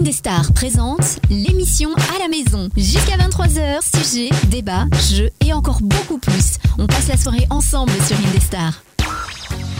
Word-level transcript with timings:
Indestar 0.00 0.52
présente 0.52 1.20
l'émission 1.30 1.90
à 1.94 2.18
la 2.18 2.28
maison. 2.28 2.68
Jusqu'à 2.76 3.16
23h, 3.16 3.80
sujet, 3.96 4.30
débat, 4.48 4.86
jeux 5.10 5.30
et 5.44 5.52
encore 5.52 5.80
beaucoup 5.80 6.18
plus. 6.18 6.58
On 6.78 6.86
passe 6.86 7.08
la 7.08 7.16
soirée 7.16 7.46
ensemble 7.50 7.92
sur 8.06 8.16
Indestar. 8.28 8.85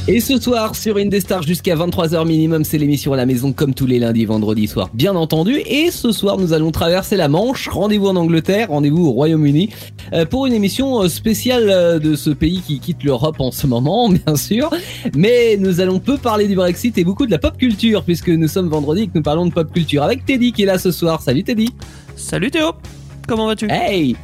Et 0.09 0.21
ce 0.21 0.41
soir 0.41 0.77
sur 0.77 0.99
Indestar 0.99 1.43
jusqu'à 1.43 1.75
23h 1.75 2.25
minimum, 2.29 2.63
c'est 2.63 2.79
l'émission 2.79 3.13
à 3.13 3.17
la 3.17 3.27
maison 3.27 3.53
comme 3.53 3.75
tous 3.75 3.87
les 3.87 3.99
lundis 3.99 4.25
vendredis 4.25 4.69
soirs, 4.69 4.89
bien 4.95 5.17
entendu. 5.17 5.61
Et 5.67 5.91
ce 5.91 6.13
soir, 6.13 6.39
nous 6.39 6.53
allons 6.53 6.71
traverser 6.71 7.17
la 7.17 7.27
Manche. 7.27 7.67
Rendez-vous 7.67 8.07
en 8.07 8.15
Angleterre, 8.15 8.69
rendez-vous 8.69 9.09
au 9.09 9.11
Royaume-Uni 9.11 9.71
euh, 10.13 10.25
pour 10.25 10.47
une 10.47 10.53
émission 10.53 11.03
euh, 11.03 11.09
spéciale 11.09 11.69
euh, 11.69 11.99
de 11.99 12.15
ce 12.15 12.31
pays 12.31 12.63
qui 12.65 12.79
quitte 12.79 13.03
l'Europe 13.03 13.41
en 13.41 13.51
ce 13.51 13.67
moment, 13.67 14.09
bien 14.27 14.37
sûr. 14.37 14.71
Mais 15.17 15.57
nous 15.59 15.81
allons 15.81 15.99
peu 15.99 16.19
parler 16.19 16.47
du 16.47 16.55
Brexit 16.55 16.97
et 16.99 17.03
beaucoup 17.03 17.27
de 17.27 17.33
la 17.33 17.39
pop 17.39 17.57
culture 17.57 18.05
puisque 18.05 18.29
nous 18.29 18.47
sommes 18.47 18.69
vendredi 18.69 19.03
et 19.03 19.07
que 19.09 19.13
nous 19.17 19.23
parlons 19.23 19.47
de 19.47 19.53
pop 19.53 19.73
culture 19.73 20.05
avec 20.05 20.25
Teddy 20.25 20.53
qui 20.53 20.63
est 20.63 20.67
là 20.67 20.79
ce 20.79 20.93
soir. 20.93 21.21
Salut 21.21 21.43
Teddy. 21.43 21.75
Salut 22.15 22.53
Théo. 22.53 22.75
Comment 23.27 23.49
vas-tu? 23.49 23.67
Hey 23.69 24.15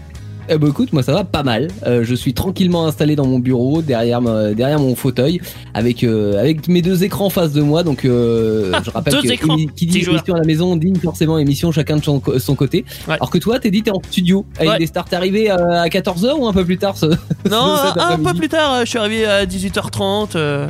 eh 0.48 0.59
ben 0.59 0.69
écoute, 0.69 0.92
moi 0.92 1.02
ça 1.02 1.12
va 1.12 1.24
pas 1.24 1.42
mal. 1.42 1.69
Euh, 1.87 2.02
je 2.05 2.14
suis 2.14 2.34
tranquillement 2.34 2.87
installé 2.87 3.16
dans 3.16 3.27
mon 3.27 3.38
bureau, 3.38 3.80
derrière 3.82 4.20
ma- 4.20 4.52
derrière 4.55 4.78
mon 4.80 4.95
fauteuil, 4.96 5.41
avec 5.74 6.02
euh, 6.05 6.38
avec 6.41 6.68
mes 6.68 6.82
deux 6.82 7.05
écrans 7.05 7.27
en 7.27 7.30
face 7.30 7.52
de 7.52 7.62
moi. 7.62 7.82
Donc 7.82 8.05
euh, 8.05 8.73
je 8.84 8.91
rappelle 8.91 9.15
que 9.15 9.28
écrans. 9.32 9.56
émi- 9.56 9.70
qui 9.73 9.87
dit 9.87 10.01
émission 10.01 10.34
à 10.34 10.38
la 10.38 10.45
maison 10.45 10.77
dit 10.77 10.92
forcément 11.02 11.38
émission 11.38 11.70
chacun 11.73 11.96
de 11.96 12.05
son, 12.05 12.20
côté. 12.55 12.84
Ouais. 13.09 13.15
Alors 13.15 13.30
que 13.30 13.38
toi, 13.38 13.59
t'es 13.59 13.70
dit 13.70 13.82
t'es 13.82 13.91
en 13.92 14.01
studio 14.10 14.45
avec 14.59 14.70
Ouais. 14.70 14.78
des 14.78 14.87
stars. 14.87 15.05
T'es 15.09 15.16
arrivé 15.16 15.51
euh, 15.51 15.82
à 15.82 15.88
14h 15.88 16.32
ou 16.38 16.46
un 16.46 16.52
peu 16.52 16.65
plus 16.65 16.79
tard 16.79 16.96
ce, 16.96 17.06
Non, 17.51 17.77
cet 17.84 17.98
un, 18.02 18.10
un 18.10 18.18
peu 18.18 18.34
plus 18.34 18.48
tard, 18.48 18.80
je 18.80 18.87
suis 18.90 18.98
arrivé 18.98 19.24
à 19.27 19.45
18h30 19.46 20.30
euh, 20.37 20.68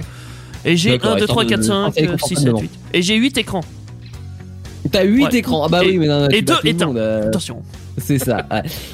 et 0.65 0.77
j'ai 0.77 0.91
D'accord, 0.91 1.13
1, 1.13 1.17
2, 1.19 1.27
3, 1.27 1.43
histoire 1.45 1.47
4, 1.49 1.59
de 1.61 1.65
5, 1.65 1.75
installer 1.89 2.07
6, 2.07 2.11
7, 2.13 2.19
confortablement. 2.21 2.61
8. 2.61 2.71
Et 2.95 3.03
j'ai 3.03 3.15
8 3.17 3.39
écrans. 3.39 3.61
T'as 4.91 5.05
8 5.05 5.25
Ouais. 5.25 5.37
écrans. 5.39 5.63
Ah 5.65 5.69
bah 5.69 5.81
Et- 5.85 5.89
oui, 5.91 5.99
mais 5.99 6.07
non, 6.09 6.29
et 6.29 6.39
éteints. 6.39 6.95
euh, 6.97 7.29
Attention. 7.29 7.63
C'est 7.99 8.19
ça. 8.19 8.47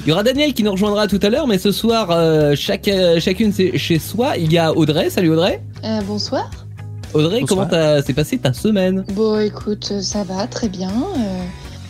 Il 0.05 0.09
y 0.09 0.11
aura 0.11 0.23
Daniel 0.23 0.53
qui 0.53 0.63
nous 0.63 0.71
rejoindra 0.71 1.07
tout 1.07 1.19
à 1.21 1.29
l'heure, 1.29 1.47
mais 1.47 1.57
ce 1.57 1.71
soir, 1.71 2.09
euh, 2.11 2.53
chaque, 2.55 2.87
euh, 2.87 3.19
chacune 3.19 3.53
c'est 3.53 3.77
chez 3.77 3.97
soi. 3.99 4.35
Il 4.37 4.51
y 4.51 4.57
a 4.57 4.73
Audrey. 4.73 5.09
Salut 5.09 5.31
Audrey. 5.31 5.61
Euh, 5.85 6.01
bonsoir. 6.01 6.49
Audrey, 7.13 7.39
Bonsoir. 7.41 7.67
comment 7.69 8.01
s'est 8.03 8.13
passé 8.13 8.37
ta 8.37 8.53
semaine? 8.53 9.03
Bon, 9.13 9.39
écoute, 9.39 9.89
euh, 9.93 10.01
ça 10.01 10.23
va 10.23 10.45
très 10.47 10.67
bien. 10.69 10.89
Euh, 10.91 11.43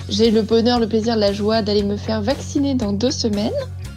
J'ai 0.08 0.32
le 0.32 0.44
bonheur, 0.44 0.80
le 0.80 0.88
plaisir, 0.88 1.16
la 1.18 1.34
joie 1.34 1.62
d'aller 1.62 1.84
me 1.84 1.98
faire 1.98 2.22
vacciner 2.22 2.74
dans 2.76 2.94
deux 2.94 3.12
semaines. 3.12 3.52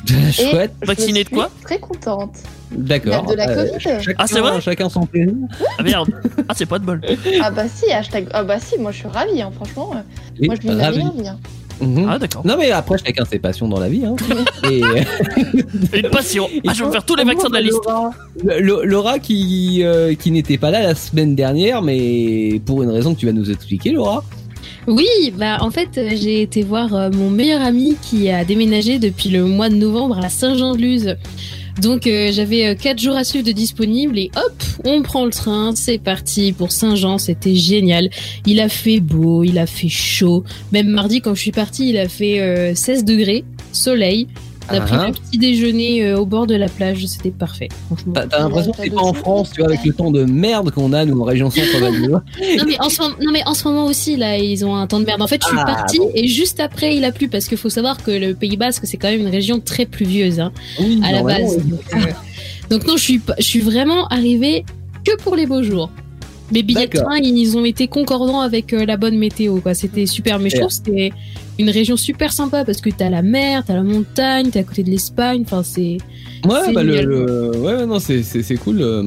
Chouette, 0.32 0.72
Je 0.82 0.86
Vacciné 0.86 1.22
de 1.22 1.28
quoi? 1.28 1.48
Très 1.62 1.78
contente. 1.78 2.34
d'accord. 2.72 3.24
de 3.26 3.34
la 3.34 3.54
Covid. 3.54 3.78
chacun, 3.78 4.14
Ah, 4.18 4.26
c'est 4.26 4.40
vrai? 4.40 4.60
Chacun 4.60 4.88
son 4.88 5.06
plaisir. 5.06 5.32
Ah 5.78 5.82
merde. 5.84 6.08
Ah, 6.48 6.54
c'est 6.56 6.66
pas 6.66 6.80
de 6.80 6.84
bol. 6.84 7.00
Ah 7.40 7.52
bah 7.52 7.64
si, 7.72 7.88
hashtag. 7.92 8.26
Ah 8.32 8.42
bah 8.42 8.58
si, 8.58 8.78
moi 8.80 8.90
je 8.90 8.96
suis 8.98 9.06
ravie, 9.08 9.40
hein, 9.42 9.52
franchement. 9.54 9.92
Et 10.40 10.46
Moi 10.46 10.56
je 10.56 10.62
vis 10.62 10.74
ma 10.74 10.82
ravi. 10.86 10.96
meilleure 10.98 11.12
vie. 11.12 11.28
hein. 11.28 11.38
Mhm. 11.80 12.06
Ah, 12.08 12.18
d'accord. 12.18 12.46
Non 12.46 12.56
mais 12.58 12.70
après 12.70 12.98
chacun 12.98 13.24
ses 13.24 13.38
passions 13.38 13.68
dans 13.68 13.80
la 13.80 13.88
vie. 13.88 14.04
Hein. 14.04 14.16
Et, 14.70 14.80
Une 15.98 16.10
passion. 16.10 16.48
Ah, 16.66 16.72
je 16.74 16.80
vais 16.80 16.86
me 16.86 16.92
faire 16.92 17.04
tous 17.04 17.16
les 17.16 17.24
vaccins 17.24 17.48
de 17.48 17.54
la 17.54 17.60
liste. 17.60 17.80
Laura, 18.60 19.18
qui 19.18 19.80
euh, 19.82 20.14
qui 20.14 20.30
n'était 20.30 20.58
pas 20.58 20.70
là 20.70 20.82
la 20.82 20.94
semaine 20.94 21.34
dernière, 21.34 21.82
mais 21.82 22.60
pour 22.64 22.82
une 22.82 22.90
raison 22.90 23.14
que 23.14 23.20
tu 23.20 23.26
vas 23.26 23.32
nous 23.32 23.50
expliquer, 23.50 23.90
Laura. 23.90 24.22
Oui, 24.88 25.32
bah 25.36 25.58
en 25.60 25.70
fait, 25.70 25.96
euh, 25.96 26.10
j'ai 26.10 26.42
été 26.42 26.62
voir 26.62 26.94
euh, 26.94 27.10
mon 27.12 27.30
meilleur 27.30 27.62
ami 27.62 27.96
qui 28.02 28.30
a 28.30 28.44
déménagé 28.44 28.98
depuis 28.98 29.28
le 29.28 29.44
mois 29.44 29.68
de 29.68 29.76
novembre 29.76 30.18
à 30.18 30.28
Saint-Jean-de-Luz. 30.28 31.16
Donc 31.80 32.06
euh, 32.06 32.30
j'avais 32.32 32.66
euh, 32.66 32.74
quatre 32.74 32.98
jours 32.98 33.16
à 33.16 33.24
suivre 33.24 33.46
de 33.46 33.52
disponible 33.52 34.18
et 34.18 34.30
hop, 34.36 34.62
on 34.84 35.02
prend 35.02 35.24
le 35.24 35.30
train, 35.30 35.74
c'est 35.74 35.98
parti 35.98 36.52
pour 36.52 36.70
Saint-Jean, 36.70 37.18
c'était 37.18 37.54
génial. 37.54 38.10
Il 38.46 38.60
a 38.60 38.68
fait 38.68 39.00
beau, 39.00 39.42
il 39.42 39.58
a 39.58 39.66
fait 39.66 39.88
chaud. 39.88 40.44
Même 40.72 40.88
mardi 40.88 41.20
quand 41.20 41.34
je 41.34 41.40
suis 41.40 41.52
partie, 41.52 41.88
il 41.88 41.98
a 41.98 42.08
fait 42.08 42.40
euh, 42.40 42.74
16 42.74 43.04
degrés, 43.04 43.44
soleil. 43.72 44.28
On 44.70 44.74
a 44.74 44.80
pris 44.80 44.94
Ah, 44.98 45.06
le 45.08 45.12
petit 45.12 45.38
déjeuner 45.38 46.04
euh, 46.04 46.18
au 46.18 46.26
bord 46.26 46.46
de 46.46 46.54
la 46.54 46.68
plage, 46.68 47.04
c'était 47.06 47.30
parfait. 47.30 47.68
Franchement. 47.86 48.12
T'as 48.14 48.38
l'impression 48.38 48.72
que 48.72 48.76
t'es 48.78 48.88
le 48.88 48.94
pas 48.94 49.02
en. 49.02 49.12
France, 49.12 49.50
tu 49.52 49.60
vois, 49.60 49.68
avec 49.70 49.84
le 49.84 49.92
temps 49.92 50.10
de 50.10 50.24
merde 50.24 50.70
qu'on 50.70 50.92
a 50.92 51.04
nous 51.04 51.20
en 51.20 51.24
région 51.24 51.48
Loire. 52.08 52.22
Non 52.58 52.64
mais, 52.66 52.80
en 52.80 52.88
ce 52.88 53.02
moment, 53.02 53.14
non 53.20 53.32
mais 53.32 53.42
en 53.46 53.54
ce 53.54 53.68
moment 53.68 53.86
aussi 53.86 54.16
là 54.16 54.38
ils 54.38 54.64
ont 54.64 54.74
un 54.74 54.86
temps 54.86 55.00
de 55.00 55.04
merde. 55.04 55.22
En 55.22 55.26
fait 55.26 55.40
je 55.42 55.48
suis 55.48 55.56
Ah, 55.60 55.64
partie 55.64 55.98
bon. 55.98 56.10
et 56.14 56.26
juste 56.28 56.60
après 56.60 56.96
il 56.96 57.04
a 57.04 57.12
plu 57.12 57.28
parce 57.28 57.46
qu'il 57.46 57.58
faut 57.58 57.68
savoir 57.70 58.02
que 58.02 58.10
le 58.10 58.34
Pays 58.34 58.56
Basque 58.56 58.82
c'est 58.86 58.96
quand 58.96 59.08
même 59.10 59.20
une 59.20 59.28
région 59.28 59.60
très 59.60 59.86
pluvieuse 59.86 60.40
hein, 60.40 60.52
Oui, 60.80 61.00
à 61.04 61.12
la 61.12 61.22
base. 61.22 61.58
oui. 61.64 62.00
Donc, 62.70 62.86
non 62.86 62.96
je 62.96 63.02
suis 63.02 63.20
je 63.38 63.44
suis 63.44 63.60
vraiment 63.60 64.06
arrivée 64.08 64.64
que 65.04 65.16
pour 65.16 65.36
les 65.36 65.46
beaux 65.46 65.62
jours. 65.62 65.90
Mes 66.52 66.62
billets 66.62 66.86
de 66.86 66.98
train 66.98 67.16
ils 67.18 67.56
ont 67.56 67.64
été 67.64 67.86
concordants 67.88 68.40
avec 68.40 68.72
euh, 68.72 68.84
la 68.84 68.96
bonne 68.96 69.16
météo 69.18 69.60
quoi. 69.60 69.74
C'était 69.74 70.06
super 70.06 70.38
mais 70.38 70.50
je 70.50 70.56
trouve 70.56 70.68
que 70.68 70.74
c'était 70.74 71.12
une 71.62 71.70
région 71.70 71.96
super 71.96 72.32
sympa 72.32 72.64
parce 72.64 72.80
que 72.80 72.90
t'as 72.90 73.08
la 73.10 73.22
mer, 73.22 73.62
t'as 73.66 73.74
la 73.74 73.82
montagne, 73.82 74.50
t'es 74.50 74.58
à 74.58 74.64
côté 74.64 74.82
de 74.82 74.90
l'Espagne. 74.90 75.42
Enfin 75.44 75.62
c'est 75.62 75.98
Ouais, 76.44 76.58
C'est 76.66 76.72
bah 76.72 76.82
le, 76.82 77.56
ouais, 77.56 77.86
non, 77.86 77.98
c'est 78.00 78.56
cool. 78.56 78.82
euh, 78.82 79.04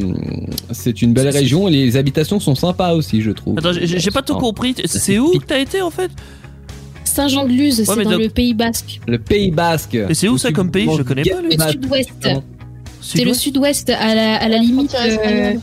C'est 0.71 1.01
une 1.01 1.13
belle 1.13 1.27
région. 1.29 1.67
et 1.67 1.71
Les 1.71 1.97
habitations 1.97 2.39
sont 2.39 2.55
sympas 2.55 2.93
aussi, 2.93 3.21
je 3.21 3.31
trouve. 3.31 3.57
Attends, 3.59 3.73
j'ai 3.73 4.11
pas 4.11 4.21
tout 4.21 4.35
compris. 4.35 4.73
C'est 4.85 5.19
où 5.19 5.31
que 5.37 5.45
t'as 5.45 5.59
été 5.59 5.81
en 5.81 5.91
fait? 5.91 6.09
Saint-Jean-de-Luz, 7.03 7.83
c'est 7.85 8.03
dans 8.03 8.09
donc- 8.11 8.21
le 8.21 8.29
Pays 8.29 8.53
Basque. 8.53 8.99
Le 9.07 9.17
Pays 9.19 9.51
Basque. 9.51 9.95
Et 9.95 10.13
c'est 10.13 10.27
où 10.27 10.37
ça 10.37 10.51
comme 10.51 10.71
pays? 10.71 10.87
Je 10.97 11.01
connais 11.03 11.23
pas, 11.23 11.41
Le 11.41 11.55
Basque. 11.55 11.71
sud-ouest. 11.71 12.09
C'est 13.01 13.23
le 13.23 13.33
sud-ouest? 13.33 13.89
à 13.89 14.15
la, 14.15 14.35
à 14.37 14.47
la 14.49 14.57
limite. 14.57 14.93
euh, 14.95 15.05
espagnole. 15.07 15.59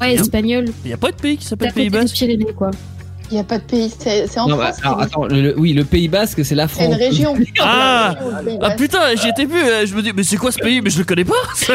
Ouais, 0.00 0.14
espagnol. 0.14 0.64
Il 0.84 0.90
y 0.90 0.94
a 0.94 0.96
pas 0.96 1.10
de 1.12 1.16
pays 1.16 1.36
qui 1.36 1.44
s'appelle 1.46 1.72
Pays 1.72 1.88
Basque? 1.90 2.14
Pyrénées, 2.16 2.52
quoi. 2.56 2.70
Il 3.34 3.38
n'y 3.38 3.40
a 3.40 3.44
pas 3.44 3.58
de 3.58 3.64
pays, 3.64 3.92
c'est 3.98 4.38
en 4.38 4.46
Non, 4.46 4.56
bah, 4.56 4.66
France. 4.72 4.80
alors, 4.84 4.98
c'est- 5.00 5.04
attends, 5.06 5.24
le- 5.26 5.58
oui, 5.58 5.72
le 5.72 5.82
Pays 5.82 6.06
Basque, 6.06 6.44
c'est 6.44 6.54
la 6.54 6.68
c'est 6.68 6.84
une 6.84 6.90
France. 6.92 7.00
région. 7.02 7.34
Ah 7.58 8.14
C'est 8.20 8.24
une 8.28 8.34
région, 8.36 8.58
Ah 8.62 8.68
Basque. 8.68 8.78
putain, 8.78 8.98
j'y 9.20 9.28
étais 9.30 9.46
plus. 9.46 9.60
euh, 9.60 9.86
Je 9.86 9.94
me 9.96 10.02
dis, 10.02 10.12
mais 10.16 10.22
c'est 10.22 10.36
quoi 10.36 10.52
ce 10.52 10.58
pays? 10.60 10.80
Mais 10.80 10.88
je 10.90 10.98
le 10.98 11.04
connais 11.04 11.24
pas. 11.24 11.32
Ça-. 11.56 11.72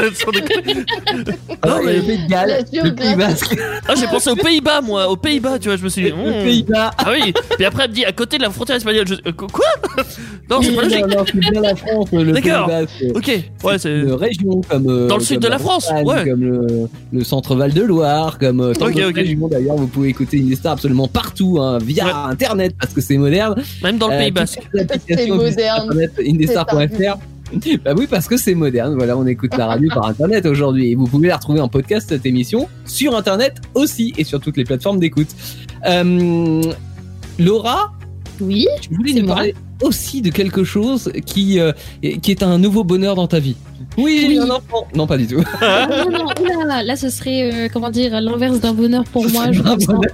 Ah, 1.61 1.67
Non, 1.67 1.75
mais- 1.83 1.95
le 1.97 2.01
Pays 2.01 2.17
de 2.23 2.29
Galles, 2.29 2.65
le 2.71 2.95
Pays. 2.95 3.15
Basque, 3.15 3.57
Ah, 3.89 3.93
j'ai 3.99 4.07
pensé 4.07 4.29
aux 4.29 4.35
Pays-Bas, 4.37 4.79
moi. 4.81 5.09
Aux 5.09 5.17
Pays-Bas, 5.17 5.59
tu 5.59 5.67
vois. 5.67 5.75
Je 5.77 5.83
me 5.83 5.89
suis 5.89 6.03
dit. 6.03 6.11
hmm. 6.13 6.43
Pays-Bas. 6.43 6.91
Ah 6.97 7.07
oui. 7.11 7.33
Puis 7.57 7.65
après, 7.65 7.83
elle 7.83 7.89
me 7.89 7.95
dit 7.95 8.05
à 8.05 8.13
côté 8.13 8.37
de 8.37 8.43
la 8.43 8.49
frontière 8.51 8.77
espagnole. 8.77 9.05
Je... 9.07 9.15
euh, 9.15 9.31
Quoi? 9.33 9.65
Non, 10.49 10.61
c'est 10.61 10.71
pas 10.71 10.83
logique. 10.83 11.01
Non, 11.07 11.17
non, 11.17 11.25
c'est 11.25 11.39
bien 11.39 11.61
la 11.61 11.75
France, 11.75 12.07
le 12.13 12.31
Pays 12.33 12.41
D'accord. 12.43 12.67
Basque. 12.67 13.03
Ok. 13.15 13.43
Ouais, 13.63 13.77
c'est. 13.77 13.89
Une 13.99 14.13
région 14.13 14.61
comme 14.69 14.89
euh, 14.89 15.07
Dans 15.07 15.17
le 15.17 15.23
sud 15.23 15.39
de 15.41 15.47
la 15.49 15.59
France, 15.59 15.87
Bretagne, 15.91 16.07
ouais. 16.25 16.29
comme 16.29 16.41
le, 16.41 16.67
le 17.11 17.23
centre 17.25 17.55
Val 17.55 17.73
de 17.73 17.81
Loire, 17.81 18.37
comme 18.37 18.61
euh, 18.61 18.71
Ok, 18.79 18.95
ok. 19.09 19.49
d'ailleurs. 19.49 19.75
Vous 19.75 19.87
pouvez 19.87 20.09
écouter 20.09 20.39
Indestar 20.39 20.73
absolument 20.73 21.07
partout 21.07 21.48
hein, 21.57 21.79
via 21.79 22.05
Ouais. 22.05 22.11
internet 22.31 22.75
parce 22.79 22.93
que 22.93 23.01
c'est 23.01 23.17
moderne. 23.17 23.61
Même 23.83 23.97
dans 23.97 24.07
le 24.09 24.13
Euh, 24.15 24.19
Pays 24.19 24.31
Basque. 24.31 24.59
C'est 25.07 25.27
moderne. 25.27 25.89
indestar.fr. 26.27 27.17
Bah 27.83 27.93
oui, 27.97 28.05
parce 28.07 28.27
que 28.27 28.37
c'est 28.37 28.53
moderne. 28.53 28.93
Voilà, 28.95 29.17
on 29.17 29.25
écoute 29.25 29.57
la 29.57 29.65
radio 29.65 29.89
par 29.91 30.05
internet 30.05 30.45
aujourd'hui. 30.45 30.91
Et 30.91 30.95
vous 30.95 31.05
pouvez 31.07 31.29
la 31.29 31.37
retrouver 31.37 31.59
en 31.61 31.67
podcast, 31.67 32.09
cette 32.09 32.25
émission, 32.27 32.67
sur 32.85 33.15
internet 33.17 33.55
aussi 33.73 34.13
et 34.19 34.23
sur 34.23 34.39
toutes 34.39 34.55
les 34.57 34.65
plateformes 34.65 34.99
d'écoute. 34.99 35.29
Euh, 35.87 36.61
Laura, 37.39 37.91
Oui. 38.41 38.67
tu 38.81 38.93
voulais 38.93 39.13
nous 39.13 39.27
parler 39.27 39.53
aussi 39.81 40.21
de 40.21 40.29
quelque 40.29 40.63
chose 40.63 41.11
qui, 41.25 41.59
euh, 41.59 41.71
qui 42.01 42.31
est 42.31 42.43
un 42.43 42.57
nouveau 42.57 42.83
bonheur 42.83 43.15
dans 43.15 43.27
ta 43.27 43.39
vie. 43.39 43.55
Oui, 43.97 44.19
j'ai 44.21 44.27
Oui. 44.27 44.39
un 44.39 44.49
enfant. 44.49 44.87
Non, 44.95 45.07
pas 45.07 45.17
du 45.17 45.27
tout. 45.27 45.37
non, 45.61 46.09
non, 46.11 46.25
oula, 46.63 46.83
là, 46.83 46.95
ce 46.95 47.09
serait, 47.09 47.51
euh, 47.51 47.67
comment 47.71 47.89
dire, 47.89 48.19
l'inverse 48.21 48.59
d'un 48.59 48.73
bonheur 48.73 49.03
pour 49.05 49.27
moi. 49.29 49.51
Je 49.51 49.61
me, 49.61 49.79
sens... 49.79 50.05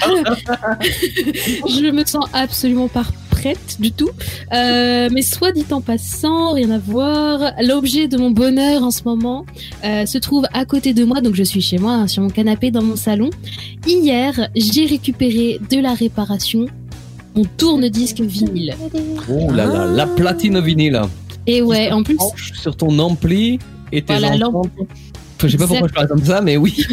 je 1.70 1.92
me 1.92 2.06
sens 2.06 2.26
absolument 2.34 2.88
pas 2.88 3.06
prête 3.30 3.78
du 3.80 3.92
tout. 3.92 4.10
Euh, 4.54 5.10
mais 5.12 5.22
soit 5.22 5.52
dit 5.52 5.66
en 5.72 5.82
passant, 5.82 6.54
rien 6.54 6.72
à 6.72 6.78
voir. 6.80 7.52
L'objet 7.62 8.08
de 8.08 8.18
mon 8.18 8.32
bonheur 8.32 8.84
en 8.84 8.92
ce 8.92 9.04
moment 9.04 9.46
euh, 9.84 10.06
se 10.06 10.18
trouve 10.18 10.46
à 10.54 10.66
côté 10.66 10.94
de 10.94 11.04
moi, 11.04 11.22
donc 11.22 11.36
je 11.36 11.44
suis 11.44 11.62
chez 11.62 11.78
moi, 11.78 11.94
hein, 11.94 12.08
sur 12.08 12.24
mon 12.24 12.30
canapé 12.30 12.72
dans 12.72 12.82
mon 12.82 12.96
salon. 12.96 13.30
Hier, 13.86 14.50
j'ai 14.56 14.86
récupéré 14.86 15.60
de 15.70 15.80
la 15.80 15.94
réparation 15.94 16.68
mon 17.36 17.44
tourne-disque 17.58 18.22
vinyle. 18.22 18.76
Oh 19.30 19.52
là 19.52 19.66
là, 19.66 19.86
la 19.86 20.08
platine 20.08 20.60
vinyle. 20.60 21.02
Et 21.48 21.62
ouais, 21.62 21.92
en 21.92 22.04
plus, 22.04 22.18
sur 22.36 22.76
ton 22.76 22.98
ampli 23.00 23.60
et 23.92 24.02
tes 24.02 24.18
Voilà, 24.18 24.38
je 25.48 25.52
sais 25.52 25.58
pas 25.58 25.68
pourquoi 25.68 25.88
je 25.88 25.94
parle 25.94 26.08
comme 26.08 26.24
ça, 26.24 26.42
mais 26.42 26.58
oui. 26.58 26.86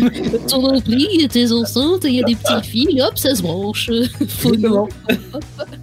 ton 0.49 0.77
a 0.77 0.81
tes 0.81 1.53
enceintes, 1.53 2.05
il 2.05 2.15
y 2.15 2.23
a 2.23 2.25
des 2.25 2.35
petits 2.35 2.69
fils, 2.69 3.03
hop, 3.03 3.19
ça 3.19 3.35
se 3.35 3.43
branche. 3.43 3.91
Phono. 4.29 4.89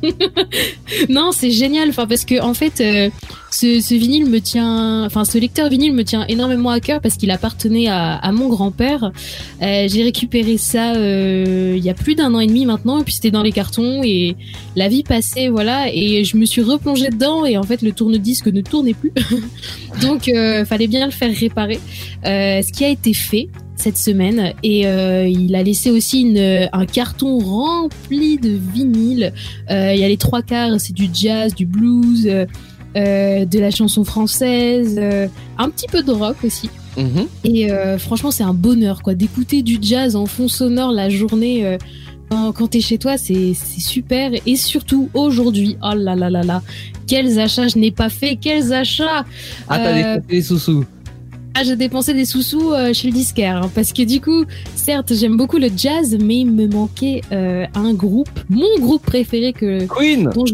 non, 1.10 1.32
c'est 1.32 1.52
génial, 1.52 1.90
enfin 1.90 2.08
parce 2.08 2.26
que 2.26 2.42
en 2.42 2.54
fait, 2.54 2.82
euh, 2.82 3.10
ce, 3.52 3.80
ce 3.82 3.96
vinyle 3.96 4.28
me 4.28 4.40
tient, 4.40 5.06
enfin 5.06 5.26
ce 5.26 5.38
lecteur 5.38 5.70
vinyle 5.70 5.94
me 5.94 6.04
tient 6.04 6.26
énormément 6.28 6.70
à 6.70 6.80
cœur 6.80 7.02
parce 7.02 7.16
qu'il 7.16 7.32
appartenait 7.32 7.88
à, 7.88 8.16
à 8.16 8.32
mon 8.32 8.50
grand-père. 8.50 9.12
Euh, 9.62 9.88
J'ai 9.90 10.04
récupéré 10.04 10.58
ça 10.58 10.96
euh, 10.96 11.74
il 11.76 11.84
y 11.84 11.90
a 11.90 11.94
plus 11.94 12.16
d'un 12.16 12.34
an 12.34 12.40
et 12.40 12.48
demi 12.48 12.66
maintenant, 12.66 13.00
et 13.00 13.04
puis 13.04 13.14
c'était 13.14 13.32
dans 13.32 13.44
les 13.44 13.52
cartons 13.52 14.02
et 14.04 14.36
la 14.76 14.88
vie 14.88 15.04
passait, 15.04 15.50
voilà, 15.50 15.94
et 15.94 16.24
je 16.24 16.38
me 16.38 16.46
suis 16.46 16.62
replongée 16.62 17.10
dedans 17.10 17.46
et 17.46 17.58
en 17.58 17.64
fait 17.64 17.82
le 17.82 17.92
tourne-disque 17.92 18.48
ne 18.48 18.62
tournait 18.62 18.94
plus, 18.94 19.12
donc 20.02 20.32
fallait 20.66 20.88
bien 20.88 21.06
le 21.06 21.12
faire 21.12 21.34
réparer. 21.36 21.80
Euh, 22.26 22.59
ce 22.62 22.72
qui 22.72 22.84
a 22.86 22.90
été 22.90 23.14
fait, 23.14 23.48
cette 23.76 23.98
semaine 23.98 24.54
et 24.62 24.86
euh, 24.88 25.26
il 25.28 25.56
a 25.56 25.64
laissé 25.64 25.90
aussi 25.90 26.22
une, 26.22 26.68
un 26.74 26.86
carton 26.86 27.38
rempli 27.40 28.38
de 28.38 28.50
vinyles. 28.74 29.32
Euh, 29.72 29.94
il 29.94 30.00
y 30.00 30.04
a 30.04 30.08
les 30.10 30.18
trois 30.18 30.42
quarts, 30.42 30.80
c'est 30.80 30.92
du 30.94 31.08
jazz, 31.14 31.56
du 31.56 31.66
blues, 31.66 32.28
euh, 32.28 32.46
euh, 32.98 33.46
de 33.46 33.60
la 33.60 33.72
chanson 33.72 34.04
française, 34.04 34.96
euh, 34.98 35.28
un 35.58 35.70
petit 35.70 35.88
peu 35.88 36.04
de 36.04 36.12
rock 36.12 36.36
aussi. 36.44 36.70
Mhm. 36.98 37.28
Et 37.46 37.72
euh, 37.72 37.98
franchement, 37.98 38.32
c'est 38.32 38.44
un 38.44 38.54
bonheur 38.54 39.02
quoi 39.02 39.14
d'écouter 39.14 39.62
du 39.62 39.78
jazz 39.82 40.16
en 40.18 40.26
fond 40.26 40.48
sonore 40.50 40.92
la 40.92 41.10
journée. 41.10 41.66
euh, 41.66 41.78
quand, 42.30 42.52
quand 42.52 42.68
t'es 42.68 42.82
chez 42.82 42.98
toi, 43.00 43.18
c'est 43.18 43.54
super. 43.56 44.32
Et 44.46 44.56
surtout 44.56 45.10
aujourd'hui, 45.14 45.78
oh 45.82 45.94
là 45.96 46.16
là 46.16 46.30
là 46.30 46.44
là, 46.44 46.62
quels 47.08 47.40
achats 47.40 47.68
je 47.70 47.80
n'ai 47.80 47.90
pas 47.92 48.10
fait, 48.10 48.36
quels 48.36 48.72
achats 48.74 49.26
Ah, 49.68 49.78
t'as 49.80 50.16
Euh, 50.18 50.20
les 50.30 50.42
sous-sous. 50.44 50.86
Ah, 51.56 51.64
j'ai 51.64 51.76
dépensé 51.76 52.14
des 52.14 52.26
sous-sous 52.26 52.72
euh, 52.72 52.94
chez 52.94 53.08
le 53.08 53.14
disquaire. 53.14 53.58
hein, 53.64 53.72
parce 53.74 53.92
que 53.94 54.04
du 54.04 54.22
coup, 54.22 54.46
certes, 54.76 55.14
j'aime 55.16 55.36
beaucoup 55.38 55.58
le 55.58 55.70
jazz, 55.76 56.18
mais 56.22 56.40
il 56.40 56.52
me 56.52 56.68
manquait 56.68 57.22
euh, 57.32 57.66
un 57.76 57.94
groupe, 57.94 58.30
mon 58.50 58.78
groupe 58.80 59.04
préféré 59.06 59.54
que 59.54 59.86
Queen 59.88 60.30
dont 60.34 60.46
je- 60.46 60.54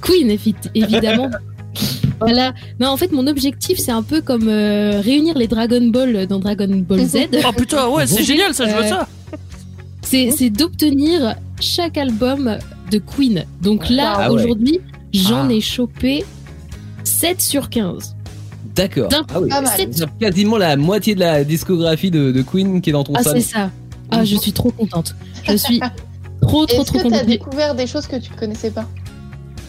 Queen, 0.00 0.28
évi- 0.28 0.54
évidemment. 0.74 1.30
voilà. 2.20 2.52
Non, 2.78 2.88
en 2.88 2.96
fait, 2.96 3.10
mon 3.12 3.26
objectif, 3.26 3.78
c'est 3.78 3.90
un 3.90 4.02
peu 4.02 4.20
comme 4.20 4.48
euh, 4.48 5.00
réunir 5.00 5.36
les 5.36 5.46
Dragon 5.48 5.86
Ball 5.88 6.26
dans 6.26 6.38
Dragon 6.38 6.68
Ball 6.88 7.04
Z. 7.04 7.16
Oh 7.48 7.52
putain, 7.56 7.88
ouais, 7.88 8.06
c'est 8.06 8.22
génial 8.22 8.54
ça, 8.54 8.66
je 8.68 8.74
veux 8.76 8.84
Euh, 8.84 8.88
ça. 8.88 9.08
c'est 10.02 10.50
d'obtenir 10.50 11.34
chaque 11.60 11.96
album 11.96 12.58
de 12.90 12.98
Queen. 12.98 13.44
Donc 13.62 13.88
là, 13.88 14.12
Ah 14.16 14.28
ouais. 14.32 14.34
aujourd'hui, 14.42 14.80
j'en 15.12 15.48
Ah. 15.48 15.52
ai 15.52 15.60
chopé 15.60 16.24
7 17.02 17.40
sur 17.40 17.70
15. 17.70 18.13
D'accord. 18.74 19.08
Ah 19.32 19.40
oui. 19.40 19.48
Quasiment 20.20 20.56
la 20.58 20.76
moitié 20.76 21.14
de 21.14 21.20
la 21.20 21.44
discographie 21.44 22.10
de, 22.10 22.32
de 22.32 22.42
Queen 22.42 22.80
qui 22.80 22.90
est 22.90 22.92
dans 22.92 23.04
ton 23.04 23.12
Ah, 23.16 23.22
salon. 23.22 23.36
c'est 23.40 23.52
ça. 23.54 23.70
Ah, 24.10 24.24
je 24.24 24.36
suis 24.36 24.52
trop 24.52 24.70
contente. 24.70 25.14
Je 25.48 25.56
suis 25.56 25.80
trop, 26.40 26.66
trop, 26.66 26.82
Est-ce 26.82 26.90
trop 26.92 26.98
que 26.98 27.02
t'as 27.04 27.10
contente. 27.10 27.26
découvert 27.26 27.74
des 27.74 27.86
choses 27.86 28.06
que 28.06 28.16
tu 28.16 28.30
connaissais 28.32 28.70
pas? 28.70 28.88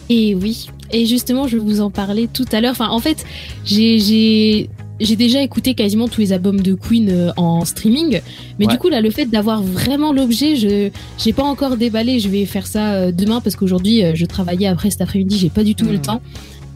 Et 0.08 0.34
oui. 0.34 0.68
Et 0.92 1.04
justement, 1.06 1.48
je 1.48 1.56
vais 1.56 1.62
vous 1.64 1.80
en 1.80 1.90
parler 1.90 2.28
tout 2.32 2.44
à 2.52 2.60
l'heure. 2.60 2.72
Enfin, 2.72 2.88
en 2.90 3.00
fait, 3.00 3.24
j'ai, 3.64 3.98
j'ai, 3.98 4.70
j'ai 5.00 5.16
déjà 5.16 5.42
écouté 5.42 5.74
quasiment 5.74 6.06
tous 6.06 6.20
les 6.20 6.32
albums 6.32 6.60
de 6.60 6.74
Queen 6.74 7.08
euh, 7.10 7.32
en 7.36 7.64
streaming. 7.64 8.20
Mais 8.58 8.66
Ouais. 8.66 8.72
du 8.72 8.78
coup, 8.78 8.88
là, 8.88 9.00
le 9.00 9.10
fait 9.10 9.26
d'avoir 9.26 9.62
vraiment 9.62 10.12
l'objet, 10.12 10.54
je, 10.56 10.90
j'ai 11.18 11.32
pas 11.32 11.42
encore 11.42 11.76
déballé. 11.76 12.20
Je 12.20 12.28
vais 12.28 12.44
faire 12.46 12.66
ça 12.68 12.94
euh, 12.94 13.12
demain 13.12 13.40
parce 13.40 13.56
qu'aujourd'hui, 13.56 14.04
euh, 14.04 14.12
je 14.14 14.26
travaillais 14.26 14.68
après 14.68 14.90
cet 14.90 15.00
après-midi. 15.00 15.38
J'ai 15.38 15.50
pas 15.50 15.64
du 15.64 15.74
tout 15.74 15.86
eu 15.86 15.92
le 15.92 15.98
Hmm. 15.98 16.02
temps. 16.02 16.20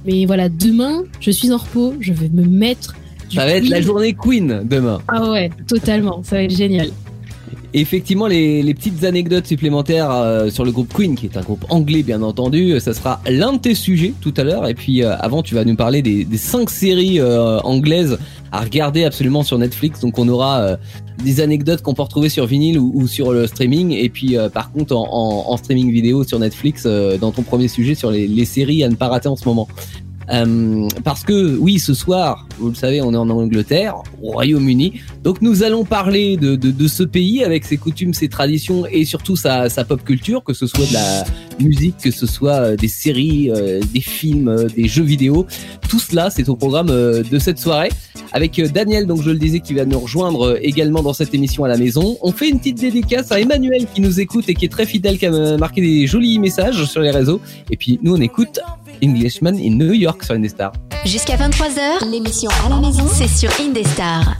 Mais 0.04 0.24
voilà, 0.24 0.48
demain, 0.48 1.02
je 1.20 1.30
suis 1.30 1.52
en 1.52 1.58
repos. 1.58 1.94
Je 2.00 2.12
vais 2.12 2.28
me 2.28 2.44
mettre. 2.44 2.94
Ça 3.34 3.44
va 3.44 3.52
être 3.52 3.68
la 3.68 3.80
journée 3.80 4.14
Queen 4.14 4.62
demain. 4.64 5.00
Ah 5.08 5.30
ouais, 5.30 5.50
totalement. 5.68 6.22
Ça 6.24 6.36
va 6.36 6.42
être 6.42 6.56
génial. 6.56 6.90
Effectivement, 7.72 8.26
les, 8.26 8.64
les 8.64 8.74
petites 8.74 9.04
anecdotes 9.04 9.46
supplémentaires 9.46 10.10
euh, 10.10 10.50
sur 10.50 10.64
le 10.64 10.72
groupe 10.72 10.92
Queen, 10.92 11.14
qui 11.14 11.26
est 11.26 11.36
un 11.36 11.42
groupe 11.42 11.64
anglais 11.68 12.02
bien 12.02 12.20
entendu, 12.22 12.72
euh, 12.72 12.80
ça 12.80 12.92
sera 12.94 13.20
l'un 13.28 13.52
de 13.52 13.58
tes 13.58 13.76
sujets 13.76 14.12
tout 14.20 14.34
à 14.36 14.42
l'heure. 14.42 14.66
Et 14.66 14.74
puis 14.74 15.04
euh, 15.04 15.14
avant, 15.18 15.44
tu 15.44 15.54
vas 15.54 15.64
nous 15.64 15.76
parler 15.76 16.02
des, 16.02 16.24
des 16.24 16.36
cinq 16.36 16.68
séries 16.68 17.20
euh, 17.20 17.60
anglaises 17.60 18.18
à 18.52 18.60
regarder 18.60 19.04
absolument 19.04 19.42
sur 19.42 19.58
Netflix. 19.58 20.00
Donc 20.00 20.18
on 20.18 20.28
aura 20.28 20.60
euh, 20.60 20.76
des 21.24 21.40
anecdotes 21.40 21.82
qu'on 21.82 21.94
peut 21.94 22.02
retrouver 22.02 22.28
sur 22.28 22.46
vinyle 22.46 22.78
ou, 22.78 23.06
sur 23.06 23.32
le 23.32 23.46
streaming. 23.46 23.92
Et 23.92 24.08
puis 24.08 24.36
euh, 24.36 24.48
par 24.48 24.72
contre 24.72 24.96
en 24.96 25.56
streaming 25.56 25.90
vidéo 25.90 26.24
sur 26.24 26.38
Netflix, 26.38 26.84
euh, 26.86 27.18
dans 27.18 27.32
ton 27.32 27.42
premier 27.42 27.68
sujet 27.68 27.94
sur 27.94 28.10
les, 28.10 28.26
les 28.26 28.44
séries 28.44 28.84
à 28.84 28.88
ne 28.88 28.94
pas 28.94 29.08
rater 29.08 29.28
en 29.28 29.36
ce 29.36 29.46
moment. 29.46 29.68
Euh, 30.32 30.88
parce 31.02 31.24
que 31.24 31.56
oui, 31.56 31.78
ce 31.78 31.94
soir, 31.94 32.46
vous 32.58 32.68
le 32.68 32.74
savez, 32.74 33.02
on 33.02 33.12
est 33.12 33.16
en 33.16 33.28
Angleterre, 33.30 33.96
au 34.22 34.30
Royaume-Uni. 34.30 35.00
Donc 35.24 35.42
nous 35.42 35.62
allons 35.62 35.84
parler 35.84 36.36
de, 36.36 36.56
de, 36.56 36.70
de 36.70 36.88
ce 36.88 37.02
pays 37.02 37.42
avec 37.42 37.64
ses 37.64 37.76
coutumes, 37.76 38.14
ses 38.14 38.28
traditions 38.28 38.86
et 38.86 39.04
surtout 39.04 39.36
sa, 39.36 39.68
sa 39.68 39.84
pop 39.84 40.04
culture, 40.04 40.44
que 40.44 40.54
ce 40.54 40.66
soit 40.66 40.86
de 40.86 40.94
la 40.94 41.24
musique, 41.58 41.96
que 41.98 42.10
ce 42.10 42.26
soit 42.26 42.60
euh, 42.60 42.76
des 42.76 42.88
séries, 42.88 43.50
euh, 43.50 43.80
des 43.92 44.00
films, 44.00 44.66
des 44.76 44.88
jeux 44.88 45.02
vidéo. 45.04 45.46
Tout 45.88 45.98
cela, 45.98 46.30
c'est 46.30 46.48
au 46.48 46.56
programme 46.56 46.88
de 46.88 47.38
cette 47.38 47.58
soirée. 47.58 47.90
Avec 48.32 48.60
Daniel, 48.72 49.06
donc 49.08 49.22
je 49.22 49.30
le 49.30 49.38
disais, 49.38 49.58
qui 49.58 49.74
va 49.74 49.84
nous 49.84 49.98
rejoindre 49.98 50.56
également 50.62 51.02
dans 51.02 51.12
cette 51.12 51.34
émission 51.34 51.64
à 51.64 51.68
la 51.68 51.76
maison. 51.76 52.16
On 52.22 52.30
fait 52.30 52.48
une 52.48 52.58
petite 52.58 52.80
dédicace 52.80 53.32
à 53.32 53.40
Emmanuel 53.40 53.86
qui 53.92 54.00
nous 54.00 54.20
écoute 54.20 54.48
et 54.48 54.54
qui 54.54 54.66
est 54.66 54.68
très 54.68 54.86
fidèle, 54.86 55.18
qui 55.18 55.26
a 55.26 55.56
marqué 55.56 55.80
des 55.80 56.06
jolis 56.06 56.38
messages 56.38 56.84
sur 56.84 57.00
les 57.00 57.10
réseaux. 57.10 57.40
Et 57.72 57.76
puis 57.76 57.98
nous, 58.02 58.14
on 58.14 58.20
écoute 58.20 58.60
Englishman 59.02 59.54
in 59.54 59.76
New 59.76 59.92
York 59.92 60.22
sur 60.24 60.34
Indestar. 60.34 60.72
Jusqu'à 61.04 61.36
23h, 61.36 62.10
l'émission 62.10 62.50
à 62.66 62.68
la 62.68 62.76
maison, 62.76 63.04
c'est 63.12 63.28
sur 63.28 63.50
Indestar. 63.60 64.36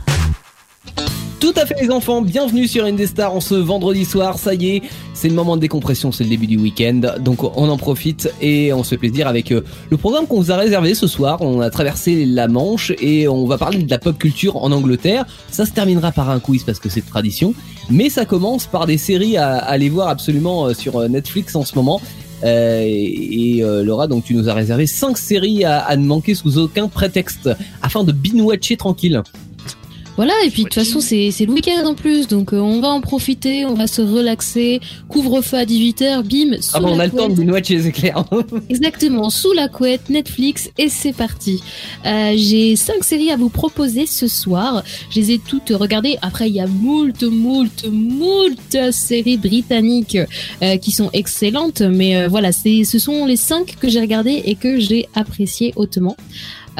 Tout 1.41 1.53
à 1.55 1.65
fait 1.65 1.75
les 1.81 1.89
enfants, 1.89 2.21
bienvenue 2.21 2.67
sur 2.67 2.85
Indestar 2.85 3.33
en 3.33 3.41
ce 3.41 3.55
vendredi 3.55 4.05
soir, 4.05 4.37
ça 4.37 4.53
y 4.53 4.75
est, 4.75 4.81
c'est 5.15 5.27
le 5.27 5.33
moment 5.33 5.55
de 5.55 5.61
décompression, 5.61 6.11
c'est 6.11 6.23
le 6.23 6.29
début 6.29 6.45
du 6.45 6.57
week-end, 6.57 7.01
donc 7.19 7.43
on 7.43 7.67
en 7.67 7.77
profite 7.77 8.31
et 8.41 8.71
on 8.73 8.83
se 8.83 8.91
fait 8.91 8.97
plaisir 8.97 9.27
avec 9.27 9.51
euh, 9.51 9.61
le 9.89 9.97
programme 9.97 10.27
qu'on 10.27 10.39
vous 10.39 10.51
a 10.51 10.55
réservé 10.55 10.93
ce 10.93 11.07
soir, 11.07 11.41
on 11.41 11.59
a 11.59 11.71
traversé 11.71 12.25
la 12.27 12.47
Manche 12.47 12.93
et 13.01 13.27
on 13.27 13.47
va 13.47 13.57
parler 13.57 13.81
de 13.81 13.89
la 13.89 13.97
pop 13.97 14.19
culture 14.19 14.63
en 14.63 14.71
Angleterre, 14.71 15.25
ça 15.49 15.65
se 15.65 15.71
terminera 15.71 16.11
par 16.11 16.29
un 16.29 16.39
quiz 16.39 16.63
parce 16.63 16.79
que 16.79 16.89
c'est 16.89 17.01
tradition, 17.01 17.55
mais 17.89 18.11
ça 18.11 18.25
commence 18.25 18.67
par 18.67 18.85
des 18.85 18.99
séries 18.99 19.37
à, 19.37 19.57
aller 19.57 19.89
voir 19.89 20.09
absolument 20.09 20.67
euh, 20.67 20.73
sur 20.75 20.97
euh, 20.97 21.07
Netflix 21.07 21.55
en 21.55 21.65
ce 21.65 21.73
moment. 21.73 21.99
Euh, 22.43 22.83
et 22.83 23.59
euh, 23.61 23.83
Laura, 23.83 24.07
donc 24.07 24.23
tu 24.23 24.33
nous 24.33 24.49
as 24.49 24.53
réservé 24.53 24.87
5 24.87 25.17
séries 25.17 25.63
à, 25.63 25.95
ne 25.95 26.05
manquer 26.05 26.35
sous 26.35 26.57
aucun 26.57 26.87
prétexte 26.87 27.49
afin 27.81 28.03
de 28.03 28.11
binge-watcher 28.11 28.77
tranquille. 28.77 29.21
Voilà, 30.17 30.33
et 30.45 30.49
puis 30.49 30.63
de 30.63 30.69
toute 30.69 30.83
façon, 30.83 30.99
c'est 30.99 31.31
c'est 31.31 31.45
le 31.45 31.53
week-end 31.53 31.85
en 31.85 31.95
plus, 31.95 32.27
donc 32.27 32.53
euh, 32.53 32.57
on 32.57 32.81
va 32.81 32.89
en 32.89 33.01
profiter, 33.01 33.65
on 33.65 33.73
va 33.73 33.87
se 33.87 34.01
relaxer. 34.01 34.81
Couvre-feu 35.07 35.57
à 35.57 35.65
18h, 35.65 36.23
bim, 36.23 36.61
sous 36.61 36.71
Ah 36.73 36.79
bon, 36.79 36.95
on 36.95 36.99
a 36.99 37.05
le 37.05 37.11
temps 37.11 37.29
de 37.29 37.35
binge-watcher, 37.35 37.81
c'est 37.81 37.91
clair. 37.91 38.23
Exactement, 38.69 39.29
sous 39.29 39.53
la 39.53 39.67
couette, 39.67 40.09
Netflix, 40.09 40.69
et 40.77 40.89
c'est 40.89 41.13
parti. 41.13 41.63
Euh, 42.05 42.33
J'ai 42.35 42.75
cinq 42.75 43.03
séries 43.03 43.31
à 43.31 43.37
vous 43.37 43.49
proposer 43.49 44.05
ce 44.05 44.27
soir. 44.27 44.83
Je 45.09 45.19
les 45.19 45.31
ai 45.31 45.39
toutes 45.39 45.69
regardées. 45.69 46.17
Après, 46.21 46.49
il 46.49 46.55
y 46.55 46.59
a 46.59 46.67
moult, 46.67 47.23
moult, 47.23 47.85
moult 47.89 48.91
séries 48.91 49.37
britanniques 49.37 50.17
euh, 50.61 50.77
qui 50.77 50.91
sont 50.91 51.09
excellentes, 51.13 51.81
mais 51.81 52.15
euh, 52.17 52.27
voilà, 52.27 52.51
c'est 52.51 52.83
ce 52.83 52.99
sont 52.99 53.25
les 53.25 53.37
cinq 53.37 53.77
que 53.79 53.89
j'ai 53.89 54.01
regardées 54.01 54.41
et 54.45 54.55
que 54.55 54.79
j'ai 54.79 55.07
appréciées 55.15 55.73
hautement. 55.75 56.15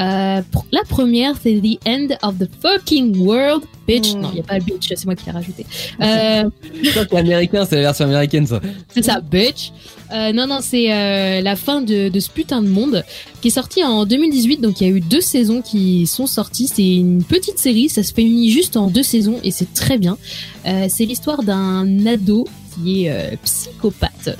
Euh, 0.02 0.42
la 0.72 0.82
première, 0.88 1.34
c'est 1.40 1.60
The 1.60 1.78
End 1.86 2.08
of 2.22 2.38
the 2.38 2.48
Fucking 2.60 3.16
World. 3.18 3.62
Bitch. 3.86 4.14
Mm. 4.14 4.20
Non, 4.20 4.28
il 4.30 4.34
n'y 4.34 4.40
a 4.40 4.42
pas 4.42 4.58
le 4.58 4.64
bitch, 4.64 4.88
c'est 4.88 5.04
moi 5.04 5.14
qui 5.14 5.26
l'ai 5.26 5.32
rajouté. 5.32 5.66
Euh, 6.00 6.48
c'est 6.82 7.14
américain, 7.14 7.64
c'est 7.68 7.76
la 7.76 7.82
version 7.82 8.06
américaine, 8.06 8.46
ça. 8.46 8.60
c'est 8.92 9.04
ça, 9.04 9.20
bitch. 9.20 9.72
Euh, 10.12 10.32
non, 10.32 10.46
non, 10.46 10.58
c'est 10.60 10.92
euh, 10.92 11.40
la 11.40 11.54
fin 11.54 11.80
de, 11.80 12.08
de 12.08 12.20
ce 12.20 12.28
putain 12.28 12.60
de 12.60 12.68
monde 12.68 13.04
qui 13.40 13.48
est 13.48 13.52
sorti 13.52 13.84
en 13.84 14.04
2018. 14.04 14.60
Donc 14.60 14.80
il 14.80 14.88
y 14.88 14.90
a 14.90 14.92
eu 14.94 15.00
deux 15.00 15.20
saisons 15.20 15.62
qui 15.62 16.06
sont 16.06 16.26
sorties. 16.26 16.68
C'est 16.68 16.96
une 16.96 17.22
petite 17.22 17.58
série, 17.58 17.88
ça 17.88 18.02
se 18.02 18.12
finit 18.12 18.50
juste 18.50 18.76
en 18.76 18.88
deux 18.88 19.02
saisons 19.02 19.38
et 19.44 19.50
c'est 19.50 19.72
très 19.74 19.98
bien. 19.98 20.18
C'est 20.64 21.04
l'histoire 21.04 21.42
d'un 21.42 22.06
ado 22.06 22.46
qui 22.74 23.06
est 23.06 23.38
psychopathe. 23.44 24.36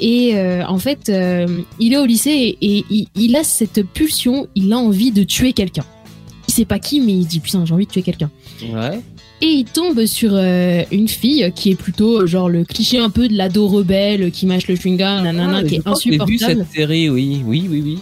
Et 0.00 0.32
euh, 0.34 0.64
en 0.66 0.78
fait, 0.78 1.08
euh, 1.08 1.46
il 1.78 1.92
est 1.92 1.98
au 1.98 2.06
lycée 2.06 2.56
et, 2.60 2.78
et 2.78 2.84
il, 2.90 3.06
il 3.16 3.36
a 3.36 3.44
cette 3.44 3.82
pulsion, 3.84 4.46
il 4.54 4.72
a 4.72 4.78
envie 4.78 5.10
de 5.12 5.22
tuer 5.24 5.52
quelqu'un. 5.52 5.84
Il 6.48 6.54
sait 6.54 6.64
pas 6.64 6.78
qui, 6.78 7.00
mais 7.00 7.12
il 7.12 7.26
dit 7.26 7.40
putain, 7.40 7.64
j'ai 7.64 7.74
envie 7.74 7.86
de 7.86 7.90
tuer 7.92 8.02
quelqu'un 8.02 8.30
Ouais. 8.72 9.00
et 9.40 9.46
il 9.46 9.64
tombe 9.64 10.04
sur 10.06 10.32
euh, 10.34 10.82
une 10.90 11.06
fille 11.08 11.50
qui 11.54 11.70
est 11.70 11.74
plutôt 11.76 12.22
euh, 12.22 12.26
genre 12.26 12.48
le 12.48 12.64
cliché 12.64 12.98
un 12.98 13.08
peu 13.10 13.28
de 13.28 13.36
l'ado 13.36 13.68
rebelle 13.68 14.30
qui 14.32 14.46
mâche 14.46 14.66
le 14.68 14.74
chewing-gum, 14.74 15.22
nanana, 15.22 15.58
Ah, 15.58 15.62
qui 15.62 15.76
je 15.76 15.80
est 15.80 15.84
que 15.84 15.90
j'ai 16.02 16.10
vu 16.10 16.16
insupportable. 16.34 16.66
cette 16.68 16.76
série, 16.76 17.08
oui, 17.08 17.42
oui, 17.46 17.66
oui, 17.70 17.82
oui. 17.84 17.98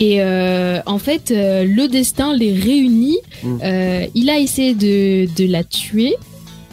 Et 0.00 0.20
euh, 0.22 0.80
en 0.86 0.98
fait, 0.98 1.30
euh, 1.30 1.64
le 1.64 1.86
destin 1.88 2.34
les 2.36 2.52
réunit. 2.52 3.18
Mm. 3.44 3.58
Euh, 3.62 4.06
il 4.16 4.28
a 4.28 4.38
essayé 4.40 4.74
de, 4.74 5.28
de 5.36 5.50
la 5.50 5.62
tuer, 5.62 6.16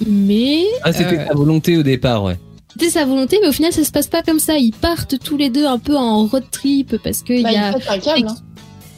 mais 0.07 0.63
Ah, 0.83 0.91
c'était 0.91 1.19
Euh, 1.19 1.27
ta 1.27 1.35
volonté 1.35 1.77
au 1.77 1.83
départ, 1.83 2.23
ouais. 2.23 2.37
C'était 2.73 2.89
sa 2.89 3.05
volonté. 3.05 3.37
Mais 3.41 3.47
au 3.47 3.51
final, 3.51 3.71
ça 3.73 3.83
se 3.83 3.91
passe 3.91 4.07
pas 4.07 4.21
comme 4.23 4.39
ça. 4.39 4.57
Ils 4.57 4.73
partent 4.73 5.17
tous 5.19 5.37
les 5.37 5.49
deux 5.49 5.65
un 5.65 5.79
peu 5.79 5.95
en 5.97 6.25
road 6.25 6.43
trip 6.51 6.95
parce 7.03 7.21
que 7.23 7.33
il 7.33 7.43
Bah, 7.43 7.51
y 7.51 7.55
a 7.57 7.67
un 7.69 7.99
câble. 7.99 8.27
hein. 8.29 8.35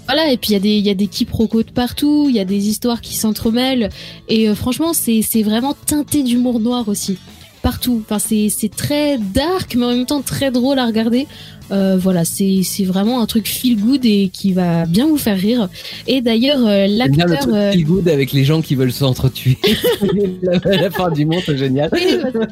Voilà, 0.06 0.30
et 0.32 0.38
puis 0.38 0.50
il 0.50 0.54
y 0.54 0.56
a 0.58 0.60
des 0.60 0.78
y 0.80 0.90
a 0.90 0.94
des 0.96 1.08
quiproquos 1.08 1.64
de 1.64 1.72
partout, 1.72 2.26
il 2.30 2.36
y 2.36 2.40
a 2.42 2.44
des 2.46 2.68
histoires 2.68 3.00
qui 3.00 3.16
s'entremêlent 3.16 3.90
et 4.28 4.50
euh, 4.50 4.54
franchement, 4.56 4.92
c'est 4.94 5.22
c'est 5.22 5.44
vraiment 5.44 5.74
teinté 5.86 6.24
d'humour 6.24 6.60
noir 6.60 6.90
aussi. 6.90 7.18
Partout. 7.64 8.04
Enfin, 8.06 8.20
c'est 8.20 8.50
c'est 8.50 8.70
très 8.70 9.18
dark 9.18 9.76
mais 9.76 9.86
en 9.86 9.90
même 9.90 10.06
temps 10.06 10.22
très 10.22 10.52
drôle 10.52 10.78
à 10.80 10.86
regarder. 10.86 11.28
Euh, 11.72 11.98
voilà, 11.98 12.26
c'est 12.26 12.60
c'est 12.64 12.84
vraiment 12.84 13.22
un 13.22 13.26
truc 13.26 13.48
feel 13.48 13.80
good 13.80 14.06
et 14.06 14.30
qui 14.32 14.52
va 14.52 14.86
bien 14.86 15.08
vous 15.08 15.18
faire 15.18 15.38
rire. 15.38 15.70
Et 16.06 16.22
d'ailleurs 16.22 16.60
euh, 16.68 16.86
J'aime 16.88 17.12
bien 17.12 17.26
le 17.26 17.32
l'acteur 17.32 17.40
truc 17.40 17.56
euh, 17.56 17.72
feel 17.72 17.86
good 17.86 18.10
avec 18.10 18.34
les 18.34 18.44
gens 18.44 18.62
qui 18.62 18.76
veulent 18.76 18.92
s'entretuer. 18.92 19.58
la, 20.42 20.60
la 20.76 20.92
fin 20.92 21.10
du 21.10 21.26
monde, 21.26 21.42
c'est 21.46 21.58
génial. 21.58 21.90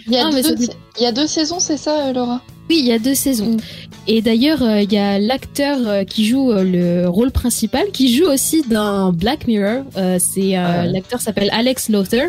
Il 0.07 0.13
y, 0.13 0.17
a 0.17 0.31
deux, 0.31 0.55
il 0.97 1.03
y 1.03 1.05
a 1.05 1.11
deux 1.11 1.27
saisons, 1.27 1.59
c'est 1.59 1.77
ça, 1.77 2.07
euh, 2.07 2.13
Laura? 2.13 2.41
Oui, 2.69 2.77
il 2.79 2.87
y 2.87 2.93
a 2.93 2.99
deux 2.99 3.15
saisons. 3.15 3.51
Mm. 3.51 3.57
Et 4.07 4.21
d'ailleurs, 4.21 4.63
euh, 4.63 4.81
il 4.81 4.91
y 4.91 4.97
a 4.97 5.19
l'acteur 5.19 6.05
qui 6.05 6.25
joue 6.25 6.51
euh, 6.51 6.63
le 6.63 7.07
rôle 7.09 7.31
principal, 7.31 7.87
qui 7.91 8.15
joue 8.15 8.25
aussi 8.25 8.63
dans 8.69 9.11
Black 9.11 9.45
Mirror. 9.47 9.83
Euh, 9.97 10.17
c'est 10.19 10.57
euh, 10.57 10.63
Ah 10.65 10.81
ouais. 10.81 10.91
l'acteur 10.91 11.21
s'appelle 11.21 11.49
Alex 11.51 11.89
Lothar 11.89 12.27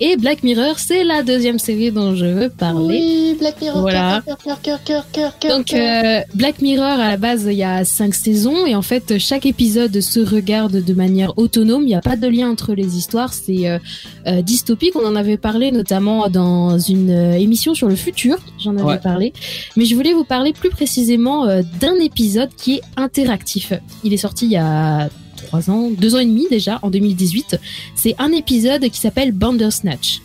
Et 0.00 0.16
Black 0.16 0.42
Mirror, 0.42 0.78
c'est 0.78 1.04
la 1.04 1.22
deuxième 1.22 1.58
série 1.58 1.92
dont 1.92 2.14
je 2.16 2.26
veux 2.26 2.48
parler. 2.48 2.98
Oui, 2.98 3.36
Black 3.38 3.60
Mirror. 3.60 3.80
Voilà. 3.80 4.22
Cœur, 4.26 4.36
cœur, 4.44 4.60
cœur, 4.62 4.82
cœur, 4.84 5.04
cœur, 5.12 5.38
cœur. 5.38 5.56
Donc 5.56 5.66
cœur. 5.66 6.04
euh, 6.04 6.20
Black 6.34 6.60
Mirror 6.60 6.84
à 7.00 7.08
la 7.10 7.16
base 7.16 7.44
il 7.46 7.54
y 7.56 7.62
a 7.62 7.84
cinq 7.84 8.14
saisons 8.14 8.66
et 8.66 8.74
en 8.74 8.82
fait 8.82 9.18
chaque 9.18 9.46
épisode 9.46 10.00
se 10.00 10.20
regarde 10.20 10.82
de 10.84 10.94
manière 10.94 11.38
autonome. 11.38 11.82
Il 11.82 11.86
n'y 11.86 11.94
a 11.94 12.00
pas 12.00 12.16
de 12.16 12.26
lien 12.26 12.50
entre 12.50 12.74
les 12.74 12.96
histoires. 12.96 13.32
C'est 13.32 13.68
euh, 13.68 13.78
euh, 14.26 14.42
dystopique. 14.42 14.94
On 14.96 15.06
en 15.06 15.16
avait 15.16 15.36
parlé 15.38 15.70
notamment 15.70 16.28
dans 16.28 16.78
une 16.78 17.10
euh, 17.10 17.32
émission 17.38 17.74
sur 17.74 17.88
le 17.88 17.96
futur. 17.96 18.36
J'en 18.58 18.72
avais 18.76 18.84
Ouais. 18.84 18.98
parlé. 18.98 19.32
Mais 19.76 19.84
je 19.84 19.94
voulais 19.94 20.12
vous 20.12 20.24
parler 20.24 20.52
plus 20.52 20.70
précisément 20.70 21.46
euh, 21.46 21.62
d'un 21.80 21.94
épisode 22.00 22.50
qui 22.56 22.74
est 22.76 22.82
interactif. 22.96 23.72
Il 24.02 24.12
est 24.12 24.16
sorti 24.18 24.46
il 24.46 24.52
y 24.52 24.56
a 24.56 25.08
trois 25.44 25.70
ans, 25.70 25.90
deux 25.90 26.14
ans 26.14 26.18
et 26.18 26.26
demi 26.26 26.46
déjà, 26.50 26.78
en 26.82 26.90
2018. 26.90 27.58
C'est 27.94 28.14
un 28.18 28.32
épisode 28.32 28.88
qui 28.88 28.98
s'appelle 28.98 29.32
Bandersnatch. 29.32 30.20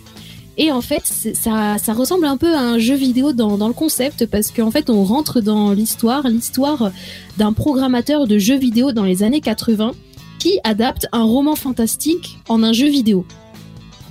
Et 0.57 0.73
en 0.73 0.81
fait, 0.81 1.03
ça, 1.05 1.77
ça 1.77 1.93
ressemble 1.93 2.25
un 2.25 2.35
peu 2.35 2.53
à 2.53 2.59
un 2.59 2.79
jeu 2.79 2.95
vidéo 2.95 3.31
dans, 3.31 3.57
dans 3.57 3.69
le 3.69 3.73
concept 3.73 4.25
parce 4.25 4.51
qu'en 4.51 4.71
fait, 4.71 4.89
on 4.89 5.05
rentre 5.05 5.39
dans 5.39 5.71
l'histoire, 5.71 6.27
l'histoire 6.27 6.91
d'un 7.37 7.53
programmateur 7.53 8.27
de 8.27 8.37
jeux 8.37 8.57
vidéo 8.57 8.91
dans 8.91 9.05
les 9.05 9.23
années 9.23 9.39
80 9.39 9.93
qui 10.37 10.59
adapte 10.65 11.07
un 11.13 11.23
roman 11.23 11.55
fantastique 11.55 12.39
en 12.49 12.61
un 12.61 12.73
jeu 12.73 12.89
vidéo. 12.89 13.25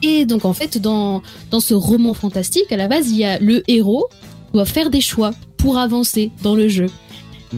Et 0.03 0.25
donc, 0.25 0.47
en 0.47 0.55
fait, 0.55 0.79
dans, 0.79 1.23
dans 1.51 1.61
ce 1.61 1.75
roman 1.75 2.15
fantastique, 2.15 2.73
à 2.73 2.77
la 2.77 2.89
base, 2.89 3.11
il 3.11 3.17
y 3.17 3.25
a 3.25 3.39
le 3.39 3.63
héros 3.69 4.09
doit 4.55 4.65
faire 4.65 4.89
des 4.89 5.01
choix 5.03 5.33
pour 5.59 5.77
avancer 5.77 6.31
dans 6.43 6.55
le 6.55 6.69
jeu. 6.69 6.87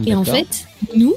Et 0.05 0.15
en 0.15 0.23
fait, 0.23 0.65
nous, 0.95 1.13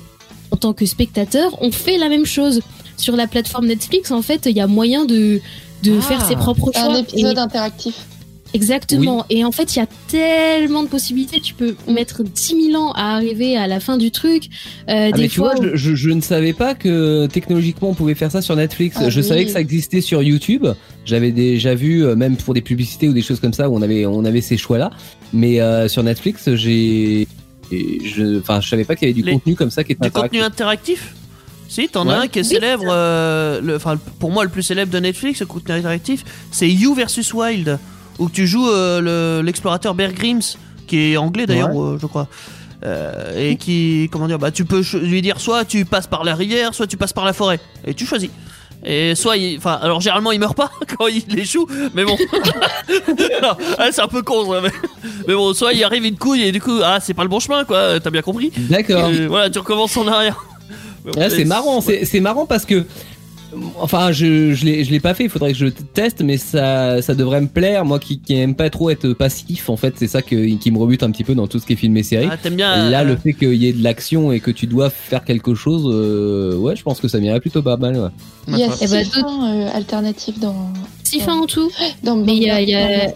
tant 0.65 0.73
que 0.73 0.87
spectateurs, 0.87 1.51
on 1.63 1.71
fait 1.71 1.99
la 1.99 2.09
même 2.09 2.25
chose. 2.27 2.61
Sur 2.97 3.17
la 3.17 3.27
plateforme 3.27 3.67
Netflix, 3.67 4.11
en 4.11 4.23
fait, 4.23 4.47
il 4.47 4.57
y 4.57 4.61
a 4.61 4.67
moyen 4.67 5.05
de, 5.05 5.41
de 5.83 5.93
Ah. 5.99 6.03
faire 6.03 6.25
ses 6.25 6.37
propres 6.37 6.71
choix. 6.73 6.93
Un 6.95 7.01
épisode 7.01 7.37
Et- 7.37 7.41
interactif. 7.41 7.95
Exactement. 8.55 9.27
Et 9.31 9.45
en 9.45 9.51
fait, 9.51 9.75
il 9.75 9.81
y 9.81 9.83
a 9.83 9.89
tellement 10.09 10.85
de 10.85 10.89
possibilités. 10.89 11.41
Tu 11.41 11.55
peux 11.55 11.75
mettre 11.89 12.23
10 12.23 12.71
000 12.71 12.81
ans 12.81 12.93
à 12.93 13.17
arriver 13.17 13.57
à 13.57 13.67
la 13.67 13.81
fin 13.81 13.97
du 13.99 14.13
truc. 14.13 14.45
Euh, 14.89 15.09
Ah, 15.09 15.13
des 15.13 15.23
mais 15.23 15.29
tu 15.29 15.37
fois, 15.41 15.55
vois, 15.57 15.67
je, 15.73 15.77
je- 15.77 15.95
je 15.97 16.11
ne 16.11 16.21
savais 16.21 16.53
pas 16.53 16.75
que 16.77 17.27
technologiquement 17.27 17.91
on 17.91 17.95
pouvait 17.95 18.15
faire 18.15 18.31
ça 18.31 18.41
sur 18.43 18.55
Netflix. 18.55 18.97
Ah 19.01 19.11
je 19.11 19.21
oui. 19.21 19.27
savais 19.27 19.45
que 19.45 19.51
ça 19.51 19.61
existait 19.61 20.01
sur 20.01 20.23
YouTube. 20.23 20.67
J'avais 21.05 21.33
déjà 21.33 21.75
vu, 21.75 22.05
euh, 22.05 22.15
même 22.15 22.37
pour 22.37 22.55
des 22.55 22.61
publicités 22.63 23.09
ou 23.09 23.13
des 23.13 23.23
choses 23.23 23.41
comme 23.41 23.53
ça, 23.53 23.69
où 23.69 23.75
on 23.77 23.83
avait, 23.83 24.07
on 24.07 24.25
avait 24.25 24.41
ces 24.41 24.57
choix-là. 24.57 24.91
Mais 25.33 25.61
euh, 25.61 25.89
sur 25.89 26.05
Netflix, 26.05 26.55
j'ai, 26.55 27.27
et 27.73 28.01
je, 28.05 28.39
enfin, 28.41 28.61
je 28.61 28.69
savais 28.69 28.85
pas 28.85 28.97
qu'il 28.97 29.09
y 29.09 29.11
avait 29.11 29.21
du 29.21 29.27
Les- 29.27 29.33
contenu 29.33 29.55
comme 29.55 29.71
ça 29.71 29.85
qui 29.85 29.93
était 29.93 30.01
Du 30.03 30.09
interactif. 30.09 30.31
contenu 30.41 30.43
interactif 30.45 31.15
Si, 31.67 31.89
t'en 31.89 32.07
Ouais. 32.07 32.15
as 32.15 32.21
un 32.21 32.27
qui 32.29 32.39
est 32.41 32.45
célèbre, 32.45 32.85
euh, 32.89 33.61
le- 33.61 33.77
enfin 33.77 33.99
pour 34.21 34.31
moi 34.31 34.45
le 34.45 34.51
plus 34.51 34.63
célèbre 34.63 34.93
de 34.93 34.99
Netflix, 35.01 35.41
le 35.41 35.47
contenu 35.47 35.75
interactif, 35.75 36.23
c'est 36.53 36.69
You 36.71 36.95
versus 36.95 37.33
Wild, 37.33 37.79
où 38.19 38.29
tu 38.29 38.47
joues 38.47 38.69
euh, 38.69 39.01
le- 39.41 39.45
l'explorateur 39.45 39.95
Bear 39.95 40.13
Grylls, 40.13 40.45
qui 40.87 40.99
est 41.13 41.17
anglais 41.17 41.47
d'ailleurs, 41.47 41.71
euh, 41.83 41.99
je 42.01 42.07
crois. 42.07 42.29
Euh, 42.85 43.33
et 43.51 43.57
qui, 43.57 44.09
comment 44.13 44.27
dire, 44.29 44.39
bah 44.39 44.51
tu 44.51 44.67
peux 44.67 44.83
lui 45.03 45.23
dire 45.23 45.41
soit 45.41 45.65
tu 45.65 45.85
passes 45.87 46.07
par 46.07 46.23
la 46.23 46.35
rivière, 46.35 46.75
soit 46.75 46.87
tu 46.87 46.99
passes 46.99 47.15
par 47.15 47.25
la 47.25 47.33
forêt, 47.33 47.59
et 47.87 47.95
tu 47.95 48.05
choisis. 48.05 48.29
Et 48.85 49.15
soit, 49.15 49.37
il- 49.37 49.57
enfin, 49.59 49.79
alors 49.81 50.01
généralement 50.01 50.31
il 50.33 50.39
meurt 50.41 50.57
pas 50.57 50.71
quand 50.99 51.07
il 51.07 51.39
échoue, 51.39 51.67
mais 51.95 52.05
bon, 52.05 52.17
ah, 53.79 53.89
c'est 53.91 54.03
un 54.03 54.09
peu 54.09 54.23
con, 54.23 54.51
ça, 54.53 54.61
mais, 54.61 54.71
mais 55.27 55.35
bon, 55.35 55.55
soit 55.55 55.73
il 55.73 55.83
arrive 55.85 56.05
une 56.05 56.17
couille 56.19 56.43
et 56.43 56.53
du 56.53 56.61
coup, 56.61 56.81
ah 56.85 56.99
c'est 57.01 57.15
pas 57.15 57.23
le 57.23 57.29
bon 57.29 57.41
chemin 57.41 57.65
quoi, 57.65 57.99
t'as 58.01 58.11
bien 58.11 58.23
compris. 58.23 58.53
D'accord. 58.57 59.11
Voilà, 59.29 59.51
tu 59.51 59.59
recommences 59.59 59.97
en 59.97 60.07
arrière. 60.07 60.45
Ah, 61.19 61.29
c'est 61.31 61.45
marrant, 61.45 61.81
c'est 61.81 62.05
c'est 62.05 62.21
marrant 62.21 62.47
parce 62.47 62.65
que. 62.65 62.85
Enfin, 63.79 64.11
je, 64.13 64.53
je 64.53 64.65
l'ai 64.65 64.85
je 64.85 64.91
l'ai 64.91 65.01
pas 65.01 65.15
fait, 65.15 65.25
il 65.25 65.31
faudrait 65.31 65.53
que 65.53 65.59
je 65.59 65.67
teste, 65.67 66.23
mais 66.23 66.37
ça, 66.39 67.01
ça 67.03 67.15
devrait 67.15 67.41
me 67.41 67.47
plaire. 67.49 67.85
Moi 67.85 67.99
qui, 67.99 68.19
qui 68.19 68.35
aime 68.35 68.55
pas 68.55 68.71
trop 68.71 68.91
être 68.91 69.13
passif, 69.13 69.69
en 69.71 69.77
fait, 69.77 69.95
c'est 69.97 70.09
ça 70.09 70.23
que, 70.23 70.57
qui 70.57 70.71
me 70.71 70.79
rebute 70.79 71.03
un 71.03 71.11
petit 71.11 71.25
peu 71.25 71.35
dans 71.35 71.47
tout 71.47 71.59
ce 71.59 71.67
qui 71.67 71.75
est 71.75 71.77
film 71.77 71.97
et 71.97 72.03
série. 72.03 72.29
Ah, 72.31 72.37
t'aimes 72.37 72.57
bien. 72.57 72.91
Là, 72.91 73.01
euh, 73.01 73.05
le 73.05 73.17
fait 73.17 73.33
qu'il 73.33 73.55
y 73.55 73.69
ait 73.69 73.73
de 73.73 73.83
l'action 73.83 74.33
et 74.33 74.41
que 74.41 74.51
tu 74.51 74.67
dois 74.67 74.91
faire 74.91 75.25
quelque 75.25 75.55
chose, 75.55 75.85
euh, 75.87 76.57
ouais, 76.57 76.75
je 76.77 76.83
pense 76.83 77.01
que 77.01 77.09
ça 77.09 77.19
m'irait 77.19 77.41
plutôt 77.41 77.63
pas 77.63 77.77
mal. 77.77 77.97
Ouais. 77.97 78.09
Il 78.49 78.59
y 78.59 78.65
a 78.65 78.71
fins 78.71 79.55
euh, 79.55 79.69
alternatives 79.75 80.41
dans, 80.41 80.73
six 81.03 81.21
fins 81.21 81.39
en 81.41 81.47
tout. 81.47 81.71
dans 82.03 82.17
Mais 82.17 82.37
il 82.37 82.43
y 82.43 82.51
a- 82.51 82.61
y. 82.61 83.15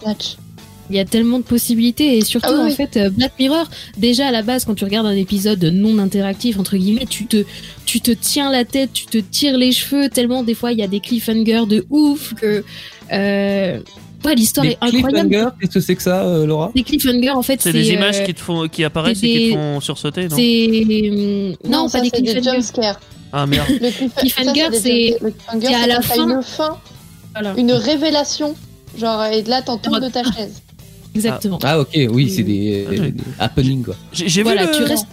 Il 0.89 0.95
y 0.95 0.99
a 0.99 1.05
tellement 1.05 1.37
de 1.39 1.43
possibilités 1.43 2.17
et 2.17 2.21
surtout 2.23 2.49
Ah 2.51 2.63
oui, 2.65 2.71
en 2.71 2.75
fait 2.75 2.97
euh, 2.97 3.09
Black 3.09 3.33
Mirror 3.39 3.65
déjà 3.97 4.27
à 4.27 4.31
la 4.31 4.41
base 4.41 4.65
quand 4.65 4.73
tu 4.75 4.83
regardes 4.85 5.05
un 5.07 5.15
épisode 5.15 5.63
non 5.63 5.99
interactif 5.99 6.57
entre 6.59 6.77
guillemets 6.77 7.05
tu 7.07 7.25
te 7.27 7.43
tu 7.85 8.01
te 8.01 8.09
tiens 8.11 8.51
la 8.51 8.65
tête 8.65 8.91
tu 8.93 9.05
te 9.05 9.17
tires 9.19 9.57
les 9.57 9.71
cheveux 9.71 10.09
tellement 10.09 10.41
des 10.43 10.55
fois 10.55 10.71
il 10.71 10.79
y 10.79 10.83
a 10.83 10.87
des 10.87 10.99
cliffhangers 10.99 11.65
de 11.67 11.85
ouf 11.91 12.33
que 12.33 12.63
euh, 13.11 13.79
ouais 14.25 14.35
l'histoire 14.35 14.65
est 14.65 14.77
incroyable 14.81 15.29
cliffhangers, 15.29 15.49
qu'est-ce 15.61 15.73
que 15.73 15.79
c'est 15.79 15.95
que 15.95 16.01
ça, 16.01 16.23
euh, 16.25 16.45
Laura? 16.45 16.71
Les 16.75 16.83
cliffhangers 16.83 17.29
en 17.31 17.41
fait 17.43 17.61
C'est 17.61 17.71
c'est 17.71 17.77
des 17.77 17.91
images 17.91 18.19
euh, 18.19 18.25
qui 18.25 18.33
te 18.33 18.39
font, 18.41 18.67
qui 18.67 18.83
apparaissent 18.83 19.19
c'est 19.19 19.27
et 19.29 19.33
qui 19.33 19.43
des- 19.45 19.49
te 19.51 19.55
font 19.57 19.79
sursauter, 19.81 20.27
non? 20.27 20.35
c'est 20.35 21.09
hum, 21.09 21.55
non, 21.71 21.87
ça, 21.87 21.99
pas 21.99 22.03
des 22.03 22.09
c'est 22.13 22.21
des 22.21 22.31
cliffhangers 22.31 22.51
jumpscares. 22.57 22.99
Ah 23.31 23.45
merde. 23.45 23.67
Le 23.69 23.89
cliff- 23.91 24.15
Cliffhanger, 24.15 24.69
des 24.71 24.77
c'est- 24.79 25.17
cliffhanger, 25.19 25.75
à 25.75 25.87
la 25.87 26.01
fin. 26.01 26.27
une 26.37 26.41
fin, 26.41 26.77
voilà 27.33 27.53
une 27.57 27.71
révélation. 27.73 28.55
Genre, 28.97 29.23
et 29.25 29.43
de 29.43 29.49
là, 29.51 29.61
t'en 29.61 29.77
tombes 29.77 30.01
de 30.01 30.09
ta 30.09 30.23
chaise. 30.23 30.63
Exactement 31.15 31.59
Ah, 31.63 31.79
ok, 31.79 31.97
oui, 32.11 32.29
c'est 32.29 32.43
des, 32.43 32.85
Ah, 32.87 32.91
oui. 32.91 32.99
des 33.11 33.23
happenings, 33.39 33.83
quoi. 33.83 33.95
J'ai 34.13 34.43
voilà 34.43 34.65
vu 34.65 34.71
tu 34.73 34.79
le... 34.81 34.85
restes 34.87 35.07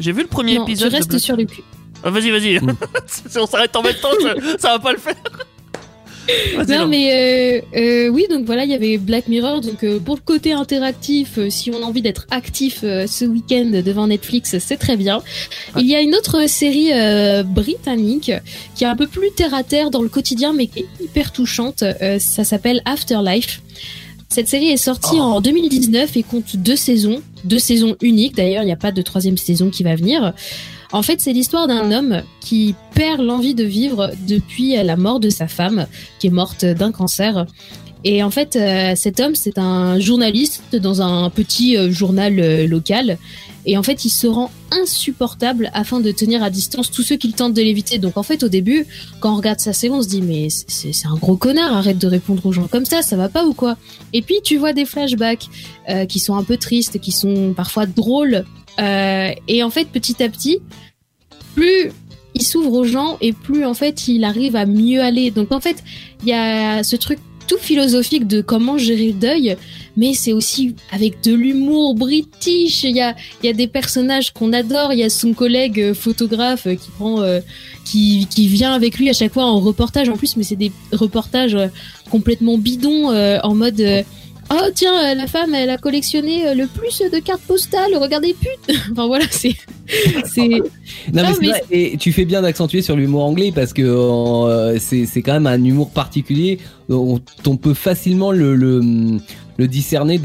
J'ai 0.00 0.12
vu 0.12 0.22
le 0.22 0.28
premier 0.28 0.56
non, 0.58 0.64
tu 0.64 0.72
épisode. 0.72 0.90
de 0.90 0.96
restes 0.96 1.10
Black- 1.10 1.20
sur 1.22 1.36
le 1.36 1.44
cul 1.44 1.62
Ah, 2.04 2.10
vas-y, 2.10 2.30
vas-y. 2.30 2.58
Mm. 2.58 2.76
si 3.30 3.38
on 3.38 3.46
s'arrête 3.46 3.74
en 3.76 3.82
même 3.82 3.94
temps, 4.00 4.10
ça, 4.22 4.34
ça 4.58 4.68
va 4.72 4.78
pas 4.78 4.92
le 4.92 4.98
faire. 4.98 5.14
Non 6.68 6.88
mais 6.88 7.62
euh, 7.76 7.78
euh, 7.78 8.08
oui 8.08 8.26
donc 8.28 8.46
voilà 8.46 8.64
il 8.64 8.70
y 8.72 8.74
avait 8.74 8.98
Black 8.98 9.28
Mirror 9.28 9.60
donc 9.60 9.84
euh, 9.84 10.00
pour 10.00 10.16
le 10.16 10.20
côté 10.20 10.52
interactif 10.52 11.38
euh, 11.38 11.50
si 11.50 11.70
on 11.70 11.76
a 11.80 11.84
envie 11.86 12.02
d'être 12.02 12.26
actif 12.32 12.80
euh, 12.82 13.06
ce 13.06 13.24
week-end 13.24 13.80
devant 13.84 14.08
Netflix 14.08 14.56
c'est 14.58 14.76
très 14.76 14.96
bien. 14.96 15.22
Il 15.78 15.86
y 15.86 15.94
a 15.94 16.00
une 16.00 16.16
autre 16.16 16.48
série 16.48 16.90
euh, 16.92 17.44
britannique 17.44 18.32
qui 18.74 18.82
est 18.82 18.88
un 18.88 18.96
peu 18.96 19.06
plus 19.06 19.30
terre 19.36 19.54
à 19.54 19.62
terre 19.62 19.90
dans 19.92 20.02
le 20.02 20.08
quotidien 20.08 20.52
mais 20.52 20.66
qui 20.66 20.80
est 20.80 20.86
hyper 21.00 21.30
touchante. 21.30 21.84
Euh, 21.84 22.18
ça 22.18 22.42
s'appelle 22.42 22.82
Afterlife. 22.86 23.60
Cette 24.28 24.48
série 24.48 24.68
est 24.68 24.76
sortie 24.76 25.20
en 25.20 25.40
2019 25.40 26.16
et 26.16 26.22
compte 26.22 26.56
deux 26.56 26.76
saisons, 26.76 27.22
deux 27.44 27.58
saisons 27.58 27.96
uniques 28.02 28.34
d'ailleurs, 28.34 28.62
il 28.62 28.66
n'y 28.66 28.72
a 28.72 28.76
pas 28.76 28.92
de 28.92 29.02
troisième 29.02 29.36
saison 29.36 29.70
qui 29.70 29.82
va 29.82 29.94
venir. 29.94 30.34
En 30.92 31.02
fait, 31.02 31.20
c'est 31.20 31.32
l'histoire 31.32 31.66
d'un 31.66 31.90
homme 31.90 32.22
qui 32.40 32.74
perd 32.94 33.20
l'envie 33.20 33.54
de 33.54 33.64
vivre 33.64 34.10
depuis 34.26 34.76
la 34.76 34.96
mort 34.96 35.20
de 35.20 35.30
sa 35.30 35.48
femme, 35.48 35.86
qui 36.18 36.28
est 36.28 36.30
morte 36.30 36.64
d'un 36.64 36.92
cancer. 36.92 37.46
Et 38.08 38.22
en 38.22 38.30
fait, 38.30 38.54
euh, 38.54 38.92
cet 38.94 39.18
homme, 39.18 39.34
c'est 39.34 39.58
un 39.58 39.98
journaliste 39.98 40.76
dans 40.76 41.02
un 41.02 41.28
petit 41.28 41.76
euh, 41.76 41.90
journal 41.90 42.38
euh, 42.38 42.66
local. 42.66 43.18
Et 43.66 43.76
en 43.76 43.82
fait, 43.82 44.04
il 44.04 44.10
se 44.10 44.26
rend 44.26 44.50
insupportable 44.70 45.70
afin 45.74 46.00
de 46.00 46.10
tenir 46.12 46.42
à 46.42 46.50
distance 46.50 46.90
tous 46.90 47.02
ceux 47.02 47.16
qui 47.16 47.32
tentent 47.32 47.54
de 47.54 47.62
l'éviter. 47.62 47.98
Donc 47.98 48.16
en 48.16 48.22
fait, 48.22 48.44
au 48.44 48.48
début, 48.48 48.86
quand 49.20 49.32
on 49.32 49.36
regarde 49.36 49.58
sa 49.58 49.72
série, 49.72 49.92
on 49.92 50.02
se 50.02 50.08
dit 50.08 50.22
mais 50.22 50.48
c'est 50.48 51.06
un 51.06 51.16
gros 51.16 51.36
connard, 51.36 51.76
arrête 51.76 51.98
de 51.98 52.06
répondre 52.06 52.46
aux 52.46 52.52
gens 52.52 52.68
comme 52.68 52.84
ça, 52.84 53.02
ça 53.02 53.16
va 53.16 53.28
pas 53.28 53.44
ou 53.44 53.54
quoi? 53.54 53.76
Et 54.12 54.22
puis 54.22 54.36
tu 54.42 54.56
vois 54.56 54.72
des 54.72 54.84
flashbacks 54.84 55.48
euh, 55.88 56.06
qui 56.06 56.20
sont 56.20 56.36
un 56.36 56.44
peu 56.44 56.56
tristes, 56.56 57.00
qui 57.00 57.12
sont 57.12 57.52
parfois 57.54 57.86
drôles. 57.86 58.44
Euh, 58.78 59.30
et 59.48 59.62
en 59.62 59.70
fait, 59.70 59.88
petit 59.88 60.22
à 60.22 60.28
petit, 60.28 60.60
plus 61.54 61.90
il 62.34 62.42
s'ouvre 62.42 62.72
aux 62.72 62.84
gens 62.84 63.16
et 63.22 63.32
plus 63.32 63.64
en 63.64 63.72
fait 63.72 64.08
il 64.08 64.22
arrive 64.24 64.54
à 64.56 64.66
mieux 64.66 65.00
aller. 65.00 65.30
Donc 65.30 65.50
en 65.52 65.60
fait, 65.60 65.82
il 66.22 66.28
y 66.28 66.32
a 66.32 66.84
ce 66.84 66.94
truc 66.94 67.18
tout 67.46 67.58
philosophique 67.58 68.26
de 68.26 68.40
comment 68.40 68.78
gérer 68.78 69.08
le 69.08 69.14
deuil, 69.14 69.56
mais 69.96 70.14
c'est 70.14 70.32
aussi 70.32 70.74
avec 70.92 71.22
de 71.22 71.32
l'humour 71.34 71.94
british. 71.94 72.84
Il 72.84 72.96
y 72.96 73.00
a, 73.00 73.14
il 73.42 73.46
y 73.46 73.48
a 73.48 73.52
des 73.52 73.66
personnages 73.66 74.32
qu'on 74.32 74.52
adore. 74.52 74.92
Il 74.92 74.98
y 74.98 75.02
a 75.04 75.10
son 75.10 75.32
collègue 75.32 75.80
euh, 75.80 75.94
photographe 75.94 76.66
euh, 76.66 76.74
qui 76.74 76.90
prend, 76.90 77.20
euh, 77.22 77.40
qui, 77.84 78.26
qui 78.30 78.48
vient 78.48 78.72
avec 78.72 78.98
lui 78.98 79.08
à 79.10 79.12
chaque 79.12 79.32
fois 79.32 79.44
en 79.44 79.60
reportage 79.60 80.08
en 80.08 80.16
plus, 80.16 80.36
mais 80.36 80.42
c'est 80.44 80.56
des 80.56 80.72
reportages 80.92 81.56
complètement 82.10 82.58
bidons 82.58 83.10
euh, 83.10 83.38
en 83.42 83.54
mode. 83.54 83.80
euh, 83.80 84.02
Oh 84.48 84.68
tiens, 84.72 85.12
la 85.16 85.26
femme, 85.26 85.56
elle 85.56 85.70
a 85.70 85.76
collectionné 85.76 86.54
le 86.54 86.68
plus 86.68 87.00
de 87.12 87.18
cartes 87.18 87.42
postales. 87.42 87.96
Regardez 87.96 88.32
pute. 88.40 88.76
enfin 88.92 89.08
voilà, 89.08 89.24
c'est, 89.28 89.56
c'est, 90.24 90.46
Non, 90.46 90.60
mais 91.12 91.24
c'est 91.34 91.40
mais 91.40 91.48
vrai, 91.48 91.62
et 91.72 91.96
tu 91.96 92.12
fais 92.12 92.24
bien 92.24 92.42
d'accentuer 92.42 92.80
sur 92.80 92.94
l'humour 92.94 93.24
anglais 93.24 93.50
parce 93.52 93.72
que 93.72 93.82
euh, 93.82 94.78
c'est 94.78 95.04
c'est 95.06 95.22
quand 95.22 95.32
même 95.32 95.48
un 95.48 95.64
humour 95.64 95.90
particulier. 95.90 96.58
On, 96.88 97.18
on 97.44 97.56
peut 97.56 97.74
facilement 97.74 98.30
le, 98.30 98.54
le, 98.54 99.18
le 99.58 99.68
discerner 99.68 100.20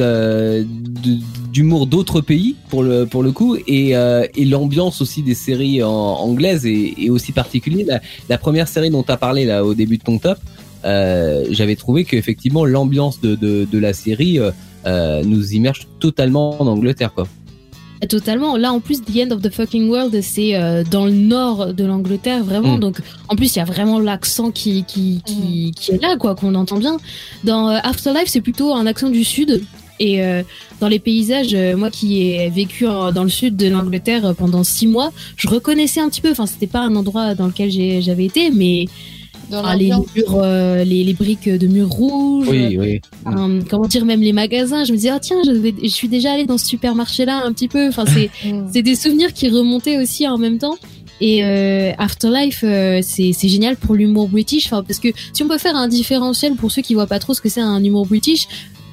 d'humour 1.54 1.88
d'autres 1.88 2.22
pays 2.22 2.56
pour 2.70 2.84
le, 2.84 3.06
pour 3.06 3.24
le 3.24 3.32
coup. 3.32 3.58
Et, 3.68 3.96
euh, 3.96 4.26
et 4.36 4.46
l'ambiance 4.46 5.02
aussi 5.02 5.24
des 5.24 5.36
séries 5.36 5.84
en, 5.84 5.90
anglaises 5.90 6.66
est, 6.66 7.10
aussi 7.10 7.32
particulière. 7.32 8.00
La, 8.30 8.38
première 8.38 8.68
série 8.68 8.90
dont 8.90 9.04
tu 9.04 9.12
as 9.12 9.18
parlé 9.18 9.46
là 9.46 9.66
au 9.66 9.74
début 9.74 9.98
de 9.98 10.04
ton 10.04 10.18
top, 10.18 10.38
euh, 10.84 11.46
j'avais 11.52 11.76
trouvé 11.76 12.06
qu'effectivement 12.06 12.66
l'ambiance 12.66 13.22
de, 13.22 13.36
de, 13.36 13.78
la 13.78 13.94
série 13.94 14.40
euh, 14.40 15.24
nous 15.24 15.54
immerge 15.54 15.88
totalement 16.00 16.62
en 16.62 16.68
Angleterre. 16.68 17.14
Quoi. 17.14 17.28
Totalement. 18.10 18.58
Là, 18.58 18.74
en 18.74 18.80
plus, 18.80 19.02
The 19.04 19.18
End 19.18 19.32
of 19.32 19.42
the 19.42 19.52
Fucking 19.54 19.88
World, 19.88 20.20
c'est 20.22 20.56
euh, 20.56 20.84
dans 20.90 21.06
le 21.06 21.12
nord 21.12 21.74
de 21.74 21.84
l'Angleterre, 21.84 22.44
vraiment. 22.44 22.78
Mm. 22.78 22.80
Donc, 22.80 22.98
en 23.30 23.36
plus, 23.36 23.56
il 23.56 23.60
y 23.60 23.62
a 23.62 23.66
vraiment 23.66 24.00
l'accent 24.00 24.50
qui, 24.52 24.84
qui, 24.86 25.22
qui, 25.26 25.72
qui 25.76 25.92
est 25.92 26.02
là, 26.02 26.18
quoi, 26.18 26.34
qu'on 26.36 26.56
entend 26.56 26.78
bien. 26.78 26.98
Dans 27.44 27.70
euh, 27.70 27.78
Afterlife, 27.84 28.28
c'est 28.28 28.42
plutôt 28.42 28.74
un 28.74 28.88
accent 28.88 29.10
du 29.10 29.24
sud. 29.24 29.62
Et 30.00 30.24
euh, 30.24 30.42
dans 30.80 30.88
les 30.88 30.98
paysages, 30.98 31.54
euh, 31.54 31.78
moi 31.78 31.92
qui 31.92 32.24
ai 32.24 32.50
vécu 32.50 32.88
en- 32.88 33.12
dans 33.12 33.22
le 33.24 33.30
sud 33.30 33.56
de 33.56 33.68
l'Angleterre 33.68 34.26
euh, 34.26 34.34
pendant 34.34 34.64
six 34.64 34.88
mois, 34.88 35.12
je 35.38 35.48
reconnaissais 35.48 36.00
un 36.00 36.10
petit 36.10 36.22
peu. 36.22 36.32
Enfin, 36.32 36.48
c'était 36.48 36.66
pas 36.66 36.80
un 36.80 36.96
endroit 36.96 37.36
dans 37.36 37.46
lequel 37.46 37.70
j'avais 38.02 38.26
été, 38.26 38.50
mais 38.50 38.88
Dans 39.52 39.74
les, 39.74 39.88
murs, 39.88 40.36
euh, 40.36 40.84
les, 40.84 41.04
les 41.04 41.14
briques 41.14 41.50
de 41.50 41.68
murs 41.68 41.90
rouges, 41.90 42.48
Oui, 42.50 42.78
oui. 42.78 43.02
euh, 43.28 43.62
comment 43.70 43.88
dire, 43.88 44.06
même 44.06 44.22
les 44.22 44.34
magasins. 44.34 44.84
Je 44.86 44.92
me 44.92 44.98
disais, 44.98 45.12
oh 45.14 45.20
tiens, 45.22 45.38
je, 45.46 45.52
vais- 45.52 45.76
je 45.84 45.88
suis 45.90 46.08
déjà 46.08 46.32
allée 46.34 46.46
dans 46.46 46.58
ce 46.58 46.66
supermarché-là 46.66 47.44
un 47.46 47.52
petit 47.54 47.68
peu. 47.68 47.88
Enfin, 47.90 48.06
c'est 48.08 48.30
Mm. 48.46 48.70
c'est 48.74 48.82
des 48.82 48.96
souvenirs 48.96 49.34
qui 49.34 49.50
remontaient 49.50 49.98
aussi 49.98 50.28
en 50.28 50.38
même 50.38 50.58
temps. 50.58 50.78
Et 51.20 51.44
euh, 51.44 51.92
Afterlife, 52.00 52.62
euh, 52.64 53.00
c'est 53.04 53.32
c'est 53.34 53.48
génial 53.50 53.76
pour 53.78 53.94
l'humour 53.94 54.28
british, 54.30 54.66
enfin, 54.66 54.82
parce 54.82 54.98
que 55.00 55.10
si 55.34 55.44
on 55.44 55.48
peut 55.48 55.60
faire 55.60 55.76
un 55.76 55.88
différentiel 55.88 56.56
pour 56.56 56.72
ceux 56.72 56.82
qui 56.82 56.96
voient 56.96 57.06
pas 57.06 57.20
trop 57.20 57.34
ce 57.36 57.42
que 57.42 57.50
c'est 57.50 57.62
un 57.62 57.84
humour 57.84 58.08
british, 58.08 58.48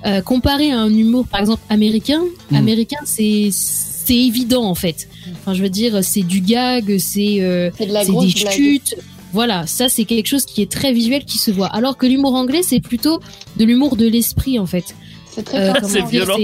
euh, 0.05 0.21
comparé 0.21 0.71
à 0.71 0.79
un 0.81 0.93
humour 0.95 1.27
par 1.27 1.41
exemple 1.41 1.63
américain, 1.71 2.21
Mm. 2.51 2.57
américain 2.57 2.99
c'est 3.05 3.49
c'est 3.53 4.15
évident 4.17 4.65
en 4.65 4.75
fait. 4.75 5.09
Enfin, 5.33 5.55
je 5.55 5.63
veux 5.63 5.71
dire, 5.71 6.05
c'est 6.05 6.23
du 6.23 6.41
gag, 6.41 6.99
c'est 6.99 7.39
euh, 7.41 7.71
C'est 7.79 7.87
de 7.87 7.93
la 7.95 8.05
c'est 8.05 8.13
grosse 8.13 8.35
des 8.35 8.41
blague. 8.43 8.81
Voilà, 9.33 9.67
ça 9.67 9.89
c'est 9.89 10.05
quelque 10.05 10.27
chose 10.27 10.45
qui 10.45 10.63
est 10.63 10.71
très 10.71 10.93
visuel, 10.93 11.25
qui 11.25 11.39
se 11.39 11.51
voit. 11.51 11.67
Alors 11.67 11.97
que 11.97 12.07
l'humour 12.07 12.35
anglais, 12.35 12.63
c'est 12.63 12.81
plutôt 12.81 13.21
de 13.57 13.65
l'humour 13.65 13.97
de 13.97 14.07
l'esprit 14.07 14.59
en 14.59 14.67
fait. 14.67 14.95
C'est 15.31 15.43
très 15.45 15.69
Euh, 15.71 15.73
C'est 15.83 16.05
violent. 16.07 16.37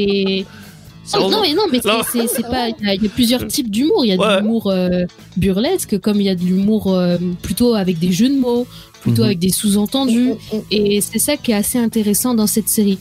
C'est 1.06 1.18
non, 1.18 1.42
mais 1.42 1.52
non, 1.52 1.64
mais 1.70 1.80
c'est- 1.82 2.42
pas. 2.42 2.68
Il 2.80 2.86
y, 2.86 2.88
a- 2.88 2.94
il 2.94 3.02
y 3.02 3.06
a 3.06 3.10
plusieurs 3.10 3.46
types 3.46 3.70
d'humour. 3.70 4.04
Il 4.06 4.08
y 4.08 4.12
a 4.12 4.16
Ouais. 4.16 4.36
de 4.36 4.40
l'humour 4.40 4.68
euh, 4.70 5.04
burlesque, 5.36 5.98
comme 5.98 6.18
il 6.20 6.24
y 6.24 6.28
a 6.30 6.34
de 6.34 6.42
l'humour 6.42 6.94
euh, 6.94 7.18
plutôt 7.42 7.74
avec 7.74 7.98
des 7.98 8.10
jeux 8.10 8.30
de 8.30 8.38
mots, 8.38 8.66
plutôt 9.02 9.20
Mhm. 9.20 9.26
avec 9.26 9.38
des 9.38 9.50
sous-entendus. 9.50 10.30
Mm, 10.30 10.56
mm, 10.56 10.56
mm. 10.58 10.62
Et 10.70 11.00
c'est 11.02 11.18
ça 11.18 11.36
qui 11.36 11.50
est 11.52 11.54
assez 11.54 11.78
intéressant 11.78 12.34
dans 12.34 12.46
cette 12.46 12.68
série. 12.70 12.98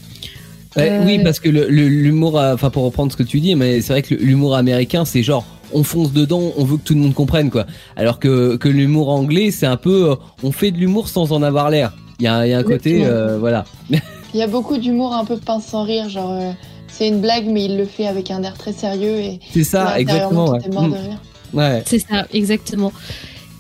Ouais, 0.76 0.90
Euh, 0.90 1.06
Oui, 1.06 1.20
parce 1.24 1.40
que 1.40 1.48
l'humour, 1.50 2.36
enfin 2.36 2.70
pour 2.70 2.84
reprendre 2.84 3.12
ce 3.12 3.16
que 3.18 3.24
tu 3.24 3.40
dis, 3.40 3.56
mais 3.56 3.80
c'est 3.82 3.94
vrai 3.94 4.02
que 4.02 4.16
l'humour 4.16 4.56
américain, 4.56 5.06
c'est 5.06 5.24
genre 5.24 5.46
on 5.74 5.84
fonce 5.84 6.12
dedans, 6.14 6.52
on 6.58 6.64
veut 6.64 6.78
que 6.78 6.84
tout 6.84 6.94
le 6.94 7.00
monde 7.02 7.14
comprenne 7.14 7.50
quoi. 7.50 7.66
Alors 7.96 8.20
que, 8.20 8.56
que 8.58 8.70
l'humour 8.70 9.10
anglais, 9.10 9.52
c'est 9.52 9.66
un 9.66 9.78
peu 9.78 10.12
euh, 10.12 10.16
on 10.44 10.52
fait 10.52 10.72
de 10.72 10.78
l'humour 10.78 11.08
sans 11.10 11.32
en 11.32 11.42
avoir 11.44 11.70
l'air. 11.70 11.94
Il 12.20 12.26
y 12.26 12.28
a, 12.28 12.46
il 12.46 12.52
y 12.52 12.54
a 12.54 12.58
un 12.60 12.64
côté, 12.64 13.06
euh, 13.06 13.38
voilà. 13.40 13.66
Il 14.34 14.40
y 14.40 14.42
a 14.44 14.48
beaucoup 14.48 14.78
d'humour 14.78 15.14
un 15.14 15.26
peu 15.26 15.38
pince 15.38 15.66
sans 15.66 15.84
rire, 15.84 16.10
genre 16.10 16.32
euh, 16.32 16.52
c'est 16.88 17.08
une 17.08 17.22
blague 17.22 17.46
mais 17.46 17.66
il 17.66 17.78
le 17.78 17.86
fait 17.86 18.08
avec 18.08 18.32
un 18.32 18.42
air 18.44 18.56
très 18.58 18.74
sérieux 18.74 19.18
et 19.20 19.40
C'est 19.52 19.64
ça, 19.64 20.00
exactement. 20.00 20.46
intérieurement, 20.46 20.52
Ouais. 20.54 20.60
t'es 20.60 20.70
mort 20.72 20.84
de 20.84 20.90
Mm. 20.90 20.94
rire. 20.94 21.22
Ouais. 21.54 21.84
C'est 21.86 22.00
ça, 22.00 22.26
exactement. 22.34 22.92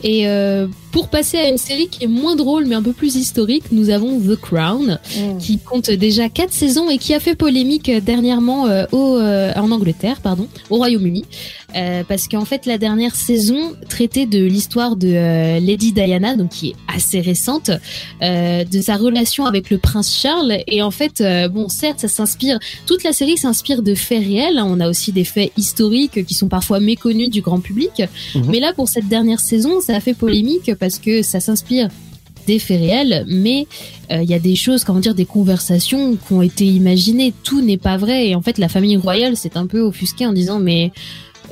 Et 0.03 0.27
euh, 0.27 0.67
pour 0.94 1.10
passer 1.10 1.38
à 1.38 1.50
une 1.50 1.58
série 1.58 1.88
qui 1.90 2.06
est 2.06 2.08
moins 2.08 2.36
drôle 2.38 2.66
mais 2.68 2.76
un 2.76 2.82
peu 2.84 2.94
plus 2.94 3.16
historique, 3.16 3.66
nous 3.74 3.90
avons 3.90 4.18
The 4.22 4.38
Crown, 4.38 5.00
Mm. 5.18 5.38
qui 5.40 5.58
compte 5.60 5.90
déjà 5.92 6.30
quatre 6.30 6.54
saisons 6.54 6.90
et 6.90 6.98
qui 6.98 7.14
a 7.14 7.20
fait 7.20 7.36
polémique 7.36 7.90
euh, 7.90 8.00
dernièrement 8.00 8.68
euh, 8.68 8.86
au, 8.94 9.18
euh, 9.18 9.52
en 9.56 9.70
Angleterre, 9.72 10.22
pardon, 10.22 10.48
au 10.70 10.78
Royaume-Uni, 10.78 11.26
Euh, 11.76 12.04
parce 12.08 12.28
qu'en 12.28 12.46
fait 12.46 12.68
la 12.68 12.78
dernière 12.78 13.16
saison 13.16 13.72
traitait 13.90 14.28
de 14.28 14.38
l'histoire 14.46 14.96
de 14.96 15.08
euh, 15.08 15.60
Lady 15.60 15.92
Diana, 15.92 16.36
donc 16.36 16.50
qui 16.52 16.68
est 16.70 16.76
assez 16.96 17.20
récente, 17.20 17.72
euh, 18.22 18.64
de 18.64 18.80
sa 18.80 18.96
relation 18.96 19.48
avec 19.48 19.72
le 19.72 19.80
prince 19.80 20.16
Charles. 20.16 20.60
Et 20.68 20.84
en 20.84 20.92
fait, 20.92 21.20
euh, 21.22 21.48
bon, 21.48 21.70
certes, 21.70 22.00
ça 22.02 22.08
s'inspire, 22.08 22.60
toute 22.86 23.04
la 23.04 23.12
série 23.12 23.38
s'inspire 23.38 23.82
de 23.82 23.96
faits 23.96 24.24
réels. 24.24 24.60
hein. 24.60 24.68
On 24.70 24.80
a 24.82 24.88
aussi 24.88 25.12
des 25.12 25.24
faits 25.24 25.52
historiques 25.58 26.24
qui 26.28 26.36
sont 26.36 26.48
parfois 26.48 26.80
méconnus 26.80 27.32
du 27.32 27.42
grand 27.42 27.60
public. 27.60 28.04
Mhm. 28.36 28.44
Mais 28.50 28.60
là, 28.60 28.74
pour 28.76 28.88
cette 28.88 29.08
dernière 29.08 29.40
saison, 29.40 29.82
ça 29.82 29.96
a 29.96 30.00
fait 30.00 30.14
polémique 30.14 30.76
parce 30.84 31.00
que 31.00 31.22
ça 31.22 31.40
s'inspire 31.40 31.88
des 32.46 32.60
faits 32.60 32.78
réels, 32.78 33.24
mais 33.30 33.68
euh, 34.12 34.22
il 34.22 34.30
y 34.30 34.34
a 34.34 34.40
des 34.40 34.58
choses, 34.58 34.84
comment 34.84 35.00
dire, 35.00 35.16
des 35.16 35.24
conversations 35.24 36.18
qui 36.18 36.34
ont 36.34 36.42
été 36.42 36.66
imaginées. 36.66 37.34
Tout 37.46 37.62
n'est 37.62 37.78
pas 37.78 37.96
vrai. 37.96 38.28
Et 38.28 38.36
en 38.36 38.42
fait, 38.42 38.58
la 38.58 38.68
famille 38.68 38.98
royale 38.98 39.38
s'est 39.38 39.56
un 39.56 39.66
peu 39.66 39.80
offusquée 39.80 40.25
en 40.25 40.34
disant, 40.34 40.60
mais 40.60 40.92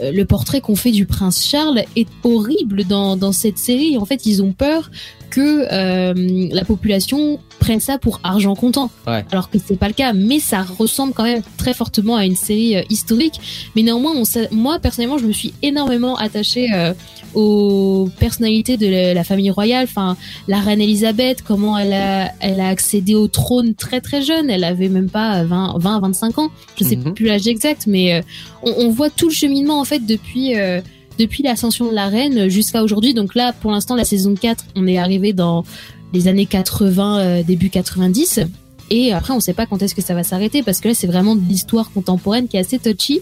le 0.01 0.23
portrait 0.25 0.61
qu'on 0.61 0.75
fait 0.75 0.91
du 0.91 1.05
prince 1.05 1.45
Charles 1.45 1.83
est 1.95 2.07
horrible 2.23 2.83
dans, 2.85 3.15
dans 3.17 3.31
cette 3.31 3.57
série. 3.57 3.97
En 3.97 4.05
fait, 4.05 4.25
ils 4.25 4.41
ont 4.41 4.53
peur 4.53 4.89
que 5.29 5.65
euh, 5.71 6.13
la 6.51 6.65
population 6.65 7.39
prenne 7.59 7.79
ça 7.79 7.97
pour 7.97 8.19
argent 8.23 8.53
comptant. 8.55 8.89
Ouais. 9.07 9.23
Alors 9.31 9.49
que 9.49 9.57
c'est 9.63 9.77
pas 9.77 9.87
le 9.87 9.93
cas, 9.93 10.11
mais 10.13 10.39
ça 10.39 10.61
ressemble 10.63 11.13
quand 11.13 11.23
même 11.23 11.41
très 11.57 11.73
fortement 11.73 12.15
à 12.17 12.25
une 12.25 12.35
série 12.35 12.75
euh, 12.75 12.81
historique. 12.89 13.39
Mais 13.75 13.83
néanmoins, 13.83 14.13
on 14.15 14.23
moi 14.53 14.79
personnellement, 14.79 15.17
je 15.19 15.25
me 15.25 15.31
suis 15.31 15.53
énormément 15.61 16.15
attachée 16.17 16.73
euh, 16.73 16.93
aux 17.33 18.09
personnalités 18.19 18.75
de 18.75 18.87
la, 18.87 19.13
la 19.13 19.23
famille 19.23 19.51
royale. 19.51 19.85
Enfin, 19.85 20.17
la 20.49 20.59
reine 20.59 20.81
Elisabeth, 20.81 21.43
comment 21.43 21.77
elle 21.77 21.93
a, 21.93 22.31
elle 22.41 22.59
a 22.59 22.67
accédé 22.67 23.15
au 23.15 23.27
trône 23.29 23.73
très 23.73 24.01
très 24.01 24.21
jeune. 24.21 24.49
Elle 24.49 24.63
avait 24.65 24.89
même 24.89 25.09
pas 25.09 25.43
20, 25.45 25.75
20 25.77 25.95
à 25.95 25.99
25 26.01 26.39
ans. 26.39 26.49
Je 26.77 26.83
sais 26.83 26.95
Mhm. 26.97 27.13
plus 27.13 27.25
l'âge 27.27 27.47
exact, 27.47 27.87
mais 27.87 28.15
euh, 28.15 28.21
on, 28.63 28.73
on 28.85 28.89
voit 28.89 29.09
tout 29.09 29.29
le 29.29 29.33
cheminement 29.33 29.79
en 29.79 29.85
fait 29.91 30.05
depuis 30.05 30.57
euh, 30.57 30.81
depuis 31.19 31.43
l'ascension 31.43 31.89
de 31.89 31.93
la 31.95 32.07
reine 32.07 32.47
jusqu'à 32.49 32.83
aujourd'hui. 32.83 33.13
Donc 33.13 33.35
là, 33.35 33.53
pour 33.53 33.71
l'instant, 33.71 33.95
la 33.95 34.05
saison 34.05 34.33
4, 34.33 34.63
on 34.75 34.87
est 34.87 34.97
arrivé 34.97 35.33
dans 35.33 35.63
les 36.13 36.27
années 36.27 36.45
80, 36.45 37.19
euh, 37.19 37.43
début 37.43 37.69
90. 37.69 38.39
Et 38.89 39.13
après, 39.13 39.33
on 39.33 39.39
sait 39.39 39.53
pas 39.53 39.65
quand 39.65 39.81
est-ce 39.81 39.95
que 39.95 40.01
ça 40.01 40.13
va 40.13 40.23
s'arrêter 40.23 40.63
parce 40.63 40.79
que 40.81 40.87
là, 40.89 40.93
c'est 40.93 41.07
vraiment 41.07 41.35
de 41.35 41.41
l'histoire 41.47 41.91
contemporaine 41.91 42.47
qui 42.47 42.57
est 42.57 42.59
assez 42.61 42.79
touchy. 42.79 43.21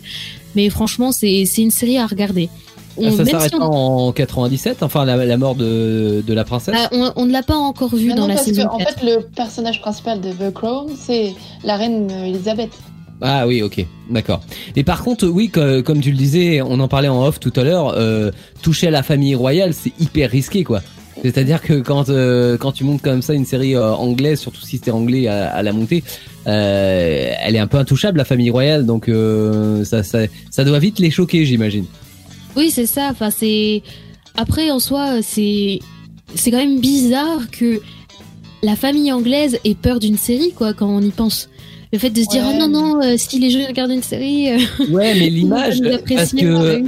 Mais 0.56 0.70
franchement, 0.70 1.12
c'est 1.12 1.46
c'est 1.46 1.62
une 1.62 1.72
série 1.72 1.98
à 1.98 2.06
regarder. 2.08 2.50
On- 2.98 3.08
Ah, 3.08 3.12
ça 3.12 3.18
même 3.24 3.28
s'arrête 3.28 3.52
si 3.52 3.56
on- 3.56 4.08
en 4.08 4.12
97, 4.12 4.82
enfin 4.84 5.06
la, 5.06 5.16
la 5.26 5.38
mort 5.38 5.56
de, 5.56 6.24
de 6.26 6.34
la 6.34 6.44
princesse. 6.44 6.76
Ah, 6.78 6.90
on, 6.92 7.12
on 7.16 7.26
ne 7.28 7.32
l'a 7.32 7.44
pas 7.44 7.56
encore 7.56 7.96
vu 7.96 8.08
Mais 8.08 8.14
dans 8.16 8.22
non, 8.24 8.28
la 8.30 8.34
parce 8.36 8.48
saison 8.48 8.64
que, 8.68 8.74
en 8.74 8.78
4. 8.78 9.00
fait, 9.00 9.06
le 9.06 9.22
personnage 9.22 9.80
principal 9.82 10.20
de 10.22 10.32
The 10.32 10.52
Crown, 10.54 10.88
c'est 10.98 11.34
la 11.64 11.76
reine 11.78 12.08
euh, 12.12 12.26
Elisabeth. 12.26 12.72
Ah 13.22 13.46
oui, 13.48 13.62
ok, 13.62 13.86
d'accord. 14.10 14.42
Et 14.76 14.84
par 14.84 15.04
contre, 15.04 15.28
oui, 15.28 15.50
co- 15.50 15.84
comme 15.84 16.00
tu 16.00 16.12
le 16.12 16.18
disais, 16.18 16.62
on 16.62 16.80
en 16.80 16.88
parlait 16.88 17.10
en 17.10 17.26
off 17.26 17.40
tout 17.40 17.52
à 17.58 17.64
l'heure, 17.64 17.94
euh, 17.98 18.32
toucher 18.62 18.88
à 18.88 18.92
la 18.92 19.04
famille 19.04 19.36
royale, 19.36 19.74
c'est 19.74 19.92
hyper 20.00 20.30
risqué, 20.32 20.64
quoi. 20.64 20.82
C'est-à-dire 21.22 21.62
que 21.62 21.82
quand 21.82 22.08
euh, 22.08 22.56
quand 22.58 22.72
tu 22.72 22.86
montes 22.86 23.02
comme 23.02 23.22
ça 23.22 23.34
une 23.34 23.44
série 23.46 23.76
euh, 23.76 23.92
anglaise, 23.92 24.40
surtout 24.40 24.62
si 24.62 24.78
c'était 24.78 24.92
anglais 24.92 25.28
à, 25.28 25.50
à 25.54 25.62
la 25.64 25.74
montée, 25.74 26.02
euh, 26.48 27.34
elle 27.42 27.56
est 27.58 27.60
un 27.60 27.68
peu 27.68 27.78
intouchable 27.78 28.18
la 28.20 28.24
famille 28.26 28.50
royale, 28.50 28.86
donc 28.86 29.10
euh, 29.10 29.84
ça, 29.84 30.02
ça 30.04 30.20
ça 30.50 30.64
doit 30.64 30.80
vite 30.80 31.00
les 31.00 31.12
choquer, 31.12 31.46
j'imagine. 31.46 31.84
Oui, 32.56 32.72
c'est 32.72 32.86
ça. 32.86 33.10
Enfin, 33.12 33.32
c'est 33.32 33.84
après 34.38 34.72
en 34.72 34.80
soi, 34.80 35.22
c'est 35.22 35.80
c'est 36.36 36.52
quand 36.52 36.58
même 36.58 36.80
bizarre 36.80 37.52
que 37.52 37.82
la 38.64 38.78
famille 38.78 39.12
anglaise 39.12 39.58
ait 39.66 39.76
peur 39.76 40.00
d'une 40.00 40.18
série, 40.18 40.54
quoi, 40.54 40.74
quand 40.74 40.88
on 40.88 41.02
y 41.02 41.12
pense. 41.12 41.50
Le 41.92 41.98
fait 41.98 42.12
de 42.12 42.22
se 42.22 42.28
dire 42.30 42.44
oh 42.48 42.54
non 42.58 42.68
non, 42.68 43.02
euh, 43.02 43.16
si 43.18 43.40
les 43.40 43.50
jeunes 43.50 43.66
regardent 43.66 43.92
une 43.92 44.04
série, 44.04 44.52
euh, 44.52 44.58
Ouais, 44.92 45.16
mais 45.16 45.30
l'image, 45.30 45.82
parce 46.16 46.34
que 46.34 46.82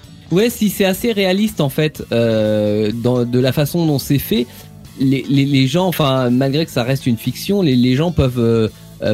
ouais, 0.32 0.50
si 0.50 0.68
c'est 0.68 0.84
assez 0.84 1.12
réaliste 1.12 1.60
en 1.60 1.68
fait, 1.68 2.02
euh, 2.10 2.90
dans, 2.92 3.24
de 3.24 3.38
la 3.38 3.52
façon 3.52 3.86
dont 3.86 4.00
c'est 4.00 4.18
fait, 4.18 4.46
les, 4.98 5.24
les, 5.28 5.44
les 5.44 5.66
gens, 5.68 5.86
enfin 5.86 6.28
malgré 6.30 6.64
que 6.64 6.72
ça 6.72 6.82
reste 6.82 7.06
une 7.06 7.16
fiction, 7.18 7.62
les, 7.62 7.76
les 7.76 7.94
gens 7.94 8.10
peuvent 8.10 8.40
euh, 8.40 8.68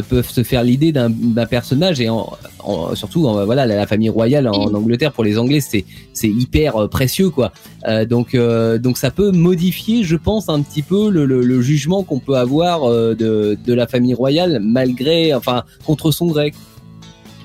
peuvent 0.08 0.30
se 0.30 0.42
faire 0.42 0.62
l'idée 0.64 0.92
d'un 0.92 1.10
d'un 1.10 1.46
personnage 1.46 2.00
et 2.00 2.08
en, 2.08 2.32
en- 2.64 2.94
surtout 2.94 3.26
en, 3.26 3.44
voilà 3.44 3.66
la, 3.66 3.76
la 3.76 3.86
famille 3.86 4.08
royale 4.10 4.48
en. 4.48 4.74
Angleterre 4.74 5.12
pour 5.12 5.24
les 5.24 5.38
Anglais 5.38 5.60
c'est 5.60 5.84
c'est 6.12 6.28
hyper 6.28 6.76
euh, 6.76 6.88
précieux 6.88 7.30
quoi. 7.30 7.52
Euh, 7.88 8.04
donc 8.04 8.34
euh, 8.34 8.78
donc 8.78 8.98
ça 8.98 9.10
peut 9.10 9.30
modifier, 9.30 10.02
je 10.04 10.16
pense 10.16 10.48
un 10.48 10.60
petit 10.62 10.82
peu 10.82 11.10
le, 11.10 11.26
le, 11.26 11.42
le 11.42 11.60
jugement 11.62 12.02
qu'on 12.02 12.18
peut 12.18 12.36
avoir 12.36 12.84
euh, 12.84 13.14
de 13.14 13.56
de 13.64 13.72
la 13.74 13.86
famille 13.86 14.14
royale 14.14 14.60
malgré 14.62 15.34
enfin 15.34 15.64
contre 15.86 16.10
son 16.10 16.26
gré. 16.26 16.52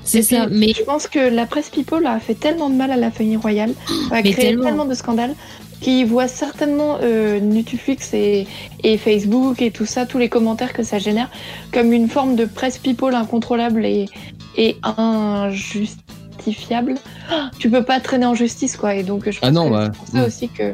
c'est 0.03 0.21
ça. 0.23 0.47
Mais 0.49 0.73
Je 0.73 0.84
pense 0.84 1.08
que 1.08 1.19
la 1.19 1.45
presse 1.45 1.69
People 1.69 2.05
a 2.08 2.19
fait 2.19 2.36
tellement 2.36 2.69
de 2.69 2.75
mal 2.75 2.91
à 2.91 2.97
la 2.97 3.12
famille 3.12 3.38
royale, 3.38 3.71
a 4.12 4.21
Mais 4.23 4.32
créé 4.32 4.47
tellement. 4.47 4.63
tellement. 4.63 4.86
de 4.86 4.93
scandales, 4.95 5.36
qu'ils 5.82 6.08
voient 6.08 6.27
certainement 6.27 6.97
euh, 7.03 7.39
Netflix 7.39 8.13
et, 8.13 8.47
et 8.84 8.97
Facebook 8.97 9.62
et 9.62 9.71
tout 9.71 9.86
ça, 9.86 10.05
tous 10.05 10.17
les 10.17 10.27
commentaires 10.29 10.73
que 10.73 10.84
ça 10.84 10.97
génère, 10.99 11.29
comme 11.71 11.93
une 11.93 12.10
forme 12.10 12.36
de 12.36 12.45
presse 12.45 12.77
People 12.79 13.13
incontrôlable 13.13 13.86
et, 13.86 14.08
et 14.55 14.77
injustifiable. 14.83 16.95
Ah, 17.29 17.51
Tu 17.59 17.69
peux 17.69 17.83
pas 17.83 17.99
traîner 17.99 18.25
en 18.25 18.35
justice, 18.35 18.77
quoi. 18.77 18.95
Et 18.95 19.03
donc, 19.03 19.25
je 19.29 19.39
pense 19.39 19.47
Ah 19.47 19.51
non, 19.51 19.69
que 19.69 19.75
ouais. 19.75 19.85
c'est 19.85 19.97
pour 19.97 20.07
ça 20.07 20.25
aussi 20.27 20.49
que 20.49 20.73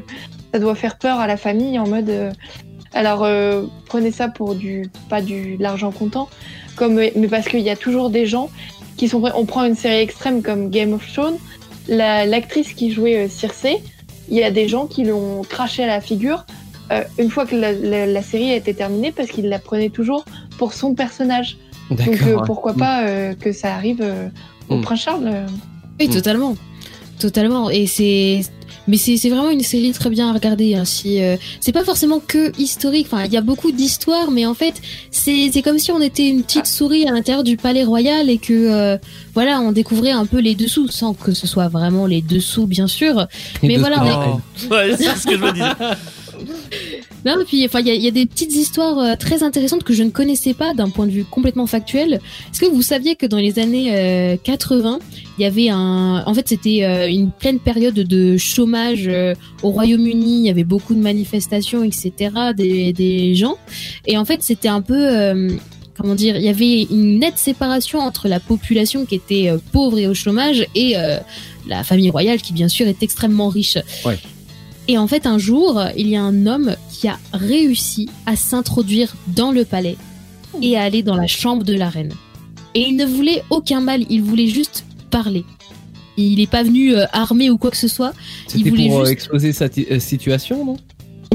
ça 0.53 0.59
doit 0.59 0.75
faire 0.75 0.97
peur 0.97 1.19
à 1.19 1.27
la 1.27 1.37
famille 1.37 1.77
en 1.79 1.87
mode. 1.87 2.09
euh, 2.09 2.31
alors, 2.93 3.23
euh, 3.25 3.63
prenez 3.87 4.11
ça 4.11 4.29
pour 4.29 4.55
du 4.55 4.89
pas 5.09 5.21
du 5.21 5.57
de 5.57 5.63
l'argent 5.63 5.91
comptant, 5.91 6.29
comme 6.77 6.93
mais 6.95 7.11
parce 7.29 7.47
qu'il 7.47 7.59
y 7.59 7.69
a 7.69 7.75
toujours 7.75 8.09
des 8.09 8.25
gens 8.25 8.49
qui 8.95 9.09
sont 9.09 9.19
prêts. 9.19 9.31
On 9.35 9.45
prend 9.45 9.65
une 9.65 9.75
série 9.75 9.99
extrême 9.99 10.41
comme 10.41 10.69
Game 10.69 10.93
of 10.93 11.05
Thrones, 11.11 11.37
la- 11.89 12.25
l'actrice 12.25 12.73
qui 12.73 12.91
jouait 12.93 13.25
euh, 13.25 13.29
Cersei, 13.29 13.79
il 14.29 14.37
y 14.37 14.43
a 14.43 14.51
des 14.51 14.69
gens 14.69 14.85
qui 14.87 15.03
l'ont 15.03 15.41
craché 15.41 15.83
à 15.83 15.87
la 15.87 15.99
figure 15.99 16.45
euh, 16.91 17.03
une 17.19 17.29
fois 17.29 17.45
que 17.45 17.55
la, 17.55 17.73
la- 17.73 18.05
la 18.05 18.21
série 18.21 18.51
a 18.51 18.55
été 18.55 18.73
terminée 18.73 19.11
parce 19.11 19.27
qu'ils 19.29 19.49
la 19.49 19.59
prenaient 19.59 19.89
toujours 19.89 20.23
pour 20.57 20.71
son 20.73 20.93
personnage. 20.95 21.57
Donc 21.91 22.07
euh, 22.07 22.37
pourquoi 22.45 22.73
Mm. 22.73 22.77
pas 22.77 23.03
euh, 23.07 23.33
que 23.35 23.51
ça 23.51 23.73
arrive 23.75 23.99
euh, 24.01 24.27
au 24.69 24.77
Mm. 24.77 24.81
prince 24.81 25.01
Charles. 25.01 25.27
euh. 25.27 25.45
Oui, 25.99 26.07
Mm. 26.07 26.13
totalement. 26.13 26.55
Totalement. 27.19 27.69
Et 27.69 27.87
c'est. 27.87 28.41
Mais 28.87 28.97
c'est 28.97 29.17
c'est 29.17 29.29
vraiment 29.29 29.49
une 29.49 29.63
série 29.63 29.91
très 29.93 30.11
bien 30.11 30.29
à 30.29 30.33
regarder. 30.33 30.75
Hein. 30.75 30.85
Si, 30.85 31.19
euh, 31.23 31.37
c'est 31.59 31.71
pas 31.71 31.83
forcément 31.83 32.19
que 32.19 32.51
historique. 32.59 33.07
Enfin, 33.11 33.23
il 33.25 33.33
y 33.33 33.37
a 33.37 33.41
beaucoup 33.41 33.71
d'histoires, 33.71 34.29
mais 34.29 34.45
en 34.45 34.53
fait, 34.53 34.75
c'est 35.09 35.49
c'est 35.51 35.63
comme 35.63 35.79
si 35.79 35.91
on 35.91 35.99
était 36.01 36.27
une 36.29 36.43
petite 36.43 36.67
souris 36.67 37.07
à 37.07 37.11
l'intérieur 37.11 37.43
du 37.43 37.57
palais 37.57 37.83
royal 37.83 38.29
et 38.29 38.37
que 38.37 38.53
euh, 38.53 38.97
voilà, 39.33 39.59
on 39.61 39.71
découvrait 39.71 40.11
un 40.11 40.27
peu 40.27 40.39
les 40.39 40.53
dessous, 40.53 40.87
sans 40.89 41.15
que 41.15 41.33
ce 41.33 41.47
soit 41.47 41.67
vraiment 41.67 42.05
les 42.05 42.21
dessous, 42.21 42.67
bien 42.67 42.85
sûr. 42.87 43.27
Mais 43.63 43.77
voilà, 43.77 44.03
on 44.03 44.05
est- 44.05 44.35
Oh. 44.69 44.73
Ouais, 44.73 44.95
c'est 44.97 45.15
ce 45.15 45.25
que 45.25 45.33
je 45.35 45.41
me 45.41 45.51
disais. 45.51 45.65
Non, 47.25 47.39
et 47.41 47.45
puis 47.45 47.65
enfin, 47.65 47.79
il 47.79 47.87
y, 47.87 48.07
a- 48.07 48.11
des 48.11 48.25
petites 48.25 48.53
histoires 48.55 48.99
euh, 48.99 49.15
très 49.17 49.41
intéressantes 49.43 49.83
que 49.83 49.93
je 49.93 50.03
ne 50.03 50.09
connaissais 50.09 50.53
pas 50.53 50.73
d'un 50.73 50.89
point 50.89 51.05
de 51.07 51.11
vue 51.11 51.25
complètement 51.25 51.65
factuel. 51.67 52.13
Est-ce 52.51 52.59
que 52.59 52.65
vous 52.67 52.81
saviez 52.81 53.15
que 53.15 53.25
dans 53.25 53.37
les 53.37 53.57
années 53.59 53.95
euh, 53.95 54.37
80, 54.43 54.99
il 55.37 55.41
y 55.41 55.45
avait 55.45 55.69
un, 55.69 56.23
en 56.25 56.33
fait, 56.33 56.47
c'était 56.47 56.83
euh, 56.83 57.07
une 57.09 57.31
pleine 57.31 57.59
période 57.59 57.95
de 57.95 58.37
chômage 58.37 59.05
euh, 59.07 59.33
au 59.63 59.71
Royaume-Uni. 59.71 60.39
Il 60.41 60.45
y 60.45 60.49
avait 60.49 60.63
beaucoup 60.63 60.93
de 60.93 61.01
manifestations, 61.01 61.83
etc. 61.83 62.11
Des, 62.55 62.93
des 62.93 63.33
gens, 63.35 63.57
et 64.05 64.17
en 64.17 64.25
fait, 64.25 64.41
c'était 64.43 64.67
un 64.69 64.81
peu 64.81 64.95
euh, 64.97 65.49
Comment 65.97 66.13
dire 66.15 66.35
Il 66.35 66.43
y 66.43 66.49
avait 66.49 66.81
une 66.83 67.19
nette 67.19 67.37
séparation 67.37 67.99
entre 67.99 68.27
la 68.27 68.41
population 68.41 69.05
qui 69.05 69.15
était 69.15 69.47
euh, 69.49 69.57
pauvre 69.71 69.97
et 69.97 70.07
au 70.07 70.13
chômage 70.13 70.67
et 70.75 70.97
euh, 70.97 71.19
la 71.67 71.85
famille 71.85 72.09
royale 72.09 72.41
qui 72.41 72.51
bien 72.51 72.67
sûr 72.67 72.85
est 72.87 73.01
extrêmement 73.01 73.47
riche. 73.47 73.77
Ouais. 74.05 74.17
Et 74.87 74.97
en 74.97 75.07
fait, 75.07 75.25
un 75.25 75.37
jour, 75.39 75.81
il 75.97 76.07
y 76.07 76.15
a 76.15 76.21
un 76.21 76.45
homme 76.45 76.75
qui 76.91 77.07
a 77.07 77.17
réussi 77.33 78.09
à 78.25 78.35
s'introduire 78.35 79.15
dans 79.27 79.51
le 79.51 79.65
palais 79.65 79.97
et 80.61 80.77
à 80.77 80.83
aller 80.83 81.01
dans 81.03 81.15
la 81.15 81.27
chambre 81.27 81.63
de 81.63 81.73
la 81.73 81.89
reine. 81.89 82.13
Et 82.75 82.81
il 82.81 82.95
ne 82.95 83.05
voulait 83.05 83.43
aucun 83.49 83.81
mal, 83.81 84.05
il 84.09 84.21
voulait 84.21 84.47
juste 84.47 84.85
parler. 85.09 85.43
Il 86.17 86.37
n'est 86.37 86.47
pas 86.47 86.63
venu 86.63 86.93
euh, 86.95 87.05
armé 87.13 87.49
ou 87.49 87.57
quoi 87.57 87.71
que 87.71 87.77
ce 87.77 87.87
soit. 87.87 88.13
C'était 88.47 88.69
voulait 88.69 88.87
pour 88.87 88.99
euh, 88.99 89.05
juste- 89.05 89.11
exposer 89.13 89.53
sa 89.53 89.65
euh, 89.65 89.99
situation, 89.99 90.63
non? 90.65 90.77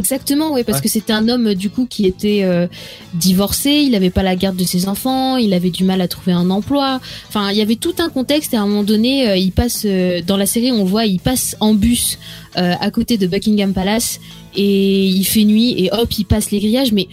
Exactement, 0.00 0.52
oui, 0.52 0.64
parce 0.64 0.78
Ouais. 0.78 0.84
que 0.84 0.88
c'était 0.90 1.12
un 1.12 1.28
homme 1.28 1.54
du 1.54 1.70
coup 1.70 1.86
qui 1.88 2.06
était 2.06 2.40
euh, 2.42 2.66
divorcé, 3.14 3.70
il 3.70 3.92
n'avait 3.92 4.10
pas 4.10 4.22
la 4.22 4.34
garde 4.34 4.56
de 4.56 4.64
ses 4.64 4.88
enfants, 4.88 5.36
il 5.36 5.52
avait 5.54 5.70
du 5.70 5.84
mal 5.84 6.00
à 6.00 6.08
trouver 6.08 6.32
un 6.32 6.50
emploi. 6.50 7.00
Enfin, 7.28 7.50
il 7.52 7.56
y 7.58 7.62
avait 7.62 7.76
tout 7.76 7.94
un 7.98 8.08
contexte 8.08 8.52
et 8.54 8.56
à 8.56 8.62
un 8.62 8.66
moment 8.66 8.82
donné, 8.82 9.28
euh, 9.28 9.36
il 9.36 9.52
passe 9.52 9.82
euh, 9.84 10.20
dans 10.26 10.36
la 10.36 10.46
série, 10.46 10.72
on 10.72 10.84
voit, 10.84 11.04
il 11.06 11.20
passe 11.20 11.54
en 11.60 11.74
bus 11.74 12.18
euh, 12.56 12.74
à 12.80 12.90
côté 12.90 13.16
de 13.18 13.26
Buckingham 13.26 13.72
Palace 13.72 14.18
et 14.56 15.04
il 15.06 15.24
fait 15.24 15.44
nuit 15.44 15.74
et 15.78 15.90
hop, 15.92 16.10
il 16.18 16.24
passe 16.24 16.50
les 16.50 16.58
grillages, 16.58 16.92
mais 16.92 17.06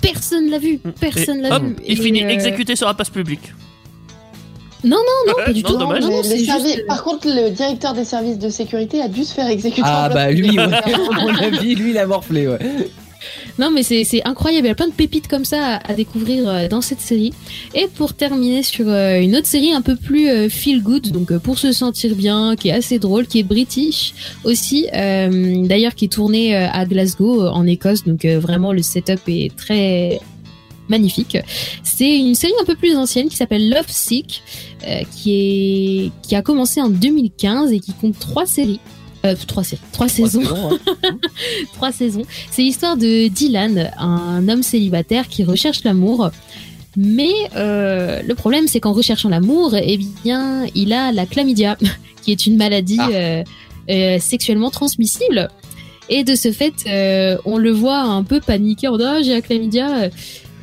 personne 0.00 0.50
l'a 0.50 0.58
vu, 0.58 0.78
personne 1.00 1.38
Et 1.38 1.42
l'a 1.42 1.56
hop, 1.56 1.62
vu. 1.62 1.76
il 1.86 1.92
Et, 1.92 2.02
finit 2.02 2.24
euh, 2.24 2.28
exécuté 2.28 2.74
sur 2.76 2.86
la 2.86 2.94
place 2.94 3.10
publique. 3.10 3.52
Non, 4.84 4.96
pas 5.44 5.52
du 5.52 5.62
Non, 5.62 5.68
tout. 5.70 5.76
dommage. 5.78 6.02
Non, 6.02 6.20
les 6.22 6.44
servi- 6.44 6.64
juste, 6.68 6.78
euh, 6.80 6.86
Par 6.86 7.02
contre, 7.02 7.26
le 7.28 7.50
directeur 7.50 7.92
des 7.94 8.04
services 8.04 8.38
de 8.38 8.48
sécurité 8.48 9.00
a 9.02 9.08
dû 9.08 9.24
se 9.24 9.32
faire 9.34 9.48
exécuter. 9.48 9.82
Ah 9.84 10.08
bah 10.12 10.30
lui, 10.30 10.50
ouais. 10.58 10.62
à 10.62 11.22
mon 11.22 11.34
avis, 11.36 11.74
lui, 11.74 11.90
il 11.90 11.98
a 11.98 12.06
morflé, 12.06 12.46
ouais. 12.46 12.58
Non, 13.58 13.70
mais 13.72 13.82
c'est 13.82 14.04
c'est 14.04 14.22
incroyable. 14.24 14.66
Il 14.66 14.68
y 14.68 14.72
a 14.72 14.74
plein 14.76 14.86
de 14.88 14.92
pépites 14.92 15.26
comme 15.26 15.44
ça 15.46 15.76
à, 15.78 15.90
à 15.90 15.94
découvrir 15.94 16.46
euh, 16.48 16.68
dans 16.68 16.80
cette 16.82 17.00
série. 17.00 17.32
Et 17.74 17.88
pour 17.88 18.12
terminer 18.12 18.62
sur 18.62 18.86
euh, 18.88 19.18
une 19.18 19.34
autre 19.34 19.46
série 19.46 19.72
un 19.72 19.80
peu 19.80 19.96
plus 19.96 20.28
euh, 20.28 20.48
feel 20.48 20.82
good, 20.82 21.10
donc 21.10 21.32
euh, 21.32 21.38
pour 21.40 21.58
se 21.58 21.72
sentir 21.72 22.14
bien, 22.14 22.54
qui 22.54 22.68
est 22.68 22.72
assez 22.72 22.98
drôle, 22.98 23.26
qui 23.26 23.40
est 23.40 23.42
british 23.42 24.14
aussi, 24.44 24.86
euh, 24.94 25.66
d'ailleurs 25.66 25.94
qui 25.94 26.04
est 26.04 26.08
tournée 26.12 26.54
à 26.54 26.84
Glasgow 26.84 27.46
en 27.48 27.66
Écosse. 27.66 28.04
Donc 28.04 28.24
vraiment 28.26 28.72
le 28.72 28.82
setup 28.82 29.20
est 29.26 29.56
très 29.56 30.20
magnifique. 30.88 31.36
C'est 31.82 32.18
une 32.18 32.34
série 32.34 32.52
un 32.60 32.64
peu 32.64 32.76
plus 32.76 32.96
ancienne 32.96 33.28
qui 33.28 33.36
s'appelle 33.36 33.68
Love 33.68 33.88
Sick, 33.88 34.42
euh, 34.86 35.00
qui 35.14 35.32
est 35.34 36.10
qui 36.22 36.34
a 36.36 36.42
commencé 36.42 36.80
en 36.80 36.88
2015 36.88 37.72
et 37.72 37.80
qui 37.80 37.92
compte 37.92 38.18
trois 38.18 38.46
séries. 38.46 38.80
Euh, 39.24 39.34
trois 39.46 39.64
séries, 39.64 39.82
trois 39.92 40.08
saisons 40.08 40.42
trois 41.74 41.92
saisons. 41.92 42.22
C'est 42.50 42.62
l'histoire 42.62 42.96
de 42.96 43.28
Dylan, 43.28 43.90
un 43.98 44.48
homme 44.48 44.62
célibataire 44.62 45.28
qui 45.28 45.42
recherche 45.44 45.84
l'amour. 45.84 46.30
Mais 46.96 47.32
euh, 47.56 48.22
le 48.22 48.34
problème, 48.34 48.68
c'est 48.68 48.80
qu'en 48.80 48.92
recherchant 48.92 49.28
l'amour, 49.28 49.74
eh 49.74 49.98
bien, 50.24 50.64
il 50.74 50.92
a 50.92 51.12
la 51.12 51.26
chlamydia, 51.26 51.76
qui 52.22 52.32
est 52.32 52.46
une 52.46 52.56
maladie 52.56 52.98
Ah. 53.88 54.18
sexuellement 54.18 54.70
transmissible. 54.70 55.48
Et 56.08 56.24
de 56.24 56.34
ce 56.34 56.52
fait, 56.52 56.74
euh, 56.86 57.36
on 57.44 57.58
le 57.58 57.70
voit 57.72 57.98
un 58.00 58.22
peu 58.22 58.40
paniquer 58.40 58.88
en 58.88 58.96
disant 58.96 59.10
ah, 59.16 59.22
j'ai 59.22 59.32
la 59.32 59.42
chlamydia. 59.42 60.10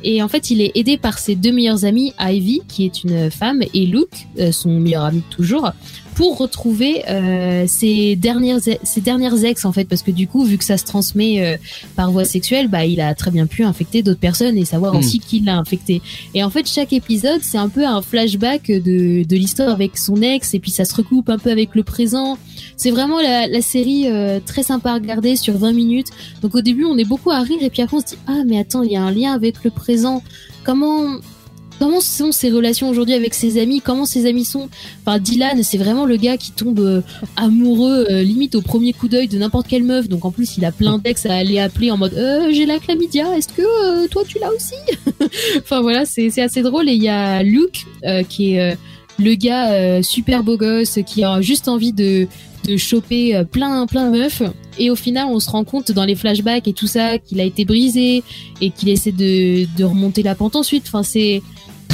Et 0.04 0.22
en 0.22 0.28
fait, 0.28 0.50
il 0.50 0.60
est 0.60 0.72
aidé 0.74 0.98
par 0.98 1.18
ses 1.18 1.34
deux 1.34 1.50
meilleurs 1.50 1.86
amis, 1.86 2.12
Ivy, 2.20 2.60
qui 2.68 2.84
est 2.84 3.02
une 3.02 3.30
femme, 3.30 3.62
et 3.72 3.86
Luke, 3.86 4.26
euh, 4.38 4.52
son 4.52 4.78
meilleur 4.78 5.04
ami 5.04 5.22
toujours, 5.30 5.70
pour 6.14 6.38
retrouver 6.38 7.02
euh, 7.08 7.64
ses 7.66 8.16
dernières 8.16 8.60
ses 8.60 9.00
dernières 9.00 9.44
ex 9.44 9.64
en 9.64 9.72
fait 9.72 9.84
parce 9.84 10.02
que 10.02 10.10
du 10.10 10.26
coup 10.28 10.44
vu 10.44 10.58
que 10.58 10.64
ça 10.64 10.76
se 10.76 10.84
transmet 10.84 11.44
euh, 11.44 11.56
par 11.96 12.10
voie 12.12 12.24
sexuelle 12.24 12.68
bah 12.68 12.84
il 12.84 13.00
a 13.00 13.14
très 13.14 13.30
bien 13.30 13.46
pu 13.46 13.64
infecter 13.64 14.02
d'autres 14.02 14.20
personnes 14.20 14.56
et 14.56 14.64
savoir 14.64 14.94
Hmm. 14.94 14.98
aussi 14.98 15.18
qui 15.18 15.40
l'a 15.40 15.56
infecté. 15.56 16.02
Et 16.34 16.44
en 16.44 16.50
fait 16.50 16.68
chaque 16.68 16.92
épisode 16.92 17.40
c'est 17.42 17.58
un 17.58 17.68
peu 17.68 17.84
un 17.84 18.00
flashback 18.02 18.66
de 18.68 19.24
de 19.24 19.36
l'histoire 19.36 19.70
avec 19.70 19.96
son 19.96 20.20
ex 20.22 20.54
et 20.54 20.60
puis 20.60 20.70
ça 20.70 20.84
se 20.84 20.94
recoupe 20.94 21.28
un 21.30 21.38
peu 21.38 21.50
avec 21.50 21.74
le 21.74 21.82
présent. 21.82 22.38
C'est 22.76 22.90
vraiment 22.90 23.20
la, 23.20 23.46
la 23.46 23.60
série 23.62 24.06
euh, 24.06 24.40
très 24.44 24.62
sympa 24.62 24.90
à 24.90 24.94
regarder 24.94 25.36
sur 25.36 25.56
20 25.56 25.72
minutes. 25.72 26.08
Donc 26.42 26.54
au 26.54 26.60
début 26.60 26.84
on 26.84 26.96
est 26.98 27.04
beaucoup 27.04 27.30
à 27.30 27.40
rire 27.40 27.58
et 27.60 27.70
puis 27.70 27.82
après 27.82 27.96
on 27.96 28.00
se 28.00 28.06
dit 28.06 28.18
ah 28.26 28.42
mais 28.46 28.58
attends 28.58 28.82
il 28.82 28.92
y 28.92 28.96
a 28.96 29.02
un 29.02 29.10
lien 29.10 29.32
avec 29.32 29.64
le 29.64 29.70
présent. 29.70 30.22
Comment 30.64 31.18
Comment 31.78 32.00
sont 32.00 32.32
ses 32.32 32.50
relations 32.50 32.88
aujourd'hui 32.88 33.14
avec 33.14 33.34
ses 33.34 33.60
amis? 33.60 33.80
Comment 33.80 34.04
ses 34.04 34.26
amis 34.26 34.44
sont? 34.44 34.68
Enfin, 35.04 35.18
Dylan, 35.18 35.62
c'est 35.62 35.78
vraiment 35.78 36.06
le 36.06 36.16
gars 36.16 36.36
qui 36.36 36.52
tombe 36.52 36.78
euh, 36.80 37.00
amoureux, 37.36 38.06
euh, 38.10 38.22
limite 38.22 38.54
au 38.54 38.62
premier 38.62 38.92
coup 38.92 39.08
d'œil 39.08 39.28
de 39.28 39.38
n'importe 39.38 39.66
quelle 39.66 39.84
meuf. 39.84 40.08
Donc 40.08 40.24
en 40.24 40.30
plus, 40.30 40.56
il 40.56 40.64
a 40.64 40.72
plein 40.72 40.98
d'ex 40.98 41.26
à 41.26 41.34
aller 41.34 41.58
appeler 41.58 41.90
en 41.90 41.96
mode 41.96 42.14
euh, 42.14 42.50
j'ai 42.52 42.66
la 42.66 42.78
chlamydia. 42.78 43.36
Est-ce 43.36 43.48
que 43.48 43.62
euh, 43.62 44.06
toi 44.08 44.22
tu 44.26 44.38
l'as 44.38 44.52
aussi? 44.52 44.74
Enfin 45.58 45.80
voilà, 45.80 46.04
c'est 46.04 46.38
assez 46.40 46.62
drôle. 46.62 46.88
Et 46.88 46.94
il 46.94 47.02
y 47.02 47.08
a 47.08 47.42
Luke 47.42 47.86
qui 48.28 48.54
est 48.54 48.76
le 49.18 49.34
gars 49.34 50.02
super 50.02 50.42
beau 50.42 50.56
gosse 50.56 50.98
qui 51.06 51.24
a 51.24 51.40
juste 51.40 51.68
envie 51.68 51.92
de 51.92 52.26
de 52.66 52.76
choper 52.76 53.42
plein 53.50 53.86
plein 53.86 54.10
de 54.10 54.18
meufs. 54.18 54.42
Et 54.78 54.90
au 54.90 54.96
final, 54.96 55.26
on 55.28 55.40
se 55.40 55.50
rend 55.50 55.64
compte 55.64 55.92
dans 55.92 56.04
les 56.04 56.14
flashbacks 56.14 56.66
et 56.68 56.72
tout 56.72 56.86
ça 56.86 57.18
qu'il 57.18 57.40
a 57.40 57.44
été 57.44 57.64
brisé 57.64 58.22
et 58.60 58.70
qu'il 58.70 58.88
essaie 58.88 59.12
de 59.12 59.66
de 59.76 59.84
remonter 59.84 60.22
la 60.22 60.34
pente 60.34 60.56
ensuite. 60.56 60.84
Enfin 60.86 61.02
c'est 61.02 61.42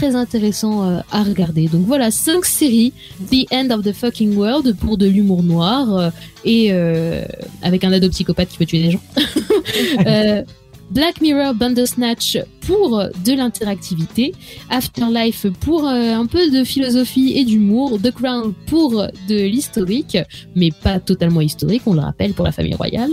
très 0.00 0.16
intéressant 0.16 0.82
euh, 0.88 1.00
à 1.10 1.22
regarder. 1.22 1.68
Donc 1.68 1.84
voilà, 1.84 2.10
cinq 2.10 2.46
séries, 2.46 2.94
The 3.30 3.44
End 3.52 3.68
of 3.70 3.84
the 3.84 3.92
Fucking 3.92 4.34
World 4.34 4.74
pour 4.76 4.96
de 4.96 5.06
l'humour 5.06 5.42
noir 5.42 5.94
euh, 5.94 6.10
et 6.42 6.68
euh, 6.70 7.22
avec 7.60 7.84
un 7.84 7.92
ado 7.92 8.08
psychopathe 8.08 8.48
qui 8.48 8.56
peut 8.56 8.64
tuer 8.66 8.82
des 8.84 8.90
gens. 8.92 9.02
Euh, 10.06 10.42
Black 10.90 11.20
Mirror 11.20 11.54
Bandersnatch 11.54 12.38
pour 12.66 12.98
de 13.24 13.32
l'interactivité, 13.32 14.32
Afterlife 14.70 15.46
pour 15.60 15.86
euh, 15.86 16.14
un 16.14 16.26
peu 16.26 16.50
de 16.50 16.64
philosophie 16.64 17.34
et 17.36 17.44
d'humour, 17.44 17.98
The 18.02 18.10
Crown 18.10 18.54
pour 18.66 19.06
de 19.28 19.34
l'historique, 19.34 20.16
mais 20.56 20.70
pas 20.82 20.98
totalement 20.98 21.42
historique, 21.42 21.82
on 21.86 21.92
le 21.92 22.00
rappelle 22.00 22.32
pour 22.32 22.46
la 22.46 22.52
famille 22.52 22.74
royale, 22.74 23.12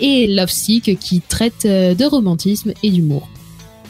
et 0.00 0.26
Love 0.28 0.50
Sick 0.50 0.98
qui 1.00 1.20
traite 1.22 1.64
euh, 1.64 1.94
de 1.94 2.04
romantisme 2.04 2.72
et 2.82 2.90
d'humour. 2.90 3.28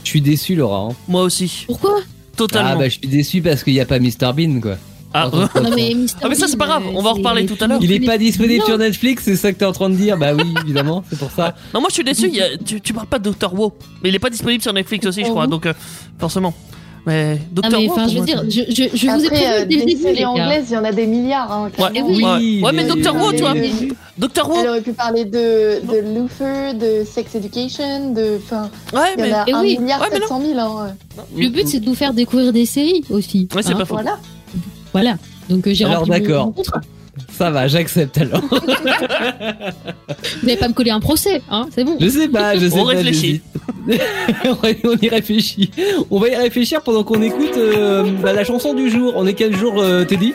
Je 0.04 0.10
suis 0.10 0.20
déçu, 0.22 0.54
Laura. 0.54 0.88
hein. 0.90 0.96
Moi 1.08 1.22
aussi, 1.22 1.64
Pourquoi? 1.66 2.00
Totalement. 2.38 2.70
Ah 2.72 2.76
bah 2.76 2.84
je 2.88 2.98
suis 2.98 3.06
déçu 3.08 3.42
parce 3.42 3.62
qu'il 3.62 3.74
n'y 3.74 3.80
a 3.80 3.84
pas 3.86 3.98
Mr 3.98 4.32
Bean, 4.34 4.60
quoi. 4.60 4.76
Ah. 5.14 5.30
Non 5.62 5.70
mais. 5.74 5.94
Ah, 6.22 6.28
mais 6.28 6.34
ça, 6.34 6.46
c'est 6.48 6.56
pas 6.58 6.66
grave, 6.66 6.82
on 6.94 7.02
va 7.02 7.10
en 7.10 7.14
reparler 7.14 7.46
tout 7.46 7.56
à 7.62 7.66
l'heure. 7.66 7.78
Il 7.82 7.92
est 7.92 8.00
pas 8.00 8.18
disponible 8.18 8.60
Non. 8.60 8.66
sur 8.66 8.78
Netflix, 8.78 9.22
c'est 9.24 9.36
ça 9.36 9.52
que 9.52 9.58
t'es 9.58 9.64
en 9.64 9.72
train 9.72 9.88
de 9.90 9.94
dire? 9.96 10.16
Bah 10.18 10.34
oui, 10.34 10.44
évidemment, 10.62 11.02
c'est 11.08 11.18
pour 11.18 11.30
ça. 11.30 11.54
Non, 11.74 11.80
moi 11.80 11.88
je 11.90 11.94
suis 11.94 12.04
déçu, 12.04 12.28
il 12.28 12.34
y 12.36 12.40
a- 12.42 12.56
tu, 12.58 12.80
tu 12.80 12.92
parles 12.92 13.06
pas 13.06 13.18
de 13.18 13.30
Dr. 13.30 13.52
Who, 13.54 13.72
mais 14.02 14.10
il 14.10 14.14
est 14.14 14.18
pas 14.18 14.28
disponible 14.30 14.62
sur 14.62 14.72
Netflix 14.72 15.06
aussi, 15.06 15.24
je 15.24 15.30
crois, 15.30 15.44
Who. 15.44 15.50
donc 15.50 15.66
euh, 15.66 15.72
forcément. 16.18 16.54
Mais 17.06 17.38
Dr. 17.52 17.62
Ah 17.64 17.68
mais 17.72 17.88
Who, 17.88 18.08
je 18.08 18.18
veux 18.18 18.24
dire, 18.24 18.42
je, 18.48 19.06
vous 19.10 19.24
ai 19.24 19.28
prévenu 19.28 19.46
euh, 19.46 19.64
dès 19.64 19.76
le 19.76 19.84
début, 19.86 20.02
séries 20.02 20.24
anglaises, 20.24 20.66
il 20.70 20.74
y 20.74 20.76
en 20.76 20.84
a 20.84 20.92
des 20.92 21.06
milliards. 21.06 21.50
Hein, 21.50 21.70
Ouais, 21.78 22.02
oui. 22.02 22.60
ouais, 22.62 22.72
mais 22.72 22.82
les- 22.84 22.88
Dr. 23.02 23.14
Who, 23.14 23.32
tu 23.32 23.38
vois. 23.40 23.54
Dr. 24.18 24.48
Who 24.48 24.56
Elle 24.60 24.68
aurait 24.68 24.80
pu 24.82 24.92
parler 24.92 25.24
de, 25.24 25.80
de 25.86 26.20
Luther, 26.20 26.74
de 26.74 27.04
Sex 27.04 27.34
Education, 27.34 28.12
de. 28.12 28.38
Enfin, 28.44 28.68
Ouais, 28.92 29.14
il 29.16 29.20
y 29.24 29.28
mais. 29.28 29.32
en 29.34 29.38
a 29.38 29.44
Eh 29.46 29.52
1 29.54 29.60
oui. 29.62 29.78
milliard 29.78 30.00
Ouais, 30.00 30.08
mais 30.12 30.20
700 30.20 30.40
000. 30.44 30.58
Hein. 30.58 30.94
Le 31.36 31.48
but, 31.48 31.66
c'est 31.68 31.80
de 31.80 31.86
vous 31.86 31.94
faire 31.94 32.12
découvrir 32.12 32.52
des 32.52 32.66
séries 32.66 33.04
aussi. 33.10 33.48
Ouais, 33.54 33.62
c'est 33.62 33.72
hein. 33.72 33.76
pas 33.76 33.84
faux. 33.84 33.94
Voilà. 33.94 34.18
Voilà. 34.92 35.16
Donc 35.48 35.66
euh, 35.66 35.72
j'ai 35.74 35.84
Alors, 35.84 36.06
d'accord. 36.06 36.52
Ça 37.38 37.50
va, 37.52 37.68
j'accepte 37.68 38.18
alors. 38.18 38.40
Vous 38.50 38.58
n'allez 40.42 40.56
pas 40.56 40.66
me 40.66 40.72
coller 40.74 40.90
un 40.90 40.98
procès, 40.98 41.40
hein 41.48 41.66
C'est 41.72 41.84
bon. 41.84 41.96
Je 42.00 42.08
sais 42.08 42.26
pas, 42.26 42.58
je 42.58 42.68
sais 42.68 42.78
On 42.80 42.84
pas. 42.84 42.90
réfléchit. 42.90 43.42
on 44.84 44.96
y 45.00 45.08
réfléchit. 45.08 45.70
On 46.10 46.18
va 46.18 46.28
y 46.30 46.34
réfléchir 46.36 46.82
pendant 46.82 47.04
qu'on 47.04 47.22
écoute 47.22 47.56
euh, 47.56 48.10
bah, 48.20 48.32
la 48.32 48.42
chanson 48.44 48.74
du 48.74 48.90
jour. 48.90 49.12
On 49.14 49.24
est 49.24 49.34
quel 49.34 49.56
jour, 49.56 49.74
euh, 49.80 50.04
Teddy? 50.04 50.34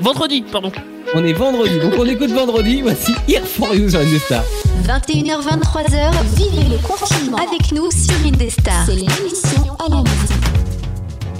Vendredi, 0.00 0.42
pardon. 0.50 0.72
On 1.14 1.22
est 1.24 1.34
vendredi. 1.34 1.78
Donc 1.78 1.92
on 1.98 2.06
écoute 2.06 2.30
vendredi. 2.30 2.80
Voici 2.80 3.12
Here 3.28 3.44
for 3.44 3.74
You 3.74 3.90
sur 3.90 4.00
Indestar. 4.00 4.42
21h, 4.86 5.42
23h, 5.42 6.10
vivez 6.36 6.68
le 6.70 6.78
confinement 6.78 7.36
avec 7.36 7.70
nous 7.72 7.90
sur 7.90 8.14
Indestar. 8.26 8.86
C'est 8.86 8.94
l'émission 8.94 9.76
à 9.78 9.90
la 9.90 9.96
maison. 9.96 10.49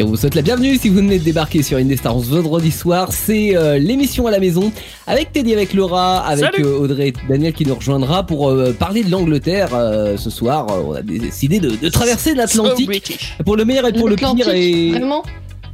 Et 0.00 0.02
on 0.02 0.06
vous 0.06 0.16
souhaite 0.16 0.34
la 0.34 0.40
bienvenue 0.40 0.78
si 0.78 0.88
vous 0.88 0.96
venez 0.96 1.18
de 1.18 1.24
débarquer 1.24 1.62
sur 1.62 1.76
Indestar 1.76 2.18
ce 2.18 2.30
vendredi 2.30 2.70
soir. 2.70 3.12
C'est 3.12 3.54
euh, 3.54 3.76
l'émission 3.76 4.26
à 4.26 4.30
la 4.30 4.40
maison 4.40 4.72
avec 5.06 5.30
Teddy, 5.30 5.52
avec 5.52 5.74
Laura, 5.74 6.20
avec 6.20 6.58
euh, 6.58 6.78
Audrey 6.78 7.08
et 7.08 7.14
Daniel 7.28 7.52
qui 7.52 7.66
nous 7.66 7.74
rejoindra 7.74 8.24
pour 8.24 8.48
euh, 8.48 8.72
parler 8.72 9.04
de 9.04 9.10
l'Angleterre 9.10 9.74
euh, 9.74 10.16
ce 10.16 10.30
soir. 10.30 10.68
Euh, 10.70 10.82
on 10.86 10.92
a 10.94 11.02
décidé 11.02 11.60
de, 11.60 11.76
de 11.76 11.88
traverser 11.90 12.34
l'Atlantique 12.34 13.36
pour 13.44 13.58
le 13.58 13.66
meilleur 13.66 13.88
et 13.88 13.92
pour 13.92 14.08
le 14.08 14.16
pire. 14.16 14.48
Et... 14.48 14.92
Vraiment 14.92 15.22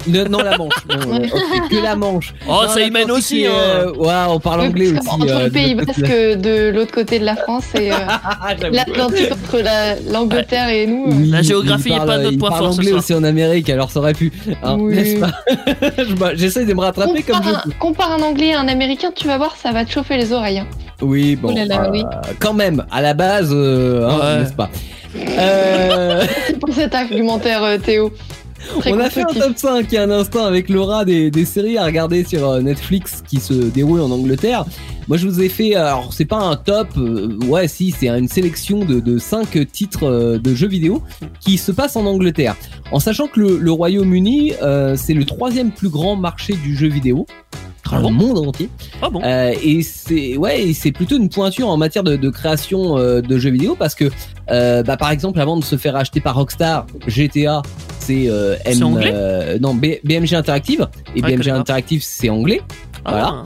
Non, 0.09 0.39
la 0.43 0.57
Manche. 0.57 0.73
Non, 0.91 1.21
que 1.71 1.83
la 1.83 1.97
Manche. 1.97 2.35
Oh, 2.49 2.53
Non, 2.63 2.69
ça 2.69 2.81
y 2.81 2.91
mène 2.91 3.03
l'Atlantique, 3.03 3.11
aussi, 3.19 3.41
c'est, 3.43 3.47
hein. 3.49 3.51
euh, 3.55 3.93
ouais, 3.95 4.15
on 4.29 4.39
parle 4.41 4.61
anglais 4.63 4.89
aussi. 4.93 5.07
qu'entre 5.07 5.27
euh, 5.31 5.45
le 5.45 5.51
Pays 5.51 5.75
de- 5.75 5.85
Basque 5.85 6.01
de 6.41 6.71
l'autre 6.75 6.93
côté 6.93 7.19
de 7.19 7.25
la 7.25 7.37
France 7.37 7.65
et 7.75 7.91
euh, 7.91 7.95
Ah, 8.09 8.55
l'Atlantique 8.71 9.33
entre 9.33 9.59
la- 9.61 9.97
l'Angleterre 10.13 10.69
et 10.69 10.87
nous. 10.87 11.07
euh, 11.07 11.11
Oui, 11.15 11.31
La 11.31 11.43
géographie 11.43 11.89
il 11.89 11.93
est 11.93 11.97
parle- 11.97 12.09
pas 12.09 12.19
notre 12.19 12.39
point 12.39 12.51
parle 12.51 12.63
fort 12.65 12.73
anglais 12.73 12.93
aussi 12.93 13.15
en 13.15 13.25
Amérique, 13.25 13.69
alors 13.71 13.91
ça 13.91 14.01
aurait 14.01 14.15
pu. 14.15 14.33
hein, 14.63 14.77
Oui. 14.79 14.95
N'est-ce 14.95 16.15
pas? 16.15 16.35
J'essaie 16.35 16.65
de 16.65 16.75
me 16.75 16.81
rattraper 16.81 17.23
comme 17.23 17.37
je 17.37 17.43
compare, 17.43 17.63
peux. 17.65 17.71
un, 17.71 17.73
compare 17.79 18.13
un 18.13 18.23
anglais 18.23 18.53
à 18.55 18.61
un 18.61 18.69
américain, 18.69 19.11
tu 19.15 19.27
vas 19.27 19.39
voir, 19.39 19.57
ça 19.57 19.73
va 19.73 19.85
te 19.85 19.91
chauffer 19.91 20.17
les 20.17 20.33
oreilles. 20.33 20.59
hein. 20.61 20.67
Oui, 21.03 21.37
bon. 21.37 21.51
Oh 21.53 21.55
là 21.57 21.65
là, 21.67 21.85
euh, 21.85 21.91
oui. 21.93 22.05
Quand 22.41 22.55
même, 22.55 22.85
à 22.91 23.03
la 23.03 23.13
base, 23.13 23.51
euh, 23.53 24.09
hein, 24.09 24.19
Ouais. 24.19 24.39
n'est-ce 24.43 24.55
pas? 24.55 24.71
Euh, 25.39 26.25
C'est 26.47 26.59
pour 26.59 26.73
cet 26.75 26.95
argumentaire, 26.95 27.63
euh, 27.65 27.79
Théo. 27.79 28.13
Très 28.81 28.93
On 28.93 28.99
a 29.01 29.11
fait 29.11 29.23
un 29.23 29.27
top 29.27 29.53
5 29.57 29.87
il 29.91 29.95
y 29.95 29.99
a 29.99 30.03
un 30.03 30.11
instant 30.11 30.45
avec 30.45 30.69
Laura 30.69 31.05
des, 31.05 31.31
des 31.31 31.45
séries 31.45 31.79
à 31.79 31.85
regarder 31.85 32.25
sur 32.25 32.49
euh, 32.49 32.61
Netflix 32.61 33.23
qui 33.27 33.39
se 33.41 33.53
déroulent 33.55 34.01
en 34.01 34.11
Angleterre. 34.11 34.65
Moi 35.09 35.17
je 35.17 35.29
vous 35.29 35.41
ai 35.41 35.49
fait, 35.49 35.75
alors 35.77 36.13
c'est 36.13 36.25
pas 36.25 36.39
un 36.39 36.57
top, 36.57 36.89
euh, 36.97 37.39
ouais 37.47 37.69
si 37.69 37.93
c'est 37.93 38.09
une 38.09 38.29
sélection 38.29 38.81
de, 38.85 38.99
de 39.01 39.19
5 39.19 39.71
titres 39.71 40.05
euh, 40.05 40.39
de 40.39 40.55
jeux 40.55 40.67
vidéo 40.69 41.03
qui 41.41 41.59
se 41.59 41.71
passent 41.73 41.97
en 41.97 42.07
Angleterre. 42.07 42.57
En 42.93 42.99
sachant 43.01 43.29
que 43.29 43.39
le, 43.41 43.59
le 43.59 43.71
Royaume-Uni 43.71 44.55
euh, 44.63 44.97
c'est 44.97 45.15
le 45.15 45.25
troisième 45.25 45.71
plus 45.71 45.89
grand 45.89 46.17
marché 46.17 46.55
du 46.55 46.77
jeu 46.77 46.89
vidéo 46.89 47.27
Ah 47.89 48.01
dans 48.01 48.03
bon 48.03 48.09
le 48.11 48.15
monde 48.35 48.49
entier. 48.49 48.69
Ah 49.01 49.09
bon 49.11 49.21
Euh, 49.23 49.53
et 49.63 49.83
c'est 49.83 50.37
ouais, 50.37 50.61
et 50.63 50.75
c'est 50.75 50.91
plutôt 50.93 51.17
une 51.17 51.29
pointure 51.29 51.69
en 51.69 51.77
matière 51.77 52.03
de, 52.03 52.17
de 52.17 52.31
création 52.31 52.99
euh, 52.99 53.21
de 53.21 53.39
jeux 53.39 53.51
vidéo 53.51 53.77
parce 53.79 53.95
que 53.95 54.11
euh, 54.51 54.83
bah, 54.83 54.97
par 54.97 55.11
exemple 55.13 55.41
avant 55.41 55.57
de 55.57 55.63
se 55.65 55.77
faire 55.77 55.95
acheter 55.95 56.21
par 56.21 56.35
Rockstar, 56.35 56.87
GTA 57.07 57.63
c'est 58.07 58.27
euh, 58.29 58.57
M- 58.65 58.75
C'est 58.75 58.83
anglais 58.83 59.11
euh, 59.15 59.59
non 59.61 59.75
B- 59.75 60.01
BMG 60.05 60.35
Interactive 60.35 60.87
et 61.15 61.23
Ouais, 61.23 61.37
BMG. 61.37 61.49
Interactive 61.49 62.03
c'est 62.05 62.29
anglais. 62.31 62.61
Ah, 63.05 63.11
voilà. 63.11 63.43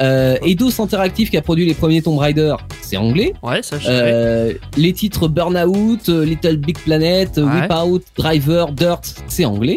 Euh, 0.00 0.36
Eidos 0.44 0.80
Interactive 0.80 1.28
qui 1.30 1.36
a 1.36 1.42
produit 1.42 1.66
les 1.66 1.74
premiers 1.74 2.02
Tomb 2.02 2.18
Raider 2.18 2.54
c'est 2.82 2.96
anglais. 2.96 3.32
Ouais, 3.42 3.62
ça 3.62 3.78
je 3.78 3.86
savais. 3.86 4.60
Les 4.76 4.92
titres 4.92 5.26
Burnout, 5.28 6.08
Little 6.08 6.56
Big 6.56 6.78
Planet. 6.78 7.36
Whip 7.38 7.72
Out, 7.84 8.02
Driver, 8.16 8.70
Dirt 8.72 9.00
c'est 9.28 9.44
anglais. 9.44 9.76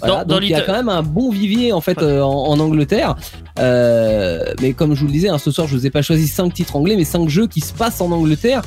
Voilà, 0.00 0.16
Dans- 0.16 0.20
dans 0.28 0.34
donc 0.34 0.44
il 0.44 0.50
y 0.50 0.54
a 0.54 0.60
quand 0.60 0.74
même 0.74 0.90
un 0.90 1.02
bon 1.02 1.30
vivier 1.30 1.72
en 1.72 1.80
fait 1.80 2.02
euh, 2.02 2.20
en, 2.20 2.48
en 2.48 2.60
Angleterre. 2.60 3.16
Euh, 3.58 4.44
mais 4.60 4.72
comme 4.74 4.94
je 4.94 5.00
vous 5.00 5.06
le 5.06 5.12
disais, 5.12 5.28
hein, 5.30 5.38
ce 5.38 5.50
soir 5.50 5.66
je 5.66 5.74
vous 5.74 5.86
ai 5.86 5.90
pas 5.90 6.02
choisi 6.02 6.28
cinq 6.28 6.52
titres 6.52 6.76
anglais, 6.76 6.96
mais 6.96 7.04
cinq 7.04 7.28
jeux 7.30 7.46
qui 7.46 7.60
se 7.60 7.72
passent 7.72 8.00
en 8.02 8.10
Angleterre, 8.12 8.60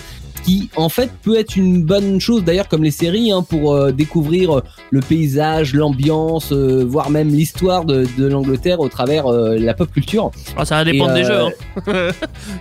qui 0.44 0.70
en 0.76 0.90
fait 0.90 1.10
peut 1.24 1.38
être 1.38 1.56
une 1.56 1.84
bonne 1.84 2.20
chose 2.20 2.44
d'ailleurs 2.44 2.68
comme 2.68 2.84
les 2.84 2.92
séries 2.92 3.32
hein, 3.32 3.44
pour 3.48 3.74
euh, 3.74 3.92
découvrir 3.92 4.58
euh, 4.60 4.64
le 4.92 5.00
paysage, 5.02 5.74
l'ambiance, 5.74 6.52
euh, 6.52 6.84
voire 6.88 7.10
même 7.10 7.30
l'histoire 7.30 7.86
de, 7.86 8.06
de 8.18 8.26
l'Angleterre 8.28 8.80
au 8.80 8.90
travers 8.90 9.28
euh, 9.28 9.58
la 9.58 9.74
pop 9.74 9.92
culture. 9.92 10.32
Ah, 10.58 10.66
ça 10.66 10.76
va 10.76 10.84
dépendre 10.86 11.14
des 11.14 11.24
jeux. 11.24 11.40
Hein. 11.42 11.52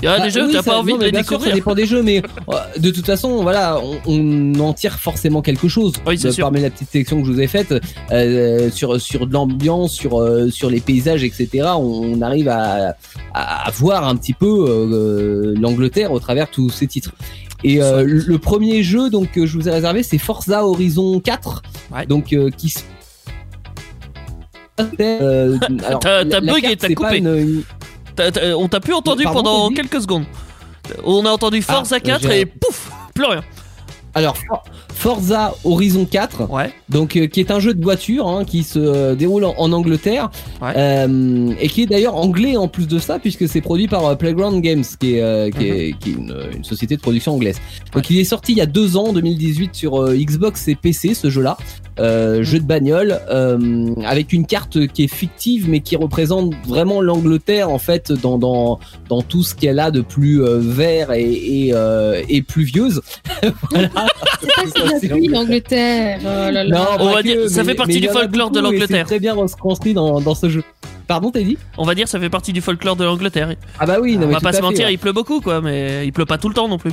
Il 0.03 0.05
y 0.05 0.09
a 0.09 0.19
Bah, 0.19 0.25
des 0.25 0.31
jeux 0.31 0.43
oui, 0.47 0.53
que 0.53 0.57
t'as 0.57 0.63
pas 0.63 0.79
envie 0.79 0.93
non, 0.93 0.99
de 0.99 1.05
les 1.05 1.11
sûr, 1.11 1.19
découvrir. 1.23 1.49
ça 1.51 1.55
dépend 1.55 1.75
des 1.75 1.87
jeux, 1.87 2.03
mais 2.03 2.23
de 2.79 2.91
toute 2.91 3.07
façon, 3.07 3.43
voilà, 3.43 3.81
on, 3.83 3.99
on 4.07 4.61
en 4.61 4.73
tire 4.73 4.99
forcément 4.99 5.43
quelque 5.43 5.69
chose. 5.69 5.93
Oui, 6.07 6.17
de-. 6.17 6.31
Parmi 6.41 6.61
la 6.61 6.71
petite 6.71 6.91
sélection 6.91 7.21
que 7.21 7.27
je 7.27 7.33
vous 7.33 7.41
ai 7.41 7.47
faite, 7.49 7.75
sur 8.73 9.01
sur 9.01 9.27
de 9.27 9.33
l'ambiance, 9.33 9.93
sur 9.93 10.23
sur 10.51 10.71
les 10.71 10.81
paysages, 10.81 11.25
etc. 11.25 11.49
On 11.79 12.21
arrive 12.23 12.49
à, 12.49 12.95
à, 13.35 13.67
à 13.67 13.71
voir 13.73 14.07
un 14.07 14.15
petit 14.17 14.35
peu 14.35 15.55
l'Angleterre 15.61 16.13
au 16.13 16.21
travers 16.21 16.49
tous 16.51 16.71
ces 16.71 16.87
titres. 16.87 17.13
Et 17.65 17.83
euh, 17.83 18.05
le 18.05 18.39
premier 18.39 18.83
jeu 18.83 19.11
donc 19.11 19.33
que 19.33 19.45
je 19.47 19.59
vous 19.59 19.69
ai 19.69 19.73
réservé, 19.73 20.03
c'est 20.03 20.19
Forza 20.19 20.65
Horizon 20.67 21.19
4, 21.21 21.63
Ouais. 21.93 22.07
donc 22.07 22.33
euh, 22.33 22.51
qui 22.51 22.69
se 22.69 22.81
euh, 25.01 25.59
T'as- 26.01 26.41
bugué, 26.41 26.77
t'as 26.77 26.95
coupé. 26.95 27.19
une- 27.19 27.63
On 28.57 28.69
t'a 28.69 28.81
plus 28.81 28.95
entendu 28.95 29.25
Pardon, 29.25 29.43
pendant 29.43 29.71
quelques 29.71 30.01
secondes. 30.03 30.25
On 31.05 31.25
a 31.27 31.31
entendu 31.31 31.63
Ah, 31.69 31.75
Forza 31.75 31.97
euh, 31.97 32.01
4 32.01 32.23
j'ai- 32.23 32.41
et 32.41 32.47
pouf 32.47 32.91
Plus 33.15 33.25
rien. 33.25 33.43
Alors 34.15 34.37
Forza 34.99 35.55
Horizon 35.63 36.07
4, 36.11 36.51
Ouais. 36.51 36.73
donc 36.89 37.15
euh, 37.17 37.29
qui 37.29 37.39
est 37.39 37.53
un 37.53 37.61
jeu 37.61 37.73
de 37.73 37.81
voiture 37.81 38.27
hein, 38.27 38.45
qui 38.45 38.65
se 38.65 38.81
euh, 38.81 39.15
déroule 39.15 39.45
en, 39.45 39.55
en 39.57 39.71
Angleterre 39.73 40.29
Ouais. 40.61 40.73
euh, 40.77 41.53
et 41.61 41.69
qui 41.69 41.83
est 41.83 41.87
d'ailleurs 41.87 42.17
anglais 42.17 42.57
en 42.57 42.67
plus 42.67 42.89
de 42.89 42.99
ça 42.99 43.21
puisque 43.21 43.49
c'est 43.49 43.61
produit 43.61 43.87
par 43.87 44.19
Playground 44.19 44.61
Games 44.61 44.83
qui 44.99 45.15
est, 45.15 45.23
euh, 45.23 45.51
qui 45.51 45.69
est, 45.69 45.99
qui 46.01 46.11
est 46.11 46.15
une, 46.15 46.35
une 46.57 46.65
société 46.65 46.97
de 46.97 47.01
production 47.01 47.35
anglaise. 47.35 47.61
Donc 47.93 48.11
il 48.11 48.19
est 48.19 48.25
sorti 48.25 48.51
il 48.53 48.59
y 48.59 48.61
a 48.61 48.67
deux 48.67 48.97
ans, 48.97 49.09
en 49.09 49.13
2018 49.13 49.73
sur 49.77 50.05
Xbox 50.13 50.67
et 50.67 50.75
PC 50.75 51.15
ce 51.15 51.31
jeu-là, 51.31 51.57
euh, 52.01 52.43
jeu 52.43 52.59
de 52.61 52.65
bagnole 52.65 53.21
euh, 53.31 53.95
avec 54.05 54.33
une 54.33 54.47
carte 54.47 54.87
qui 54.89 55.05
est 55.05 55.13
fictive 55.15 55.69
mais 55.69 55.81
qui 55.81 55.97
représente 55.97 56.55
vraiment 56.67 57.01
l'Angleterre 57.01 57.71
en 57.71 57.79
fait 57.79 58.13
dans 58.13 58.39
dans 58.39 58.79
dans 59.09 59.23
tout 59.23 59.43
ce 59.43 59.55
qu'elle 59.55 59.79
a 59.79 59.91
de 59.91 60.01
plus 60.01 60.43
euh, 60.43 60.59
vert 60.61 61.13
et 61.13 61.23
et, 61.67 61.71
euh, 61.75 62.23
et 62.29 62.43
pluvieuse. 62.43 63.01
voilà. 63.71 63.89
C'est 64.41 64.55
pas 64.55 64.99
si 65.01 65.09
la 65.09 65.15
pluie, 65.17 65.29
l'Angleterre. 65.29 66.19
Oh 66.23 66.51
là 66.51 66.65
là. 66.65 66.65
Non, 66.65 66.87
On 67.01 67.11
va 67.13 67.23
que, 67.23 67.27
dire, 67.29 67.49
ça 67.51 67.63
mais- 67.63 67.71
fait 67.71 67.75
partie 67.75 68.01
du 68.01 68.09
folklore 68.09 68.51
de 68.51 68.61
l'Angleterre. 68.61 69.07
Très 69.07 69.19
bien 69.21 69.35
reconstruit 69.35 69.95
dans, 69.95 70.21
dans 70.21 70.35
ce 70.35 70.49
jeu. 70.49 70.63
Pardon, 71.07 71.31
t'as 71.31 71.41
dit? 71.41 71.57
On 71.79 71.85
va 71.85 71.95
dire 71.95 72.07
ça 72.07 72.21
fait 72.21 72.29
partie 72.29 72.53
du 72.53 72.61
folklore 72.61 72.95
de 72.97 73.05
l'Angleterre. 73.05 73.55
Ah 73.79 73.87
bah 73.87 73.97
oui, 74.01 74.17
non, 74.17 74.25
On 74.25 74.27
mais 74.29 74.35
va 74.35 74.41
pas 74.41 74.53
se 74.53 74.57
fait, 74.59 74.63
mentir, 74.63 74.87
ouais. 74.87 74.93
il 74.95 74.99
pleut 74.99 75.13
beaucoup 75.13 75.41
quoi, 75.41 75.61
mais 75.63 76.07
il 76.07 76.13
pleut 76.13 76.27
pas 76.27 76.37
tout 76.39 76.49
le 76.49 76.55
temps 76.55 76.69
non 76.69 76.77
plus. 76.79 76.93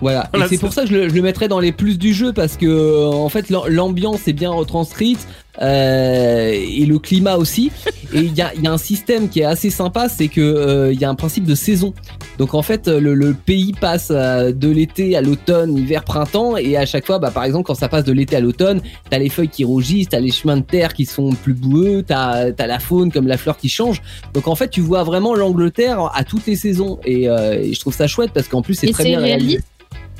Voilà. 0.00 0.28
Voilà, 0.32 0.46
et 0.46 0.48
c'est 0.48 0.58
pour 0.58 0.72
ça 0.74 0.82
que 0.82 0.88
je 0.88 0.94
le, 0.94 1.08
je 1.08 1.14
le 1.14 1.22
mettrais 1.22 1.48
dans 1.48 1.58
les 1.60 1.72
plus 1.72 1.96
du 1.98 2.12
jeu 2.12 2.32
parce 2.32 2.56
que 2.56 2.66
euh, 2.66 3.06
en 3.06 3.28
fait 3.30 3.48
l'am- 3.48 3.66
l'ambiance 3.68 4.28
est 4.28 4.34
bien 4.34 4.50
retranscrite 4.50 5.26
euh, 5.62 6.50
et 6.52 6.84
le 6.84 6.98
climat 6.98 7.36
aussi. 7.36 7.72
et 8.12 8.18
il 8.20 8.34
y 8.34 8.42
a, 8.42 8.52
il 8.54 8.62
y 8.62 8.66
a 8.66 8.72
un 8.72 8.78
système 8.78 9.28
qui 9.30 9.40
est 9.40 9.44
assez 9.44 9.70
sympa, 9.70 10.08
c'est 10.10 10.28
que 10.28 10.40
euh, 10.42 10.92
il 10.92 11.00
y 11.00 11.04
a 11.04 11.08
un 11.10 11.14
principe 11.14 11.44
de 11.44 11.54
saison. 11.54 11.94
Donc 12.38 12.52
en 12.52 12.60
fait 12.60 12.88
le, 12.88 13.14
le 13.14 13.32
pays 13.32 13.72
passe 13.72 14.08
euh, 14.10 14.52
de 14.52 14.68
l'été 14.68 15.16
à 15.16 15.22
l'automne, 15.22 15.76
hiver, 15.78 16.04
printemps 16.04 16.58
et 16.58 16.76
à 16.76 16.84
chaque 16.84 17.06
fois, 17.06 17.18
bah, 17.18 17.30
par 17.30 17.44
exemple 17.44 17.66
quand 17.66 17.74
ça 17.74 17.88
passe 17.88 18.04
de 18.04 18.12
l'été 18.12 18.36
à 18.36 18.40
l'automne, 18.40 18.82
t'as 19.08 19.18
les 19.18 19.30
feuilles 19.30 19.48
qui 19.48 19.64
rougissent, 19.64 20.10
t'as 20.10 20.20
les 20.20 20.30
chemins 20.30 20.58
de 20.58 20.62
terre 20.62 20.92
qui 20.92 21.06
sont 21.06 21.30
plus 21.30 21.54
boueux, 21.54 22.04
t'as 22.06 22.50
as 22.58 22.66
la 22.66 22.78
faune 22.78 23.10
comme 23.10 23.26
la 23.26 23.38
fleur 23.38 23.56
qui 23.56 23.70
change. 23.70 24.02
Donc 24.34 24.46
en 24.46 24.54
fait 24.56 24.68
tu 24.68 24.82
vois 24.82 25.04
vraiment 25.04 25.34
l'Angleterre 25.34 26.10
à 26.14 26.22
toutes 26.22 26.46
les 26.46 26.56
saisons 26.56 26.98
et, 27.06 27.30
euh, 27.30 27.62
et 27.62 27.72
je 27.72 27.80
trouve 27.80 27.94
ça 27.94 28.06
chouette 28.06 28.32
parce 28.34 28.48
qu'en 28.48 28.60
plus 28.60 28.74
c'est 28.74 28.88
très 28.92 29.04
bien 29.04 29.20
réalisé. 29.20 29.60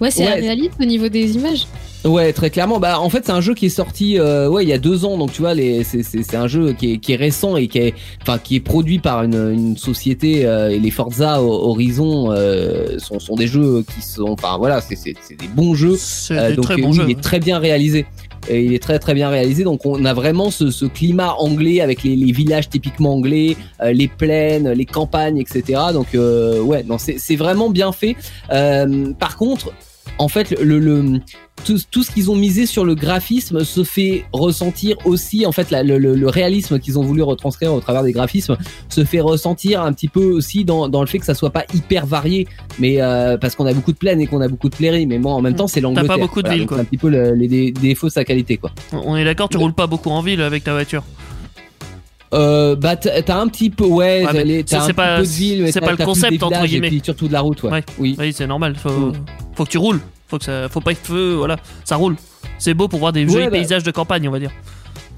Ouais, 0.01 0.11
c'est 0.11 0.25
Ouais. 0.27 0.35
réaliste 0.41 0.75
au 0.81 0.85
niveau 0.85 1.09
des 1.09 1.35
images. 1.37 1.67
Ouais, 2.05 2.33
très 2.33 2.51
clairement. 2.51 2.79
Bah, 2.79 3.01
en 3.01 3.09
fait, 3.11 3.23
c'est 3.27 3.33
un 3.33 3.41
jeu 3.41 3.55
qui 3.55 3.67
est 3.67 3.71
sorti, 3.71 4.17
euh, 4.19 4.49
ouais, 4.49 4.63
il 4.63 4.69
y 4.69 4.73
a 4.73 4.79
deux 4.79 5.05
ans. 5.05 5.17
Donc, 5.19 5.33
tu 5.33 5.41
vois, 5.41 5.55
les, 5.55 5.83
c'est, 5.83 6.03
c'est, 6.05 6.23
c'est 6.23 6.37
un 6.37 6.47
jeu 6.47 6.73
qui 6.73 6.93
est, 6.93 6.99
qui 6.99 7.15
est 7.15 7.17
récent 7.17 7.57
et 7.57 7.67
qui 7.67 7.79
est, 7.79 7.95
enfin, 8.23 8.39
qui 8.39 8.55
est 8.57 8.61
produit 8.61 8.99
par 9.01 9.25
une, 9.25 9.35
une 9.35 9.77
société. 9.77 10.45
euh, 10.47 10.69
et 10.71 10.79
les 10.79 10.91
Forza 10.93 11.43
Horizon 11.43 12.31
euh, 12.31 12.99
sont, 12.99 13.19
sont 13.19 13.35
des 13.35 13.49
jeux 13.49 13.85
qui 13.95 14.07
sont, 14.07 14.29
enfin, 14.29 14.57
voilà, 14.59 14.81
c'est, 14.81 14.95
c'est, 14.97 15.15
c'est 15.21 15.35
des 15.37 15.49
bons 15.49 15.75
jeux. 15.75 15.97
C'est 15.99 16.39
Euh, 16.39 16.51
des 16.51 16.57
donc, 16.57 16.67
très 16.67 16.75
euh, 16.75 16.83
bons 16.83 16.91
oui, 16.91 16.97
jeux. 16.97 17.05
il 17.09 17.13
est 17.13 17.21
très 17.21 17.41
bien 17.41 17.59
réalisé. 17.59 18.07
Et 18.49 18.65
il 18.65 18.75
est 18.75 18.83
très 18.83 18.99
très 18.99 19.15
bien 19.15 19.29
réalisé. 19.29 19.65
Donc, 19.65 19.85
on 19.85 20.05
a 20.05 20.15
vraiment 20.15 20.51
ce, 20.51 20.71
ce 20.71 20.87
climat 20.87 21.35
anglais 21.39 21.81
avec 21.81 22.03
les, 22.03 22.17
les 22.17 22.33
villages 22.33 22.69
typiquement 22.69 23.15
anglais, 23.15 23.57
euh, 23.83 23.93
les 23.93 24.09
plaines, 24.09 24.71
les 24.71 24.87
campagnes, 24.87 25.39
etc. 25.39 25.81
Donc, 25.93 26.15
euh, 26.15 26.61
ouais, 26.61 26.83
non, 26.83 26.99
c'est, 26.99 27.37
vraiment 27.37 27.71
bien 27.71 27.93
fait. 27.93 28.17
Euh, 28.51 29.13
par 29.19 29.37
contre, 29.37 29.73
en 30.19 30.29
fait, 30.29 30.51
le, 30.61 30.79
le 30.79 31.21
tout, 31.65 31.79
tout 31.91 32.03
ce 32.03 32.11
qu'ils 32.11 32.31
ont 32.31 32.37
misé 32.37 32.67
sur 32.67 32.85
le 32.85 32.95
graphisme 32.95 33.65
se 33.65 33.83
fait 33.85 34.25
ressentir 34.33 34.97
aussi. 35.05 35.47
En 35.47 35.53
fait, 35.53 35.71
la- 35.71 35.83
le, 35.83 36.29
réalisme 36.29 36.79
qu'ils 36.79 36.99
ont 36.99 37.03
voulu 37.03 37.23
retranscrire 37.23 37.73
au 37.73 37.81
travers 37.81 38.03
des 38.03 38.13
graphismes 38.13 38.57
se 38.89 39.05
fait 39.05 39.21
ressentir 39.21 39.83
un 39.83 39.93
petit 39.93 40.09
peu 40.09 40.25
aussi 40.25 40.65
dans, 40.65 40.89
dans 40.89 41.01
le 41.01 41.07
fait 41.07 41.19
que 41.19 41.25
ça 41.25 41.35
soit 41.35 41.51
pas 41.51 41.65
hyper 41.75 42.07
varié, 42.07 42.47
mais 42.79 43.01
euh, 43.01 43.37
parce 43.39 43.55
qu'on 43.55 43.67
a 43.67 43.73
beaucoup 43.73 43.93
de 43.93 43.99
plaines 43.99 44.21
et 44.21 44.27
qu'on 44.27 44.41
a 44.41 44.49
beaucoup 44.49 44.69
de 44.69 44.77
prairies. 44.77 45.07
Mais 45.07 45.19
bon, 45.19 45.31
en 45.33 45.41
même 45.43 45.55
temps, 45.57 45.67
c'est 45.67 45.81
l'Angleterre. 45.81 46.07
pas 46.09 46.19
beaucoup 46.19 46.43
de 46.43 46.49
villes, 46.49 46.61
donc 46.61 46.69
quoi. 46.69 46.79
Un 46.79 46.85
petit 46.85 46.99
peu 46.99 47.09
le- 47.09 47.35
les, 47.35 47.49
dé- 47.49 47.73
défauts 47.73 48.09
de 48.09 48.13
sa 48.13 48.25
qualité, 48.25 48.57
quoi. 48.59 48.71
On 48.93 49.17
est 49.17 49.25
d'accord, 49.25 49.49
tu 49.49 49.57
roules 49.57 49.73
pas 49.75 49.87
beaucoup 49.87 50.11
en 50.11 50.21
ville 50.23 50.41
avec 50.43 50.65
ta 50.65 50.73
voiture. 50.73 51.03
Euh, 52.35 52.75
bah 52.77 52.97
t'as 52.97 53.39
un 53.41 53.47
petit 53.49 53.71
peu 53.71 53.85
ouais, 53.85 54.25
Ouais, 54.27 54.33
mais 54.33 54.45
les- 54.45 54.61
ça, 54.67 54.79
t'as 54.79 54.85
un 54.85 54.93
pas- 54.95 55.17
peu 55.19 55.23
de 55.23 55.29
ville 55.29 55.69
c'est 55.73 55.81
pas 55.81 55.93
le 55.93 55.97
concept, 56.05 56.43
entre 56.43 56.65
guillemets. 56.67 56.89
et 56.89 56.91
puis 56.91 57.01
surtout 57.05 57.29
de 57.29 57.33
la 57.33 57.41
route 57.41 57.63
ouais. 57.63 57.71
Ouais. 57.71 57.85
oui 57.99 58.17
Oui, 58.19 58.33
c'est 58.33 58.47
normal. 58.49 58.75
Faut, 58.77 58.91
Mm. 58.91 59.13
faut 59.55 59.65
que 59.65 59.71
tu 59.71 59.79
roules. 59.79 60.01
Faut 60.29 60.39
que 60.39 60.45
ça, 60.45 60.69
faut 60.69 60.81
pas 60.81 60.93
que 60.95 60.99
feu, 61.07 61.35
voilà, 61.37 61.57
ça 61.85 61.95
roule. 61.95 62.17
C'est 62.59 62.75
beau 62.75 62.89
pour 62.89 62.99
voir 62.99 63.13
des 63.13 63.29
jolis 63.29 63.45
bah- 63.45 63.51
paysages 63.53 63.85
de 63.85 63.91
campagne, 63.93 64.27
on 64.29 64.33
va 64.33 64.41
dire. 64.41 64.51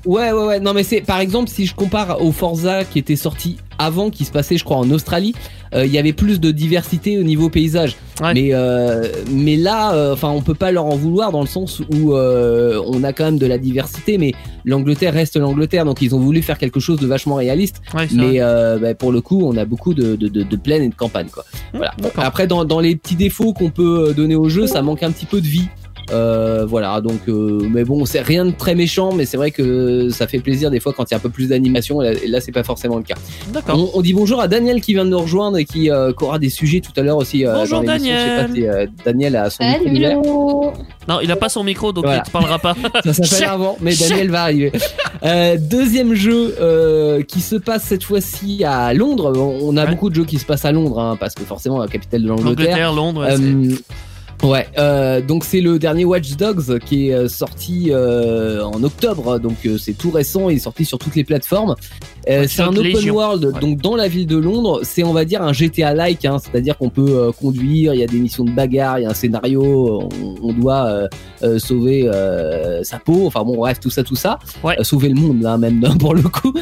Ouais, 0.06 0.32
ouais, 0.32 0.46
ouais. 0.46 0.60
Non, 0.60 0.72
mais 0.74 0.82
c'est 0.82 1.00
par 1.00 1.20
exemple 1.20 1.48
si 1.50 1.66
je 1.66 1.74
compare 1.74 2.22
au 2.22 2.32
Forza 2.32 2.84
qui 2.84 2.98
était 2.98 3.16
sorti 3.16 3.56
avant, 3.78 4.10
qui 4.10 4.24
se 4.24 4.32
passait, 4.32 4.56
je 4.58 4.64
crois, 4.64 4.76
en 4.78 4.90
Australie, 4.90 5.34
euh, 5.72 5.86
il 5.86 5.92
y 5.92 5.98
avait 5.98 6.12
plus 6.12 6.40
de 6.40 6.50
diversité 6.50 7.16
au 7.18 7.22
niveau 7.22 7.48
paysage. 7.48 7.94
Ouais. 8.20 8.34
Mais 8.34 8.48
euh, 8.52 9.06
mais 9.30 9.54
là, 9.56 9.92
euh, 9.94 10.14
enfin, 10.14 10.30
on 10.30 10.42
peut 10.42 10.54
pas 10.54 10.72
leur 10.72 10.86
en 10.86 10.96
vouloir 10.96 11.30
dans 11.30 11.42
le 11.42 11.46
sens 11.46 11.80
où 11.92 12.14
euh, 12.14 12.82
on 12.88 13.04
a 13.04 13.12
quand 13.12 13.24
même 13.24 13.38
de 13.38 13.46
la 13.46 13.58
diversité, 13.58 14.18
mais 14.18 14.32
l'Angleterre 14.64 15.14
reste 15.14 15.36
l'Angleterre, 15.36 15.84
donc 15.84 16.02
ils 16.02 16.14
ont 16.14 16.18
voulu 16.18 16.42
faire 16.42 16.58
quelque 16.58 16.80
chose 16.80 16.98
de 16.98 17.06
vachement 17.06 17.36
réaliste. 17.36 17.80
Ouais, 17.94 18.08
Mais 18.12 18.40
euh, 18.40 18.78
bah, 18.78 18.94
pour 18.94 19.12
le 19.12 19.20
coup, 19.20 19.42
on 19.44 19.56
a 19.56 19.64
beaucoup 19.64 19.94
de, 19.94 20.16
de, 20.16 20.26
de, 20.26 20.42
de 20.42 20.56
plaines 20.56 20.82
et 20.82 20.88
de 20.88 20.94
campagnes, 20.94 21.28
quoi. 21.32 21.44
Voilà. 21.72 21.92
d'accord. 21.98 22.24
Après, 22.24 22.46
dans, 22.48 22.64
dans 22.64 22.80
les 22.80 22.96
petits 22.96 23.14
défauts 23.16 23.52
qu'on 23.52 23.70
peut 23.70 24.12
donner 24.16 24.34
au 24.34 24.48
jeu, 24.48 24.66
ça 24.66 24.82
manque 24.82 25.04
un 25.04 25.12
petit 25.12 25.26
peu 25.26 25.40
de 25.40 25.46
vie. 25.46 25.68
Euh, 26.10 26.64
voilà, 26.66 27.00
donc, 27.00 27.20
euh, 27.28 27.60
mais 27.70 27.84
bon, 27.84 28.04
c'est 28.06 28.20
rien 28.20 28.44
de 28.46 28.50
très 28.52 28.74
méchant, 28.74 29.12
mais 29.12 29.26
c'est 29.26 29.36
vrai 29.36 29.50
que 29.50 30.08
ça 30.10 30.26
fait 30.26 30.38
plaisir 30.38 30.70
des 30.70 30.80
fois 30.80 30.92
quand 30.96 31.04
il 31.04 31.12
y 31.12 31.14
a 31.14 31.18
un 31.18 31.20
peu 31.20 31.28
plus 31.28 31.48
d'animation. 31.48 32.00
Et 32.02 32.26
là, 32.26 32.40
c'est 32.40 32.52
pas 32.52 32.62
forcément 32.64 32.96
le 32.96 33.02
cas. 33.02 33.14
D'accord. 33.52 33.78
On, 33.94 33.98
on 33.98 34.02
dit 34.02 34.14
bonjour 34.14 34.40
à 34.40 34.48
Daniel 34.48 34.80
qui 34.80 34.94
vient 34.94 35.04
de 35.04 35.10
nous 35.10 35.18
rejoindre 35.18 35.58
et 35.58 35.64
qui, 35.64 35.90
euh, 35.90 36.12
qui 36.12 36.24
aura 36.24 36.38
des 36.38 36.48
sujets 36.50 36.80
tout 36.80 36.92
à 36.96 37.02
l'heure 37.02 37.18
aussi. 37.18 37.44
euh, 37.46 37.52
Bonjour, 37.54 37.82
dans 37.82 37.92
l'émission. 37.92 38.14
Je 38.14 38.20
sais 38.20 38.26
pas 38.36 38.42
Daniel. 38.42 38.54
si 38.56 38.66
euh, 38.68 38.86
Daniel 39.04 39.36
a 39.36 39.50
son 39.50 39.64
micro 39.90 40.72
Non, 41.08 41.20
il 41.22 41.30
a 41.30 41.36
pas 41.36 41.48
son 41.48 41.62
micro, 41.64 41.92
donc 41.92 42.04
Voilà. 42.04 42.22
il 42.24 42.26
te 42.26 42.30
parlera 42.32 42.58
pas. 42.58 42.74
Ça 43.04 43.12
s'appelle 43.12 43.48
avant, 43.48 43.76
mais 43.80 43.94
Daniel 43.94 44.30
va 44.30 44.42
arriver. 44.42 44.72
Euh, 45.24 45.56
deuxième 45.60 46.14
jeu 46.14 46.54
euh, 46.60 47.22
qui 47.22 47.40
se 47.40 47.56
passe 47.56 47.82
cette 47.84 48.04
fois-ci 48.04 48.64
à 48.64 48.94
Londres. 48.94 49.32
On 49.36 49.58
on 49.68 49.76
a 49.76 49.84
Ouais. 49.84 49.90
beaucoup 49.90 50.08
de 50.10 50.14
jeux 50.14 50.24
qui 50.24 50.38
se 50.38 50.44
passent 50.46 50.64
à 50.64 50.72
Londres, 50.72 50.98
hein, 50.98 51.16
parce 51.20 51.34
que 51.34 51.42
forcément 51.44 51.78
la 51.78 51.88
capitale 51.88 52.22
de 52.22 52.28
l'Angleterre. 52.28 52.54
L'Angleterre, 52.66 52.92
Londres, 52.92 53.20
ouais, 53.26 53.36
c'est- 53.36 53.84
ouais, 54.42 54.68
euh, 54.78 55.20
donc 55.20 55.44
c'est 55.44 55.60
le 55.60 55.78
dernier 55.78 56.04
Watch 56.04 56.36
Dogs 56.36 56.78
qui 56.80 57.08
est 57.08 57.14
euh, 57.14 57.28
sorti 57.28 57.90
euh, 57.90 58.62
en 58.62 58.82
octobre, 58.82 59.38
donc 59.38 59.66
euh, 59.66 59.78
c'est 59.78 59.94
tout 59.94 60.10
récent, 60.10 60.48
il 60.48 60.56
est 60.56 60.60
sorti 60.60 60.84
sur 60.84 60.98
toutes 60.98 61.16
les 61.16 61.24
plateformes. 61.24 61.74
Euh, 62.28 62.44
c'est 62.48 62.62
un 62.62 62.68
open 62.68 62.82
Légion. 62.82 63.14
world, 63.14 63.44
Ouais. 63.46 63.60
donc 63.60 63.78
dans 63.80 63.96
la 63.96 64.06
ville 64.08 64.26
de 64.26 64.36
Londres, 64.36 64.80
c'est 64.82 65.02
on 65.02 65.12
va 65.12 65.24
dire 65.24 65.42
un 65.42 65.52
GTA-like, 65.52 66.24
hein, 66.24 66.38
c'est-à-dire 66.38 66.76
qu'on 66.76 66.90
peut 66.90 67.06
euh, 67.08 67.32
conduire, 67.32 67.94
il 67.94 68.00
y 68.00 68.02
a 68.02 68.06
des 68.06 68.18
missions 68.18 68.44
de 68.44 68.50
bagarre, 68.50 68.98
il 68.98 69.02
y 69.02 69.06
a 69.06 69.10
un 69.10 69.14
scénario, 69.14 70.08
on, 70.22 70.34
on 70.42 70.52
doit 70.52 70.86
euh, 70.86 71.08
euh, 71.42 71.58
sauver 71.58 72.06
euh, 72.06 72.82
sa 72.82 72.98
peau, 72.98 73.26
enfin 73.26 73.42
bon 73.44 73.56
bref 73.56 73.80
tout 73.80 73.90
ça 73.90 74.02
tout 74.02 74.16
ça, 74.16 74.38
Ouais. 74.62 74.76
Sauver 74.82 75.08
le 75.08 75.14
monde 75.14 75.40
là 75.42 75.56
même 75.56 75.80
pour 75.98 76.14
le 76.14 76.22
coup. 76.22 76.52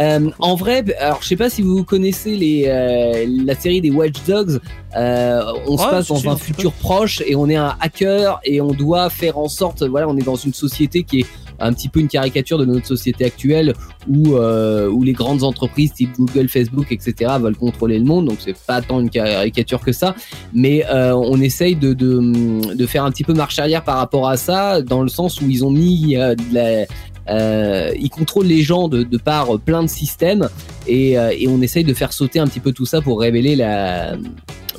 Euh, 0.00 0.30
en 0.38 0.54
vrai, 0.54 0.84
alors 0.98 1.18
je 1.22 1.28
sais 1.28 1.36
pas 1.36 1.50
si 1.50 1.62
vous 1.62 1.84
connaissez 1.84 2.36
les 2.36 2.64
euh, 2.68 3.26
la 3.44 3.54
série 3.54 3.80
des 3.80 3.90
Watch 3.90 4.16
Dogs. 4.26 4.58
Euh, 4.96 5.42
on 5.68 5.76
se 5.78 5.84
passe 5.84 6.08
dans 6.08 6.28
un 6.30 6.36
futur 6.36 6.72
proche 6.72 7.22
et 7.26 7.36
on 7.36 7.48
est 7.48 7.54
un 7.56 7.74
hacker 7.80 8.40
et 8.44 8.60
on 8.60 8.72
doit 8.72 9.08
faire 9.10 9.38
en 9.38 9.48
sorte, 9.48 9.82
voilà, 9.84 10.08
on 10.08 10.16
est 10.16 10.24
dans 10.24 10.34
une 10.36 10.54
société 10.54 11.04
qui 11.04 11.20
est 11.20 11.26
un 11.60 11.72
petit 11.72 11.88
peu 11.88 12.00
une 12.00 12.08
caricature 12.08 12.58
de 12.58 12.64
notre 12.64 12.86
société 12.86 13.24
actuelle 13.24 13.74
où 14.08 14.34
euh, 14.34 14.88
où 14.88 15.02
les 15.02 15.12
grandes 15.12 15.42
entreprises 15.42 15.92
type 15.92 16.12
Google, 16.16 16.48
Facebook, 16.48 16.90
etc. 16.90 17.32
veulent 17.40 17.56
contrôler 17.56 17.98
le 17.98 18.04
monde. 18.04 18.26
Donc 18.26 18.38
c'est 18.40 18.56
pas 18.56 18.80
tant 18.82 19.00
une 19.00 19.10
caricature 19.10 19.80
que 19.80 19.92
ça, 19.92 20.14
mais 20.52 20.84
euh, 20.86 21.14
on 21.14 21.40
essaye 21.40 21.76
de, 21.76 21.92
de 21.92 22.74
de 22.74 22.86
faire 22.86 23.04
un 23.04 23.10
petit 23.10 23.24
peu 23.24 23.34
marche 23.34 23.58
arrière 23.58 23.84
par 23.84 23.98
rapport 23.98 24.28
à 24.28 24.36
ça, 24.36 24.82
dans 24.82 25.02
le 25.02 25.08
sens 25.08 25.40
où 25.40 25.48
ils 25.48 25.64
ont 25.64 25.70
mis 25.70 26.16
euh, 26.16 26.34
de 26.34 26.54
la 26.54 26.86
euh, 27.30 27.92
ils 27.98 28.10
contrôlent 28.10 28.46
les 28.46 28.62
gens 28.62 28.88
de, 28.88 29.02
de 29.02 29.16
par 29.18 29.58
plein 29.58 29.82
de 29.82 29.88
systèmes 29.88 30.48
et, 30.86 31.18
euh, 31.18 31.32
et 31.38 31.46
on 31.48 31.62
essaye 31.62 31.84
de 31.84 31.94
faire 31.94 32.12
sauter 32.12 32.38
un 32.40 32.46
petit 32.46 32.60
peu 32.60 32.72
tout 32.72 32.86
ça 32.86 33.00
pour 33.00 33.20
révéler 33.20 33.56
la 33.56 34.16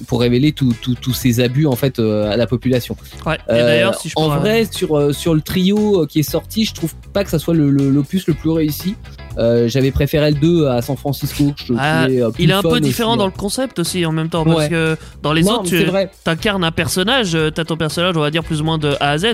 pour 0.07 0.19
révéler 0.21 0.51
tous 0.51 1.13
ces 1.13 1.39
abus 1.41 1.67
en 1.67 1.75
fait 1.75 1.99
euh, 1.99 2.31
à 2.31 2.35
la 2.35 2.47
population. 2.47 2.97
Ouais. 3.23 3.35
Et 3.49 3.53
d'ailleurs, 3.53 3.93
si 3.93 4.09
je 4.09 4.13
en 4.17 4.23
pourrais- 4.23 4.39
vrai, 4.39 4.65
sur 4.71 5.13
sur 5.13 5.35
le 5.35 5.41
trio 5.41 6.07
qui 6.07 6.19
est 6.21 6.29
sorti, 6.29 6.65
je 6.65 6.73
trouve 6.73 6.95
pas 7.13 7.23
que 7.23 7.29
ça 7.29 7.37
soit 7.37 7.53
le- 7.53 7.69
le- 7.69 7.91
l'opus 7.91 8.25
le, 8.27 8.33
plus 8.33 8.49
réussi. 8.49 8.95
J'avais 9.37 9.91
préféré 9.91 10.31
le 10.31 10.39
2 10.39 10.67
à 10.67 10.81
San 10.81 10.97
Francisco. 10.97 11.51
Que 11.57 11.65
je 11.67 11.73
Ah, 11.77 12.07
il 12.39 12.49
est 12.49 12.53
un 12.53 12.61
peu 12.63 12.69
aussi, 12.69 12.81
différent 12.81 13.15
dans 13.15 13.25
ouais. 13.25 13.31
le 13.33 13.37
concept 13.39 13.77
aussi 13.79 14.03
en 14.05 14.11
même 14.11 14.29
temps 14.29 14.43
parce 14.43 14.57
Ouais. 14.57 14.69
que 14.69 14.97
dans 15.21 15.33
les 15.33 15.43
Non, 15.43 15.59
autres 15.61 15.69
tu 15.69 15.85
incarnes 16.29 16.63
un 16.63 16.71
personnage, 16.71 17.37
t'as 17.53 17.63
ton 17.63 17.77
personnage 17.77 18.17
on 18.17 18.21
va 18.21 18.31
dire 18.31 18.43
plus 18.43 18.59
ou 18.61 18.63
moins 18.63 18.77
de 18.79 18.95
A 18.99 19.11
à 19.11 19.17
Z. 19.19 19.27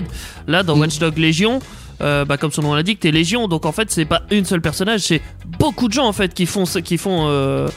Là 0.46 0.62
dans 0.62 0.76
Mm. 0.76 0.80
Watch 0.80 0.98
Dogs 0.98 1.18
Légion, 1.18 1.60
euh, 2.00 2.24
bah, 2.24 2.36
comme 2.36 2.50
son 2.52 2.62
nom 2.62 2.74
l'indique, 2.74 3.00
t'es 3.00 3.10
Légion 3.10 3.48
donc 3.48 3.66
en 3.66 3.72
fait 3.72 3.90
c'est 3.90 4.04
pas 4.04 4.22
une 4.30 4.44
seule 4.44 4.60
personnage, 4.60 5.00
c'est 5.00 5.20
beaucoup 5.58 5.88
de 5.88 5.92
gens 5.92 6.06
en 6.06 6.12
fait 6.12 6.34
qui 6.34 6.46
font 6.46 6.64
qui 6.64 6.98
font 6.98 7.26
euh, 7.28 7.68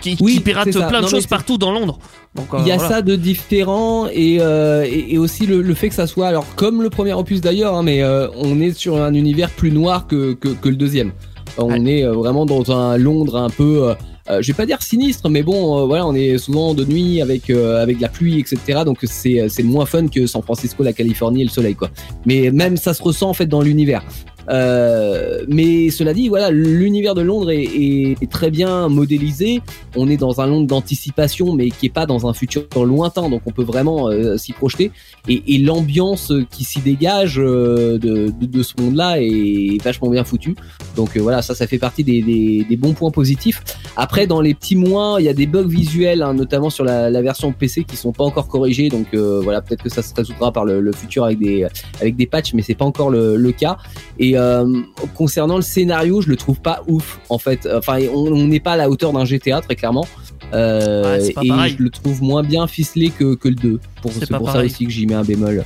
qui, 0.00 0.16
Oui, 0.20 0.34
qui 0.34 0.40
piratent 0.40 0.70
plein 0.70 0.98
de 1.00 1.04
Non, 1.04 1.08
choses 1.08 1.26
partout 1.26 1.56
dans 1.56 1.72
Londres. 1.72 1.98
Donc 2.34 2.52
euh, 2.52 2.58
Il 2.60 2.66
y 2.68 2.72
a 2.72 2.76
voilà. 2.76 2.96
ça 2.96 3.02
de 3.02 3.16
différent 3.16 4.06
et, 4.12 4.38
euh, 4.40 4.84
et, 4.84 5.14
et 5.14 5.18
aussi 5.18 5.46
le, 5.46 5.62
le 5.62 5.74
fait 5.74 5.88
que 5.88 5.94
ça 5.94 6.06
soit 6.06 6.26
alors 6.28 6.46
comme 6.56 6.82
le 6.82 6.90
premier 6.90 7.14
opus 7.14 7.40
d'ailleurs, 7.40 7.74
hein, 7.74 7.82
mais 7.82 8.02
euh, 8.02 8.28
on 8.36 8.60
est 8.60 8.72
sur 8.76 9.00
un 9.00 9.14
univers 9.14 9.50
plus 9.50 9.70
noir 9.70 10.06
que, 10.06 10.34
que, 10.34 10.48
que 10.48 10.68
le 10.68 10.76
deuxième. 10.76 11.12
On 11.56 11.86
est 11.86 12.04
vraiment 12.04 12.46
dans 12.46 12.72
un 12.72 12.96
Londres 12.98 13.36
un 13.36 13.48
peu, 13.48 13.94
euh, 14.30 14.40
je 14.40 14.48
vais 14.48 14.56
pas 14.56 14.66
dire 14.66 14.82
sinistre, 14.82 15.28
mais 15.28 15.42
bon, 15.42 15.80
euh, 15.80 15.86
voilà, 15.86 16.06
on 16.06 16.14
est 16.14 16.38
souvent 16.38 16.72
de 16.72 16.84
nuit 16.84 17.20
avec 17.20 17.50
euh, 17.50 17.82
avec 17.82 18.00
la 18.00 18.08
pluie, 18.08 18.40
etc. 18.40 18.82
Donc 18.84 18.98
c'est 19.02 19.48
c'est 19.48 19.62
moins 19.62 19.84
fun 19.84 20.08
que 20.08 20.26
San 20.26 20.42
Francisco, 20.42 20.82
la 20.82 20.94
Californie 20.94 21.42
et 21.42 21.44
le 21.44 21.50
soleil, 21.50 21.74
quoi. 21.74 21.90
Mais 22.24 22.50
même 22.50 22.76
ça 22.76 22.94
se 22.94 23.02
ressent 23.02 23.28
en 23.28 23.34
fait 23.34 23.46
dans 23.46 23.60
l'univers. 23.60 24.02
Euh, 24.50 25.44
mais 25.48 25.90
cela 25.90 26.12
dit, 26.14 26.28
voilà, 26.28 26.50
l'univers 26.50 27.14
de 27.14 27.22
Londres 27.22 27.50
est, 27.50 27.62
est- 27.64 28.16
est 28.22 28.30
très 28.30 28.50
bien 28.50 28.88
modélisé. 28.88 29.60
On 29.96 30.08
est 30.08 30.16
dans 30.16 30.40
un 30.40 30.46
Londres 30.46 30.66
d'anticipation, 30.66 31.54
mais 31.54 31.70
qui 31.70 31.86
est 31.86 31.92
pas 31.92 32.06
dans 32.06 32.26
un 32.28 32.34
futur 32.34 32.64
lointain, 32.76 33.28
donc 33.28 33.42
on 33.46 33.50
peut 33.52 33.62
vraiment 33.64 34.08
euh, 34.08 34.36
s'y 34.36 34.52
projeter. 34.52 34.90
Et, 35.28 35.42
et 35.54 35.58
l'ambiance 35.58 36.32
qui 36.50 36.64
s'y 36.64 36.80
dégage 36.80 37.38
euh, 37.38 37.98
de, 37.98 38.32
de, 38.38 38.46
de 38.46 38.62
ce 38.62 38.74
monde-là 38.80 39.16
est 39.20 39.82
vachement 39.82 40.08
bien 40.10 40.24
foutue. 40.24 40.54
Donc 40.96 41.16
euh, 41.16 41.20
voilà, 41.20 41.42
ça, 41.42 41.54
ça 41.54 41.66
fait 41.66 41.78
partie 41.78 42.04
des, 42.04 42.22
des, 42.22 42.66
des 42.68 42.76
bons 42.76 42.92
points 42.92 43.10
positifs. 43.10 43.62
Après, 43.96 44.26
dans 44.26 44.40
les 44.40 44.54
petits 44.54 44.76
moins, 44.76 45.18
il 45.20 45.24
y 45.24 45.28
a 45.28 45.34
des 45.34 45.46
bugs 45.46 45.62
visuels, 45.66 46.22
hein, 46.22 46.34
notamment 46.34 46.70
sur 46.70 46.84
la, 46.84 47.10
la 47.10 47.22
version 47.22 47.52
PC, 47.52 47.84
qui 47.84 47.96
sont 47.96 48.12
pas 48.12 48.24
encore 48.24 48.48
corrigés. 48.48 48.88
Donc 48.88 49.14
voilà, 49.14 49.62
peut-être 49.62 49.82
que 49.82 49.88
ça 49.88 50.02
se 50.02 50.12
résoudra 50.14 50.52
par 50.52 50.64
le, 50.64 50.80
le 50.80 50.92
futur 50.92 51.24
avec 51.24 51.38
des 51.38 51.66
avec 52.00 52.16
des 52.16 52.26
patchs, 52.26 52.52
mais 52.54 52.62
c'est 52.62 52.74
pas 52.74 52.84
encore 52.84 53.10
le, 53.10 53.36
le 53.36 53.52
cas. 53.52 53.76
Et 54.18 54.33
euh, 54.34 54.66
concernant 55.14 55.56
le 55.56 55.62
scénario, 55.62 56.20
je 56.20 56.28
le 56.28 56.36
trouve 56.36 56.60
pas 56.60 56.82
ouf 56.86 57.18
en 57.28 57.38
fait. 57.38 57.68
Enfin, 57.74 57.98
on 58.14 58.30
n'est 58.46 58.60
pas 58.60 58.72
à 58.72 58.76
la 58.76 58.88
hauteur 58.90 59.12
d'un 59.12 59.24
GTA 59.24 59.60
très 59.60 59.76
clairement. 59.76 60.06
Euh, 60.52 61.16
Ouais, 61.18 61.28
et 61.28 61.48
pareil. 61.48 61.74
je 61.78 61.82
le 61.82 61.90
trouve 61.90 62.22
moins 62.22 62.42
bien 62.42 62.66
ficelé 62.66 63.10
que, 63.10 63.34
que 63.34 63.48
le 63.48 63.54
2. 63.56 63.80
Pour, 64.02 64.12
C'est 64.12 64.28
pour 64.28 64.46
ça 64.46 64.52
pareil. 64.54 64.66
aussi 64.70 64.84
que 64.84 64.90
j'y 64.90 65.06
mets 65.06 65.14
un 65.14 65.24
bémol. 65.24 65.64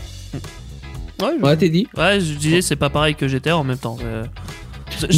Ouais, 1.20 1.28
je- 1.38 1.44
Ouais, 1.44 1.57
t'es 1.57 1.68
dit 1.68 1.87
Ouais, 1.96 2.20
je 2.20 2.35
disais 2.35 2.62
c'est 2.62 2.76
pas 2.76 2.88
pareil 2.90 3.14
que 3.14 3.26
GTA 3.28 3.57
en 3.57 3.64
même 3.64 3.76
temps. 3.78 3.96
Euh, 4.04 4.24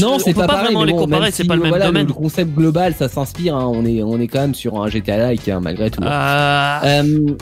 Non, 0.01 0.15
on 0.15 0.19
c'est 0.19 0.33
pas, 0.35 0.41
pas 0.43 0.47
pareil. 0.55 0.65
vraiment 0.67 0.81
mais 0.81 0.87
les 0.87 0.93
bon, 0.93 0.99
comparer, 1.01 1.23
même 1.25 1.31
c'est 1.31 1.43
si, 1.43 1.49
pas 1.49 1.55
le 1.57 1.61
même 1.63 1.69
voilà, 1.71 1.87
domaine. 1.87 2.07
Le 2.07 2.13
concept 2.13 2.55
global, 2.55 2.95
ça 2.99 3.09
s'inspire. 3.09 3.55
hein, 3.57 3.71
on 3.73 3.85
est 3.85 4.03
on 4.03 4.19
est 4.19 4.27
quand 4.29 4.41
même 4.41 4.55
sur 4.55 4.83
un 4.83 4.89
GTA 4.89 5.19
like 5.19 5.49
hein, 5.49 5.61
malgré 5.61 5.91
tout. 5.91 6.03
Euh, 6.03 7.37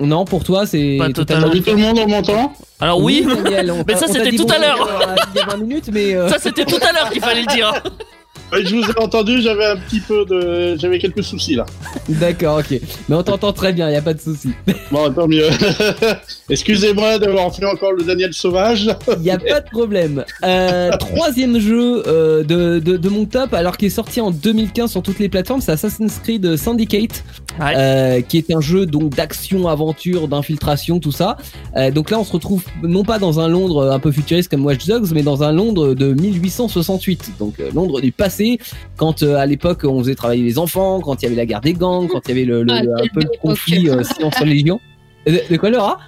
non, 0.00 0.24
pour 0.24 0.44
toi, 0.44 0.66
c'est 0.66 0.96
Pas 0.98 1.10
totalement. 1.10 1.48
Salut 1.48 1.62
tout 1.62 1.70
le 1.70 1.76
monde, 1.78 1.98
on 1.98 2.08
m'entend 2.08 2.52
Alors 2.80 3.00
oui, 3.02 3.26
Daniel, 3.26 3.70
on 3.70 3.84
Mais 3.86 3.94
ça, 3.96 4.06
c'était 4.06 4.36
tout 4.36 4.46
à 4.54 4.58
l'heure. 4.58 4.88
euh, 5.08 5.14
Il 5.34 5.38
y 5.38 5.42
a 5.42 5.46
20 5.46 5.56
minutes, 5.58 5.90
mais 5.92 6.14
euh, 6.14 6.28
ça 6.28 6.36
c'était 6.38 6.64
tout 6.64 6.78
à 6.86 6.92
l'heure 6.92 7.10
qu'il 7.10 7.22
fallait 7.22 7.42
le 7.42 7.54
dire. 7.54 7.72
Je 8.52 8.76
vous 8.76 8.84
ai 8.84 8.98
entendu, 9.02 9.42
j'avais 9.42 9.64
un 9.66 9.76
petit 9.76 9.98
peu 9.98 10.24
de. 10.24 10.76
J'avais 10.78 11.00
quelques 11.00 11.24
soucis 11.24 11.56
là. 11.56 11.66
d'accord, 12.08 12.58
ok. 12.58 12.78
Mais 13.08 13.16
on 13.16 13.22
t'entend 13.24 13.52
très 13.52 13.72
bien, 13.72 13.88
il 13.90 13.94
y 13.94 13.96
a 13.96 14.02
pas 14.02 14.14
de 14.14 14.20
souci. 14.20 14.50
Bon, 14.92 15.12
tant 15.12 15.26
mieux. 15.26 15.48
Excusez-moi 16.48 17.18
d'avoir 17.18 17.52
fait 17.54 17.64
encore 17.64 17.92
le 17.92 18.04
Daniel 18.04 18.32
Sauvage. 18.32 18.88
Il 19.18 19.24
y 19.24 19.30
a 19.32 19.38
pas 19.38 19.60
de 19.60 19.68
problème. 19.68 20.24
Euh, 20.44 20.90
troisième 20.96 21.58
jeu 21.58 22.04
euh, 22.06 22.44
de, 22.44 22.78
de, 22.78 22.96
de 22.96 23.08
mon 23.08 23.24
top, 23.24 23.52
alors 23.52 23.76
qui 23.76 23.86
est 23.86 23.90
sorti 23.90 24.20
en 24.20 24.30
2015 24.30 24.92
sur 24.92 25.02
toutes 25.02 25.18
les 25.18 25.28
plateformes, 25.28 25.60
c'est 25.60 25.72
Assassin's 25.72 26.20
Creed 26.22 26.56
Syndicate, 26.56 27.24
Ouais. 27.58 27.74
euh, 27.76 28.20
qui 28.20 28.38
est 28.38 28.52
un 28.54 28.60
jeu 28.60 28.84
donc 28.86 29.14
d'action, 29.14 29.66
aventure, 29.68 30.28
d'infiltration, 30.28 31.00
tout 31.00 31.12
ça. 31.12 31.36
Euh, 31.76 31.90
donc 31.90 32.10
là, 32.10 32.18
on 32.18 32.24
se 32.24 32.32
retrouve 32.32 32.62
non 32.82 33.02
pas 33.02 33.18
dans 33.18 33.40
un 33.40 33.48
Londres 33.48 33.90
un 33.90 33.98
peu 33.98 34.12
futuriste 34.12 34.50
comme 34.50 34.64
Watch 34.64 34.86
Dogs, 34.86 35.08
mais 35.12 35.22
dans 35.22 35.42
un 35.42 35.52
Londres 35.52 35.94
de 35.94 36.12
1868, 36.12 37.32
donc 37.38 37.58
euh, 37.60 37.70
Londres 37.74 38.00
du 38.00 38.12
passé, 38.12 38.58
quand 38.96 39.22
euh, 39.22 39.36
à 39.36 39.46
l'époque 39.46 39.82
on 39.84 39.98
faisait 40.00 40.14
travailler 40.14 40.42
les 40.42 40.58
enfants, 40.58 41.00
quand 41.00 41.22
il 41.22 41.24
y 41.24 41.26
avait 41.28 41.36
la 41.36 41.46
guerre 41.46 41.60
des 41.60 41.72
gangs, 41.72 42.08
quand 42.08 42.20
il 42.26 42.28
y 42.28 42.32
avait 42.32 42.44
le, 42.44 42.62
le- 42.62 42.72
Ah, 42.72 42.82
le- 42.82 42.94
un 42.94 43.08
peu 43.14 43.20
le 43.20 43.30
conflit 43.40 43.88
euh, 43.88 44.02
science-religion. 44.02 44.80
De, 45.26 45.40
de 45.50 45.56
quoi 45.56 45.70
Laura? 45.70 45.98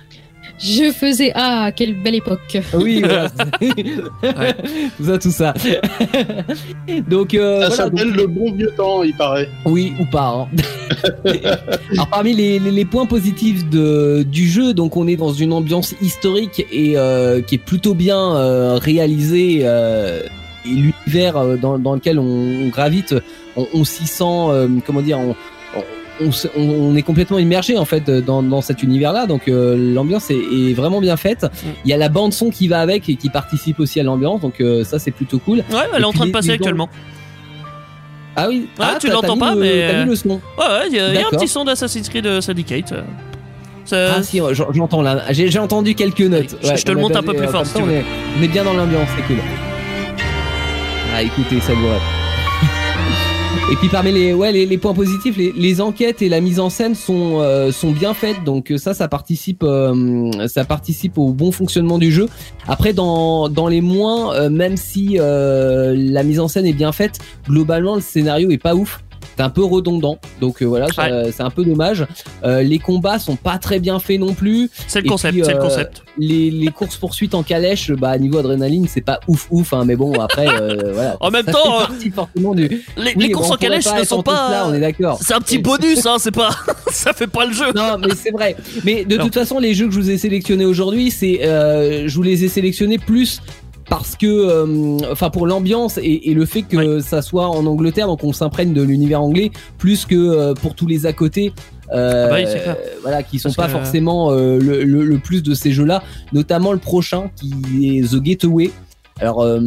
Je 0.58 0.90
faisais 0.92 1.32
ah 1.34 1.70
quelle 1.74 1.94
belle 2.02 2.16
époque. 2.16 2.58
Oui, 2.74 3.00
voilà. 3.02 3.30
tout 5.18 5.30
ça, 5.30 5.52
tout 5.54 5.68
ça. 5.68 7.00
donc, 7.08 7.34
euh, 7.34 7.60
Ça 7.62 7.68
voilà, 7.68 7.76
s'appelle 7.76 8.08
donc- 8.08 8.16
le 8.16 8.26
bon 8.26 8.52
vieux 8.52 8.72
temps, 8.76 9.02
il 9.02 9.14
paraît. 9.14 9.48
oui 9.64 9.92
ou 10.00 10.04
pas. 10.06 10.48
hein. 10.52 11.32
Alors 11.92 12.08
parmi 12.08 12.34
les, 12.34 12.58
les- 12.58 12.70
les 12.70 12.84
points 12.84 13.06
positifs 13.06 13.68
de, 13.68 14.22
du 14.24 14.48
jeu, 14.48 14.74
donc 14.74 14.96
on 14.96 15.06
est 15.06 15.16
dans 15.16 15.32
une 15.32 15.52
ambiance 15.52 15.94
historique 16.02 16.66
et 16.72 16.94
euh, 16.96 17.40
qui 17.40 17.56
est 17.56 17.58
plutôt 17.58 17.94
bien 17.94 18.34
euh, 18.36 18.78
réalisée. 18.80 19.60
euh, 19.62 20.22
et 20.66 20.70
l'univers 20.70 21.36
euh, 21.36 21.56
dans, 21.56 21.78
dans 21.78 21.94
lequel 21.94 22.18
on, 22.18 22.24
on 22.24 22.68
gravite, 22.68 23.14
on, 23.56 23.66
on 23.72 23.84
s'y 23.84 24.06
sent, 24.06 24.24
euh, 24.24 24.68
comment 24.84 25.00
dire, 25.02 25.18
on, 25.18 25.34
on- 26.56 26.96
est 26.96 27.02
complètement 27.02 27.38
immergé 27.38 27.76
en 27.78 27.84
fait 27.84 28.10
dans, 28.10 28.42
dans 28.42 28.60
cet 28.60 28.82
univers-là, 28.82 29.26
donc 29.26 29.48
euh, 29.48 29.76
l'ambiance 29.94 30.30
est, 30.30 30.34
est 30.36 30.74
vraiment 30.74 31.00
bien 31.00 31.16
faite. 31.16 31.46
Il 31.84 31.90
y 31.90 31.92
a 31.92 31.96
la 31.96 32.08
bande 32.08 32.32
son 32.32 32.50
qui 32.50 32.68
va 32.68 32.80
avec 32.80 33.08
et 33.08 33.16
qui 33.16 33.28
participe 33.30 33.80
aussi 33.80 34.00
à 34.00 34.02
l'ambiance, 34.02 34.40
donc 34.40 34.60
euh, 34.60 34.84
ça 34.84 34.98
c'est 34.98 35.10
plutôt 35.12 35.38
cool. 35.38 35.58
Ouais, 35.58 35.76
elle 35.94 36.02
est 36.02 36.04
en 36.04 36.12
train 36.12 36.26
de 36.26 36.32
passer 36.32 36.50
actuellement. 36.50 36.88
Ah 38.36 38.46
oui, 38.48 38.68
Ouais, 38.78 38.86
ah, 38.88 38.96
tu 39.00 39.08
l'entends 39.10 39.36
pas, 39.36 39.54
le- 39.54 39.60
mais, 39.60 39.68
t'as 39.88 39.94
euh, 39.98 40.04
mis 40.04 40.10
le 40.10 40.16
son. 40.16 40.28
Ouais, 40.28 40.38
ouais, 40.58 40.86
il 40.90 40.94
y, 40.96 41.00
a- 41.00 41.08
il 41.08 41.14
y 41.14 41.18
a 41.18 41.26
un 41.26 41.30
petit 41.30 41.48
son 41.48 41.64
d'Assassin's 41.64 42.08
Creed 42.08 42.26
euh, 42.26 42.40
Syndicate. 42.40 42.92
euh. 42.92 43.02
Ça- 43.84 44.14
Ah 44.18 44.22
si, 44.22 44.38
j'en- 44.52 44.72
j'entends 44.72 45.02
là. 45.02 45.22
J'ai 45.30 45.58
entendu 45.58 45.94
quelques 45.94 46.20
notes. 46.20 46.56
Je- 46.62 46.76
je 46.76 46.84
te 46.84 46.92
le 46.92 46.98
monte 47.00 47.16
un 47.16 47.22
peu 47.22 47.32
plus 47.32 47.46
euh, 47.46 47.50
fort, 47.50 47.64
si 47.66 47.72
ça, 47.72 47.78
tu 47.78 47.84
on, 47.84 47.86
veux. 47.86 47.94
est, 47.94 48.04
on 48.38 48.42
est 48.42 48.48
bien 48.48 48.62
dans 48.64 48.74
l'ambiance, 48.74 49.08
c'est 49.16 49.22
cool. 49.26 49.38
Ah 51.14 51.22
écoutez, 51.22 51.58
ça 51.60 51.72
vous 51.72 51.86
Et 53.70 53.76
puis 53.76 53.88
parmi 53.88 54.12
les, 54.12 54.32
ouais, 54.32 54.50
les, 54.50 54.78
points 54.78 54.94
positifs, 54.94 55.36
les, 55.36 55.80
enquêtes 55.82 56.22
et 56.22 56.30
la 56.30 56.40
mise 56.40 56.58
en 56.58 56.70
scène 56.70 56.94
sont, 56.94 57.40
euh, 57.40 57.70
sont 57.70 57.92
bien 57.92 58.14
faites, 58.14 58.42
donc 58.42 58.70
euh, 58.70 58.78
ça, 58.78 58.94
ça 58.94 59.08
participe, 59.08 59.62
euh, 59.62 60.48
ça 60.48 60.64
participe 60.64 61.18
au 61.18 61.32
bon 61.34 61.52
fonctionnement 61.52 61.98
du 61.98 62.10
jeu. 62.10 62.28
Après, 62.66 62.94
dans, 62.94 63.50
dans 63.50 63.68
les 63.68 63.82
moins, 63.82 64.48
même 64.48 64.76
si 64.78 65.18
la 65.18 66.22
mise 66.22 66.40
en 66.40 66.48
scène 66.48 66.66
est 66.66 66.72
bien 66.72 66.92
faite, 66.92 67.18
globalement 67.46 67.94
le 67.94 68.00
scénario 68.00 68.50
est 68.50 68.58
pas 68.58 68.74
ouf. 68.74 69.02
C'est 69.38 69.44
un 69.44 69.50
peu 69.50 69.62
redondant, 69.62 70.18
donc 70.40 70.62
euh, 70.62 70.64
voilà, 70.64 70.88
c'est 71.30 71.42
un 71.44 71.50
peu 71.50 71.64
dommage. 71.64 72.04
Euh, 72.42 72.60
les 72.60 72.80
combats 72.80 73.20
sont 73.20 73.36
pas 73.36 73.58
très 73.58 73.78
bien 73.78 74.00
faits 74.00 74.18
non 74.18 74.34
plus. 74.34 74.68
C'est 74.88 75.00
le 75.00 75.08
concept, 75.08 75.34
puis, 75.34 75.42
le 75.48 75.56
euh, 75.56 75.60
concept. 75.60 76.02
Les, 76.18 76.50
les 76.50 76.66
courses 76.72 76.96
poursuites 76.96 77.36
en 77.36 77.44
calèche, 77.44 77.92
bah 77.92 78.18
niveau 78.18 78.38
adrénaline, 78.38 78.88
c'est 78.88 79.00
pas 79.00 79.20
ouf 79.28 79.46
ouf, 79.52 79.72
hein, 79.74 79.84
mais 79.84 79.94
bon 79.94 80.12
après, 80.14 80.46
voilà. 80.92 81.16
En 81.20 81.30
même 81.30 81.46
temps, 81.46 81.82
forcément 82.12 82.52
du. 82.52 82.66
Les, 82.66 82.80
Oui, 82.96 83.04
les 83.14 83.14
mais 83.14 83.30
courses 83.30 83.52
en 83.52 83.56
calèche 83.56 83.86
ne 83.96 84.02
sont 84.02 84.24
pas. 84.24 84.50
Là, 84.50 84.64
on 84.66 84.74
est 84.74 84.80
d'accord. 84.80 85.20
C'est 85.22 85.34
un 85.34 85.40
petit 85.40 85.58
bonus, 85.58 86.04
hein, 86.04 86.16
c'est 86.18 86.34
pas. 86.34 86.50
ça 86.90 87.12
fait 87.12 87.28
pas 87.28 87.46
le 87.46 87.52
jeu. 87.52 87.72
Non, 87.76 87.96
mais 87.96 88.16
c'est 88.16 88.32
vrai. 88.32 88.56
Mais 88.82 89.04
de 89.04 89.16
Non. 89.18 89.22
toute 89.26 89.34
façon, 89.34 89.60
les 89.60 89.72
jeux 89.72 89.86
que 89.86 89.92
je 89.94 90.00
vous 90.00 90.10
ai 90.10 90.18
sélectionnés 90.18 90.64
aujourd'hui, 90.64 91.12
c'est, 91.12 91.42
je 91.44 92.12
vous 92.12 92.24
les 92.24 92.42
ai 92.42 92.48
sélectionnés 92.48 92.98
plus 92.98 93.40
parce 93.88 94.16
que, 94.16 94.26
euh, 94.26 94.98
enfin, 95.10 95.30
pour 95.30 95.46
l'ambiance 95.46 95.98
et, 95.98 96.30
et 96.30 96.34
le 96.34 96.44
fait 96.46 96.62
que 96.62 97.00
ça 97.00 97.22
soit 97.22 97.48
en 97.48 97.64
Angleterre, 97.66 98.06
donc 98.06 98.22
on 98.24 98.32
s'imprègne 98.32 98.72
de 98.74 98.82
l'univers 98.82 99.22
anglais, 99.22 99.50
plus 99.78 100.04
que 100.04 100.14
euh, 100.14 100.54
pour 100.54 100.74
tous 100.74 100.86
les 100.86 101.06
à 101.06 101.12
côté. 101.12 101.52
Euh, 101.92 102.26
Ah 102.26 102.30
bah 102.30 102.36
oui, 102.38 102.74
voilà, 103.02 103.22
qui 103.22 103.38
sont 103.38 103.48
Parce 103.48 103.56
pas 103.56 103.66
que- 103.66 103.70
forcément 103.82 104.30
euh, 104.30 104.58
le, 104.58 104.84
le- 104.84 105.04
le 105.04 105.18
plus 105.18 105.42
de 105.42 105.54
ces 105.54 105.72
jeux-là, 105.72 106.02
notamment 106.34 106.72
le 106.72 106.78
prochain 106.78 107.30
qui 107.34 107.98
est 107.98 108.12
The 108.12 108.16
Gateway. 108.22 108.70
Alors 109.20 109.42
euh, 109.42 109.60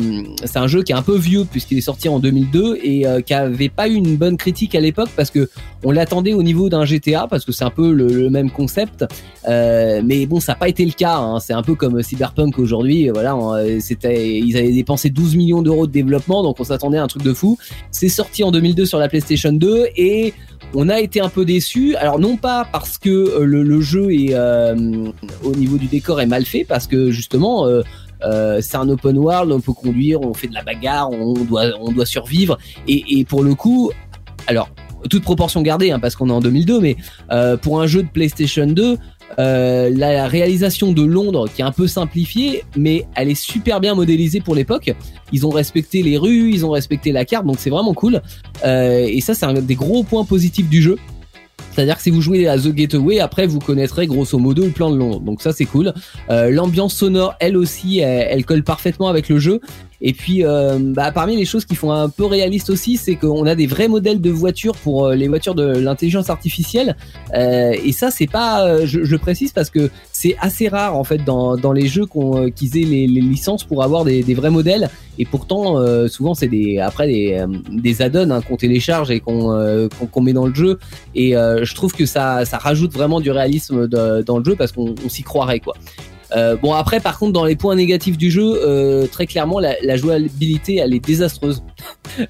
c'est 0.45 0.57
un 0.59 0.67
jeu 0.67 0.81
qui 0.83 0.91
est 0.93 0.95
un 0.95 1.01
peu 1.01 1.17
vieux 1.17 1.43
puisqu'il 1.43 1.77
est 1.77 1.81
sorti 1.81 2.07
en 2.07 2.19
2002 2.19 2.77
et 2.81 3.05
euh, 3.05 3.19
qui 3.21 3.33
avait 3.33 3.67
pas 3.69 3.87
eu 3.89 3.95
une 3.95 4.15
bonne 4.15 4.37
critique 4.37 4.75
à 4.75 4.79
l'époque 4.79 5.09
parce 5.15 5.29
que 5.29 5.49
on 5.83 5.91
l'attendait 5.91 6.33
au 6.33 6.41
niveau 6.43 6.69
d'un 6.69 6.85
GTA 6.85 7.27
parce 7.29 7.43
que 7.43 7.51
c'est 7.51 7.63
un 7.65 7.69
peu 7.69 7.91
le, 7.91 8.07
le 8.07 8.29
même 8.29 8.49
concept. 8.49 9.05
Euh, 9.49 10.01
mais 10.05 10.25
bon, 10.25 10.39
ça 10.39 10.53
n'a 10.53 10.57
pas 10.57 10.69
été 10.69 10.85
le 10.85 10.91
cas. 10.91 11.17
hein. 11.17 11.39
C'est 11.39 11.53
un 11.53 11.63
peu 11.63 11.75
comme 11.75 12.01
Cyberpunk 12.01 12.59
aujourd'hui. 12.59 13.09
Voilà, 13.09 13.35
euh, 13.35 13.79
c'était, 13.81 14.37
ils 14.39 14.55
avaient 14.57 14.71
dépensé 14.71 15.09
12 15.09 15.35
millions 15.35 15.61
d'euros 15.61 15.87
de 15.87 15.91
développement, 15.91 16.43
donc 16.43 16.59
on 16.59 16.63
s'attendait 16.63 16.97
à 16.99 17.03
un 17.03 17.07
truc 17.07 17.23
de 17.23 17.33
fou. 17.33 17.57
C'est 17.91 18.09
sorti 18.09 18.43
en 18.43 18.51
2002 18.51 18.85
sur 18.85 18.99
la 18.99 19.09
PlayStation 19.09 19.51
2 19.51 19.87
et 19.97 20.33
on 20.73 20.87
a 20.87 21.01
été 21.01 21.19
un 21.19 21.29
peu 21.29 21.43
déçus. 21.43 21.95
Alors 21.95 22.19
non 22.19 22.37
pas 22.37 22.65
parce 22.71 22.97
que 22.97 23.09
euh, 23.09 23.43
le, 23.45 23.63
le 23.63 23.81
jeu 23.81 24.13
est 24.13 24.33
euh, 24.33 24.75
au 25.43 25.55
niveau 25.55 25.77
du 25.77 25.87
décor 25.87 26.21
est 26.21 26.25
mal 26.27 26.45
fait, 26.45 26.63
parce 26.63 26.87
que 26.87 27.11
justement. 27.11 27.65
euh, 27.67 27.81
euh, 28.23 28.59
c'est 28.61 28.77
un 28.77 28.87
open 28.89 29.17
world, 29.17 29.51
on 29.51 29.59
peut 29.59 29.73
conduire, 29.73 30.21
on 30.21 30.33
fait 30.33 30.47
de 30.47 30.53
la 30.53 30.63
bagarre, 30.63 31.11
on 31.11 31.33
doit, 31.33 31.65
on 31.79 31.91
doit 31.91 32.05
survivre. 32.05 32.57
Et, 32.87 33.25
pour 33.25 33.43
le 33.43 33.55
coup, 33.55 33.91
alors 34.47 34.69
toute 35.09 35.23
proportion 35.23 35.61
gardée, 35.61 35.91
hein, 35.91 35.99
parce 35.99 36.15
qu'on 36.15 36.29
est 36.29 36.33
en 36.33 36.41
2002, 36.41 36.79
mais 36.79 36.95
euh, 37.31 37.57
pour 37.57 37.81
un 37.81 37.87
jeu 37.87 38.03
de 38.03 38.07
PlayStation 38.07 38.67
2, 38.67 38.97
euh, 39.39 39.89
la 39.95 40.27
réalisation 40.27 40.91
de 40.91 41.03
Londres 41.03 41.47
qui 41.53 41.61
est 41.61 41.65
un 41.65 41.71
peu 41.71 41.87
simplifiée, 41.87 42.63
mais 42.77 43.07
elle 43.15 43.29
est 43.29 43.41
super 43.41 43.79
bien 43.79 43.95
modélisée 43.95 44.41
pour 44.41 44.53
l'époque. 44.53 44.93
Ils 45.31 45.45
ont 45.47 45.49
respecté 45.49 46.03
les 46.03 46.17
rues, 46.17 46.51
ils 46.51 46.65
ont 46.65 46.71
respecté 46.71 47.11
la 47.11 47.25
carte, 47.25 47.45
donc 47.45 47.55
c'est 47.57 47.69
vraiment 47.69 47.93
cool. 47.93 48.21
Et 48.63 49.21
ça, 49.21 49.33
c'est 49.33 49.45
un 49.45 49.53
des 49.53 49.75
gros 49.75 50.03
points 50.03 50.25
positifs 50.25 50.69
du 50.69 50.81
jeu. 50.81 50.97
C'est-à-dire 51.71 51.95
que 51.95 52.03
si 52.03 52.09
vous 52.09 52.21
jouez 52.21 52.47
à 52.47 52.57
The 52.57 52.67
Gateway, 52.67 53.19
après 53.19 53.47
vous 53.47 53.59
connaîtrez 53.59 54.07
grosso 54.07 54.37
modo 54.37 54.65
le 54.65 54.71
plan 54.71 54.91
de 54.91 54.97
Londres. 54.97 55.21
Donc 55.21 55.41
ça 55.41 55.53
c'est 55.53 55.65
cool. 55.65 55.93
Euh, 56.29 56.49
L'ambiance 56.49 56.93
sonore, 56.93 57.35
elle 57.39 57.57
aussi, 57.57 57.99
elle, 57.99 58.27
elle 58.29 58.45
colle 58.45 58.63
parfaitement 58.63 59.07
avec 59.07 59.29
le 59.29 59.39
jeu. 59.39 59.61
Et 60.01 60.13
puis, 60.13 60.43
euh, 60.43 60.77
bah, 60.79 61.11
parmi 61.11 61.35
les 61.35 61.45
choses 61.45 61.65
qui 61.65 61.75
font 61.75 61.91
un 61.91 62.09
peu 62.09 62.25
réaliste 62.25 62.69
aussi, 62.69 62.97
c'est 62.97 63.15
qu'on 63.15 63.45
a 63.45 63.55
des 63.55 63.67
vrais 63.67 63.87
modèles 63.87 64.19
de 64.19 64.31
voitures 64.31 64.75
pour 64.75 65.05
euh, 65.05 65.15
les 65.15 65.27
voitures 65.27 65.55
de 65.55 65.77
l'intelligence 65.77 66.29
artificielle. 66.29 66.95
Euh, 67.35 67.75
et 67.83 67.91
ça, 67.91 68.09
c'est 68.09 68.27
pas, 68.27 68.85
je, 68.85 69.03
je 69.03 69.15
précise 69.15 69.51
parce 69.51 69.69
que 69.69 69.89
c'est 70.11 70.35
assez 70.39 70.67
rare 70.67 70.95
en 70.95 71.03
fait 71.03 71.23
dans, 71.23 71.55
dans 71.55 71.71
les 71.71 71.87
jeux 71.87 72.05
qu'on, 72.05 72.49
qu'ils 72.49 72.77
aient 72.77 72.85
les, 72.85 73.07
les 73.07 73.21
licences 73.21 73.63
pour 73.63 73.83
avoir 73.83 74.03
des, 74.03 74.23
des 74.23 74.33
vrais 74.33 74.49
modèles. 74.49 74.89
Et 75.19 75.25
pourtant, 75.25 75.77
euh, 75.77 76.07
souvent 76.07 76.33
c'est 76.33 76.47
des 76.47 76.79
après 76.79 77.07
des, 77.07 77.45
des 77.69 78.01
add-ons 78.01 78.31
hein, 78.31 78.41
qu'on 78.41 78.57
télécharge 78.57 79.11
et 79.11 79.19
qu'on 79.19 79.51
euh, 79.51 79.87
qu'on 80.11 80.21
met 80.21 80.33
dans 80.33 80.47
le 80.47 80.55
jeu. 80.55 80.79
Et 81.13 81.31
je 81.33 81.75
trouve 81.75 81.93
que 81.93 82.05
ça, 82.05 82.45
ça 82.45 82.57
rajoute 82.57 82.93
vraiment 82.93 83.19
du 83.19 83.29
réalisme 83.29 83.87
dans 83.87 84.37
le 84.39 84.43
jeu 84.43 84.55
parce 84.55 84.71
qu'on 84.71 84.95
on 85.05 85.09
s'y 85.09 85.23
croirait 85.23 85.59
quoi. 85.59 85.75
Euh, 86.35 86.55
bon 86.55 86.73
après 86.73 86.99
par 87.01 87.19
contre 87.19 87.33
dans 87.33 87.43
les 87.45 87.55
points 87.57 87.75
négatifs 87.75 88.17
du 88.17 88.31
jeu 88.31 88.59
euh, 88.63 89.05
très 89.05 89.25
clairement 89.27 89.59
la, 89.59 89.75
la 89.83 89.97
jouabilité 89.97 90.77
elle 90.77 90.93
est 90.93 91.05
désastreuse 91.05 91.61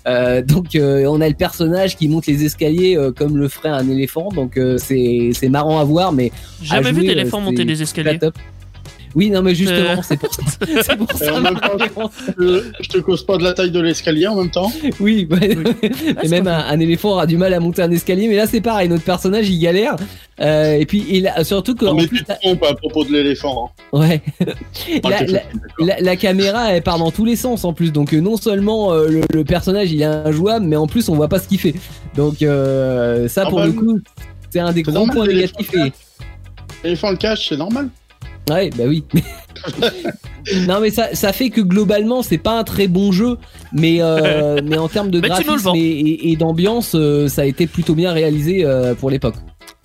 Euh, 0.08 0.44
donc 0.44 0.76
euh, 0.76 1.06
on 1.08 1.22
a 1.22 1.28
le 1.28 1.34
personnage 1.34 1.98
qui 1.98 2.08
monte 2.08 2.28
les 2.28 2.46
escaliers 2.46 2.96
euh, 2.96 3.12
comme 3.12 3.36
le 3.38 3.48
ferait 3.48 3.70
un 3.70 3.90
éléphant 3.90 4.30
donc 4.30 4.58
euh, 4.58 4.78
c'est 4.78 5.32
c'est 5.34 5.50
marrant 5.50 5.80
à 5.80 5.84
voir 5.84 6.12
mais 6.12 6.32
J'ai 6.62 6.76
jamais 6.76 6.92
vu 6.92 7.02
d'éléphant 7.02 7.42
monter 7.42 7.66
des 7.66 7.76
pas 7.76 7.82
escaliers. 7.82 8.20
top. 8.20 8.36
Oui 9.16 9.30
non 9.30 9.42
mais 9.42 9.54
justement 9.56 9.92
Euh. 9.92 10.02
c'est 10.04 10.18
pour 10.20 10.34
ça 10.34 10.42
c'est 10.82 10.96
pour 10.98 11.12
ça 11.12 11.34
en 11.34 11.42
même 11.42 11.60
temps, 11.60 12.10
je, 12.38 12.88
te 12.90 12.98
cause 13.00 13.26
pas 13.26 13.38
de 13.38 13.44
la 13.44 13.54
taille 13.54 13.72
de 13.72 13.80
l'escalier 13.82 14.28
en 14.28 14.36
même 14.36 14.52
temps. 14.52 14.72
oui, 15.00 15.28
ouais. 15.30 15.58
Ah, 16.18 16.20
et 16.24 16.28
même 16.30 16.48
un, 16.48 16.66
un 16.68 16.80
éléphant 16.80 17.12
aura 17.12 17.26
du 17.26 17.38
mal 17.38 17.54
à 17.54 17.60
monter 17.60 17.82
un 17.82 17.92
escalier 17.92 18.28
mais 18.28 18.36
là 18.36 18.48
c'est 18.48 18.62
pareil 18.62 18.90
notre 18.90 19.04
personnage 19.04 19.50
il 19.50 19.60
galère 19.60 19.96
Euh, 20.40 20.74
et 20.80 20.86
puis 20.88 21.06
il 21.10 21.28
a, 21.28 21.44
surtout 21.44 21.76
que 21.76 21.86
Non, 21.86 21.94
mais 21.94 22.08
plus, 22.08 22.20
tu 22.20 22.24
te 22.26 22.32
à 22.66 22.74
propos 22.74 23.04
de 23.04 23.12
l'éléphant. 23.12 23.72
hein. 23.94 24.00
ouais 24.00 24.22
Ah, 25.04 25.10
la, 26.00 26.16
caméra 26.16 26.72
elle 26.74 26.82
part 26.82 26.98
dans 26.98 27.12
tous 27.12 27.26
les 27.26 27.36
sens 27.36 27.64
en 27.64 27.74
plus 27.74 27.92
donc 27.92 28.14
euh, 28.14 28.20
non 28.22 28.38
seulement 28.38 28.92
euh, 28.94 29.08
le, 29.08 29.22
le 29.34 29.44
personnage 29.44 29.92
il 29.92 30.02
est 30.02 30.06
injouable 30.06 30.66
mais 30.66 30.78
en 30.78 30.88
plus 30.88 31.10
on 31.10 31.16
voit 31.16 31.28
pas 31.28 31.38
ce 31.40 31.48
qu'il 31.48 31.60
fait 31.60 31.76
donc 32.16 32.42
euh, 32.42 33.28
ça 33.28 33.44
Ah 33.46 33.50
pour 33.50 33.60
bah, 33.60 33.68
le 33.68 33.74
coup 33.74 34.00
c'est 34.50 34.60
un 34.60 34.72
des 34.74 34.84
normal, 34.84 35.16
points 35.16 35.28
négatifs 35.28 35.72
L'éléphant 36.84 37.12
le 37.12 37.18
cache, 37.18 37.48
c'est 37.50 37.58
normal. 37.58 37.90
Ouais, 38.50 38.70
bah 38.78 38.84
oui. 38.88 39.04
non, 40.68 40.80
mais 40.82 40.90
ça, 40.90 41.14
ça 41.14 41.32
fait 41.34 41.50
que 41.50 41.62
globalement, 41.62 42.22
c'est 42.24 42.38
pas 42.38 42.60
un 42.60 42.64
très 42.64 42.88
bon 42.88 43.12
jeu, 43.12 43.38
mais, 43.72 43.98
euh, 44.02 44.60
mais 44.66 44.78
en 44.78 44.88
termes 44.88 45.12
de 45.12 45.20
Mais 45.22 45.30
tu 45.30 45.34
nous 45.34 45.38
le 45.40 45.46
graphisme 45.46 45.64
vends. 45.70 45.76
et, 45.76 45.80
et- 45.80 46.32
et 46.32 46.36
d'ambiance, 46.36 46.94
euh, 46.96 47.28
ça 47.28 47.44
a 47.44 47.46
été 47.46 47.68
plutôt 47.68 47.94
bien 47.96 48.12
réalisé 48.12 48.66
euh, 48.66 48.96
pour 48.96 49.10
l'époque. 49.10 49.36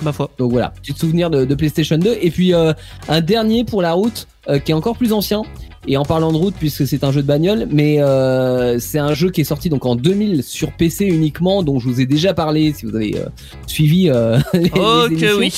Ma 0.02 0.12
foi. 0.12 0.30
Donc 0.38 0.52
voilà, 0.52 0.72
petit 0.82 0.92
souvenir 0.98 1.30
de, 1.30 1.44
de 1.44 1.54
PlayStation 1.54 1.96
2. 1.98 2.18
Et 2.20 2.30
puis 2.30 2.52
euh, 2.54 2.72
un 3.08 3.20
dernier 3.20 3.64
pour 3.64 3.82
la 3.82 3.92
route, 3.92 4.26
euh, 4.48 4.58
qui 4.58 4.72
est 4.72 4.74
encore 4.74 4.96
plus 4.96 5.12
ancien. 5.12 5.42
Et 5.88 5.96
en 5.96 6.04
parlant 6.04 6.32
de 6.32 6.36
route, 6.36 6.54
puisque 6.58 6.84
c'est 6.86 7.04
un 7.04 7.12
jeu 7.12 7.22
de 7.22 7.26
bagnole, 7.28 7.68
mais 7.70 8.00
euh, 8.02 8.78
c'est 8.80 8.98
un 8.98 9.14
jeu 9.14 9.30
qui 9.30 9.42
est 9.42 9.44
sorti 9.44 9.68
donc 9.68 9.86
en 9.86 9.94
2000 9.94 10.42
sur 10.42 10.72
PC 10.72 11.04
uniquement, 11.06 11.62
dont 11.62 11.78
je 11.78 11.86
vous 11.88 12.00
ai 12.00 12.06
déjà 12.06 12.34
parlé 12.34 12.72
si 12.72 12.86
vous 12.86 12.96
avez 12.96 13.16
euh, 13.16 13.26
suivi 13.68 14.10
euh, 14.10 14.38
les, 14.52 14.60
les 14.64 14.70
Ok, 14.70 15.12
émissions. 15.12 15.36
oui. 15.38 15.52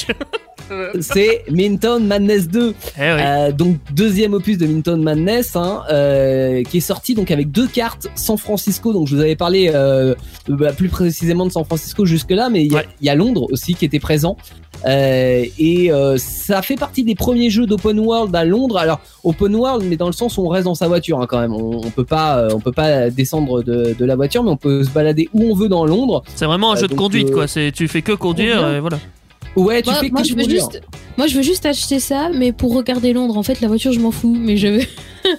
C'est 1.00 1.44
Minton 1.50 2.00
Madness 2.00 2.48
2. 2.48 2.68
Eh 2.68 2.70
oui. 2.70 2.74
Euh, 2.98 3.52
donc 3.52 3.76
deuxième 3.94 4.34
opus 4.34 4.58
de 4.58 4.66
Minton 4.66 4.98
Madness, 4.98 5.56
hein, 5.56 5.82
euh, 5.90 6.62
qui 6.64 6.78
est 6.78 6.80
sorti 6.80 7.14
donc 7.14 7.30
avec 7.30 7.50
deux 7.50 7.66
cartes 7.66 8.08
San 8.14 8.36
Francisco. 8.38 8.92
Donc 8.92 9.06
je 9.08 9.14
vous 9.16 9.20
avais 9.22 9.36
parlé 9.36 9.70
euh, 9.74 10.14
bah, 10.48 10.72
plus 10.72 10.88
précisément 10.88 11.46
de 11.46 11.52
San 11.52 11.64
Francisco 11.64 12.04
jusque 12.04 12.30
là, 12.30 12.48
mais 12.50 12.64
il 12.64 12.72
y, 12.72 12.74
a- 12.74 12.78
Ouais. 12.78 12.88
il 13.00 13.06
y 13.06 13.10
a 13.10 13.14
Londres 13.14 13.46
aussi 13.50 13.74
qui 13.74 13.84
était 13.84 13.98
présent. 14.00 14.36
Et 14.86 15.90
ça 16.18 16.62
fait 16.62 16.76
partie 16.76 17.02
des 17.04 17.14
premiers 17.14 17.50
jeux 17.50 17.66
d'open 17.66 17.98
world 17.98 18.34
à 18.34 18.44
Londres. 18.44 18.76
Alors 18.78 19.00
open 19.24 19.54
world, 19.54 19.84
mais 19.88 19.96
dans 19.96 20.06
le 20.06 20.12
sens 20.12 20.38
où 20.38 20.42
on 20.42 20.48
reste 20.48 20.64
dans 20.66 20.74
sa 20.74 20.86
voiture 20.88 21.20
hein, 21.20 21.26
quand 21.28 21.40
même. 21.40 21.52
On, 21.52 21.78
on 21.84 21.90
peut 21.90 22.04
pas, 22.04 22.48
on 22.54 22.60
peut 22.60 22.72
pas 22.72 23.10
descendre 23.10 23.62
de, 23.62 23.94
de 23.98 24.04
la 24.04 24.16
voiture, 24.16 24.42
mais 24.44 24.50
on 24.50 24.56
peut 24.56 24.84
se 24.84 24.90
balader 24.90 25.28
où 25.32 25.50
on 25.50 25.54
veut 25.54 25.68
dans 25.68 25.84
Londres. 25.84 26.22
C'est 26.34 26.44
vraiment 26.46 26.72
un 26.72 26.76
jeu 26.76 26.86
de 26.88 26.94
conduite, 26.94 27.30
quoi. 27.32 27.46
C'est 27.48 27.72
tu 27.72 27.88
fais 27.88 28.02
que 28.02 28.12
conduire, 28.12 28.66
et 28.68 28.80
voilà. 28.80 28.98
Ouais, 29.56 29.82
tu 29.82 29.90
Moi, 29.90 29.98
fais 29.98 30.08
moi, 30.10 30.22
que 30.22 30.28
je 30.28 30.34
veux 30.34 30.48
juste, 30.48 30.80
moi, 31.16 31.26
je 31.26 31.34
veux 31.34 31.42
juste 31.42 31.66
acheter 31.66 31.98
ça, 32.00 32.28
mais 32.32 32.52
pour 32.52 32.74
regarder 32.76 33.12
Londres. 33.12 33.36
En 33.36 33.42
fait, 33.42 33.60
la 33.60 33.68
voiture, 33.68 33.92
je 33.92 33.98
m'en 34.00 34.12
fous, 34.12 34.36
mais 34.38 34.56
je 34.56 34.68
veux. 34.68 34.82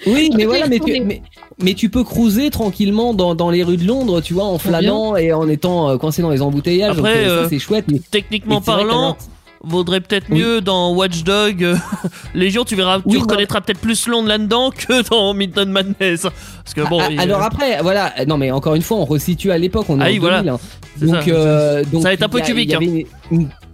Oui, 0.06 0.30
mais 0.36 0.46
voilà, 0.46 0.68
mais 0.68 0.78
tu, 0.80 1.02
mais, 1.02 1.22
mais 1.64 1.74
tu 1.74 1.90
peux 1.90 2.04
cruiser 2.04 2.50
tranquillement 2.52 3.14
dans, 3.16 3.34
dans 3.34 3.50
les 3.50 3.64
rues 3.64 3.78
de 3.78 3.88
Londres, 3.88 4.22
tu 4.22 4.34
vois, 4.36 4.44
en 4.44 4.60
flânant 4.60 5.16
et 5.16 5.34
en 5.34 5.48
étant 5.50 5.90
euh, 5.90 5.98
coincé 5.98 6.22
dans 6.22 6.30
les 6.30 6.42
embouteillages. 6.44 6.98
Après, 6.98 7.22
donc, 7.22 7.28
euh, 7.28 7.38
euh, 7.40 7.44
ça 7.44 7.50
c'est 7.50 7.60
chouette. 7.60 7.86
Mais, 7.90 8.00
Techniquement 8.12 8.60
mais 8.60 8.66
parlant, 8.66 9.18
vaudrait 9.64 10.02
peut-être 10.02 10.30
mieux 10.30 10.62
dans 10.62 10.94
Watch 10.94 11.24
Dog 11.24 11.64
euh, 11.64 11.76
Légion. 12.36 12.66
Tu 12.66 12.76
verras, 12.76 13.00
tu 13.10 13.18
reconnaîtras 13.18 13.62
peut-être 13.62 13.80
plus 13.80 14.06
Londres 14.08 14.28
là-dedans 14.28 14.70
que 14.70 15.10
dans 15.10 15.34
Midnight 15.34 15.70
Madness. 15.70 16.22
Parce 16.22 16.74
que 16.76 16.88
bon, 16.88 17.00
Ah, 17.02 17.08
il- 17.10 17.20
Alors 17.20 17.42
après, 17.42 17.82
voilà, 17.82 18.14
non 18.28 18.38
mais 18.38 18.52
encore 18.52 18.76
une 18.76 18.84
fois, 18.84 18.98
on 18.98 19.06
resitue 19.06 19.50
à 19.52 19.58
l'époque, 19.58 19.86
on 19.90 20.00
est 20.00 20.04
Ah 20.04 20.08
en 20.08 20.12
oui, 20.12 20.18
voilà. 20.20 20.44
2000, 20.44 20.50
hein. 20.52 20.60
Donc, 21.02 21.24
ça. 21.24 21.30
euh, 21.32 21.84
donc 21.92 22.02
Ça 22.04 22.10
va 22.10 22.14
être 22.14 22.24
un 22.24 22.30
peu 22.30 22.40
il 22.40 22.42
y 22.70 22.74
a- 22.76 22.78
cubique, 22.78 23.08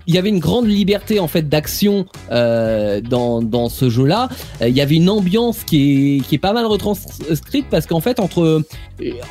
Il 0.07 0.13
y 0.15 0.17
avait, 0.17 0.29
une, 0.29 0.39
grande 0.39 0.67
liberté 0.67 1.19
en 1.19 1.27
fait 1.27 1.47
d'action 1.49 2.05
euh, 2.31 3.01
dans, 3.01 3.41
dans 3.41 3.69
ce 3.69 3.89
jeu-là. 3.89 4.29
Euh, 4.61 4.67
il 4.69 4.75
y 4.75 4.81
avait 4.81 4.95
une 4.95 5.09
ambiance 5.09 5.63
qui 5.63 6.17
est, 6.17 6.19
qui 6.21 6.35
est 6.35 6.39
pas 6.39 6.53
mal 6.53 6.65
retranscrite 6.65 7.65
parce 7.69 7.85
qu'en 7.85 7.99
fait 8.01 8.19
entre 8.19 8.41
euh, 8.41 8.65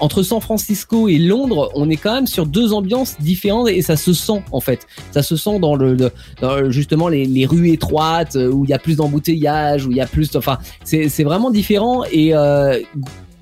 entre 0.00 0.22
San 0.22 0.40
Francisco 0.40 1.08
et 1.08 1.18
Londres, 1.18 1.70
on 1.74 1.88
est 1.88 1.96
quand 1.96 2.14
même 2.14 2.26
sur 2.26 2.46
deux 2.46 2.72
ambiances 2.72 3.16
différentes 3.20 3.68
et 3.68 3.82
ça 3.82 3.96
se 3.96 4.12
sent 4.12 4.42
en 4.52 4.60
fait. 4.60 4.86
Ça 5.12 5.22
se 5.22 5.36
sent 5.36 5.58
dans 5.58 5.74
le, 5.76 5.94
le- 5.94 6.70
justement 6.70 7.08
les, 7.08 7.24
les 7.24 7.46
rues 7.46 7.70
étroites 7.70 8.36
euh, 8.36 8.50
où 8.50 8.64
il 8.64 8.70
y 8.70 8.74
a 8.74 8.78
plus 8.78 8.96
d'embouteillages, 8.96 9.86
où 9.86 9.90
il 9.90 9.96
y 9.96 10.00
a 10.00 10.06
plus, 10.06 10.34
enfin 10.36 10.58
c'est 10.84 11.24
vraiment 11.24 11.50
différent 11.50 12.04
et 12.10 12.34
euh, 12.34 12.78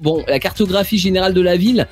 bon 0.00 0.22
la 0.28 0.38
cartographie 0.38 0.98
générale 0.98 1.34
de 1.34 1.40
la 1.40 1.56
ville, 1.56 1.86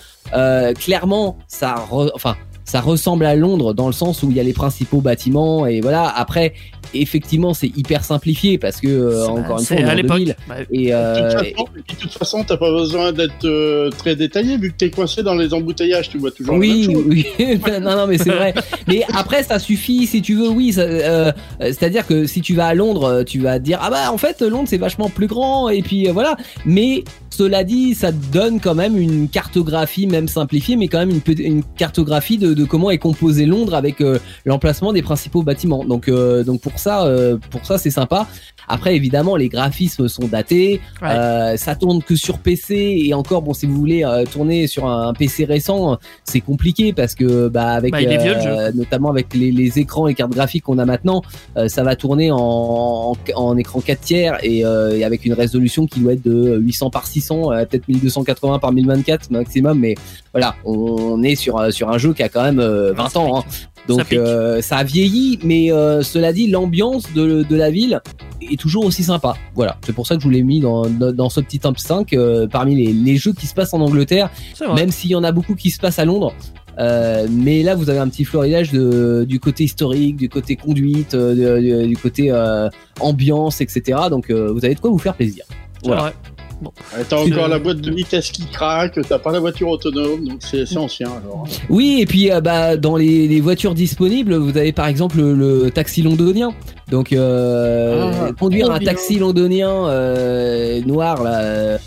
clairement 0.78 1.36
ça, 1.48 1.86
re- 1.90 2.10
enfin 2.14 2.36
ça 2.70 2.80
ressemble 2.80 3.24
à 3.24 3.34
Londres 3.34 3.74
dans 3.74 3.88
le 3.88 3.92
sens 3.92 4.22
où 4.22 4.30
il 4.30 4.36
y 4.36 4.40
a 4.40 4.44
les 4.44 4.52
principaux 4.52 5.00
bâtiments 5.00 5.66
et 5.66 5.80
voilà. 5.80 6.04
Après, 6.08 6.54
effectivement, 6.94 7.52
c'est 7.52 7.66
hyper 7.76 8.04
simplifié 8.04 8.58
parce 8.58 8.80
que 8.80 8.86
euh, 8.86 9.26
encore 9.26 9.58
une 9.58 9.64
fois, 9.64 9.76
on 9.76 9.80
est 9.80 9.84
à 9.84 9.90
en 9.90 9.94
l'époque. 9.94 10.18
2000 10.18 10.36
Bah, 10.48 10.54
et, 10.70 10.86
De 10.86 10.92
euh, 10.92 11.42
et 11.42 11.52
de 11.52 11.98
toute 11.98 12.12
façon, 12.12 12.44
t'as 12.44 12.56
pas 12.56 12.70
besoin 12.70 13.10
d'être 13.12 13.44
euh, 13.44 13.90
très 13.90 14.14
détaillé 14.14 14.56
vu 14.56 14.70
que 14.70 14.76
t'es 14.76 14.90
coincé 14.90 15.24
dans 15.24 15.34
les 15.34 15.52
embouteillages, 15.52 16.10
tu 16.10 16.18
vois 16.18 16.30
toujours 16.30 16.54
oui, 16.54 16.82
la 16.82 16.92
même 16.92 16.96
chose. 16.96 17.04
oui, 17.08 17.60
non, 17.82 17.96
non, 17.96 18.06
mais 18.06 18.18
c'est 18.18 18.30
vrai. 18.30 18.54
Mais 18.86 19.02
après, 19.14 19.42
ça 19.42 19.58
suffit 19.58 20.06
si 20.06 20.22
tu 20.22 20.36
veux. 20.36 20.48
Oui, 20.48 20.72
euh, 20.78 21.32
c'est-à-dire 21.58 22.06
que 22.06 22.24
si 22.26 22.40
tu 22.40 22.54
vas 22.54 22.66
à 22.68 22.74
Londres, 22.74 23.24
tu 23.26 23.40
vas 23.40 23.58
te 23.58 23.64
dire 23.64 23.80
ah 23.82 23.90
bah 23.90 24.12
en 24.12 24.18
fait 24.18 24.42
Londres 24.42 24.68
c'est 24.68 24.78
vachement 24.78 25.08
plus 25.08 25.26
grand 25.26 25.68
et 25.70 25.82
puis 25.82 26.08
euh, 26.08 26.12
voilà. 26.12 26.36
Mais 26.64 27.02
cela 27.30 27.64
dit, 27.64 27.94
ça 27.94 28.12
donne 28.12 28.60
quand 28.60 28.74
même 28.74 28.98
une 28.98 29.28
cartographie, 29.28 30.06
même 30.06 30.28
simplifiée, 30.28 30.76
mais 30.76 30.88
quand 30.88 30.98
même 30.98 31.20
une, 31.38 31.62
cartographie 31.76 32.38
de, 32.38 32.54
de 32.54 32.64
comment 32.64 32.90
est 32.90 32.98
composé 32.98 33.46
Londres 33.46 33.74
avec 33.74 34.00
euh, 34.00 34.18
l'emplacement 34.44 34.92
des 34.92 35.02
principaux 35.02 35.42
bâtiments. 35.42 35.84
Donc, 35.84 36.08
euh, 36.08 36.44
donc 36.44 36.60
pour 36.60 36.78
ça, 36.78 37.04
euh, 37.04 37.36
pour 37.50 37.64
ça 37.64 37.78
c'est 37.78 37.90
sympa. 37.90 38.26
Après, 38.68 38.94
évidemment, 38.94 39.34
les 39.34 39.48
graphismes 39.48 40.06
sont 40.06 40.28
datés. 40.28 40.80
Ouais. 41.02 41.08
Euh, 41.08 41.56
ça 41.56 41.74
tourne 41.74 42.02
que 42.02 42.14
sur 42.14 42.38
PC 42.38 43.02
et 43.04 43.14
encore, 43.14 43.42
bon, 43.42 43.52
si 43.52 43.66
vous 43.66 43.74
voulez 43.74 44.04
euh, 44.04 44.24
tourner 44.24 44.68
sur 44.68 44.86
un 44.86 45.12
PC 45.12 45.44
récent, 45.44 45.98
c'est 46.24 46.40
compliqué 46.40 46.92
parce 46.92 47.16
que 47.16 47.48
bah 47.48 47.72
avec 47.72 47.92
Bah, 47.92 47.98
vieux, 47.98 48.36
notamment 48.74 49.10
avec 49.10 49.34
les, 49.34 49.50
les 49.50 49.78
écrans 49.80 50.06
et 50.06 50.14
cartes 50.14 50.32
graphiques 50.32 50.64
qu'on 50.64 50.78
a 50.78 50.84
maintenant, 50.84 51.22
euh, 51.56 51.68
ça 51.68 51.82
va 51.82 51.96
tourner 51.96 52.30
en, 52.30 52.36
en, 52.38 53.16
en 53.34 53.56
écran 53.56 53.80
4 53.80 54.00
tiers 54.00 54.38
et, 54.42 54.64
euh, 54.64 54.96
et 54.96 55.04
avec 55.04 55.24
une 55.24 55.32
résolution 55.32 55.86
qui 55.86 56.00
doit 56.00 56.12
être 56.12 56.24
de 56.24 56.56
800 56.58 56.90
par 56.90 57.06
600, 57.06 57.19
euh, 57.52 57.64
peut-être 57.64 57.86
1280 57.88 58.58
par 58.58 58.72
1024 58.72 59.30
maximum, 59.30 59.78
mais 59.78 59.94
voilà, 60.32 60.54
on 60.64 61.22
est 61.22 61.34
sur 61.34 61.58
euh, 61.58 61.70
sur 61.70 61.88
un 61.90 61.98
jeu 61.98 62.12
qui 62.14 62.22
a 62.22 62.28
quand 62.28 62.42
même 62.42 62.60
euh, 62.60 62.92
20 62.92 63.16
ans. 63.16 63.38
hein. 63.38 63.44
Ça 63.48 63.94
Donc 63.96 64.04
pique. 64.06 64.18
euh, 64.18 64.60
ça 64.62 64.76
a 64.78 64.84
vieilli, 64.84 65.38
mais 65.42 65.72
euh, 65.72 66.02
cela 66.02 66.32
dit, 66.32 66.46
l'ambiance 66.48 67.04
de, 67.14 67.42
de 67.42 67.56
la 67.56 67.70
ville 67.70 68.00
est 68.42 68.58
toujours 68.60 68.84
aussi 68.84 69.02
sympa. 69.02 69.34
Voilà, 69.54 69.78
c'est 69.84 69.94
pour 69.94 70.06
ça 70.06 70.14
que 70.16 70.20
je 70.20 70.26
vous 70.26 70.30
l'ai 70.30 70.42
mis 70.42 70.60
dans, 70.60 70.86
dans, 70.86 71.12
dans 71.12 71.28
ce 71.30 71.40
petit 71.40 71.58
top 71.58 71.78
5 71.78 72.12
euh, 72.12 72.46
parmi 72.46 72.74
les, 72.76 72.92
les 72.92 73.16
jeux 73.16 73.32
qui 73.32 73.46
se 73.46 73.54
passent 73.54 73.72
en 73.74 73.80
Angleterre, 73.80 74.30
même 74.74 74.90
s'il 74.90 75.10
y 75.10 75.14
en 75.14 75.24
a 75.24 75.32
beaucoup 75.32 75.54
qui 75.54 75.70
se 75.70 75.80
passent 75.80 75.98
à 75.98 76.04
Londres. 76.04 76.34
Euh, 76.78 77.26
mais 77.30 77.62
là, 77.62 77.74
vous 77.74 77.90
avez 77.90 77.98
un 77.98 78.08
petit 78.08 78.24
florilège 78.24 78.70
de, 78.70 79.24
du 79.28 79.40
côté 79.40 79.64
historique, 79.64 80.16
du 80.16 80.28
côté 80.28 80.56
conduite, 80.56 81.14
euh, 81.14 81.58
de- 81.60 81.86
du 81.86 81.96
côté 81.96 82.30
euh, 82.30 82.68
ambiance, 83.00 83.60
etc. 83.60 83.98
Donc 84.10 84.30
euh, 84.30 84.52
vous 84.52 84.64
avez 84.64 84.74
de 84.74 84.80
quoi 84.80 84.90
vous 84.90 84.98
faire 84.98 85.14
plaisir. 85.14 85.44
Voilà. 85.84 86.12
Vrai. 86.60 86.98
Ouais, 86.98 87.04
T'as 87.08 87.16
encore 87.18 87.48
la 87.48 87.58
boîte 87.58 87.80
de 87.80 87.90
vitesse 87.92 88.30
qui 88.30 88.46
craque, 88.46 88.98
t'as 89.08 89.18
pas 89.18 89.32
la 89.32 89.40
voiture 89.40 89.68
autonome, 89.68 90.24
donc 90.26 90.38
c'est 90.40 90.66
c'est 90.66 90.76
ancien 90.76 91.08
alors. 91.08 91.46
Oui, 91.68 91.98
et 92.00 92.06
puis 92.06 92.30
euh, 92.30 92.40
bah, 92.40 92.76
dans 92.76 92.96
les, 92.96 93.26
les 93.28 93.40
voitures 93.40 93.74
disponibles, 93.74 94.34
vous 94.36 94.56
avez 94.56 94.72
par 94.72 94.86
exemple 94.86 95.16
le, 95.18 95.34
le 95.34 95.70
taxi 95.70 96.02
londonien. 96.02 96.50
Donc 96.90 97.12
euh, 97.12 98.10
Ah, 98.28 98.32
conduire 98.38 98.66
trop 98.66 98.74
un 98.74 98.78
bien. 98.78 98.92
taxi 98.92 99.18
londonien 99.18 99.70
euh, 99.88 100.80
noir 100.82 101.22
là, 101.22 101.40
euh, 101.42 101.78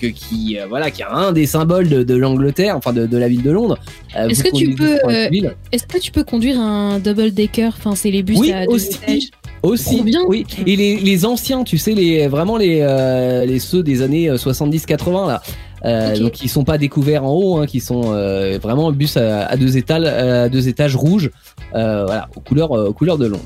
que, 0.00 0.06
qui 0.06 0.56
euh, 0.58 0.66
voilà 0.68 0.90
qui 0.92 1.02
a 1.02 1.12
un 1.12 1.32
des 1.32 1.46
symboles 1.46 1.88
de, 1.88 2.02
de 2.04 2.14
l'Angleterre, 2.14 2.76
enfin 2.76 2.92
de, 2.92 3.06
de 3.06 3.16
la 3.16 3.28
ville 3.28 3.42
de 3.42 3.50
Londres. 3.50 3.78
euh, 4.16 4.28
Est-ce 4.28 4.42
vous 4.44 4.50
que 4.50 4.56
tu 4.56 4.74
peux, 4.74 4.98
euh. 5.08 5.28
Est-ce 5.72 5.86
que 5.86 5.98
tu 5.98 6.12
peux 6.12 6.22
conduire 6.24 6.60
un 6.60 6.98
double 7.00 7.32
decker 7.32 7.68
Enfin, 7.76 7.94
c'est 7.96 8.10
les 8.12 8.22
bus 8.22 8.38
Oui, 8.38 8.52
à 8.52 8.64
deux 8.66 8.72
aussi. 8.72 9.30
Aussi, 9.64 10.02
bien. 10.02 10.20
oui. 10.28 10.46
Et 10.66 10.76
les, 10.76 10.96
les 10.96 11.24
anciens, 11.24 11.64
tu 11.64 11.78
sais, 11.78 11.92
les 11.92 12.28
vraiment 12.28 12.56
les 12.56 12.80
euh, 12.82 13.44
les 13.44 13.58
ceux 13.58 13.82
des 13.82 14.02
années 14.02 14.28
70-80 14.30 15.26
là, 15.28 15.42
euh, 15.84 16.12
Ok. 16.14 16.20
donc 16.20 16.30
qui 16.32 16.48
sont 16.48 16.64
pas 16.64 16.78
découverts 16.78 17.24
en 17.24 17.32
haut, 17.32 17.56
hein, 17.58 17.66
qui 17.66 17.80
sont 17.80 18.12
euh, 18.14 18.58
vraiment 18.62 18.90
bus 18.92 19.16
à, 19.16 19.46
à 19.46 19.56
deux 19.56 19.76
étages, 19.76 20.04
à 20.04 20.48
deux 20.48 20.68
étages 20.68 20.96
rouges, 20.96 21.30
euh, 21.74 22.04
voilà, 22.04 22.28
aux 22.36 22.40
couleurs 22.40 22.72
euh, 22.72 22.88
aux 22.88 22.92
couleurs 22.92 23.18
de 23.18 23.26
Londres. 23.26 23.44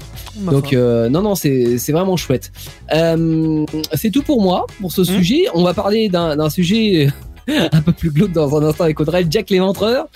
Donc 0.51 0.73
euh, 0.73 1.09
non 1.09 1.23
non 1.23 1.35
c'est 1.35 1.79
c'est 1.79 1.93
vraiment 1.93 2.17
chouette. 2.17 2.53
Euh, 2.95 3.65
c'est 3.95 4.11
tout 4.11 4.23
pour 4.23 4.43
moi 4.43 4.67
pour 4.81 4.93
ce 4.93 5.01
Hmm. 5.03 5.05
sujet. 5.05 5.45
On 5.55 5.63
va 5.65 5.75
parler 5.75 6.09
d'un 6.09 6.37
d'un 6.37 6.51
sujet 6.51 7.09
un 7.49 7.81
peu 7.83 7.93
plus 7.93 8.11
glauque 8.11 8.33
dans 8.33 8.57
un 8.57 8.63
instant 8.69 8.85
avec 8.85 8.99
Audrey, 9.01 9.25
Jack 9.31 9.51
l'éventreur. 9.51 10.09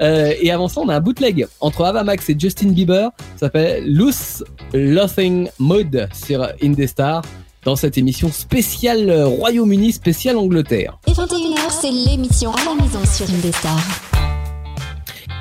Euh, 0.00 0.32
et 0.40 0.50
avant 0.50 0.68
ça, 0.68 0.80
on 0.80 0.88
a 0.88 0.96
un 0.96 1.00
bootleg 1.00 1.46
entre 1.60 1.84
Avamax 1.84 2.28
et 2.30 2.36
Justin 2.38 2.68
Bieber. 2.68 3.10
Ça 3.34 3.46
s'appelle 3.46 3.92
Loose 3.92 4.44
Laughing 4.72 5.48
Mode 5.58 6.08
sur 6.12 6.46
Indestar 6.62 7.22
dans 7.64 7.76
cette 7.76 7.98
émission 7.98 8.30
spéciale 8.30 9.10
Royaume-Uni, 9.24 9.92
spéciale 9.92 10.36
Angleterre. 10.36 10.98
Et 11.06 11.12
21h, 11.12 11.80
c'est 11.80 11.90
l'émission 11.90 12.52
à 12.52 12.64
la 12.64 12.82
maison 12.82 13.00
sur 13.04 13.28
Indestar. 13.28 13.78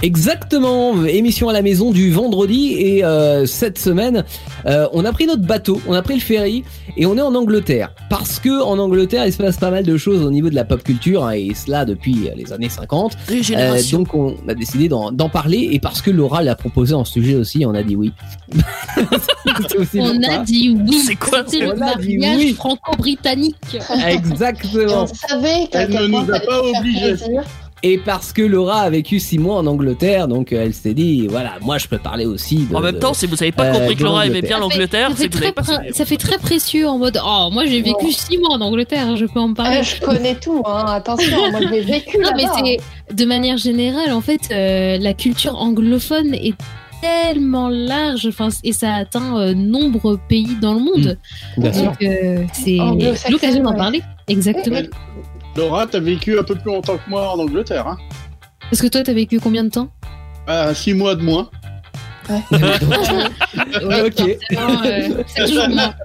Exactement, 0.04 1.06
émission 1.06 1.50
à 1.50 1.54
la 1.54 1.64
maison 1.64 1.90
du 1.90 2.12
vendredi 2.12 2.76
et 2.78 3.04
euh, 3.04 3.48
cette 3.48 3.80
semaine, 3.80 4.24
euh, 4.68 4.88
on 4.94 5.04
a 5.06 5.12
pris 5.12 5.26
notre 5.26 5.42
bateau, 5.42 5.82
on 5.88 5.94
a 5.94 6.04
pris 6.04 6.14
le 6.14 6.20
ferry 6.20 6.64
et 6.98 7.08
on 7.08 7.18
est 7.18 7.22
en 7.22 7.34
Angleterre 7.34 7.96
parce 8.08 8.40
que 8.40 8.62
en 8.62 8.78
Angleterre 8.78 9.26
il 9.26 9.34
se 9.34 9.40
passe 9.40 9.58
pas 9.58 9.72
mal 9.72 9.84
de 9.84 9.98
choses 9.98 10.22
au 10.22 10.30
niveau 10.30 10.52
de 10.52 10.56
la 10.56 10.66
pop 10.66 10.84
culture 10.84 11.26
hein, 11.26 11.32
et 11.32 11.52
cela 11.56 11.84
depuis 11.84 12.30
les 12.36 12.54
années 12.54 12.70
50. 12.70 13.18
Euh, 13.52 13.82
donc 13.92 14.14
on 14.14 14.36
a 14.48 14.54
décidé 14.54 14.88
d'en 14.88 15.12
d'en 15.12 15.30
parler 15.30 15.70
et 15.72 15.80
parce 15.80 16.04
que 16.04 16.12
Laura 16.12 16.44
l'a 16.44 16.56
proposé 16.56 16.94
en 16.94 17.04
sujet 17.04 17.34
aussi, 17.34 17.66
on 17.66 17.74
a 17.74 17.82
dit 17.82 17.96
oui. 17.96 18.14
C'est 19.68 19.78
aussi 19.78 20.00
On 20.00 20.22
a 20.30 20.44
dit 20.44 20.78
oui. 20.80 21.00
C'est 21.08 21.16
quoi 21.16 21.44
C'était 21.48 21.66
le 21.66 21.76
mariage 21.76 22.38
oui. 22.38 22.54
franco-britannique. 22.54 23.56
Exactement. 24.08 25.04
On 25.04 25.08
savait 25.08 25.68
qu'à 25.72 25.82
Elle 25.82 25.90
quel 25.90 26.04
ne 26.04 26.08
nous 26.08 26.32
a 26.32 26.40
pas 26.40 26.62
obligés. 26.62 27.16
Et 27.84 28.00
parce 28.00 28.34
que 28.34 28.42
Laura 28.42 28.82
a 28.82 28.90
vécu 28.90 29.20
six 29.20 29.38
mois 29.38 29.58
en 29.58 29.68
Angleterre, 29.68 30.28
donc 30.28 30.52
euh, 30.52 30.64
elle 30.66 30.74
s'est 30.74 30.96
dit 30.96 31.28
voilà, 31.28 31.54
moi 31.62 31.78
je 31.78 31.88
peux 31.88 32.00
parler 32.00 32.26
aussi. 32.26 32.66
De, 32.66 32.76
En 32.76 32.82
même 32.82 32.96
de- 32.96 33.00
temps, 33.00 33.14
si 33.14 33.28
vous 33.28 33.42
avez 33.44 33.52
pas 33.52 33.66
euh, 33.66 33.74
compris 33.74 33.94
que 33.94 34.00
de 34.00 34.04
Laura 34.06 34.26
aimait 34.26 34.42
bien 34.42 34.58
l'Angleterre. 34.60 35.10
ça, 35.12 35.16
c'est 35.18 35.34
fait 35.36 35.52
très, 35.54 35.92
ça 35.94 36.06
fait 36.06 36.18
très 36.18 36.38
précieux 36.40 36.88
en 36.88 36.98
mode 36.98 37.20
Oh, 37.24 37.50
moi 37.52 37.66
j'ai 37.66 37.82
vécu 37.82 38.12
six 38.12 38.38
mois 38.40 38.56
en 38.56 38.62
Angleterre, 38.62 39.16
je 39.16 39.26
peux 39.26 39.40
en 39.40 39.54
parler. 39.54 39.78
Euh, 39.78 39.84
je 39.84 40.02
connais 40.02 40.36
tout, 40.36 40.64
hein. 40.66 40.86
attention, 40.88 41.52
moi 41.52 41.60
je 41.62 41.68
l'ai 41.68 41.82
vécu 41.82 42.18
Non, 42.24 42.32
mais 42.36 42.44
là-bas. 42.44 42.62
c'est 42.66 43.14
de 43.14 43.26
manière 43.26 43.58
générale, 43.58 44.12
en 44.12 44.22
fait, 44.22 44.42
euh, 44.52 44.98
la 44.98 45.14
culture 45.14 45.56
anglophone 45.56 46.34
est 46.34 46.56
tellement 47.00 47.70
large, 47.70 48.28
et 48.64 48.74
ça 48.74 48.96
atteint 48.96 49.38
euh, 49.40 49.54
nombreux 49.54 50.20
pays 50.28 50.58
dans 50.60 50.74
le 50.74 50.80
monde. 50.80 51.18
Bien 51.58 51.72
sûr. 51.72 51.84
Donc, 51.84 52.02
euh, 52.02 52.44
c'est 52.54 52.78
l'occasion 53.30 53.62
d'en 53.62 53.74
parler. 53.76 54.02
Exactement. 54.28 54.80
Laura, 55.58 55.88
t'as 55.88 56.00
vécu 56.00 56.38
un 56.38 56.44
peu 56.44 56.56
plus 56.56 56.72
longtemps 56.72 56.98
que 56.98 57.10
moi 57.10 57.34
en 57.34 57.40
Angleterre, 57.40 57.88
hein 57.88 57.98
Parce 58.70 58.80
que 58.80 58.88
toi, 58.88 59.02
t'as 59.04 59.14
vécu 59.14 59.40
combien 59.40 59.64
de 59.64 59.70
temps? 59.70 59.90
Bah, 60.46 60.74
six 60.76 60.94
mois 60.94 61.16
de 61.16 61.24
moins. 61.24 61.50
ok. 62.30 62.38
forcément, 62.52 64.82
euh, 64.86 65.24
c'est 65.26 65.46
toujours 65.46 65.70
moi. 65.70 65.96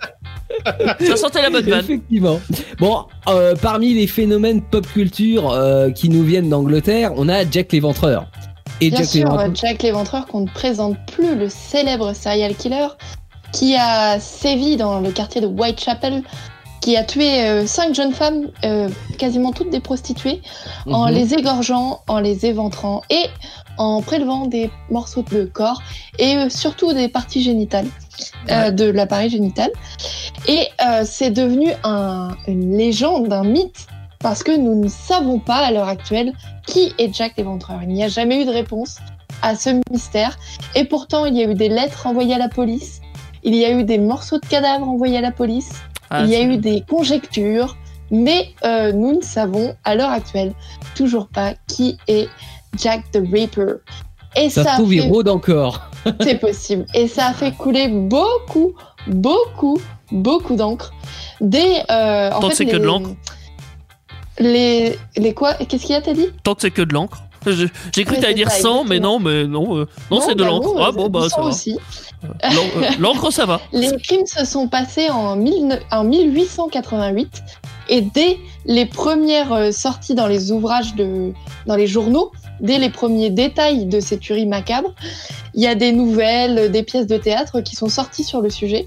Ça 1.00 1.16
sentait 1.16 1.42
la 1.42 1.50
bonne 1.50 1.68
vanne. 1.68 1.80
Effectivement. 1.80 2.40
Bon, 2.78 3.04
euh, 3.28 3.54
parmi 3.60 3.92
les 3.92 4.06
phénomènes 4.06 4.62
pop 4.62 4.86
culture 4.86 5.50
euh, 5.50 5.90
qui 5.90 6.08
nous 6.08 6.22
viennent 6.22 6.48
d'Angleterre, 6.48 7.12
on 7.16 7.28
a 7.28 7.48
Jack 7.50 7.72
l'Éventreur. 7.72 8.28
Et 8.80 8.88
Bien 8.88 9.00
Jack 9.00 9.08
sûr, 9.08 9.24
l'Éventreur. 9.24 9.54
Jack 9.54 9.82
l'Éventreur 9.82 10.26
qu'on 10.26 10.40
ne 10.40 10.48
présente 10.48 10.96
plus, 11.12 11.36
le 11.36 11.48
célèbre 11.48 12.14
serial 12.14 12.54
killer 12.54 12.88
qui 13.52 13.76
a 13.76 14.18
sévi 14.18 14.76
dans 14.76 15.00
le 15.00 15.10
quartier 15.10 15.40
de 15.40 15.46
Whitechapel, 15.46 16.22
qui 16.82 16.96
a 16.96 17.04
tué 17.04 17.40
euh, 17.44 17.66
cinq 17.66 17.94
jeunes 17.94 18.12
femmes, 18.12 18.50
euh, 18.64 18.88
quasiment 19.16 19.52
toutes 19.52 19.70
des 19.70 19.80
prostituées, 19.80 20.42
en 20.90 21.06
Mhm. 21.06 21.14
les 21.14 21.34
égorgeant, 21.34 22.00
en 22.08 22.18
les 22.18 22.44
éventrant 22.44 23.00
et 23.08 23.24
en 23.78 24.02
prélevant 24.02 24.46
des 24.46 24.68
morceaux 24.90 25.24
de 25.30 25.44
corps 25.44 25.80
et 26.18 26.36
euh, 26.36 26.50
surtout 26.50 26.92
des 26.92 27.08
parties 27.08 27.40
génitales 27.42 27.86
de 28.48 28.84
l'appareil 28.84 29.30
génital. 29.30 29.70
Et 30.46 30.68
c'est 31.04 31.30
devenu 31.30 31.70
un- 31.84 32.36
une 32.46 32.76
légende, 32.76 33.32
un 33.32 33.44
mythe, 33.44 33.86
parce 34.18 34.42
que 34.42 34.52
nous 34.56 34.74
ne 34.74 34.88
savons 34.88 35.38
pas 35.38 35.56
à 35.56 35.70
l'heure 35.72 35.88
actuelle 35.88 36.32
qui 36.66 36.92
est 36.98 37.12
Jack 37.14 37.32
l'Éventreur. 37.38 37.78
Il 37.82 37.88
n'y 37.88 38.04
a 38.04 38.08
jamais 38.08 38.42
eu 38.42 38.44
de 38.44 38.50
réponse 38.50 38.98
à 39.42 39.54
ce 39.56 39.70
mystère. 39.90 40.38
Et 40.74 40.84
pourtant, 40.84 41.24
il 41.26 41.34
y 41.36 41.42
a 41.42 41.48
eu 41.50 41.54
des 41.54 41.68
lettres 41.68 42.06
envoyées 42.06 42.34
à 42.34 42.38
la 42.38 42.48
police 42.48 43.00
il 43.44 43.56
y 43.56 43.64
a 43.64 43.72
eu 43.72 43.82
des 43.82 43.98
morceaux 43.98 44.38
de 44.38 44.46
cadavres 44.46 44.88
envoyés 44.88 45.18
à 45.18 45.20
la 45.20 45.32
police, 45.32 45.70
Ah, 46.12 46.24
il 46.24 46.30
y 46.30 46.36
a 46.36 46.42
eu 46.42 46.56
des 46.58 46.82
conjectures, 46.88 47.76
mais 48.10 48.50
euh, 48.64 48.92
nous 48.92 49.16
ne 49.16 49.22
savons 49.22 49.74
à 49.84 49.94
l'heure 49.94 50.10
actuelle 50.10 50.52
toujours 50.94 51.28
pas 51.28 51.54
qui 51.66 51.96
est 52.08 52.28
Jack 52.78 53.10
the 53.12 53.22
Ripper. 53.32 53.76
Et 54.36 54.48
Ça 54.50 54.64
ça, 54.64 54.70
se 54.72 54.76
trouve, 54.76 54.94
il 54.94 55.02
fait- 55.02 55.08
rôde 55.08 55.28
encore. 55.28 55.80
c'est 56.20 56.38
possible. 56.38 56.86
Et 56.94 57.06
ça 57.08 57.26
a 57.28 57.32
fait 57.32 57.52
couler 57.52 57.88
beaucoup, 57.88 58.72
beaucoup, 59.06 59.78
beaucoup 60.10 60.56
d'encre. 60.56 60.92
Des, 61.40 61.80
euh, 61.90 62.30
en 62.30 62.40
Tant 62.40 62.48
que 62.48 62.54
c'est 62.54 62.66
que 62.66 62.76
de 62.76 62.84
l'encre. 62.84 63.10
Les, 64.38 64.98
les 65.16 65.34
quoi? 65.34 65.54
Qu'est-ce 65.54 65.82
qu'il 65.86 65.94
y 65.94 65.98
a, 65.98 66.00
t'as 66.00 66.14
dit? 66.14 66.28
Tant 66.42 66.54
que 66.54 66.62
c'est 66.62 66.70
que 66.70 66.82
de 66.82 66.94
l'encre. 66.94 67.22
J'ai 67.46 68.04
cru 68.04 68.16
c'est 68.20 68.34
dire 68.34 68.50
ça, 68.50 68.60
100, 68.60 68.84
mais 68.84 69.00
non, 69.00 69.18
mais 69.18 69.46
non. 69.46 69.76
euh, 69.76 69.88
non, 70.10 70.20
c'est 70.20 70.34
de 70.34 70.42
bah 70.42 70.50
l'encre. 70.50 70.74
Ah 70.78 70.88
euh, 70.88 70.92
bon, 70.92 71.08
bah 71.08 71.28
ça 71.28 71.40
va. 71.40 71.48
aussi. 71.48 71.76
L'en- 72.22 72.82
euh, 72.82 72.90
L'encre, 72.98 73.30
ça 73.32 73.46
va. 73.46 73.60
Les 73.72 73.96
crimes 73.96 74.26
se 74.26 74.44
sont 74.44 74.68
passés 74.68 75.10
en, 75.10 75.36
19 75.36 75.80
en 75.90 76.04
1888 76.04 77.42
et 77.88 78.00
dès 78.00 78.38
les 78.64 78.86
premières 78.86 79.52
euh, 79.52 79.72
sorties 79.72 80.14
dans 80.14 80.28
les 80.28 80.52
ouvrages 80.52 80.94
de, 80.94 81.32
dans 81.66 81.76
les 81.76 81.86
journaux, 81.86 82.30
dès 82.60 82.78
les 82.78 82.90
premiers 82.90 83.30
détails 83.30 83.86
de 83.86 83.98
ces 83.98 84.18
tueries 84.18 84.46
macabres, 84.46 84.94
il 85.54 85.62
y 85.62 85.66
a 85.66 85.74
des 85.74 85.92
nouvelles, 85.92 86.58
euh, 86.58 86.68
des 86.68 86.82
pièces 86.82 87.06
de 87.06 87.16
théâtre 87.16 87.60
qui 87.60 87.74
sont 87.74 87.88
sorties 87.88 88.24
sur 88.24 88.40
le 88.40 88.50
sujet. 88.50 88.86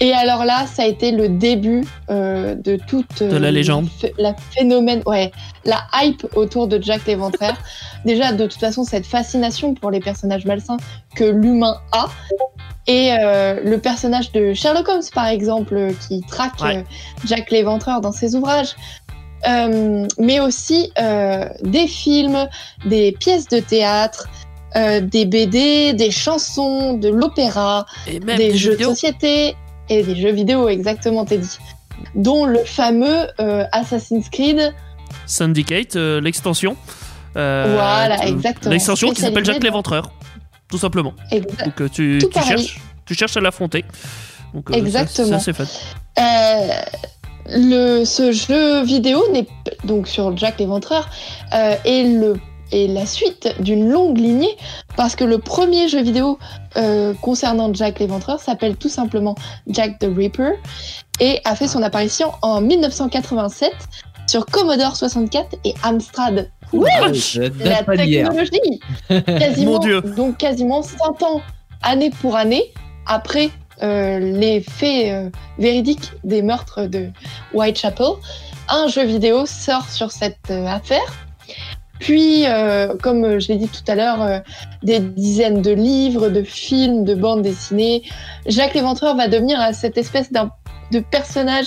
Et 0.00 0.12
alors 0.12 0.44
là, 0.44 0.66
ça 0.66 0.82
a 0.82 0.86
été 0.86 1.10
le 1.10 1.28
début 1.28 1.84
euh, 2.08 2.54
de 2.54 2.78
toute 2.88 3.20
euh, 3.22 3.30
De 3.30 3.36
la 3.36 3.50
légende. 3.50 3.88
la 4.18 4.34
phénomène, 4.56 5.02
ouais, 5.06 5.32
la 5.64 5.80
hype 6.02 6.24
autour 6.36 6.68
de 6.68 6.80
Jack 6.80 7.06
l'Éventreur. 7.06 7.54
Déjà, 8.04 8.32
de 8.32 8.46
toute 8.46 8.60
façon, 8.60 8.84
cette 8.84 9.06
fascination 9.06 9.74
pour 9.74 9.90
les 9.90 9.98
personnages 10.00 10.44
malsains 10.44 10.76
que 11.16 11.24
l'humain 11.24 11.78
a. 11.92 12.06
Et 12.86 13.12
euh, 13.12 13.60
le 13.64 13.78
personnage 13.78 14.30
de 14.32 14.54
Sherlock 14.54 14.88
Holmes, 14.88 15.02
par 15.12 15.26
exemple, 15.26 15.74
euh, 15.76 15.92
qui 16.08 16.20
traque 16.22 16.60
Ouais. 16.62 16.78
euh, 16.78 16.82
Jack 17.26 17.50
l'Éventreur 17.50 18.00
dans 18.00 18.12
ses 18.12 18.34
ouvrages. 18.36 18.76
Euh, 19.48 20.06
mais 20.18 20.40
aussi 20.40 20.92
euh, 20.98 21.48
des 21.62 21.86
films, 21.86 22.48
des 22.86 23.12
pièces 23.12 23.46
de 23.48 23.60
théâtre, 23.60 24.28
euh, 24.76 25.00
des 25.00 25.26
BD, 25.26 25.92
des 25.92 26.10
chansons, 26.10 26.94
de 26.94 27.08
l'opéra, 27.08 27.84
des, 28.06 28.18
des 28.20 28.56
jeux 28.56 28.76
de 28.76 28.82
société 28.84 29.54
et 29.88 30.02
des 30.02 30.16
jeux 30.16 30.32
vidéo, 30.32 30.68
exactement, 30.68 31.24
t'es 31.24 31.38
dit. 31.38 31.58
Dont 32.14 32.46
le 32.46 32.58
fameux 32.64 33.26
euh, 33.40 33.64
Assassin's 33.72 34.28
Creed. 34.30 34.72
Syndicate, 35.26 35.96
euh, 35.96 36.20
l'extension. 36.20 36.76
Euh, 37.36 37.74
Voilà, 37.74 38.24
exactement. 38.26 38.72
L'extension 38.72 39.10
qui 39.10 39.20
s'appelle 39.20 39.44
Jack 39.44 39.62
l'Éventreur. 39.62 40.12
Tout 40.70 40.78
simplement. 40.78 41.14
Exa- 41.32 41.64
Donc 41.64 41.90
tu, 41.90 42.20
cherches, 42.46 42.78
tu 43.06 43.14
cherches 43.14 43.36
à 43.36 43.40
l'affronter. 43.40 43.84
Donc, 44.54 44.70
Exactement. 44.74 45.38
Ça, 45.38 45.40
c'est 45.40 45.52
fait. 45.52 45.68
Le, 47.50 48.04
ce 48.04 48.30
jeu 48.32 48.82
vidéo 48.84 49.22
n'est 49.32 49.46
donc 49.84 50.06
sur 50.08 50.36
Jack 50.36 50.58
l'Éventreur 50.58 51.08
est 51.52 52.02
le 52.04 52.38
est 52.72 52.86
la 52.86 53.06
suite 53.06 53.54
d'une 53.60 53.88
longue 53.88 54.18
lignée 54.18 54.56
parce 54.96 55.16
que 55.16 55.24
le 55.24 55.38
premier 55.38 55.88
jeu 55.88 56.02
vidéo 56.02 56.38
euh, 56.76 57.14
concernant 57.22 57.72
Jack 57.72 57.98
l'Éventreur 57.98 58.40
s'appelle 58.40 58.76
tout 58.76 58.88
simplement 58.88 59.34
Jack 59.66 59.98
the 59.98 60.08
Ripper 60.14 60.52
et 61.20 61.40
a 61.44 61.54
fait 61.54 61.68
son 61.68 61.82
apparition 61.82 62.32
en 62.42 62.60
1987 62.60 63.72
sur 64.26 64.46
Commodore 64.46 64.96
64 64.96 65.56
et 65.64 65.74
Amstrad. 65.82 66.50
Oui, 66.72 66.90
La 67.60 67.82
technologie 67.82 68.80
quasiment, 69.08 69.72
Mon 69.72 69.78
Dieu. 69.78 70.02
Donc 70.02 70.36
quasiment 70.36 70.82
100 70.82 71.22
ans, 71.22 71.40
année 71.82 72.10
pour 72.20 72.36
année, 72.36 72.72
après 73.06 73.50
euh, 73.82 74.18
les 74.18 74.60
faits 74.60 75.12
euh, 75.12 75.30
véridiques 75.58 76.12
des 76.24 76.42
meurtres 76.42 76.86
de 76.86 77.10
Whitechapel, 77.54 78.06
un 78.68 78.88
jeu 78.88 79.04
vidéo 79.04 79.46
sort 79.46 79.88
sur 79.88 80.10
cette 80.10 80.50
euh, 80.50 80.66
affaire. 80.66 81.27
Puis, 81.98 82.46
euh, 82.46 82.94
comme 83.02 83.38
je 83.38 83.48
l'ai 83.48 83.56
dit 83.56 83.68
tout 83.68 83.90
à 83.90 83.94
l'heure, 83.94 84.22
euh, 84.22 84.38
des 84.82 85.00
dizaines 85.00 85.62
de 85.62 85.72
livres, 85.72 86.28
de 86.28 86.42
films, 86.42 87.04
de 87.04 87.14
bandes 87.14 87.42
dessinées. 87.42 88.02
Jacques 88.46 88.74
l'Éventreur 88.74 89.16
va 89.16 89.28
devenir 89.28 89.60
à 89.60 89.72
cette 89.72 89.98
espèce 89.98 90.32
d'un 90.32 90.50
de 90.90 91.00
personnage 91.00 91.66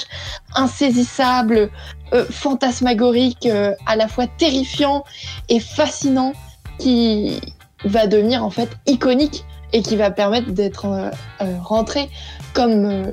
insaisissable, 0.56 1.70
euh, 2.14 2.26
fantasmagorique, 2.30 3.46
euh, 3.46 3.74
à 3.86 3.96
la 3.96 4.08
fois 4.08 4.26
terrifiant 4.26 5.04
et 5.48 5.60
fascinant, 5.60 6.34
qui 6.80 7.40
va 7.86 8.08
devenir 8.08 8.44
en 8.44 8.50
fait 8.50 8.70
iconique 8.88 9.46
et 9.74 9.82
qui 9.82 9.96
va 9.96 10.12
permettre 10.12 10.52
d'être 10.52 10.86
euh, 10.86 11.10
euh, 11.42 11.58
rentré 11.64 12.10
comme 12.54 12.86
euh, 12.86 13.12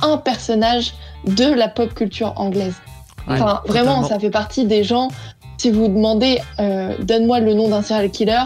un 0.00 0.16
personnage 0.16 0.94
de 1.24 1.44
la 1.44 1.68
pop 1.68 1.94
culture 1.94 2.32
anglaise. 2.36 2.74
Ouais, 3.28 3.34
enfin, 3.34 3.62
vraiment, 3.66 3.96
totalement. 3.96 4.08
ça 4.08 4.18
fait 4.18 4.30
partie 4.30 4.64
des 4.64 4.82
gens. 4.82 5.08
Si 5.62 5.70
vous 5.70 5.86
demandez, 5.86 6.38
euh, 6.58 6.90
donne-moi 7.02 7.38
le 7.38 7.54
nom 7.54 7.68
d'un 7.68 7.82
serial 7.82 8.10
killer, 8.10 8.42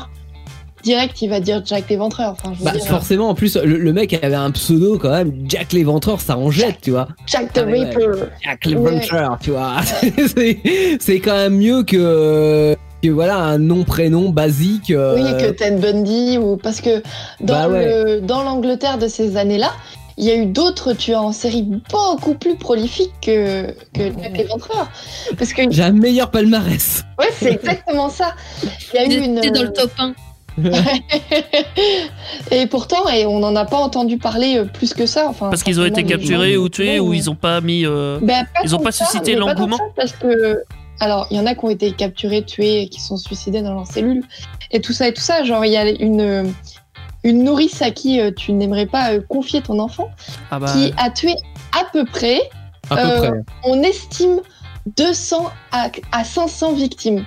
direct, 0.83 1.23
il 1.23 1.31
va 1.31 1.41
dire 1.41 1.63
Jack 1.65 1.85
l'Éventreur. 1.89 2.33
Enfin, 2.33 2.53
je 2.53 2.59
veux 2.59 2.65
Bah, 2.67 2.73
dire, 2.73 2.85
forcément, 2.85 3.31
en 3.31 3.35
plus, 3.35 3.57
le, 3.57 3.79
le 3.79 3.93
mec 3.95 4.13
avait 4.23 4.35
un 4.35 4.51
pseudo 4.51 4.99
quand 4.99 5.09
même, 5.09 5.33
Jack 5.49 5.73
l'Éventreur, 5.73 6.21
ça 6.21 6.37
en 6.37 6.51
jette, 6.51 6.77
tu 6.83 6.91
vois. 6.91 7.09
Jack 7.27 7.55
the 7.55 7.61
Ah, 7.63 7.65
ouais. 7.71 7.85
Ripper. 7.85 8.25
Jack 8.45 8.67
l'Éventreur, 8.67 9.39
tu 9.41 9.53
vois. 9.53 9.77
C'est- 11.01 11.21
quand 11.21 11.35
même 11.37 11.57
mieux 11.57 11.85
que, 11.85 12.77
que 13.03 13.09
voilà, 13.09 13.37
un 13.39 13.57
nom-prénom 13.57 14.29
basique. 14.29 14.91
euh, 14.91 15.15
Oui, 15.17 15.43
que 15.43 15.53
Ted 15.53 15.77
Bundy 15.77 16.37
ou 16.37 16.59
parce 16.59 16.83
que 16.83 17.03
dans 17.41 17.55
Bah 17.55 17.69
ouais. 17.71 17.87
le 17.87 18.21
dans 18.21 18.43
l'Angleterre 18.43 18.99
de 18.99 19.09
ces 19.09 19.39
années-là, 19.39 19.73
il 20.19 20.25
y 20.25 20.31
a 20.31 20.37
eu 20.37 20.47
d'autres 20.47 20.93
tueurs 20.95 21.23
en 21.23 21.33
série 21.33 21.63
beaucoup 21.91 22.35
plus 22.35 22.57
prolifiques 22.57 23.13
que 23.21 23.73
que 23.93 24.05
Jack 24.21 24.37
l'Éventreur. 24.37 24.89
Parce 25.39 25.53
que 25.53 25.63
J'ai 25.71 25.83
un 25.83 25.93
meilleur 25.93 26.31
palmarès. 26.31 27.05
ouais, 27.19 27.29
c'est 27.39 27.53
exactement 27.53 28.09
ça. 28.09 28.35
Il 28.95 28.97
y 28.97 28.99
a 28.99 29.05
eu 29.07 29.25
une 29.25 29.35
dans 29.41 29.63
le 29.63 29.73
top 29.73 29.91
1. 29.99 30.15
et 32.51 32.67
pourtant 32.67 33.09
et 33.11 33.27
on 33.27 33.41
n'en 33.41 33.55
a 33.57 33.65
pas 33.65 33.77
entendu 33.77 34.17
parler 34.19 34.57
euh, 34.59 34.65
plus 34.65 34.95
que 34.95 35.07
ça. 35.07 35.27
Enfin, 35.29 35.51
Parce 35.51 35.63
qu'ils 35.63 35.81
ont 35.81 35.85
été 35.85 36.03
capturés 36.05 36.55
gens- 36.55 36.61
ou 36.61 36.69
tués 36.69 37.01
ou 37.01 37.13
ils 37.13 37.29
ont 37.31 37.35
pas 37.35 37.61
mis. 37.61 37.85
euh, 37.85 38.19
Ben, 38.23 38.47
pas 38.55 38.61
Ils 38.65 38.75
ont 38.75 38.79
tant 38.79 38.85
pas 38.85 38.93
suscité 38.93 39.35
l'engouement 39.35 39.79
Parce 39.97 40.13
que, 40.13 40.63
alors, 41.01 41.27
il 41.31 41.37
y 41.37 41.41
en 41.41 41.47
a 41.47 41.55
qui 41.55 41.65
ont 41.65 41.69
été 41.71 41.93
capturés, 41.93 42.43
tués, 42.43 42.89
qui 42.89 43.01
sont 43.01 43.17
suicidés 43.19 43.61
dans 43.63 43.75
leurs 43.75 43.87
cellules, 43.87 44.25
et 44.71 44.81
tout 44.81 44.93
ça 44.95 45.09
et 45.09 45.13
tout 45.13 45.21
ça. 45.21 45.45
Genre, 45.45 45.63
il 45.67 45.73
y 45.73 45.77
a 45.77 45.87
une, 45.91 46.55
une 47.27 47.43
nourrice 47.45 47.83
à 47.83 47.91
qui 47.91 48.21
euh, 48.21 48.31
tu 48.35 48.53
n'aimerais 48.53 48.87
pas 48.87 49.13
euh, 49.13 49.21
confier 49.29 49.61
ton 49.61 49.79
enfant, 49.81 50.09
Ah 50.51 50.59
bah. 50.61 50.73
qui 50.73 50.93
a 50.97 51.11
tué 51.11 51.35
à 51.79 51.85
peu 51.93 52.05
près, 52.05 52.39
À 52.89 52.97
peu 52.97 53.03
Euh, 53.03 53.19
près. 53.19 53.31
on 53.65 53.83
estime 53.83 54.41
200 54.97 55.51
à, 55.73 55.91
à 56.13 56.23
500 56.25 56.73
victimes. 56.75 57.25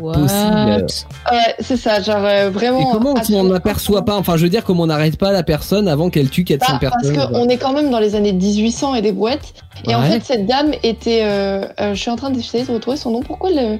What? 0.00 0.14
possible. 0.14 0.86
Ouais, 1.32 1.54
c'est 1.60 1.76
ça, 1.76 2.00
genre 2.00 2.24
euh, 2.24 2.50
vraiment. 2.50 2.80
Et 2.80 2.92
comment 2.92 3.12
on 3.12 3.16
absolument 3.16 3.44
n'aperçoit 3.44 4.04
pas 4.04 4.16
Enfin, 4.16 4.36
je 4.36 4.42
veux 4.44 4.48
dire, 4.48 4.64
comment 4.64 4.84
on 4.84 4.86
n'arrête 4.86 5.16
pas 5.18 5.32
la 5.32 5.42
personne 5.42 5.88
avant 5.88 6.10
qu'elle 6.10 6.30
tue 6.30 6.44
400 6.44 6.72
Bah, 6.74 6.78
parce 6.90 7.02
personnes 7.02 7.16
quoi. 7.16 7.26
qu'on 7.40 7.48
est 7.48 7.56
quand 7.56 7.72
même 7.72 7.90
dans 7.90 7.98
les 8.00 8.14
années 8.14 8.32
1800 8.32 8.94
et 8.96 9.02
des 9.02 9.12
brouettes. 9.12 9.54
Et 9.86 9.94
en 9.94 10.02
fait, 10.02 10.22
cette 10.24 10.46
dame 10.46 10.72
était. 10.82 11.22
euh, 11.24 11.66
euh, 11.80 11.94
je 11.94 12.00
suis 12.00 12.10
en 12.10 12.16
train 12.16 12.30
d'essayer 12.30 12.64
de 12.64 12.72
retrouver 12.72 12.96
son 12.96 13.10
nom. 13.10 13.20
Pourquoi 13.20 13.50
le 13.50 13.78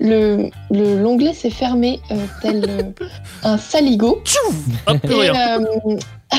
le- 0.00 0.50
le- 0.70 1.00
l'onglet 1.00 1.32
s'est 1.32 1.50
fermé 1.50 2.00
euh, 2.10 2.16
tel 2.42 2.64
euh, 2.68 2.82
un 3.44 3.56
saligot? 3.56 4.22
Hop, 4.86 4.98
Et, 5.04 5.30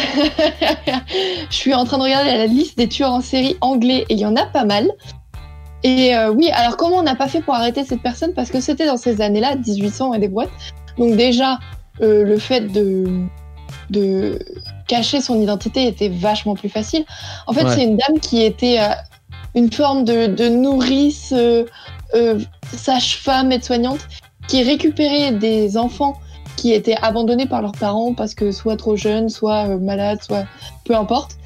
Je 1.50 1.56
suis 1.56 1.74
en 1.74 1.86
train 1.86 1.98
de 1.98 2.04
regarder 2.04 2.32
la 2.38 2.46
liste 2.46 2.78
des 2.78 2.88
tueurs 2.88 3.12
en 3.14 3.22
série 3.22 3.56
anglais 3.62 4.06
et 4.10 4.14
il 4.14 4.20
y 4.20 4.26
en 4.26 4.36
a 4.36 4.46
pas 4.46 4.66
mal. 4.66 4.88
Et 5.88 6.14
euh, 6.14 6.32
oui, 6.32 6.50
alors 6.52 6.76
comment 6.76 6.98
on 6.98 7.04
n'a 7.04 7.16
pas 7.16 7.30
fait 7.30 7.40
pour 7.40 7.54
arrêter 7.54 7.86
cette 7.86 8.02
personne? 8.02 8.34
Parce 8.34 8.50
que 8.50 8.60
c'était 8.60 8.86
dans 8.86 8.98
ces 8.98 9.22
années-là, 9.22 9.56
1800 9.56 10.16
et 10.16 10.20
des 10.20 10.28
boîtes. 10.28 10.50
Donc 10.98 11.16
déjà, 11.16 11.60
euh, 12.02 12.26
le 12.26 12.38
fait 12.38 12.62
de, 12.72 13.06
de 13.90 14.38
cacher 14.90 15.22
son 15.22 15.40
identité 15.42 15.88
était 15.88 16.10
vachement 16.10 16.56
plus 16.56 16.68
facile. 16.68 17.06
En 17.48 17.54
fait, 17.54 17.64
Ouais. 17.64 17.74
c'est 17.74 17.84
une 17.86 17.96
dame 17.96 18.20
qui 18.20 18.44
était 18.44 18.80
euh, 18.82 18.90
une 19.56 19.72
forme 19.72 20.04
de, 20.04 20.28
de 20.28 20.50
nourrice, 20.50 21.34
sage-femme, 22.76 23.54
aide-soignante, 23.54 24.00
qui 24.50 24.64
récupérait 24.64 25.32
des 25.32 25.78
enfants 25.78 26.18
qui 26.58 26.74
étaient 26.74 26.98
abandonnés 27.02 27.46
par 27.46 27.62
leurs 27.62 27.72
parents 27.74 28.14
parce 28.14 28.34
que 28.34 28.52
soit 28.52 28.76
trop 28.76 28.98
jeunes, 28.98 29.30
soit 29.30 29.68
malades, 29.78 30.22
soit 30.22 30.46
peu 30.84 30.96
importe, 30.96 31.37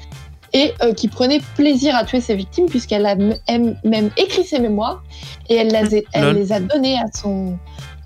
et 0.54 0.72
euh, 0.82 0.92
qui 0.92 1.08
prenait 1.08 1.40
plaisir 1.56 1.94
à 1.96 2.04
tuer 2.04 2.20
ses 2.20 2.34
victimes 2.34 2.66
puisqu'elle 2.66 3.06
a 3.06 3.14
même 3.14 4.10
écrit 4.16 4.44
ses 4.44 4.58
mémoires 4.58 5.02
et 5.48 5.56
elle, 5.56 5.68
les 5.68 5.98
a- 5.98 6.02
elle 6.12 6.24
Lol. 6.24 6.34
les 6.36 6.52
a 6.52 6.60
données 6.60 6.98
à 6.98 7.06
son, 7.14 7.58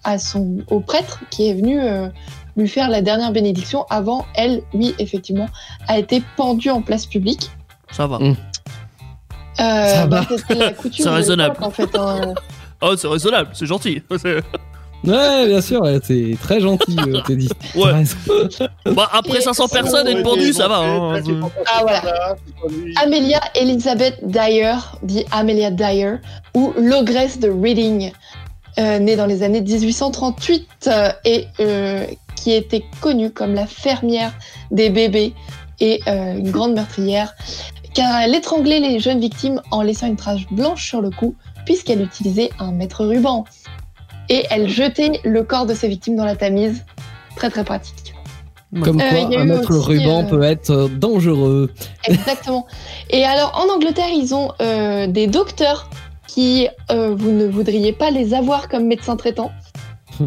à 0.05 0.19
son, 0.19 0.59
au 0.71 0.81
prêtre 0.81 1.21
qui 1.31 1.49
est 1.49 1.55
venu 1.55 1.81
euh, 1.81 2.09
lui 2.57 2.69
faire 2.69 2.89
la 2.89 3.03
dernière 3.03 3.33
bénédiction 3.33 3.85
avant 3.91 4.25
elle, 4.35 4.63
oui, 4.73 4.95
effectivement, 4.99 5.47
a 5.89 5.99
été 5.99 6.23
pendue 6.37 6.71
en 6.71 6.81
place 6.83 7.05
publique. 7.07 7.51
Ça 7.91 8.07
va. 8.07 8.19
Euh, 8.23 8.35
Ça 9.59 10.07
bah, 10.07 10.27
va. 10.49 10.55
La 10.55 10.73
coutume 10.73 11.05
C'est 11.05 11.11
raisonnable. 11.11 11.55
l'époque, 11.55 11.67
en 11.69 11.71
fait. 11.71 11.99
hein. 11.99 12.35
Oh, 12.81 12.95
c'est 12.97 13.09
raisonnable, 13.09 13.51
c'est 13.55 13.67
gentil. 13.67 14.03
Ouais, 15.07 15.47
bien 15.47 15.61
sûr, 15.61 15.83
ouais, 15.83 15.99
c'est 16.03 16.37
très 16.43 16.61
gentil, 16.61 16.97
euh, 17.07 17.21
Teddy. 17.27 17.49
Ouais. 17.75 18.03
Bah, 18.93 19.09
après 19.13 19.41
500 19.41 19.69
personnes 19.69 20.07
être 20.09 20.23
pendu, 20.23 20.53
ça 20.53 20.69
va. 20.69 20.79
hein. 20.79 21.21
Ah, 21.67 21.81
voilà. 21.83 22.37
Amelia 23.03 23.41
Elizabeth 23.55 24.19
Dyer, 24.23 24.75
dit 25.03 25.25
Amelia 25.31 25.71
Dyer, 25.71 26.17
ou 26.55 26.73
l'ogresse 26.77 27.39
de 27.39 27.49
Reading, 27.51 28.11
euh, 28.79 28.99
née 28.99 29.17
dans 29.17 29.27
les 29.27 29.43
années 29.43 29.61
1838 29.63 30.67
euh, 30.89 31.09
et 31.25 31.47
euh, 31.61 32.05
qui 32.35 32.53
était 32.53 32.85
connue 33.01 33.31
comme 33.31 33.55
la 33.55 33.67
fermière 33.67 34.33
des 34.71 34.91
bébés 34.91 35.33
et 35.81 36.01
euh, 36.09 36.35
une 36.37 36.51
grande 36.51 36.75
meurtrière, 36.75 37.35
car 37.95 38.21
elle 38.21 38.35
étranglait 38.35 38.81
les 38.81 38.99
jeunes 38.99 39.21
victimes 39.21 39.61
en 39.71 39.83
laissant 39.83 40.07
une 40.07 40.17
trace 40.17 40.41
blanche 40.51 40.87
sur 40.87 41.01
le 41.01 41.11
cou, 41.11 41.35
puisqu'elle 41.65 42.03
utilisait 42.03 42.51
un 42.59 42.73
mètre 42.73 43.05
ruban. 43.05 43.45
Et 44.29 44.45
elle 44.51 44.69
jetait 44.69 45.21
le 45.25 45.43
corps 45.43 45.67
de 45.67 45.75
ses 45.75 45.89
victimes 45.89 46.17
dans 46.17 46.25
la 46.25 46.37
Tamise. 46.37 46.85
Très 47.37 47.51
très 47.51 47.65
pratique. 47.65 48.15
Comme 48.83 49.01
Euh, 49.01 49.09
quoi, 49.09 49.39
un 49.41 49.51
aussi, 49.51 49.73
ruban 49.73 50.23
euh, 50.25 50.29
peut 50.29 50.43
être 50.43 50.71
euh, 50.71 50.89
dangereux. 50.89 51.73
Exactement. 52.09 52.67
Et 53.11 53.25
alors, 53.25 53.53
en 53.65 53.73
Angleterre, 53.73 54.09
ils 54.15 54.35
ont 54.35 54.51
euh, 54.61 55.07
des 55.07 55.27
docteurs 55.29 55.89
qui, 56.27 56.69
euh, 56.91 57.15
vous 57.17 57.31
ne 57.31 57.47
voudriez 57.47 57.93
pas 57.93 58.11
les 58.11 58.35
avoir 58.35 58.69
comme 58.69 58.87
médecins 58.87 59.17
traitants, 59.17 59.53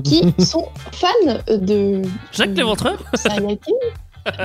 qui 0.04 0.34
sont 0.40 0.68
fans 0.92 1.08
de 1.50 2.02
Jacques 2.32 2.56
Léventreur. 2.56 2.98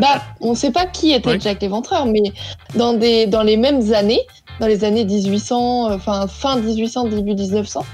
Bah, 0.00 0.22
on 0.40 0.50
ne 0.50 0.54
sait 0.54 0.70
pas 0.70 0.86
qui 0.86 1.12
était 1.12 1.30
Ouais. 1.30 1.40
Jack 1.40 1.60
l'Éventreur, 1.60 2.06
mais 2.06 2.32
dans, 2.74 2.94
des, 2.94 3.26
dans 3.26 3.42
les 3.42 3.56
mêmes 3.56 3.92
années, 3.92 4.20
dans 4.60 4.66
les 4.66 4.84
années 4.84 5.04
1800, 5.04 5.90
euh, 5.90 5.94
enfin 5.96 6.26
fin 6.26 6.56
1800, 6.56 7.08
début 7.08 7.34
1900, 7.34 7.84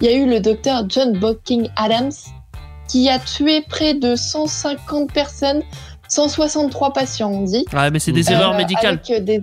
il 0.00 0.06
y 0.06 0.10
a 0.10 0.16
eu 0.16 0.26
le 0.28 0.40
docteur 0.40 0.84
John 0.88 1.18
Bocking 1.18 1.68
Adams 1.76 2.12
qui 2.88 3.08
a 3.08 3.18
tué 3.18 3.62
près 3.68 3.94
de 3.94 4.16
150 4.16 5.12
personnes, 5.12 5.62
163 6.08 6.92
patients, 6.92 7.30
on 7.30 7.42
dit. 7.44 7.64
Ouais, 7.72 7.90
mais 7.90 7.98
c'est 7.98 8.12
des 8.12 8.28
Euh, 8.28 8.32
erreurs 8.32 8.54
médicales. 8.56 9.00
Avec 9.04 9.10
euh, 9.10 9.20
des, 9.20 9.42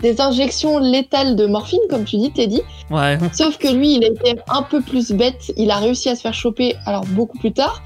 des 0.00 0.20
injections 0.20 0.78
létales 0.78 1.34
de 1.34 1.46
morphine, 1.46 1.80
comme 1.88 2.04
tu 2.04 2.18
dis, 2.18 2.30
Teddy. 2.30 2.60
Ouais. 2.90 3.18
Sauf 3.32 3.56
que 3.58 3.68
lui, 3.68 3.94
il 3.96 4.04
a 4.04 4.08
été 4.08 4.38
un 4.48 4.62
peu 4.62 4.80
plus 4.82 5.12
bête. 5.12 5.50
Il 5.56 5.70
a 5.70 5.76
réussi 5.76 6.08
à 6.10 6.14
se 6.14 6.20
faire 6.20 6.34
choper, 6.34 6.76
alors 6.84 7.04
beaucoup 7.06 7.38
plus 7.38 7.52
tard. 7.52 7.82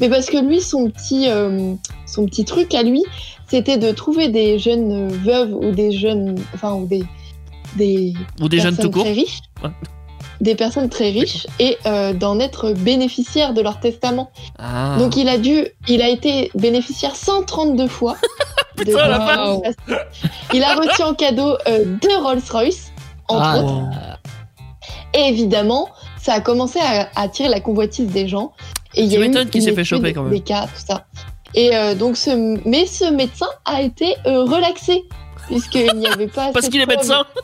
Mais 0.00 0.08
parce 0.10 0.26
que 0.26 0.36
lui, 0.36 0.60
son 0.60 0.90
petit, 0.90 1.28
euh, 1.28 1.74
son 2.06 2.26
petit 2.26 2.44
truc 2.44 2.74
à 2.74 2.82
lui, 2.82 3.02
c'était 3.48 3.78
de 3.78 3.90
trouver 3.92 4.28
des 4.28 4.58
jeunes 4.58 5.08
veuves 5.08 5.54
ou 5.54 5.70
des 5.72 5.92
jeunes, 5.92 6.36
enfin, 6.54 6.74
ou 6.74 6.86
des, 6.86 7.04
des 7.76 8.12
Ou 8.40 8.48
des 8.50 8.60
jeunes 8.60 8.76
tout 8.76 8.90
court. 8.90 9.04
très 9.04 9.12
riches. 9.12 9.38
Ouais. 9.64 9.70
Des 10.40 10.54
personnes 10.54 10.88
très 10.88 11.10
riches 11.10 11.46
et 11.58 11.78
euh, 11.86 12.12
d'en 12.12 12.38
être 12.40 12.72
bénéficiaire 12.72 13.54
de 13.54 13.62
leur 13.62 13.80
testament. 13.80 14.30
Ah. 14.58 14.96
Donc 14.98 15.16
il 15.16 15.28
a 15.28 15.38
dû, 15.38 15.66
il 15.88 16.02
a 16.02 16.08
été 16.08 16.50
bénéficiaire 16.54 17.16
132 17.16 17.88
fois. 17.88 18.16
de 18.76 18.92
la. 18.92 19.56
Il 20.52 20.62
a 20.62 20.74
reçu 20.74 21.02
en 21.02 21.14
cadeau 21.14 21.56
euh, 21.66 21.84
deux 22.02 22.16
Rolls-Royce, 22.18 22.92
entre 23.28 23.42
Ah, 23.42 23.58
autres. 23.58 24.18
Et 25.14 25.28
évidemment, 25.28 25.88
ça 26.20 26.34
a 26.34 26.40
commencé 26.40 26.78
à, 26.78 27.08
à 27.14 27.22
attirer 27.22 27.48
la 27.48 27.60
convoitise 27.60 28.08
des 28.08 28.28
gens. 28.28 28.52
Et 28.94 29.02
il 29.02 29.12
y 29.12 29.16
a 29.16 29.44
qu'il 29.46 29.62
s'est 29.62 29.72
fait 29.72 29.84
choper, 29.84 30.12
quand 30.12 30.22
même. 30.22 30.32
Des 30.32 30.40
cas, 30.40 30.66
tout 30.66 30.82
ça. 30.86 31.06
Et 31.54 31.74
euh, 31.74 31.94
donc, 31.94 32.18
ce, 32.18 32.58
mais 32.68 32.86
ce 32.86 33.10
médecin 33.10 33.48
a 33.64 33.80
été 33.80 34.16
relaxé 34.26 35.04
puisqu'il 35.46 35.92
n'y 35.94 36.06
avait 36.06 36.26
pas. 36.26 36.50
Parce 36.52 36.68
qu'il 36.68 36.80
est 36.80 36.86
médecin 36.86 37.24
Mais 37.34 37.42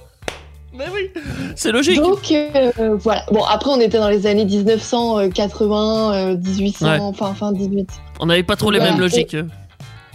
oui 0.75 1.11
C'est 1.57 1.71
logique 1.73 1.97
Donc 2.01 2.31
euh, 2.33 2.97
voilà. 2.99 3.25
Bon, 3.31 3.45
après, 3.45 3.71
on 3.71 3.81
était 3.81 3.99
dans 3.99 4.09
les 4.09 4.27
années 4.27 4.45
1980, 4.45 6.15
euh, 6.15 6.37
1800, 6.37 6.87
Ouais. 6.87 6.99
enfin 7.01 7.35
fin 7.35 7.53
18. 7.53 7.89
On 8.21 8.27
n'avait 8.27 8.43
pas 8.43 8.57
trop 8.57 8.71
les 8.71 8.81
mêmes 8.81 8.99
logiques. 9.01 9.37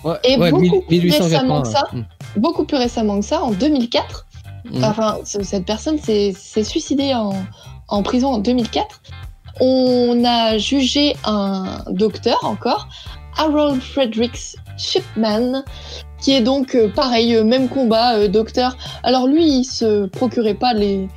Ouais, 0.04 0.16
Et 0.24 0.38
ouais, 0.38 0.52
beaucoup 0.52 0.82
plus 0.82 0.98
1880, 0.98 1.24
récemment 1.40 1.62
que 1.62 1.68
ça. 1.68 1.84
ouais. 1.94 2.02
Beaucoup 2.36 2.66
plus 2.66 2.78
récemment 2.78 3.20
que 3.20 3.26
ça, 3.26 3.42
en 3.42 3.52
2004, 3.52 4.26
Mm. 4.70 4.84
enfin, 4.84 5.20
ce- 5.24 5.44
cette 5.44 5.66
personne 5.66 5.98
s'est 5.98 6.34
s'est 6.38 6.64
suicidée 6.66 7.14
en, 7.14 7.34
en 7.88 8.04
prison 8.04 8.34
en 8.34 8.38
2004. 8.38 9.02
On 9.62 10.24
a 10.26 10.58
jugé 10.58 11.16
un 11.24 11.84
docteur 11.90 12.38
encore, 12.44 12.88
Harold 13.38 13.82
Fredericks 13.82 14.56
Shipman, 14.78 15.64
qui 16.22 16.34
est 16.34 16.42
donc 16.42 16.76
euh, 16.76 16.90
pareil, 16.90 17.36
euh, 17.36 17.44
même 17.44 17.70
combat, 17.70 18.16
euh, 18.16 18.28
docteur. 18.28 18.78
Alors 19.04 19.28
lui, 19.28 19.46
il 19.46 19.64
se 19.64 20.08
procurait 20.08 20.54
pas 20.54 20.74
les, 20.74 21.08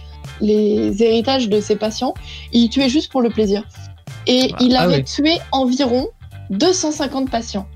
les 0.41 1.03
héritages 1.03 1.49
de 1.49 1.61
ses 1.61 1.77
patients, 1.77 2.15
il 2.53 2.69
tuait 2.69 2.89
juste 2.89 3.11
pour 3.11 3.23
le 3.23 3.31
plaisir. 3.31 3.65
Et 4.27 4.53
il 4.61 4.77
Ah 4.77 4.83
avait 4.83 5.03
tué 5.03 5.39
environ 5.53 6.09
250 6.51 7.31
patients. 7.31 7.67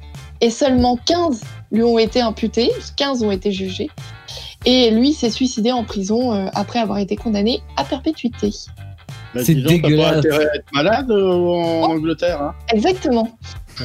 Et 0.40 0.50
seulement 0.50 0.98
15 1.06 1.40
lui 1.72 1.82
ont 1.82 1.98
été 1.98 2.20
imputés, 2.20 2.70
15 2.96 3.22
ont 3.22 3.30
été 3.30 3.50
jugés. 3.52 3.90
Et 4.66 4.90
lui 4.90 5.12
s'est 5.12 5.30
suicidé 5.30 5.72
en 5.72 5.84
prison 5.84 6.32
euh, 6.32 6.46
après 6.54 6.78
avoir 6.78 6.98
été 6.98 7.16
condamné 7.16 7.60
à 7.76 7.84
perpétuité. 7.84 8.50
Bah, 9.34 9.40
C'est 9.44 9.54
dégueulasse. 9.54 10.12
pas 10.12 10.18
intérêt 10.18 10.48
à 10.48 10.54
être 10.56 10.72
malade 10.72 11.10
euh, 11.10 11.32
en 11.32 11.90
Angleterre. 11.90 12.40
Hein. 12.40 12.54
Exactement. 12.72 13.28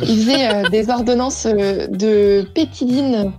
Il 0.02 0.18
faisait 0.20 0.50
euh, 0.50 0.70
des 0.70 0.90
ordonnances 0.90 1.46
euh, 1.46 1.88
de 1.88 2.48
pétiline, 2.54 3.32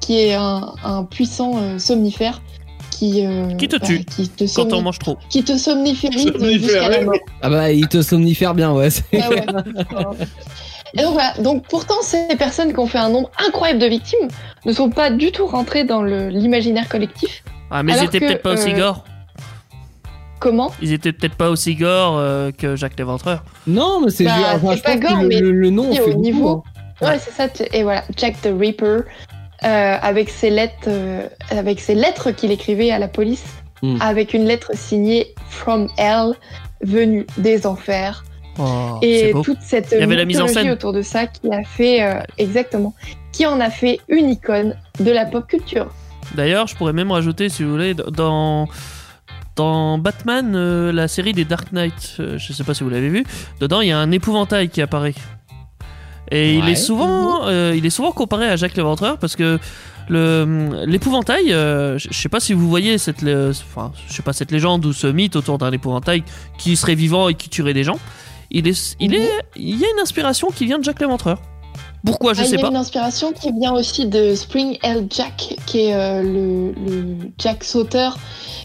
qui 0.00 0.18
est 0.18 0.34
un, 0.34 0.74
un 0.84 1.04
puissant 1.04 1.52
euh, 1.56 1.78
somnifère 1.78 2.42
qui, 2.90 3.26
euh, 3.26 3.54
Qui 3.56 3.68
te 3.68 3.76
tue 3.76 4.04
qui 4.04 4.28
te, 4.28 4.44
Quand 4.54 4.66
on 4.72 4.78
somni- 4.78 4.82
mange 4.82 4.98
trop. 4.98 5.16
qui 5.28 5.42
te 5.44 5.56
somniférise 5.58 6.22
Somnifère, 6.32 6.50
jusqu'à 6.58 6.88
la 6.88 6.98
ouais. 6.98 7.04
mort. 7.04 7.14
Ah 7.42 7.50
bah, 7.50 7.70
il 7.72 7.86
te 7.88 8.00
somnifère 8.02 8.54
bien, 8.54 8.72
ouais. 8.72 8.88
Ah 9.20 9.28
ouais. 9.30 9.44
Et 10.94 11.02
donc 11.02 11.12
voilà. 11.14 11.34
Donc 11.40 11.66
pourtant, 11.68 11.96
ces 12.02 12.26
personnes 12.38 12.72
qui 12.72 12.78
ont 12.78 12.86
fait 12.86 12.98
un 12.98 13.10
nombre 13.10 13.30
incroyable 13.46 13.80
de 13.80 13.86
victimes 13.86 14.28
ne 14.64 14.72
sont 14.72 14.88
pas 14.88 15.10
du 15.10 15.30
tout 15.32 15.46
rentrées 15.46 15.84
dans 15.84 16.02
l'imaginaire 16.02 16.88
collectif. 16.88 17.42
Ah, 17.70 17.82
mais 17.82 17.92
ils 17.98 18.04
étaient 18.04 18.20
peut-être 18.20 18.42
pas 18.42 18.52
aussi 18.54 18.72
euh, 18.72 18.78
gore. 18.78 19.04
Comment 20.38 20.70
Ils 20.82 20.92
étaient 20.92 21.12
peut-être 21.12 21.34
pas 21.34 21.50
aussi 21.50 21.74
gore 21.74 22.16
euh, 22.18 22.50
que 22.50 22.76
Jacques 22.76 22.98
Léventreur. 22.98 23.42
Non, 23.66 24.00
mais 24.04 24.10
c'est 24.10 24.24
Bah, 24.24 24.34
juste- 24.36 24.64
enfin, 24.64 24.76
pas 24.76 24.96
gore, 24.96 25.22
mais 25.22 25.40
le- 25.40 25.52
le 25.52 25.70
nom 25.70 25.92
fait 25.92 26.00
au 26.02 26.06
beaucoup, 26.08 26.20
niveau- 26.20 26.62
hein. 27.00 27.06
Ouais, 27.06 27.18
c'est 27.18 27.30
ça. 27.32 27.48
Et 27.72 27.82
voilà, 27.82 28.04
Jack 28.16 28.40
the 28.42 28.48
Ripper, 28.58 29.00
euh, 29.64 29.96
avec 30.02 30.28
ses 30.30 30.50
lettres, 30.50 30.88
euh, 30.88 31.26
avec 31.50 31.80
ses 31.80 31.94
lettres 31.94 32.30
qu'il 32.32 32.50
écrivait 32.50 32.90
à 32.90 32.98
la 32.98 33.08
police, 33.08 33.44
Mm. 33.82 33.96
avec 34.00 34.34
une 34.34 34.44
lettre 34.44 34.70
signée 34.74 35.34
From 35.48 35.88
Hell, 35.98 36.32
venue 36.82 37.26
des 37.38 37.66
enfers, 37.66 38.24
Oh, 38.58 38.98
et 39.02 39.32
toute 39.44 39.60
cette 39.60 39.88
Il 39.92 40.00
y 40.00 40.02
avait 40.02 40.16
la 40.16 40.24
mise 40.24 40.38
en 40.40 40.44
mythologie 40.44 40.66
scène. 40.66 40.72
autour 40.72 40.94
de 40.94 41.02
ça 41.02 41.26
qui 41.26 41.50
a 41.52 41.62
fait 41.64 42.02
euh, 42.02 42.20
exactement, 42.38 42.94
qui 43.32 43.44
en 43.46 43.60
a 43.60 43.68
fait 43.68 44.00
une 44.08 44.30
icône 44.30 44.74
de 45.00 45.10
la 45.10 45.26
pop 45.26 45.46
culture. 45.46 45.88
D'ailleurs, 46.34 46.66
je 46.66 46.74
pourrais 46.74 46.94
même 46.94 47.12
rajouter, 47.12 47.48
si 47.50 47.62
vous 47.62 47.70
voulez, 47.70 47.92
dans, 47.94 48.66
dans 49.56 49.98
Batman, 49.98 50.52
euh, 50.54 50.92
la 50.92 51.08
série 51.08 51.32
des 51.32 51.44
Dark 51.44 51.72
Knight, 51.72 52.16
euh, 52.20 52.38
je 52.38 52.52
sais 52.52 52.64
pas 52.64 52.74
si 52.74 52.84
vous 52.84 52.90
l'avez 52.90 53.08
vu, 53.08 53.24
dedans 53.60 53.80
il 53.80 53.88
y 53.88 53.92
a 53.92 53.98
un 53.98 54.10
épouvantail 54.12 54.68
qui 54.68 54.82
apparaît. 54.82 55.14
Et 56.30 56.54
il 56.56 56.68
est 56.68 56.76
souvent, 56.76 57.46
euh, 57.46 57.74
il 57.76 57.86
est 57.86 57.90
souvent 57.90 58.10
comparé 58.10 58.48
à 58.48 58.56
Jacques 58.56 58.76
Léventreur 58.76 59.18
parce 59.18 59.36
que 59.36 59.58
le 60.08 60.84
l'épouvantail, 60.84 61.52
euh, 61.52 61.98
je 61.98 62.12
sais 62.12 62.28
pas 62.28 62.40
si 62.40 62.52
vous 62.52 62.68
voyez 62.68 62.98
cette, 62.98 63.22
enfin, 63.22 63.92
je 64.08 64.12
sais 64.12 64.22
pas 64.22 64.32
cette 64.32 64.50
légende 64.50 64.84
ou 64.86 64.92
ce 64.92 65.06
mythe 65.06 65.36
autour 65.36 65.58
d'un 65.58 65.70
épouvantail 65.70 66.24
qui 66.58 66.76
serait 66.76 66.94
vivant 66.94 67.28
et 67.28 67.34
qui 67.34 67.48
tuerait 67.48 67.74
des 67.74 67.84
gens. 67.84 67.98
Il 68.50 68.68
est, 68.68 68.96
il 69.00 69.14
est, 69.14 69.30
il 69.56 69.76
y 69.78 69.84
a 69.84 69.88
une 69.90 70.00
inspiration 70.00 70.48
qui 70.50 70.66
vient 70.66 70.78
de 70.78 70.84
Jacques 70.84 71.00
Léventreur. 71.00 71.40
Pourquoi 72.06 72.32
je 72.34 72.40
Ah, 72.40 72.44
il 72.46 72.58
y 72.60 72.64
a 72.64 72.68
une 72.68 72.76
inspiration 72.76 73.32
qui 73.32 73.52
vient 73.52 73.72
aussi 73.74 74.06
de 74.06 74.34
Spring 74.34 74.78
L. 74.82 75.06
Jack, 75.10 75.56
qui 75.66 75.80
est 75.86 75.94
euh, 75.94 76.22
le, 76.22 76.72
le 76.72 77.16
Jack 77.38 77.64
sauteur, 77.64 78.16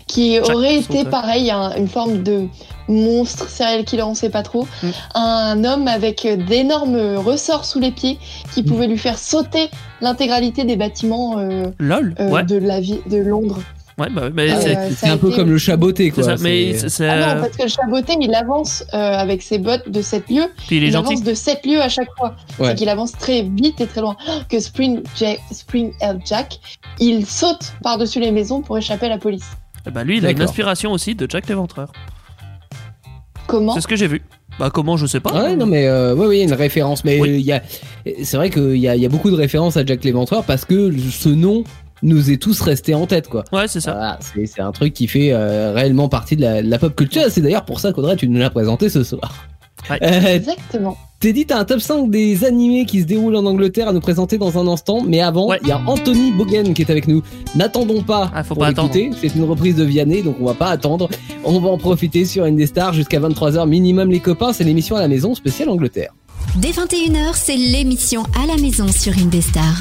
qui 0.08 0.36
Jack 0.36 0.50
aurait 0.56 0.76
été 0.78 1.04
pareil, 1.06 1.52
un- 1.52 1.76
une 1.76 1.88
forme 1.88 2.24
de 2.24 2.46
monstre 2.88 3.50
serial 3.50 3.84
killer, 3.86 4.04
on 4.04 4.14
sait 4.16 4.30
pas 4.30 4.44
trop. 4.44 4.68
Mm. 4.84 4.88
Un 5.16 5.64
homme 5.64 5.88
avec 5.88 6.28
d'énormes 6.48 7.16
ressorts 7.18 7.66
sous 7.66 7.80
les 7.80 7.92
pieds 7.92 8.20
qui 8.54 8.62
Mm. 8.62 8.66
pouvait 8.66 8.88
lui 8.88 8.98
faire 8.98 9.18
sauter 9.18 9.70
l'intégralité 10.02 10.64
des 10.64 10.76
bâtiments 10.76 11.38
euh, 11.39 11.66
Lol. 11.80 12.16
euh, 12.20 12.30
ouais. 12.30 12.44
de 12.44 12.58
la 12.58 12.80
vie 12.80 13.00
de 13.10 13.18
Londres. 13.18 13.60
Ouais, 14.02 14.10
bah, 14.10 14.30
mais 14.34 14.52
Euh, 14.52 14.89
c'est 14.95 15.08
un 15.10 15.18
peu 15.18 15.28
été- 15.28 15.38
comme 15.38 15.49
le 15.52 15.58
chaboté, 15.58 16.10
quoi. 16.12 16.24
ça. 16.24 16.36
Mais 16.41 16.74
Ah 16.76 17.04
euh, 17.04 17.36
non, 17.36 17.41
parce 17.41 17.56
que 17.58 17.64
le 17.64 17.70
chaboté, 17.70 18.14
il 18.20 18.34
avance 18.34 18.84
euh, 18.93 18.97
avec 18.97 19.41
ses 19.41 19.60
bottes 19.60 19.89
de 19.89 20.02
7 20.02 20.30
lieues. 20.30 20.47
puis 20.68 20.78
il 20.78 20.84
est 20.84 20.88
il 20.88 20.91
gentil. 20.93 21.14
avance 21.14 21.24
de 21.24 21.34
7 21.34 21.66
lieues 21.66 21.82
à 21.82 21.89
chaque 21.89 22.10
fois. 22.18 22.36
Ouais. 22.60 22.70
C'est 22.70 22.76
qu'il 22.76 22.89
avance 22.89 23.12
très 23.14 23.43
vite 23.43 23.80
et 23.80 23.88
très 23.88 24.02
loin. 24.02 24.16
Que 24.49 24.60
Spring, 24.60 25.02
Jack, 25.16 25.39
Spring 25.52 25.93
L. 26.02 26.20
Jack, 26.26 26.60
il 26.99 27.26
saute 27.26 27.74
par-dessus 27.84 28.20
les 28.20 28.32
maisons 28.32 28.62
pour 28.62 28.78
échapper 28.78 29.06
à 29.06 29.10
la 29.10 29.18
police. 29.18 29.45
Bah 29.93 30.04
lui, 30.04 30.18
il 30.18 30.26
a 30.26 30.32
une 30.32 30.41
inspiration 30.41 30.91
aussi 30.91 31.16
de 31.16 31.28
Jack 31.30 31.47
l'Éventreur. 31.47 31.91
Comment 33.47 33.74
C'est 33.74 33.82
ce 33.82 33.88
que 33.88 33.95
j'ai 33.95 34.08
vu. 34.08 34.22
Bah 34.60 34.70
comment, 34.72 34.97
je 34.97 35.06
sais 35.06 35.20
pas. 35.20 35.32
Ouais, 35.34 35.56
non, 35.56 35.66
mais 35.66 35.88
euh, 35.88 36.14
ouais, 36.14 36.28
oui, 36.28 36.36
il 36.36 36.39
y 36.39 36.41
a 36.41 36.45
une 36.45 36.54
référence. 36.54 37.04
Mais 37.04 37.20
Oui. 37.20 37.30
euh, 37.30 37.38
il 37.38 37.45
y 37.45 37.52
a, 37.52 37.62
c'est 38.24 38.38
vrai 38.38 38.49
qu'il 38.49 38.76
y 38.78 38.88
a, 38.88 38.95
y 38.95 39.06
a 39.06 39.10
beaucoup 39.10 39.32
de 39.32 39.36
références 39.36 39.78
à 39.78 39.86
Jack 39.86 40.04
l'Éventreur 40.04 40.43
parce 40.43 40.66
que 40.66 40.91
ce 41.10 41.30
nom 41.30 41.64
nous 42.04 42.32
est 42.32 42.38
tous 42.38 42.62
resté 42.62 42.93
en 42.95 43.06
tête, 43.08 43.28
quoi. 43.28 43.43
Ouais, 43.52 43.68
c'est 43.68 43.80
ça. 43.82 43.91
Voilà, 43.93 44.20
c'est, 44.22 44.45
c'est 44.45 44.62
un 44.62 44.72
truc 44.72 44.93
qui 44.93 45.08
fait 45.08 45.32
euh, 45.34 45.74
réellement 45.74 46.10
partie 46.10 46.36
de 46.36 46.41
la, 46.41 46.62
de 46.64 46.70
la 46.70 46.80
pop 46.80 46.95
culture. 46.95 47.24
C'est 47.30 47.41
d'ailleurs 47.41 47.66
pour 47.66 47.80
ça 47.80 47.93
qu'Audrey, 47.93 48.16
tu 48.16 48.28
nous 48.28 48.39
l'as 48.39 48.49
présenté 48.49 48.89
ce 48.89 49.04
soir. 49.04 49.34
Ouais. 49.89 49.97
Euh, 50.04 50.36
Exactement. 50.36 50.95
Teddy, 51.20 51.45
t'as 51.45 51.58
un 51.60 51.66
top 51.66 51.82
5 51.82 52.10
des 52.10 52.45
animés 52.45 52.86
qui 52.86 53.02
se 53.02 53.06
déroulent 53.06 53.36
en 53.36 53.45
Angleterre 53.45 53.88
à 53.88 53.93
nous 53.93 53.99
présenter 53.99 54.38
dans 54.38 54.58
un 54.60 54.68
instant. 54.68 55.02
Mais 55.06 55.22
avant, 55.22 55.45
il 55.45 55.49
Ouais. 55.49 55.60
y 55.70 55.72
a 55.72 55.82
Anthony 55.88 56.32
Bogen 56.32 56.74
qui 56.74 56.82
est 56.84 56.89
avec 56.91 57.08
nous. 57.08 57.22
N'attendons 57.56 58.02
pas 58.04 58.32
Ah, 58.34 58.43
faut 58.43 58.56
pour 58.56 58.62
pas 58.64 58.68
attendre. 58.70 58.91
l'écouter. 58.93 59.18
C'est 59.22 59.36
une 59.36 59.43
reprise 59.43 59.76
de 59.76 59.84
Vianney, 59.84 60.22
donc 60.24 60.36
on 60.39 60.45
va 60.45 60.54
pas 60.56 60.70
attendre. 60.70 61.10
On 61.43 61.60
va 61.60 61.70
en 61.70 61.78
profiter 61.78 62.26
sur 62.26 62.43
Indestar 62.43 62.93
jusqu'à 62.93 63.20
23h 63.20 63.68
minimum 63.68 64.10
les 64.12 64.20
copains. 64.20 64.54
C'est 64.54 64.64
l'émission 64.64 64.95
à 64.95 64.99
la 65.02 65.08
maison 65.08 65.34
spéciale 65.36 65.70
Angleterre. 65.70 66.14
Dès 66.58 66.70
21h, 66.72 67.34
c'est 67.36 67.56
l'émission 67.56 68.24
à 68.41 68.47
la 68.47 68.56
maison 68.62 68.88
sur 68.88 69.14
Indestar. 69.18 69.76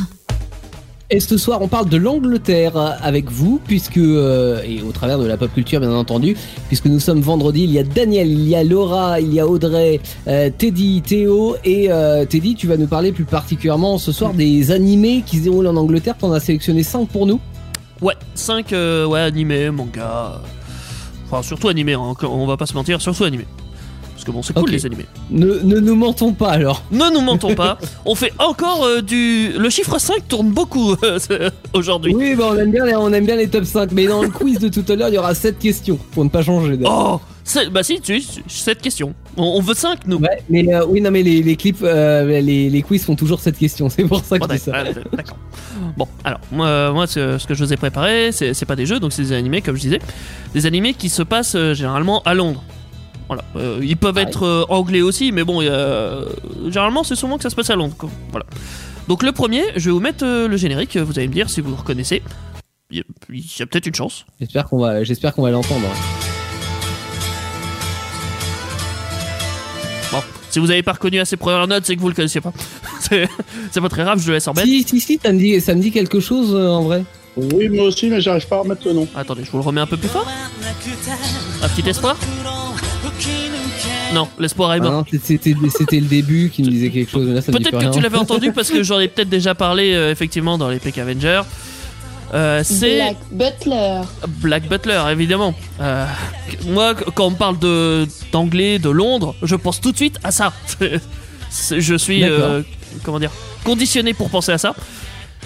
Et 1.13 1.19
ce 1.19 1.37
soir, 1.37 1.61
on 1.61 1.67
parle 1.67 1.89
de 1.89 1.97
l'Angleterre 1.97 2.77
avec 3.03 3.33
vous, 3.33 3.61
puisque 3.67 3.97
euh, 3.97 4.63
et 4.63 4.81
au 4.81 4.93
travers 4.93 5.19
de 5.19 5.27
la 5.27 5.37
pop 5.37 5.53
culture, 5.53 5.81
bien 5.81 5.93
entendu, 5.93 6.37
puisque 6.69 6.87
nous 6.87 7.01
sommes 7.01 7.21
vendredi. 7.21 7.65
Il 7.65 7.73
y 7.73 7.81
a 7.81 7.83
Daniel, 7.83 8.31
il 8.31 8.49
y 8.49 8.55
a 8.55 8.63
Laura, 8.63 9.21
il 9.21 9.35
y 9.35 9.41
a 9.41 9.47
Audrey, 9.49 10.01
euh, 10.29 10.51
Teddy, 10.57 11.03
Théo 11.03 11.57
et 11.65 11.91
euh, 11.91 12.25
Teddy. 12.27 12.55
Tu 12.55 12.69
vas 12.69 12.77
nous 12.77 12.87
parler 12.87 13.11
plus 13.11 13.25
particulièrement 13.25 13.99
ce 13.99 14.13
soir 14.13 14.35
des 14.35 14.71
animés 14.71 15.25
qui 15.27 15.39
se 15.39 15.43
déroulent 15.43 15.67
en 15.67 15.77
Angleterre. 15.77 16.17
T'en 16.17 16.31
as 16.31 16.39
sélectionné 16.39 16.85
5 16.85 17.09
pour 17.09 17.27
nous. 17.27 17.41
Ouais, 18.01 18.15
5 18.37 18.71
ouais, 18.71 19.21
animés, 19.21 19.71
manga. 19.71 20.41
Enfin, 21.27 21.43
surtout 21.43 21.69
animés, 21.69 21.95
hein, 21.95 22.15
on 22.23 22.47
va 22.47 22.57
pas 22.57 22.67
se 22.67 22.75
mentir, 22.75 23.01
surtout 23.01 23.25
animés. 23.25 23.47
Parce 24.21 24.27
que 24.27 24.33
bon, 24.33 24.43
c'est 24.43 24.53
cool 24.53 24.68
les 24.68 24.85
animés. 24.85 25.07
Ne, 25.31 25.61
ne 25.62 25.81
nous 25.81 25.95
mentons 25.95 26.35
pas 26.35 26.51
alors. 26.51 26.83
Ne 26.93 27.11
nous 27.11 27.23
mentons 27.23 27.55
pas, 27.55 27.79
on 28.05 28.14
fait 28.14 28.35
encore 28.39 28.85
euh, 28.85 29.01
du. 29.01 29.51
Le 29.59 29.71
chiffre 29.71 29.99
5 29.99 30.29
tourne 30.29 30.51
beaucoup 30.51 30.95
euh, 31.03 31.49
aujourd'hui. 31.73 32.14
Oui, 32.14 32.35
bah 32.35 32.51
on 32.51 32.57
aime 32.59 32.71
bien 32.71 32.85
les, 32.85 32.95
on 32.97 33.11
aime 33.14 33.25
bien 33.25 33.37
les 33.37 33.49
top 33.49 33.64
5, 33.64 33.93
mais 33.93 34.07
dans 34.07 34.21
le 34.21 34.29
quiz 34.29 34.59
de 34.59 34.68
tout 34.68 34.85
à 34.93 34.95
l'heure, 34.95 35.09
il 35.09 35.14
y 35.14 35.18
aura 35.18 35.35
7 35.35 35.59
questions 35.59 35.99
pour 36.11 36.23
ne 36.23 36.29
pas 36.29 36.43
changer. 36.43 36.77
d'ailleurs. 36.77 37.18
Oh 37.25 37.61
Bah 37.73 37.83
si, 37.83 38.03
tu 38.03 38.21
cette 38.47 38.83
question. 38.83 39.14
On, 39.39 39.45
on 39.45 39.62
veut 39.62 39.73
5 39.73 40.07
nous. 40.07 40.18
Ouais, 40.18 40.43
mais 40.51 40.66
euh, 40.75 40.85
oui, 40.87 41.01
non, 41.01 41.11
mais 41.11 41.23
les, 41.23 41.43
les 41.43 41.57
clips, 41.57 41.79
euh, 41.83 42.43
les, 42.43 42.68
les 42.68 42.83
quiz 42.83 43.03
font 43.03 43.16
toujours 43.16 43.41
cette 43.41 43.57
question, 43.57 43.89
c'est 43.89 44.05
pour 44.05 44.23
ça 44.23 44.39
que 44.39 44.45
je 44.51 44.53
dis 44.53 44.59
ça. 44.59 44.85
d'accord. 45.16 45.39
Bon, 45.97 46.07
alors, 46.25 46.41
moi, 46.53 46.93
moi 46.93 47.07
ce, 47.07 47.39
ce 47.39 47.47
que 47.47 47.55
je 47.55 47.64
vous 47.64 47.73
ai 47.73 47.79
préparé, 47.79 48.33
c'est 48.33 48.66
pas 48.66 48.77
des 48.77 48.85
jeux, 48.85 49.01
donc 49.01 49.14
c'est 49.14 49.23
des 49.23 49.33
animés, 49.33 49.62
comme 49.62 49.77
je 49.77 49.81
disais. 49.81 50.01
Des 50.53 50.66
animés 50.66 50.93
qui 50.93 51.09
se 51.09 51.23
passent 51.23 51.57
généralement 51.73 52.21
à 52.27 52.35
Londres. 52.35 52.62
Voilà. 53.31 53.45
Euh, 53.55 53.78
ils 53.81 53.97
peuvent 53.97 54.16
Ouais. 54.16 54.22
être 54.22 54.43
euh, 54.45 54.64
anglais 54.70 55.03
aussi, 55.03 55.31
mais 55.31 55.45
bon, 55.45 55.61
il 55.62 55.66
y 55.66 55.68
a- 55.68 55.72
euh, 55.72 56.24
généralement, 56.64 57.05
c'est 57.05 57.14
souvent 57.14 57.37
que 57.37 57.45
ça 57.45 57.51
se 57.51 57.55
passe 57.55 57.70
à 57.70 57.76
Londres. 57.76 57.95
quoi. 57.97 58.11
Voilà. 58.33 58.45
Donc, 59.07 59.22
le 59.22 59.31
premier, 59.31 59.62
je 59.76 59.85
vais 59.85 59.91
vous 59.93 60.01
mettre 60.01 60.24
euh, 60.26 60.49
le 60.49 60.57
générique, 60.57 60.97
vous 60.97 61.16
allez 61.16 61.28
me 61.28 61.33
dire 61.33 61.49
si 61.49 61.61
vous 61.61 61.70
le 61.70 61.76
reconnaissez. 61.76 62.22
Il 62.91 62.99
y 62.99 63.01
a, 63.01 63.05
il 63.33 63.39
y 63.39 63.62
a 63.62 63.66
peut-être 63.66 63.87
une 63.87 63.95
chance. 63.95 64.26
J'espère 64.41 64.64
qu'on 64.64 64.78
va, 64.81 65.05
j'espère 65.05 65.33
qu'on 65.33 65.43
va 65.43 65.53
l'entendre. 65.53 65.87
Bon, 70.12 70.18
si 70.51 70.59
vous 70.59 70.66
n'avez 70.66 70.83
pas 70.83 70.95
reconnu 70.95 71.20
à 71.20 71.24
ses 71.24 71.37
premières 71.37 71.68
notes, 71.68 71.85
c'est 71.87 71.95
que 71.95 72.01
vous 72.01 72.09
le 72.09 72.14
connaissiez 72.14 72.41
pas. 72.41 72.53
c'est 73.01 73.28
c'est 73.70 73.81
pas 73.81 73.89
très 73.89 74.03
grave, 74.03 74.20
je 74.20 74.26
le 74.26 74.35
laisse 74.35 74.49
en 74.49 74.53
bête. 74.55 74.64
Si, 74.64 74.83
si, 74.83 75.01
si, 75.01 75.20
ça 75.22 75.33
me 75.33 75.39
dit, 75.39 75.61
ça 75.61 75.74
me 75.74 75.81
dit 75.81 75.93
quelque 75.93 76.18
chose 76.20 76.53
euh, 76.55 76.68
en 76.68 76.83
vrai. 76.83 77.05
Oui, 77.37 77.68
moi 77.68 77.85
aussi, 77.85 78.09
mais 78.11 78.20
j'arrive 78.20 78.47
pas 78.49 78.57
à 78.57 78.61
remettre 78.61 78.83
le 78.87 78.93
nom. 78.93 79.07
Attendez, 79.14 79.45
je 79.45 79.51
vous 79.53 79.59
le 79.59 79.62
remets 79.64 79.81
un 79.81 79.87
peu 79.87 79.97
plus 79.97 80.09
fort. 80.09 80.26
Un 81.62 81.68
petit 81.68 81.89
espoir 81.89 82.16
Non, 84.15 84.29
l'espoir 84.39 84.75
est 84.75 84.79
Ah 84.81 84.83
mort. 84.83 84.93
non, 84.93 85.05
c'était, 85.23 85.55
le 85.55 86.07
début 86.07 86.51
qui 86.53 86.63
me 86.63 86.69
disait 86.71 86.91
quelque 86.91 87.11
chose. 87.11 87.27
Peut-être 87.47 87.79
que 87.79 87.93
tu 87.95 88.01
l'avais 88.01 88.19
entendu 88.19 88.53
parce 88.53 88.71
que 88.71 88.83
j'en 88.83 88.99
ai 89.01 89.09
peut-être 89.09 89.29
déjà 89.29 89.55
parlé 89.55 89.93
euh, 89.95 90.11
effectivement 90.11 90.59
dans 90.59 90.69
les 90.69 90.79
Peck 90.79 90.99
Avengers. 90.99 91.43
Euh, 92.33 92.63
c'est 92.65 92.97
Black 92.97 93.17
Butler. 93.33 94.01
Black 94.41 94.69
Butler, 94.69 95.03
évidemment. 95.11 95.53
Euh, 95.81 96.07
moi, 96.69 96.95
qu- 96.95 97.05
quand 97.15 97.27
on 97.27 97.31
me 97.33 97.37
parle 97.37 97.59
de 97.59 98.07
d'anglais, 98.31 98.79
de 98.79 98.89
Londres, 98.91 99.35
je 99.43 99.57
pense 99.57 99.81
tout 99.81 99.91
de 99.91 99.97
suite 99.97 100.19
à 100.23 100.31
ça. 100.31 100.53
Je 101.77 101.97
suis, 101.97 102.23
euh, 102.23 102.63
comment 103.03 103.19
dire, 103.19 103.33
conditionné 103.65 104.15
pour 104.15 104.31
penser 104.31 104.53
à 104.53 104.59
ça. 104.59 104.75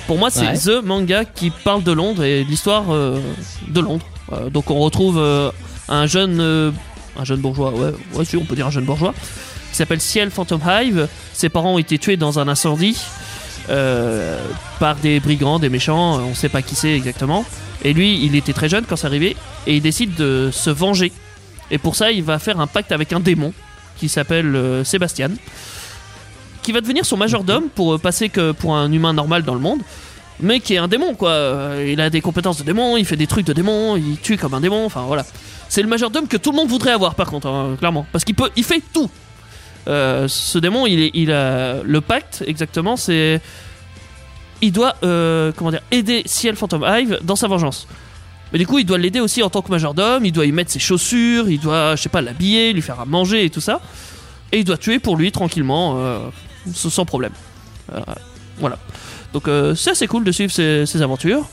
Pour 0.07 0.19
moi, 0.19 0.29
c'est 0.29 0.47
Ouais. 0.47 0.59
The 0.59 0.85
Manga 0.85 1.25
qui 1.25 1.51
parle 1.51 1.83
de 1.83 1.93
Londres 1.93 2.23
et 2.25 2.45
de 2.45 2.49
l'histoire 2.51 2.85
euh, 2.93 3.19
de 3.69 3.81
Londres. 3.81 4.05
Euh, 4.33 4.51
donc, 4.51 4.71
on 4.71 4.79
retrouve 4.81 5.19
euh, 5.19 5.51
un 5.89 6.07
jeune, 6.07 6.39
euh, 6.41 6.71
un 7.17 7.25
jeune 7.25 7.41
bourgeois, 7.41 7.71
ouais, 7.73 7.93
ouais, 8.15 8.25
on 8.37 8.45
peut 8.45 8.57
dire 8.57 8.67
un 8.67 8.71
jeune 8.71 8.85
bourgeois, 8.85 9.15
qui 9.71 9.77
s'appelle 9.77 10.01
Ciel 10.01 10.31
Phantom 10.31 10.61
Hive. 10.67 11.09
Ses 11.33 11.49
parents 11.49 11.75
ont 11.75 11.79
été 11.79 11.99
tués 11.99 12.17
dans 12.17 12.39
un 12.39 12.49
incendie 12.49 12.99
euh, 13.71 14.39
par 14.79 14.97
des 14.97 15.21
brigands, 15.21 15.59
des 15.59 15.69
méchants, 15.69 16.19
on 16.19 16.35
sait 16.35 16.49
pas 16.49 16.62
qui 16.62 16.75
c'est 16.75 16.95
exactement. 16.95 17.45
Et 17.83 17.93
lui, 17.93 18.25
il 18.25 18.35
était 18.35 18.53
très 18.53 18.69
jeune 18.69 18.85
quand 18.89 18.97
c'est 18.97 19.07
arrivé, 19.07 19.37
et 19.67 19.77
il 19.77 19.83
décide 19.83 20.15
de 20.15 20.51
se 20.53 20.71
venger. 20.71 21.12
Et 21.71 21.79
pour 21.79 21.97
ça, 21.97 22.11
il 22.11 22.23
va 22.23 22.39
faire 22.39 22.61
un 22.61 22.67
pacte 22.67 22.93
avec 22.93 23.12
un 23.12 23.21
démon 23.21 23.53
qui 23.97 24.09
s'appelle 24.09 24.55
euh, 24.55 24.85
Sébastien, 24.85 25.31
qui 26.62 26.73
va 26.73 26.81
devenir 26.81 27.05
son 27.05 27.17
majordome 27.17 27.69
pour 27.75 27.95
euh, 27.95 27.99
passer 27.99 28.29
que 28.29 28.53
pour 28.53 28.77
un 28.77 28.91
humain 28.91 29.12
normal 29.12 29.43
dans 29.43 29.55
le 29.55 29.61
monde, 29.61 29.81
mais 30.41 30.61
qui 30.61 30.75
est 30.75 30.79
un 30.79 30.89
démon 30.89 31.15
quoi. 31.15 31.31
Euh, 31.31 31.89
Il 31.91 32.01
a 32.01 32.11
des 32.11 32.21
compétences 32.21 32.59
de 32.59 32.65
démon, 32.65 32.97
il 32.97 33.05
fait 33.05 33.17
des 33.17 33.27
trucs 33.27 33.47
de 33.47 33.53
démon, 33.53 33.97
il 33.97 34.19
tue 34.19 34.37
comme 34.37 34.55
un 34.55 34.61
démon, 34.61 34.85
enfin 34.85 35.03
voilà. 35.07 35.25
C'est 35.75 35.83
le 35.83 35.89
majordome 35.89 36.29
que 36.29 36.37
tout 36.37 36.53
le 36.53 36.57
monde 36.57 36.68
voudrait 36.68 36.93
avoir 36.93 37.16
par 37.16 37.27
contre, 37.29 37.49
hein, 37.49 37.75
clairement, 37.77 38.07
parce 38.12 38.25
qu'il 38.25 38.37
peut, 38.37 38.49
il 38.55 38.62
fait 38.62 38.81
tout. 38.93 39.11
Euh, 39.89 40.29
ce 40.29 40.59
démon, 40.59 40.87
il, 40.87 41.33
a 41.33 41.83
le 41.83 42.01
pacte 42.01 42.45
exactement, 42.47 42.97
c'est 42.97 43.41
il 44.62 44.70
doit 44.70 44.95
euh, 45.03 45.51
comment 45.57 45.72
dire 45.72 45.83
aider 45.91 46.22
Ciel 46.27 46.55
Phantom 46.55 46.87
Hive 46.89 47.18
dans 47.25 47.35
sa 47.35 47.49
vengeance. 47.49 47.89
Mais 48.53 48.61
du 48.61 48.68
coup, 48.68 48.79
il 48.79 48.87
doit 48.87 48.99
l'aider 48.99 49.18
aussi 49.18 49.43
en 49.43 49.51
tant 49.51 49.62
que 49.62 49.70
majordome, 49.72 50.25
il 50.25 50.31
doit 50.31 50.47
y 50.47 50.53
mettre 50.53 50.70
ses 50.70 50.79
chaussures, 50.79 51.49
il 51.49 51.59
doit, 51.59 51.97
je 51.97 52.03
sais 52.03 52.09
pas, 52.09 52.22
l'habiller, 52.22 52.72
lui 52.72 52.81
faire 52.81 53.01
à 53.01 53.05
manger 53.05 53.45
et 53.45 53.51
tout 53.51 53.61
ça. 53.61 53.81
Et 54.53 54.59
il 54.61 54.64
doit 54.64 54.79
tuer 54.79 55.01
pour 55.01 55.16
lui 55.16 55.33
tranquillement, 55.33 55.97
euh, 55.99 56.20
sans 56.72 57.05
problème. 57.05 57.33
Voilà. 58.59 58.79
Donc 59.33 59.49
c'est 59.75 59.91
assez 59.91 60.07
cool 60.07 60.22
de 60.22 60.31
suivre 60.31 60.53
ses, 60.53 60.87
ses 60.87 61.03
aventures. 61.03 61.49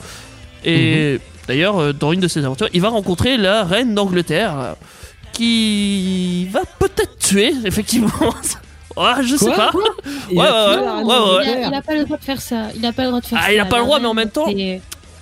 Et 0.64 1.20
d'ailleurs, 1.52 1.80
euh, 1.80 1.92
dans 1.94 2.12
une 2.14 2.22
de 2.22 2.28
ses 2.30 2.46
aventures, 2.46 2.70
il 2.74 2.82
va 2.82 2.90
rencontrer 2.90 3.36
la 3.38 3.64
reine 3.66 3.94
d'Angleterre, 3.94 4.76
qui 5.34 6.46
va 6.52 6.62
peut-être 6.80 7.18
tuer, 7.18 7.54
effectivement. 7.66 8.10
Ah, 8.98 9.20
je 9.24 9.38
sais 9.38 9.46
Quoi 9.46 9.56
pas. 9.56 9.72
Il 10.30 10.38
Ouais, 10.38 10.46
a 10.46 10.70
ouais, 10.70 10.76
ouais, 10.76 11.02
Il 11.02 11.08
d'Angleterre. 11.08 11.66
a, 11.66 11.70
il 11.70 11.74
a 11.76 11.82
pas 11.82 11.94
le 11.96 12.04
droit 12.04 12.18
de 12.18 12.24
faire 12.26 12.42
ça. 12.42 12.64
Il 12.76 12.86
a 12.86 12.92
pas 12.92 13.04
le 13.04 13.08
droit 13.08 13.22
de 13.22 13.26
faire 13.26 13.40
Ah, 13.42 13.46
ça. 13.46 13.54
il 13.54 13.60
a 13.62 13.64
pas 13.66 13.78
le 13.80 13.86
droit, 13.86 14.00
mais 14.02 14.08
en 14.08 14.14
même 14.14 14.30
temps- 14.30 14.48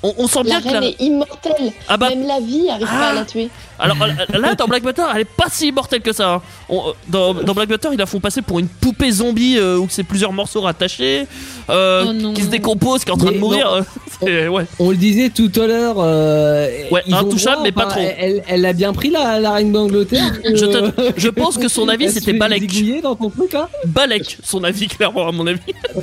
On, 0.01 0.13
on 0.17 0.27
sent 0.27 0.39
La 0.39 0.43
bien 0.43 0.61
que 0.61 0.65
la... 0.73 0.79
reine 0.79 0.83
est 0.85 0.99
immortelle. 1.03 1.71
Ah 1.87 1.95
bah, 1.97 2.09
Même 2.09 2.25
la 2.25 2.39
vie 2.39 2.67
arrive 2.67 2.87
pas 2.87 3.09
à 3.09 3.13
la 3.13 3.25
tuer. 3.25 3.49
Alors 3.79 3.97
euh, 4.01 4.37
là, 4.39 4.55
dans 4.55 4.65
Black 4.67 4.83
Panther, 4.83 5.03
elle 5.15 5.21
est 5.21 5.25
pas 5.25 5.47
si 5.49 5.69
immortelle 5.69 6.01
que 6.01 6.11
ça. 6.11 6.33
hein. 6.35 6.41
On- 6.67 6.89
euh, 6.89 6.91
dans, 7.07 7.33
dans 7.33 7.53
Black 7.53 7.69
Panther, 7.69 7.89
ils 7.93 7.97
la 7.97 8.05
font 8.05 8.19
passer 8.19 8.41
pour 8.41 8.59
une 8.59 8.67
poupée 8.67 9.11
zombie 9.11 9.57
euh, 9.57 9.77
où 9.77 9.87
c'est 9.89 10.03
plusieurs 10.03 10.33
morceaux 10.33 10.61
rattachés, 10.61 11.27
euh, 11.69 12.05
Oh 12.07 12.13
non. 12.13 12.33
qui 12.33 12.41
se 12.43 12.47
décompose, 12.47 13.03
qui 13.03 13.09
est 13.09 13.13
en 13.13 13.17
train 13.17 13.27
Mais 13.29 13.35
de 13.35 13.39
mourir. 13.39 13.85
ouais. 14.21 14.65
On 14.79 14.89
le 14.91 14.97
disait 14.97 15.29
tout 15.29 15.51
à 15.55 15.65
l'heure. 15.67 15.95
euh, 15.99 16.67
Ouais, 16.91 17.03
intouchable, 17.11 17.55
droit, 17.57 17.63
mais 17.63 17.71
pas 17.71 17.85
trop. 17.85 18.01
Elle, 18.17 18.43
elle 18.47 18.65
a 18.65 18.73
bien 18.73 18.91
pris 18.93 19.09
la, 19.11 19.39
la 19.39 19.51
reine 19.53 19.71
d'Angleterre. 19.71 20.33
Je, 20.43 20.65
te- 20.65 21.13
je 21.17 21.29
pense 21.29 21.57
que 21.57 21.67
son 21.69 21.87
avis 21.89 22.09
c'était 22.11 22.33
Balek. 22.33 23.01
dans 23.01 23.15
ton 23.15 23.29
truc, 23.29 23.53
hein 23.55 23.67
Balek, 23.85 24.37
son 24.43 24.63
avis, 24.63 24.87
clairement, 24.87 25.27
à 25.27 25.31
mon 25.31 25.47
avis. 25.47 25.59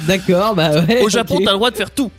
D'accord, 0.06 0.54
bah 0.54 0.70
ouais. 0.88 1.02
Au 1.02 1.08
Japon, 1.08 1.38
t'as 1.44 1.50
le 1.52 1.56
droit 1.58 1.70
de 1.70 1.76
faire 1.76 1.90
tout. 1.90 2.10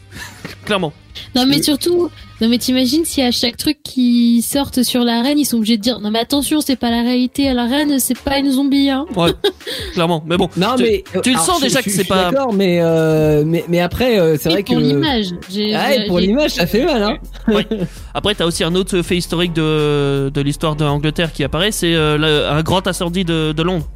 Clairement. 0.65 0.93
Non 1.35 1.45
mais 1.47 1.61
surtout, 1.63 2.09
non 2.39 2.49
mais 2.49 2.57
t'imagines 2.59 3.03
si 3.05 3.21
à 3.21 3.31
chaque 3.31 3.57
truc 3.57 3.77
qui 3.83 4.41
sortent 4.41 4.83
sur 4.83 5.03
la 5.03 5.21
reine, 5.21 5.39
ils 5.39 5.45
sont 5.45 5.57
obligés 5.57 5.77
de 5.77 5.81
dire 5.81 5.99
non 5.99 6.11
mais 6.11 6.19
attention, 6.19 6.61
c'est 6.61 6.75
pas 6.75 6.91
la 6.91 7.01
réalité, 7.01 7.51
la 7.53 7.65
reine 7.65 7.97
c'est 7.99 8.17
pas 8.17 8.37
une 8.37 8.51
zombie 8.51 8.89
hein. 8.89 9.05
Ouais, 9.15 9.31
clairement. 9.93 10.23
Mais 10.27 10.37
bon, 10.37 10.47
Non, 10.55 10.75
tu- 10.77 10.83
mais 10.83 11.03
tu 11.23 11.31
le 11.31 11.37
sens 11.39 11.57
je- 11.59 11.63
déjà 11.65 11.79
je- 11.79 11.85
que 11.85 11.89
je 11.89 11.95
c'est 11.95 12.01
suis 12.03 12.09
pas- 12.09 12.31
D'accord, 12.31 12.53
mais, 12.53 12.79
euh, 12.81 13.43
mais 13.45 13.63
mais 13.67 13.79
après, 13.79 14.19
euh, 14.19 14.37
c'est 14.39 14.49
vrai 14.49 14.63
que 14.63 14.73
pour 14.73 14.79
l'image. 14.81 15.25
J'ai- 15.51 16.05
pour 16.07 16.19
l'image, 16.19 16.51
ça 16.51 16.67
fait 16.67 16.85
mal, 16.85 17.01
hein. 17.03 17.17
Après, 18.13 18.33
t'as 18.35 18.45
aussi 18.45 18.63
un 18.63 18.73
autre 18.75 19.01
fait 19.01 19.17
historique 19.17 19.53
de, 19.53 20.29
de 20.33 20.41
l'histoire 20.41 20.75
d'Angleterre 20.75 21.31
qui 21.33 21.43
apparaît, 21.43 21.71
c'est 21.71 21.93
euh, 21.95 22.51
un 22.51 22.61
grand 22.63 22.85
incendie 22.87 23.25
de, 23.25 23.51
de 23.51 23.63
Londres. 23.63 23.87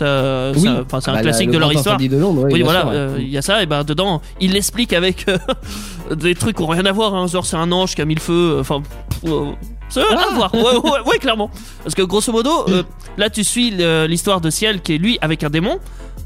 Oui. 0.00 0.68
enfin, 0.86 1.00
c'est 1.00 1.10
un 1.10 1.14
bah, 1.14 1.20
classique 1.22 1.46
le 1.48 1.52
de 1.54 1.58
leur 1.58 1.72
histoire. 1.72 1.94
incendie 1.96 2.08
de 2.08 2.16
Londres, 2.18 2.46
Oui, 2.50 2.62
voilà, 2.62 2.88
euh, 2.88 3.16
il 3.18 3.28
y 3.28 3.38
a 3.38 3.42
ça, 3.42 3.62
et 3.62 3.66
ben 3.66 3.84
dedans, 3.84 4.20
il 4.40 4.52
l'explique 4.52 4.92
avec 4.92 5.26
euh, 5.28 5.38
des 6.16 6.34
trucs 6.34 6.56
qui 6.56 6.62
ont 6.62 6.66
rien 6.68 6.86
à 6.86 6.92
voir. 6.92 7.14
Hein. 7.14 7.26
Genre, 7.26 7.44
c'est 7.46 7.56
un 7.56 7.70
ange 7.72 7.94
qui 7.94 8.02
a 8.02 8.04
mis 8.04 8.14
le 8.14 8.20
feu. 8.20 8.56
euh, 8.56 8.60
Enfin, 8.60 8.82
euh, 9.26 9.50
ça 9.88 10.02
Ah. 10.10 10.26
à 10.30 10.34
voir. 10.34 10.54
Ouais, 10.54 10.60
ouais, 10.62 11.00
ouais, 11.06 11.18
clairement. 11.18 11.50
Parce 11.84 11.94
que 11.94 12.02
grosso 12.02 12.32
modo, 12.32 12.50
euh, 12.68 12.82
là, 13.16 13.30
tu 13.30 13.44
suis 13.44 13.70
l'histoire 14.08 14.40
de 14.40 14.50
Ciel 14.50 14.80
qui 14.82 14.94
est 14.94 14.98
lui 14.98 15.18
avec 15.20 15.44
un 15.44 15.50
démon. 15.50 15.78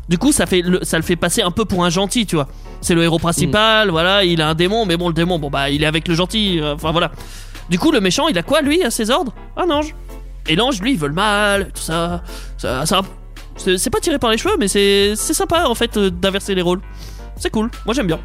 Du 0.08 0.18
coup, 0.18 0.32
ça, 0.32 0.44
fait 0.44 0.60
le, 0.60 0.80
ça 0.82 0.98
le 0.98 1.02
fait 1.02 1.16
passer 1.16 1.40
un 1.40 1.50
peu 1.50 1.64
pour 1.64 1.82
un 1.84 1.88
gentil, 1.90 2.26
tu 2.26 2.36
vois. 2.36 2.46
C'est 2.82 2.94
le 2.94 3.02
héros 3.02 3.16
Mm. 3.16 3.20
principal, 3.22 3.88
voilà, 3.90 4.22
il 4.24 4.42
a 4.42 4.48
un 4.50 4.54
démon, 4.54 4.84
mais 4.84 4.98
bon, 4.98 5.08
le 5.08 5.14
démon, 5.14 5.38
bon, 5.38 5.48
bah, 5.48 5.70
il 5.70 5.82
est 5.82 5.86
avec 5.86 6.06
le 6.08 6.14
gentil, 6.14 6.60
euh, 6.60 6.74
enfin 6.74 6.92
voilà. 6.92 7.10
Du 7.70 7.78
coup, 7.78 7.90
le 7.90 8.02
méchant, 8.02 8.28
il 8.28 8.36
a 8.36 8.42
quoi, 8.42 8.60
lui, 8.60 8.82
à 8.84 8.90
ses 8.90 9.10
ordres? 9.10 9.32
Un 9.56 9.70
ange. 9.70 9.94
Et 10.46 10.56
l'ange, 10.56 10.78
lui, 10.82 10.92
il 10.92 10.98
veut 10.98 11.08
le 11.08 11.14
mal, 11.14 11.70
tout 11.74 11.80
ça. 11.80 12.22
ça, 12.58 12.84
ça- 12.84 13.00
c'est 13.56 13.90
pas 13.90 14.00
tiré 14.00 14.18
par 14.18 14.30
les 14.30 14.38
cheveux, 14.38 14.56
mais 14.58 14.68
c'est 14.68 15.14
sympa, 15.16 15.66
en 15.66 15.74
fait, 15.74 15.96
euh, 15.96 16.10
d'inverser 16.10 16.54
les 16.54 16.62
rôles. 16.62 16.80
C'est 17.36 17.50
cool, 17.50 17.70
moi 17.84 17.94
j'aime 17.94 18.06
bien. 18.06 18.20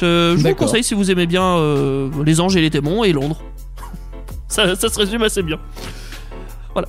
Je, 0.00 0.34
je 0.36 0.42
vous 0.48 0.54
conseille 0.54 0.84
si 0.84 0.94
vous 0.94 1.10
aimez 1.10 1.26
bien 1.26 1.42
euh, 1.56 2.10
les 2.24 2.40
anges 2.40 2.54
et 2.56 2.60
les 2.60 2.70
démons 2.70 3.02
et 3.02 3.12
Londres. 3.12 3.40
ça, 4.48 4.76
ça 4.76 4.88
se 4.88 4.98
résume 4.98 5.22
assez 5.22 5.42
bien. 5.42 5.58
Voilà. 6.74 6.88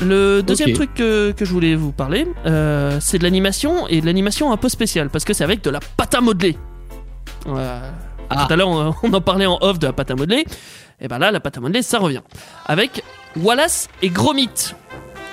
Le 0.00 0.42
deuxième 0.42 0.68
truc 0.74 0.94
que, 0.94 1.32
que 1.32 1.44
je 1.44 1.52
voulais 1.52 1.74
vous 1.74 1.90
parler, 1.90 2.28
euh, 2.46 2.98
c'est 3.00 3.18
de 3.18 3.24
l'animation 3.24 3.88
et 3.88 4.00
de 4.00 4.06
l'animation 4.06 4.52
un 4.52 4.56
peu 4.56 4.68
spéciale 4.68 5.10
parce 5.10 5.24
que 5.24 5.32
c'est 5.34 5.42
avec 5.42 5.62
de 5.64 5.70
la 5.70 5.80
pâte 5.96 6.14
à 6.14 6.20
modeler. 6.20 6.56
Euh, 7.48 7.80
Ah. 8.30 8.44
Tout 8.46 8.52
à 8.52 8.56
l'heure, 8.56 8.68
on, 8.68 8.94
on 9.02 9.12
en 9.12 9.20
parlait 9.20 9.46
en 9.46 9.58
off 9.60 9.78
de 9.78 9.86
la 9.86 9.92
pâte 9.92 10.10
à 10.10 10.14
modeler. 10.14 10.44
Et 11.00 11.08
ben 11.08 11.18
là, 11.18 11.30
la 11.30 11.40
pâte 11.40 11.56
à 11.56 11.60
modeler, 11.60 11.82
ça 11.82 11.98
revient. 11.98 12.20
Avec 12.66 13.02
Wallace 13.36 13.88
et 14.02 14.10
Gromit. 14.10 14.74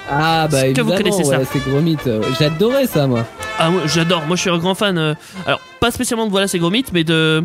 Ah 0.10 0.48
bah 0.50 0.62
que 0.74 0.82
vous 0.82 0.92
évidemment, 0.92 0.98
connaissez 0.98 1.24
ça 1.24 1.40
ouais, 1.40 1.46
c'est 1.52 1.68
Gromit. 1.70 1.98
J'adorais 2.40 2.86
ça 2.88 3.08
moi. 3.08 3.26
Ah, 3.58 3.70
moi, 3.70 3.82
j'adore. 3.86 4.24
Moi, 4.28 4.36
je 4.36 4.42
suis 4.42 4.50
un 4.50 4.58
grand 4.58 4.76
fan. 4.76 4.98
euh, 4.98 5.14
alors, 5.48 5.60
pas 5.80 5.90
spécialement 5.92 6.28
de 6.28 6.32
Wallace 6.32 6.54
et 6.54 6.60
Gromit, 6.60 6.86
mais 6.94 7.04
de, 7.04 7.44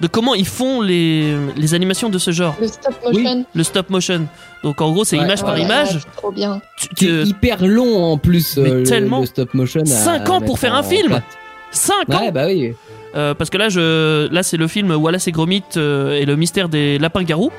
de 0.00 0.06
comment 0.06 0.34
ils 0.34 0.46
font 0.46 0.80
les, 0.80 1.34
les 1.56 1.74
animations 1.74 2.08
de 2.08 2.18
ce 2.18 2.30
genre. 2.30 2.56
Le 2.60 2.68
stop 2.68 2.94
motion. 3.04 3.44
Le 3.54 3.62
stop 3.64 3.90
motion. 3.90 4.26
Donc, 4.62 4.80
en 4.80 4.90
gros, 4.92 5.04
c'est 5.04 5.18
Ouais. 5.18 5.24
image 5.24 5.42
par 5.42 5.58
image. 5.58 5.98
c'est 6.00 6.16
trop 6.16 6.30
bien. 6.30 6.60
Tu- 6.78 6.86
C'est 6.96 7.28
hyper 7.28 7.66
long 7.66 8.02
en 8.12 8.16
plus. 8.16 8.56
Mais 8.56 8.70
euh, 8.70 8.74
le- 8.78 8.82
tellement. 8.84 9.20
Le, 9.20 9.26
stop 9.26 9.52
motion. 9.54 9.80
à 9.82 9.86
Cinq 9.86 10.28
ans 10.30 10.40
pour 10.40 10.58
faire 10.58 10.74
un 10.74 10.82
film. 10.82 11.08
place. 11.08 11.22
5 11.72 12.12
ans 12.14 12.20
Ouais 12.20 12.32
bah 12.32 12.46
oui. 12.46 12.74
Euh, 13.14 13.34
parce 13.34 13.48
que 13.50 13.56
là, 13.58 13.68
je, 13.68 14.28
là 14.32 14.42
c'est 14.42 14.56
le 14.56 14.66
film 14.68 14.90
Wallace 14.92 15.28
et 15.28 15.32
Gromit 15.32 15.62
euh, 15.76 16.14
et 16.18 16.24
le 16.24 16.34
mystère 16.36 16.68
des 16.68 16.98
lapins 16.98 17.22
garous. 17.22 17.50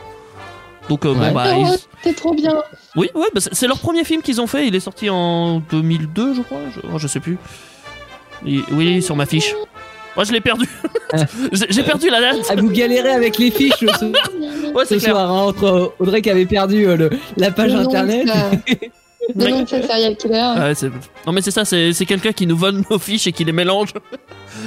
Donc, 0.89 1.05
euh, 1.05 1.13
bon, 1.13 1.31
bah, 1.31 1.53
ils- 1.57 1.77
c'est 2.03 2.15
trop 2.15 2.33
bien. 2.33 2.61
oui, 2.95 3.09
ouais, 3.15 3.27
bah, 3.33 3.39
c'est 3.51 3.67
leur 3.67 3.79
premier 3.79 4.03
film 4.03 4.21
qu'ils 4.21 4.41
ont 4.41 4.47
fait. 4.47 4.67
Il 4.67 4.75
est 4.75 4.79
sorti 4.81 5.09
en 5.09 5.59
2002, 5.71 6.33
je 6.33 6.41
crois. 6.41 6.59
Je, 6.75 6.79
oh, 6.93 6.97
je 6.97 7.07
sais 7.07 7.19
plus. 7.19 7.37
Il- 8.45 8.63
oui, 8.71 9.01
sur 9.01 9.15
ma 9.15 9.25
fiche. 9.25 9.53
Moi, 10.15 10.25
je 10.25 10.33
l'ai 10.33 10.41
perdu. 10.41 10.67
J'ai 11.69 11.83
perdu 11.83 12.09
la 12.09 12.19
date. 12.19 12.37
Ah, 12.49 12.55
vous 12.57 12.69
galérez 12.69 13.11
avec 13.11 13.37
les 13.37 13.49
fiches 13.51 13.73
ce, 13.79 14.05
Ouais, 14.73 14.85
ce 14.85 14.95
clair. 14.95 15.11
soir 15.11 15.29
hein, 15.31 15.41
entre 15.43 15.93
Audrey 15.99 16.21
qui 16.21 16.29
avait 16.29 16.45
perdu 16.45 16.85
euh, 16.87 16.97
le, 16.97 17.09
la 17.37 17.51
page 17.51 17.73
internet. 17.73 18.27
Le 19.35 19.49
nom 19.49 19.61
de 19.63 19.67
ce 19.69 19.81
serial 19.81 20.17
killer. 20.17 20.35
Ah 20.41 20.67
ouais, 20.67 20.75
c'est- 20.75 20.89
non, 21.25 21.31
mais 21.31 21.41
c'est 21.41 21.51
ça, 21.51 21.63
c'est 21.63 21.93
quelqu'un 22.05 22.33
qui 22.33 22.45
nous 22.47 22.57
vole 22.57 22.81
nos 22.89 22.99
fiches 22.99 23.27
et 23.27 23.31
qui 23.31 23.45
les 23.45 23.51
mélange. 23.53 23.93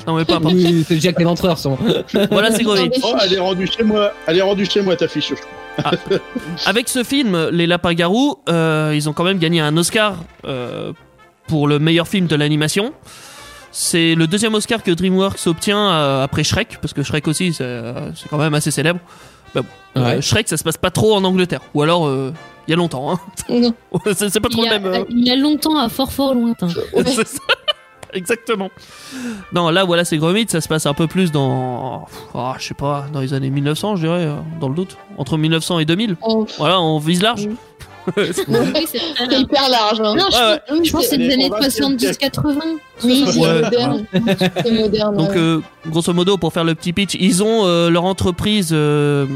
non, 0.06 0.14
mais 0.14 0.22
importe. 0.22 0.44
Oui, 0.54 0.82
c'est 0.88 0.98
Jack 0.98 1.20
l'entreur 1.20 1.58
son. 1.58 1.76
Voilà, 2.30 2.50
c'est. 2.50 2.58
Des 2.64 3.00
Oh, 3.02 3.14
elle 3.22 3.34
est 3.34 3.38
rendue 3.40 3.66
chez 3.66 3.82
moi. 3.82 4.12
Elle 4.26 4.38
est 4.38 4.42
rendue 4.42 4.64
chez 4.64 4.80
moi 4.80 4.96
ta 4.96 5.08
fiche. 5.08 5.32
Avec 6.66 6.88
ce 6.88 7.02
film, 7.02 7.48
Les 7.50 7.66
Lapins 7.66 7.94
Garous, 7.94 8.36
euh, 8.48 8.92
ils 8.94 9.08
ont 9.08 9.12
quand 9.12 9.24
même 9.24 9.38
gagné 9.38 9.60
un 9.60 9.76
Oscar 9.76 10.16
euh, 10.46 10.92
pour 11.48 11.66
le 11.68 11.78
meilleur 11.78 12.08
film 12.08 12.26
de 12.26 12.36
l'animation. 12.36 12.92
C'est 13.72 14.14
le 14.14 14.26
deuxième 14.26 14.54
Oscar 14.54 14.82
que 14.82 14.90
DreamWorks 14.92 15.46
obtient 15.46 15.90
euh, 15.90 16.22
après 16.22 16.44
Shrek, 16.44 16.78
parce 16.80 16.92
que 16.94 17.02
Shrek 17.02 17.26
aussi, 17.26 17.52
c'est 17.52 17.64
euh, 17.64 18.12
c'est 18.14 18.28
quand 18.28 18.38
même 18.38 18.54
assez 18.54 18.70
célèbre. 18.70 19.00
Bah, 19.54 19.62
bon, 19.62 20.00
euh, 20.00 20.04
Ouais. 20.16 20.22
Shrek, 20.22 20.48
ça 20.48 20.56
se 20.56 20.62
passe 20.64 20.76
pas 20.76 20.90
trop 20.90 21.14
en 21.14 21.24
Angleterre, 21.24 21.60
ou 21.74 21.82
alors 21.82 22.06
euh, 22.06 22.32
il 22.68 22.70
y 22.70 22.74
a 22.74 22.76
longtemps. 22.76 23.12
Hein. 23.12 23.18
Non. 23.48 23.74
c'est 24.14 24.28
c'est 24.30 24.40
pas 24.40 24.48
trop 24.48 24.62
il, 24.62 24.66
y 24.66 24.68
le 24.70 24.74
a, 24.76 24.78
même. 24.78 24.92
euh, 24.94 25.04
il 25.10 25.26
y 25.26 25.30
a 25.30 25.36
longtemps 25.36 25.76
à 25.76 25.88
fort 25.88 26.12
fort 26.12 26.34
lointain. 26.34 26.68
c'est 27.04 27.26
ça. 27.26 27.40
Exactement. 28.18 28.70
Non, 29.52 29.70
là, 29.70 29.84
voilà, 29.84 30.04
c'est 30.04 30.16
Gromit, 30.18 30.46
ça 30.48 30.60
se 30.60 30.68
passe 30.68 30.86
un 30.86 30.94
peu 30.94 31.06
plus 31.06 31.32
dans. 31.32 32.06
ah, 32.34 32.54
je 32.58 32.66
sais 32.68 32.74
pas, 32.74 33.06
dans 33.12 33.20
les 33.20 33.34
années 33.34 33.50
1900, 33.50 33.96
je 33.96 34.02
dirais, 34.06 34.24
euh, 34.26 34.34
dans 34.60 34.68
le 34.68 34.74
doute. 34.74 34.96
Entre 35.18 35.36
1900 35.36 35.80
et 35.80 35.84
2000. 35.84 36.16
Oh, 36.22 36.46
Voilà, 36.58 36.80
on 36.80 36.98
vise 36.98 37.22
large. 37.22 37.48
Oui, 38.16 38.24
c'est 38.86 39.40
hyper 39.40 39.68
large. 39.70 40.00
Hein. 40.00 40.14
Non, 40.16 40.26
je, 40.30 40.36
Ouais, 40.36 40.60
pense- 40.68 40.86
je 40.86 40.92
pense 40.92 41.02
que 41.02 41.08
c'est 41.08 41.18
des 41.18 41.32
années 41.32 41.50
au 41.50 41.54
20e 41.56 41.96
70-80. 41.98 42.60
Oui, 43.02 43.24
c'est 43.26 43.38
Ouais. 43.40 43.62
moderne. 43.62 45.16
Donc, 45.16 45.30
ouais. 45.30 45.36
euh, 45.38 45.60
grosso 45.86 46.12
modo, 46.12 46.36
pour 46.36 46.52
faire 46.52 46.64
le 46.64 46.74
petit 46.74 46.92
pitch, 46.92 47.16
ils 47.18 47.42
ont 47.42 47.64
euh, 47.66 47.88
leur 47.90 48.04
entreprise 48.04 48.70
euh, 48.72 49.26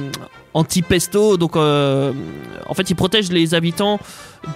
anti-pesto. 0.54 1.36
Donc, 1.36 1.56
euh, 1.56 2.12
en 2.68 2.74
fait, 2.74 2.90
ils 2.90 2.94
protègent 2.96 3.30
les 3.32 3.54
habitants 3.54 3.98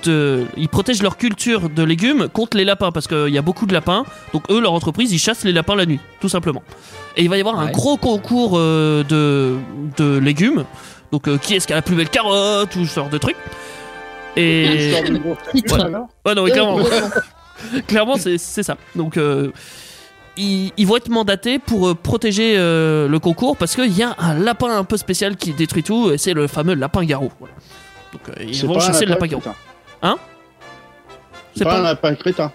de. 0.04 0.44
Ils 0.56 0.68
protègent 0.68 1.02
leur 1.02 1.16
culture 1.16 1.68
de 1.68 1.82
légumes 1.82 2.28
contre 2.28 2.56
les 2.56 2.64
lapins 2.64 2.92
parce 2.92 3.06
qu'il 3.08 3.28
y 3.28 3.38
a 3.38 3.42
beaucoup 3.42 3.66
de 3.66 3.72
lapins. 3.72 4.04
Donc, 4.32 4.44
eux, 4.50 4.60
leur 4.60 4.72
entreprise, 4.72 5.12
ils 5.12 5.18
chassent 5.18 5.44
les 5.44 5.52
lapins 5.52 5.74
la 5.76 5.86
nuit, 5.86 6.00
tout 6.20 6.28
simplement. 6.28 6.62
Et 7.16 7.22
il 7.22 7.28
va 7.28 7.36
y 7.36 7.40
avoir 7.40 7.58
un 7.60 7.66
Ouais. 7.66 7.72
gros 7.72 7.96
concours 7.96 8.52
euh, 8.56 9.02
de, 9.04 9.56
de 9.98 10.18
légumes. 10.18 10.64
Donc, 11.12 11.28
euh, 11.28 11.36
qui 11.38 11.54
est-ce 11.54 11.66
qui 11.66 11.72
a 11.72 11.76
la 11.76 11.82
plus 11.82 11.94
belle 11.96 12.08
carotte 12.08 12.74
ou 12.76 12.86
ce 12.86 12.94
genre 12.94 13.10
de 13.10 13.18
trucs. 13.18 13.36
Et. 14.36 14.94
Alors. 15.72 16.08
Ouais, 16.24 16.34
non, 16.34 16.44
mais 16.44 16.50
clairement. 16.50 16.76
Ouais. 16.76 16.82
Clairement, 17.86 18.16
c'est 18.16 18.38
c'est 18.38 18.64
ça. 18.64 18.76
Donc, 18.96 19.16
euh, 19.16 19.52
ils, 20.36 20.72
ils 20.76 20.86
vont 20.86 20.96
être 20.96 21.08
mandatés 21.08 21.58
pour 21.58 21.88
euh, 21.88 21.94
protéger 21.94 22.54
euh, 22.56 23.06
le 23.08 23.18
concours 23.18 23.56
parce 23.56 23.74
qu'il 23.74 23.92
y 23.96 24.02
a 24.02 24.14
un 24.18 24.34
lapin 24.38 24.76
un 24.76 24.84
peu 24.84 24.96
spécial 24.96 25.36
qui 25.36 25.52
détruit 25.52 25.82
tout, 25.82 26.10
et 26.10 26.18
c'est 26.18 26.32
le 26.34 26.46
fameux 26.46 26.74
lapin 26.74 27.04
garou. 27.04 27.30
Voilà. 27.38 27.54
Donc, 28.12 28.22
euh, 28.28 28.44
ils 28.46 28.66
vont 28.66 28.80
chasser 28.80 29.04
le 29.04 29.10
lapin 29.10 29.26
garou. 29.26 29.42
crétin. 29.42 29.56
Hein? 30.02 30.16
C'est 31.56 31.64
pas, 31.64 31.70
pas- 31.70 31.78
un 31.80 31.82
lapin 31.82 32.14
crétin. 32.14 32.52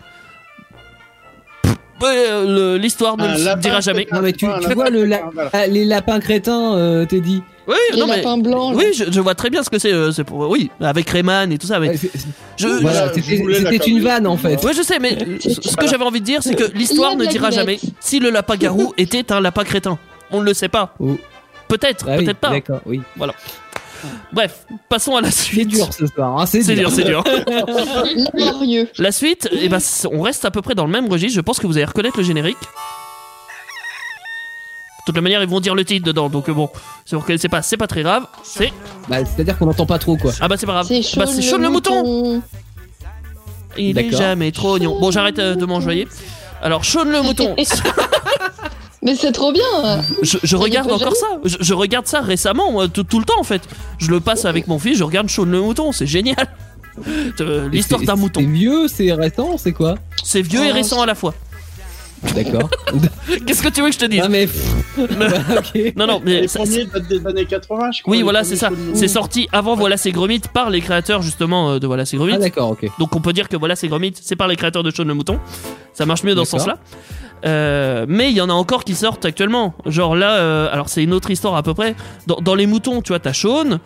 L'histoire 2.80 3.18
ne 3.18 3.28
le 3.28 3.60
dira 3.60 3.80
jamais. 3.82 4.06
crétin, 4.06 4.16
Non, 4.18 4.22
mais 4.22 4.34
tu- 4.34 4.48
tu 4.68 4.74
vois 4.74 4.90
le 4.90 5.06
la-. 5.06 5.30
Ah, 5.54 5.68
les 5.68 5.86
lapins 5.86 6.20
crétins, 6.20 6.76
euh, 6.76 7.06
t'es 7.06 7.20
dit. 7.22 7.42
Oui, 7.68 7.76
Les 7.93 7.99
non, 7.99 8.07
mais. 8.07 8.18
lapins 8.18 8.38
blancs. 8.38 8.72
là. 8.74 8.78
Oui, 8.78 8.93
je, 8.93 9.11
je 9.11 9.20
vois 9.20 9.36
très 9.36 9.49
bien 9.49 9.61
ce 9.63 9.70
que 9.70 9.78
c'est. 9.78 9.91
euh, 9.91 10.11
c'est 10.11 10.24
pour 10.24 10.49
oui, 10.49 10.72
avec 10.80 11.09
Rayman 11.09 11.51
et 11.51 11.57
tout 11.57 11.68
ça. 11.68 11.80
Mais 11.80 11.89
Ouais, 11.89 11.97
c'est- 11.97 12.11
c'est- 12.13 12.28
je, 12.57 12.68
voilà, 12.68 13.11
je 13.13 13.22
c'était 13.22 13.89
une 13.89 14.01
vanne 14.01 14.26
en 14.28 14.38
fait. 14.38 14.63
Ouais, 14.63 14.74
je 14.74 14.82
sais, 14.82 14.99
mais 14.99 15.18
euh, 15.22 15.38
ce 15.41 15.76
que 15.76 15.86
j'avais 15.88 16.03
envie 16.05 16.22
de 16.22 16.26
dire, 16.26 16.41
c'est 16.41 16.55
que 16.55 16.72
l'histoire 16.74 17.15
ne 17.15 17.26
dira 17.26 17.51
jamais 17.51 17.80
si 17.99 18.20
le 18.20 18.30
lapin 18.30 18.55
garou 18.55 18.93
était 18.97 19.32
un 19.32 19.41
lapin 19.41 19.63
crétin. 19.63 19.99
On 20.32 20.39
ne 20.39 20.45
le 20.45 20.53
sait 20.53 20.70
pas. 20.70 20.93
Oh. 20.99 21.18
Peut-être, 21.68 22.05
Ah 22.07 22.15
oui, 22.18 22.24
peut-être 22.26 22.38
pas. 22.38 22.49
D'accord, 22.51 22.80
oui. 22.86 23.01
Bref, 24.32 24.65
passons 24.89 25.15
à 25.15 25.22
la 25.22 25.32
C'est 25.32 25.43
suite. 25.45 25.68
dur 25.70 25.89
ce 25.91 26.05
soir. 26.05 26.39
Hein, 26.39 26.45
c'est 26.45 26.61
C'est 26.61 26.76
dur, 26.76 26.91
c'est 26.91 27.03
dur. 27.03 27.24
La 28.99 29.11
suite, 29.11 29.49
eh 29.51 29.68
ben, 29.70 29.80
on 30.11 30.22
reste 30.22 30.45
à 30.45 30.51
peu 30.51 30.61
près 30.61 30.76
dans 30.76 30.86
le 30.86 30.91
même 30.91 31.07
registre. 31.11 31.36
Je 31.36 31.41
pense 31.41 31.59
que 31.59 31.68
vous 31.68 31.78
allez 31.78 31.86
reconnaître 31.86 32.18
le 32.18 32.24
générique. 32.24 32.57
De 35.08 35.12
toute 35.14 35.16
la 35.16 35.22
manière, 35.22 35.41
ils 35.41 35.47
vont 35.47 35.62
dire 35.62 35.74
le 35.74 35.86
titre 35.86 36.05
dedans, 36.05 36.28
donc 36.28 36.49
euh, 36.49 36.53
bon, 36.53 36.70
si 37.05 37.16
vous 37.16 37.22
reconnaissez 37.22 37.47
pas, 37.47 37.62
c'est 37.62 37.78
pas 37.78 37.88
très 37.88 38.03
grave. 38.03 38.26
C'est 38.43 38.74
Bah, 39.08 39.20
C'est-à-dire 39.24 39.58
qu'on 39.58 39.66
n'entend 39.68 39.86
pas 39.86 39.99
trop 39.99 40.18
quoi. 40.18 40.34
ah 40.41 40.49
bah 40.49 40.55
c'est 40.58 40.66
pas 40.66 40.74
grave. 40.74 40.86
C'est 40.86 40.99
Bah, 41.18 41.26
chaud 41.26 41.41
c'est 41.41 41.58
le 41.58 41.70
mouton. 41.70 42.41
Il 43.78 43.97
est 43.97 44.03
D'accord. 44.03 44.20
jamais 44.20 44.51
trop 44.51 44.74
oignon. 44.74 44.99
Bon, 44.99 45.10
j'arrête 45.12 45.39
euh, 45.39 45.55
de 45.55 45.66
m'enjoyer. 45.66 46.10
Alors 46.62 46.84
Shaun 46.84 47.05
le 47.10 47.22
mouton, 47.22 47.55
Mais 49.01 49.16
c'est 49.16 49.32
trop 49.32 49.53
bien. 49.53 49.64
je, 50.24 50.39
je 50.43 50.55
regarde 50.58 50.91
encore 50.91 51.16
ça. 51.16 51.28
Je, 51.45 51.55
je 51.62 51.74
regarde 51.74 52.08
ça 52.08 52.20
récemment, 52.20 52.72
moi, 52.74 52.89
tout, 52.89 53.03
tout 53.05 53.20
le 53.20 53.26
temps 53.26 53.39
en 53.39 53.43
fait. 53.43 53.62
Je 53.99 54.10
le 54.12 54.20
passe 54.20 54.43
avec 54.43 54.68
mon 54.68 54.78
fils, 54.80 54.97
je 54.97 55.03
regarde 55.05 55.30
Shaun 55.30 55.49
le 55.49 55.62
mouton, 55.62 55.91
c'est 55.93 56.08
génial. 56.08 56.36
Euh, 57.41 57.70
L'histoire 57.70 57.99
C'est- 58.01 58.08
d'un 58.08 58.16
C'est 58.16 58.20
mouton. 58.22 58.41
vieux, 58.41 58.88
c'est 58.88 59.14
récent, 59.14 59.55
c'est 59.60 59.72
quoi? 59.72 59.93
C'est 60.24 60.41
vieux 60.41 60.66
et 60.66 60.72
Oh, 60.72 60.74
récent 60.74 60.99
à 60.99 61.05
la 61.05 61.14
fois. 61.14 61.36
D'accord. 62.36 62.70
Qu'est-ce 63.45 63.61
que 63.61 63.70
tu 63.70 63.82
veux 63.82 63.88
que 63.89 63.93
je 63.93 63.99
te 63.99 64.05
dise 64.05 64.22
ah 64.24 64.30
mais. 64.30 64.47
bah. 64.47 65.03
Non, 65.95 66.07
non, 66.07 66.22
mais 66.24 66.41
Les 66.41 66.47
ça- 66.47 66.59
premiers 66.59 66.86
datent 66.86 67.07
des 67.07 67.26
années 67.28 67.45
80, 67.45 67.91
je 67.91 68.01
crois. 68.01 68.11
Oui, 68.15 68.22
voilà, 68.24 68.43
c'est 68.43 68.55
ça. 68.55 68.70
C'est 68.93 69.07
sorti 69.07 69.47
avant 69.51 69.76
Voilà, 69.76 69.97
c'est 69.97 70.11
Gromit 70.11 70.41
par 70.53 70.70
les 70.70 70.82
créateurs 70.82 71.22
justement 71.22 71.72
euh, 71.72 71.80
de 71.80 71.88
Voilà, 71.88 72.05
c'est 72.05 72.18
Gromit. 72.18 72.34
Ah 72.36 72.39
d'accord, 72.39 72.72
ok. 72.72 72.88
Donc 72.99 73.15
on 73.15 73.22
peut 73.22 73.34
dire 73.34 73.47
que 73.49 73.55
Voilà, 73.57 73.76
c'est 73.76 73.88
Gromit, 73.88 74.13
c'est 74.20 74.36
par 74.36 74.47
les 74.47 74.55
créateurs 74.55 74.84
de 74.84 74.91
Shaun 74.91 75.05
le 75.07 75.13
Mouton. 75.13 75.39
Ça 75.93 76.05
marche 76.05 76.24
mieux 76.24 76.36
dans 76.36 76.45
ce 76.45 76.51
sens-là. 76.51 76.78
Euh, 77.45 78.05
mais 78.09 78.32
il 78.32 78.36
y 78.36 78.41
en 78.41 78.49
a 78.49 78.53
encore 78.53 78.84
qui 78.84 78.95
sortent 78.95 79.26
actuellement. 79.26 79.76
Genre 79.86 80.15
là, 80.15 80.38
euh, 80.38 80.70
alors 80.72 80.89
c'est 80.89 81.03
une 81.03 81.13
autre 81.13 81.30
histoire 81.30 81.55
à 81.55 81.63
peu 81.63 81.74
près. 81.74 81.95
Dans, 82.26 82.38
dans 82.38 82.55
les 82.55 82.65
moutons, 82.65 83.01
tu 83.01 83.09
vois, 83.09 83.20
t'as 83.20 83.34
Shaun 83.34 83.80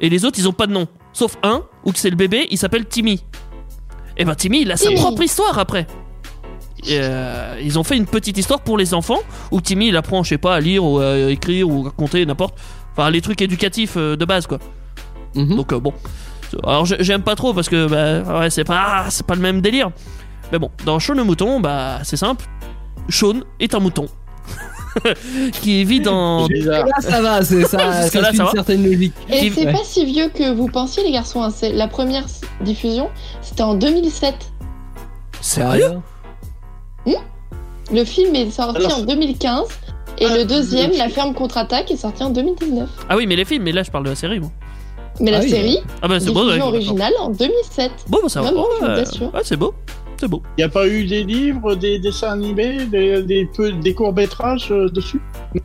et 0.00 0.08
les 0.08 0.24
autres, 0.24 0.38
ils 0.38 0.48
ont 0.48 0.52
pas 0.52 0.66
de 0.66 0.72
nom. 0.72 0.86
Sauf 1.12 1.38
un, 1.42 1.62
où 1.84 1.92
c'est 1.94 2.10
le 2.10 2.16
bébé, 2.16 2.46
il 2.50 2.58
s'appelle 2.58 2.84
Timmy. 2.84 3.22
Et 4.18 4.24
ben 4.24 4.34
Timmy, 4.34 4.62
il 4.62 4.72
a 4.72 4.76
sa 4.76 4.88
Timmy. 4.88 4.96
propre 5.00 5.22
histoire 5.22 5.58
après. 5.58 5.86
Euh, 6.90 7.54
ils 7.62 7.78
ont 7.78 7.84
fait 7.84 7.96
une 7.96 8.06
petite 8.06 8.38
histoire 8.38 8.60
pour 8.60 8.78
les 8.78 8.94
enfants 8.94 9.18
où 9.50 9.60
Timmy 9.60 9.88
il 9.88 9.96
apprend, 9.96 10.22
je 10.22 10.30
sais 10.30 10.38
pas, 10.38 10.54
à 10.54 10.60
lire 10.60 10.84
ou 10.84 10.98
à 10.98 11.16
écrire 11.30 11.68
ou 11.68 11.86
à 11.86 11.90
compter, 11.90 12.24
n'importe. 12.26 12.54
Enfin, 12.92 13.10
les 13.10 13.20
trucs 13.20 13.42
éducatifs 13.42 13.94
euh, 13.96 14.16
de 14.16 14.24
base 14.24 14.46
quoi. 14.46 14.58
Mhm. 15.34 15.56
Donc 15.56 15.72
euh, 15.72 15.80
bon. 15.80 15.92
Alors 16.64 16.86
j'ai- 16.86 17.02
j'aime 17.02 17.22
pas 17.22 17.34
trop 17.34 17.52
parce 17.52 17.68
que 17.68 17.86
bah, 17.88 18.40
ouais, 18.40 18.50
c'est 18.50 18.64
pas 18.64 19.06
c'est 19.10 19.26
pas 19.26 19.34
le 19.34 19.40
même 19.42 19.60
délire. 19.60 19.90
Mais 20.52 20.58
bon, 20.58 20.70
dans 20.84 20.98
Shaun 20.98 21.16
le 21.16 21.24
mouton, 21.24 21.60
bah 21.60 21.98
c'est 22.04 22.16
simple. 22.16 22.44
Shaun 23.08 23.42
est 23.60 23.74
un 23.74 23.80
mouton 23.80 24.06
qui 25.60 25.84
vit 25.84 26.00
dans. 26.00 26.46
Là 26.48 26.84
ça 27.00 27.20
va, 27.20 27.42
c'est 27.44 27.64
ça, 27.64 27.78
ça 27.92 28.08
suit 28.08 28.20
ça 28.20 28.30
une 28.30 28.38
va 28.38 28.50
certaine 28.52 28.84
logique. 28.84 29.12
Et 29.28 29.40
Qui- 29.40 29.50
c'est 29.52 29.66
ouais. 29.66 29.72
pas 29.72 29.84
si 29.84 30.04
vieux 30.06 30.28
que 30.28 30.54
vous 30.54 30.68
pensiez, 30.68 31.02
les 31.02 31.10
garçons. 31.12 31.42
hein. 31.42 31.50
C'est 31.54 31.72
la 31.72 31.88
première 31.88 32.24
diffusion, 32.62 33.10
c'était 33.42 33.62
en 33.62 33.74
2007. 33.74 34.34
sérieux? 35.40 35.98
Le 37.92 38.04
film 38.04 38.34
est 38.34 38.50
sorti 38.50 38.84
Alors- 38.84 38.98
en 38.98 39.02
2015. 39.02 39.68
Et 40.18 40.24
Ah, 40.26 40.36
le 40.36 40.44
deuxième, 40.44 40.92
La 40.96 41.08
ferme 41.10 41.34
contre-attaque, 41.34 41.90
est 41.90 41.96
sorti 41.96 42.22
en 42.24 42.30
2019. 42.30 42.88
Ah 43.08 43.16
oui, 43.16 43.26
mais 43.26 43.36
les 43.36 43.44
films, 43.44 43.64
mais 43.64 43.72
là 43.72 43.82
je 43.82 43.90
parle 43.90 44.04
de 44.04 44.10
la 44.10 44.16
série 44.16 44.40
moi. 44.40 44.50
Mais 45.20 45.30
Ah 45.32 45.38
la 45.38 45.44
oui. 45.44 45.50
série, 45.50 45.78
Ah 46.02 46.08
bah 46.08 46.18
c'est 46.20 46.30
beau. 46.32 46.48
ouais, 46.48 46.60
originale 46.60 47.12
en 47.20 47.28
2007. 47.30 47.90
Bon, 48.08 48.18
bah 48.22 48.28
ça 48.28 48.40
va. 48.40 48.46
Vraiment, 48.50 48.66
Ouais, 48.80 49.04
ouais, 49.34 49.40
c'est 49.44 49.56
beau. 49.56 49.74
C'est 50.18 50.28
beau. 50.28 50.42
Il 50.56 50.60
n'y 50.60 50.64
a 50.64 50.68
pas 50.68 50.88
eu 50.88 51.04
des 51.04 51.24
livres, 51.24 51.74
des 51.74 51.98
dessins 51.98 52.32
animés, 52.32 52.86
des, 52.86 53.22
des, 53.22 53.44
peu- 53.54 53.72
des 53.72 53.92
courts-métrages 53.94 54.68
euh, 54.70 54.88
dessus? 54.88 55.20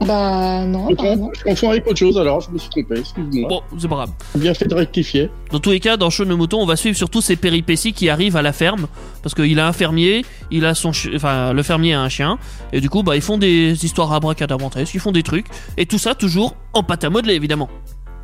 Bah 0.05 0.65
non, 0.65 0.89
Je 0.89 0.95
confonds- 0.95 1.31
je 1.33 1.43
confonds 1.43 1.69
avec 1.71 1.87
autre 1.87 1.97
chose 1.97 2.17
alors, 2.17 2.41
je 2.41 2.51
me 2.51 2.57
suis 2.57 2.69
trompé, 2.69 2.99
excuse-moi. 2.99 3.47
Bon, 3.49 3.61
c'est 3.77 3.87
pas 3.87 3.95
grave. 3.95 4.09
Bien 4.35 4.53
fait 4.53 4.65
de 4.67 4.75
rectifier. 4.75 5.29
Dans 5.51 5.59
tous 5.59 5.71
les 5.71 5.79
cas, 5.79 5.95
dans 5.97 6.09
Shaun 6.09 6.27
le 6.27 6.35
mouton, 6.35 6.59
on 6.61 6.65
va 6.65 6.75
suivre 6.75 6.97
surtout 6.97 7.21
ses 7.21 7.35
péripéties 7.37 7.93
qui 7.93 8.09
arrivent 8.09 8.35
à 8.35 8.41
la 8.41 8.53
ferme. 8.53 8.87
Parce 9.23 9.35
qu'il 9.35 9.59
a 9.59 9.67
un 9.67 9.73
fermier, 9.73 10.25
il 10.49 10.65
a 10.65 10.73
son 10.73 10.91
enfin, 11.15 11.53
le 11.53 11.63
fermier 11.63 11.93
a 11.93 12.01
un 12.01 12.09
chien. 12.09 12.37
Et 12.73 12.81
du 12.81 12.89
coup, 12.89 13.03
bah, 13.03 13.15
ils 13.15 13.21
font 13.21 13.37
des 13.37 13.85
histoires 13.85 14.11
abracadabrantesques, 14.13 14.93
ils 14.93 14.99
font 14.99 15.11
des 15.11 15.23
trucs. 15.23 15.47
Et 15.77 15.85
tout 15.85 15.97
ça, 15.97 16.15
toujours 16.15 16.55
en 16.73 16.83
pâte 16.83 17.03
à 17.03 17.09
modeler, 17.09 17.35
évidemment. 17.35 17.69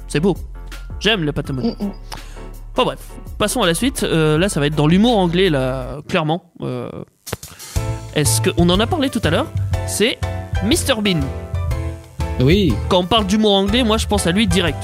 C'est 0.07 0.19
beau. 0.19 0.35
J'aime 0.99 1.23
les 1.23 1.31
pâte 1.31 1.49
à 1.49 1.53
modeler. 1.53 1.75
Mm, 1.79 1.85
mm. 1.85 1.91
Enfin 2.77 2.83
bref, 2.85 2.99
passons 3.39 3.63
à 3.63 3.65
la 3.65 3.73
suite. 3.73 4.03
Euh, 4.03 4.37
là, 4.37 4.49
ça 4.49 4.59
va 4.59 4.67
être 4.67 4.75
dans 4.75 4.85
l'humour 4.85 5.17
anglais, 5.17 5.49
là, 5.49 5.97
clairement. 6.07 6.43
Euh, 6.61 6.89
Est-ce 8.15 8.39
que 8.39 8.51
on 8.57 8.69
en 8.69 8.79
a 8.79 8.85
parlé 8.85 9.09
tout 9.09 9.21
à 9.23 9.31
l'heure 9.31 9.47
C'est 9.87 10.19
Mr 10.63 11.01
Bean. 11.01 11.21
Oui. 12.39 12.73
Quand 12.87 12.99
on 12.99 13.05
parle 13.05 13.25
d'humour 13.25 13.55
anglais, 13.55 13.83
moi, 13.83 13.97
je 13.97 14.05
pense 14.05 14.27
à 14.27 14.31
lui 14.31 14.45
direct. 14.45 14.77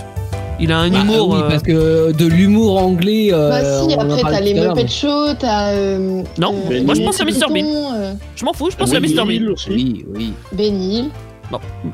Il 0.60 0.72
a 0.72 0.80
un 0.80 0.90
Bah, 0.90 1.00
humour. 1.02 1.30
oui, 1.30 1.40
euh, 1.44 1.50
parce 1.50 1.62
que 1.62 2.12
de 2.14 2.26
l'humour 2.26 2.82
anglais. 2.82 3.30
euh, 3.32 3.50
Bah 3.50 3.88
si, 3.88 3.94
après 3.94 4.22
t'as 4.24 4.40
les 4.40 4.58
à. 4.60 4.70
Muppet 4.70 4.88
Show, 4.88 5.34
t'as... 5.38 5.74
Euh, 5.74 6.24
Non, 6.40 6.56
euh, 6.72 6.84
moi, 6.84 6.96
je 6.96 7.02
pense 7.04 7.22
à 7.22 7.26
Mr. 7.26 7.48
Bean. 7.54 7.94
euh, 7.96 8.14
Je 8.36 8.44
m'en 8.44 8.54
fous, 8.54 8.72
je 8.72 8.76
pense 8.76 8.92
à 8.92 9.00
Oui, 9.00 9.14
Mr 9.14 9.24
Bean. 9.26 9.52
Aussi. 9.52 9.70
Oui, 9.70 10.06
oui. 10.16 10.34
Ben 10.52 10.82
Hill. 10.82 11.10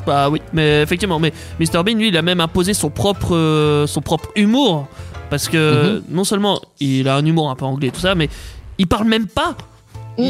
Bah 0.07 0.29
oui, 0.29 0.41
mais 0.53 0.81
effectivement, 0.83 1.19
mais 1.19 1.33
Mr 1.59 1.83
Bean, 1.83 1.95
lui, 1.97 2.07
il 2.07 2.15
a 2.17 2.21
même 2.21 2.39
imposé 2.39 2.73
son 2.73 2.89
propre, 2.89 3.35
euh, 3.35 3.85
son 3.87 3.99
propre 4.01 4.29
humour. 4.37 4.87
Parce 5.29 5.47
que 5.47 5.95
Mhm. 5.97 6.01
non 6.11 6.23
seulement 6.23 6.61
il 6.79 7.07
a 7.07 7.15
un 7.15 7.25
humour 7.25 7.49
un 7.49 7.55
peu 7.55 7.65
anglais 7.65 7.87
et 7.87 7.91
tout 7.91 7.99
ça, 8.01 8.15
mais 8.15 8.29
il 8.77 8.87
parle 8.87 9.07
même 9.07 9.27
pas. 9.27 9.55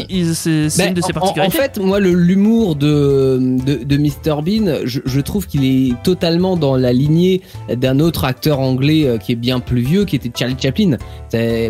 Il- 0.08 0.36
c'est 0.36 0.68
Ben, 0.78 0.89
une 0.89 0.93
de 0.93 1.02
ses 1.02 1.08
en- 1.08 1.18
en, 1.18 1.20
particularités. 1.20 1.58
fait, 1.58 1.78
moi, 1.80 2.00
l'humour 2.00 2.76
de, 2.76 3.39
de, 3.66 3.84
de 3.84 3.97
Mr 3.97 4.43
Bean, 4.43 4.82
je, 4.86 5.00
je 5.04 5.20
trouve 5.20 5.47
qu'il 5.47 5.66
est 5.66 5.95
totalement 6.04 6.56
dans 6.58 6.76
la 6.76 6.93
lignée 6.93 7.41
d'un 7.76 8.00
autre 8.00 8.24
acteur 8.26 8.60
anglais 8.60 9.08
euh, 9.08 9.18
qui 9.18 9.32
est 9.32 9.36
bien 9.36 9.60
plus 9.60 9.82
vieux, 9.82 10.06
qui 10.06 10.18
était 10.18 10.30
Charlie 10.38 10.56
Chaplin. 10.62 10.97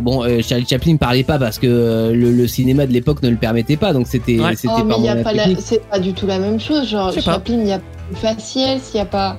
Bon, 0.02 0.24
euh, 0.26 0.42
Charlie 0.42 0.66
Chaplin 0.68 0.98
parlait 0.98 1.24
pas 1.24 1.40
parce 1.40 1.60
que 1.60 1.68
euh, 1.68 2.12
le, 2.14 2.34
le 2.34 2.48
cinéma 2.48 2.86
de 2.88 2.92
l'époque 2.92 3.24
ne 3.24 3.30
le 3.30 3.38
permettait 3.38 3.78
pas, 3.78 3.94
donc 3.94 4.06
c'était 4.06 4.38
Ouais. 4.38 4.54
c'était 4.58 4.74
Oh, 4.78 4.84
mais 4.84 4.96
pas 4.96 5.24
pas 5.24 5.32
la... 5.34 5.44
technique. 5.46 5.60
c'est 5.64 5.82
pas 5.90 6.00
du 6.00 6.12
tout 6.12 6.28
la 6.28 6.40
même 6.40 6.60
chose. 6.60 6.90
Genre. 6.90 7.14
Chaplin, 7.14 7.60
il 7.62 7.68
y 7.68 7.72
a 7.72 7.80
facial, 8.16 8.80
s'il 8.82 8.96
y 8.98 9.00
a 9.00 9.06
pas. 9.06 9.38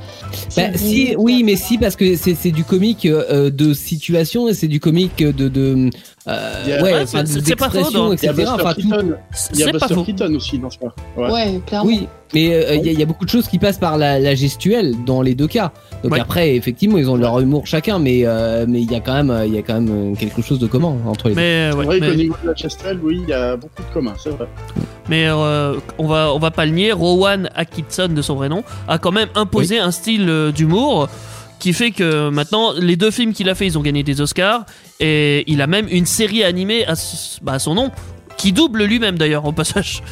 Bah, 0.57 0.63
si, 0.77 1.15
oui, 1.19 1.43
mais 1.45 1.57
si 1.57 1.79
parce 1.79 1.97
que 1.97 2.17
c'est 2.17 2.35
c'est 2.35 2.51
du 2.51 2.65
comique 2.65 3.07
euh, 3.07 3.51
de 3.51 3.73
situation 3.75 4.49
et 4.49 4.55
c'est 4.55 4.69
du 4.69 4.81
comique 4.81 5.19
de 5.19 5.49
de 5.49 5.91
euh, 6.29 6.65
ouais, 6.67 6.83
Ouais, 6.83 7.01
enfin, 7.03 7.25
c'est- 7.27 7.41
c'est 7.45 7.57
pas 7.57 7.71
faux, 7.71 7.79
d'expression, 7.79 8.09
dans- 8.09 8.13
Il 8.15 8.23
y 8.25 8.29
a 8.29 8.33
etc. 8.33 8.43
Il 9.53 9.59
y 9.59 9.63
a 9.63 9.73
Buster. 9.73 9.95
Keaton 10.07 10.35
aussi 10.35 10.59
dans 10.59 10.71
ce 10.71 10.79
cas. 10.79 10.93
Ouais. 11.17 11.31
Ouais, 11.31 11.61
clairement. 11.67 11.89
Oui, 11.89 12.07
mais 12.35 12.55
euh, 12.55 12.75
il 12.77 12.87
y, 12.87 12.89
a- 12.89 12.93
il 12.93 12.99
y 12.99 13.03
a 13.03 13.07
beaucoup 13.07 13.25
de 13.25 13.31
choses 13.31 13.49
qui 13.49 13.59
passent 13.59 13.79
par 13.79 13.99
la, 13.99 14.19
la 14.19 14.35
gestuelle 14.35 14.95
dans 15.05 15.23
les 15.23 15.35
deux 15.35 15.47
cas. 15.49 15.73
Donc 16.03 16.13
Ouais. 16.13 16.21
après, 16.21 16.55
effectivement, 16.57 16.97
ils 16.99 17.11
ont 17.11 17.17
leur 17.17 17.39
humour 17.41 17.67
chacun, 17.67 17.99
mais 17.99 18.23
euh, 18.25 18.65
mais 18.69 18.81
il 18.81 18.91
y 18.91 18.95
a 18.95 19.01
quand 19.01 19.23
même 19.23 19.43
il 19.47 19.55
y 19.55 19.59
a 19.59 19.63
quand 19.63 19.81
même 19.81 20.13
euh, 20.13 20.15
quelque 20.17 20.41
chose 20.43 20.59
de 20.59 20.67
commun 20.67 20.95
entre 21.07 21.29
les 21.29 21.35
deux. 21.35 21.41
Mais, 21.41 21.71
ouais, 21.75 21.85
vrai 21.85 22.01
mais- 22.01 22.09
qu'au 22.09 22.15
niveau 22.15 22.37
de 22.43 22.49
la 22.49 22.55
gestuelle, 22.55 22.99
oui, 23.03 23.21
il 23.23 23.29
y 23.29 23.33
a 23.33 23.57
beaucoup 23.57 23.83
de 23.83 23.93
communs, 23.93 24.15
c'est 24.19 24.31
vrai. 24.31 24.47
Mais 25.09 25.27
euh, 25.29 25.75
on 25.99 26.07
va 26.07 26.33
on 26.33 26.39
va 26.39 26.51
pas 26.51 26.65
le 26.67 26.73
nier, 26.73 26.93
Rowan 26.93 27.51
Atkinson 27.55 28.09
de 28.09 28.23
son 28.23 28.37
vrai 28.37 28.49
nom 28.49 28.63
a 28.89 28.99
quand 28.99 29.13
même 29.13 29.29
imposé 29.35 29.79
un 29.79 29.91
style 29.91 30.53
d'humour 30.55 31.09
qui 31.59 31.75
fait 31.75 31.91
que 31.91 32.31
maintenant 32.31 32.73
les 32.79 32.97
deux 32.97 33.11
films 33.11 33.35
qu'il 33.35 33.51
a 33.51 33.55
fait 33.55 33.67
ils 33.67 33.77
ont 33.77 33.83
gagné 33.83 34.03
des 34.03 34.23
Oscars 34.23 34.65
et 35.01 35.45
il 35.47 35.61
a 35.61 35.67
même 35.67 35.87
une 35.91 36.07
série 36.07 36.43
animée 36.43 36.87
à, 36.87 36.93
s- 36.93 37.39
bah, 37.43 37.53
à 37.53 37.59
son 37.59 37.75
nom 37.75 37.91
qui 38.41 38.53
double 38.53 38.85
lui-même 38.85 39.19
d'ailleurs 39.19 39.45
au 39.45 39.53
passage. 39.53 40.03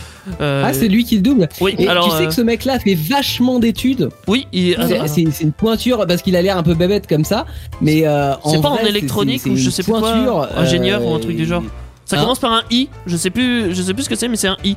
Euh, 0.41 0.63
Ah, 0.67 0.73
c'est 0.73 0.89
lui 0.89 1.05
qui 1.05 1.17
le 1.17 1.23
double. 1.23 1.49
oui 1.61 1.75
Et 1.79 1.89
alors 1.89 2.05
tu 2.11 2.17
sais 2.17 2.25
euh, 2.25 2.27
que 2.29 2.35
ce 2.35 2.41
mec-là 2.43 2.79
fait 2.79 2.95
vachement 2.95 3.59
d'études. 3.59 4.09
oui 4.27 4.47
il- 4.53 4.77
C'est- 5.07 5.43
une 5.43 5.53
pointure 5.53 6.05
parce 6.07 6.23
qu'il 6.23 6.37
a 6.37 6.43
l'air 6.43 6.57
un 6.57 6.63
peu 6.63 6.75
bébête 6.75 7.07
comme 7.07 7.25
ça, 7.25 7.47
mais 7.81 8.07
euh, 8.07 8.35
C'est 8.51 8.61
pas 8.61 8.71
en 8.71 8.79
électronique 8.79 9.45
ou 9.47 9.57
je 9.57 9.71
sais 9.71 9.83
plus 9.83 9.93
quoi, 9.93 10.49
ingénieur 10.57 11.05
ou 11.05 11.13
un 11.13 11.17
euh, 11.17 11.19
truc 11.19 11.37
du 11.37 11.47
genre. 11.47 11.63
ça 12.05 12.17
hein 12.17 12.23
commence 12.23 12.39
par 12.39 12.53
un 12.53 12.63
i 12.71 12.89
je 13.07 13.17
sais 13.17 13.31
plus 13.31 13.75
je 13.75 13.83
sais 13.83 13.95
plus 13.95 14.05
ce 14.05 14.09
que 14.09 14.17
c'est 14.17 14.29
mais 14.29 14.37
c'est 14.37 14.49
un 14.49 14.57
i. 14.65 14.77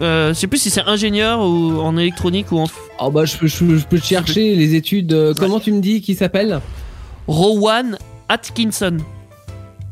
Euh, 0.00 0.28
je 0.30 0.38
sais 0.38 0.46
plus 0.46 0.58
si 0.58 0.70
c'est 0.70 0.82
ingénieur 0.86 1.40
ou 1.40 1.78
en 1.80 1.96
électronique 1.98 2.50
ou 2.50 2.58
en 2.58 2.66
Oh 2.98 3.10
bah 3.10 3.24
je 3.24 3.36
peux 3.36 3.46
je, 3.46 3.76
je 3.76 3.84
peux 3.86 3.98
chercher 3.98 4.54
les 4.56 4.74
études. 4.74 5.12
euh, 5.12 5.34
Comment 5.38 5.60
tu 5.60 5.70
me 5.72 5.80
dis 5.80 6.00
qu'il 6.00 6.16
s'appelle? 6.16 6.60
Rowan 7.28 7.96
Atkinson. 8.28 8.96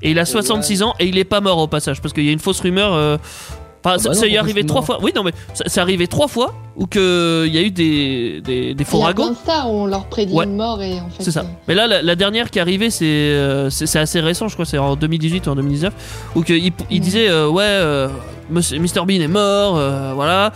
Et 0.03 0.11
il 0.13 0.19
a 0.19 0.25
66 0.25 0.83
ans 0.83 0.95
et 0.99 1.07
il 1.07 1.19
est 1.19 1.25
pas 1.25 1.41
mort 1.41 1.59
au 1.59 1.67
passage 1.67 2.01
parce 2.01 2.15
qu'il 2.15 2.25
y 2.25 2.29
a 2.29 2.33
une 2.33 2.39
fausse 2.39 2.61
rumeur. 2.61 2.93
euh, 2.95 3.17
Enfin, 3.83 3.95
Ah 3.97 3.99
ça, 3.99 4.09
bah 4.11 4.15
ça 4.15 4.27
non, 4.27 4.33
y 4.33 4.35
est 4.35 4.39
arrivé 4.39 4.67
trois 4.67 4.83
fois. 4.83 4.99
Oui, 5.03 5.11
non, 5.17 5.23
mais 5.23 5.33
ça, 5.55 5.65
c'est 5.67 5.81
arrivé 5.81 6.07
trois 6.07 6.29
fois 6.29 6.53
où 6.77 6.87
que 6.87 7.45
il 7.47 7.55
y 7.55 7.57
a 7.59 7.63
eu 7.63 7.71
des, 7.71 8.43
des, 8.43 8.75
des 8.75 8.85
faux 8.85 8.99
Il 8.99 9.01
y 9.01 9.03
a 9.05 9.07
ragots. 9.07 9.23
plein 9.23 9.33
de 9.33 9.37
stars 9.39 9.71
où 9.71 9.75
on 9.75 9.87
leur 9.87 10.05
prédit 10.05 10.35
Ouais. 10.35 10.45
une 10.45 10.57
mort 10.57 10.83
et 10.83 11.01
en 11.01 11.09
fait. 11.09 11.23
C'est 11.23 11.31
ça. 11.31 11.41
euh, 11.41 11.45
Mais 11.67 11.75
là, 11.75 11.87
la, 11.87 12.03
la 12.03 12.15
dernière 12.15 12.51
qui 12.51 12.59
est 12.59 12.61
arrivée, 12.61 12.91
c'est 12.91 13.07
euh, 13.07 13.71
c'est 13.71 13.87
c'est 13.87 13.99
assez 13.99 14.21
récent, 14.21 14.49
je 14.49 14.53
crois, 14.55 14.67
c'est 14.67 14.77
en 14.77 14.97
2018 14.97 15.47
ou 15.47 15.51
en 15.51 15.55
2019, 15.57 15.95
où 16.35 16.43
que 16.43 16.53
il, 16.53 16.73
il 16.91 17.01
disait 17.01 17.31
euh, 17.31 17.49
ouais, 17.49 17.63
euh, 17.65 18.09
Mr 18.51 19.07
Bean 19.07 19.21
est 19.21 19.29
mort, 19.29 19.79
euh, 19.79 20.13
voilà. 20.15 20.53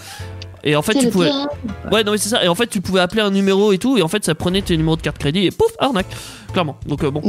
Et 0.63 0.77
en 0.77 0.83
fait, 0.83 0.93
tu 0.95 1.09
pouvais. 1.09 1.29
terrain. 1.29 1.49
Ouais, 1.91 2.05
non, 2.05 2.13
mais 2.13 2.19
c'est 2.19 2.29
ça. 2.29 2.45
Et 2.45 2.49
en 2.49 2.55
fait, 2.55 2.67
tu 2.67 2.83
pouvais 2.83 3.01
appeler 3.01 3.23
un 3.23 3.31
numéro 3.31 3.73
et 3.73 3.79
tout, 3.79 3.97
et 3.97 4.03
en 4.03 4.09
fait, 4.09 4.23
ça 4.23 4.35
prenait 4.35 4.61
tes 4.61 4.77
numéros 4.77 4.97
de 4.97 5.03
carte 5.03 5.17
crédit 5.19 5.47
et 5.47 5.51
pouf, 5.51 5.73
arnaque. 5.79 6.09
Clairement. 6.53 6.77
Donc, 6.87 7.03
euh, 7.05 7.11
bon. 7.11 7.23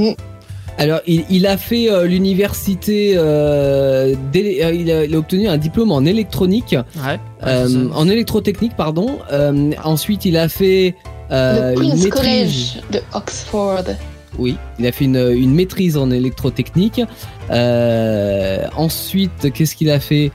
Alors, 0.78 1.00
il, 1.08 1.24
il 1.30 1.48
a 1.48 1.58
fait 1.58 1.90
euh, 1.90 2.06
l'université, 2.06 3.14
euh, 3.16 4.14
euh, 4.36 4.74
il, 4.74 4.92
a, 4.92 5.06
il 5.06 5.16
a 5.16 5.18
obtenu 5.18 5.48
un 5.48 5.58
diplôme 5.58 5.92
en 5.92 6.04
électronique, 6.06 6.76
Ouais. 6.98 7.20
euh, 7.46 7.68
Ouais, 7.68 7.92
en 7.94 8.10
électrotechnique, 8.10 8.76
pardon. 8.76 9.20
Euh, 9.32 9.72
ensuite, 9.84 10.26
il 10.26 10.36
a 10.38 10.50
fait 10.50 10.96
euh, 11.32 11.76
le 11.76 11.84
une 11.84 11.90
maîtrise. 12.04 12.12
College 12.12 12.82
de 12.92 13.00
Oxford. 13.14 13.84
Oui, 14.38 14.58
il 14.78 14.86
a 14.86 14.92
fait 14.92 15.06
une, 15.06 15.16
une 15.34 15.54
maîtrise 15.56 15.96
en 15.96 16.12
électrotechnique. 16.12 17.02
Euh, 17.52 18.66
ensuite, 18.76 19.54
qu'est-ce 19.54 19.76
qu'il 19.78 19.90
a 19.90 20.00
fait? 20.02 20.32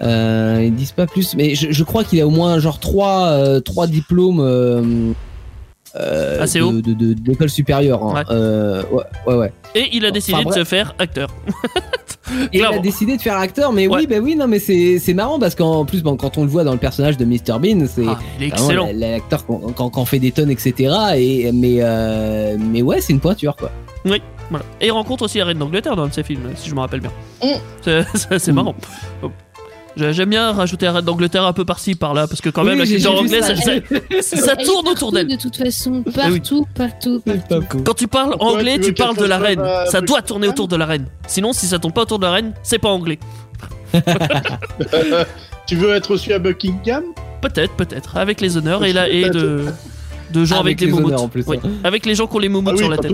Euh, 0.00 0.62
Ils 0.64 0.74
disent 0.74 0.92
pas 0.92 1.06
plus, 1.06 1.34
mais 1.36 1.54
je, 1.54 1.70
je 1.70 1.84
crois 1.84 2.02
qu'il 2.02 2.18
a 2.20 2.26
au 2.26 2.30
moins 2.30 2.58
genre 2.58 2.80
trois, 2.80 3.26
euh, 3.26 3.60
trois 3.60 3.86
diplômes. 3.86 5.14
Euh, 5.96 6.40
Assez 6.42 6.58
de, 6.58 6.64
haut. 6.64 6.72
de, 6.72 6.92
de- 6.94 7.12
d'école 7.12 7.50
supérieure. 7.50 8.02
hein. 8.02 8.14
Ouais. 8.14 8.22
Euh, 8.30 8.82
ouais, 8.90 9.04
ouais, 9.26 9.34
ouais. 9.36 9.52
Et 9.74 9.90
il 9.92 10.04
a 10.06 10.10
décidé 10.10 10.38
Enfin, 10.38 10.48
de 10.50 10.54
se 10.54 10.64
faire 10.64 10.94
acteur. 10.98 11.28
Et 12.52 12.58
il 12.60 12.64
a 12.64 12.78
décidé 12.78 13.16
de 13.18 13.20
faire 13.22 13.36
acteur, 13.36 13.72
mais 13.72 13.86
Ouais. 13.88 13.98
oui, 14.00 14.06
bah 14.06 14.16
oui, 14.22 14.36
non, 14.36 14.46
mais 14.48 14.58
c'est 14.58 14.98
c'est 14.98 15.12
marrant 15.12 15.38
parce 15.38 15.54
qu'en 15.54 15.84
plus, 15.84 16.02
bon, 16.02 16.16
quand 16.16 16.38
on 16.38 16.44
le 16.44 16.48
voit 16.48 16.64
dans 16.64 16.72
le 16.72 16.78
personnage 16.78 17.18
de 17.18 17.24
Mr 17.26 17.58
Bean, 17.60 17.84
c'est 17.86 18.06
Ah, 18.06 18.18
excellent. 18.40 18.86
la- 18.86 18.92
l'acteur 19.10 19.44
qu'on 19.44 19.58
qu'on- 19.58 19.90
qu'on 19.90 20.04
fait 20.06 20.18
des 20.18 20.30
tonnes, 20.32 20.50
etc. 20.50 20.94
Et 21.16 21.50
mais 21.52 21.78
euh, 21.80 22.56
mais 22.58 22.80
ouais, 22.80 23.00
c'est 23.02 23.12
une 23.12 23.20
pointure 23.20 23.54
quoi. 23.56 23.70
Voilà. 24.04 24.64
Et 24.80 24.86
il 24.86 24.90
rencontre 24.92 25.24
aussi 25.24 25.38
la 25.38 25.46
reine 25.46 25.58
d'Angleterre 25.58 25.96
dans 25.96 26.04
un 26.04 26.08
de 26.08 26.12
ses 26.14 26.22
films, 26.22 26.42
si 26.54 26.68
je 26.70 26.74
me 26.74 26.80
rappelle 26.80 27.00
bien. 27.00 27.12
Mm. 27.42 27.46
C'est- 27.82 28.04
C'est 28.14 28.38
c'est 28.38 28.52
Mm. 28.52 28.54
marrant. 28.54 28.74
J'ai- 29.22 29.28
J'aime 29.96 30.30
bien 30.30 30.52
rajouter 30.52 30.86
la 30.86 30.92
reine 30.92 31.04
d'Angleterre 31.04 31.44
un 31.44 31.52
peu 31.52 31.64
par-ci, 31.64 31.94
par-là, 31.94 32.26
parce 32.26 32.40
que 32.40 32.48
quand 32.50 32.64
même, 32.64 32.74
Oui, 32.74 32.80
la 32.80 32.86
culture 32.86 33.18
anglaise, 33.20 33.44
ça, 34.22 34.36
ça. 34.36 34.56
tourne 34.56 34.88
autour 34.88 35.10
partout, 35.10 35.10
d'elle. 35.12 35.26
De 35.28 35.36
toute 35.36 35.56
façon, 35.56 36.02
Ah 36.06 36.10
partout, 36.30 36.66
partout, 36.74 37.20
partout. 37.24 37.82
Quand 37.84 37.94
tu 37.94 38.08
parles 38.08 38.34
anglais, 38.40 38.78
tu 38.80 38.92
parles 38.94 39.16
de 39.16 39.24
la 39.26 39.38
reine. 39.38 39.62
Ça 39.90 40.00
doit 40.00 40.22
tourner 40.22 40.48
autour 40.48 40.68
de 40.68 40.76
la 40.76 40.86
reine. 40.86 41.06
Sinon, 41.26 41.52
si 41.52 41.66
ça 41.66 41.78
tourne 41.78 41.92
pas 41.92 42.02
autour 42.02 42.18
de 42.18 42.24
la 42.26 42.32
reine, 42.32 42.52
c'est 42.62 42.78
pas 42.78 42.88
anglais. 42.88 43.18
Tu 45.66 45.76
veux 45.76 45.90
être 45.94 46.12
reçu 46.12 46.32
à 46.32 46.38
Buckingham? 46.38 47.04
Peut-être, 47.40 47.74
peut-être. 47.74 48.16
Avec 48.16 48.40
les 48.40 48.56
honneurs 48.56 48.84
et, 48.84 48.92
la, 48.92 49.08
et 49.08 49.30
de, 49.30 49.66
de 50.32 50.44
gens 50.44 50.60
avec, 50.60 50.80
Avec 50.80 50.80
les 50.80 50.86
les 50.86 50.92
honneurs, 50.92 51.22
en 51.22 51.28
plus, 51.28 51.44
Oui, 51.46 51.58
hein. 51.64 51.68
Avec 51.84 52.04
les 52.04 52.14
gens 52.14 52.26
qui 52.26 52.36
ont 52.36 52.40
les 52.40 52.48
moumoutes 52.48 52.70
Ah 52.72 52.76
oui, 52.76 52.78
sur 52.78 52.90
la 52.90 52.96
tête. 52.98 53.12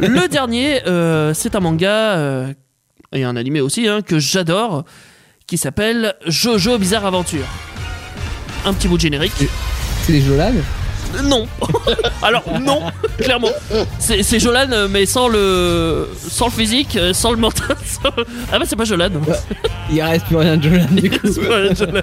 Le 0.00 0.28
dernier, 0.30 0.86
euh, 0.86 1.32
c'est 1.34 1.54
un 1.54 1.60
manga 1.60 2.16
euh, 2.16 2.52
et 3.14 3.24
un 3.24 3.36
animé 3.36 3.60
aussi 3.60 3.88
hein, 3.88 4.02
que 4.02 4.18
j'adore, 4.18 4.84
qui 5.46 5.56
s'appelle 5.58 6.14
Jojo 6.26 6.78
Bizarre 6.78 7.06
Aventure. 7.06 7.46
Un 8.66 8.72
petit 8.74 8.88
bout 8.88 8.96
de 8.96 9.02
générique. 9.02 9.32
C'est 10.02 10.12
les 10.12 10.22
Jolan? 10.22 10.52
Non. 11.24 11.46
Alors 12.22 12.42
non, 12.60 12.82
clairement. 13.18 13.50
C'est 13.98 14.40
Jolan, 14.40 14.66
euh, 14.72 14.88
mais 14.90 15.06
sans 15.06 15.28
le 15.28 16.08
sans 16.18 16.46
le 16.46 16.50
physique, 16.50 16.96
euh, 16.96 17.12
sans 17.12 17.30
le 17.30 17.36
mental. 17.36 17.76
sans- 17.86 18.10
Ah 18.52 18.58
bah 18.58 18.64
c'est 18.66 18.74
pas 18.74 18.84
Jolan. 18.84 19.10
Il 19.92 20.02
reste 20.02 20.26
plus 20.26 20.36
rien 20.36 20.56
de 20.56 20.62
Jolan 20.68 20.86
du 20.90 21.10
coup. 21.10 21.28
Jolan. 21.32 22.02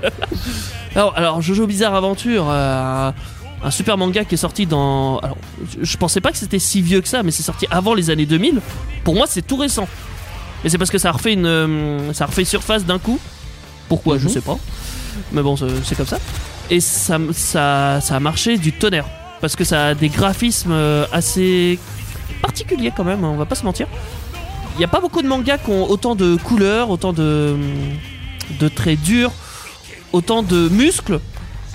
alors, 0.95 1.13
alors 1.17 1.41
Jojo 1.41 1.67
Bizarre 1.67 1.93
Aventure, 1.95 2.45
euh, 2.49 3.11
un 3.63 3.71
super 3.71 3.97
manga 3.97 4.23
qui 4.23 4.35
est 4.35 4.37
sorti 4.37 4.65
dans. 4.65 5.17
Alors, 5.19 5.37
je- 5.77 5.83
je 5.83 5.97
pensais 5.97 6.21
pas 6.21 6.31
que 6.31 6.37
c'était 6.37 6.59
si 6.59 6.81
vieux 6.81 7.01
que 7.01 7.07
ça, 7.09 7.21
mais 7.21 7.31
c'est 7.31 7.43
sorti 7.43 7.65
avant 7.69 7.93
les 7.95 8.11
années 8.11 8.25
2000. 8.25 8.61
Pour 9.03 9.15
moi, 9.15 9.25
c'est 9.27 9.41
tout 9.45 9.57
récent. 9.57 9.89
Mais 10.63 10.69
c'est 10.69 10.77
parce 10.77 10.91
que 10.91 10.97
ça 10.97 11.11
refait 11.11 11.33
une, 11.33 11.45
euh, 11.45 12.13
ça 12.13 12.25
refait 12.25 12.45
surface 12.45 12.85
d'un 12.85 12.99
coup. 12.99 13.19
Pourquoi 13.89 14.17
Je 14.17 14.25
Mhm. 14.27 14.33
sais 14.33 14.41
pas. 14.41 14.57
Mais 15.31 15.41
bon, 15.41 15.55
c'est 15.57 15.95
comme 15.95 16.05
ça. 16.07 16.19
Et 16.69 16.79
ça, 16.79 17.17
ça, 17.33 17.99
ça 18.01 18.15
a 18.15 18.19
marché 18.19 18.57
du 18.57 18.71
tonnerre. 18.71 19.07
Parce 19.41 19.55
que 19.55 19.63
ça 19.63 19.87
a 19.87 19.93
des 19.95 20.09
graphismes 20.09 20.71
euh, 20.71 21.05
assez 21.11 21.79
particuliers 22.41 22.91
quand 22.95 23.03
même, 23.03 23.23
hein, 23.23 23.29
on 23.33 23.37
va 23.37 23.45
pas 23.45 23.55
se 23.55 23.63
mentir. 23.65 23.87
Il 24.75 24.77
n'y 24.77 24.85
a 24.85 24.87
pas 24.87 25.01
beaucoup 25.01 25.21
de 25.21 25.27
mangas 25.27 25.57
qui 25.57 25.71
ont 25.71 25.89
autant 25.89 26.15
de 26.15 26.35
couleurs, 26.37 26.89
autant 26.89 27.11
de, 27.11 27.55
de 28.59 28.67
traits 28.67 29.01
durs, 29.01 29.31
autant 30.13 30.43
de 30.43 30.69
muscles. 30.69 31.19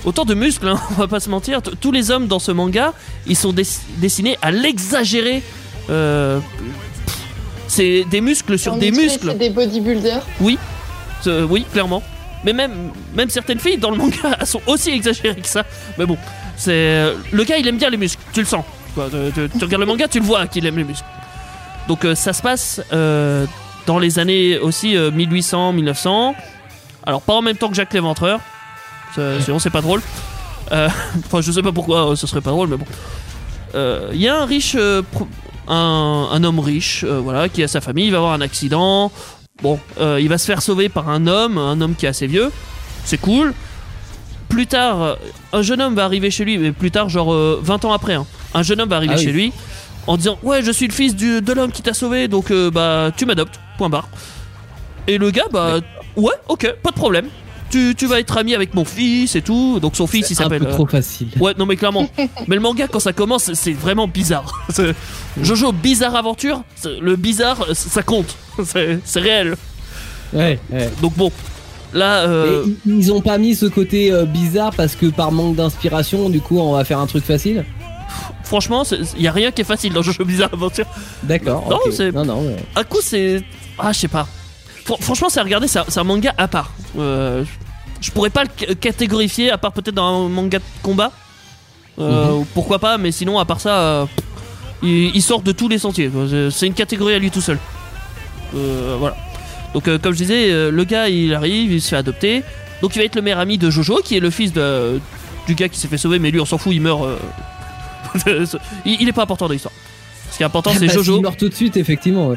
autant 0.04 0.24
de 0.24 0.34
muscles, 0.34 0.68
hein, 0.68 0.80
on 0.92 0.94
va 0.94 1.08
pas 1.08 1.20
se 1.20 1.28
mentir. 1.28 1.60
T- 1.60 1.72
Tous 1.80 1.90
les 1.92 2.10
hommes 2.12 2.26
dans 2.28 2.38
ce 2.38 2.52
manga, 2.52 2.92
ils 3.26 3.36
sont 3.36 3.52
dess- 3.52 3.80
dessinés 3.98 4.38
à 4.40 4.50
l'exagérer. 4.52 5.42
Euh, 5.90 6.38
c'est 7.76 8.04
des 8.10 8.20
muscles 8.20 8.58
sur 8.58 8.76
des 8.76 8.90
muscles. 8.90 9.28
C'est 9.32 9.38
des 9.38 9.50
bodybuilders. 9.50 10.22
Euh, 11.26 11.46
oui, 11.48 11.64
clairement. 11.72 12.02
Mais 12.44 12.52
même, 12.52 12.90
même 13.14 13.30
certaines 13.30 13.58
filles 13.58 13.78
dans 13.78 13.90
le 13.90 13.96
manga 13.96 14.44
sont 14.44 14.60
aussi 14.66 14.90
exagérées 14.90 15.40
que 15.40 15.48
ça. 15.48 15.64
Mais 15.98 16.06
bon, 16.06 16.16
c'est 16.56 16.70
euh, 16.72 17.14
le 17.32 17.42
gars, 17.44 17.56
il 17.58 17.66
aime 17.66 17.78
bien 17.78 17.90
les 17.90 17.96
muscles. 17.96 18.22
Tu 18.32 18.40
le 18.40 18.46
sens. 18.46 18.64
quoi. 18.94 19.08
Tu, 19.10 19.32
tu- 19.48 19.58
tu 19.58 19.64
regardes 19.64 19.80
le 19.80 19.86
manga, 19.86 20.06
tu 20.08 20.20
le 20.20 20.24
vois 20.24 20.46
qu'il 20.46 20.64
aime 20.66 20.76
les 20.78 20.84
muscles. 20.84 21.06
Donc 21.88 22.04
euh, 22.04 22.14
ça 22.14 22.32
se 22.32 22.42
passe 22.42 22.80
euh, 22.92 23.46
dans 23.86 23.98
les 23.98 24.18
années 24.18 24.58
aussi 24.58 24.96
1800, 24.96 25.72
1900. 25.72 26.34
Alors 27.04 27.22
pas 27.22 27.34
en 27.34 27.42
même 27.42 27.56
temps 27.56 27.68
que 27.68 27.74
Jacques 27.76 27.92
l'Éventreur. 27.94 28.40
Sinon 29.40 29.58
c'est 29.58 29.70
pas 29.70 29.80
drôle. 29.82 30.02
Euh, 30.72 30.88
Enfin 31.26 31.40
je 31.40 31.50
sais 31.52 31.62
pas 31.62 31.72
pourquoi 31.72 32.10
euh, 32.10 32.16
ce 32.16 32.26
serait 32.26 32.40
pas 32.40 32.50
drôle, 32.50 32.68
mais 32.68 32.76
bon. 32.76 32.86
Euh, 33.74 34.10
Il 34.12 34.20
y 34.20 34.28
a 34.28 34.36
un 34.40 34.44
riche, 34.46 34.74
euh, 34.78 35.02
un, 35.68 36.28
un 36.32 36.44
homme 36.44 36.58
riche, 36.60 37.04
euh, 37.06 37.20
voilà, 37.20 37.48
qui 37.48 37.62
a 37.62 37.68
sa 37.68 37.80
famille. 37.80 38.06
Il 38.06 38.10
va 38.12 38.18
avoir 38.18 38.32
un 38.32 38.40
accident. 38.40 39.10
Bon, 39.62 39.78
euh, 40.00 40.18
il 40.20 40.28
va 40.28 40.38
se 40.38 40.46
faire 40.46 40.62
sauver 40.62 40.88
par 40.88 41.08
un 41.08 41.26
homme, 41.26 41.56
un 41.58 41.80
homme 41.80 41.94
qui 41.94 42.06
est 42.06 42.08
assez 42.10 42.26
vieux. 42.26 42.50
C'est 43.04 43.18
cool. 43.18 43.54
Plus 44.48 44.66
tard, 44.66 45.02
euh, 45.02 45.14
un 45.52 45.62
jeune 45.62 45.80
homme 45.80 45.94
va 45.94 46.04
arriver 46.04 46.30
chez 46.30 46.44
lui, 46.44 46.58
mais 46.58 46.72
plus 46.72 46.90
tard, 46.90 47.08
genre 47.08 47.32
euh, 47.32 47.60
20 47.62 47.84
ans 47.84 47.92
après, 47.92 48.14
hein, 48.14 48.26
un 48.54 48.62
jeune 48.62 48.80
homme 48.80 48.88
va 48.88 48.96
arriver 48.96 49.14
Ah 49.16 49.18
oui. 49.18 49.24
chez 49.24 49.32
lui 49.32 49.52
en 50.06 50.16
disant 50.16 50.38
Ouais, 50.42 50.62
je 50.62 50.70
suis 50.70 50.86
le 50.86 50.92
fils 50.92 51.16
du- 51.16 51.40
de 51.42 51.52
l'homme 51.52 51.72
qui 51.72 51.82
t'a 51.82 51.94
sauvé, 51.94 52.28
donc 52.28 52.52
bah 52.72 53.10
tu 53.16 53.26
m'adoptes, 53.26 53.58
point 53.76 53.88
barre. 53.88 54.08
Et 55.08 55.18
le 55.18 55.30
gars, 55.30 55.46
bah 55.52 55.78
ouais, 56.16 56.32
ok, 56.48 56.74
pas 56.82 56.90
de 56.90 56.96
problème. 56.96 57.28
Tu, 57.70 57.94
tu 57.96 58.06
vas 58.06 58.20
être 58.20 58.36
ami 58.38 58.54
avec 58.54 58.74
mon 58.74 58.84
fils 58.84 59.34
et 59.34 59.42
tout. 59.42 59.80
Donc 59.80 59.96
son 59.96 60.06
fils, 60.06 60.30
il 60.30 60.36
C'est 60.36 60.42
un 60.42 60.44
s'appelle. 60.44 60.60
peu 60.62 60.68
euh, 60.68 60.74
trop 60.74 60.86
facile. 60.86 61.28
Ouais, 61.40 61.52
non 61.58 61.66
mais 61.66 61.76
clairement. 61.76 62.08
mais 62.46 62.54
le 62.54 62.60
manga 62.60 62.86
quand 62.86 63.00
ça 63.00 63.12
commence, 63.12 63.52
c'est 63.54 63.72
vraiment 63.72 64.06
bizarre. 64.06 64.66
Jojo 65.42 65.72
bizarre 65.72 66.14
aventure, 66.16 66.62
le 67.00 67.16
bizarre 67.16 67.66
ça 67.74 68.02
compte. 68.02 68.36
C'est 68.64 69.20
réel. 69.20 69.56
Ouais, 70.32 70.58
ouais. 70.72 70.90
Donc 71.02 71.14
bon, 71.16 71.30
là 71.92 72.26
euh, 72.28 72.64
Et 72.66 72.90
ils- 72.90 73.12
ont 73.12 73.20
pas 73.20 73.38
mis 73.38 73.54
ce 73.54 73.66
côté 73.66 74.10
euh, 74.12 74.24
bizarre 74.24 74.72
parce 74.74 74.94
que 74.96 75.06
par 75.06 75.30
manque 75.32 75.56
d'inspiration, 75.56 76.30
du 76.30 76.40
coup, 76.40 76.58
on 76.58 76.72
va 76.72 76.84
faire 76.84 76.98
un 77.00 77.06
truc 77.06 77.24
facile? 77.24 77.64
franchement, 78.44 78.84
il 79.16 79.22
y 79.22 79.26
a 79.28 79.32
rien 79.32 79.50
qui 79.50 79.62
est 79.62 79.64
facile 79.64 79.92
dans 79.92 80.02
Jojo 80.02 80.24
bizarre 80.24 80.50
aventure. 80.52 80.86
D'accord. 81.24 81.68
Non, 81.68 81.78
non, 82.12 82.24
non. 82.24 82.46
ouais. 82.46 82.56
Un 82.76 82.84
coup 82.84 83.00
c'est 83.02 83.42
ah, 83.78 83.92
je 83.92 83.98
sais 83.98 84.08
pas. 84.08 84.26
Fran- 84.86 84.96
franchement, 85.00 85.28
c'est 85.28 85.40
à 85.40 85.42
regarder, 85.42 85.66
c'est 85.68 85.98
un- 85.98 86.04
manga 86.04 86.32
à 86.38 86.48
part. 86.48 86.72
Euh, 86.98 87.44
je 88.00 88.10
pourrais 88.12 88.30
pas 88.30 88.44
le 88.44 88.50
ca- 88.56 88.74
catégorifier 88.74 89.50
à 89.50 89.58
part 89.58 89.72
peut-être 89.72 89.94
dans 89.96 90.26
un 90.26 90.28
manga 90.28 90.58
de 90.58 90.64
combat. 90.82 91.10
Euh, 91.98 92.40
Pourquoi 92.54 92.78
pas, 92.78 92.96
mais 92.98 93.10
sinon 93.12 93.38
à 93.38 93.44
part 93.44 93.60
ça, 93.60 93.74
euh, 93.80 94.06
il, 94.82 95.14
il 95.14 95.22
sort 95.22 95.42
de 95.42 95.52
tous 95.52 95.68
les 95.68 95.78
sentiers. 95.78 96.10
C'est- 96.50 96.66
une 96.66 96.74
catégorie 96.74 97.14
à 97.14 97.18
lui 97.18 97.30
tout 97.30 97.40
seul. 97.40 97.58
Voilà. 98.52 99.16
Donc 99.74 99.84
comme 100.00 100.12
je 100.12 100.18
disais, 100.18 100.70
le 100.70 100.84
gars 100.84 101.08
il 101.08 101.34
arrive, 101.34 101.72
il 101.72 101.82
se 101.82 101.88
fait 101.88 101.96
adopter. 101.96 102.42
Donc 102.80 102.94
il 102.94 102.98
va 103.00 103.04
être 103.06 103.16
le 103.16 103.22
meilleur 103.22 103.40
ami 103.40 103.58
de 103.58 103.70
Jojo, 103.70 104.00
qui 104.04 104.16
est 104.16 104.20
le 104.20 104.30
fils 104.30 104.52
de, 104.52 105.00
du 105.46 105.54
gars 105.54 105.68
qui 105.68 105.78
s'est 105.80 105.88
fait 105.88 105.98
sauver, 105.98 106.18
mais 106.18 106.30
lui 106.30 106.40
on 106.40 106.46
s'en 106.46 106.58
fout, 106.58 106.72
il 106.74 106.80
meurt. 106.80 107.02
il, 108.84 108.96
il 109.00 109.08
est 109.08 109.12
pas 109.12 109.22
important 109.22 109.46
dans 109.46 109.52
l'histoire. 109.52 109.74
Ce 110.30 110.36
qui 110.36 110.42
est 110.42 110.46
important 110.46 110.72
c'est 110.74 110.86
Bah, 110.86 110.92
Jojo. 110.92 111.14
s'il 111.14 111.22
meurt 111.22 111.38
tout 111.38 111.48
de 111.48 111.54
suite, 111.54 111.76
effectivement. 111.76 112.28
ouais. 112.28 112.36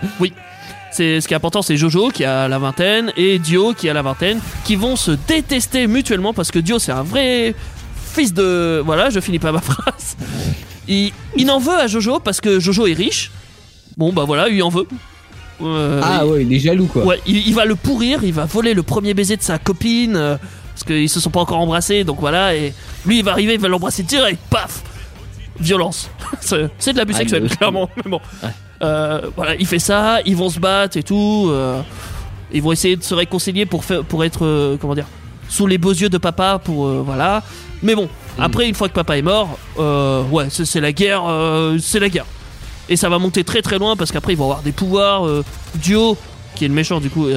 C'est 0.92 1.22
ce 1.22 1.28
qui 1.28 1.34
est 1.34 1.38
important, 1.38 1.62
c'est 1.62 1.78
Jojo 1.78 2.10
qui 2.10 2.26
a 2.26 2.48
la 2.48 2.58
vingtaine 2.58 3.12
et 3.16 3.38
Dio 3.40 3.74
qui 3.74 3.90
a 3.90 3.94
la 3.94 4.02
vingtaine, 4.02 4.40
qui 4.66 4.76
vont 4.76 4.96
se 4.96 5.12
détester 5.28 5.86
mutuellement 5.88 6.34
parce 6.34 6.50
que 6.52 6.60
Dio 6.60 6.80
c'est 6.80 6.92
un 6.92 7.04
vrai 7.04 7.54
fils 8.14 8.34
de 8.34 8.82
voilà, 8.84 9.10
je 9.10 9.20
finis 9.20 9.40
pas 9.40 9.52
ma 9.52 9.62
phrase. 9.62 10.18
Il, 10.88 11.12
il 11.36 11.50
en 11.52 11.60
veut 11.60 11.78
à 11.78 11.86
Jojo 11.88 12.20
parce 12.20 12.42
que 12.42 12.60
Jojo 12.60 12.88
est 12.88 12.94
riche. 12.94 13.32
Bon 13.98 14.12
bah 14.14 14.24
voilà, 14.26 14.50
lui 14.50 14.62
en 14.64 14.70
veut. 14.70 14.88
Euh, 15.62 16.02
Ah 16.04 16.26
ouais, 16.26 16.44
il 16.44 16.52
est 16.54 16.60
jaloux 16.60 16.88
quoi. 16.88 17.04
Ouais, 17.06 17.20
il, 17.28 17.48
il 17.48 17.54
va 17.54 17.66
le 17.66 17.76
pourrir, 17.76 18.24
il 18.24 18.34
va 18.34 18.46
voler 18.46 18.74
le 18.74 18.82
premier 18.82 19.14
baiser 19.14 19.38
de 19.38 19.44
sa 19.44 19.60
copine 19.60 20.16
euh, 20.16 20.38
parce 20.74 20.84
qu'ils 20.86 21.10
se 21.10 21.20
sont 21.20 21.30
pas 21.30 21.42
encore 21.42 21.60
embrassés, 21.60 22.04
donc 22.04 22.20
voilà. 22.20 22.56
Et 22.56 22.74
lui, 23.06 23.20
il 23.20 23.24
va 23.26 23.34
arriver, 23.34 23.54
il 23.56 23.60
va 23.60 23.68
l'embrasser 23.68 24.02
direct, 24.04 24.40
paf, 24.50 24.82
violence. 25.60 26.10
c'est 26.40 26.94
de 26.94 26.98
l'abus 26.98 27.14
Ah, 27.16 27.20
sexuel, 27.20 27.48
clairement. 27.50 27.90
Mais 27.98 28.10
bon, 28.10 28.22
Ouais. 28.42 28.50
Euh, 28.82 29.22
voilà, 29.36 29.56
il 29.56 29.66
fait 29.68 29.80
ça, 29.80 30.20
ils 30.26 30.36
vont 30.36 30.50
se 30.50 30.60
battre 30.60 30.98
et 30.98 31.04
tout. 31.04 31.48
euh, 31.52 31.82
ils 32.52 32.62
vont 32.64 32.72
essayer 32.72 32.96
de 32.96 33.04
se 33.04 33.14
réconcilier 33.14 33.66
pour 33.66 33.84
faire, 33.84 34.04
pour 34.04 34.24
être, 34.24 34.46
euh, 34.46 34.78
comment 34.80 34.96
dire, 34.96 35.06
sous 35.50 35.68
les 35.68 35.78
beaux 35.78 35.92
yeux 35.94 36.10
de 36.10 36.18
papa, 36.18 36.60
pour 36.64 36.88
euh, 36.88 37.04
voilà. 37.06 37.44
Mais 37.84 37.96
bon, 37.96 38.10
après 38.40 38.68
une 38.68 38.76
fois 38.76 38.90
que 38.90 38.94
papa 38.94 39.18
est 39.18 39.22
mort, 39.22 39.58
euh, 39.78 40.24
ouais, 40.24 40.48
c'est 40.50 40.82
la 40.82 40.92
guerre, 40.92 41.24
euh, 41.28 41.78
c'est 41.80 42.00
la 42.00 42.10
guerre. 42.10 42.26
Et 42.88 42.96
ça 42.96 43.08
va 43.10 43.20
monter 43.20 43.44
très 43.44 43.62
très 43.62 43.78
loin 43.78 43.96
parce 43.96 44.12
qu'après 44.12 44.34
ils 44.34 44.38
vont 44.38 44.46
avoir 44.46 44.62
des 44.62 44.72
pouvoirs. 44.72 45.24
Dio, 45.76 46.18
qui 46.56 46.66
est 46.66 46.68
le 46.68 46.74
méchant 46.74 47.00
du 47.00 47.10
coup, 47.12 47.28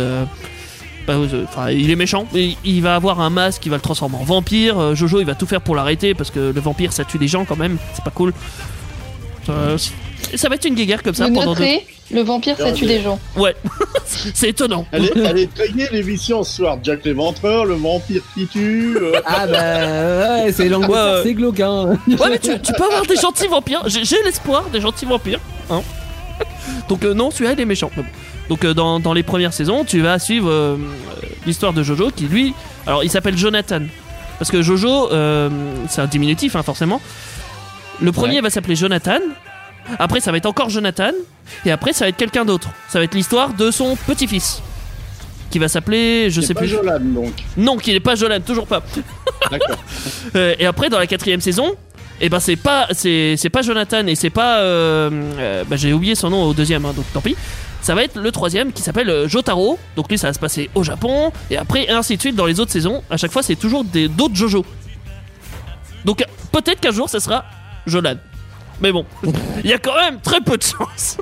bah, 1.07 1.73
il 1.73 1.91
est 1.91 1.97
méchant, 1.97 2.27
mais 2.33 2.57
il 2.65 2.81
va 2.81 2.95
avoir 2.95 3.21
un 3.21 3.29
masque 3.29 3.61
qui 3.61 3.69
va 3.69 3.77
le 3.77 3.83
transformer 3.83 4.17
en 4.17 4.25
vampire. 4.25 4.95
Jojo 4.95 5.21
il 5.21 5.27
va 5.27 5.35
tout 5.35 5.47
faire 5.47 5.61
pour 5.61 5.77
l'arrêter 5.77 6.15
parce 6.15 6.31
que 6.31 6.53
le 6.55 6.61
vampire 6.61 6.93
ça 6.95 7.05
tue 7.05 7.19
des 7.19 7.29
gens 7.29 7.45
quand 7.45 7.57
même, 7.59 7.77
c'est 7.93 8.03
pas 8.05 8.11
cool. 8.11 8.33
Euh, 9.49 9.77
ça 10.35 10.49
va 10.49 10.55
être 10.55 10.65
une 10.67 10.75
guéguerre 10.75 11.03
comme 11.03 11.15
ça 11.15 11.27
Vous 11.27 11.35
pendant 11.35 11.55
deux. 11.55 11.65
le 12.13 12.23
vampire, 12.23 12.57
ça 12.57 12.73
tue 12.73 12.87
des 12.87 13.01
gens. 13.03 13.19
Ouais, 13.37 13.55
c'est 14.35 14.51
étonnant. 14.51 14.87
Elle 14.93 15.07
est, 15.07 15.13
elle 15.17 15.39
est 15.39 15.55
très 15.55 15.69
gaie, 15.71 15.89
l'émission 15.93 16.43
ce 16.45 16.57
soir. 16.57 16.79
Jack 16.83 17.05
l'éventreur, 17.05 17.65
le 17.65 17.75
vampire 17.75 18.23
qui 18.35 18.47
tue. 18.47 18.97
euh, 18.97 19.21
Ah 19.27 19.47
bah 19.47 19.55
ouais, 20.45 20.53
c'est 20.53 20.73
ouais. 20.73 21.21
c'est 21.25 21.35
glauque 21.35 21.61
hein. 21.61 21.99
Ouais, 22.09 22.31
mais 22.31 22.39
tu, 22.39 22.59
tu 22.61 22.73
peux 22.73 22.85
avoir 22.85 23.05
des 23.07 23.17
gentils 23.17 23.49
vampires. 23.49 23.83
J'ai 23.87 24.05
j'ai 24.05 24.23
l'espoir 24.23 24.65
des 24.73 24.81
gentils 24.81 25.07
vampires. 25.07 25.41
Hein 25.71 25.83
Donc, 26.89 27.05
euh, 27.05 27.15
non, 27.15 27.31
celui-là, 27.31 27.53
il 27.53 27.61
est 27.61 27.65
méchant. 27.65 27.91
Donc, 28.49 28.65
euh, 28.65 28.75
dans, 28.75 29.01
dans 29.01 29.13
les 29.13 29.23
premières 29.23 29.53
saisons, 29.53 29.85
tu 29.85 30.01
vas 30.01 30.19
suivre 30.19 30.79
l'histoire 31.47 31.73
de 31.73 31.83
Jojo 31.83 32.11
qui, 32.15 32.25
lui, 32.25 32.55
alors 32.87 33.03
il 33.05 33.11
s'appelle 33.11 33.37
Jonathan. 33.37 33.81
Parce 34.39 34.51
que 34.51 34.63
Jojo, 34.63 35.11
euh, 35.13 35.49
c'est 35.89 36.01
un 36.01 36.07
diminutif, 36.07 36.57
hein, 36.57 36.63
forcément. 36.63 37.01
Le 38.01 38.13
premier 38.13 38.37
Ouais. 38.37 38.41
va 38.43 38.51
s'appeler 38.51 38.77
Jonathan. 38.77 39.19
Après, 39.99 40.21
ça 40.21 40.31
va 40.31 40.37
être 40.39 40.47
encore 40.47 40.71
Jonathan. 40.71 41.11
Et 41.67 41.71
après, 41.71 41.93
ça 41.93 42.05
va 42.05 42.09
être 42.11 42.17
quelqu'un 42.17 42.45
d'autre. 42.45 42.69
Ça 42.89 42.99
va 42.99 43.05
être 43.05 43.15
l'histoire 43.15 43.53
de 43.53 43.71
son 43.71 43.97
petit-fils. 44.07 44.63
Qui 45.51 45.59
va 45.59 45.69
s'appeler, 45.69 46.31
je 46.31 46.41
sais 46.41 46.55
pas 46.55 46.61
plus. 46.61 46.69
Jolan, 46.69 47.01
donc. 47.01 47.33
Non, 47.57 47.77
qui 47.77 47.93
n'est 47.93 48.01
pas 48.01 48.15
Jonathan, 48.15 48.43
toujours 48.45 48.67
pas. 48.67 48.83
D'accord. 49.51 49.77
Euh, 50.35 50.55
et 50.59 50.65
après, 50.67 50.89
dans 50.89 50.99
la 50.99 51.07
quatrième 51.07 51.41
saison, 51.43 51.75
et 52.21 52.29
ben 52.29 52.39
c'est 52.41 52.57
pas 52.57 52.87
c'est 52.93 53.35
c'est 53.37 53.51
pas 53.51 53.63
Jonathan 53.63 54.07
et 54.07 54.15
c'est 54.15 54.31
pas 54.31 54.59
euh, 54.61 55.11
euh, 55.39 55.65
bah, 55.69 55.75
j'ai 55.77 55.93
oublié 55.93 56.15
son 56.15 56.31
nom 56.31 56.45
au 56.45 56.55
deuxième, 56.55 56.85
hein, 56.87 56.93
donc 56.95 57.05
tant 57.13 57.21
pis. 57.21 57.37
Ça 57.83 57.95
va 57.97 58.05
être 58.05 58.17
le 58.17 58.31
troisième 58.31 58.73
qui 58.73 58.81
s'appelle 58.81 59.29
Jotaro. 59.29 59.79
Donc 59.97 60.09
lui, 60.09 60.17
ça 60.17 60.29
va 60.29 60.33
se 60.33 60.39
passer 60.39 60.71
au 60.77 60.85
Japon 60.85 61.33
et 61.51 61.57
après 61.59 61.85
et 61.85 61.91
ainsi 61.91 62.17
de 62.17 62.21
suite 62.21 62.37
dans 62.37 62.47
les 62.47 62.61
autres 62.61 62.71
saisons. 62.71 63.03
À 63.11 63.17
chaque 63.17 63.33
fois, 63.33 63.43
c'est 63.43 63.57
toujours 63.57 63.83
des 63.85 64.07
d'autres 64.09 64.37
Jojo. 64.37 64.65
Donc 66.05 66.25
peut-être 66.53 66.81
qu'un 66.81 66.93
jour, 66.93 67.09
ça 67.11 67.19
sera 67.21 67.45
Jolan. 67.87 68.15
Mais 68.81 68.91
bon, 68.93 69.05
il 69.63 69.71
y 69.71 69.73
a 69.73 69.79
quand 69.79 69.95
même 69.95 70.19
très 70.21 70.41
peu 70.41 70.57
de 70.57 70.63
chance. 70.63 71.17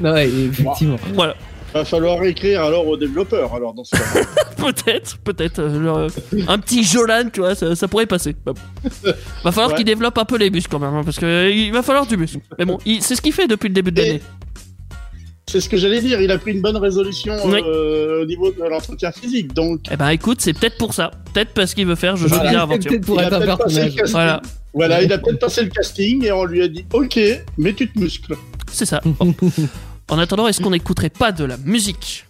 Ouais, 0.00 0.28
effectivement. 0.28 0.96
voilà, 1.14 1.34
Va 1.72 1.84
falloir 1.84 2.22
écrire 2.24 2.62
alors 2.62 2.86
aux 2.86 2.96
développeurs, 2.96 3.52
alors, 3.52 3.74
dans 3.74 3.82
ce 3.82 3.96
cas. 3.96 4.20
peut-être, 4.56 5.18
peut-être 5.18 5.58
euh, 5.58 6.08
euh, 6.08 6.40
un 6.46 6.58
petit 6.58 6.84
Jolan, 6.84 7.24
tu 7.32 7.40
vois, 7.40 7.56
ça, 7.56 7.74
ça 7.74 7.88
pourrait 7.88 8.06
passer. 8.06 8.36
Bah 8.46 8.52
bon. 8.52 9.10
Va 9.42 9.50
falloir 9.50 9.70
Ouais. 9.70 9.76
qu'il 9.76 9.84
développe 9.84 10.16
un 10.18 10.24
peu 10.24 10.36
les 10.36 10.50
muscles 10.50 10.70
quand 10.70 10.78
même, 10.78 10.94
hein, 10.94 11.02
parce 11.04 11.18
que 11.18 11.26
euh, 11.26 11.50
il 11.50 11.72
va 11.72 11.82
falloir 11.82 12.06
du 12.06 12.16
muscle. 12.16 12.38
Mais 12.58 12.64
bon, 12.64 12.78
c'est 13.00 13.16
ce 13.16 13.20
qu'il 13.22 13.32
fait 13.32 13.48
depuis 13.48 13.68
le 13.68 13.74
début 13.74 13.90
de 13.90 14.00
Et- 14.00 14.06
l'année. 14.06 14.22
C'est 15.46 15.60
ce 15.60 15.68
que 15.68 15.76
j'allais 15.76 16.00
dire, 16.00 16.20
il 16.20 16.30
a 16.30 16.38
pris 16.38 16.52
une 16.52 16.62
bonne 16.62 16.76
résolution 16.76 17.34
Oui. 17.44 17.60
euh, 17.66 18.22
au 18.22 18.26
niveau 18.26 18.50
de 18.50 18.62
l'entretien 18.68 19.12
physique, 19.12 19.52
donc 19.52 19.80
Eh 19.92 19.96
ben 19.96 20.08
écoute, 20.08 20.40
c'est 20.40 20.52
peut-être 20.54 20.78
pour 20.78 20.94
ça. 20.94 21.10
Peut-être 21.32 21.50
parce 21.52 21.74
qu'il 21.74 21.86
veut 21.86 21.94
faire 21.96 22.16
Jojo 22.16 22.34
Voilà, 22.34 22.62
Aventure. 22.62 22.90
peut-être 22.90 23.04
pour 23.06 23.16
il 23.16 23.24
a 23.24 23.26
être 23.26 23.32
un 23.34 23.40
peut-être 23.40 23.58
passé 23.58 23.74
le 23.74 23.80
personnage. 23.90 23.94
casting. 23.96 24.12
Voilà, 24.12 24.42
Voilà, 24.72 25.02
il 25.02 25.12
a 25.12 25.18
peut-être 25.18 25.38
passé 25.38 25.62
le 25.62 25.68
casting 25.68 26.24
et 26.24 26.32
on 26.32 26.44
lui 26.44 26.62
a 26.62 26.68
dit 26.68 26.84
Ok, 26.94 27.20
mais 27.58 27.72
tu 27.74 27.88
te 27.90 27.98
muscles. 27.98 28.36
c'est 28.72 28.86
ça. 28.86 29.00
Bon. 29.04 29.34
En 30.10 30.18
attendant, 30.18 30.46
est-ce 30.48 30.60
qu'on 30.60 30.70
n'écouterait 30.70 31.08
pas 31.08 31.32
de 31.32 31.44
la 31.44 31.56
musique? 31.56 32.26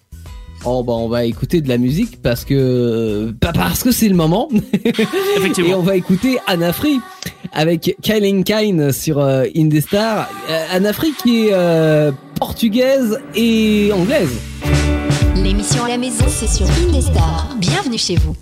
Oh 0.66 0.82
bah 0.82 0.94
on 0.94 1.08
va 1.08 1.24
écouter 1.24 1.60
de 1.60 1.68
la 1.68 1.76
musique 1.76 2.22
parce 2.22 2.44
que 2.44 3.34
pas 3.38 3.52
parce 3.52 3.82
que 3.82 3.92
c'est 3.92 4.08
le 4.08 4.14
moment 4.14 4.48
et 4.84 4.92
Effectivement. 5.36 5.76
on 5.76 5.82
va 5.82 5.94
écouter 5.96 6.38
Anna 6.46 6.72
Free 6.72 7.00
avec 7.52 7.96
Kylie 8.02 8.42
Kine 8.44 8.90
sur 8.90 9.18
euh, 9.18 9.44
Indestar. 9.54 10.28
Euh, 10.48 10.66
Anna 10.72 10.92
Free 10.94 11.12
qui 11.22 11.48
est 11.48 11.50
euh, 11.52 12.12
portugaise 12.38 13.18
et 13.34 13.90
anglaise. 13.92 14.30
L'émission 15.36 15.84
à 15.84 15.88
la 15.88 15.98
maison, 15.98 16.24
c'est 16.28 16.48
sur 16.48 16.66
Indestar. 16.88 17.54
Bienvenue 17.58 17.98
chez 17.98 18.16
vous. 18.16 18.34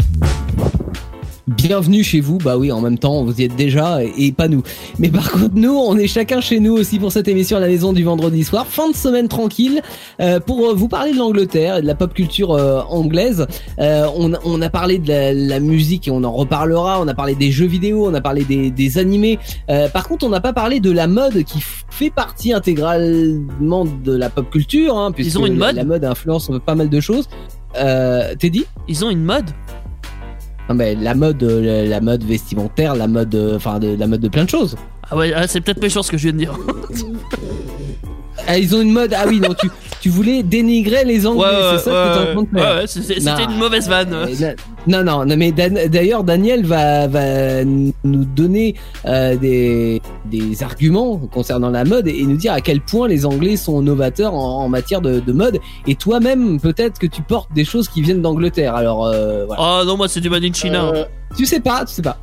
Bienvenue 1.48 2.02
chez 2.04 2.20
vous. 2.20 2.38
Bah 2.38 2.56
oui, 2.56 2.70
en 2.72 2.80
même 2.80 2.98
temps, 2.98 3.24
vous 3.24 3.40
y 3.40 3.44
êtes 3.44 3.56
déjà 3.56 4.02
et, 4.04 4.12
et 4.18 4.32
pas 4.32 4.48
nous. 4.48 4.62
Mais 4.98 5.08
par 5.08 5.30
contre, 5.30 5.54
nous, 5.54 5.74
on 5.74 5.96
est 5.98 6.06
chacun 6.06 6.40
chez 6.40 6.60
nous 6.60 6.72
aussi 6.74 6.98
pour 6.98 7.12
cette 7.12 7.28
émission 7.28 7.56
à 7.56 7.60
la 7.60 7.66
maison 7.68 7.92
du 7.92 8.04
vendredi 8.04 8.44
soir. 8.44 8.66
Fin 8.66 8.90
de 8.90 8.94
semaine 8.96 9.28
tranquille 9.28 9.82
euh, 10.20 10.40
pour 10.40 10.66
euh, 10.68 10.74
vous 10.74 10.88
parler 10.88 11.12
de 11.12 11.18
l'Angleterre 11.18 11.76
et 11.78 11.82
de 11.82 11.86
la 11.86 11.94
pop 11.94 12.14
culture 12.14 12.52
euh, 12.52 12.80
anglaise. 12.88 13.46
Euh, 13.78 14.06
on, 14.16 14.34
a- 14.34 14.38
on 14.44 14.60
a 14.62 14.70
parlé 14.70 14.98
de 14.98 15.08
la, 15.08 15.32
la 15.32 15.60
musique 15.60 16.08
et 16.08 16.10
on 16.10 16.22
en 16.24 16.32
reparlera. 16.32 17.00
On 17.00 17.08
a 17.08 17.14
parlé 17.14 17.34
des 17.34 17.50
jeux 17.50 17.66
vidéo, 17.66 18.06
on 18.08 18.14
a 18.14 18.20
parlé 18.20 18.44
des, 18.44 18.70
des 18.70 18.98
animés. 18.98 19.38
Euh, 19.70 19.88
par 19.88 20.06
contre, 20.08 20.24
on 20.26 20.30
n'a 20.30 20.40
pas 20.40 20.52
parlé 20.52 20.80
de 20.80 20.90
la 20.90 21.06
mode 21.06 21.42
qui 21.44 21.58
fait 21.90 22.10
partie 22.10 22.52
intégralement 22.52 23.84
de 23.84 24.12
la 24.16 24.30
pop 24.30 24.48
culture. 24.50 24.96
Hein, 24.96 25.12
puisque 25.12 25.38
ont 25.38 25.46
une 25.46 25.56
mode 25.56 25.76
La 25.76 25.84
mode 25.84 26.04
influence 26.04 26.50
pas 26.64 26.74
mal 26.74 26.88
de 26.88 27.00
choses. 27.00 27.28
Euh, 27.76 28.34
T'es 28.38 28.50
dit 28.50 28.64
Ils 28.88 29.04
ont 29.04 29.10
une 29.10 29.24
mode? 29.24 29.46
Non, 30.68 30.74
mais 30.76 30.94
la 30.94 31.14
mode, 31.14 31.42
euh, 31.42 31.84
la, 31.84 31.88
la 31.88 32.00
mode 32.00 32.24
vestimentaire, 32.24 32.94
la 32.94 33.08
mode, 33.08 33.34
euh, 33.34 33.56
enfin, 33.56 33.78
de, 33.78 33.96
la 33.96 34.06
mode 34.06 34.20
de 34.20 34.28
plein 34.28 34.44
de 34.44 34.50
choses. 34.50 34.76
Ah 35.10 35.16
ouais, 35.16 35.32
ah, 35.34 35.46
c'est 35.46 35.60
peut-être 35.60 35.82
méchant 35.82 36.02
ce 36.02 36.10
que 36.10 36.16
je 36.16 36.24
viens 36.24 36.32
de 36.32 36.38
dire. 36.38 36.56
Ah, 38.48 38.58
ils 38.58 38.74
ont 38.74 38.80
une 38.80 38.92
mode. 38.92 39.14
Ah 39.16 39.24
oui, 39.28 39.40
non, 39.40 39.54
tu, 39.58 39.68
tu 40.00 40.08
voulais 40.08 40.42
dénigrer 40.42 41.04
les 41.04 41.26
Anglais, 41.26 41.46
c'est 41.78 41.84
ça 41.84 41.90
que 41.90 42.30
en 42.30 42.32
train 42.34 42.42
de 42.42 42.48
faire. 42.58 42.74
ouais, 42.74 42.80
ouais, 42.80 42.86
c'était 42.86 43.44
une 43.44 43.56
mauvaise 43.58 43.88
vanne. 43.88 44.12
Euh, 44.12 44.54
Non, 44.88 45.04
non, 45.04 45.24
non, 45.24 45.36
mais 45.36 45.52
d'ailleurs, 45.52 46.24
Daniel 46.24 46.66
va, 46.66 47.06
va 47.06 47.64
nous 47.64 47.92
donner 48.24 48.74
euh, 49.06 49.36
des, 49.36 50.02
des 50.24 50.62
arguments 50.64 51.18
concernant 51.18 51.70
la 51.70 51.84
mode 51.84 52.08
et 52.08 52.22
nous 52.24 52.36
dire 52.36 52.52
à 52.52 52.60
quel 52.60 52.80
point 52.80 53.06
les 53.06 53.24
Anglais 53.24 53.56
sont 53.56 53.80
novateurs 53.80 54.34
en, 54.34 54.64
en 54.64 54.68
matière 54.68 55.00
de, 55.00 55.20
de 55.20 55.32
mode. 55.32 55.58
Et 55.86 55.94
toi-même, 55.94 56.60
peut-être 56.60 56.98
que 56.98 57.06
tu 57.06 57.22
portes 57.22 57.52
des 57.54 57.64
choses 57.64 57.88
qui 57.88 58.02
viennent 58.02 58.22
d'Angleterre. 58.22 58.74
Alors, 58.74 59.06
euh, 59.06 59.44
voilà. 59.46 59.62
Ah 59.64 59.82
non, 59.86 59.96
moi 59.96 60.08
c'est 60.08 60.20
du 60.20 60.28
Made 60.30 60.44
in 60.44 60.52
China. 60.52 60.90
Euh, 60.94 61.04
Tu 61.36 61.46
sais 61.46 61.60
pas, 61.60 61.84
tu 61.84 61.94
sais 61.94 62.02
pas. 62.02 62.18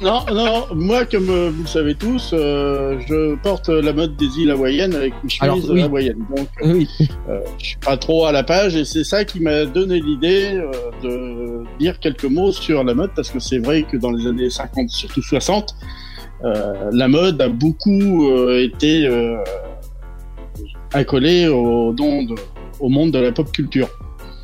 Non, 0.00 0.20
non, 0.32 0.64
moi, 0.74 1.04
comme 1.06 1.28
euh, 1.30 1.50
vous 1.50 1.62
le 1.62 1.68
savez 1.68 1.94
tous, 1.94 2.30
euh, 2.32 2.98
je 3.08 3.34
porte 3.36 3.68
la 3.68 3.92
mode 3.92 4.16
des 4.16 4.26
îles 4.38 4.50
hawaïennes 4.50 4.94
avec 4.94 5.12
une 5.24 5.30
chemise 5.30 5.64
Alors, 5.64 5.70
oui. 5.70 5.82
hawaïenne. 5.82 6.24
Donc, 6.36 6.48
Oui. 6.64 6.88
euh, 7.28 7.40
je 7.58 7.66
suis 7.66 7.76
pas 7.78 7.96
trop 7.96 8.26
à 8.26 8.32
la 8.32 8.42
page 8.44 8.76
et 8.76 8.84
c'est 8.84 9.04
ça 9.04 9.24
qui 9.24 9.40
m'a 9.40 9.64
donné 9.64 10.00
l'idée 10.00 10.50
euh, 10.54 10.70
de 11.02 11.64
dire 11.80 11.98
quelques 11.98 12.24
mots 12.24 12.52
sur 12.52 12.84
la 12.84 12.94
mode 12.94 13.10
parce 13.16 13.30
que 13.30 13.40
c'est 13.40 13.58
vrai 13.58 13.82
que 13.82 13.96
dans 13.96 14.10
les 14.12 14.26
années 14.26 14.50
50, 14.50 14.88
surtout 14.90 15.22
60, 15.22 15.74
euh, 16.44 16.90
la 16.92 17.08
mode 17.08 17.40
a 17.42 17.48
beaucoup 17.48 18.28
euh, 18.30 18.62
été 18.62 19.06
euh, 19.06 19.36
accolée 20.92 21.48
au, 21.48 21.92
don 21.92 22.22
de- 22.24 22.34
au 22.80 22.88
monde 22.88 23.10
de 23.10 23.18
la 23.18 23.32
pop 23.32 23.50
culture. 23.52 23.88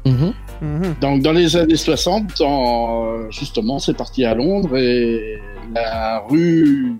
Mhm. 0.04 0.32
Mhm. 0.60 0.94
Donc 1.00 1.22
dans 1.22 1.32
les 1.32 1.56
années 1.56 1.76
60, 1.76 2.40
en- 2.40 3.30
justement, 3.30 3.78
c'est 3.78 3.96
parti 3.96 4.24
à 4.24 4.34
Londres 4.34 4.76
et 4.76 5.38
la 5.72 6.20
rue 6.28 6.94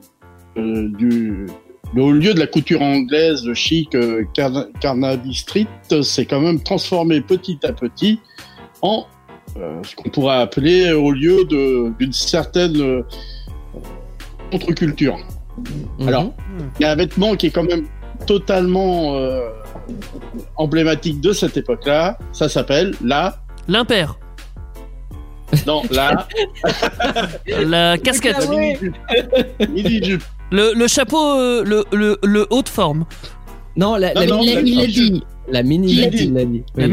euh, 0.57 0.89
du 0.97 1.47
le 1.95 2.11
lieu 2.13 2.35
de 2.35 2.41
la 2.41 2.47
couture 2.47 2.83
anglaise 2.83 3.53
chic 3.55 3.95
euh, 3.95 4.25
Car- 4.35 4.67
Carnaby 4.81 5.35
Street 5.35 5.67
s'est 6.03 6.27
quand 6.27 6.41
même 6.41 6.61
transformé 6.61 7.21
petit 7.21 7.59
à 7.63 7.73
petit 7.73 8.21
en 8.83 9.07
euh, 9.57 9.81
ce 9.85 9.95
qu'on 9.95 10.09
pourrait 10.09 10.39
appeler 10.41 10.93
au 10.93 11.13
lieu 11.13 11.45
d'une 11.45 12.13
certaine 12.13 13.05
contre-culture. 14.51 15.17
Mhm. 15.99 16.09
Alors, 16.09 16.35
il 16.79 16.83
y 16.83 16.85
a 16.87 16.91
un 16.91 16.97
vêtement 16.97 17.37
qui 17.37 17.47
est 17.47 17.51
quand 17.51 17.63
même 17.63 17.87
totalement 18.27 19.17
emblématique 20.57 21.21
de 21.21 21.33
cette 21.33 21.57
époque-là. 21.57 22.19
Ça 22.33 22.49
s'appelle 22.49 22.95
la 23.05 23.39
L'impair, 23.69 24.19
non 25.67 25.83
la 25.91 26.27
la 27.65 27.99
casquette, 27.99 28.37
Ah 28.41 28.47
ouais. 28.55 28.79
mini-jupe. 29.69 30.23
le, 30.51 30.73
le 30.75 30.89
chapeau, 30.89 31.39
euh, 31.39 31.63
le, 31.65 31.85
le, 31.93 32.19
le 32.23 32.47
haut 32.51 32.63
de 32.63 32.69
forme, 32.69 33.05
non, 33.77 33.97
la, 33.97 34.15
Non, 34.15 34.21
la, 34.21 34.27
non, 34.27 34.43
l'a- 34.43 34.61
il 34.61 34.77
l'a 34.79 34.87
dit. 34.87 35.23
la 35.51 35.63
mini 35.63 35.95
l'a 35.95 36.03
jupe, 36.05 36.15
dit. 36.15 36.27
l'a 36.31 36.45
la 36.77 36.87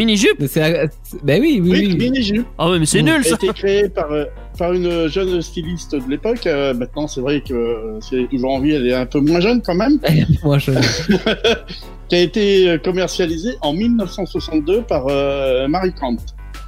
la- 0.70 0.88
c'est- 1.04 1.24
Ben 1.24 1.40
oui, 1.42 1.60
oui, 1.64 1.70
Oui, 1.72 1.88
oui. 1.88 1.96
mini-jupe. 1.96 2.48
Ah 2.58 2.70
ouais, 2.72 2.80
mais 2.80 2.86
c'est 2.86 3.02
nul 3.04 3.20
a 3.20 3.24
ça. 3.24 3.36
été 3.36 3.48
créé 3.50 3.88
par, 3.90 4.12
euh, 4.12 4.26
par 4.58 4.74
une 4.74 5.08
jeune 5.08 5.42
styliste 5.42 5.94
de 5.96 6.10
l'époque. 6.10 6.46
Euh, 6.48 6.74
maintenant, 6.74 7.08
c'est 7.08 7.22
vrai 7.22 7.42
que 7.48 7.54
euh, 7.54 8.02
si 8.02 8.16
elle 8.16 8.22
est 8.22 8.28
toujours 8.30 8.52
en 8.54 8.60
vie, 8.60 8.72
elle 8.72 8.88
est 8.88 8.94
un 8.96 9.06
peu 9.06 9.20
moins 9.20 9.40
jeune 9.40 9.62
quand 9.62 9.76
même. 9.76 10.00
Moi, 10.44 10.58
je... 10.58 10.72
qui 12.10 12.16
a 12.16 12.20
été 12.20 12.78
commercialisée 12.84 13.54
en 13.62 13.74
1962 13.74 14.82
par 14.82 15.06
euh, 15.08 15.68
Marie 15.68 15.94
Quant. 15.94 16.18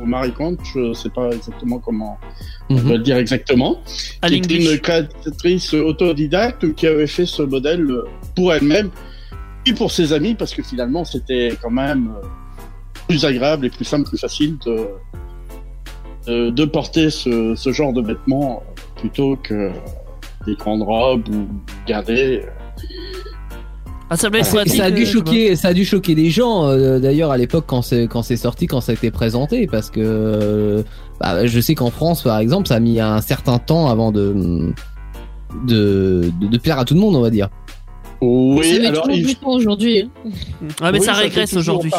Marie 0.06 0.32
Quant, 0.34 0.56
je 0.74 0.94
sais 0.94 1.10
pas 1.10 1.30
exactement 1.32 1.80
comment 1.80 2.18
on 2.70 2.76
Mhm. 2.76 2.80
va 2.82 2.94
le 2.94 3.04
dire 3.04 3.18
exactement. 3.18 3.78
À 4.22 4.30
qui 4.30 4.38
une 4.38 4.80
créatrice 4.80 5.74
autodidacte 5.74 6.74
qui 6.76 6.88
avait 6.88 7.08
fait 7.08 7.26
ce 7.26 7.42
modèle 7.44 7.90
euh, 7.90 8.04
pour 8.36 8.54
elle-même 8.54 8.90
et 9.66 9.74
pour 9.74 9.92
ses 9.92 10.14
amis 10.14 10.36
parce 10.36 10.54
que 10.54 10.62
finalement 10.64 11.04
c'était 11.06 11.54
quand 11.62 11.72
même 11.72 12.14
euh, 12.22 12.28
plus 13.08 13.24
agréable 13.26 13.66
et 13.66 13.70
plus 13.70 13.86
simple, 13.86 14.08
plus 14.10 14.18
facile 14.18 14.58
de, 14.66 14.88
de, 16.28 16.50
de 16.50 16.66
porter 16.66 17.10
ce, 17.10 17.54
ce 17.56 17.72
genre 17.72 17.94
de 17.94 18.02
vêtements 18.02 18.62
euh, 18.66 19.00
plutôt 19.00 19.36
que 19.38 19.72
des 20.46 20.56
grandes 20.56 20.82
robes 20.84 21.28
ou 21.30 21.48
garder. 21.88 22.44
Euh, 24.14 24.16
Ah, 24.16 24.18
ça 24.18 24.30
doit 24.30 24.40
être 24.40 24.46
Ça, 24.46 24.56
pratique, 24.56 24.74
ça 24.76 24.84
a 24.86 24.88
euh, 24.88 24.92
dû 24.92 25.06
choquer, 25.06 25.56
ça 25.56 25.68
a 25.70 25.74
dû 25.74 25.86
choquer 25.86 26.16
des 26.16 26.30
gens 26.30 26.68
euh, 26.68 27.00
d'ailleurs 27.00 27.32
à 27.32 27.38
l'époque 27.38 27.66
quand 27.68 27.82
c'est 27.82 28.08
quand 28.08 28.22
c'est 28.24 28.38
sorti, 28.38 28.68
quand 28.68 28.82
ça 28.82 28.92
a 28.92 28.96
été 28.96 29.12
présenté, 29.12 29.68
parce 29.68 29.90
que 29.90 30.00
euh, 30.04 30.84
bah, 31.20 31.46
je 31.46 31.60
sais 31.60 31.76
qu'en 31.76 31.90
France 31.92 32.22
par 32.24 32.40
exemple, 32.40 32.68
ça 32.68 32.76
a 32.76 32.80
mis 32.80 33.00
un 33.00 33.22
certain 33.22 33.60
temps 33.60 33.88
avant 33.90 34.12
de 34.12 34.74
de, 35.68 36.32
de, 36.42 36.48
de 36.48 36.58
plaire 36.58 36.80
à 36.80 36.86
tout 36.86 36.94
le 36.96 37.00
monde, 37.00 37.16
on 37.16 37.22
va 37.22 37.30
dire. 37.30 37.50
Oui, 38.22 38.64
ça 38.76 38.80
met 38.80 38.88
alors 38.88 39.10
il 39.12 39.36
aujourd'hui. 39.44 40.00
hein. 40.02 40.30
Ah, 40.82 40.92
mais 40.92 41.00
Oui, 41.00 41.06
ça 41.06 41.14
régresse 41.14 41.54
aujourd'hui. 41.56 41.92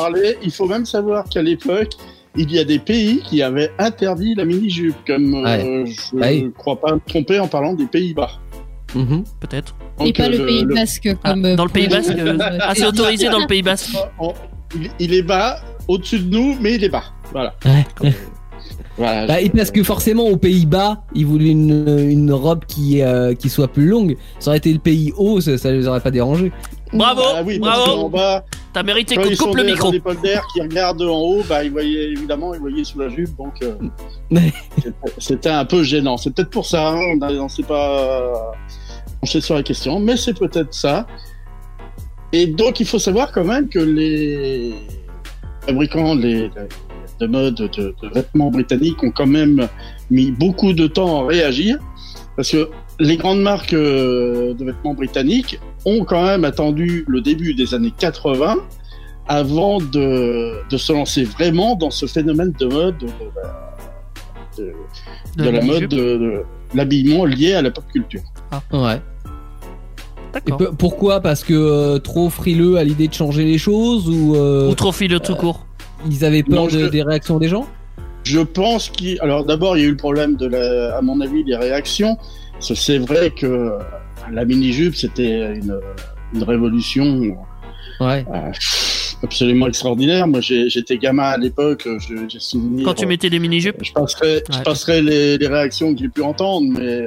Il 0.42 0.50
faut 0.50 0.66
même 0.66 0.86
savoir 0.86 1.24
qu'à 1.28 1.42
l'époque, 1.42 1.92
il 2.36 2.50
y 2.50 2.58
a 2.58 2.64
des 2.64 2.78
pays 2.78 3.20
qui 3.28 3.42
avaient 3.42 3.70
interdit 3.78 4.34
la 4.34 4.44
mini-jupe, 4.44 4.96
comme 5.06 5.34
euh, 5.46 5.84
je 5.86 6.16
ne 6.16 6.20
Ouais. 6.20 6.50
crois 6.56 6.80
pas 6.80 6.94
me 6.94 7.00
tromper 7.06 7.38
en 7.40 7.46
parlant 7.46 7.74
des 7.74 7.86
Pays-Bas. 7.86 8.30
Mhm. 8.94 9.24
Peut-être. 9.40 9.74
Et 10.00 10.04
Donc, 10.06 10.16
pas 10.16 10.24
euh, 10.24 10.28
le 10.28 10.46
Pays 10.46 10.64
Basque 10.66 11.08
Ah, 11.24 11.30
comme. 11.30 11.44
euh, 11.44 11.56
dans 11.56 11.64
le 11.64 11.70
Pays 11.70 11.88
Basque. 11.88 12.10
euh, 12.10 12.38
euh, 12.38 12.58
Ah, 12.60 12.74
c'est 12.74 12.86
autorisé 12.86 13.28
dans 13.28 13.40
le 13.40 13.46
Pays 13.46 13.62
Basque. 13.62 13.94
il, 14.98 15.14
est 15.14 15.22
bas 15.22 15.56
au-dessus 15.88 16.18
de 16.20 16.30
nous, 16.36 16.56
mais 16.60 16.74
il 16.74 16.84
est 16.84 16.88
bas. 16.88 17.04
Voilà. 17.32 17.54
Ouais. 17.64 18.12
Voilà, 18.96 19.26
Bah, 19.26 19.40
je- 19.40 19.46
et 19.46 19.50
parce 19.50 19.72
que 19.72 19.82
forcément 19.82 20.22
aux 20.26 20.36
Pays-Bas, 20.36 21.02
ils 21.16 21.26
voulaient 21.26 21.50
une, 21.50 21.98
une 22.08 22.32
robe 22.32 22.64
qui 22.66 23.02
euh, 23.02 23.34
qui 23.34 23.48
soit 23.48 23.66
plus 23.66 23.88
longue. 23.88 24.16
Ça 24.38 24.50
aurait 24.50 24.58
été 24.58 24.72
le 24.72 24.78
pays 24.78 25.12
haut, 25.16 25.40
ça, 25.40 25.58
ça 25.58 25.72
les 25.72 25.88
aurait 25.88 25.98
pas 26.00 26.12
dérangé. 26.12 26.52
Bravo, 26.92 27.22
Ah 27.34 27.42
oui, 27.44 27.58
bravo. 27.58 28.12
T'as 28.72 28.82
mérité 28.84 29.16
qu'on 29.16 29.22
coupe 29.24 29.34
sont 29.34 29.52
le 29.54 29.64
micro. 29.64 29.90
les 29.90 29.98
poltères 30.00 30.44
qui 30.52 30.60
regardent 30.60 31.02
en 31.02 31.18
haut, 31.20 31.42
bah, 31.48 31.64
ils 31.64 31.72
voyaient, 31.72 32.10
évidemment, 32.12 32.54
ils 32.54 32.60
voyaient 32.60 32.84
sous 32.84 33.00
la 33.00 33.08
jupe, 33.08 33.36
donc 33.36 33.54
euh, 33.62 33.74
c'était- 35.18 35.48
un 35.50 35.64
peu 35.64 35.82
gênant. 35.82 36.16
C'est 36.16 36.32
peut-être 36.32 36.50
pour 36.50 36.66
ça, 36.66 36.90
hein, 36.90 36.98
on 37.20 37.20
on 37.40 37.48
s'est 37.48 37.62
pas 37.64 38.52
penché 39.24 39.40
sur 39.40 39.54
la 39.54 39.62
question, 39.62 39.98
mais 40.00 40.16
c'est 40.18 40.38
peut-être 40.38 40.74
ça. 40.74 41.06
Et 42.32 42.46
donc, 42.46 42.78
il 42.80 42.86
faut 42.86 42.98
savoir 42.98 43.32
quand 43.32 43.44
même 43.44 43.68
que 43.70 43.78
les 43.78 44.74
fabricants 45.66 46.14
les, 46.14 46.50
de 47.20 47.26
mode 47.26 47.54
de, 47.54 47.68
de 48.02 48.08
vêtements 48.14 48.50
britanniques 48.50 49.02
ont 49.02 49.10
quand 49.10 49.26
même 49.26 49.66
mis 50.10 50.30
beaucoup 50.30 50.74
de 50.74 50.86
temps 50.86 51.24
à 51.24 51.26
réagir, 51.26 51.78
parce 52.36 52.50
que 52.50 52.68
les 53.00 53.16
grandes 53.16 53.40
marques 53.40 53.72
euh, 53.72 54.52
de 54.52 54.62
vêtements 54.66 54.92
britanniques 54.94 55.58
ont 55.86 56.04
quand 56.04 56.22
même 56.26 56.44
attendu 56.44 57.04
le 57.08 57.22
début 57.22 57.54
des 57.54 57.72
années 57.72 57.94
80 57.98 58.56
avant 59.26 59.78
de, 59.78 60.68
de 60.68 60.76
se 60.76 60.92
lancer 60.92 61.24
vraiment 61.24 61.76
dans 61.76 61.90
ce 61.90 62.04
phénomène 62.06 62.52
de 62.60 62.66
mode, 62.66 62.98
de, 62.98 63.06
la- 63.36 63.76
de- 64.58 64.72
de 65.38 65.44
la 65.50 65.60
mode, 65.66 65.80
de, 65.88 65.96
de 65.96 66.42
l'habillement 66.74 67.24
lié 67.24 67.54
à 67.54 67.62
la 67.62 67.70
pop 67.70 67.84
culture. 67.90 68.20
Ouais. 68.70 69.00
D'accord. 70.34 70.70
pourquoi? 70.78 71.20
Parce 71.20 71.44
que 71.44 71.54
euh, 71.54 71.98
trop 71.98 72.28
frileux 72.30 72.76
à 72.76 72.84
l'idée 72.84 73.08
de 73.08 73.14
changer 73.14 73.44
les 73.44 73.58
choses 73.58 74.08
ou 74.08 74.34
euh, 74.36 74.70
Ou 74.70 74.74
trop 74.74 74.92
fileux 74.92 75.20
tout 75.20 75.34
court? 75.36 75.66
ils 76.10 76.24
avaient 76.24 76.42
peur 76.42 76.62
Non, 76.62 76.64
de- 76.66 76.70
je- 76.70 76.86
des 76.86 77.02
réactions 77.02 77.38
des 77.38 77.48
gens? 77.48 77.66
Je 78.24 78.40
pense 78.40 78.88
qu'il. 78.88 79.18
Alors 79.20 79.44
d'abord, 79.44 79.76
il 79.76 79.80
y 79.80 79.84
a 79.84 79.86
eu 79.88 79.90
le 79.90 79.96
problème 79.96 80.36
de 80.36 80.46
la, 80.46 80.96
à 80.96 81.02
mon 81.02 81.20
avis, 81.20 81.44
des 81.44 81.56
réactions. 81.56 82.16
C'est 82.60 82.98
vrai 82.98 83.30
que 83.30 83.72
la 84.32 84.44
mini 84.44 84.72
jupe 84.72 84.94
c'était 84.94 85.54
une, 85.56 85.78
une 86.34 86.42
révolution 86.42 87.36
Ouais. 88.00 88.24
euh, 88.34 88.50
absolument 89.22 89.66
extraordinaire. 89.68 90.26
Moi, 90.26 90.40
j'ai- 90.40 90.68
j'étais 90.68 90.98
gamin 90.98 91.22
à 91.24 91.36
l'époque. 91.36 91.86
je- 91.98 92.26
J'ai 92.28 92.40
souvenir. 92.40 92.84
Quand 92.84 92.94
tu 92.94 93.06
mettais 93.06 93.30
des 93.30 93.38
mini-jupes? 93.38 93.76
Je 93.82 93.92
passerai, 93.92 94.42
je 94.50 94.56
Ouais. 94.58 94.62
passerai 94.64 95.02
les, 95.02 95.38
les 95.38 95.46
réactions 95.46 95.92
que 95.94 96.00
j'ai 96.00 96.08
pu 96.08 96.22
entendre, 96.22 96.66
mais 96.78 97.06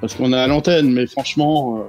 parce 0.00 0.14
qu'on 0.14 0.32
est 0.32 0.36
à 0.38 0.46
l'antenne. 0.46 0.90
Mais 0.92 1.06
franchement, 1.06 1.78
euh, 1.78 1.82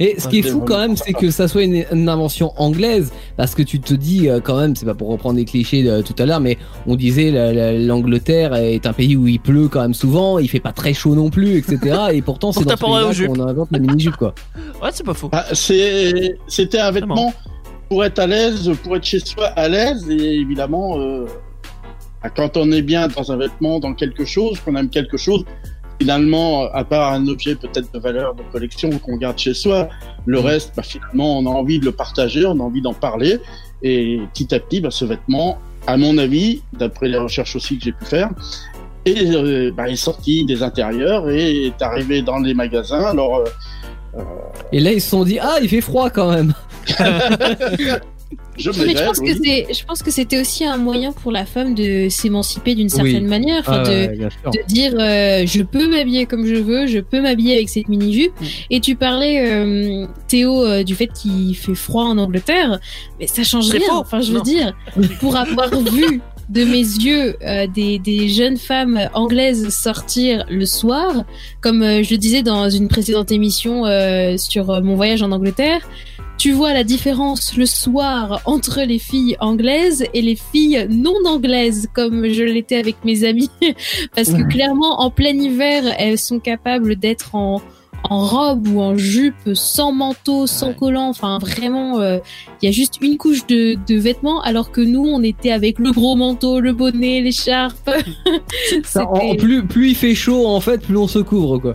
Et 0.00 0.14
ce 0.18 0.28
qui 0.28 0.38
est 0.38 0.42
fou 0.42 0.60
quand 0.66 0.78
même, 0.78 0.96
c'est 0.96 1.12
que 1.12 1.30
ça 1.30 1.48
soit 1.48 1.62
une, 1.64 1.84
une 1.92 2.08
invention 2.08 2.52
anglaise, 2.56 3.12
parce 3.36 3.54
que 3.54 3.62
tu 3.62 3.80
te 3.80 3.94
dis 3.94 4.28
euh, 4.28 4.40
quand 4.40 4.56
même, 4.58 4.74
c'est 4.76 4.86
pas 4.86 4.94
pour 4.94 5.08
reprendre 5.08 5.36
des 5.36 5.44
clichés 5.44 5.82
de 5.82 6.02
tout 6.02 6.14
à 6.18 6.26
l'heure, 6.26 6.40
mais 6.40 6.58
on 6.86 6.96
disait 6.96 7.30
la- 7.30 7.52
la- 7.52 7.72
l'Angleterre 7.78 8.54
est 8.54 8.86
un 8.86 8.92
pays 8.92 9.16
où 9.16 9.26
il 9.26 9.40
pleut 9.40 9.68
quand 9.68 9.82
même 9.82 9.94
souvent, 9.94 10.38
il 10.38 10.48
fait 10.48 10.60
pas 10.60 10.72
très 10.72 10.94
chaud 10.94 11.14
non 11.14 11.30
plus, 11.30 11.56
etc. 11.56 11.78
Et 12.12 12.22
pourtant, 12.22 12.52
c'est 12.52 12.60
dans 12.64 12.70
ce 13.12 13.26
qu'on 13.26 13.40
invente 13.40 13.68
la 13.72 13.78
mini 13.78 14.00
jupe 14.02 14.16
quoi. 14.16 14.34
Ouais, 14.82 14.90
c'est 14.92 15.04
pas 15.06 15.14
faux. 15.14 15.28
Ah, 15.32 15.44
C'était 15.52 16.78
un 16.78 16.90
vêtement 16.90 17.32
pour 17.88 18.04
être 18.04 18.18
à 18.18 18.26
l'aise, 18.26 18.70
pour 18.82 18.96
être 18.96 19.04
chez 19.04 19.20
soi 19.20 19.46
à 19.48 19.68
l'aise, 19.68 20.06
et 20.10 20.36
évidemment, 20.40 20.98
euh, 20.98 21.26
bah, 22.22 22.30
quand 22.34 22.56
on 22.56 22.72
est 22.72 22.82
bien 22.82 23.08
dans 23.08 23.30
un 23.30 23.36
vêtement, 23.36 23.78
dans 23.80 23.92
quelque 23.94 24.24
chose, 24.24 24.58
qu'on 24.60 24.74
aime 24.76 24.88
quelque 24.88 25.16
chose, 25.18 25.44
finalement, 26.04 26.70
à 26.74 26.84
part 26.84 27.14
un 27.14 27.26
objet 27.28 27.54
peut-être 27.54 27.90
de 27.90 27.98
valeur 27.98 28.34
de 28.34 28.42
collection 28.52 28.90
qu'on 28.98 29.16
garde 29.16 29.38
chez 29.38 29.54
soi, 29.54 29.88
le 30.26 30.38
Mm. 30.38 30.44
reste, 30.44 30.72
bah, 30.76 30.82
finalement, 30.82 31.38
on 31.38 31.46
a 31.46 31.48
envie 31.48 31.78
de 31.78 31.86
le 31.86 31.92
partager, 31.92 32.44
on 32.44 32.60
a 32.60 32.62
envie 32.62 32.82
d'en 32.82 32.92
parler, 32.92 33.38
et 33.82 34.20
petit 34.34 34.54
à 34.54 34.60
petit, 34.60 34.82
bah, 34.82 34.90
ce 34.90 35.06
vêtement, 35.06 35.56
à 35.86 35.96
mon 35.96 36.18
avis, 36.18 36.60
d'après 36.78 37.08
les 37.08 37.16
recherches 37.16 37.56
aussi 37.56 37.78
que 37.78 37.84
j'ai 37.84 37.92
pu 37.92 38.04
faire, 38.04 38.28
est, 39.06 39.34
euh, 39.34 39.72
bah, 39.74 39.88
est 39.88 39.96
sorti 39.96 40.44
des 40.44 40.62
intérieurs 40.62 41.30
et 41.30 41.66
est 41.68 41.80
arrivé 41.80 42.20
dans 42.20 42.38
les 42.38 42.52
magasins. 42.52 43.04
Alors, 43.06 43.38
euh, 43.38 44.20
Et 44.72 44.80
là, 44.80 44.92
ils 44.92 45.00
se 45.00 45.08
sont 45.08 45.24
dit, 45.24 45.38
ah, 45.40 45.56
il 45.62 45.70
fait 45.70 45.80
froid 45.80 46.10
quand 46.10 46.30
même. 46.32 46.52
je 48.56 48.70
me 48.70 48.84
Mais 48.86 48.92
je 48.92 48.96
gêne, 48.98 49.06
pense 49.06 49.18
que 49.20 49.24
oui. 49.24 49.38
c'est, 49.44 49.74
je 49.74 49.84
pense 49.84 50.02
que 50.02 50.10
c'était 50.10 50.40
aussi 50.40 50.64
un 50.64 50.76
moyen 50.76 51.12
pour 51.12 51.32
la 51.32 51.44
femme 51.44 51.74
de 51.74 52.08
s'émanciper 52.08 52.74
d'une 52.74 52.88
certaine 52.88 53.24
Oui. 53.24 53.28
manière, 53.28 53.60
enfin 53.60 53.82
de, 53.82 54.06
de 54.16 54.66
dire 54.68 54.92
euh, 54.98 55.44
je 55.46 55.62
peux 55.62 55.88
m'habiller 55.88 56.26
comme 56.26 56.46
je 56.46 56.54
veux, 56.54 56.86
je 56.86 56.98
peux 57.00 57.20
m'habiller 57.20 57.54
avec 57.54 57.68
cette 57.68 57.88
mini 57.88 58.12
jupe. 58.12 58.40
Mm. 58.40 58.44
Et 58.70 58.80
tu 58.80 58.94
parlais 58.96 59.44
euh, 59.50 60.06
Théo 60.28 60.64
euh, 60.64 60.82
du 60.84 60.94
fait 60.94 61.08
qu'il 61.08 61.56
fait 61.56 61.74
froid 61.74 62.04
en 62.04 62.18
Angleterre, 62.18 62.78
mais 63.20 63.26
ça 63.26 63.42
change 63.42 63.70
rien. 63.70 63.80
faux. 63.88 63.96
Enfin, 63.96 64.20
je 64.20 64.30
veux 64.32 64.38
Non. 64.38 64.44
dire, 64.44 64.72
pour 65.20 65.36
avoir 65.36 65.68
vu 65.90 66.20
de 66.50 66.62
mes 66.64 66.76
yeux 66.76 67.36
euh, 67.42 67.66
des, 67.66 67.98
des 67.98 68.28
jeunes 68.28 68.58
femmes 68.58 69.08
anglaises 69.14 69.70
sortir 69.70 70.44
le 70.50 70.66
soir, 70.66 71.24
comme 71.62 71.82
euh, 71.82 72.02
je 72.02 72.10
le 72.10 72.18
disais 72.18 72.42
dans 72.42 72.68
une 72.68 72.86
précédente 72.88 73.32
émission 73.32 73.86
euh, 73.86 74.36
sur 74.36 74.68
euh, 74.70 74.82
mon 74.82 74.94
voyage 74.94 75.22
en 75.22 75.32
Angleterre. 75.32 75.80
Tu 76.36 76.52
vois 76.52 76.74
la 76.74 76.84
différence 76.84 77.56
le 77.56 77.64
soir 77.64 78.40
entre 78.44 78.82
les 78.82 78.98
filles 78.98 79.36
anglaises 79.40 80.04
et 80.12 80.20
les 80.20 80.36
filles 80.36 80.86
non 80.90 81.14
anglaises, 81.26 81.88
comme 81.94 82.28
je 82.28 82.42
l'étais 82.42 82.76
avec 82.76 82.96
mes 83.04 83.24
amis. 83.24 83.48
Parce 84.14 84.30
que 84.32 84.42
clairement, 84.42 85.00
en 85.00 85.10
plein 85.10 85.34
hiver, 85.38 85.84
elles 85.98 86.18
sont 86.18 86.40
capables 86.40 86.96
d'être 86.96 87.34
en, 87.34 87.62
en 88.10 88.26
robe 88.26 88.68
ou 88.68 88.80
en 88.82 88.96
jupe, 88.98 89.54
sans 89.54 89.92
manteau, 89.92 90.46
sans 90.46 90.68
Ouais. 90.68 90.74
collant. 90.78 91.08
Enfin, 91.08 91.38
vraiment, 91.38 92.00
euh, 92.00 92.18
il 92.60 92.66
y 92.66 92.68
a 92.68 92.72
juste 92.72 92.98
une 93.00 93.16
couche 93.16 93.46
de, 93.46 93.78
de 93.88 93.94
vêtements, 93.94 94.42
alors 94.42 94.70
que 94.70 94.82
nous, 94.82 95.06
on 95.06 95.22
était 95.22 95.52
avec 95.52 95.78
le 95.78 95.92
gros 95.92 96.14
manteau, 96.16 96.60
le 96.60 96.72
bonnet, 96.74 97.20
l'écharpe. 97.22 97.88
En- 98.96 99.36
plus, 99.36 99.64
plus 99.64 99.90
il 99.90 99.94
fait 99.94 100.14
chaud, 100.14 100.46
en 100.46 100.60
fait, 100.60 100.82
plus 100.82 100.96
on 100.96 101.08
se 101.08 101.20
couvre 101.20 101.58
quoi. 101.58 101.72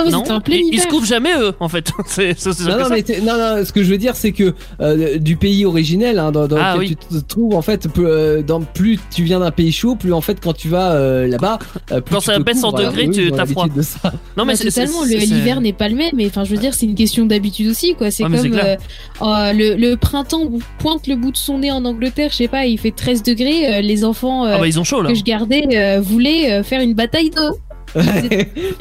Oh, 0.00 0.08
non, 0.10 0.22
plein 0.40 0.58
ils, 0.72 0.80
se 0.80 0.86
couvrent 0.86 1.06
jamais 1.06 1.32
eux, 1.38 1.52
en 1.60 1.68
fait. 1.68 1.90
c'est 2.06 2.38
c'est- 2.38 2.52
c'est 2.52 2.64
Non, 2.64 2.78
non, 2.78 2.84
ça. 2.84 2.90
mais 2.94 3.02
t'es- 3.02 3.20
non, 3.20 3.36
non, 3.36 3.64
ce 3.64 3.72
que 3.72 3.82
je 3.82 3.90
veux 3.90 3.98
dire, 3.98 4.14
c'est 4.16 4.32
que 4.32 4.54
euh, 4.80 5.18
du 5.18 5.36
pays 5.36 5.64
originel, 5.66 6.18
hein, 6.18 6.30
dans, 6.30 6.46
dans 6.46 6.56
Ah, 6.58 6.74
lequel 6.76 6.88
oui. 6.90 6.96
tu 7.10 7.20
te 7.20 7.24
trouves, 7.24 7.54
en 7.54 7.62
fait, 7.62 7.88
plus, 7.88 8.06
euh, 8.06 8.42
dans, 8.42 8.60
plus 8.60 8.98
tu 9.14 9.24
viens 9.24 9.40
d'un 9.40 9.50
pays 9.50 9.72
chaud, 9.72 9.96
plus 9.96 10.12
en 10.12 10.20
fait, 10.20 10.38
quand 10.42 10.52
tu 10.52 10.68
vas 10.68 10.92
euh, 10.92 11.26
là-bas, 11.26 11.58
euh, 11.92 12.00
plus 12.00 12.14
Quand 12.14 12.20
tu 12.20 12.26
ça 12.26 12.36
te 12.36 12.42
baisse 12.42 12.62
en 12.64 12.72
degrés, 12.72 13.10
tu- 13.10 13.30
t'as 13.32 13.44
froid. 13.46 13.64
l'habitude 13.64 13.78
de 13.78 13.82
ça. 13.82 14.12
Non, 14.36 14.44
mais 14.44 14.52
Bah, 14.52 14.56
c'est- 14.56 14.70
c'est- 14.70 14.82
totalement, 14.86 15.04
c'est- 15.04 15.14
le- 15.14 15.20
c'est- 15.20 15.26
l'hiver 15.26 15.60
n'est 15.60 15.72
pas 15.72 15.88
le 15.88 15.96
même, 15.96 16.12
mais 16.14 16.26
enfin, 16.26 16.44
je 16.44 16.50
veux 16.50 16.60
dire, 16.60 16.74
c'est 16.74 16.86
une 16.86 16.94
question 16.94 17.26
d'habitude 17.26 17.68
aussi, 17.68 17.94
quoi. 17.94 18.10
C'est 18.10 18.22
Ouais, 18.22 18.28
mais 18.28 18.38
c'est 18.38 18.50
comme 18.50 18.58
euh, 18.60 18.76
euh, 19.22 19.52
le, 19.52 19.74
le 19.74 19.96
printemps 19.96 20.42
où 20.44 20.60
pointe 20.78 21.06
le 21.06 21.16
bout 21.16 21.32
de 21.32 21.36
son 21.36 21.58
nez 21.58 21.72
en 21.72 21.84
Angleterre, 21.84 22.28
je 22.30 22.36
sais 22.36 22.48
pas, 22.48 22.66
il 22.66 22.78
fait 22.78 22.92
13 22.92 23.22
degrés, 23.22 23.78
euh, 23.78 23.80
les 23.80 24.04
enfants 24.04 24.46
euh, 24.46 24.52
Ah 24.54 24.58
bah 24.58 24.66
ils 24.68 24.78
ont 24.78 24.84
chaud 24.84 25.02
là. 25.02 25.08
que 25.10 25.14
je 25.16 25.24
gardais 25.24 25.64
euh, 25.74 26.00
voulaient 26.00 26.62
faire 26.62 26.80
une 26.80 26.94
bataille 26.94 27.30
d'eau. 27.30 27.58
13 27.94 28.28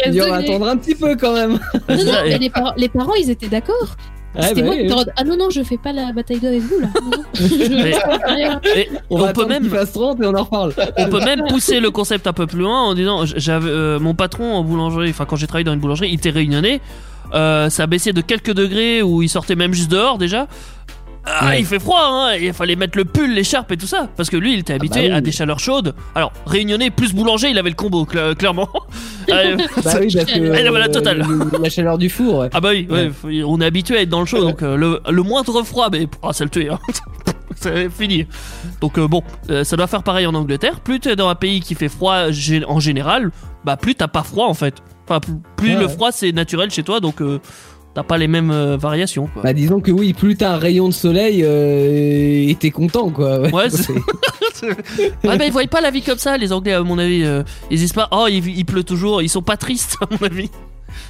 Il 0.05 0.13
y 0.15 0.21
on 0.21 0.29
va 0.29 0.37
degrés. 0.41 0.49
attendre 0.53 0.67
un 0.67 0.77
petit 0.77 0.95
peu 0.95 1.15
quand 1.15 1.33
même. 1.33 1.59
Non, 1.89 1.95
non, 2.05 2.11
mais 2.25 2.37
les, 2.37 2.49
par- 2.49 2.73
les 2.77 2.89
parents, 2.89 3.13
ils 3.15 3.29
étaient 3.29 3.47
d'accord. 3.47 3.95
C'était 4.39 4.61
bah 4.61 4.67
moi 4.67 4.75
oui, 4.77 4.87
dis, 4.87 4.93
Ah 5.15 5.23
non, 5.23 5.35
non, 5.35 5.49
je 5.49 5.63
fais 5.63 5.77
pas 5.77 5.91
la 5.93 6.11
bataille 6.11 6.39
d'eau 6.39 6.47
avec 6.47 6.61
vous, 6.61 6.79
là. 6.79 6.87
Non. 7.01 7.11
Je 7.33 8.77
et 8.79 8.89
on, 9.09 9.21
on 9.23 9.33
peut 9.33 9.45
même 9.47 9.63
qu'il 9.63 9.71
fasse 9.71 9.93
30 9.93 10.21
et 10.21 10.25
on 10.27 10.35
en 10.35 10.43
reparle. 10.43 10.73
on 10.97 11.09
peut 11.09 11.21
même 11.23 11.43
pousser 11.47 11.79
le 11.79 11.89
concept 11.89 12.27
un 12.27 12.33
peu 12.33 12.45
plus 12.45 12.59
loin 12.59 12.81
en 12.83 12.93
disant 12.93 13.25
j'avais 13.25 13.69
euh, 13.69 13.99
mon 13.99 14.13
patron 14.13 14.53
en 14.55 14.63
boulangerie 14.63 15.09
enfin 15.09 15.25
quand 15.25 15.37
j'ai 15.37 15.47
travaillé 15.47 15.63
dans 15.63 15.73
une 15.73 15.79
boulangerie 15.79 16.09
il 16.09 16.15
était 16.15 16.29
réunionnais 16.29 16.81
euh, 17.33 17.69
ça 17.71 17.87
baissait 17.87 18.13
de 18.13 18.21
quelques 18.21 18.53
degrés 18.53 19.01
où 19.01 19.21
il 19.23 19.29
sortait 19.29 19.55
même 19.55 19.73
juste 19.73 19.89
dehors 19.91 20.17
déjà 20.19 20.47
ah, 21.27 21.47
Ouais. 21.47 21.59
il 21.59 21.65
fait 21.65 21.79
froid, 21.79 21.99
hein, 22.01 22.35
il 22.39 22.53
fallait 22.53 22.75
mettre 22.75 22.97
le 22.97 23.05
pull, 23.05 23.33
l'écharpe 23.33 23.71
et 23.71 23.77
tout 23.77 23.85
ça. 23.87 24.07
Parce 24.15 24.29
que 24.29 24.37
lui, 24.37 24.53
il 24.53 24.59
était 24.59 24.73
habitué 24.73 25.01
bah 25.01 25.07
oui. 25.07 25.13
à 25.13 25.21
des 25.21 25.31
chaleurs 25.31 25.59
chaudes. 25.59 25.93
Alors, 26.15 26.31
réunionnais 26.45 26.89
plus 26.89 27.13
boulanger, 27.13 27.49
il 27.49 27.57
avait 27.57 27.69
le 27.69 27.75
combo, 27.75 28.05
cla- 28.05 28.33
clairement. 28.35 28.69
Euh, 29.29 29.57
Bah 29.83 29.91
oui, 29.99 30.11
parce 30.13 30.31
que 30.31 30.65
Ah, 30.67 30.69
voilà, 30.69 30.87
total. 30.89 31.25
le- 31.27 31.61
la 31.61 31.69
chaleur 31.69 31.97
du 31.97 32.09
four. 32.09 32.39
ouais. 32.39 32.49
ah 32.53 32.61
bah 32.61 32.69
oui, 32.71 32.87
ouais, 32.89 33.11
on 33.45 33.59
est 33.61 33.65
habitué 33.65 33.97
à 33.97 34.01
être 34.01 34.09
dans 34.09 34.19
le 34.21 34.25
chaud, 34.25 34.41
donc 34.41 34.63
euh, 34.63 34.75
le, 34.77 35.01
le 35.09 35.21
moindre 35.23 35.61
froid, 35.63 35.89
mais 35.91 36.07
ah, 36.23 36.33
ça 36.33 36.43
le 36.43 36.49
tue. 36.49 36.69
Hein. 36.69 36.79
C'est 37.59 37.89
fini. 37.89 38.27
Donc 38.81 38.99
euh, 38.99 39.07
bon, 39.07 39.23
euh, 39.49 39.63
ça 39.63 39.75
doit 39.77 39.87
faire 39.87 40.03
pareil 40.03 40.27
en 40.27 40.35
Angleterre. 40.35 40.79
Plus 40.79 40.99
tu 40.99 41.09
es 41.09 41.15
dans 41.15 41.27
un 41.27 41.33
pays 41.35 41.59
qui 41.59 41.73
fait 41.73 41.89
froid 41.89 42.25
en 42.67 42.79
général, 42.79 43.31
bah 43.65 43.77
plus 43.77 43.95
t'as 43.95 44.07
pas 44.07 44.21
froid 44.21 44.45
en 44.47 44.53
fait. 44.53 44.75
Enfin, 45.09 45.19
plus, 45.19 45.33
plus 45.55 45.73
Ouais, 45.73 45.79
le 45.79 45.85
ouais. 45.87 45.91
froid 45.91 46.11
c'est 46.11 46.31
naturel 46.33 46.69
chez 46.69 46.83
toi, 46.83 46.99
donc 46.99 47.19
euh, 47.21 47.39
t'as 47.97 48.03
pas 48.03 48.19
les 48.19 48.27
mêmes 48.27 48.51
euh, 48.51 48.77
variations. 48.77 49.27
Quoi. 49.33 49.41
Bah 49.41 49.53
disons 49.53 49.79
que 49.81 49.89
oui, 49.89 50.13
plus 50.13 50.35
t'as 50.37 50.53
un 50.53 50.57
rayon 50.57 50.87
de 50.87 50.93
soleil 50.93 51.41
euh, 51.43 52.47
et 52.47 52.55
t'es 52.59 52.69
content 52.69 53.09
quoi. 53.09 53.39
Ouais, 53.49 53.71
c'est- 53.71 53.91
c'est- 54.53 54.67
Ouais, 55.27 55.35
bah 55.35 55.45
ils 55.47 55.51
voient 55.51 55.65
pas 55.65 55.81
la 55.81 55.89
vie 55.89 56.03
comme 56.03 56.19
ça, 56.19 56.37
les 56.37 56.53
Anglais, 56.53 56.73
à 56.73 56.83
mon 56.83 56.99
avis. 56.99 57.23
euh, 57.23 57.41
ils 57.71 57.79
disent 57.79 57.93
pas, 57.93 58.07
oh, 58.11 58.27
il, 58.29 58.47
il 58.55 58.65
pleut 58.65 58.83
toujours. 58.83 59.23
Ils 59.23 59.29
sont 59.29 59.41
pas 59.41 59.57
tristes, 59.57 59.97
à 60.01 60.05
mon 60.11 60.27
avis. 60.27 60.51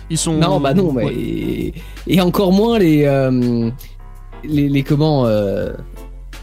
Ils 0.09 0.17
sont. 0.17 0.35
Non, 0.37 0.61
bah 0.61 0.73
non, 0.73 0.93
mais 0.93 1.03
Ouais. 1.03 1.13
et, 1.13 1.73
et 2.07 2.21
encore 2.21 2.53
moins 2.53 2.79
les 2.79 3.03
euh, 3.03 3.69
les, 4.45 4.69
les 4.69 4.83
comment 4.83 5.25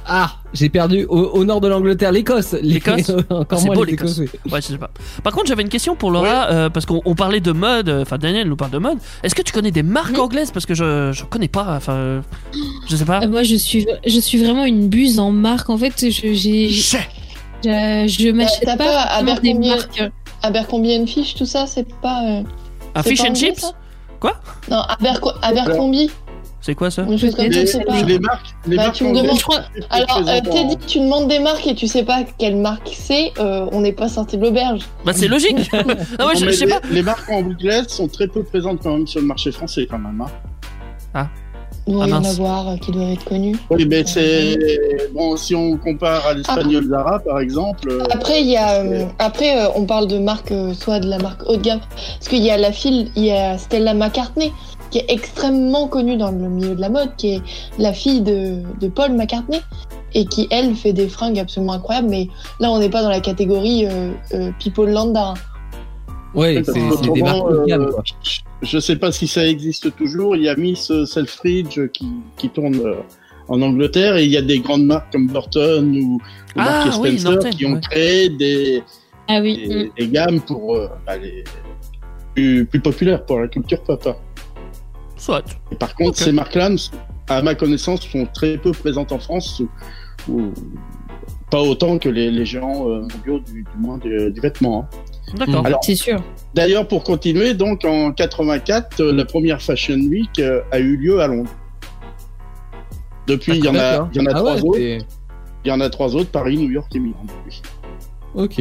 Ah, 0.06 0.30
j'ai 0.54 0.68
perdu 0.70 1.04
au, 1.08 1.18
au 1.18 1.44
nord 1.44 1.60
de 1.60 1.68
l'Angleterre, 1.68 2.12
l'Écosse. 2.12 2.54
L'Écosse 2.62 3.10
encore 3.30 3.58
C'est 3.58 3.66
moins 3.66 3.74
beau, 3.74 3.84
l'Écosse. 3.84 4.18
Écossais. 4.20 4.38
Ouais, 4.50 4.62
je 4.62 4.66
sais 4.68 4.78
pas. 4.78 4.90
Par 5.22 5.32
contre, 5.32 5.46
j'avais 5.48 5.62
une 5.62 5.68
question 5.68 5.96
pour 5.96 6.10
Laura, 6.10 6.48
euh, 6.50 6.70
parce 6.70 6.86
qu'on 6.86 7.02
on 7.04 7.14
parlait 7.14 7.40
de 7.40 7.52
mode, 7.52 7.88
euh, 7.88 8.02
enfin 8.02 8.16
Daniel 8.18 8.48
nous 8.48 8.56
parle 8.56 8.70
de 8.70 8.78
mode. 8.78 8.98
Est-ce 9.22 9.34
que 9.34 9.42
tu 9.42 9.52
connais 9.52 9.70
des 9.72 9.82
marques 9.82 10.14
Oui. 10.14 10.20
anglaises? 10.20 10.50
Parce 10.50 10.64
que 10.64 10.74
je, 10.74 11.12
je 11.12 11.24
connais 11.24 11.48
pas, 11.48 11.74
enfin, 11.76 12.22
je 12.88 12.96
sais 12.96 13.04
pas. 13.04 13.22
Euh, 13.22 13.28
Moi, 13.28 13.42
je 13.42 13.56
suis, 13.56 13.86
je 14.06 14.20
suis 14.20 14.38
vraiment 14.42 14.64
une 14.64 14.88
buse 14.88 15.18
en 15.18 15.30
marque. 15.32 15.68
En 15.70 15.76
fait, 15.76 15.92
je, 16.10 16.32
j'ai, 16.32 16.68
je, 16.70 16.96
je 17.62 18.30
m'achète 18.30 18.64
t'as 18.64 18.76
pas, 18.76 18.84
pas 18.84 19.22
vraiment 19.22 19.40
des 19.40 19.50
Abercrombie- 19.50 19.68
marques. 19.68 20.02
Abercrombie 20.42 21.06
Fish, 21.06 21.34
tout 21.34 21.46
ça, 21.46 21.66
c'est 21.66 21.86
pas. 22.00 22.22
euh, 22.24 22.42
Un 22.94 23.02
c'est 23.02 23.10
fish 23.10 23.18
pas 23.20 23.24
and 23.24 23.30
anglais, 23.30 23.46
chips 23.54 23.64
Quoi? 24.20 24.32
Non, 24.70 24.78
Aberco- 24.82 25.32
Abercrombie, 25.42 26.10
C'est 26.66 26.74
quoi 26.74 26.90
ça 26.90 27.02
comme 27.02 27.18
ça, 27.18 27.26
Les- 27.46 27.66
c'est 27.66 27.84
pas. 27.84 28.00
Les 28.02 28.18
marques, 28.18 28.46
les 28.66 28.76
Bah, 28.78 28.84
marques 28.84 28.96
tu 28.96 29.04
me 29.04 29.14
demandes- 29.14 29.36
Je 29.36 29.42
crois- 29.42 29.64
Alors, 29.90 30.22
euh, 30.26 30.38
en- 30.38 30.40
Teddy, 30.50 30.76
tu 30.86 30.98
demandes 31.00 31.28
des 31.28 31.38
marques 31.38 31.66
et 31.66 31.74
tu 31.74 31.86
sais 31.86 32.04
pas 32.04 32.22
quelle 32.38 32.56
marque 32.56 32.90
c'est, 32.90 33.32
euh, 33.38 33.66
on 33.72 33.82
n'est 33.82 33.92
pas 33.92 34.08
sorti 34.08 34.38
de 34.38 34.42
l'auberge. 34.44 34.80
Bah 35.04 35.12
c'est 35.14 35.28
logique. 35.28 35.68
ah 36.18 36.26
ouais, 36.26 36.36
je, 36.36 36.46
je 36.46 36.50
sais 36.52 36.64
les, 36.64 36.70
pas. 36.72 36.80
les 36.90 37.02
marques 37.02 37.28
anglaises 37.30 37.88
sont 37.88 38.08
très 38.08 38.28
peu 38.28 38.42
présentes 38.44 38.80
quand 38.82 38.92
même 38.96 39.06
sur 39.06 39.20
le 39.20 39.26
marché 39.26 39.52
français 39.52 39.86
quand 39.90 39.98
même. 39.98 40.24
hein. 41.14 41.28
Il 41.86 41.92
doit 41.92 42.04
Ah, 42.06 42.08
y 42.08 42.12
en 42.14 42.24
avoir 42.24 42.68
euh, 42.70 42.76
qui 42.78 42.92
doivent 42.92 43.10
être 43.12 43.26
connus. 43.26 43.56
Oui, 43.68 43.84
mais 43.86 44.02
c'est 44.06 44.56
bon 45.14 45.36
si 45.36 45.54
on 45.54 45.76
compare 45.76 46.26
à 46.28 46.32
l'espagnol 46.32 46.86
Zara 46.88 47.18
par 47.18 47.40
exemple. 47.40 47.98
Après, 48.10 48.40
il 48.40 48.48
y 48.48 48.56
a, 48.56 48.82
après, 49.18 49.54
on 49.76 49.84
parle 49.84 50.06
de 50.08 50.16
marque, 50.18 50.50
soit 50.80 50.98
de 50.98 51.10
la 51.10 51.18
marque 51.18 51.42
haut 51.46 51.56
de 51.58 51.60
gamme, 51.62 51.80
parce 52.18 52.28
qu'il 52.28 52.42
y 52.42 52.50
a 52.50 52.56
la 52.56 52.72
fille, 52.72 53.10
il 53.16 53.24
y 53.26 53.32
a 53.32 53.58
Stella 53.58 53.92
McCartney, 53.92 54.50
qui 54.94 55.00
est 55.00 55.06
extrêmement 55.12 55.88
connue 55.88 56.16
dans 56.16 56.30
le 56.30 56.48
milieu 56.48 56.76
de 56.76 56.80
la 56.80 56.88
mode, 56.88 57.16
qui 57.16 57.34
est 57.34 57.42
la 57.80 57.92
fille 57.92 58.20
de, 58.20 58.62
de 58.80 58.86
Paul 58.86 59.10
McCartney, 59.14 59.60
et 60.14 60.24
qui, 60.24 60.46
elle, 60.52 60.76
fait 60.76 60.92
des 60.92 61.08
fringues 61.08 61.40
absolument 61.40 61.72
incroyables, 61.72 62.08
mais 62.08 62.28
là, 62.60 62.70
on 62.70 62.78
n'est 62.78 62.88
pas 62.88 63.02
dans 63.02 63.08
la 63.08 63.18
catégorie 63.18 63.86
euh, 63.86 64.12
euh, 64.34 64.52
People 64.60 64.88
Landa. 64.88 65.34
Ouais, 66.32 66.62
parce 66.62 66.78
c'est 66.78 67.10
des 67.10 67.22
marques 67.22 67.66
gamme. 67.66 67.82
euh, 67.82 67.90
quoi. 67.90 68.04
Je 68.62 68.78
sais 68.78 68.94
pas 68.94 69.10
si 69.10 69.26
ça 69.26 69.44
existe 69.44 69.96
toujours. 69.96 70.36
Il 70.36 70.44
y 70.44 70.48
a 70.48 70.54
Miss 70.54 70.92
Selfridge 71.06 71.80
qui, 71.92 72.06
qui 72.36 72.48
tourne 72.50 72.76
euh, 72.76 72.94
en 73.48 73.60
Angleterre 73.62 74.14
et 74.16 74.24
il 74.26 74.30
y 74.30 74.36
a 74.36 74.42
des 74.42 74.60
grandes 74.60 74.84
marques 74.84 75.10
comme 75.10 75.26
Burton 75.26 75.92
ou, 75.96 76.14
ou 76.14 76.20
Ah, 76.56 76.84
oui, 77.00 77.18
Spencer 77.18 77.32
Norton, 77.32 77.50
qui 77.50 77.66
ont 77.66 77.72
ouais. 77.72 77.80
créé 77.80 78.28
des, 78.28 78.80
Ah 79.26 79.40
oui. 79.42 79.56
des, 79.66 79.74
mm. 79.86 79.90
des 79.98 80.06
gammes 80.06 80.40
pour 80.40 80.76
euh, 80.76 80.86
bah, 81.04 81.16
les 81.16 81.42
plus, 82.32 82.64
plus 82.64 82.80
populaires 82.80 83.26
pour 83.26 83.40
la 83.40 83.48
culture 83.48 83.82
papa. 83.82 84.16
Soit. 85.24 85.44
Et 85.72 85.76
par 85.76 85.94
contre, 85.94 86.18
ces 86.18 86.32
marques-là, 86.32 86.68
à 87.28 87.40
ma 87.40 87.54
connaissance, 87.54 88.02
sont 88.06 88.26
très 88.32 88.58
peu 88.58 88.72
présentes 88.72 89.10
en 89.12 89.18
France, 89.18 89.62
ou, 90.28 90.32
ou 90.32 90.52
pas 91.50 91.62
autant 91.62 91.98
que 91.98 92.08
les, 92.10 92.30
les 92.30 92.44
géants 92.44 92.88
euh, 92.90 93.00
mondiaux 93.00 93.38
du, 93.40 93.62
du 93.62 93.78
moins 93.78 93.96
du, 93.98 94.30
du 94.30 94.40
vêtement. 94.40 94.86
hein. 94.92 95.36
D'accord. 95.38 95.64
C'est 95.82 95.94
sûr. 95.94 96.22
D'ailleurs, 96.54 96.86
pour 96.86 97.02
continuer, 97.04 97.54
donc 97.54 97.84
en 97.86 98.12
84, 98.12 99.00
euh, 99.00 99.12
la 99.12 99.24
première 99.24 99.62
Fashion 99.62 99.96
Week 99.96 100.38
euh, 100.38 100.60
a 100.70 100.78
eu 100.78 100.96
lieu 100.96 101.20
à 101.20 101.26
Londres. 101.28 101.50
Depuis, 103.26 103.56
il 103.56 103.64
y 103.64 103.68
en 103.68 103.74
a, 103.74 103.78
D'accord. 103.78 104.08
il 104.12 104.20
y 104.20 104.22
en 104.22 104.26
a 104.26 104.30
Ah 104.34 104.38
trois 104.40 104.54
ouais, 104.60 104.62
autres. 104.98 105.06
Il 105.64 105.68
y 105.68 105.72
en 105.72 105.80
a 105.80 105.88
trois 105.88 106.14
autres 106.14 106.30
Paris, 106.30 106.58
New 106.58 106.70
York 106.70 106.94
et 106.94 106.98
Milan. 107.00 107.24
Ok. 108.34 108.60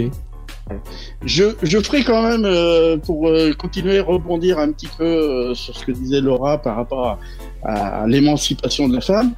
Je, 1.25 1.43
je 1.61 1.79
ferai 1.79 2.03
quand 2.03 2.21
même, 2.21 2.45
euh, 2.45 2.97
pour 2.97 3.27
euh, 3.27 3.53
continuer 3.53 3.99
à 3.99 4.03
rebondir 4.03 4.59
un 4.59 4.71
petit 4.71 4.87
peu 4.97 5.03
euh, 5.03 5.53
sur 5.55 5.75
ce 5.75 5.85
que 5.85 5.91
disait 5.91 6.21
Laura 6.21 6.57
par 6.57 6.75
rapport 6.77 7.19
à, 7.63 8.01
à 8.03 8.07
l'émancipation 8.07 8.87
de 8.87 8.95
la 8.95 9.01
femme, 9.01 9.33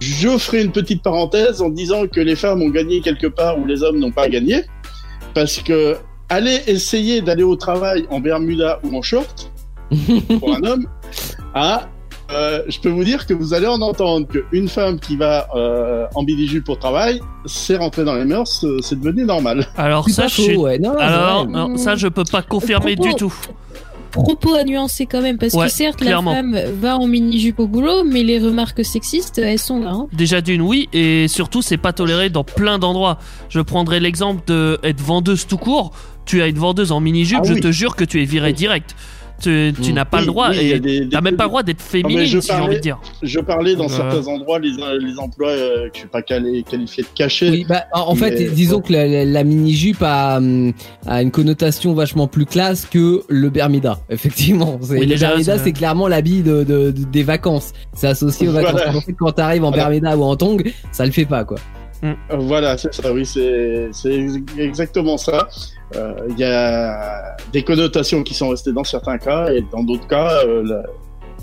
je 0.00 0.36
ferai 0.38 0.62
une 0.62 0.72
petite 0.72 1.02
parenthèse 1.02 1.62
en 1.62 1.70
disant 1.70 2.06
que 2.06 2.20
les 2.20 2.36
femmes 2.36 2.62
ont 2.62 2.68
gagné 2.68 3.00
quelque 3.00 3.26
part 3.26 3.58
où 3.58 3.64
les 3.64 3.82
hommes 3.82 3.98
n'ont 3.98 4.12
pas 4.12 4.28
gagné, 4.28 4.64
parce 5.34 5.58
que 5.58 5.96
aller 6.28 6.60
essayer 6.66 7.20
d'aller 7.20 7.42
au 7.42 7.56
travail 7.56 8.06
en 8.10 8.20
Bermuda 8.20 8.80
ou 8.82 8.96
en 8.96 9.02
short, 9.02 9.50
pour 10.40 10.54
un 10.54 10.62
homme, 10.62 10.86
ah, 11.54 11.88
euh, 12.32 12.62
je 12.68 12.78
peux 12.80 12.88
vous 12.88 13.04
dire 13.04 13.26
que 13.26 13.34
vous 13.34 13.52
allez 13.54 13.66
en 13.66 13.80
entendre 13.80 14.26
qu'une 14.26 14.68
femme 14.68 14.98
qui 14.98 15.16
va 15.16 15.46
euh, 15.54 16.06
en 16.14 16.22
mini-jupe 16.22 16.68
au 16.68 16.76
travail, 16.76 17.20
c'est 17.46 17.76
rentré 17.76 18.04
dans 18.04 18.14
les 18.14 18.24
mœurs, 18.24 18.64
euh, 18.64 18.78
c'est 18.82 18.98
devenu 18.98 19.24
normal. 19.24 19.66
Alors 19.76 20.08
ça, 20.08 20.26
je 20.28 20.40
suis- 20.42 20.54
faux, 20.54 20.62
ouais. 20.62 20.78
Non, 20.78 20.90
non, 20.92 20.96
c'est 20.98 21.04
Alors, 21.04 21.44
vrai. 21.44 21.52
non, 21.52 21.76
ça, 21.76 21.96
je 21.96 22.08
peux 22.08 22.24
pas 22.24 22.42
confirmer 22.42 22.96
Propos. 22.96 23.10
du 23.10 23.16
tout. 23.16 23.34
Propos 24.10 24.54
à 24.54 24.62
nuancer 24.62 25.06
quand 25.06 25.20
même, 25.22 25.38
parce 25.38 25.54
Ouais, 25.54 25.66
que 25.66 25.72
certes, 25.72 25.96
clairement. 25.96 26.30
la 26.30 26.36
femme 26.36 26.56
va 26.80 26.96
en 26.98 27.08
mini-jupe 27.08 27.58
au 27.58 27.66
boulot, 27.66 28.04
mais 28.04 28.22
les 28.22 28.38
remarques 28.38 28.84
sexistes, 28.84 29.38
elles 29.38 29.58
sont 29.58 29.80
là. 29.80 29.90
hein. 29.92 30.06
Déjà 30.12 30.40
d'une, 30.40 30.62
oui, 30.62 30.88
et 30.92 31.26
surtout, 31.26 31.62
c'est 31.62 31.78
pas 31.78 31.92
toléré 31.92 32.30
dans 32.30 32.44
plein 32.44 32.78
d'endroits. 32.78 33.18
Je 33.48 33.60
prendrai 33.60 33.98
l'exemple 33.98 34.42
de 34.46 34.78
être 34.84 35.00
vendeuse 35.00 35.48
tout 35.48 35.58
court. 35.58 35.90
Tu 36.26 36.40
as 36.42 36.46
une 36.46 36.58
vendeuse 36.58 36.92
en 36.92 37.00
mini-jupe, 37.00 37.40
Ah 37.42 37.46
je 37.48 37.54
oui. 37.54 37.60
te 37.60 37.72
jure 37.72 37.96
que 37.96 38.04
tu 38.04 38.22
es 38.22 38.24
viré 38.24 38.52
direct. 38.52 38.94
Tu, 39.40 39.74
tu 39.82 39.92
n'as 39.92 40.04
pas 40.04 40.18
Oui, 40.18 40.22
le 40.22 40.26
droit, 40.28 40.50
oui, 40.50 40.58
et 40.58 40.80
des- 40.80 41.04
des- 41.06 41.20
même 41.20 41.36
pas 41.36 41.42
le 41.44 41.48
droit 41.48 41.62
d'être 41.62 41.82
féminine, 41.82 42.20
si 42.24 42.40
j'ai 42.40 42.40
parlais- 42.48 42.64
envie 42.66 42.76
de 42.76 42.80
dire. 42.80 42.98
Je 43.22 43.40
parlais 43.40 43.74
dans 43.74 43.86
Euh. 43.86 43.88
certains 43.88 44.26
endroits, 44.28 44.58
les, 44.58 44.70
les 44.70 45.18
emplois 45.18 45.50
euh, 45.50 45.88
que 45.88 45.94
je 45.94 45.98
suis 46.00 46.08
pas 46.08 46.22
qualifié 46.22 47.02
de 47.02 47.08
cachés. 47.14 47.50
Oui, 47.50 47.66
bah, 47.68 47.84
en 47.92 48.14
fait, 48.14 48.54
disons 48.54 48.80
que 48.80 48.92
la, 48.92 49.06
la- 49.06 49.24
la 49.24 49.44
mini-jupe 49.44 50.02
a, 50.02 50.38
hum, 50.38 50.72
a 51.06 51.20
une 51.20 51.30
connotation 51.30 51.94
vachement 51.94 52.26
plus 52.28 52.46
classe 52.46 52.86
que 52.86 53.22
le 53.28 53.50
Bermuda. 53.50 53.98
Effectivement, 54.08 54.78
c'est, 54.80 54.92
Oui, 54.94 55.00
le 55.00 55.06
déjà, 55.06 55.28
Bermuda, 55.28 55.58
c'est- 55.58 55.64
c'est 55.64 55.72
clairement 55.72 56.08
l'habit 56.08 56.42
de, 56.42 56.62
de- 56.62 56.90
de- 56.92 57.04
des 57.04 57.22
vacances. 57.24 57.72
C'est 57.92 58.06
associé 58.06 58.48
aux 58.48 58.52
Voilà. 58.52 58.72
vacances. 58.72 58.96
En 58.96 59.00
fait, 59.00 59.12
quand 59.12 59.32
t'arrives 59.32 59.64
en 59.64 59.70
Voilà. 59.70 59.84
Bermuda 59.90 60.16
ou 60.16 60.22
en 60.22 60.36
Tong, 60.36 60.62
ça 60.92 61.04
le 61.04 61.12
fait 61.12 61.26
pas, 61.26 61.44
quoi. 61.44 61.58
Euh, 62.02 62.14
Voilà, 62.30 62.76
c'est 62.76 62.92
ça, 62.92 63.12
oui, 63.12 63.24
c'est 63.24 63.88
c'est 63.92 64.14
ex- 64.14 64.36
exactement 64.58 65.16
ça. 65.16 65.48
Euh, 65.96 66.14
Il 66.30 66.38
y 66.38 66.44
a 66.44 67.36
des 67.52 67.62
connotations 67.62 68.22
qui 68.22 68.34
sont 68.34 68.48
restées 68.48 68.72
dans 68.72 68.84
certains 68.84 69.18
cas, 69.18 69.52
et 69.52 69.62
dans 69.72 69.82
d'autres 69.82 70.06
cas, 70.08 70.30
euh, 70.46 70.62
la 70.64 70.82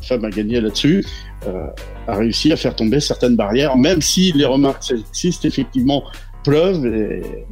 femme 0.07 0.25
a 0.25 0.29
gagné 0.29 0.59
là-dessus, 0.59 1.05
euh, 1.47 1.67
a 2.07 2.15
réussi 2.15 2.51
à 2.51 2.55
faire 2.55 2.75
tomber 2.75 2.99
certaines 2.99 3.35
barrières, 3.35 3.77
même 3.77 4.01
si 4.01 4.31
les 4.33 4.45
remarques 4.45 4.83
sexistes, 4.83 5.45
effectivement, 5.45 6.03
pleuvent. 6.43 6.85
Et... 6.85 7.45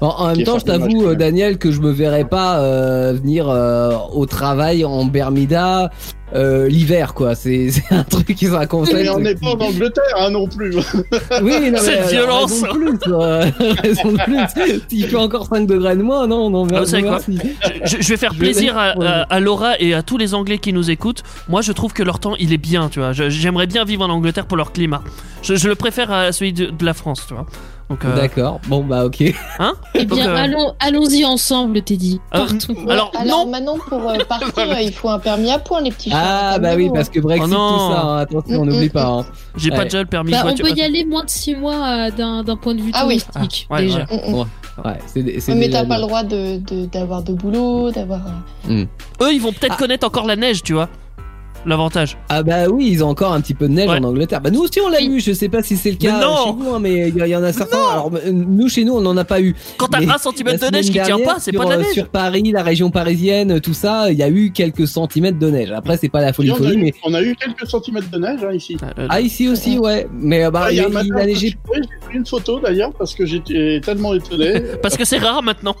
En, 0.00 0.06
en 0.06 0.32
Qui 0.32 0.38
même 0.38 0.46
temps, 0.46 0.58
je 0.58 0.64
t'avoue, 0.64 1.06
euh. 1.08 1.14
Daniel, 1.14 1.58
que 1.58 1.70
je 1.70 1.80
me 1.80 1.90
verrais 1.90 2.24
pas 2.24 2.58
euh, 2.60 3.12
venir 3.14 3.48
euh, 3.48 3.92
au 4.12 4.26
travail 4.26 4.84
en 4.84 5.04
Bermuda 5.04 5.90
euh, 6.34 6.66
l'hiver, 6.68 7.14
quoi. 7.14 7.34
C'est, 7.36 7.68
un 7.90 8.02
truc 8.02 8.26
qu'ils 8.34 8.52
ont 8.54 8.66
conseillé. 8.66 9.04
Mais 9.04 9.08
on 9.10 9.20
n'est 9.20 9.34
pas 9.36 9.50
en 9.50 9.60
Angleterre, 9.60 10.02
hein, 10.18 10.30
non 10.30 10.48
plus. 10.48 10.74
Oui, 11.42 11.70
non, 11.70 11.78
Cette 11.78 12.06
mais, 12.06 12.10
violence. 12.10 12.62
Raison 12.62 12.74
de 12.74 12.96
plus, 12.98 13.76
raison 13.82 14.12
de 14.12 14.24
plus. 14.24 14.80
Il 14.90 15.06
fait 15.06 15.16
encore 15.16 15.46
5 15.46 15.66
degrés 15.66 15.96
de 15.96 16.02
moins, 16.02 16.26
non, 16.26 16.50
non, 16.50 16.66
Ah, 16.74 16.82
merci. 17.00 17.38
Je, 17.84 17.96
je 18.00 18.08
vais 18.08 18.16
faire 18.16 18.32
Je 18.34 18.38
plaisir 18.38 18.76
à, 18.76 18.94
vais- 18.94 19.06
à- 19.06 19.22
à 19.22 19.40
Laura 19.40 19.78
et 19.80 19.94
à 19.94 20.02
tous 20.02 20.18
les 20.18 20.34
Anglais 20.34 20.58
qui 20.58 20.72
nous 20.72 20.90
écoutent. 20.90 21.22
Moi, 21.48 21.62
je 21.62 21.70
trouve 21.72 21.92
que 21.92 22.02
leur 22.02 22.18
temps, 22.18 22.34
il 22.38 22.52
est 22.52 22.58
bien, 22.58 22.88
tu 22.88 22.98
vois. 22.98 23.12
J'aimerais 23.12 23.66
bien 23.68 23.84
vivre 23.84 24.02
en 24.04 24.10
Angleterre 24.10 24.46
pour 24.46 24.56
leur 24.56 24.72
climat. 24.72 25.02
Je, 25.42 25.54
je 25.54 25.68
le 25.68 25.74
préfère 25.76 26.10
à 26.10 26.32
celui 26.32 26.52
de, 26.52 26.66
de 26.66 26.84
la 26.84 26.94
France, 26.94 27.24
tu 27.28 27.34
vois. 27.34 27.46
Donc, 27.88 28.04
euh, 28.04 28.16
D'accord, 28.16 28.60
bon 28.66 28.82
bah 28.82 29.04
ok. 29.04 29.20
Eh 29.20 30.04
Donc, 30.04 30.18
bien, 30.18 30.28
euh, 30.30 30.36
allons, 30.36 30.74
allons-y 30.80 31.24
ensemble, 31.24 31.82
Teddy. 31.82 32.20
Euh, 32.34 32.38
Partons. 32.38 32.74
Ouais, 32.84 32.92
Alors, 32.92 33.12
non. 33.24 33.46
maintenant, 33.46 33.76
pour 33.88 34.10
euh, 34.10 34.16
partir, 34.28 34.80
il 34.80 34.92
faut 34.92 35.08
un 35.08 35.20
permis 35.20 35.52
à 35.52 35.60
point, 35.60 35.80
les 35.82 35.92
petits 35.92 36.10
chiens. 36.10 36.18
Ah 36.20 36.58
bah 36.58 36.70
oui, 36.74 36.90
parce 36.92 37.08
que 37.08 37.20
Brexit, 37.20 37.46
Oh 37.48 37.54
non. 37.54 37.72
tout 37.74 37.94
ça, 37.94 38.00
hein, 38.02 38.16
attention, 38.18 38.64
Mm, 38.64 38.68
n'oublie 38.68 38.86
mm, 38.86 38.90
pas. 38.90 39.06
hein. 39.06 39.26
j'ai 39.56 39.70
pas 39.70 39.78
Ouais. 39.78 39.84
déjà 39.84 40.00
le 40.00 40.06
permis 40.06 40.32
Bah, 40.32 40.38
on 40.40 40.42
voiture. 40.48 40.66
peut 40.66 40.72
y 40.76 40.82
aller 40.82 41.04
moins 41.04 41.22
de 41.24 41.30
6 41.30 41.54
mois 41.54 41.86
euh, 41.86 42.10
d'un 42.10 42.42
d'un 42.42 42.56
point 42.56 42.74
de 42.74 42.80
vue 42.82 42.90
Ah 42.92 43.06
oui. 43.06 43.20
touristique, 43.32 43.68
Ah, 43.70 43.74
ouais, 43.76 43.82
déjà. 43.82 43.98
ouais. 44.10 44.44
Ouais, 44.84 44.98
c'est, 45.06 45.40
c'est 45.40 45.54
mais 45.54 45.68
déjà 45.68 45.78
t'as 45.82 45.84
pas 45.84 45.94
bien. 45.94 45.96
le 45.98 46.02
droit 46.02 46.22
de 46.24 46.56
de- 46.58 46.86
d'avoir 46.86 47.22
de, 47.22 47.32
boulot, 47.32 47.92
d'avoir. 47.92 48.20
euh, 48.68 48.84
Eux, 49.22 49.32
ils 49.32 49.40
vont 49.40 49.52
peut-être 49.52 49.74
Ah. 49.76 49.78
connaître 49.78 50.04
encore 50.06 50.26
la 50.26 50.34
neige, 50.36 50.62
tu 50.64 50.72
vois. 50.74 50.88
L'avantage. 51.66 52.16
Ah 52.28 52.42
bah 52.42 52.68
oui, 52.68 52.88
ils 52.90 53.02
ont 53.02 53.08
encore 53.08 53.32
un 53.32 53.40
petit 53.40 53.54
peu 53.54 53.66
de 53.68 53.72
neige 53.72 53.88
Ouais. 53.88 53.98
en 53.98 54.04
Angleterre. 54.04 54.40
Bah 54.40 54.50
nous 54.50 54.60
aussi 54.60 54.80
on 54.80 54.88
l'a 54.88 55.02
eu, 55.02 55.20
je 55.20 55.32
sais 55.32 55.48
pas 55.48 55.62
si 55.62 55.76
c'est 55.76 55.90
le 55.90 55.96
cas 55.96 56.20
non. 56.20 56.36
chez 56.46 56.52
vous, 56.52 56.74
hein, 56.74 56.78
mais 56.80 57.08
il 57.08 57.16
y, 57.16 57.28
y 57.28 57.36
en 57.36 57.42
a 57.42 57.52
certains. 57.52 57.76
Alors 57.90 58.10
euh, 58.14 58.30
nous 58.32 58.68
chez 58.68 58.84
nous 58.84 58.94
on 58.94 59.00
n'en 59.00 59.16
a 59.16 59.24
pas 59.24 59.40
eu. 59.40 59.54
Quand 59.76 59.88
t'as 59.88 59.98
un 59.98 60.18
centimètre 60.18 60.64
de 60.64 60.72
neige 60.72 60.86
qui 60.86 61.00
tient 61.00 61.18
pas, 61.18 61.36
c'est 61.40 61.50
sur, 61.50 61.60
pas 61.60 61.66
de 61.66 61.70
la 61.70 61.76
neige. 61.78 61.92
Sur 61.94 62.08
Paris, 62.08 62.52
la 62.52 62.62
région 62.62 62.90
parisienne, 62.90 63.60
tout 63.60 63.74
ça, 63.74 64.10
il 64.10 64.18
y 64.18 64.22
a 64.22 64.28
eu 64.28 64.52
quelques 64.52 64.86
centimètres 64.86 65.38
de 65.38 65.50
neige. 65.50 65.72
Après 65.72 65.96
c'est 65.96 66.08
pas 66.08 66.20
la 66.20 66.32
folie 66.32 66.52
on, 66.52 66.54
a 66.54 66.58
folie, 66.58 66.74
eu, 66.74 66.76
mais 66.78 66.94
on 67.04 67.14
a 67.14 67.22
eu 67.22 67.34
quelques 67.34 67.66
centimètres 67.66 68.10
de 68.10 68.18
neige 68.18 68.40
hein, 68.44 68.52
ici. 68.52 68.76
Euh, 68.98 69.06
ah 69.08 69.20
ici 69.20 69.48
aussi 69.48 69.78
ouais. 69.78 70.06
Mais 70.12 70.48
bah 70.50 70.62
Ah, 70.66 70.72
il, 70.72 70.76
il 70.76 70.78
y 70.78 70.84
a 70.84 70.86
un 70.86 71.02
il 71.02 71.12
a 71.12 71.26
neigé 71.26 71.34
je 71.34 71.46
suis 71.48 71.58
arrivé, 71.68 71.88
j'ai 71.90 72.06
pris 72.06 72.18
une 72.18 72.26
photo 72.26 72.60
d'ailleurs 72.60 72.92
parce 72.92 73.14
que 73.14 73.26
j'étais 73.26 73.80
tellement 73.84 74.14
étonné. 74.14 74.60
Parce 74.82 74.96
que 74.96 75.04
c'est 75.04 75.18
rare 75.18 75.42
maintenant. 75.42 75.74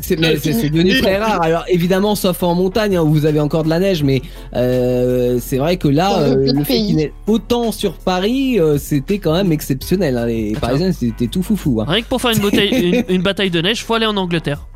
C'est 0.00 0.16
devenu 0.16 1.00
très 1.00 1.18
rare. 1.18 1.42
Alors 1.42 1.64
évidemment, 1.68 2.14
sauf 2.14 2.42
en 2.42 2.54
montagne 2.54 2.96
hein, 2.96 3.02
où 3.02 3.08
vous 3.12 3.26
avez 3.26 3.40
encore 3.40 3.64
de 3.64 3.68
la 3.68 3.78
neige, 3.78 4.02
mais 4.02 4.22
euh, 4.54 5.38
c'est 5.40 5.58
vrai 5.58 5.76
que 5.76 5.88
là, 5.88 6.20
euh, 6.20 6.52
le 6.52 6.64
fait 6.64 6.78
qu'il 6.78 7.00
ait 7.00 7.12
autant 7.26 7.72
sur 7.72 7.94
Paris, 7.94 8.58
euh, 8.60 8.78
c'était 8.78 9.18
quand 9.18 9.34
même 9.34 9.52
exceptionnel. 9.52 10.16
hein. 10.16 10.26
Les 10.26 10.52
Parisiens, 10.60 10.92
c'était 10.92 11.26
tout 11.26 11.42
foufou. 11.42 11.80
Hein. 11.80 11.86
Rien 11.88 12.02
que 12.02 12.08
pour 12.08 12.20
faire 12.20 12.30
une 12.32 12.40
bataille, 12.42 12.68
une, 13.08 13.14
une 13.16 13.22
bataille 13.22 13.50
de 13.50 13.60
neige, 13.60 13.84
faut 13.84 13.94
aller 13.94 14.06
en 14.06 14.16
Angleterre. 14.16 14.66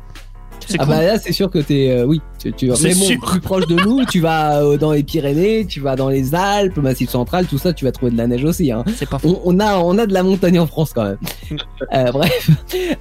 C'est 0.67 0.75
Ah 0.79 0.85
cool. 0.85 0.93
bah 0.95 1.03
là, 1.03 1.19
c'est 1.19 1.31
sûr 1.33 1.49
que 1.49 1.59
t'es, 1.59 1.91
euh, 1.91 2.05
oui, 2.05 2.21
tu, 2.39 2.51
tu 2.53 2.75
C'est 2.75 2.93
sûr. 2.93 3.19
plus 3.19 3.39
proche 3.41 3.67
de 3.67 3.75
nous, 3.75 4.05
tu 4.05 4.19
vas 4.19 4.61
euh, 4.63 4.77
dans 4.77 4.91
les 4.91 5.03
Pyrénées, 5.03 5.65
tu 5.65 5.79
vas 5.79 5.95
dans 5.95 6.09
les 6.09 6.33
Alpes, 6.35 6.77
Massif 6.77 7.09
Central, 7.09 7.45
tout 7.47 7.57
ça, 7.57 7.73
tu 7.73 7.85
vas 7.85 7.91
trouver 7.91 8.11
de 8.11 8.17
la 8.17 8.27
neige 8.27 8.43
aussi. 8.43 8.71
Hein. 8.71 8.83
C'est 8.95 9.09
pas 9.09 9.19
faux. 9.19 9.41
On, 9.45 9.55
on 9.55 9.59
a, 9.59 9.77
on 9.77 9.97
a 9.97 10.05
de 10.05 10.13
la 10.13 10.23
montagne 10.23 10.59
en 10.59 10.67
France 10.67 10.91
quand 10.93 11.03
même. 11.03 11.17
Euh, 11.93 12.11
bref, 12.11 12.49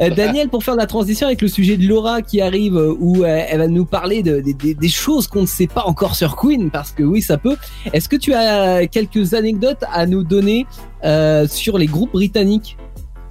Euh, 0.02 0.10
Daniel, 0.10 0.48
pour 0.48 0.64
faire 0.64 0.74
la 0.74 0.86
transition 0.86 1.26
avec 1.26 1.40
le 1.40 1.48
sujet 1.48 1.76
de 1.76 1.86
Laura 1.86 2.20
qui 2.20 2.40
arrive, 2.40 2.76
euh, 2.76 2.94
où 2.98 3.22
euh, 3.24 3.42
elle 3.48 3.58
va 3.58 3.68
nous 3.68 3.84
parler 3.86 4.22
de, 4.22 4.40
de- 4.40 4.52
de- 4.52 4.72
des 4.78 4.88
choses 4.88 5.28
qu'on 5.28 5.42
ne 5.42 5.46
sait 5.46 5.66
pas 5.68 5.84
encore 5.86 6.14
sur 6.14 6.36
Queen, 6.36 6.70
parce 6.70 6.90
que 6.90 7.02
oui, 7.02 7.22
ça 7.22 7.38
peut. 7.38 7.56
Est-ce 7.92 8.08
que 8.08 8.16
tu 8.16 8.34
as 8.34 8.86
quelques 8.88 9.34
anecdotes 9.34 9.84
à 9.92 10.04
nous 10.06 10.24
donner 10.24 10.66
euh, 11.04 11.46
sur 11.48 11.78
les 11.78 11.86
groupes 11.86 12.12
britanniques? 12.12 12.76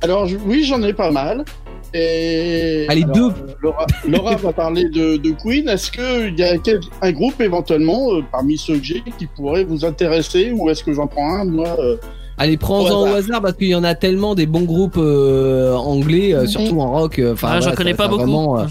Alors 0.02 0.26
je- 0.26 0.38
oui, 0.45 0.64
j'en 0.64 0.82
ai 0.82 0.94
pas 0.94 1.12
mal. 1.12 1.45
Et 1.94 2.86
Allez, 2.90 3.04
alors, 3.04 3.16
deux. 3.16 3.28
euh, 3.28 3.54
Laura, 3.62 3.86
Laura 4.08 4.36
va 4.38 4.54
parler 4.54 4.86
de, 4.86 5.18
de 5.18 5.32
Queen. 5.32 5.68
Est-ce 5.68 5.92
qu'il 5.92 6.40
y 6.40 6.44
a 6.44 6.58
quel- 6.58 6.80
un 7.02 7.12
groupe 7.12 7.40
éventuellement 7.42 8.14
euh, 8.14 8.22
parmi 8.32 8.58
ceux 8.58 8.78
que 8.78 8.84
j'ai 8.84 9.04
qui 9.18 9.26
pourrait 9.28 9.64
vous 9.66 9.84
intéresser 9.84 10.52
ou 10.56 10.70
est-ce 10.70 10.84
que 10.84 10.94
j'en 10.94 11.08
prends 11.08 11.36
un 11.36 11.46
moi 11.46 11.76
euh, 11.80 11.98
Allez, 12.38 12.58
prends-en 12.58 13.02
Au 13.02 13.02
au 13.02 13.06
hasard. 13.06 13.16
hasard 13.18 13.42
parce 13.42 13.54
qu'il 13.58 13.68
y 13.68 13.76
en 13.76 13.84
a 13.84 13.94
tellement 13.94 14.36
des 14.36 14.46
bons 14.46 14.64
groupes 14.64 14.98
euh, 14.98 15.76
anglais, 15.76 16.34
surtout 16.48 16.80
en 16.80 16.92
rock. 16.92 17.22
Enfin, 17.34 17.50
Ah, 17.52 17.60
j'en 17.60 17.74
connais 17.74 17.92
ça- 17.92 17.98
pas 17.98 18.04
ça 18.04 18.10
beaucoup. 18.10 18.22
vraiment, 18.24 18.60
euh, 18.60 18.64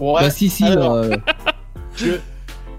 ouais, 0.00 0.20
Bah 0.22 0.30
si 0.30 0.48
si. 0.48 0.64
alors. 0.64 0.94
euh, 0.94 1.10
je- 1.96 2.18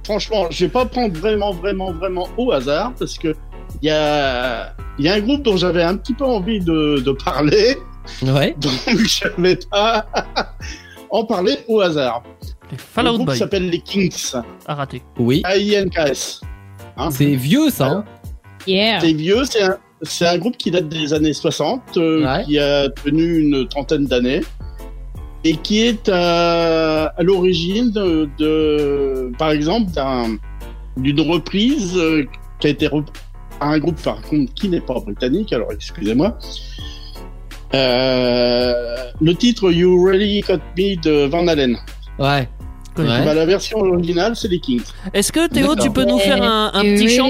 franchement, 0.04 0.48
je 0.50 0.66
vais 0.66 0.72
pas 0.72 0.86
prendre 0.86 1.14
vraiment, 1.18 1.52
vraiment, 1.54 1.92
vraiment 1.94 2.28
au 2.38 2.52
hasard 2.52 2.94
parce 2.98 3.18
que 3.18 3.36
il 3.82 3.88
y 3.88 3.92
a, 3.92 4.74
y 4.98 5.08
a 5.08 5.14
un 5.14 5.20
groupe 5.20 5.44
dont 5.44 5.56
j'avais 5.58 5.84
un 5.84 5.96
petit 5.98 6.14
peu 6.14 6.26
envie 6.26 6.60
de, 6.62 7.00
de 7.06 7.12
parler, 7.12 7.78
ouais. 8.24 8.56
donc 8.60 8.72
je 8.88 9.42
vais 9.42 9.60
pas 9.72 10.06
en 11.10 11.26
parler 11.26 11.58
au 11.68 11.82
hasard. 11.82 12.24
Les 12.72 13.04
Le 13.04 13.12
groupe 13.14 13.28
Boy. 13.28 13.38
s'appelle 13.38 13.70
les 13.70 13.80
Kings, 13.80 14.34
À 14.66 14.76
rater. 14.76 15.02
Oui. 15.18 15.42
A-I-N-K-S. 15.46 16.42
Hein 16.98 17.10
C'est 17.12 17.36
vieux 17.36 17.70
ça. 17.70 17.88
hein 17.88 18.06
Yeah. 18.66 19.00
C'est 19.00 19.14
vieux, 19.14 19.46
c'est 19.46 19.62
un, 19.62 19.78
c'est 20.02 20.28
un 20.28 20.38
groupe 20.38 20.58
qui 20.58 20.72
date 20.72 20.90
des 20.90 21.14
années 21.14 21.32
60, 21.32 21.82
euh, 21.96 22.26
Ouais. 22.26 22.44
qui 22.44 22.60
a 22.60 22.90
tenu 22.90 23.38
une 23.38 23.66
trentaine 23.70 24.06
d'années 24.06 24.42
et 25.46 25.56
qui 25.56 25.84
est 25.84 26.10
à, 26.10 27.06
à 27.16 27.24
l'origine 27.24 27.92
de, 27.92 28.28
de- 28.38 29.32
par 29.40 29.52
exemple, 29.52 29.90
d'un- 29.92 30.36
d'une 30.98 31.22
reprise 31.22 31.96
euh, 31.96 32.26
qui 32.60 32.68
a 32.68 32.70
été 32.72 32.88
reprise 32.88 33.14
par 33.58 33.70
un 33.70 33.80
groupe 33.80 34.02
par 34.02 34.22
contre 34.24 34.54
qui 34.54 34.68
n'est 34.68 34.82
pas 34.82 35.00
britannique, 35.00 35.54
alors 35.54 35.72
excusez-moi. 35.72 36.38
Euh, 37.74 38.96
le 39.22 39.36
titre 39.36 39.72
You 39.72 40.06
Really 40.06 40.42
Got 40.42 40.60
Me 40.78 40.96
de 41.02 41.26
Van 41.26 41.48
Halen. 41.48 41.78
Ouais. 42.20 42.48
Bah, 42.96 43.34
la 43.34 43.46
version 43.46 43.78
originale, 43.80 44.36
c'est 44.36 44.48
les 44.48 44.60
Kings. 44.60 44.82
Est-ce 45.14 45.32
que 45.32 45.48
Théo, 45.48 45.76
tu 45.76 45.92
peux 45.92 46.06
nous 46.06 46.18
faire 46.18 46.42
un, 46.42 46.72
petit 46.82 47.10
chant. 47.10 47.30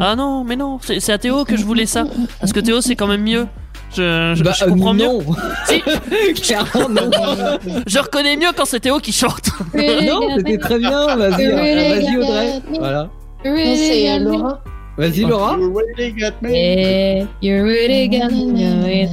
Ah 0.00 0.16
non, 0.16 0.44
mais 0.44 0.56
non, 0.56 0.78
c'est 0.80 1.12
à 1.12 1.18
Théo 1.18 1.44
que 1.44 1.56
je 1.56 1.64
voulais 1.64 1.86
ça. 1.86 2.04
Parce 2.40 2.52
que 2.52 2.60
Théo, 2.60 2.80
c'est 2.80 2.96
quand 2.96 3.06
même 3.06 3.22
mieux. 3.22 3.46
Je, 3.94 4.34
je, 4.34 4.42
Bah, 4.42 4.52
je 4.58 4.64
comprends 4.64 4.90
euh, 4.90 4.94
mieux. 4.94 5.04
non. 5.04 5.20
Si. 5.66 5.80
Clairement, 6.42 6.88
non. 6.88 7.10
Je 7.86 7.98
reconnais 7.98 8.36
mieux 8.36 8.50
quand 8.56 8.64
c'est 8.64 8.80
Théo 8.80 8.98
qui 8.98 9.12
chante. 9.12 9.48
non, 9.74 10.36
c'était 10.36 10.58
très 10.58 10.78
bien. 10.78 11.16
Vas-y, 11.16 11.52
vas-y 11.52 12.00
les 12.00 12.16
Audrey. 12.16 12.60
Voilà. 12.78 13.08
Non, 13.44 13.74
c'est 13.76 14.18
Laura. 14.18 14.62
Vas-y 14.98 15.20
Laura. 15.24 15.56
You 15.58 15.72
really 15.76 16.12
got 16.12 16.32
me. 16.40 16.50
Yeah, 16.52 17.26
you 17.42 17.62
really 17.64 18.08
got 18.08 18.30
me. 18.32 19.06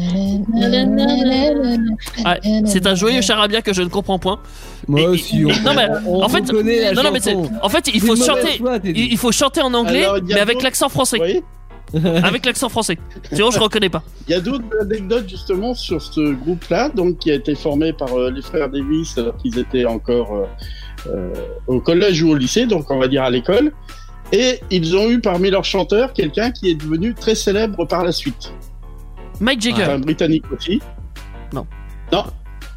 Ah, 2.26 2.38
c'est 2.66 2.88
un 2.88 2.96
joyeux 2.96 3.22
charabia 3.22 3.62
que 3.62 3.74
je 3.74 3.82
ne 3.82 3.90
comprends 3.90 4.20
point. 4.20 4.40
Moi 4.88 5.02
Et- 5.02 5.08
aussi. 5.08 5.44
On, 5.46 5.50
Non, 5.64 5.74
mais, 5.76 5.88
on 6.08 6.24
en 6.24 6.30
fait- 6.30 6.40
reconnaît 6.50 6.82
la 6.82 6.92
Non, 6.94 7.04
non, 7.04 7.12
mais 7.12 7.20
c'est. 7.20 7.34
chanson. 7.34 7.52
En 7.62 7.70
fait, 7.70 7.90
il 7.94 8.02
faut 8.02 8.16
chanter. 8.16 8.62
Il 8.86 8.98
il 9.14 9.18
faut 9.18 9.32
chanter 9.32 9.62
en 9.62 9.74
anglais, 9.74 10.04
Alors, 10.06 10.18
mais 10.26 10.36
avec 10.40 10.56
d'autres- 10.56 10.64
l'accent 10.66 10.90
français. 10.90 11.44
Avec 12.24 12.44
l'accent 12.48 12.70
français. 12.70 12.98
Sinon, 13.32 13.52
je 13.52 13.60
reconnais 13.60 13.90
pas. 13.90 14.02
Il 14.28 14.32
y 14.32 14.34
a 14.34 14.40
d'autres 14.40 14.64
anecdotes 14.82 15.30
justement 15.30 15.76
sur 15.76 16.02
ce 16.02 16.34
groupe-là, 16.34 16.90
donc 16.90 17.20
qui 17.20 17.30
a 17.30 17.36
été 17.36 17.54
formé 17.54 17.94
par 17.94 18.18
euh, 18.18 18.32
les 18.32 18.42
frères 18.42 18.68
Davis 18.68 19.16
alors 19.16 19.38
qu'ils 19.38 19.60
étaient 19.60 19.86
encore 19.86 20.34
euh, 20.36 20.46
euh, 21.14 21.34
au 21.68 21.80
collège 21.82 22.24
ou 22.24 22.32
au 22.32 22.36
lycée, 22.36 22.66
donc 22.66 22.90
on 22.90 22.98
va 22.98 23.08
dire 23.08 23.22
à 23.22 23.30
l'école. 23.30 23.74
Et 24.34 24.60
ils 24.72 24.96
ont 24.98 25.10
eu 25.10 25.20
parmi 25.22 25.50
leurs 25.52 25.64
chanteurs 25.64 26.12
quelqu'un 26.12 26.52
qui 26.52 26.70
est 26.72 26.76
devenu 26.76 27.14
très 27.14 27.36
célèbre 27.36 27.86
par 27.86 28.04
la 28.04 28.12
suite. 28.12 28.52
Mike 29.40 29.62
Jagger. 29.62 29.84
Un 29.84 30.00
britannique 30.00 30.44
aussi. 30.52 30.82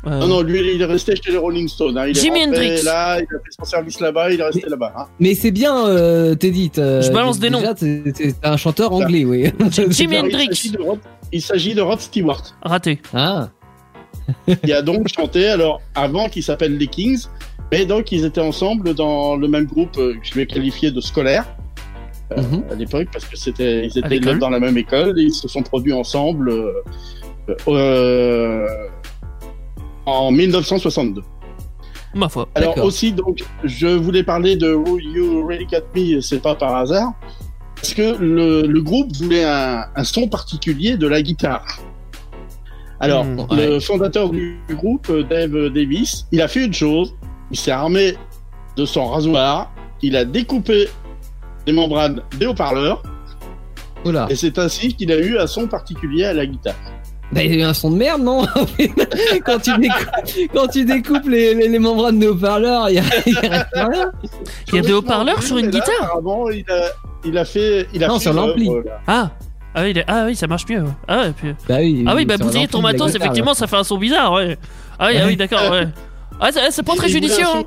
Euh, 0.09 0.20
Non, 0.20 0.27
non, 0.28 0.41
lui 0.43 0.61
il 0.74 0.81
est 0.81 0.85
resté 0.85 1.16
chez 1.16 1.33
les 1.33 1.37
Rolling 1.37 1.66
Stones. 1.66 1.99
hein. 1.99 2.07
Il 2.07 2.15
Jimi 2.15 2.39
est 2.39 2.45
rentré 2.45 2.66
Hendrix. 2.69 2.85
là, 2.85 3.19
il 3.19 3.23
a 3.24 3.27
fait 3.27 3.51
son 3.59 3.65
service 3.65 3.99
là-bas, 3.99 4.31
il 4.31 4.39
est 4.39 4.45
resté 4.45 4.62
là-bas. 4.69 4.93
hein. 4.97 5.07
Mais 5.19 5.35
c'est 5.35 5.51
bien, 5.51 5.85
euh, 5.89 6.37
Teddy. 6.37 6.70
Je 6.77 7.11
balance 7.11 7.41
des 7.41 7.51
déjà, 7.51 7.74
C'est 7.77 8.35
un 8.45 8.57
chanteur 8.57 8.93
anglais, 8.93 9.24
oui. 9.24 9.51
Jimi 9.89 10.16
Alors, 10.16 10.28
il 10.28 10.35
Hendrix. 10.37 10.47
s'agit 10.55 10.70
de 10.70 10.78
Rod- 10.81 10.99
Il 11.33 11.43
s'agit 11.43 11.74
de 11.74 11.81
Rod 11.83 11.99
Stewart. 12.01 12.43
Raté. 12.62 13.01
Ah. 13.15 13.49
qui 14.65 14.73
a 14.73 14.83
donc 14.83 15.09
chanté 15.09 15.49
alors 15.49 15.81
avant 15.97 16.28
qu'ils 16.28 16.43
s'appellent 16.45 16.77
les 16.78 16.87
Kings, 16.89 17.24
mais 17.72 17.84
donc 17.86 18.12
ils 18.12 18.24
étaient 18.24 18.40
ensemble 18.40 18.94
dans 18.94 19.36
le 19.36 19.48
même 19.48 19.66
groupe 19.66 19.97
euh, 19.98 20.14
que 20.14 20.20
je 20.22 20.34
vais 20.34 20.47
qualifier 20.47 20.90
de 20.90 21.01
scolaire 21.01 21.44
euh, 22.32 22.43
Mhm. 22.43 22.64
à 22.70 22.74
l'époque 22.74 23.09
parce 23.12 23.24
que 23.24 23.36
c'était 23.36 23.86
ils 23.86 23.98
étaient 23.98 24.18
dans 24.36 24.51
la 24.51 24.60
même 24.60 24.76
école 24.76 25.18
et 25.18 25.24
ils 25.24 25.34
se 25.34 25.48
sont 25.48 25.62
produits 25.62 25.93
ensemble 25.93 26.52
euh, 27.68 28.66
en 30.06 30.30
1962. 30.30 31.22
Ma 32.14 32.28
foi. 32.28 32.48
Alors 32.55 32.78
aussi 32.78 33.12
donc 33.12 33.44
je 33.64 33.86
voulais 33.88 34.22
parler 34.22 34.56
de 34.56 34.72
Who 34.72 34.98
You 34.98 35.47
Really 35.47 35.66
Got 35.66 35.84
Me, 35.94 36.20
c'est 36.20 36.40
pas 36.40 36.55
par 36.55 36.74
hasard. 36.76 37.12
Parce 37.74 37.93
que 37.93 38.16
le, 38.18 38.62
le 38.66 38.80
groupe 38.80 39.12
voulait 39.16 39.44
un, 39.44 39.84
un 39.94 40.05
son 40.05 40.28
particulier 40.28 40.97
de 40.97 41.06
la 41.06 41.20
guitare. 41.22 41.66
Alors, 43.01 43.24
Hmm, 43.26 43.47
le 43.51 43.78
fondateur 43.78 44.30
du 44.30 44.59
groupe, 44.70 45.12
Dave 45.28 45.68
Davis, 45.68 46.26
il 46.32 46.40
a 46.40 46.48
fait 46.48 46.64
une 46.64 46.72
chose. 46.72 47.14
Il 47.51 47.59
s'est 47.59 47.70
armé 47.70 48.16
de 48.77 48.85
son 48.85 49.06
rasoir. 49.06 49.73
Il 50.02 50.16
a 50.16 50.24
découpé 50.24 50.89
les 51.66 51.73
membranes 51.73 52.23
des 52.39 52.47
haut-parleurs. 52.47 53.02
Oula. 54.05 54.27
Et 54.31 54.36
c'est 54.36 54.59
ainsi 54.59 54.94
qu'il 54.94 55.10
a 55.12 55.16
eu 55.18 55.39
un 55.39 55.47
son 55.47 55.66
particulier 55.66 56.24
à 56.24 56.32
la 56.32 56.47
guitare. 56.47 56.74
Bah, 57.32 57.43
il 57.43 57.52
a 57.52 57.56
eu 57.56 57.62
un 57.62 57.74
son 57.74 57.90
de 57.90 57.97
merde, 57.97 58.23
non 58.23 58.47
quand, 59.44 59.59
tu 59.59 59.77
découpes, 59.78 60.51
quand 60.55 60.68
tu 60.68 60.85
découpes 60.85 61.27
les, 61.28 61.55
les, 61.55 61.68
les 61.68 61.78
membranes 61.81 62.20
de 62.20 62.28
haut-parleurs, 62.28 62.89
il 62.89 62.94
y 62.94 62.98
a, 62.98 63.02
rien. 63.02 64.12
Il 64.68 64.74
y 64.74 64.78
a 64.78 64.82
des 64.82 64.93
haut-parleurs 64.93 65.43
sur 65.43 65.59
une 65.59 65.66
là, 65.66 65.70
guitare 65.73 65.94
apparemment, 66.05 66.48
il 66.51 66.64
a, 66.70 66.90
il 67.24 67.36
a 67.36 67.44
fait. 67.44 67.89
Il 67.93 68.05
a 68.05 68.09
Non, 68.09 68.14
fait 68.20 68.20
sur 68.20 68.32
l'ampli. 68.32 68.70
Ah 69.09 69.31
ah 69.78 69.82
oui, 69.82 69.94
ah 70.06 70.24
oui, 70.24 70.35
ça 70.35 70.47
marche 70.47 70.66
mieux. 70.70 70.85
Ah, 71.06 71.24
puis- 71.36 71.52
Bah 71.68 71.77
oui. 71.81 72.02
ah 72.06 72.14
oui, 72.16 72.24
bah 72.24 72.36
sur 72.36 72.47
bousiller 72.47 72.66
ton 72.66 72.81
matos, 72.81 73.14
effectivement, 73.14 73.52
ça 73.52 73.66
fait 73.66 73.77
un 73.77 73.85
son 73.85 73.98
bizarre, 73.98 74.32
ouais. 74.32 74.56
Ah 74.98 75.09
oui, 75.10 75.18
ah 75.20 75.27
oui, 75.27 75.36
d'accord, 75.36 75.70
ouais. 75.70 75.89
Ah, 76.40 76.50
c'est 76.52 76.70
c'est 76.70 76.82
pas 76.82 76.94
très 76.96 77.08
judicieux. 77.08 77.44
son- 77.44 77.58
hein. 77.60 77.64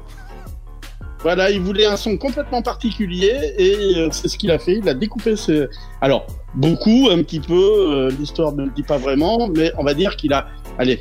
Voilà, 1.22 1.50
il 1.52 1.60
voulait 1.60 1.86
un 1.86 1.98
son 1.98 2.16
complètement 2.18 2.62
particulier 2.62 3.54
et 3.58 3.98
euh, 3.98 4.08
c'est 4.12 4.30
ce 4.30 4.38
qu'il 4.38 4.52
a 4.52 4.58
fait. 4.60 4.76
Il 4.78 4.88
a 4.88 4.94
découpé 4.94 5.36
ce. 5.36 5.70
Alors, 6.00 6.26
beaucoup, 6.56 7.10
un 7.12 7.18
petit 7.24 7.42
peu, 7.42 7.54
euh, 7.56 8.12
l'histoire 8.18 8.54
ne 8.54 8.64
le 8.64 8.72
dit 8.72 8.84
pas 8.84 8.98
vraiment, 8.98 9.50
mais 9.54 9.74
on 9.78 9.84
va 9.84 9.94
dire 9.94 10.16
qu'il 10.16 10.32
a, 10.32 10.48
allez, 10.78 10.98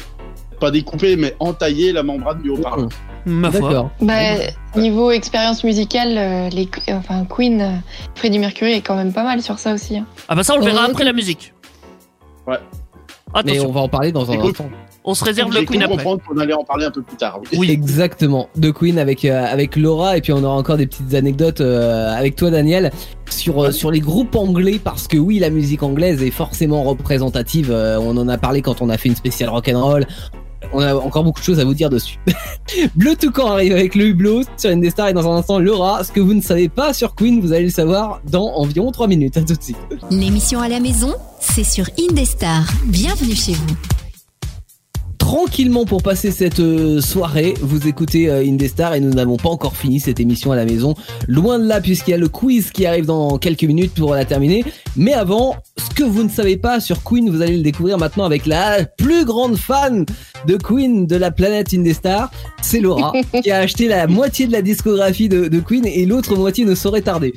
pas 0.58 0.72
découpé, 0.72 1.14
mais 1.14 1.36
entaillé 1.38 1.92
la 1.92 2.02
membrane 2.02 2.42
du 2.42 2.50
haut-parleur. 2.50 2.88
Ma 3.26 3.52
foi. 3.52 3.92
Bah, 4.00 4.14
niveau 4.74 5.12
expérience 5.12 5.62
musicale, 5.62 6.16
euh, 6.18 6.48
les, 6.48 6.68
enfin 6.90 7.24
Queen, 7.26 7.60
euh, 7.60 7.70
Freddie 8.16 8.40
Mercury 8.40 8.72
est 8.72 8.80
quand 8.80 8.96
même 8.96 9.12
pas 9.12 9.22
mal 9.22 9.40
sur 9.40 9.60
ça 9.60 9.72
aussi. 9.74 9.98
hein. 9.98 10.06
Ah 10.28 10.34
bah 10.34 10.42
ça, 10.42 10.54
on 10.54 10.58
le 10.58 10.64
verra 10.64 10.84
après 10.86 11.04
la 11.04 11.12
musique. 11.12 11.52
Ouais. 12.48 12.56
Mais 13.34 13.40
Attention, 13.40 13.68
on 13.68 13.72
va 13.72 13.80
en 13.82 13.88
parler 13.88 14.10
dans 14.10 14.28
un 14.32 14.40
instant. 14.40 14.68
On 15.08 15.14
se 15.14 15.24
réserve 15.24 15.52
le 15.52 15.62
Queen 15.64 15.82
après. 15.82 15.96
comprendre 15.96 16.22
qu'on 16.26 16.38
allait 16.38 16.52
en 16.52 16.64
parler 16.64 16.84
un 16.84 16.90
peu 16.90 17.02
plus 17.02 17.16
tard. 17.16 17.40
Oui. 17.52 17.58
Oui. 17.58 17.70
Exactement. 17.70 18.48
De 18.56 18.70
Queen 18.70 18.98
avec 18.98 19.24
euh, 19.24 19.44
avec 19.46 19.74
Laura 19.76 20.16
et 20.16 20.20
puis 20.20 20.32
on 20.32 20.42
aura 20.44 20.54
encore 20.56 20.76
des 20.76 20.86
petites 20.86 21.14
anecdotes 21.14 21.60
euh, 21.60 22.12
avec 22.16 22.36
toi 22.36 22.50
Daniel 22.50 22.92
sur 23.30 23.64
euh, 23.64 23.70
sur 23.72 23.90
les 23.90 24.00
groupes 24.00 24.36
anglais 24.36 24.78
parce 24.82 25.08
que 25.08 25.16
oui 25.16 25.38
la 25.38 25.50
musique 25.50 25.82
anglaise 25.82 26.22
est 26.22 26.30
forcément 26.30 26.82
représentative. 26.82 27.70
euh, 27.70 27.98
on 28.00 28.16
en 28.16 28.28
a 28.28 28.38
parlé 28.38 28.62
quand 28.62 28.82
on 28.82 28.88
a 28.90 28.96
fait 28.98 29.08
une 29.08 29.16
spéciale 29.16 29.48
rock 29.50 29.68
and 29.72 29.82
roll. 29.82 30.06
On 30.72 30.80
a 30.80 30.94
encore 30.94 31.24
beaucoup 31.24 31.40
de 31.40 31.44
choses 31.44 31.60
à 31.60 31.64
vous 31.64 31.72
dire 31.72 31.88
dessus. 31.88 32.18
Bleu 32.96 33.14
Toucan 33.16 33.46
arrive 33.52 33.72
avec 33.72 33.94
le 33.94 34.06
hublot 34.08 34.42
sur 34.56 34.68
Indestar 34.70 35.08
et 35.08 35.12
dans 35.14 35.26
un 35.32 35.36
instant 35.38 35.58
Laura. 35.60 36.02
Ce 36.04 36.12
que 36.12 36.20
vous 36.20 36.34
ne 36.34 36.42
savez 36.42 36.68
pas 36.68 36.92
sur 36.92 37.14
Queen, 37.14 37.40
vous 37.40 37.52
allez 37.52 37.64
le 37.66 37.70
savoir 37.70 38.20
dans 38.30 38.48
environ 38.56 38.90
3 38.90 39.06
minutes. 39.06 39.36
À 39.38 39.42
tout 39.42 39.54
de 39.54 39.62
suite. 39.62 39.78
L'émission 40.10 40.60
à 40.60 40.68
la 40.68 40.80
maison, 40.80 41.14
c'est 41.40 41.64
sur 41.64 41.86
Indestar. 41.98 42.64
Bienvenue 42.86 43.36
chez 43.36 43.52
vous. 43.52 44.07
Tranquillement 45.28 45.84
pour 45.84 46.02
passer 46.02 46.30
cette 46.30 46.58
euh, 46.58 47.02
soirée. 47.02 47.52
Vous 47.60 47.86
écoutez 47.86 48.30
euh, 48.30 48.42
Indestar 48.42 48.94
et 48.94 49.00
nous 49.00 49.10
n'avons 49.10 49.36
pas 49.36 49.50
encore 49.50 49.76
fini 49.76 50.00
cette 50.00 50.20
émission 50.20 50.52
à 50.52 50.56
la 50.56 50.64
maison. 50.64 50.94
Loin 51.26 51.58
de 51.58 51.66
là 51.66 51.82
puisqu'il 51.82 52.12
y 52.12 52.14
a 52.14 52.16
le 52.16 52.30
quiz 52.30 52.70
qui 52.70 52.86
arrive 52.86 53.04
dans 53.04 53.36
quelques 53.36 53.64
minutes 53.64 53.92
pour 53.92 54.14
la 54.14 54.24
terminer. 54.24 54.64
Mais 54.96 55.12
avant, 55.12 55.56
ce 55.76 55.94
que 55.94 56.02
vous 56.02 56.22
ne 56.22 56.30
savez 56.30 56.56
pas 56.56 56.80
sur 56.80 57.04
Queen, 57.04 57.28
vous 57.28 57.42
allez 57.42 57.58
le 57.58 57.62
découvrir 57.62 57.98
maintenant 57.98 58.24
avec 58.24 58.46
la 58.46 58.84
plus 58.84 59.26
grande 59.26 59.58
fan 59.58 60.06
de 60.46 60.56
Queen 60.56 61.06
de 61.06 61.16
la 61.16 61.30
planète 61.30 61.74
Indestar. 61.74 62.30
C'est 62.62 62.80
Laura 62.80 63.12
qui 63.42 63.50
a 63.50 63.58
acheté 63.58 63.86
la 63.86 64.06
moitié 64.06 64.46
de 64.46 64.52
la 64.52 64.62
discographie 64.62 65.28
de, 65.28 65.48
de 65.48 65.60
Queen 65.60 65.84
et 65.84 66.06
l'autre 66.06 66.36
moitié 66.36 66.64
ne 66.64 66.74
saurait 66.74 67.02
tarder. 67.02 67.34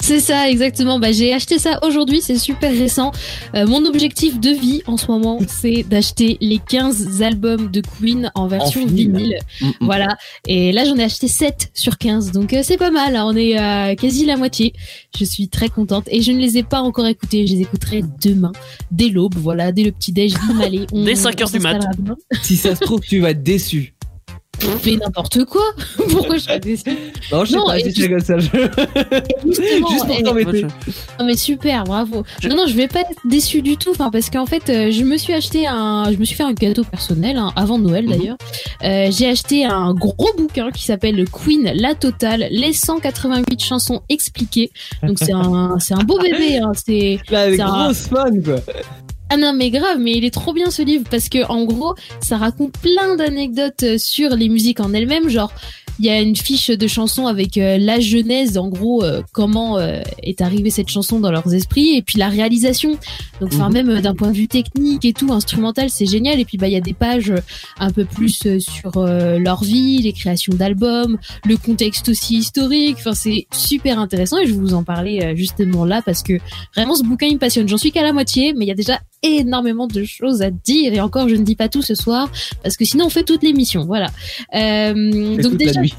C'est 0.00 0.20
ça, 0.20 0.48
exactement. 0.48 0.98
Bah, 0.98 1.12
j'ai 1.12 1.34
acheté 1.34 1.58
ça 1.58 1.78
aujourd'hui, 1.82 2.22
c'est 2.22 2.38
super 2.38 2.72
récent. 2.72 3.12
Euh, 3.54 3.66
mon 3.66 3.84
objectif 3.84 4.40
de 4.40 4.50
vie 4.50 4.82
en 4.86 4.96
ce 4.96 5.08
moment, 5.08 5.38
c'est 5.46 5.82
d'acheter 5.82 6.38
les 6.40 6.58
15 6.58 7.22
albums 7.26 7.70
de 7.70 7.80
Queen 7.82 8.30
en 8.34 8.46
version 8.46 8.86
vinyle. 8.86 9.12
vinyle. 9.12 9.38
Mm, 9.60 9.66
mm. 9.66 9.72
Voilà. 9.82 10.16
Et 10.46 10.72
là, 10.72 10.84
j'en 10.84 10.96
ai 10.96 11.02
acheté 11.04 11.28
7 11.28 11.70
sur 11.74 11.98
15. 11.98 12.32
Donc, 12.32 12.52
euh, 12.52 12.60
c'est 12.62 12.76
pas 12.78 12.90
mal. 12.90 13.16
hein. 13.16 13.24
On 13.26 13.36
est 13.36 13.56
à 13.58 13.94
quasi 13.96 14.24
la 14.24 14.36
moitié. 14.36 14.72
Je 15.18 15.24
suis 15.24 15.48
très 15.48 15.68
contente. 15.68 16.04
Et 16.10 16.22
je 16.22 16.32
ne 16.32 16.38
les 16.38 16.56
ai 16.58 16.62
pas 16.62 16.80
encore 16.80 17.06
écoutés. 17.06 17.46
Je 17.46 17.54
les 17.54 17.60
écouterai 17.62 18.02
demain, 18.22 18.52
dès 18.90 19.08
l'aube. 19.08 19.34
Voilà, 19.36 19.72
dès 19.72 19.82
le 19.84 19.92
petit-déj. 19.92 20.34
bim, 20.34 20.60
allez, 20.60 20.86
on- 20.92 21.04
Dès 21.04 21.14
5 21.16 21.40
heures 21.42 21.50
du 21.50 21.58
mat. 21.58 21.72
s'installera 21.72 21.94
demain. 21.98 22.16
Si 22.42 22.56
ça 22.56 22.74
se 22.74 22.80
trouve, 22.80 23.00
tu 23.00 23.20
vas 23.20 23.30
être 23.30 23.42
déçu. 23.42 23.94
Mais 24.84 24.96
n'importe 24.96 25.44
quoi. 25.44 25.62
Pourquoi 26.10 26.36
je 26.38 26.42
serais 26.44 26.60
déçue 26.60 26.90
Non, 27.30 27.44
je 27.44 27.50
sais 27.50 27.56
Non, 27.56 27.66
pas, 27.66 27.74
puis- 27.76 27.92
sais 27.92 28.08
comme 28.08 28.20
ça. 28.20 28.38
je- 28.38 28.46
Justement, 29.46 29.88
Juste 29.90 30.06
pour 30.06 30.16
eh, 30.18 30.22
t'embêter. 30.22 30.66
Non 31.18 31.26
mais 31.26 31.36
super, 31.36 31.84
bravo. 31.84 32.24
Je- 32.42 32.48
Non 32.48 32.56
non, 32.56 32.66
je 32.66 32.74
vais 32.74 32.88
pas 32.88 33.00
être 33.00 33.10
déçue 33.24 33.62
du 33.62 33.76
tout, 33.76 33.90
enfin 33.90 34.10
parce 34.10 34.30
qu'en 34.30 34.46
fait, 34.46 34.68
euh, 34.70 34.90
je 34.90 35.02
me 35.04 35.16
suis 35.16 35.32
acheté 35.32 35.66
un, 35.66 36.10
je 36.10 36.16
me 36.16 36.24
suis 36.24 36.36
fait 36.36 36.42
un 36.42 36.54
cadeau 36.54 36.84
personnel 36.84 37.36
hein, 37.36 37.52
avant 37.56 37.78
Noël 37.78 38.06
Mhm. 38.06 38.10
d'ailleurs. 38.10 38.36
Euh, 38.84 39.10
j'ai 39.16 39.28
acheté 39.28 39.64
un 39.64 39.92
gros 39.94 40.30
bouquin 40.36 40.70
qui 40.70 40.84
s'appelle 40.84 41.24
Queen 41.30 41.70
la 41.74 41.94
totale, 41.94 42.46
les 42.50 42.72
188 42.72 43.62
chansons 43.62 44.02
expliquées. 44.08 44.70
Donc 45.02 45.18
c'est 45.20 45.32
un, 45.32 45.76
c'est 45.80 45.94
un 45.94 46.04
beau 46.04 46.18
bébé. 46.18 46.58
Hein, 46.58 46.72
c'est 46.74 47.18
Là, 47.30 47.40
avec 47.42 47.56
C'est 47.56 47.62
un- 47.62 47.84
grosse 47.84 48.06
fan, 48.08 48.42
quoi. 48.42 48.56
Ah 49.28 49.36
non 49.36 49.52
mais 49.54 49.70
grave, 49.70 49.98
mais 49.98 50.12
il 50.12 50.24
est 50.24 50.30
trop 50.30 50.52
bien 50.52 50.70
ce 50.70 50.82
livre 50.82 51.04
parce 51.10 51.28
que 51.28 51.44
en 51.50 51.64
gros, 51.64 51.94
ça 52.20 52.36
raconte 52.36 52.72
plein 52.78 53.16
d'anecdotes 53.16 53.82
euh, 53.82 53.98
sur 53.98 54.30
les 54.36 54.48
musiques 54.48 54.80
en 54.80 54.92
elles-mêmes, 54.92 55.28
genre 55.28 55.52
il 55.98 56.04
y 56.04 56.10
a 56.10 56.20
une 56.20 56.36
fiche 56.36 56.68
de 56.68 56.86
chansons 56.86 57.26
avec 57.26 57.56
euh, 57.56 57.78
la 57.78 58.00
genèse, 58.00 58.58
en 58.58 58.68
gros, 58.68 59.02
euh, 59.02 59.22
comment 59.32 59.78
euh, 59.78 60.02
est 60.22 60.42
arrivée 60.42 60.68
cette 60.68 60.88
chanson 60.90 61.20
dans 61.20 61.30
leurs 61.30 61.54
esprits, 61.54 61.96
et 61.96 62.02
puis 62.02 62.18
la 62.18 62.28
réalisation. 62.28 62.98
Donc, 63.40 63.54
enfin, 63.54 63.68
Mhm. 63.68 63.72
même 63.72 64.00
d'un 64.02 64.14
point 64.14 64.30
de 64.30 64.36
vue 64.36 64.46
technique 64.48 65.06
et 65.06 65.14
tout, 65.14 65.32
instrumental, 65.32 65.88
c'est 65.88 66.04
génial. 66.04 66.38
Et 66.38 66.44
puis, 66.44 66.58
bah, 66.58 66.68
il 66.68 66.74
y 66.74 66.76
a 66.76 66.82
des 66.82 66.92
pages 66.92 67.32
un 67.78 67.90
peu 67.90 68.04
plus 68.04 68.46
sur 68.58 69.06
leur 69.06 69.64
vie, 69.64 69.98
les 70.02 70.12
créations 70.12 70.52
d'albums, 70.54 71.18
le 71.46 71.56
contexte 71.56 72.08
aussi 72.10 72.36
historique. 72.36 72.96
Enfin, 72.98 73.14
c'est 73.14 73.46
super 73.54 73.98
intéressant 73.98 74.38
et 74.38 74.46
je 74.46 74.52
vais 74.52 74.58
vous 74.58 74.74
en 74.74 74.84
parler 74.84 75.32
justement 75.34 75.84
là 75.84 76.02
parce 76.02 76.22
que 76.22 76.34
vraiment, 76.74 76.94
ce 76.94 77.02
bouquin, 77.04 77.26
il 77.26 77.34
me 77.34 77.38
passionne. 77.38 77.68
J'en 77.68 77.78
suis 77.78 77.90
qu'à 77.92 78.02
la 78.02 78.12
moitié, 78.12 78.52
mais 78.54 78.64
il 78.64 78.68
y 78.68 78.72
a 78.72 78.74
déjà 78.74 79.00
énormément 79.26 79.86
de 79.86 80.04
choses 80.04 80.42
à 80.42 80.50
dire. 80.50 80.92
Et 80.92 81.00
encore, 81.00 81.28
je 81.28 81.34
ne 81.34 81.44
dis 81.44 81.56
pas 81.56 81.68
tout 81.68 81.82
ce 81.82 81.94
soir 81.94 82.30
parce 82.62 82.76
que 82.76 82.84
sinon, 82.84 83.06
on 83.06 83.10
fait 83.10 83.24
toute 83.24 83.42
l'émission. 83.42 83.84
Voilà. 83.84 84.08
Euh, 84.54 84.94
donc 85.36 85.42
toute 85.42 85.52
la 85.52 85.66
déjà, 85.66 85.80
nuit. 85.80 85.94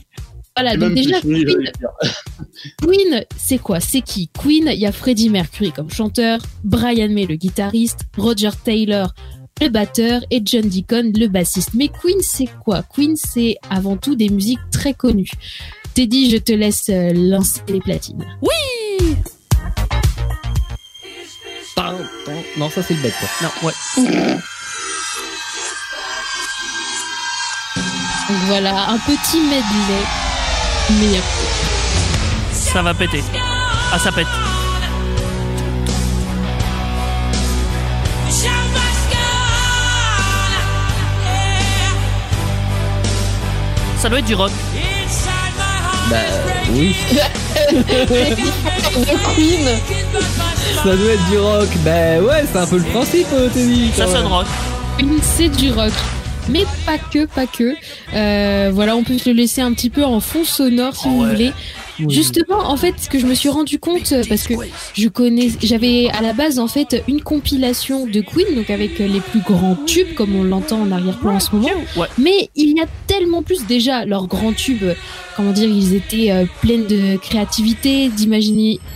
voilà, 0.55 0.77
donc 0.77 0.93
déjà, 0.93 1.19
Queen. 1.21 1.45
Queen, 2.81 3.25
c'est 3.37 3.59
quoi? 3.59 3.79
C'est 3.79 4.01
qui? 4.01 4.29
Queen, 4.29 4.69
il 4.73 4.79
y 4.79 4.85
a 4.85 4.91
Freddie 4.91 5.29
Mercury 5.29 5.71
comme 5.71 5.91
chanteur, 5.91 6.39
Brian 6.63 7.09
May 7.09 7.25
le 7.25 7.35
guitariste, 7.35 8.01
Roger 8.17 8.51
Taylor 8.63 9.13
le 9.61 9.69
batteur 9.69 10.21
et 10.29 10.41
John 10.43 10.67
Deacon, 10.67 11.11
le 11.15 11.27
bassiste. 11.27 11.73
Mais 11.73 11.87
Queen, 11.87 12.17
c'est 12.21 12.49
quoi? 12.63 12.83
Queen, 12.83 13.15
c'est 13.15 13.55
avant 13.69 13.97
tout 13.97 14.15
des 14.15 14.29
musiques 14.29 14.59
très 14.71 14.93
connues. 14.93 15.31
Teddy, 15.93 16.29
je 16.29 16.37
te 16.37 16.51
laisse 16.51 16.89
euh, 16.89 17.11
lancer 17.13 17.61
les 17.67 17.79
platines. 17.79 18.23
Oui. 18.41 19.15
Non, 22.57 22.69
ça 22.71 22.81
c'est 22.81 22.95
le 22.95 23.01
bête. 23.01 23.13
quoi. 23.19 23.29
Non, 23.43 23.67
ouais. 23.67 23.73
Donc 28.27 28.37
voilà, 28.47 28.89
un 28.89 28.97
petit 28.97 29.39
medley. 29.39 30.03
Meilleur. 30.99 31.23
Ça 32.51 32.81
va 32.81 32.93
péter. 32.93 33.23
Ah, 33.93 33.99
ça 33.99 34.11
pète. 34.11 34.27
Ça 43.97 44.09
doit 44.09 44.19
être 44.19 44.25
du 44.25 44.35
rock. 44.35 44.51
Bah 46.09 46.17
oui, 46.71 46.95
De 47.71 47.77
Queen. 49.35 49.67
ça 50.83 50.95
doit 50.95 51.11
être 51.13 51.29
du 51.29 51.37
rock. 51.37 51.67
Bah 51.83 52.19
ouais, 52.21 52.45
c'est 52.51 52.57
un 52.59 52.65
peu 52.67 52.77
le 52.77 52.83
principe, 52.83 53.27
euh, 53.33 53.49
Teddy. 53.49 53.91
Ça 53.95 54.07
sonne 54.07 54.25
rock. 54.27 54.45
Queen, 54.97 55.19
c'est 55.21 55.49
du 55.49 55.71
rock. 55.71 55.91
Mais 56.49 56.65
pas 56.85 56.97
que, 56.97 57.25
pas 57.25 57.45
que. 57.45 57.75
Euh, 58.13 58.71
voilà, 58.73 58.95
on 58.95 59.03
peut 59.03 59.17
se 59.17 59.29
le 59.29 59.35
laisser 59.35 59.61
un 59.61 59.73
petit 59.73 59.89
peu 59.89 60.05
en 60.05 60.19
fond 60.21 60.45
sonore 60.45 60.95
si 60.95 61.03
Oh 61.07 61.09
vous 61.09 61.23
ouais. 61.23 61.29
voulez. 61.31 61.51
Oui. 61.99 62.13
Justement, 62.13 62.59
en 62.69 62.77
fait, 62.77 62.93
ce 62.99 63.09
que 63.09 63.19
je 63.19 63.25
me 63.25 63.33
suis 63.33 63.49
rendu 63.49 63.79
compte, 63.79 64.11
euh, 64.11 64.23
parce 64.29 64.43
que 64.47 64.53
je 64.95 65.07
connais, 65.07 65.49
j'avais 65.61 66.09
à 66.09 66.21
la 66.21 66.33
base 66.33 66.59
en 66.59 66.67
fait 66.67 67.03
une 67.07 67.21
compilation 67.21 68.05
de 68.05 68.21
Queen, 68.21 68.55
donc 68.55 68.69
avec 68.69 68.99
euh, 69.01 69.07
les 69.07 69.19
plus 69.21 69.39
grands 69.41 69.75
tubes, 69.85 70.13
comme 70.15 70.35
on 70.35 70.43
l'entend 70.43 70.81
en 70.81 70.91
arrière-plan 70.91 71.35
en 71.35 71.39
ce 71.39 71.55
moment. 71.55 71.69
Ouais. 71.95 72.07
Mais 72.17 72.49
il 72.55 72.75
y 72.77 72.79
a 72.81 72.85
tellement 73.07 73.41
plus 73.41 73.65
déjà 73.65 74.05
leurs 74.05 74.27
grands 74.27 74.53
tubes. 74.53 74.83
euh, 74.83 74.93
Comment 75.35 75.51
dire, 75.51 75.69
ils 75.69 75.93
étaient 75.93 76.31
euh, 76.31 76.45
pleins 76.61 76.79
de 76.79 77.17
créativité, 77.17 78.09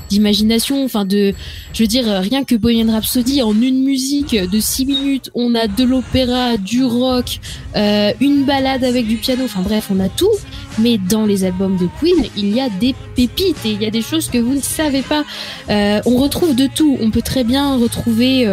d'imagination, 0.10 0.84
enfin 0.84 1.06
de, 1.06 1.34
je 1.74 1.84
veux 1.84 1.88
dire, 1.88 2.06
rien 2.08 2.44
que 2.44 2.56
Bohemian 2.56 2.92
Rhapsody 2.92 3.42
en 3.44 3.54
une 3.62 3.84
musique 3.84 4.36
de 4.36 4.60
6 4.60 4.86
minutes, 4.86 5.30
on 5.36 5.54
a 5.54 5.68
de 5.68 5.84
l'opéra, 5.84 6.58
du 6.58 6.84
rock, 6.84 7.40
euh, 7.76 8.12
une 8.20 8.44
balade 8.44 8.84
avec 8.84 9.08
du 9.08 9.18
piano, 9.18 9.44
enfin 9.46 9.62
bref, 9.62 9.90
on 9.94 10.00
a 10.00 10.10
tout. 10.10 10.32
Mais 10.80 10.98
dans 10.98 11.26
les 11.26 11.44
albums 11.44 11.78
de 11.78 11.88
Queen, 12.00 12.26
il 12.38 12.56
y 12.56 12.62
a 12.62 12.70
des 12.70 12.96
pépites 13.16 13.66
et 13.66 13.72
il 13.72 13.82
y 13.82 13.86
a 13.86 13.92
des 13.92 14.02
choses 14.02 14.30
que 14.30 14.38
vous 14.38 14.56
ne 14.56 14.62
savez 14.62 15.02
pas. 15.02 15.24
Euh, 15.70 16.02
on 16.06 16.18
retrouve 16.18 16.56
de 16.56 16.68
tout. 16.68 16.98
On 17.02 17.12
peut 17.12 17.22
très 17.22 17.44
bien 17.44 17.78
retrouver 17.78 18.48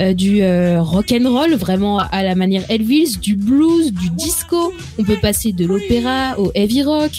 euh, 0.00 0.14
du 0.14 0.42
euh, 0.42 0.80
rock 0.82 1.12
and 1.12 1.28
roll, 1.30 1.54
vraiment 1.54 1.98
à 1.98 2.22
la 2.22 2.34
manière 2.34 2.62
Elvis, 2.70 3.16
du 3.20 3.34
blues, 3.36 3.92
du 3.92 4.10
disco. 4.10 4.72
On 4.98 5.04
peut 5.04 5.18
passer 5.20 5.52
de 5.52 5.64
l'opéra 5.66 6.38
au 6.38 6.50
heavy 6.54 6.82
rock. 6.82 7.10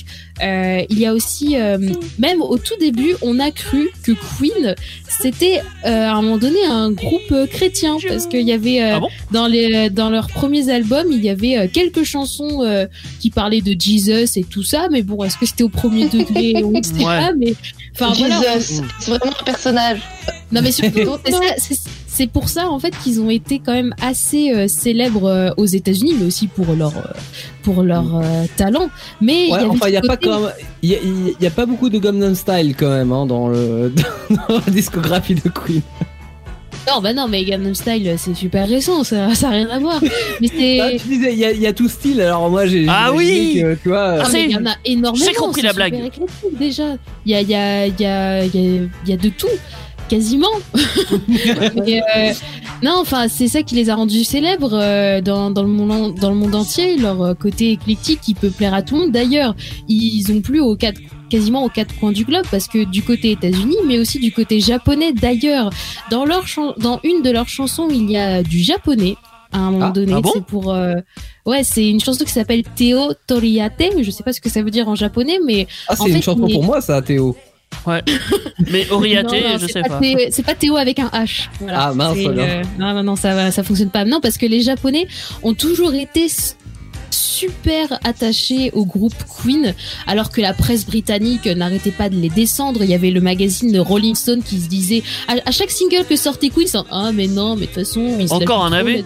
Euh, 0.44 0.82
il 0.90 0.98
y 1.00 1.06
a 1.06 1.14
aussi, 1.14 1.56
euh, 1.58 1.78
même 2.18 2.42
au 2.42 2.58
tout 2.58 2.74
début, 2.80 3.16
on 3.22 3.40
a 3.40 3.52
cru 3.52 3.90
que 4.04 4.12
Queen 4.38 4.76
c'était 5.08 5.60
euh, 5.86 6.08
à 6.08 6.14
un 6.14 6.22
moment 6.24 6.38
donné 6.40 6.58
un 6.68 6.90
groupe 6.92 7.34
chrétien 7.52 7.98
parce 8.08 8.26
qu'il 8.26 8.42
y 8.48 8.52
avait 8.54 8.82
euh, 8.82 8.96
Ah 8.96 9.00
bon? 9.02 9.10
dans 9.32 9.46
les 9.46 9.90
dans 9.92 10.10
leurs 10.10 10.30
premiers 10.30 10.70
albums 10.72 11.08
il 11.12 11.24
y 11.24 11.30
avait 11.30 11.58
euh, 11.58 11.68
quelques 11.72 12.04
chansons 12.04 12.64
euh, 12.64 12.88
qui 13.20 13.30
parlaient 13.30 13.62
de 13.62 13.76
Jesus 13.80 14.40
et 14.40 14.44
tout 14.44 14.64
ça 14.64 14.88
mais 14.90 15.04
bon 15.04 15.24
est-ce 15.24 15.38
que 15.38 15.46
c'était 15.46 15.64
au 15.64 15.70
premier 15.70 16.08
degré? 16.10 16.54
On 16.64 16.72
ne 16.72 16.82
sait 16.82 16.94
Ouais. 16.94 17.04
pas 17.04 17.34
mais 17.38 17.54
enfin 17.94 18.14
voilà 18.18 18.42
Jesus, 18.58 18.82
c'est 19.00 19.12
vraiment 19.12 19.36
un 19.40 19.44
personnage. 19.44 20.00
non 20.52 20.62
mais 20.64 20.72
surtout, 20.72 21.00
c'est 21.26 21.32
ça- 21.76 21.90
c'est- 22.22 22.32
pour 22.32 22.50
ça 22.50 22.70
en 22.70 22.80
fait 22.80 22.94
qu'ils 23.04 23.20
ont 23.22 23.30
été 23.30 23.60
quand 23.60 23.74
même 23.74 23.94
assez 24.02 24.52
euh, 24.54 24.68
célèbres 24.68 25.26
euh, 25.26 25.50
aux 25.58 25.66
États-Unis 25.66 26.16
mais 26.20 26.26
aussi 26.26 26.48
pour 26.48 26.74
leur 26.76 26.96
euh, 26.98 27.02
pour 27.64 27.84
leur 27.84 28.18
euh, 28.18 28.46
talent 28.58 28.90
mais 29.22 29.48
Ouais, 29.52 29.58
avait 29.60 29.66
enfin, 29.68 29.88
il 29.88 29.94
y 29.94 29.98
a 29.98 30.02
pas 30.02 30.18
côté- 30.18 30.28
quand 30.28 30.40
même, 30.42 30.52
il 30.84 30.90
y 30.92 30.96
a, 30.96 30.98
il 31.04 31.44
y 31.44 31.48
a 31.48 31.52
pas 31.52 31.66
beaucoup 31.66 31.90
de 31.90 31.98
Gangnam 32.00 32.36
Style 32.36 32.76
quand 32.78 32.90
même 32.90 33.12
hein, 33.12 33.26
dans 33.26 33.48
le 33.50 33.92
dans 34.48 34.56
la 34.66 34.72
discographie 34.72 35.36
de 35.36 35.50
Queen. 35.50 35.82
non 36.88 37.00
bah 37.02 37.14
non 37.14 37.28
mais 37.28 37.44
Gangnam 37.46 37.76
Style 37.76 38.16
c'est 38.18 38.34
super 38.36 38.68
récent 38.68 39.04
ça 39.04 39.36
ça 39.36 39.48
a 39.50 39.52
rien 39.52 39.70
à 39.70 39.80
voir 39.80 40.00
mais 40.42 40.48
c'est 40.48 40.80
Ah, 40.80 40.90
tu 40.92 41.08
disais, 41.10 41.34
il 41.34 41.40
y 41.40 41.46
a, 41.46 41.52
il 41.52 41.62
y 41.62 41.68
a 41.68 41.74
tout 41.74 41.88
style. 41.90 42.20
Alors 42.22 42.50
moi, 42.50 42.66
j'ai 42.66 42.86
Ah 42.90 43.12
oui 43.14 43.60
que, 43.62 43.76
tu 43.76 43.90
vois. 43.90 44.00
Ah, 44.00 44.18
Ah, 44.22 44.24
mais 44.26 44.32
c'est- 44.32 44.46
il 44.46 44.52
y 44.52 44.56
en 44.58 44.66
a 44.66 44.76
énormément. 44.86 45.26
j'ai 45.26 45.34
compris 45.34 45.62
la 45.62 45.70
super 45.74 45.90
blague. 45.90 46.12
déjà. 46.60 46.96
Il 47.26 47.32
y 47.32 47.36
a, 47.36 47.42
il 47.42 47.50
y, 47.50 47.56
a, 47.56 47.86
il 47.88 48.00
y, 48.02 48.06
a, 48.06 48.44
il 48.46 48.56
y, 48.56 48.58
a, 48.58 48.82
il 49.06 49.10
y 49.10 49.14
a 49.14 49.18
de 49.18 49.30
tout, 49.30 49.48
quasiment. 50.16 50.48
Mais, 51.28 52.02
euh, 52.18 52.34
non, 52.84 52.96
enfin, 53.00 53.28
c'est 53.30 53.48
ça 53.48 53.64
qui 53.64 53.76
les 53.76 53.90
a 53.90 53.96
rendus 53.96 54.24
célèbres 54.24 54.74
euh, 54.74 55.22
dans, 55.22 55.52
dans, 55.52 55.64
le 55.64 55.70
monde, 55.70 56.16
dans 56.20 56.30
le 56.30 56.36
monde 56.36 56.54
entier. 56.56 56.98
Leur 56.98 57.22
euh, 57.22 57.34
côté 57.34 57.72
éclectique 57.72 58.20
qui 58.22 58.34
peut 58.34 58.50
plaire 58.50 58.74
à 58.74 58.82
tout 58.82 58.96
le 58.96 59.02
monde. 59.04 59.12
D'ailleurs, 59.12 59.56
ils 59.88 60.26
ont 60.32 60.42
aux 60.64 60.76
quatre 60.76 61.00
quasiment 61.30 61.64
aux 61.64 61.70
quatre 61.70 61.98
coins 61.98 62.12
du 62.12 62.26
globe 62.26 62.46
parce 62.52 62.68
que 62.68 62.84
du 62.84 63.04
côté 63.04 63.32
États-Unis 63.32 63.78
mais 63.88 63.98
aussi 64.00 64.20
du 64.20 64.34
côté 64.34 64.60
japonais 64.60 65.14
d'ailleurs 65.14 65.70
dans 66.10 66.26
leur 66.26 66.46
chan- 66.46 66.74
dans 66.78 67.00
une 67.06 67.22
de 67.22 67.30
leurs 67.32 67.48
chansons 67.48 67.88
il 67.90 68.12
y 68.12 68.18
a 68.18 68.44
du 68.44 68.60
japonais 68.60 69.16
à 69.54 69.60
un 69.60 69.72
moment 69.72 69.86
Ah, 69.88 69.92
donné 69.92 70.12
ah 70.14 70.20
bon? 70.20 70.30
C'est 70.34 70.44
pour 70.44 70.74
euh, 70.74 70.96
ouais 71.46 71.64
c'est 71.64 71.88
une 71.88 72.02
chanson 72.02 72.26
qui 72.26 72.32
s'appelle 72.34 72.64
Teo 72.76 73.14
Toriate 73.28 73.82
je 74.02 74.12
sais 74.12 74.24
pas 74.24 74.34
ce 74.34 74.42
que 74.42 74.50
ça 74.50 74.62
veut 74.62 74.72
dire 74.72 74.90
en 74.90 74.96
japonais 74.96 75.40
mais 75.46 75.68
Ah, 75.88 75.96
c'est 75.96 76.10
une 76.10 76.16
fait, 76.16 76.22
chanson 76.22 76.46
est- 76.48 76.52
pour 76.54 76.64
moi, 76.66 76.82
ça, 76.82 77.02
Théo. 77.02 77.38
Mais 78.72 78.88
Oriaté, 78.92 79.42
Non, 79.42 79.50
non, 79.50 79.58
je 79.60 79.66
c'est 79.68 79.72
sais 79.74 79.82
pas. 79.82 80.00
Théo- 80.00 80.18
C'est 80.30 80.46
pas 80.46 80.54
Théo 80.56 80.78
avec 80.78 81.00
un 81.00 81.08
H. 81.08 81.48
Voilà. 81.60 81.88
Ah, 81.88 81.94
mince, 81.94 82.18
euh, 82.20 82.64
non, 82.78 82.94
non, 82.94 83.04
non, 83.04 83.16
ça, 83.16 83.34
va- 83.34 83.52
ça 83.52 83.64
fonctionne 83.64 83.90
pas. 83.90 84.06
Non, 84.06 84.22
parce 84.22 84.38
que 84.38 84.46
les 84.46 84.62
Japonais 84.62 85.08
ont 85.44 85.54
toujours 85.54 85.94
été 85.94 86.28
super 87.14 88.00
attachés 88.04 88.72
au 88.74 88.86
groupe 88.86 89.14
Queen, 89.42 89.74
alors 90.08 90.30
que 90.30 90.42
la 90.42 90.54
presse 90.54 90.86
britannique 90.86 91.46
n'arrêtait 91.46 91.92
pas 91.92 92.10
de 92.10 92.16
les 92.16 92.30
descendre. 92.30 92.84
Il 92.84 92.90
y 92.90 92.94
avait 92.94 93.12
le 93.12 93.22
magazine 93.22 93.78
Rolling 93.80 94.16
Stone 94.16 94.42
qui 94.44 94.60
se 94.60 94.68
disait 94.68 95.04
à, 95.28 95.36
à 95.46 95.52
chaque 95.52 95.72
single 95.72 96.06
que 96.08 96.16
sortait 96.16 96.50
Queen, 96.50 96.68
c'est 96.68 96.78
ah 96.92 97.12
mais 97.14 97.28
non, 97.28 97.56
mais 97.56 97.62
de 97.62 97.66
toute 97.68 97.76
façon 97.86 98.18
ils 98.20 98.32
Encore 98.32 98.66
un 98.66 98.74
AV? 98.74 99.04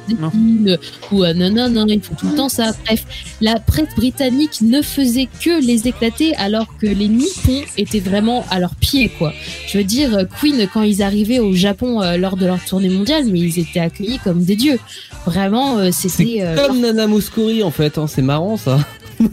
ou 1.11 1.23
ah, 1.23 1.33
non 1.33 1.49
non 1.49 1.69
non 1.69 1.85
ils 1.87 2.01
font 2.01 2.15
tout 2.15 2.27
le 2.27 2.35
temps 2.35 2.49
ça. 2.49 2.71
Bref, 2.85 3.05
la 3.41 3.59
presse 3.59 3.93
britannique 3.95 4.61
ne 4.61 4.81
faisait 4.81 5.27
que 5.41 5.61
les 5.65 5.87
éclater, 5.87 6.35
alors 6.35 6.67
que 6.79 6.87
les 6.87 7.07
Nippons 7.07 7.63
étaient 7.77 7.99
vraiment 7.99 8.45
à 8.49 8.59
leurs 8.59 8.75
pieds 8.75 9.09
quoi. 9.09 9.33
Je 9.67 9.77
veux 9.77 9.83
dire, 9.83 10.25
Queen, 10.39 10.67
quand 10.73 10.81
ils 10.83 11.01
arrivaient 11.01 11.39
au 11.39 11.53
Japon 11.53 12.01
euh, 12.01 12.17
lors 12.17 12.37
de 12.37 12.45
leur 12.45 12.63
tournée 12.65 12.89
mondiale, 12.89 13.25
mais 13.25 13.39
ils 13.39 13.59
étaient 13.59 13.79
accueillis 13.79 14.19
comme 14.23 14.43
des 14.43 14.55
dieux. 14.55 14.79
Vraiment, 15.25 15.77
euh, 15.79 15.89
c'était. 15.91 16.41
euh, 16.41 16.55
comme 16.67 16.79
Nana 16.81 17.07
Mouskouri 17.07 17.63
en 17.63 17.71
fait. 17.71 17.94
Hein, 17.97 18.07
C'est 18.07 18.21
marrant 18.21 18.57
ça. 18.57 18.79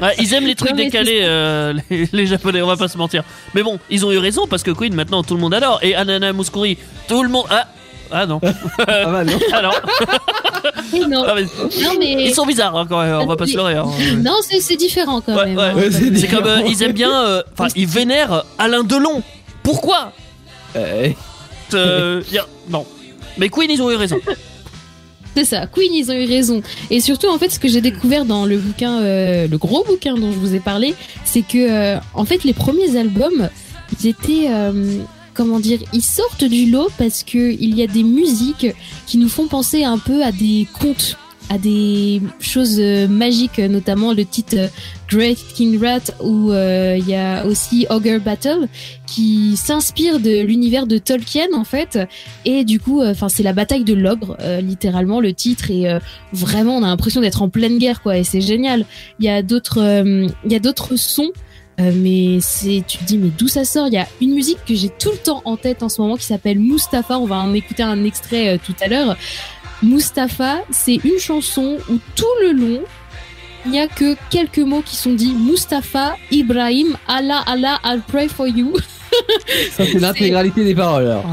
Ouais, 0.00 0.14
ils 0.20 0.32
aiment 0.32 0.46
les 0.46 0.54
trucs 0.54 0.70
Non, 0.70 0.76
mais 0.76 0.84
décalés, 0.84 1.20
euh, 1.22 1.74
les, 1.90 2.08
les 2.12 2.26
japonais, 2.26 2.62
on 2.62 2.68
va 2.68 2.76
pas 2.76 2.86
se 2.86 2.96
mentir. 2.96 3.24
Mais 3.54 3.64
bon, 3.64 3.80
ils 3.90 4.06
ont 4.06 4.12
eu 4.12 4.18
raison 4.18 4.46
parce 4.46 4.62
que 4.62 4.70
Queen, 4.70 4.94
maintenant, 4.94 5.24
tout 5.24 5.34
le 5.34 5.40
monde 5.40 5.54
adore. 5.54 5.80
Et 5.82 5.96
Anana 5.96 6.32
Mouskouri, 6.32 6.78
tout 7.08 7.22
le 7.24 7.28
monde. 7.28 7.46
Ah, 7.50 7.66
ah 8.12 8.26
non. 8.26 8.40
Ah 8.78 8.84
bah 9.06 9.24
non. 9.24 9.32
Ah 9.52 9.62
non. 9.62 9.70
oui, 10.92 11.00
non. 11.08 11.24
Ah, 11.26 11.34
mais- 11.34 11.42
non, 11.82 11.90
mais. 11.98 12.12
Ils 12.28 12.34
sont 12.34 12.46
bizarres 12.46 12.76
hein, 12.76 12.86
quand 12.88 13.02
même, 13.02 13.16
on 13.16 13.26
va 13.26 13.36
pas 13.36 13.46
se 13.46 13.56
leurrer. 13.56 13.74
hein. 13.74 13.86
Non, 14.18 14.36
c'est 14.48 14.60
c'est 14.60 14.76
différent 14.76 15.20
quand 15.20 15.34
Ouais, 15.34 15.46
même. 15.46 15.56
ouais. 15.56 15.64
hein. 15.64 15.74
Ouais, 15.74 15.90
c'est 15.90 16.16
C'est 16.16 16.28
comme 16.28 16.46
euh, 16.46 16.60
ils 16.68 16.80
aiment 16.84 16.92
bien. 16.92 17.24
euh, 17.26 17.42
Enfin, 17.58 17.66
ils 17.74 17.88
vénèrent 17.88 18.44
Alain 18.58 18.84
Delon. 18.84 19.22
Pourquoi? 19.64 20.12
Euh, 20.76 21.08
Euh, 21.74 22.22
y 22.30 22.38
a- 22.38 22.46
Non. 22.68 22.86
Mais 23.38 23.48
Queen, 23.48 23.68
ils 23.70 23.82
ont 23.82 23.90
eu 23.90 23.96
raison. 23.96 24.18
C'est 25.36 25.44
ça, 25.44 25.66
Queen, 25.66 25.92
ils 25.92 26.10
ont 26.10 26.14
eu 26.14 26.24
raison. 26.24 26.62
Et 26.88 27.00
surtout, 27.00 27.28
en 27.28 27.38
fait, 27.38 27.50
ce 27.50 27.58
que 27.58 27.68
j'ai 27.68 27.82
découvert 27.82 28.24
dans 28.24 28.46
le 28.46 28.56
bouquin, 28.56 29.02
euh, 29.02 29.46
le 29.46 29.58
gros 29.58 29.84
bouquin 29.84 30.14
dont 30.14 30.32
je 30.32 30.38
vous 30.38 30.54
ai 30.54 30.60
parlé, 30.60 30.94
c'est 31.26 31.42
que, 31.42 31.58
euh, 31.58 31.98
en 32.14 32.24
fait, 32.24 32.42
les 32.42 32.54
premiers 32.54 32.96
albums, 32.96 33.50
ils 34.00 34.06
étaient, 34.06 34.46
euh, 34.48 34.96
comment 35.34 35.60
dire, 35.60 35.80
ils 35.92 36.02
sortent 36.02 36.44
du 36.44 36.70
lot 36.70 36.88
parce 36.96 37.22
que 37.22 37.52
il 37.52 37.76
y 37.76 37.82
a 37.82 37.86
des 37.86 38.02
musiques 38.02 38.68
qui 39.06 39.18
nous 39.18 39.28
font 39.28 39.46
penser 39.46 39.84
un 39.84 39.98
peu 39.98 40.24
à 40.24 40.32
des 40.32 40.66
contes, 40.72 41.18
à 41.50 41.58
des 41.58 42.22
choses 42.40 42.76
euh, 42.78 43.06
magiques, 43.06 43.58
notamment 43.58 44.14
le 44.14 44.24
titre 44.24 44.70
Great 45.08 45.38
King 45.54 45.80
Rat, 45.82 46.12
où 46.20 46.50
euh, 46.50 46.96
il 46.98 47.08
y 47.08 47.14
a 47.14 47.46
aussi 47.46 47.86
Ogre 47.90 48.18
Battle, 48.18 48.68
qui 49.06 49.56
s'inspire 49.56 50.18
de 50.18 50.40
l'univers 50.42 50.86
de 50.86 50.98
Tolkien, 50.98 51.46
en 51.54 51.64
fait. 51.64 51.98
Et 52.44 52.64
du 52.64 52.80
coup, 52.80 53.02
enfin, 53.02 53.28
c'est 53.28 53.42
la 53.44 53.52
bataille 53.52 53.84
de 53.84 53.94
l'ogre, 53.94 54.36
euh, 54.40 54.60
littéralement 54.60 55.20
le 55.20 55.32
titre. 55.32 55.70
Et 55.70 55.88
euh, 55.88 56.00
vraiment, 56.32 56.76
on 56.76 56.82
a 56.82 56.88
l'impression 56.88 57.20
d'être 57.20 57.42
en 57.42 57.48
pleine 57.48 57.78
guerre, 57.78 58.02
quoi. 58.02 58.18
Et 58.18 58.24
c'est 58.24 58.40
génial. 58.40 58.84
Il 59.20 59.26
y 59.26 59.28
a 59.28 59.42
d'autres, 59.42 59.80
euh, 59.80 60.26
il 60.44 60.52
y 60.52 60.56
a 60.56 60.60
d'autres 60.60 60.96
sons. 60.96 61.30
euh, 61.80 61.92
mais 61.94 62.38
c'est, 62.40 62.82
tu 62.86 62.98
te 62.98 63.04
dis, 63.04 63.18
mais 63.18 63.30
d'où 63.36 63.48
ça 63.48 63.64
sort? 63.64 63.86
Il 63.88 63.94
y 63.94 63.98
a 63.98 64.08
une 64.20 64.34
musique 64.34 64.64
que 64.66 64.74
j'ai 64.74 64.88
tout 64.88 65.10
le 65.10 65.18
temps 65.18 65.42
en 65.44 65.56
tête 65.56 65.82
en 65.82 65.88
ce 65.88 66.00
moment 66.00 66.16
qui 66.16 66.24
s'appelle 66.24 66.58
Mustapha. 66.58 67.18
On 67.18 67.26
va 67.26 67.36
en 67.36 67.52
écouter 67.52 67.82
un 67.82 68.04
extrait 68.04 68.54
euh, 68.54 68.58
tout 68.64 68.74
à 68.80 68.88
l'heure. 68.88 69.16
Mustapha, 69.82 70.62
c'est 70.70 70.96
une 71.04 71.18
chanson 71.18 71.76
où 71.90 71.98
tout 72.14 72.24
le 72.42 72.52
long, 72.52 72.80
il 73.66 73.72
n'y 73.72 73.80
a 73.80 73.88
que 73.88 74.16
quelques 74.30 74.58
mots 74.58 74.82
qui 74.82 74.96
sont 74.96 75.12
dits. 75.12 75.34
Mustapha, 75.34 76.16
Ibrahim, 76.30 76.96
Allah, 77.08 77.42
Allah, 77.46 77.78
I'll 77.84 78.00
pray 78.00 78.28
for 78.28 78.46
you. 78.46 78.74
ça 79.72 79.84
c'est 79.84 79.98
l'intégralité 79.98 80.64
des 80.64 80.74
paroles. 80.74 81.04
alors. 81.04 81.24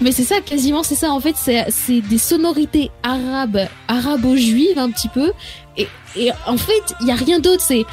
Mais 0.00 0.12
c'est 0.12 0.24
ça, 0.24 0.40
quasiment, 0.40 0.82
c'est 0.82 0.94
ça. 0.94 1.10
En 1.10 1.18
fait, 1.18 1.34
c'est 1.36 2.00
des 2.02 2.18
sonorités 2.18 2.90
arabes, 3.02 3.66
arabo-juives 3.88 4.78
un 4.78 4.90
petit 4.90 5.08
peu. 5.08 5.32
Et, 5.76 5.88
et 6.14 6.30
en 6.46 6.56
fait, 6.56 6.94
il 7.00 7.08
y 7.08 7.10
a 7.10 7.16
rien 7.16 7.40
d'autre. 7.40 7.62
C'est 7.62 7.84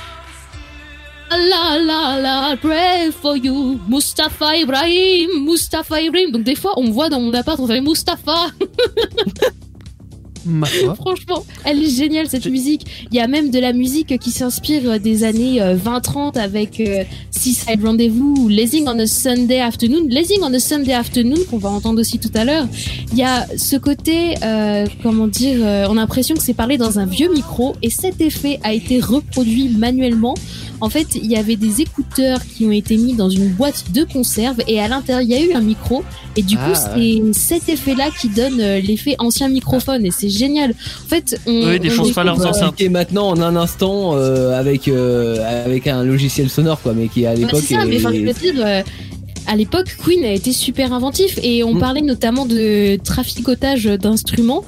la 1.32 1.80
la 1.80 2.20
la, 2.22 2.58
pray 2.58 3.12
for 3.12 3.36
you, 3.36 3.80
Mustafa 3.88 4.58
Ibrahim, 4.58 5.46
Mustafa 5.46 6.02
Ibrahim. 6.02 6.32
Donc 6.32 6.44
des 6.44 6.56
fois, 6.56 6.74
on 6.78 6.92
voit 6.92 7.10
dans 7.10 7.20
mon 7.20 7.34
appart, 7.34 7.60
on 7.60 7.68
fait 7.68 7.82
Mustafa. 7.82 8.52
Franchement, 10.96 11.46
elle 11.64 11.84
est 11.84 11.90
géniale 11.90 12.28
cette 12.30 12.46
musique. 12.46 13.08
Il 13.12 13.18
y 13.18 13.20
a 13.20 13.28
même 13.28 13.50
de 13.50 13.60
la 13.60 13.74
musique 13.74 14.18
qui 14.20 14.32
s'inspire 14.32 15.00
des 15.00 15.24
années 15.24 15.62
euh, 15.62 15.76
20-30 15.76 16.38
avec 16.38 16.80
euh, 16.80 17.04
Seaside 17.32 17.84
Rendezvous 17.84 18.36
ou 18.40 18.50
Lazing 18.50 18.86
on 18.88 18.98
a 19.00 19.08
Sunday 19.08 19.60
Afternoon. 19.60 20.08
Lazing 20.10 20.40
on 20.42 20.54
a 20.54 20.60
Sunday 20.60 20.94
Afternoon 20.94 21.38
qu'on 21.50 21.58
va 21.58 21.70
entendre 21.70 22.00
aussi 22.00 22.20
tout 22.20 22.32
à 22.34 22.46
l'heure. 22.46 22.68
Il 23.12 23.18
y 23.18 23.24
a 23.24 23.46
ce 23.58 23.76
côté, 23.76 24.36
euh, 24.44 24.86
comment 25.04 25.28
dire, 25.28 25.60
euh, 25.62 25.88
on 25.90 25.98
a 25.98 26.06
l'impression 26.06 26.36
que 26.36 26.42
c'est 26.44 26.54
parlé 26.54 26.78
dans 26.78 27.00
un 27.00 27.08
vieux 27.08 27.34
micro 27.34 27.76
et 27.82 27.90
cet 27.90 28.22
effet 28.22 28.60
a 28.64 28.74
été 28.74 29.00
reproduit 29.00 29.70
manuellement. 29.70 30.36
En 30.82 30.90
fait, 30.90 31.08
il 31.16 31.26
y 31.32 31.36
avait 31.38 31.56
des 31.56 31.82
écouteurs 31.82 32.40
qui 32.46 32.66
ont 32.66 32.72
été 32.72 32.98
mis 32.98 33.14
dans 33.14 33.30
une 33.30 33.50
boîte 33.50 33.92
de 33.94 34.04
conserve 34.04 34.58
et 34.68 34.80
à 34.80 34.88
l'intérieur 34.88 35.22
il 35.22 35.30
y 35.30 35.34
a 35.36 35.42
eu 35.42 35.54
un 35.54 35.62
micro 35.62 36.04
et 36.36 36.42
du 36.44 36.56
coup 36.58 36.62
Ah, 36.74 36.94
c'est 36.96 37.22
cet 37.34 37.70
effet-là 37.70 38.10
qui 38.20 38.30
donne 38.30 38.60
euh, 38.60 38.80
l'effet 38.82 39.16
ancien 39.20 39.48
microphone 39.48 40.06
et 40.06 40.12
c'est 40.12 40.30
génial. 40.30 40.72
En 40.72 41.08
fait, 41.08 41.40
on, 41.48 41.70
Oui, 41.70 41.80
des 41.80 41.90
on 41.90 41.94
choses 41.94 42.14
pas 42.14 42.24
découvre, 42.24 42.44
leurs 42.44 42.46
euh, 42.46 42.50
enceintes. 42.50 42.82
Maintenant 42.90 43.30
en 43.30 43.42
un 43.42 43.56
instant 43.56 44.16
euh, 44.16 44.60
avec 44.60 44.88
euh, 44.88 45.64
avec 45.66 45.88
un 45.88 46.04
logiciel 46.04 46.50
sonore 46.50 46.82
quoi, 46.82 46.94
mais 46.94 47.08
qui 47.08 47.26
à 47.26 47.32
Bah, 47.34 47.40
l'époque. 47.40 47.62
c'est 47.66 47.76
ça, 47.76 47.86
mais 47.86 47.98
enfin, 47.98 48.12
je 48.14 48.20
veux 48.22 48.34
dire, 48.34 48.54
euh, 48.66 48.82
à 49.48 49.56
l'époque, 49.56 49.96
Queen 50.04 50.24
a 50.24 50.32
été 50.32 50.52
super 50.52 50.94
inventif 50.94 51.40
et 51.44 51.64
on 51.64 51.76
Mm. 51.76 51.80
parlait 51.80 52.02
notamment 52.02 52.46
de 52.46 52.98
traficotage 53.04 53.86
d'instruments. 53.86 54.64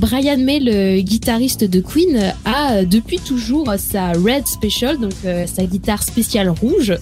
Brian 0.00 0.38
May, 0.38 0.60
le 0.60 1.00
guitariste 1.00 1.64
de 1.64 1.80
Queen, 1.80 2.32
a 2.44 2.84
depuis 2.84 3.18
toujours 3.18 3.72
sa 3.78 4.12
Red 4.12 4.46
Special, 4.46 4.98
donc 4.98 5.12
euh, 5.24 5.46
sa 5.46 5.64
guitare 5.64 6.02
spéciale 6.02 6.48
rouge, 6.48 6.94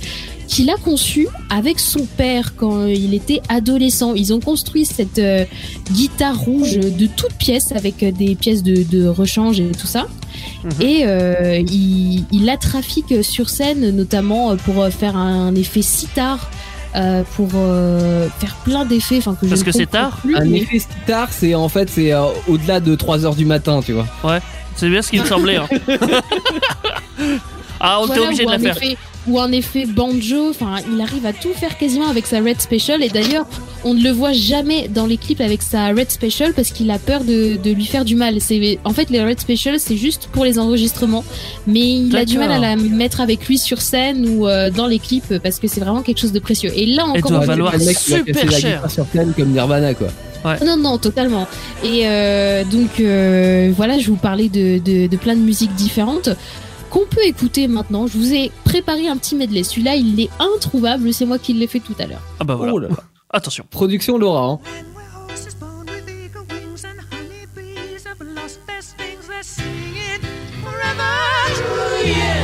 qu'il 0.46 0.70
a 0.70 0.76
conçue 0.76 1.28
avec 1.50 1.78
son 1.78 2.06
père 2.16 2.54
quand 2.56 2.86
il 2.86 3.12
était 3.12 3.42
adolescent. 3.50 4.14
Ils 4.14 4.32
ont 4.32 4.40
construit 4.40 4.86
cette 4.86 5.18
euh, 5.18 5.44
guitare 5.92 6.38
rouge 6.38 6.76
de 6.78 7.06
toutes 7.06 7.34
pièces 7.34 7.72
avec 7.72 7.98
des 8.16 8.34
pièces 8.34 8.62
de, 8.62 8.82
de 8.82 9.06
rechange 9.06 9.60
et 9.60 9.70
tout 9.72 9.86
ça. 9.86 10.06
Mhm. 10.64 10.70
Et 10.80 11.02
euh, 11.04 11.58
il, 11.70 12.24
il 12.32 12.44
la 12.46 12.56
trafique 12.56 13.22
sur 13.22 13.50
scène, 13.50 13.90
notamment 13.94 14.56
pour 14.56 14.86
faire 14.88 15.16
un 15.16 15.54
effet 15.54 15.82
sitar, 15.82 16.50
euh, 16.96 17.22
pour 17.36 17.50
euh, 17.54 18.28
faire 18.38 18.54
plein 18.64 18.84
d'effets. 18.84 19.18
Enfin 19.18 19.34
que 19.34 19.46
je 19.46 19.50
Parce 19.50 19.62
que 19.62 19.72
c'est 19.72 19.86
tard 19.86 20.16
plus, 20.22 20.36
Un 20.36 20.44
mais- 20.44 20.58
effet 20.62 20.78
sitar, 20.78 21.28
c'est 21.32 21.54
en 21.54 21.68
fait 21.68 21.88
c'est 21.90 22.12
euh, 22.12 22.24
au-delà 22.48 22.80
de 22.80 22.94
3 22.94 23.24
heures 23.26 23.34
du 23.36 23.44
matin, 23.44 23.80
tu 23.84 23.92
vois. 23.92 24.06
C'est 24.76 24.88
bien 24.88 25.02
ce 25.02 25.10
qui 25.10 25.18
me 25.18 25.24
semblait. 25.24 25.56
hein. 25.56 25.68
ah, 27.80 27.98
on 28.00 28.04
était 28.06 28.14
Voilà, 28.16 28.22
obligé 28.26 28.44
de 28.46 28.50
la 28.50 28.58
faire. 28.58 28.76
effet- 28.76 28.96
ou 29.28 29.38
un 29.38 29.52
effet 29.52 29.86
banjo, 29.86 30.50
enfin 30.50 30.76
il 30.92 31.00
arrive 31.00 31.26
à 31.26 31.32
tout 31.32 31.52
faire 31.52 31.76
quasiment 31.78 32.08
avec 32.08 32.26
sa 32.26 32.40
Red 32.40 32.60
Special 32.60 33.02
et 33.02 33.08
d'ailleurs 33.08 33.46
on 33.84 33.94
ne 33.94 34.02
le 34.02 34.10
voit 34.10 34.32
jamais 34.32 34.88
dans 34.88 35.06
les 35.06 35.16
clips 35.16 35.40
avec 35.40 35.62
sa 35.62 35.88
Red 35.88 36.10
Special 36.10 36.52
parce 36.54 36.70
qu'il 36.70 36.90
a 36.90 36.98
peur 36.98 37.24
de, 37.24 37.56
de 37.56 37.70
lui 37.70 37.84
faire 37.86 38.04
du 38.04 38.16
mal. 38.16 38.40
C'est 38.40 38.78
En 38.84 38.92
fait 38.92 39.10
les 39.10 39.22
Red 39.22 39.40
Special 39.40 39.78
c'est 39.78 39.96
juste 39.96 40.28
pour 40.32 40.44
les 40.44 40.58
enregistrements 40.58 41.24
mais 41.66 41.80
il 41.80 42.16
a 42.16 42.24
du 42.24 42.38
mal 42.38 42.50
à 42.52 42.58
la 42.58 42.76
mettre 42.76 43.20
avec 43.20 43.46
lui 43.46 43.58
sur 43.58 43.80
scène 43.80 44.28
ou 44.28 44.48
euh, 44.48 44.70
dans 44.70 44.86
les 44.86 44.98
clips 44.98 45.38
parce 45.42 45.58
que 45.58 45.68
c'est 45.68 45.80
vraiment 45.80 46.02
quelque 46.02 46.20
chose 46.20 46.32
de 46.32 46.40
précieux. 46.40 46.70
Et 46.74 46.86
là 46.86 47.04
encore 47.06 47.30
doit 47.30 47.46
valoir 47.46 47.72
le 47.76 47.84
mec 47.84 47.98
super 47.98 48.50
cher. 48.50 48.90
sur 48.90 49.06
scène 49.12 49.32
comme 49.36 49.50
Nirvana 49.50 49.94
quoi. 49.94 50.08
Non, 50.64 50.76
non, 50.76 50.98
totalement. 50.98 51.46
Et 51.84 52.02
euh, 52.04 52.64
donc 52.64 53.00
euh, 53.00 53.72
voilà, 53.76 53.98
je 53.98 54.06
vous 54.08 54.16
parlais 54.16 54.48
de, 54.48 54.78
de, 54.78 55.06
de 55.06 55.16
plein 55.16 55.34
de 55.34 55.40
musiques 55.40 55.74
différentes 55.74 56.30
qu'on 56.90 57.06
peut 57.06 57.24
écouter 57.24 57.68
maintenant. 57.68 58.06
Je 58.06 58.18
vous 58.18 58.32
ai 58.34 58.50
préparé 58.64 59.08
un 59.08 59.16
petit 59.16 59.34
medley. 59.34 59.62
Celui-là, 59.62 59.96
il 59.96 60.20
est 60.20 60.30
introuvable. 60.38 61.12
C'est 61.12 61.26
moi 61.26 61.38
qui 61.38 61.52
l'ai 61.52 61.66
fait 61.66 61.80
tout 61.80 61.94
à 61.98 62.06
l'heure. 62.06 62.22
Ah 62.40 62.44
bah 62.44 62.54
voilà. 62.54 62.72
Oh 62.74 62.78
là 62.78 62.88
là. 62.88 62.96
Attention. 63.30 63.64
Production 63.70 64.18
Laura. 64.18 64.44
Hein. 64.44 64.58
When 72.08 72.37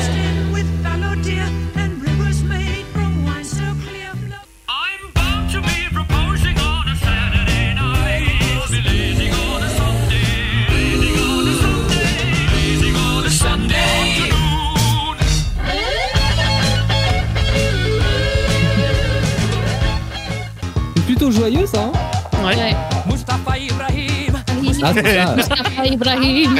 Mustafa 23.34 23.58
Ibrahim. 23.58 24.34
ah. 24.84 25.34
Mustafa 25.36 25.84
Ibrahim. 25.86 26.54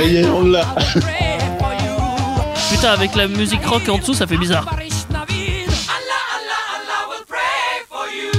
Putain, 2.70 2.90
avec 2.92 3.14
la 3.14 3.28
musique 3.28 3.64
rock 3.66 3.88
en 3.88 3.98
dessous, 3.98 4.14
ça 4.14 4.26
fait 4.26 4.36
bizarre. 4.36 4.64
Barish 4.64 5.06
Navid. 5.10 5.68
Allah, 5.88 6.24
Allah, 6.34 6.62
Allah 6.74 7.00
will 7.10 7.24
pray 7.28 7.84
for 7.88 8.06
you. 8.10 8.32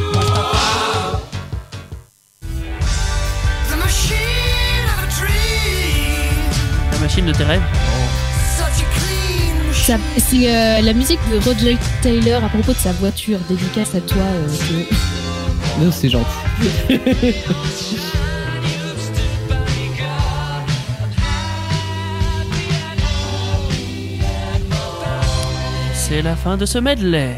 The 3.70 3.78
machine 3.78 4.86
of 4.92 5.00
a 5.04 5.08
dream, 5.20 6.52
La 6.92 6.98
machine 7.00 7.26
de 7.26 7.32
tes 7.34 7.44
rêves. 7.44 7.62
C'est 10.18 10.50
euh, 10.50 10.82
la 10.82 10.94
musique 10.94 11.20
de 11.32 11.38
Roger 11.48 11.78
Taylor 12.02 12.44
à 12.44 12.50
propos 12.50 12.74
de 12.74 12.78
sa 12.78 12.92
voiture. 12.94 13.38
Dédicace 13.48 13.94
à 13.96 14.02
toi. 14.02 14.18
euh, 14.24 14.48
Théo. 14.68 14.80
Non, 15.80 15.92
c'est 15.92 16.10
gentil. 16.10 16.26
C'est 26.16 26.22
la 26.22 26.38
fin 26.38 26.56
de 26.56 26.66
ce 26.66 26.78
medley. 26.78 27.36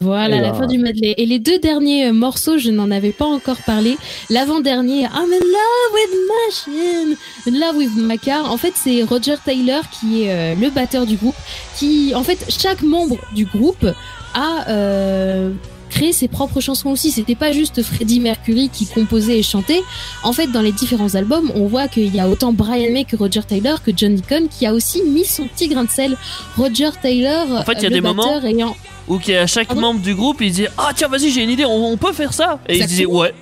Voilà, 0.00 0.40
la 0.40 0.54
fin 0.54 0.66
du 0.66 0.78
medley. 0.78 1.14
Et 1.18 1.26
les 1.26 1.38
deux 1.38 1.58
derniers 1.58 2.06
euh, 2.06 2.12
morceaux, 2.14 2.56
je 2.56 2.70
n'en 2.70 2.90
avais 2.90 3.12
pas 3.12 3.26
encore 3.26 3.58
parlé. 3.66 3.98
L'avant-dernier, 4.30 5.02
I'm 5.02 5.30
in 5.30 5.44
love 5.58 5.92
with 5.92 6.14
machine, 6.46 7.16
in 7.46 7.60
love 7.60 7.76
with 7.76 7.94
my 7.94 8.18
car. 8.18 8.50
En 8.50 8.56
fait, 8.56 8.72
c'est 8.74 9.02
Roger 9.02 9.34
Taylor 9.44 9.82
qui 9.90 10.22
est 10.22 10.32
euh, 10.32 10.54
le 10.54 10.70
batteur 10.70 11.04
du 11.04 11.16
groupe. 11.16 11.34
Qui, 11.76 12.14
en 12.14 12.22
fait, 12.22 12.46
chaque 12.48 12.80
membre 12.80 13.18
du 13.34 13.44
groupe 13.44 13.86
a 14.32 14.64
euh, 14.70 15.50
créé 15.90 16.12
ses 16.12 16.28
propres 16.28 16.60
chansons 16.60 16.90
aussi. 16.90 17.10
C'était 17.10 17.34
pas 17.34 17.52
juste 17.52 17.82
Freddie 17.82 18.20
Mercury 18.20 18.68
qui 18.72 18.86
composait 18.86 19.38
et 19.38 19.42
chantait. 19.42 19.82
En 20.22 20.32
fait, 20.32 20.48
dans 20.48 20.60
les 20.62 20.72
différents 20.72 21.14
albums, 21.14 21.50
on 21.54 21.66
voit 21.66 21.88
qu'il 21.88 22.14
y 22.14 22.20
a 22.20 22.28
autant 22.28 22.52
Brian 22.52 22.92
May 22.92 23.04
que 23.04 23.16
Roger 23.16 23.42
Taylor 23.42 23.82
que 23.82 23.90
John 23.94 24.14
Deacon 24.14 24.48
qui 24.48 24.66
a 24.66 24.72
aussi 24.72 25.02
mis 25.02 25.24
son 25.24 25.46
petit 25.46 25.68
grain 25.68 25.84
de 25.84 25.90
sel. 25.90 26.16
Roger 26.56 26.90
Taylor, 27.00 27.46
En 27.50 27.64
fait, 27.64 27.74
il 27.78 27.82
y 27.82 27.86
a 27.86 27.88
euh, 27.88 27.92
des 27.92 28.00
moments 28.00 28.40
ayant 28.42 28.76
qu'à 29.24 29.46
chaque 29.46 29.68
Pardon 29.68 29.82
membre 29.82 30.00
du 30.00 30.14
groupe, 30.14 30.40
il 30.40 30.50
disait 30.50 30.68
Ah, 30.76 30.90
tiens, 30.94 31.08
vas-y, 31.08 31.30
j'ai 31.30 31.42
une 31.42 31.50
idée, 31.50 31.64
on, 31.64 31.92
on 31.92 31.96
peut 31.96 32.12
faire 32.12 32.32
ça. 32.32 32.58
Et 32.68 32.78
il 32.78 32.86
disait 32.86 33.02
Exactement. 33.04 33.20
Ouais. 33.20 33.34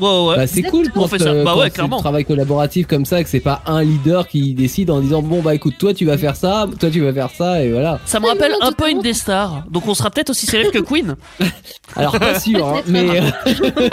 Ouais, 0.00 0.28
ouais. 0.28 0.36
Bah, 0.36 0.46
c'est 0.46 0.62
cool 0.62 0.90
quand, 0.92 1.02
On 1.02 1.08
fait 1.08 1.18
ça. 1.18 1.28
euh, 1.28 1.44
Bah 1.44 1.52
quand 1.54 1.60
ouais, 1.60 1.66
c'est 1.66 1.74
clairement. 1.74 1.96
du 1.96 2.02
travail 2.02 2.24
collaboratif 2.24 2.86
comme 2.86 3.04
ça, 3.04 3.22
que 3.22 3.28
c'est 3.28 3.40
pas 3.40 3.62
un 3.66 3.82
leader 3.82 4.26
qui 4.26 4.54
décide 4.54 4.90
en 4.90 5.00
disant 5.00 5.22
bon 5.22 5.40
bah 5.42 5.54
écoute 5.54 5.74
toi 5.78 5.92
tu 5.94 6.04
vas 6.06 6.16
faire 6.18 6.36
ça, 6.36 6.66
toi 6.78 6.88
tu 6.90 7.00
vas 7.00 7.12
faire 7.12 7.30
ça 7.36 7.62
et 7.62 7.70
voilà. 7.70 8.00
Ça 8.06 8.18
me 8.20 8.26
rappelle 8.26 8.52
non, 8.52 8.66
un 8.66 8.72
peu 8.72 8.88
une 8.90 9.00
des 9.02 9.12
stars. 9.14 9.64
Donc 9.70 9.86
on 9.86 9.94
sera 9.94 10.10
peut-être 10.10 10.30
aussi 10.30 10.46
célèbre 10.46 10.70
que 10.72 10.78
Queen. 10.78 11.16
Alors 11.96 12.18
pas 12.18 12.38
sûr, 12.40 12.66
hein, 12.66 12.80
mais 12.86 13.20
euh, 13.20 13.20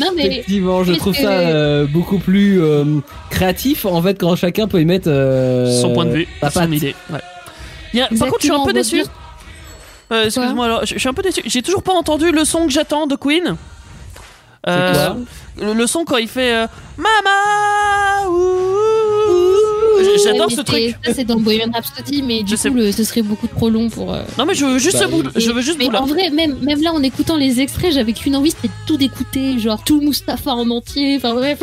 Non 0.00 0.08
mais 0.16 0.26
effectivement 0.26 0.84
je 0.84 0.92
trouve 0.94 1.14
que- 1.14 1.22
ça 1.22 1.30
euh, 1.30 1.86
beaucoup 1.86 2.18
plus 2.18 2.62
euh, 2.62 2.84
créatif 3.30 3.84
en 3.86 4.00
fait 4.02 4.18
quand 4.20 4.36
chacun 4.36 4.68
peut 4.68 4.80
y 4.80 4.84
mettre 4.84 5.08
euh, 5.10 5.80
son 5.80 5.92
point 5.92 6.04
de 6.04 6.10
vue, 6.12 6.28
sa 6.40 6.50
son 6.50 6.70
idée. 6.72 6.94
Ouais. 7.10 7.18
Il 7.92 7.98
y 7.98 8.02
a- 8.02 8.08
par 8.08 8.28
contre, 8.28 8.40
je 8.40 8.46
suis 8.46 8.54
un 8.54 8.64
peu 8.64 8.72
déçu. 8.72 9.02
Euh, 10.12 10.24
Excuse-moi, 10.26 10.64
alors, 10.66 10.86
je 10.86 10.98
suis 10.98 11.08
un 11.08 11.12
peu 11.14 11.22
déçu. 11.22 11.40
J'ai 11.46 11.62
toujours 11.62 11.82
pas 11.82 11.92
entendu 11.92 12.30
le 12.30 12.44
son 12.44 12.66
que 12.66 12.72
j'attends 12.72 13.06
de 13.06 13.16
Queen. 13.16 13.56
Euh, 14.68 14.92
quoi 14.92 15.16
le, 15.58 15.72
le 15.72 15.86
son 15.86 16.04
quand 16.04 16.16
il 16.18 16.28
fait 16.28 16.52
euh, 16.54 16.66
Mama. 16.98 18.30
J'adore 20.24 20.50
ce 20.50 20.60
truc. 20.62 20.96
Ça 21.04 21.12
c'est 21.14 21.24
dans 21.24 21.38
Bohemian 21.38 21.70
Rhapsody, 21.72 22.22
mais 22.22 22.42
du 22.42 22.50
Je 22.50 22.56
coup 22.56 22.62
sais. 22.62 22.70
le- 22.70 22.90
ce 22.92 23.04
serait 23.04 23.22
beaucoup 23.22 23.46
trop 23.46 23.68
long 23.70 23.88
pour. 23.90 24.12
euh, 24.12 24.22
Non 24.38 24.44
mais 24.46 24.54
je 24.54 24.64
veux 24.64 24.78
juste 24.78 24.98
Bah, 24.98 25.04
ce 25.04 25.10
bout. 25.10 25.22
et- 25.36 25.40
Je 25.40 25.50
veux 25.52 25.60
juste 25.62 25.78
mais 25.78 25.86
bout 25.86 25.92
là. 25.92 26.02
en 26.02 26.06
vrai, 26.06 26.30
même 26.30 26.56
même 26.62 26.82
là 26.82 26.92
en 26.92 27.02
écoutant 27.02 27.36
les 27.36 27.60
extraits, 27.60 27.92
j'avais 27.92 28.12
qu'une 28.12 28.34
envie, 28.36 28.50
c'était 28.50 28.72
tout 28.86 28.96
d'écouter, 28.96 29.58
genre 29.58 29.82
tout 29.84 30.00
Mustapha 30.00 30.52
en 30.52 30.68
entier. 30.70 31.16
Enfin 31.16 31.34
bref. 31.34 31.60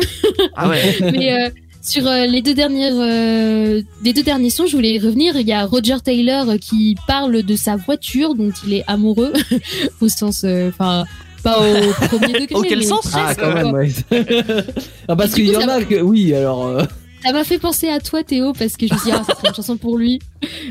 Ah 0.56 0.68
ouais. 0.68 0.96
mais 1.00 1.32
euh, 1.46 1.50
sur 1.82 2.06
euh, 2.06 2.26
les 2.26 2.42
deux 2.42 2.54
dernières, 2.54 2.94
euh, 2.96 3.82
les 4.02 4.12
deux 4.12 4.22
derniers 4.22 4.50
sons, 4.50 4.66
je 4.66 4.76
voulais 4.76 4.92
y 4.92 4.98
revenir. 4.98 5.36
Il 5.36 5.46
y 5.46 5.52
a 5.52 5.64
Roger 5.66 5.96
Taylor 6.02 6.46
qui 6.60 6.96
parle 7.06 7.42
de 7.42 7.56
sa 7.56 7.76
voiture 7.76 8.34
dont 8.34 8.52
il 8.66 8.74
est 8.74 8.84
amoureux, 8.86 9.32
au 10.00 10.08
sens, 10.08 10.42
euh, 10.44 10.68
enfin. 10.70 11.04
Pas 11.44 11.60
au 11.60 12.06
premier 12.18 12.32
degré. 12.40 12.54
Auquel 12.54 12.78
mais 12.80 12.84
sens 12.84 13.08
Ah, 13.14 13.24
presque, 13.24 13.40
quand 13.40 13.54
même, 13.54 13.70
quoi. 13.70 13.78
ouais. 13.80 13.92
ah, 15.08 15.16
parce 15.16 15.30
Du 15.30 15.42
qu'il 15.42 15.50
y 15.50 15.52
coup, 15.52 15.60
en 15.62 15.66
ça- 15.66 15.74
a 15.74 15.82
que, 15.84 16.00
oui, 16.00 16.34
alors. 16.34 16.66
euh, 16.66 16.82
Ça 17.24 17.32
m'a 17.32 17.44
fait 17.44 17.58
penser 17.58 17.88
à 17.88 18.00
toi, 18.00 18.22
Théo, 18.22 18.52
parce 18.52 18.76
que 18.76 18.86
je 18.86 18.92
me 18.92 18.98
suis 18.98 19.10
dit, 19.10 19.16
ah, 19.18 19.22
ça 19.26 19.34
serait 19.34 19.48
une 19.48 19.54
chanson 19.54 19.76
pour 19.78 19.96
lui. 19.96 20.18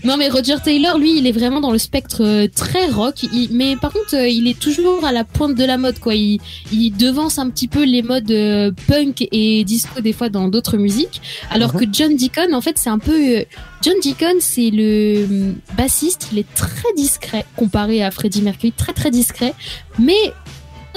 Non, 0.03 0.17
mais 0.17 0.29
Roger 0.29 0.57
Taylor, 0.63 0.99
lui, 0.99 1.17
il 1.17 1.25
est 1.25 1.31
vraiment 1.31 1.59
dans 1.61 1.71
le 1.71 1.79
spectre 1.79 2.21
euh, 2.23 2.47
très 2.53 2.85
rock. 2.89 3.23
Il- 3.33 3.49
mais 3.53 3.75
par 3.75 3.91
contre, 3.91 4.15
euh, 4.15 4.27
il 4.27 4.47
est 4.47 4.59
toujours 4.59 5.03
à 5.03 5.11
la 5.11 5.23
pointe 5.23 5.55
de 5.55 5.63
la 5.65 5.77
mode, 5.79 5.97
quoi. 5.97 6.13
Il, 6.13 6.39
il 6.71 6.91
devance 6.91 7.39
un 7.39 7.49
petit 7.49 7.67
peu 7.67 7.83
les 7.83 8.03
modes 8.03 8.29
euh, 8.29 8.71
punk 8.87 9.27
et 9.31 9.63
disco, 9.63 9.99
des 9.99 10.13
fois, 10.13 10.29
dans 10.29 10.47
d'autres 10.47 10.77
musiques. 10.77 11.21
Alors 11.49 11.73
que 11.73 11.85
John 11.91 12.15
Deacon, 12.15 12.53
en 12.53 12.61
fait, 12.61 12.77
c'est 12.77 12.91
un 12.91 12.99
peu. 12.99 13.39
euh, 13.39 13.43
John 13.81 13.95
Deacon, 14.03 14.35
c'est 14.39 14.69
le 14.71 15.23
hum, 15.25 15.55
bassiste. 15.75 16.27
Il 16.31 16.37
est 16.37 16.53
très 16.53 16.93
discret 16.95 17.45
comparé 17.55 18.03
à 18.03 18.11
Freddie 18.11 18.43
Mercury, 18.43 18.71
très 18.73 18.93
très 18.93 19.09
discret. 19.09 19.55
Mais 19.97 20.13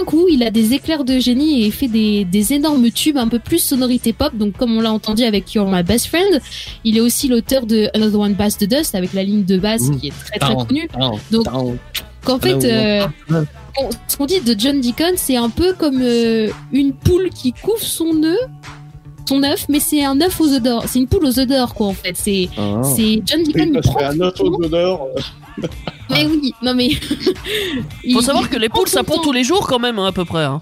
coup, 0.04 0.26
il 0.30 0.42
a 0.42 0.50
des 0.50 0.72
éclairs 0.74 1.04
de 1.04 1.18
génie 1.18 1.64
et 1.64 1.70
fait 1.70 1.88
des, 1.88 2.24
des 2.24 2.52
énormes 2.52 2.90
tubes 2.90 3.16
un 3.16 3.28
peu 3.28 3.38
plus 3.38 3.58
sonorité 3.58 4.12
pop. 4.12 4.36
Donc, 4.36 4.56
comme 4.56 4.76
on 4.76 4.80
l'a 4.80 4.92
entendu 4.92 5.22
avec 5.24 5.54
You're 5.54 5.70
My 5.70 5.82
Best 5.82 6.06
Friend, 6.06 6.40
il 6.84 6.96
est 6.96 7.00
aussi 7.00 7.28
l'auteur 7.28 7.66
de 7.66 7.88
Another 7.94 8.20
One 8.20 8.34
Bass 8.34 8.58
the 8.58 8.64
Dust 8.68 8.94
avec 8.94 9.12
la 9.14 9.22
ligne 9.22 9.44
de 9.44 9.56
basse 9.58 9.82
Mmh. 9.88 9.96
qui 10.00 10.06
est 10.08 10.12
très 10.24 10.38
très 10.38 10.54
connue. 10.54 10.88
down, 10.98 11.18
Donc, 11.30 11.44
down. 11.44 11.78
Qu'en 12.24 12.38
fait, 12.40 12.64
euh, 12.64 13.06
on- 13.78 13.88
ce 14.08 14.16
qu'on 14.16 14.26
dit 14.26 14.40
de 14.40 14.54
John 14.58 14.80
Deacon, 14.80 15.12
c'est 15.16 15.36
un 15.36 15.48
peu 15.50 15.72
comme 15.74 16.00
euh, 16.02 16.50
une 16.72 16.92
poule 16.92 17.30
qui 17.30 17.52
couvre 17.52 17.78
son 17.80 18.22
œuf, 18.24 18.38
son 19.28 19.42
œuf, 19.44 19.66
mais 19.68 19.80
c'est 19.80 20.04
un 20.04 20.20
œuf 20.20 20.40
aux 20.40 20.48
œufs 20.48 20.62
d'or. 20.62 20.84
C'est 20.88 20.98
une 20.98 21.06
poule 21.06 21.24
aux 21.24 21.38
œufs 21.38 21.46
d'or, 21.46 21.72
quoi, 21.74 21.86
en 21.86 21.92
fait. 21.94 22.14
C'est 22.16 22.48
Ah. 22.58 22.82
c'est 22.84 23.22
John 23.24 23.42
Deacon. 23.44 23.70
Oui, 23.74 23.80
prend 23.82 23.98
qu'un 23.98 24.12
tout 24.12 24.20
autre 24.22 24.36
son 24.38 24.50
temps. 24.50 24.58
odeur. 24.66 25.00
Mais 26.10 26.26
oui, 26.26 26.52
non 26.62 26.74
mais. 26.74 26.90
Faut 28.12 28.20
savoir 28.22 28.48
que 28.48 28.56
les 28.56 28.68
poules, 28.68 28.88
ça 28.88 29.02
pond 29.02 29.18
tous 29.22 29.32
les 29.32 29.44
jours 29.44 29.66
quand 29.66 29.78
même, 29.78 29.98
hein, 29.98 30.06
à 30.06 30.12
peu 30.12 30.24
près. 30.24 30.44
hein. 30.44 30.60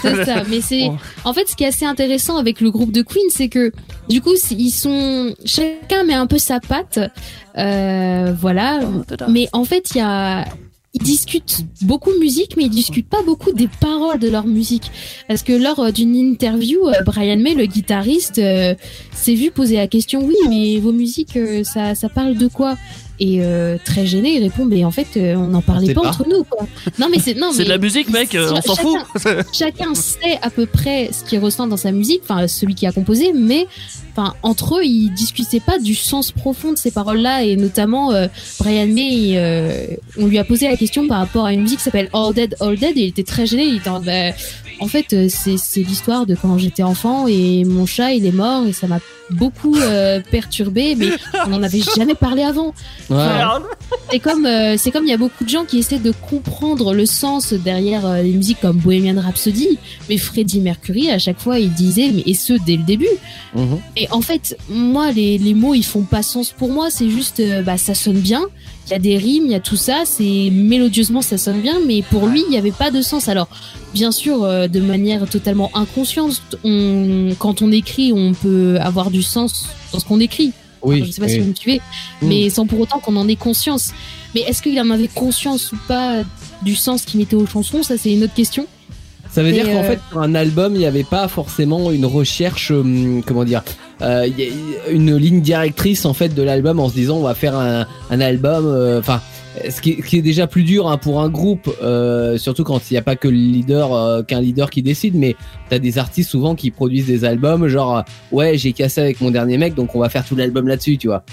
C'est 0.00 0.24
ça, 0.24 0.42
mais 0.48 0.60
c'est 0.62 0.88
Ouais. 0.88 0.96
en 1.24 1.34
fait 1.34 1.46
ce 1.48 1.54
qui 1.54 1.64
est 1.64 1.66
assez 1.66 1.84
intéressant 1.84 2.38
avec 2.38 2.62
le 2.62 2.70
groupe 2.70 2.92
de 2.92 3.02
Queen, 3.02 3.26
c'est 3.28 3.48
que 3.48 3.72
du 4.08 4.22
coup 4.22 4.32
ils 4.50 4.70
sont 4.70 5.34
chacun 5.44 6.04
met 6.04 6.14
un 6.14 6.26
peu 6.26 6.38
sa 6.38 6.60
patte, 6.60 6.98
euh, 7.58 8.34
voilà. 8.40 8.80
Mais 9.28 9.48
en 9.52 9.64
fait 9.64 9.90
il 9.94 9.98
y 9.98 10.00
a 10.00 10.46
ils 10.94 11.02
discutent 11.02 11.64
beaucoup 11.82 12.10
musique, 12.20 12.54
mais 12.56 12.64
ils 12.64 12.70
discutent 12.70 13.08
pas 13.08 13.22
beaucoup 13.22 13.52
des 13.52 13.68
paroles 13.80 14.18
de 14.18 14.28
leur 14.28 14.46
musique. 14.46 14.90
Parce 15.26 15.42
que 15.42 15.52
lors 15.54 15.80
euh, 15.80 15.90
d'une 15.90 16.14
interview, 16.14 16.86
euh, 16.86 16.92
Brian 17.06 17.38
May, 17.38 17.54
le 17.54 17.64
guitariste, 17.64 18.36
euh, 18.38 18.74
s'est 19.14 19.34
vu 19.34 19.50
poser 19.50 19.76
la 19.76 19.86
question 19.86 20.22
Oui, 20.22 20.34
mais 20.50 20.78
vos 20.80 20.92
musiques, 20.92 21.36
euh, 21.38 21.64
ça, 21.64 21.94
ça 21.94 22.10
parle 22.10 22.36
de 22.36 22.46
quoi? 22.46 22.76
Et 23.20 23.38
euh, 23.42 23.76
très 23.84 24.06
gêné, 24.06 24.36
il 24.36 24.42
répond 24.42 24.64
Mais 24.64 24.84
en 24.84 24.90
fait, 24.90 25.06
euh, 25.16 25.34
on 25.36 25.48
n'en 25.48 25.62
parlait 25.62 25.94
pas, 25.94 26.00
pas. 26.02 26.08
entre 26.08 26.26
nous, 26.28 26.42
quoi. 26.44 26.66
Non, 26.98 27.08
mais 27.10 27.18
c'est 27.20 27.34
non, 27.34 27.50
C'est 27.52 27.64
de 27.64 27.68
la 27.68 27.78
musique, 27.78 28.08
mec, 28.10 28.34
euh, 28.34 28.50
on 28.52 28.60
s'en 28.62 28.74
fout. 28.74 28.98
chacun- 29.22 29.42
chacun 29.52 29.94
sait 29.94 30.38
à 30.42 30.50
peu 30.50 30.66
près 30.66 31.10
ce 31.12 31.22
qu'il 31.22 31.38
ressent 31.38 31.66
dans 31.66 31.76
sa 31.76 31.92
musique, 31.92 32.22
enfin 32.24 32.48
celui 32.48 32.74
qui 32.74 32.86
a 32.86 32.92
composé, 32.92 33.32
mais 33.32 33.66
enfin 34.14 34.34
entre 34.42 34.76
eux 34.78 34.84
ils 34.84 35.10
discutaient 35.10 35.60
pas 35.60 35.78
du 35.78 35.94
sens 35.94 36.32
profond 36.32 36.72
de 36.72 36.78
ces 36.78 36.90
paroles-là 36.90 37.44
et 37.44 37.56
notamment 37.56 38.12
euh, 38.12 38.26
Brian 38.58 38.86
May, 38.88 39.32
euh, 39.36 39.86
on 40.18 40.26
lui 40.26 40.38
a 40.38 40.44
posé 40.44 40.68
la 40.68 40.76
question 40.76 41.06
par 41.06 41.18
rapport 41.18 41.46
à 41.46 41.52
une 41.52 41.62
musique 41.62 41.78
qui 41.78 41.84
s'appelle 41.84 42.08
All 42.12 42.34
Dead 42.34 42.56
All 42.60 42.76
Dead 42.76 42.96
et 42.96 43.02
il 43.02 43.08
était 43.08 43.22
très 43.22 43.46
gêné, 43.46 43.64
il 43.64 43.76
était 43.76 43.88
en, 43.88 44.00
bah, 44.00 44.30
en 44.82 44.88
fait 44.88 45.12
euh, 45.12 45.28
c'est 45.28 45.80
l'histoire 45.80 46.26
de 46.26 46.34
quand 46.34 46.58
j'étais 46.58 46.82
enfant 46.82 47.26
et 47.26 47.64
mon 47.64 47.86
chat 47.86 48.12
il 48.12 48.26
est 48.26 48.32
mort 48.32 48.66
et 48.66 48.72
ça 48.72 48.86
m'a 48.86 48.98
beaucoup 49.32 49.76
euh, 49.76 50.20
perturbé, 50.30 50.94
mais 50.94 51.08
on 51.46 51.50
n'en 51.50 51.62
avait 51.62 51.82
jamais 51.96 52.14
parlé 52.14 52.42
avant. 52.42 52.74
Ouais. 53.10 53.18
C'est 54.10 54.18
comme 54.18 54.46
euh, 54.46 54.76
c'est 54.76 54.90
comme 54.90 55.04
il 55.04 55.10
y 55.10 55.14
a 55.14 55.18
beaucoup 55.18 55.44
de 55.44 55.48
gens 55.48 55.64
qui 55.64 55.78
essaient 55.78 55.98
de 55.98 56.12
comprendre 56.12 56.94
le 56.94 57.06
sens 57.06 57.52
derrière 57.52 58.06
euh, 58.06 58.22
les 58.22 58.32
musiques 58.32 58.60
comme 58.60 58.76
Bohemian 58.76 59.20
Rhapsody, 59.20 59.78
mais 60.08 60.18
Freddie 60.18 60.60
Mercury 60.60 61.10
à 61.10 61.18
chaque 61.18 61.40
fois 61.40 61.58
il 61.58 61.72
disait 61.72 62.10
mais 62.14 62.22
et 62.26 62.34
ce 62.34 62.52
dès 62.52 62.76
le 62.76 62.84
début. 62.84 63.08
Mhm. 63.54 63.78
Et 63.96 64.08
en 64.10 64.20
fait 64.20 64.56
moi 64.68 65.10
les, 65.12 65.38
les 65.38 65.54
mots 65.54 65.74
ils 65.74 65.84
font 65.84 66.02
pas 66.02 66.22
sens 66.22 66.50
pour 66.50 66.70
moi, 66.70 66.90
c'est 66.90 67.08
juste 67.08 67.42
bah 67.64 67.78
ça 67.78 67.94
sonne 67.94 68.20
bien, 68.20 68.42
il 68.86 68.90
y 68.92 68.94
a 68.94 68.98
des 68.98 69.16
rimes, 69.16 69.44
il 69.46 69.52
y 69.52 69.54
a 69.54 69.60
tout 69.60 69.76
ça, 69.76 70.02
c'est 70.04 70.50
mélodieusement 70.52 71.22
ça 71.22 71.38
sonne 71.38 71.60
bien, 71.60 71.78
mais 71.86 72.02
pour 72.02 72.26
lui 72.26 72.42
il 72.48 72.54
y 72.54 72.58
avait 72.58 72.72
pas 72.72 72.90
de 72.90 73.00
sens. 73.02 73.28
Alors 73.28 73.48
bien 73.94 74.10
sûr 74.12 74.42
euh, 74.42 74.68
de 74.68 74.80
manière 74.80 75.28
totalement 75.28 75.70
inconsciente, 75.74 76.40
on 76.64 77.30
quand 77.38 77.62
on 77.62 77.70
écrit 77.72 78.12
on 78.12 78.32
peut 78.32 78.78
avoir 78.80 79.10
du 79.10 79.22
sens 79.22 79.68
dans 79.92 79.98
ce 80.00 80.04
qu'on 80.04 80.20
écrit. 80.20 80.52
Oui. 80.82 81.04
Je 81.06 81.12
sais 81.12 81.20
pas 81.20 81.28
si 81.28 81.38
vous 81.38 81.50
me 81.50 81.54
suivez, 81.54 81.80
Mm. 82.20 82.28
mais 82.28 82.50
sans 82.50 82.66
pour 82.66 82.80
autant 82.80 82.98
qu'on 82.98 83.16
en 83.16 83.28
ait 83.28 83.36
conscience. 83.36 83.92
Mais 84.34 84.40
est-ce 84.40 84.62
qu'il 84.62 84.78
en 84.80 84.90
avait 84.90 85.08
conscience 85.08 85.70
ou 85.72 85.76
pas 85.86 86.22
du 86.62 86.74
sens 86.74 87.04
qu'il 87.04 87.20
mettait 87.20 87.36
aux 87.36 87.46
chansons? 87.46 87.82
Ça, 87.82 87.96
c'est 87.96 88.12
une 88.12 88.24
autre 88.24 88.34
question. 88.34 88.66
Ça 89.30 89.42
veut 89.42 89.52
dire 89.52 89.64
qu'en 89.64 89.78
euh, 89.78 89.88
fait, 89.88 90.00
sur 90.10 90.20
un 90.20 90.34
album, 90.34 90.74
il 90.74 90.78
n'y 90.78 90.86
avait 90.86 91.04
pas 91.04 91.28
forcément 91.28 91.90
une 91.90 92.04
recherche, 92.04 92.70
hum, 92.70 93.22
comment 93.26 93.44
dire, 93.44 93.62
euh, 94.02 94.28
une 94.90 95.16
ligne 95.16 95.40
directrice 95.40 96.04
en 96.04 96.14
fait 96.14 96.34
de 96.34 96.42
l'album 96.42 96.80
en 96.80 96.88
se 96.88 96.94
disant 96.94 97.18
on 97.18 97.22
va 97.22 97.34
faire 97.34 97.56
un, 97.56 97.86
un 98.10 98.20
album, 98.20 98.66
euh, 98.66 98.98
enfin. 98.98 99.20
ce, 99.68 99.80
qui 99.80 99.98
est, 100.12 100.22
déjà 100.22 100.46
plus 100.46 100.64
dur 100.64 100.88
hein, 100.88 100.98
pour 100.98 101.20
un 101.20 101.28
groupe, 101.28 101.70
euh, 101.82 102.36
surtout 102.38 102.64
quand 102.64 102.90
il 102.90 102.94
n'y 102.94 102.98
a 102.98 103.02
pas 103.02 103.16
que 103.16 103.28
le 103.28 103.36
leader, 103.36 104.26
qu'un 104.26 104.40
leader 104.40 104.70
qui 104.70 104.82
décide, 104.82 105.14
mais 105.14 105.36
t'as 105.70 105.78
des 105.78 105.98
artistes 105.98 106.30
souvent 106.30 106.54
qui 106.54 106.70
produisent 106.70 107.06
des 107.06 107.24
albums, 107.24 107.68
genre 107.68 108.04
ouais 108.32 108.58
j'ai 108.58 108.72
cassé 108.72 109.00
avec 109.00 109.20
mon 109.20 109.30
dernier 109.30 109.58
mec, 109.58 109.74
donc 109.74 109.94
on 109.94 110.00
va 110.00 110.08
faire 110.08 110.24
tout 110.24 110.36
l'album 110.36 110.66
là-dessus, 110.66 110.98
tu 110.98 111.08
vois. 111.08 111.24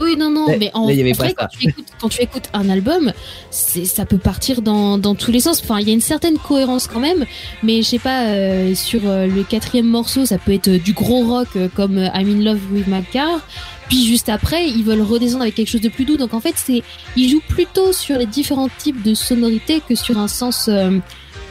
Oui, 0.00 0.16
non, 0.16 0.30
non, 0.30 0.48
Là- 0.48 0.56
mais 0.58 0.70
en 0.74 0.86
là, 0.86 0.92
il 0.92 0.98
y 0.98 1.00
avait 1.02 1.12
vrai, 1.12 1.34
pas 1.34 1.44
quand 1.44 1.56
tu, 1.58 1.68
écoutes, 1.68 1.84
quand 2.00 2.08
tu 2.08 2.22
écoutes 2.22 2.48
un 2.52 2.68
album, 2.68 3.12
c'est, 3.50 3.84
ça 3.84 4.04
peut 4.04 4.18
partir 4.18 4.60
dans, 4.62 4.98
dans 4.98 5.14
tous 5.14 5.30
les 5.30 5.40
sens. 5.40 5.60
Enfin, 5.62 5.78
il 5.80 5.86
y 5.86 5.90
a 5.90 5.94
une 5.94 6.00
certaine 6.00 6.36
cohérence 6.38 6.86
quand 6.86 7.00
même, 7.00 7.24
mais 7.62 7.82
je 7.82 7.88
sais 7.88 7.98
pas, 7.98 8.26
euh, 8.26 8.74
sur 8.74 9.02
euh, 9.04 9.26
le 9.26 9.42
quatrième 9.44 9.86
morceau, 9.86 10.26
ça 10.26 10.38
peut 10.38 10.52
être 10.52 10.68
euh, 10.68 10.78
du 10.78 10.92
gros 10.92 11.24
rock 11.26 11.48
euh, 11.56 11.68
comme 11.74 11.98
euh, 11.98 12.08
I'm 12.14 12.28
in 12.28 12.42
love 12.44 12.60
with 12.72 12.86
my 12.88 13.02
car. 13.12 13.40
Puis 13.88 14.06
juste 14.06 14.28
après, 14.30 14.66
ils 14.68 14.82
veulent 14.82 15.02
redescendre 15.02 15.42
avec 15.42 15.54
quelque 15.54 15.68
chose 15.70 15.82
de 15.82 15.90
plus 15.90 16.04
doux. 16.06 16.16
Donc 16.16 16.32
en 16.34 16.40
fait, 16.40 16.54
c'est, 16.56 16.82
ils 17.16 17.28
jouent 17.28 17.42
plutôt 17.48 17.92
sur 17.92 18.18
les 18.18 18.26
différents 18.26 18.70
types 18.78 19.02
de 19.02 19.14
sonorités 19.14 19.80
que 19.86 19.94
sur 19.94 20.18
un 20.18 20.26
sens 20.28 20.68
euh, 20.68 20.98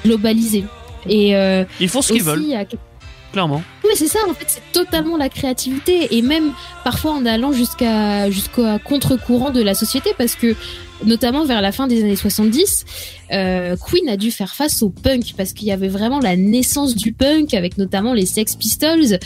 globalisé. 0.03 0.65
Et 1.07 1.35
euh, 1.35 1.63
Ils 1.79 1.89
font 1.89 2.01
ce 2.01 2.13
qu'ils 2.13 2.23
veulent, 2.23 2.41
il 2.43 2.49
y 2.49 2.55
a 2.55 2.65
clairement. 3.33 3.61
c'est 3.95 4.07
ça, 4.07 4.19
en 4.29 4.33
fait, 4.33 4.45
c'est 4.47 4.71
totalement 4.71 5.17
la 5.17 5.27
créativité 5.27 6.15
et 6.15 6.21
même 6.21 6.53
parfois 6.83 7.11
en 7.11 7.25
allant 7.25 7.51
jusqu'à 7.51 8.31
jusqu'à 8.31 8.79
contre-courant 8.79 9.49
de 9.49 9.61
la 9.61 9.73
société 9.73 10.11
parce 10.17 10.35
que 10.35 10.55
notamment 11.03 11.43
vers 11.43 11.61
la 11.61 11.71
fin 11.71 11.87
des 11.87 12.01
années 12.01 12.15
70, 12.15 12.85
euh, 13.33 13.75
Queen 13.85 14.07
a 14.09 14.17
dû 14.17 14.31
faire 14.31 14.53
face 14.55 14.81
au 14.83 14.89
punk 14.89 15.33
parce 15.35 15.53
qu'il 15.53 15.67
y 15.67 15.71
avait 15.71 15.87
vraiment 15.87 16.19
la 16.19 16.35
naissance 16.35 16.95
du 16.95 17.11
punk 17.13 17.53
avec 17.53 17.77
notamment 17.77 18.13
les 18.13 18.25
Sex 18.25 18.55
Pistols. 18.55 19.19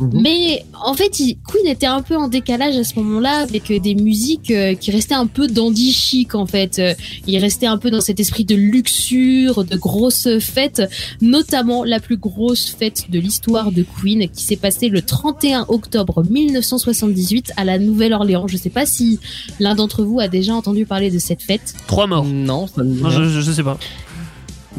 Mhm. 0.00 0.20
Mais 0.22 0.64
en 0.84 0.94
fait, 0.94 1.20
il- 1.20 1.36
Queen 1.46 1.66
était 1.66 1.86
un 1.86 2.02
peu 2.02 2.16
en 2.16 2.28
décalage 2.28 2.76
à 2.76 2.84
ce 2.84 2.94
moment-là 2.98 3.38
avec 3.38 3.70
euh, 3.70 3.78
des 3.78 3.94
musiques 3.94 4.50
euh, 4.50 4.74
qui 4.74 4.90
restaient 4.90 5.14
un 5.14 5.26
peu 5.26 5.46
dandy 5.46 5.92
chic 5.92 6.34
en 6.34 6.46
fait. 6.46 6.80
Il 7.26 7.38
restait 7.38 7.66
un 7.66 7.76
peu 7.78 7.90
dans 7.90 8.00
cet 8.00 8.18
esprit 8.20 8.44
de 8.44 8.54
luxure, 8.54 9.64
de 9.64 9.76
grosses 9.76 10.28
fêtes, 10.38 10.82
notamment 11.20 11.84
la 11.84 12.00
plus 12.00 12.16
grosse 12.16 12.68
fête 12.70 13.10
de 13.10 13.18
l'histoire 13.18 13.72
de 13.72 13.82
Queen 14.00 14.28
qui 14.28 14.44
s'est 14.44 14.56
passée 14.56 14.88
le 14.88 15.02
31 15.02 15.66
octobre 15.68 16.24
1978 16.28 17.52
à 17.56 17.64
la 17.64 17.78
Nouvelle-Orléans. 17.78 18.46
Je 18.46 18.56
sais 18.56 18.70
pas 18.70 18.86
si 18.86 19.18
l'un 19.58 19.74
d'entre 19.74 20.02
vous 20.04 20.20
a 20.20 20.28
déjà 20.28 20.54
entendu 20.54 20.86
parler 20.86 21.10
de 21.10 21.18
cette 21.18 21.42
fête. 21.42 21.74
Trois 21.86 22.06
morts. 22.06 22.24
Non, 22.24 22.66
ça 22.66 22.82
me 22.82 22.94
dit 22.94 23.02
Non, 23.02 23.08
rien. 23.08 23.28
je, 23.28 23.49
je 23.50 23.54
sais 23.56 23.62
pas. 23.62 23.78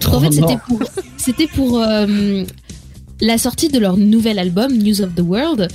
En 0.08 0.20
fait, 0.22 0.32
c'était 0.32 0.58
pour, 0.68 0.80
c'était 1.18 1.48
pour 1.48 1.80
euh, 1.82 2.44
la 3.20 3.38
sortie 3.38 3.68
de 3.68 3.78
leur 3.78 3.98
nouvel 3.98 4.40
album 4.40 4.72
News 4.76 5.02
of 5.02 5.14
the 5.16 5.20
World. 5.22 5.68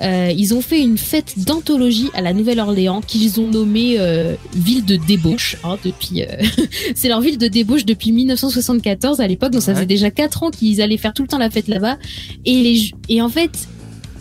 Euh, 0.00 0.32
ils 0.36 0.54
ont 0.54 0.60
fait 0.60 0.80
une 0.80 0.96
fête 0.96 1.34
d'anthologie 1.38 2.08
à 2.14 2.22
la 2.22 2.32
Nouvelle-Orléans 2.32 3.00
qu'ils 3.02 3.40
ont 3.40 3.48
nommée 3.48 3.96
euh, 3.98 4.34
ville 4.54 4.84
de 4.84 4.96
débauche. 4.96 5.56
hein, 5.64 5.76
depuis, 5.84 6.22
euh, 6.22 6.26
c'est 6.94 7.08
leur 7.08 7.20
ville 7.20 7.36
de 7.36 7.48
débauche 7.48 7.84
depuis 7.84 8.12
1974 8.12 9.20
à 9.20 9.26
l'époque, 9.26 9.50
donc 9.52 9.60
ça 9.62 9.72
Ouais. 9.72 9.74
faisait 9.76 9.86
déjà 9.86 10.10
quatre 10.10 10.44
ans 10.44 10.50
qu'ils 10.50 10.80
allaient 10.80 10.96
faire 10.96 11.12
tout 11.12 11.22
le 11.22 11.28
temps 11.28 11.38
la 11.38 11.50
fête 11.50 11.68
là-bas. 11.68 11.98
Et, 12.46 12.62
les, 12.62 12.90
et 13.08 13.20
en 13.20 13.28
fait, 13.28 13.68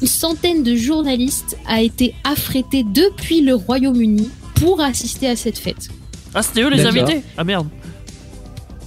une 0.02 0.08
centaine 0.08 0.64
de 0.64 0.76
journalistes 0.76 1.56
a 1.68 1.82
été 1.82 2.16
affrétée 2.24 2.84
depuis 2.84 3.42
le 3.42 3.54
Royaume-Uni 3.56 4.30
pour 4.56 4.82
assister 4.82 5.28
à 5.28 5.36
cette 5.36 5.58
fête. 5.60 5.90
Ah, 6.34 6.42
c'était 6.42 6.64
eux 6.64 6.70
les 6.70 6.84
D'accord. 6.84 7.04
invités? 7.04 7.22
Ah 7.38 7.44
merde. 7.44 7.68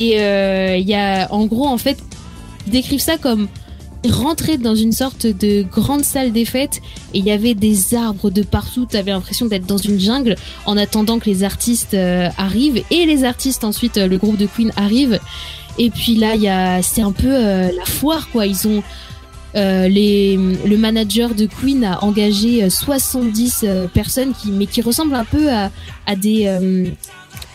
Et 0.00 0.20
euh, 0.20 0.76
il 0.76 0.88
y 0.88 0.94
a, 0.94 1.32
en 1.32 1.46
gros, 1.46 1.66
en 1.66 1.78
fait, 1.78 1.98
ils 2.66 2.72
décrivent 2.72 3.00
ça 3.00 3.16
comme 3.16 3.48
rentrer 4.08 4.56
dans 4.56 4.76
une 4.76 4.92
sorte 4.92 5.26
de 5.26 5.62
grande 5.62 6.04
salle 6.04 6.30
des 6.30 6.44
fêtes 6.44 6.80
et 7.12 7.18
il 7.18 7.24
y 7.24 7.32
avait 7.32 7.54
des 7.54 7.94
arbres 7.94 8.30
de 8.30 8.42
partout. 8.42 8.86
T'avais 8.86 9.10
l'impression 9.10 9.46
d'être 9.46 9.66
dans 9.66 9.78
une 9.78 9.98
jungle 9.98 10.36
en 10.64 10.76
attendant 10.76 11.18
que 11.18 11.28
les 11.28 11.42
artistes 11.42 11.94
euh, 11.94 12.28
arrivent 12.38 12.82
et 12.90 13.06
les 13.06 13.24
artistes 13.24 13.64
ensuite, 13.64 13.96
euh, 13.96 14.06
le 14.06 14.16
groupe 14.16 14.36
de 14.36 14.46
Queen 14.46 14.70
arrive. 14.76 15.18
Et 15.78 15.90
puis 15.90 16.14
là, 16.14 16.36
il 16.36 16.42
y 16.42 16.48
a, 16.48 16.82
c'est 16.82 17.02
un 17.02 17.12
peu 17.12 17.28
la 17.28 17.84
foire 17.84 18.30
quoi. 18.30 18.46
Ils 18.46 18.66
ont 18.66 18.82
le 19.56 20.76
manager 20.76 21.34
de 21.34 21.46
Queen 21.46 21.84
a 21.84 22.04
engagé 22.04 22.64
euh, 22.64 22.70
70 22.70 23.60
euh, 23.64 23.88
personnes 23.88 24.32
qui, 24.34 24.50
mais 24.50 24.66
qui 24.66 24.82
ressemblent 24.82 25.14
un 25.14 25.24
peu 25.24 25.48
à, 25.50 25.70
des, 26.16 26.46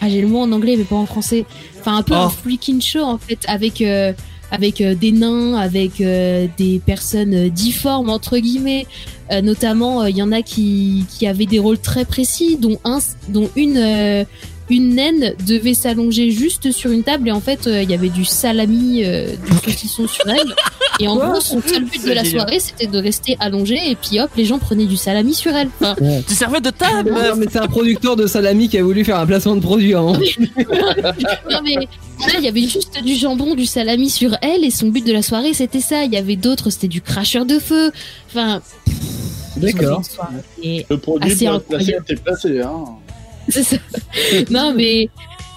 ah, 0.02 0.10
j'ai 0.10 0.22
le 0.22 0.28
mot 0.28 0.40
en 0.40 0.52
anglais 0.52 0.76
mais 0.78 0.84
pas 0.84 0.95
en 0.95 1.06
français. 1.06 1.45
Enfin, 1.80 1.98
un 1.98 2.03
peu 2.03 2.14
Oh. 2.16 2.24
un 2.24 2.30
freaking 2.30 2.82
show 2.82 3.02
en 3.03 3.18
fait, 3.18 3.40
avec 3.48 3.82
euh, 3.82 4.14
avec 4.52 4.82
euh, 4.82 4.95
des 4.95 5.12
nains, 5.12 5.56
avec 5.56 6.02
euh, 6.02 6.48
des 6.58 6.82
personnes 6.86 7.49
difformes 7.49 8.10
entre 8.10 8.38
guillemets. 8.38 8.88
Notamment, 9.44 10.03
il 10.08 10.18
y 10.18 10.22
en 10.22 10.34
a 10.34 10.41
qui 10.41 11.06
qui 11.10 11.26
avaient 11.26 11.45
des 11.45 11.60
rôles 11.60 11.80
très 11.80 12.03
précis, 12.03 12.58
dont 12.58 12.80
un, 12.84 12.99
dont 13.30 13.49
une 13.56 14.26
une 14.70 14.96
naine 14.96 15.34
devait 15.46 15.74
s'allonger 15.74 16.32
juste 16.32 16.72
sur 16.72 16.92
une 16.92 17.04
table 17.04 17.28
et 17.28 17.32
en 17.32 17.42
fait 17.42 17.68
euh, 17.68 17.82
il 17.84 17.92
y 17.92 17.94
avait 17.94 18.10
du 18.10 18.24
salami, 18.24 19.04
euh, 19.04 19.36
du 19.36 19.72
saucisson 19.72 20.08
sur 20.08 20.28
elle. 20.30 20.56
Et 21.00 21.08
en 21.08 21.16
gros, 21.16 21.42
son 21.42 21.62
seul 21.62 21.86
but 21.86 22.04
de 22.06 22.12
la 22.12 22.24
génial. 22.24 22.42
soirée, 22.42 22.60
c'était 22.60 22.88
de 22.88 22.98
rester 22.98 23.36
allongée 23.40 23.80
et 23.90 23.96
puis 23.96 24.20
hop, 24.20 24.30
les 24.38 24.46
gens 24.46 24.60
prenaient 24.60 24.86
du 24.86 24.98
salami 24.98 25.34
sur 25.34 25.54
elle. 25.56 25.70
Enfin, 25.80 25.96
Tu 26.28 26.34
servais 26.36 26.62
de 26.62 26.70
table, 26.70 27.12
Non, 27.12 27.36
mais 27.38 27.48
c'est 27.52 27.60
un 27.60 27.68
producteur 27.68 28.16
de 28.16 28.28
salami 28.28 28.70
qui 28.70 28.78
a 28.78 28.84
voulu 28.84 29.04
faire 29.04 29.18
un 29.20 29.26
placement 29.26 29.56
de 29.56 29.62
produit. 29.62 29.94
Hein. 29.94 30.14
non 31.50 31.60
mais 31.64 31.76
là, 31.76 32.34
il 32.38 32.44
y 32.44 32.48
avait 32.48 32.68
juste 32.68 33.02
du 33.04 33.16
jambon, 33.16 33.56
du 33.56 33.66
salami 33.66 34.10
sur 34.10 34.38
elle 34.42 34.64
et 34.64 34.70
son 34.72 34.90
but 34.90 35.06
de 35.06 35.12
la 35.12 35.22
soirée, 35.22 35.54
c'était 35.54 35.82
ça. 35.82 36.04
Il 36.04 36.14
y 36.14 36.18
avait 36.18 36.36
d'autres, 36.36 36.70
c'était 36.70 36.88
du 36.88 37.02
cracheur 37.02 37.46
de 37.46 37.58
feu. 37.60 37.92
Enfin, 38.28 38.62
D'accord. 39.58 40.02
Le 40.64 40.96
produit 40.98 41.32
Assez 41.32 41.46
pour 41.46 41.56
être 41.56 41.66
placé 41.68 41.84
incroyable. 41.96 42.06
était 42.10 42.22
placé. 42.22 42.62
Hein. 42.62 42.84
c'est 43.64 43.64
ça. 43.64 43.78
non 44.49 44.73
mais 44.76 45.10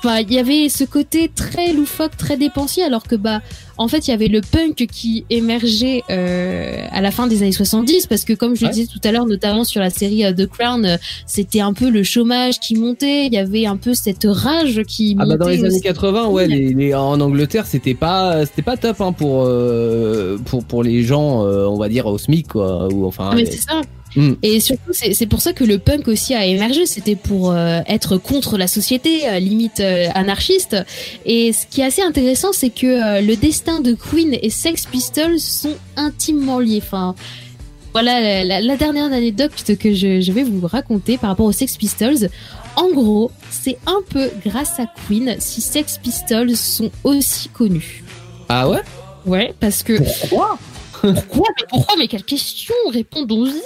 enfin, 0.06 0.18
il 0.18 0.30
y 0.34 0.38
avait 0.38 0.68
ce 0.68 0.84
côté 0.84 1.30
très 1.34 1.72
loufoque, 1.72 2.14
très 2.18 2.36
dépensier, 2.36 2.82
alors 2.82 3.04
que 3.04 3.14
bah, 3.16 3.40
en 3.78 3.88
fait, 3.88 4.06
il 4.06 4.10
y 4.10 4.14
avait 4.14 4.28
le 4.28 4.42
punk 4.42 4.86
qui 4.92 5.24
émergeait 5.30 6.02
euh, 6.10 6.86
à 6.92 7.00
la 7.00 7.10
fin 7.10 7.26
des 7.26 7.40
années 7.42 7.52
70, 7.52 8.06
parce 8.06 8.24
que 8.24 8.34
comme 8.34 8.54
je 8.54 8.66
le 8.66 8.70
disais 8.70 8.86
tout 8.86 9.00
à 9.02 9.12
l'heure, 9.12 9.24
notamment 9.24 9.64
sur 9.64 9.80
la 9.80 9.88
série 9.88 10.26
euh, 10.26 10.32
The 10.34 10.46
Crown, 10.46 10.84
euh, 10.84 10.96
c'était 11.26 11.60
un 11.60 11.72
peu 11.72 11.88
le 11.88 12.02
chômage 12.02 12.60
qui 12.60 12.74
montait, 12.74 13.24
il 13.28 13.32
y 13.32 13.38
avait 13.38 13.64
un 13.64 13.78
peu 13.78 13.94
cette 13.94 14.26
rage 14.28 14.82
qui 14.86 15.16
Ah 15.18 15.24
bah 15.24 15.38
dans 15.38 15.48
les 15.48 15.60
années 15.60 15.68
aussi. 15.68 15.80
80, 15.80 16.26
ouais, 16.26 16.48
les, 16.48 16.74
les- 16.74 16.94
en 16.94 17.18
Angleterre, 17.22 17.64
c'était 17.64 17.94
pas, 17.94 18.44
c'était 18.44 18.60
pas 18.60 18.76
top 18.76 19.00
hein, 19.00 19.12
pour, 19.12 19.44
euh, 19.46 20.36
pour 20.44 20.64
pour 20.66 20.82
les 20.82 21.02
gens, 21.02 21.46
euh, 21.46 21.64
on 21.64 21.78
va 21.78 21.88
dire 21.88 22.04
au 22.06 22.18
SMIC 22.18 22.48
quoi, 22.48 22.92
ou 22.92 23.06
enfin. 23.06 23.30
Ah, 23.32 23.34
mais 23.36 23.44
les- 23.44 23.50
c'est 23.50 23.62
ça. 23.62 23.80
Hmm. 24.16 24.34
Et 24.42 24.60
surtout, 24.60 24.92
c'est 24.92 25.26
pour 25.26 25.40
ça 25.40 25.52
que 25.52 25.64
le 25.64 25.78
punk 25.78 26.06
aussi 26.08 26.34
a 26.34 26.44
émergé. 26.46 26.86
C'était 26.86 27.16
pour 27.16 27.50
euh, 27.50 27.80
être 27.88 28.16
contre 28.16 28.56
la 28.58 28.68
société, 28.68 29.28
euh, 29.28 29.38
limite 29.40 29.80
euh, 29.80 30.06
anarchiste. 30.14 30.76
Et 31.26 31.52
ce 31.52 31.66
qui 31.68 31.80
est 31.80 31.84
assez 31.84 32.02
intéressant, 32.02 32.52
c'est 32.52 32.70
que 32.70 33.20
le 33.20 33.34
destin 33.36 33.80
de 33.80 33.94
Queen 33.94 34.36
et 34.40 34.50
Sex 34.50 34.86
Pistols 34.86 35.40
sont 35.40 35.74
intimement 35.96 36.60
liés. 36.60 36.80
Enfin, 36.82 37.14
voilà 37.92 38.20
la, 38.20 38.44
la- 38.44 38.60
la 38.60 38.76
dernière 38.76 39.04
anecdote 39.06 39.50
que 39.78 39.94
je, 39.94 40.20
je 40.20 40.32
vais 40.32 40.42
vous 40.44 40.66
raconter 40.66 41.16
par 41.18 41.30
rapport 41.30 41.46
aux 41.46 41.52
Sex 41.52 41.76
Pistols. 41.76 42.28
En 42.76 42.90
gros, 42.90 43.30
c'est 43.50 43.78
un 43.86 44.00
peu 44.10 44.30
grâce 44.44 44.78
à 44.80 44.86
Queen 45.06 45.36
si 45.38 45.60
Sex 45.60 45.98
Pistols 46.02 46.56
sont 46.56 46.90
aussi 47.04 47.48
connus. 47.48 48.02
Ah 48.48 48.68
ouais? 48.68 48.80
Ouais, 49.26 49.54
parce 49.60 49.82
que 49.82 49.94
Pourquoi? 50.28 50.58
Pourquoi 51.12 51.48
mais 51.56 51.66
pourquoi 51.68 51.96
mais 51.98 52.08
quelle 52.08 52.24
question 52.24 52.74
Répondons-y. 52.90 53.60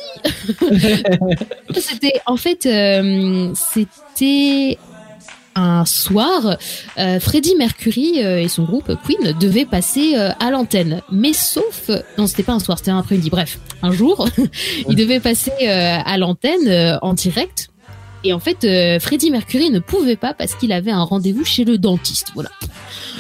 c'était 1.81 2.21
en 2.27 2.37
fait 2.37 2.67
euh, 2.67 3.53
c'était 3.55 4.79
un 5.59 5.85
soir, 5.85 6.57
euh, 6.99 7.21
Freddie 7.21 7.57
Mercury 7.57 8.25
euh, 8.25 8.41
et 8.41 8.49
son 8.49 8.65
groupe 8.65 8.93
Queen 9.05 9.37
devaient 9.39 9.65
passer 9.65 10.15
euh, 10.17 10.31
à 10.39 10.51
l'antenne. 10.51 11.03
Mais 11.11 11.33
sauf, 11.33 11.91
non, 12.17 12.27
c'était 12.27 12.43
pas 12.43 12.53
un 12.53 12.61
soir, 12.61 12.79
c'était 12.79 12.91
un 12.91 12.99
après-midi. 12.99 13.31
Bref, 13.31 13.59
un 13.83 13.93
jour, 13.93 14.29
ils 14.89 14.97
devaient 14.97 15.21
passer 15.21 15.51
à 15.69 16.17
l'antenne 16.19 16.99
en 17.03 17.15
direct. 17.15 17.71
Et 18.25 18.33
en 18.33 18.41
fait, 18.41 18.65
euh, 18.65 18.99
Freddie 19.01 19.31
Mercury 19.31 19.71
ne 19.71 19.79
pouvait 19.79 20.17
pas 20.17 20.35
parce 20.35 20.55
qu'il 20.55 20.73
avait 20.73 20.91
un 20.91 21.03
rendez-vous 21.03 21.45
chez 21.45 21.65
le 21.65 21.79
dentiste. 21.79 22.33
Voilà. 22.35 22.51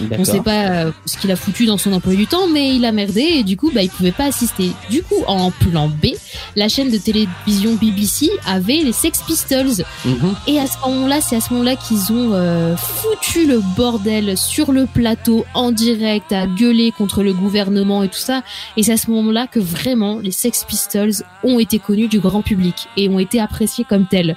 On 0.01 0.25
sait 0.25 0.33
D'accord. 0.33 0.45
pas 0.45 0.69
euh, 0.71 0.93
ce 1.07 1.17
qu'il 1.19 1.31
a 1.31 1.37
foutu 1.37 1.67
dans 1.67 1.79
son 1.79 1.93
emploi 1.93 2.15
du 2.15 2.27
temps, 2.27 2.47
mais 2.49 2.75
il 2.75 2.85
a 2.85 2.93
merdé 2.93 3.21
et 3.21 3.43
du 3.43 3.57
coup, 3.57 3.71
bah, 3.73 3.83
il 3.83 3.91
pouvait 3.91 4.13
pas 4.13 4.27
assister. 4.27 4.71
Du 4.91 5.03
coup, 5.03 5.23
en 5.27 5.51
plan 5.51 5.89
B, 5.89 6.09
la 6.57 6.69
chaîne 6.69 6.91
de 6.91 6.99
télévision 6.99 7.75
BBC 7.75 8.31
avait 8.47 8.83
les 8.83 8.93
Sex 8.93 9.23
Pistols. 9.27 9.85
Mhm. 10.05 10.35
Et 10.47 10.59
à 10.59 10.67
ce 10.67 10.79
moment-là, 10.87 11.21
c'est 11.21 11.37
à 11.37 11.41
ce 11.41 11.53
moment-là 11.53 11.77
qu'ils 11.77 12.13
ont 12.13 12.33
euh, 12.33 12.77
foutu 12.77 13.47
le 13.47 13.61
bordel 13.77 14.37
sur 14.37 14.73
le 14.73 14.87
plateau 14.87 15.45
en 15.55 15.73
direct, 15.73 16.33
à 16.33 16.47
gueuler 16.47 16.93
contre 16.93 17.23
le 17.23 17.33
gouvernement 17.33 18.03
et 18.03 18.09
tout 18.09 18.19
ça. 18.19 18.43
Et 18.77 18.83
c'est 18.83 18.93
à 18.93 18.97
ce 18.97 19.11
moment-là 19.11 19.47
que 19.47 19.61
vraiment 19.61 20.19
les 20.19 20.33
Sex 20.33 20.65
Pistols 20.65 21.25
ont 21.43 21.59
été 21.59 21.79
connus 21.79 22.09
du 22.09 22.21
grand 22.21 22.43
public 22.43 22.89
et 22.97 23.09
ont 23.09 23.19
été 23.19 23.41
appréciés 23.41 23.85
comme 23.89 24.07
tels. 24.07 24.37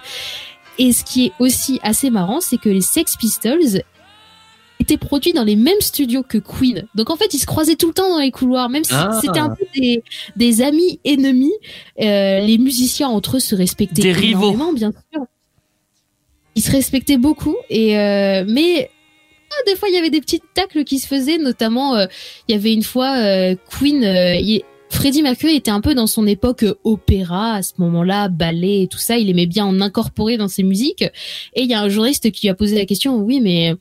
Et 0.80 0.94
ce 0.94 1.04
qui 1.04 1.28
est 1.28 1.32
aussi 1.40 1.80
assez 1.84 2.10
marrant, 2.10 2.42
c'est 2.42 2.58
que 2.58 2.70
les 2.70 2.82
Sex 2.82 3.16
Pistols 3.18 3.84
étaient 4.80 4.98
produits 4.98 5.32
dans 5.34 5.44
les 5.44 5.56
mêmes 5.56 5.80
studios 5.82 6.24
que 6.24 6.40
Queen. 6.40 6.88
Donc 6.96 7.12
en 7.12 7.16
fait, 7.16 7.34
ils 7.36 7.40
se 7.40 7.46
croisaient 7.46 7.76
tout 7.76 7.88
le 7.88 7.94
temps 7.94 8.10
dans 8.10 8.20
les 8.20 8.32
couloirs, 8.32 8.68
même 8.70 8.84
si 8.84 8.94
Ah. 8.96 9.12
c'était 9.22 9.40
un 9.40 9.50
peu 9.50 9.64
des, 9.76 10.02
des 10.36 10.62
amis 10.64 11.00
ennemis. 11.06 11.54
Euh, 12.02 12.40
les 12.40 12.58
musiciens 12.58 13.08
entre 13.10 13.38
eux 13.38 13.40
se 13.40 13.54
respectaient 13.54 14.02
Des 14.02 14.12
rivaux. 14.12 14.54
bien 14.74 14.92
sûr. 15.14 15.26
Ils 16.56 16.62
se 16.64 16.72
respectaient 16.72 17.18
beaucoup, 17.18 17.56
et 17.70 17.98
euh, 17.98 18.44
mais 18.48 18.90
ah, 19.52 19.64
des 19.68 19.76
fois 19.76 19.88
il 19.88 19.96
y 19.96 19.98
avait 19.98 20.10
des 20.10 20.20
petites 20.20 20.44
tacles 20.54 20.84
qui 20.84 21.00
se 21.00 21.08
faisaient, 21.08 21.38
notamment 21.38 21.96
euh, 21.96 22.08
il 22.48 22.56
y 22.56 22.58
avait 22.58 22.74
une 22.74 22.84
fois 22.84 23.16
Queen. 23.70 24.04
Freddie 24.92 25.24
Mercury 25.24 25.56
était 25.56 25.72
un 25.72 25.82
peu 25.82 25.96
dans 25.96 26.06
son 26.06 26.28
époque 26.28 26.64
euh, 26.64 26.76
opéra 26.84 27.56
à 27.56 27.62
ce 27.64 27.74
moment-là, 27.78 28.28
ballet 28.28 28.84
et 28.84 28.88
tout 28.88 28.98
ça. 29.00 29.18
Il 29.18 29.30
aimait 29.30 29.46
bien 29.48 29.66
en 29.66 29.80
incorporer 29.82 30.38
dans 30.38 30.50
ses 30.50 30.64
musiques. 30.64 31.04
Et 31.54 31.64
il 31.64 31.70
y 31.70 31.74
a 31.74 31.82
un 31.82 31.90
journaliste 31.90 32.30
qui 32.32 32.48
lui 32.48 32.52
a 32.52 32.56
posé 32.56 32.78
la 32.78 32.86
question, 32.86 33.18
oui, 33.18 33.40
mais 33.40 33.74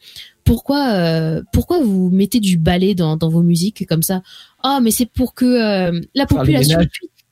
pourquoi, 0.44 0.92
euh, 0.92 1.42
pourquoi 1.52 1.80
vous 1.80 2.10
mettez 2.10 2.40
du 2.40 2.56
ballet 2.56 2.94
dans, 2.94 3.16
dans 3.16 3.28
vos 3.28 3.42
musiques 3.42 3.86
comme 3.86 4.02
ça? 4.02 4.22
Ah, 4.62 4.78
mais 4.80 4.92
c'est 4.92 5.06
pour 5.06 5.34
que 5.34 5.44
euh, 5.44 6.00
la 6.14 6.26
population 6.26 6.78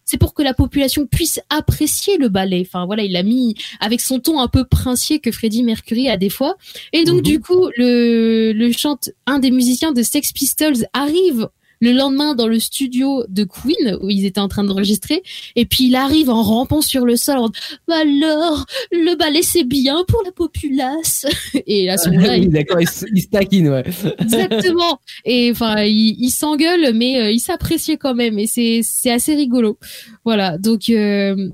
c'est 0.05 0.17
pour 0.17 0.33
que 0.33 0.43
la 0.43 0.55
population 0.55 1.07
puisse 1.07 1.39
apprécier 1.51 2.17
le 2.17 2.31
ballet. 2.31 2.65
Enfin 2.67 2.87
voilà, 2.87 3.03
il 3.03 3.15
a 3.15 3.23
mis 3.23 3.55
avec 3.79 4.01
son 4.01 4.21
ton 4.21 4.41
un 4.41 4.49
peu 4.49 4.65
princier 4.65 5.19
que 5.19 5.31
Freddie 5.31 5.63
Mercury 5.63 6.09
a 6.09 6.17
des 6.17 6.31
fois. 6.31 6.57
Et 6.95 7.05
donc 7.05 7.17
Mhm. 7.17 7.23
du 7.23 7.41
coup, 7.41 7.69
le 7.77 8.53
le 8.53 8.73
chante 8.73 9.11
un 9.27 9.39
des 9.39 9.51
musiciens 9.51 9.93
de 9.93 10.03
Sex 10.03 10.33
Pistols 10.33 10.87
arrive 10.95 11.49
le 11.81 11.93
lendemain 11.93 12.35
dans 12.35 12.49
le 12.49 12.59
studio 12.59 13.25
de 13.29 13.45
Queen 13.45 13.99
où 14.01 14.11
ils 14.11 14.25
étaient 14.25 14.41
en 14.41 14.49
train 14.49 14.65
d'enregistrer 14.65 15.23
et 15.57 15.65
puis 15.65 15.85
il 15.89 15.95
arrive 15.97 16.29
en 16.31 16.43
rampant 16.43 16.81
sur 16.83 17.05
le 17.05 17.17
sol 17.17 17.39
en 17.39 17.49
bah 17.87 17.97
alors 18.01 18.65
le 18.91 19.15
ballet 19.17 19.43
c'est 19.43 19.65
bien 19.65 20.05
pour 20.09 20.23
la 20.25 20.33
populace 20.33 21.27
et 21.67 21.89
à 21.91 21.97
ce 21.97 22.09
moment-là 22.11 22.33
Oui, 22.35 22.43
il- 22.43 22.49
d'accord, 22.51 22.81
il, 22.81 22.89
se- 22.89 23.07
il 23.15 23.23
se 23.23 23.29
taquine, 23.29 23.69
ouais. 23.69 23.85
exactement 24.19 24.99
et 25.25 25.51
enfin 25.53 25.83
il, 25.85 26.17
il 26.19 26.31
s'engueule 26.31 26.93
mais 26.95 27.21
euh, 27.21 27.31
il 27.31 27.41
s'appréciait 27.41 27.97
quand 27.97 28.15
même 28.15 28.39
et 28.39 28.47
c'est 28.47 28.81
c'est 28.83 29.11
assez 29.11 29.35
rigolo 29.35 29.79
voilà 30.25 30.59
donc 30.59 30.91
euh, 30.91 31.49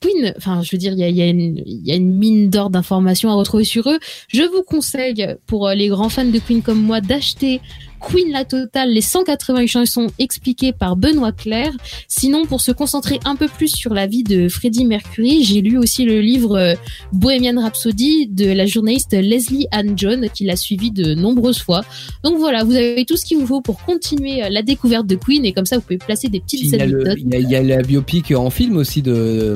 Queen, 0.00 0.32
enfin, 0.36 0.62
je 0.62 0.70
veux 0.70 0.78
dire, 0.78 0.92
il 0.92 1.00
y 1.00 1.02
a, 1.02 1.08
y 1.08 1.90
a 1.90 1.96
une 1.96 2.14
mine 2.14 2.50
d'or 2.50 2.70
d'informations 2.70 3.30
à 3.30 3.34
retrouver 3.34 3.64
sur 3.64 3.90
eux. 3.90 3.98
Je 4.28 4.42
vous 4.44 4.62
conseille, 4.62 5.26
pour 5.48 5.66
euh, 5.66 5.74
les 5.74 5.88
grands 5.88 6.08
fans 6.08 6.24
de 6.24 6.38
Queen 6.38 6.62
comme 6.62 6.80
moi, 6.80 7.00
d'acheter 7.00 7.60
Queen 8.00 8.30
la 8.32 8.44
totale, 8.44 8.90
les 8.92 9.00
180 9.00 9.66
chansons 9.66 10.06
expliquées 10.18 10.72
par 10.72 10.96
Benoît 10.96 11.32
Claire. 11.32 11.72
Sinon, 12.08 12.44
pour 12.46 12.60
se 12.60 12.72
concentrer 12.72 13.18
un 13.24 13.36
peu 13.36 13.48
plus 13.48 13.68
sur 13.68 13.94
la 13.94 14.06
vie 14.06 14.22
de 14.22 14.48
Freddie 14.48 14.84
Mercury, 14.84 15.44
j'ai 15.44 15.60
lu 15.60 15.78
aussi 15.78 16.04
le 16.04 16.20
livre 16.20 16.56
euh, 16.56 16.74
Bohemian 17.12 17.60
Rhapsody 17.60 18.26
de 18.28 18.46
la 18.52 18.66
journaliste 18.66 19.12
Leslie 19.12 19.66
Ann 19.72 19.94
John, 19.96 20.28
qui 20.32 20.44
l'a 20.44 20.56
suivi 20.56 20.90
de 20.90 21.14
nombreuses 21.14 21.58
fois. 21.58 21.82
Donc 22.24 22.38
voilà, 22.38 22.64
vous 22.64 22.74
avez 22.74 23.04
tout 23.04 23.16
ce 23.16 23.24
qu'il 23.24 23.38
vous 23.38 23.46
faut 23.46 23.60
pour 23.60 23.82
continuer 23.84 24.44
euh, 24.44 24.48
la 24.50 24.62
découverte 24.62 25.06
de 25.06 25.16
Queen 25.16 25.44
et 25.44 25.52
comme 25.52 25.66
ça, 25.66 25.76
vous 25.76 25.82
pouvez 25.82 25.98
placer 25.98 26.28
des 26.28 26.40
petites 26.40 26.60
Il 26.64 26.74
anecdotes. 26.80 27.18
il 27.18 27.28
y 27.32 27.36
a- 27.36 27.38
il 27.38 27.50
y 27.50 27.56
a 27.56 27.62
la 27.62 27.82
biopic 27.82 28.30
en 28.32 28.50
film 28.50 28.76
aussi 28.76 29.02
de. 29.02 29.54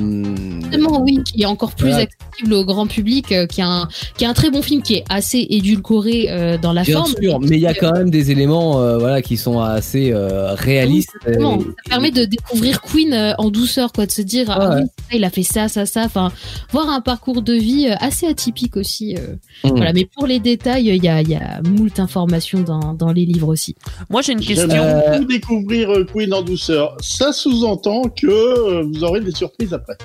Exactement, 0.56 1.02
oui, 1.02 1.20
qui 1.24 1.42
est 1.42 1.46
encore 1.46 1.74
plus 1.74 1.88
Voilà. 1.88 2.04
accessible 2.04 2.54
au 2.54 2.64
grand 2.64 2.86
public, 2.86 3.30
euh, 3.32 3.46
qui, 3.46 3.60
a 3.62 3.66
un, 3.68 3.88
qui 4.18 4.24
a 4.24 4.30
un 4.30 4.34
très 4.34 4.50
bon 4.50 4.62
film, 4.62 4.82
qui 4.82 4.94
est 4.94 5.04
assez 5.08 5.46
édulcoré 5.50 6.58
dans 6.60 6.72
la 6.72 6.82
Bien 6.82 6.98
forme. 6.98 7.12
sûr, 7.20 7.40
mais 7.40 7.56
il 7.56 7.60
y 7.62 7.66
a 7.66 7.74
quand 7.74 7.92
même 7.92 8.10
des 8.10 8.30
éléments 8.32 8.80
euh, 8.82 8.98
voilà, 8.98 9.22
qui 9.22 9.36
sont 9.36 9.60
assez 9.60 10.12
euh, 10.12 10.54
réalistes. 10.54 11.10
Exactement. 11.26 11.58
Et- 11.58 11.62
Ça 11.64 11.90
permet 11.90 12.10
de 12.10 12.24
découvrir 12.24 12.80
Queen 12.82 13.12
euh, 13.12 13.32
en 13.38 13.50
douceur, 13.50 13.92
quoi, 13.92 14.06
de 14.06 14.10
se 14.10 14.22
dire, 14.22 14.46
ah 14.50 14.70
Ouais. 14.70 14.80
oui, 14.82 14.86
ça, 15.10 15.16
il 15.16 15.24
a 15.24 15.30
fait 15.30 15.42
ça, 15.42 15.68
ça, 15.68 15.86
ça, 15.86 16.02
enfin, 16.04 16.32
voir 16.72 16.88
un 16.88 17.00
parcours 17.00 17.42
de 17.42 17.52
vie 17.54 17.86
assez 18.00 18.26
atypique 18.26 18.76
aussi. 18.76 19.16
euh. 19.16 19.34
Mm. 19.68 19.76
Voilà, 19.76 19.92
mais 19.92 20.04
pour 20.06 20.26
les 20.26 20.40
détails, 20.40 20.88
il 20.88 21.04
y 21.04 21.08
a, 21.08 21.20
il 21.22 21.28
y 21.28 21.34
a 21.36 21.60
moult 21.62 21.98
informations 22.00 22.60
dans, 22.60 22.94
dans 22.94 23.12
les 23.12 23.24
livres 23.24 23.48
aussi. 23.48 23.74
Moi, 24.10 24.22
j'ai 24.22 24.32
une 24.32 24.40
question. 24.40 24.68
Euh, 24.70 25.24
découvrir 25.24 25.88
Queen 26.12 26.32
en 26.34 26.42
douceur. 26.42 26.96
Ça 27.00 27.32
sous-entend 27.32 28.02
que 28.20 28.82
vous 28.82 29.04
aurez 29.04 29.20
des 29.20 29.32
surprises 29.32 29.72
après. 29.72 29.96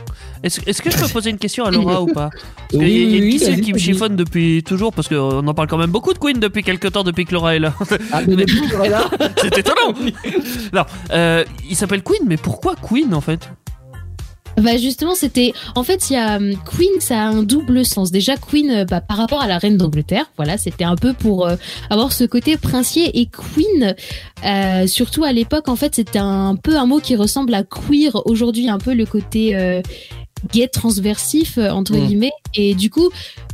Est-ce 0.43 0.61
est-ce 0.67 0.81
que 0.81 0.91
je 0.91 0.97
peux 0.97 1.07
poser 1.07 1.29
une 1.31 1.37
question 1.37 1.65
à 1.65 1.71
Laura 1.71 2.01
ou 2.01 2.07
pas? 2.07 2.29
Parce 2.29 2.69
qu'il 2.71 2.79
Oui, 2.79 2.91
y 2.91 2.95
a- 2.97 3.03
il 3.03 3.09
y 3.11 3.13
a 3.13 3.17
une 3.17 3.23
oui, 3.23 3.39
question 3.39 3.55
qui 3.63 3.73
me 3.73 3.77
chiffonne 3.77 4.15
depuis 4.15 4.63
toujours, 4.63 4.91
parce 4.93 5.07
qu'on 5.07 5.47
en 5.47 5.53
parle 5.53 5.67
quand 5.67 5.77
même 5.77 5.89
beaucoup 5.91 6.13
de 6.13 6.19
Queen 6.19 6.39
depuis 6.39 6.63
quelques 6.63 6.91
temps, 6.91 7.03
depuis 7.03 7.25
que 7.25 7.33
Laura 7.33 7.55
est 7.55 7.59
là. 7.59 7.73
Ah, 8.17 8.21
mais 8.27 8.35
là, 8.89 9.09
C'est 9.41 9.57
étonnant. 9.57 9.93
Non, 10.73 10.83
euh, 11.11 11.43
il 11.69 11.75
s'appelle 11.75 12.03
Queen, 12.03 12.21
mais 12.27 12.37
pourquoi 12.37 12.75
Queen 12.75 13.13
en 13.13 13.21
fait? 13.21 13.49
Bah 14.57 14.75
justement, 14.75 15.13
c'était 15.13 15.53
en 15.75 15.83
fait 15.83 16.09
il 16.09 16.13
y 16.13 16.15
a 16.15 16.37
hum, 16.37 16.55
Queen, 16.65 16.99
ça 16.99 17.21
a 17.21 17.25
un 17.27 17.43
double 17.43 17.85
sens. 17.85 18.11
Déjà 18.11 18.35
Queen, 18.37 18.71
euh, 18.71 18.85
bah, 18.85 19.01
par 19.01 19.17
rapport 19.17 19.39
à 19.39 19.47
la 19.47 19.59
reine 19.59 19.77
d'Angleterre, 19.77 20.31
voilà, 20.35 20.57
c'était 20.57 20.83
un 20.83 20.95
peu 20.95 21.13
pour 21.13 21.47
euh, 21.47 21.55
avoir 21.91 22.11
ce 22.11 22.23
côté 22.23 22.57
princier. 22.57 23.19
Et 23.19 23.27
Queen, 23.27 23.95
euh, 24.45 24.87
surtout 24.87 25.23
à 25.23 25.31
l'époque 25.31 25.67
en 25.67 25.75
fait 25.75 25.93
c'était 25.93 26.17
un 26.17 26.55
peu 26.55 26.75
un 26.75 26.87
mot 26.87 26.99
qui 26.99 27.15
ressemble 27.15 27.53
à 27.53 27.63
queer 27.63 28.19
aujourd'hui, 28.25 28.67
un 28.67 28.79
peu 28.79 28.95
le 28.95 29.05
côté 29.05 29.55
euh, 29.55 29.81
gay 30.53 30.67
transversif 30.67 31.57
euh, 31.57 31.69
entre 31.69 31.93
Mm. 31.97 32.05
guillemets. 32.07 32.31
Et 32.53 32.75
du 32.75 32.89
coup, 32.89 33.09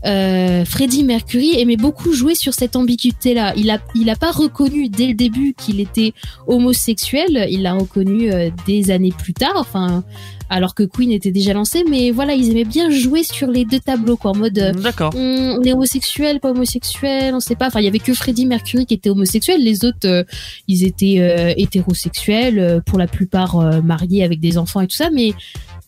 euh, 0.05 0.65
Freddie 0.65 1.03
Mercury 1.03 1.59
aimait 1.59 1.77
beaucoup 1.77 2.13
jouer 2.13 2.35
sur 2.35 2.53
cette 2.53 2.75
ambiguïté 2.75 3.33
là. 3.33 3.53
Il 3.57 3.69
a 3.69 3.79
il 3.95 4.09
a 4.09 4.15
pas 4.15 4.31
reconnu 4.31 4.89
dès 4.89 5.07
le 5.07 5.13
début 5.13 5.53
qu'il 5.57 5.79
était 5.79 6.13
homosexuel. 6.47 7.47
Il 7.49 7.63
l'a 7.63 7.73
reconnu 7.73 8.31
euh, 8.31 8.49
des 8.67 8.91
années 8.91 9.13
plus 9.17 9.33
tard. 9.33 9.53
Enfin 9.55 10.03
alors 10.49 10.75
que 10.75 10.83
Queen 10.83 11.11
était 11.11 11.31
déjà 11.31 11.53
lancé, 11.53 11.83
mais 11.89 12.11
voilà, 12.11 12.35
ils 12.35 12.51
aimaient 12.51 12.63
bien 12.65 12.91
jouer 12.91 13.23
sur 13.23 13.49
les 13.49 13.65
deux 13.65 13.79
tableaux, 13.79 14.17
quoi, 14.17 14.31
en 14.31 14.35
mode 14.35 14.59
euh, 14.59 14.71
D'accord. 14.71 15.11
on 15.15 15.57
on 15.57 15.61
est 15.63 15.73
homosexuel, 15.73 16.39
pas 16.39 16.51
homosexuel, 16.51 17.33
on 17.33 17.39
sait 17.39 17.55
pas. 17.55 17.67
Enfin, 17.67 17.79
il 17.79 17.85
y 17.85 17.87
avait 17.87 17.97
que 17.99 18.13
Freddie 18.13 18.45
Mercury 18.45 18.85
qui 18.85 18.93
était 18.93 19.09
homosexuel, 19.09 19.63
les 19.63 19.83
autres, 19.83 20.25
ils 20.67 20.83
étaient 20.83 21.53
hétérosexuels, 21.57 22.81
pour 22.85 22.99
la 22.99 23.07
plupart 23.07 23.81
mariés 23.83 24.23
avec 24.23 24.39
des 24.39 24.57
enfants 24.57 24.81
et 24.81 24.87
tout 24.87 24.95
ça, 24.95 25.09
mais 25.11 25.33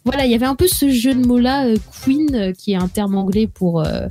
voilà, 0.05 0.25
il 0.25 0.31
y 0.31 0.35
avait 0.35 0.45
un 0.45 0.55
peu 0.55 0.67
ce 0.67 0.89
jeu 0.89 1.13
de 1.13 1.25
mots-là, 1.25 1.65
euh, 1.65 1.75
Queen, 2.03 2.33
euh, 2.35 2.51
qui 2.53 2.73
est 2.73 2.77
un 2.77 2.87
terme 2.87 3.15
anglais 3.17 3.47
pour 3.47 3.81
euh, 3.81 4.07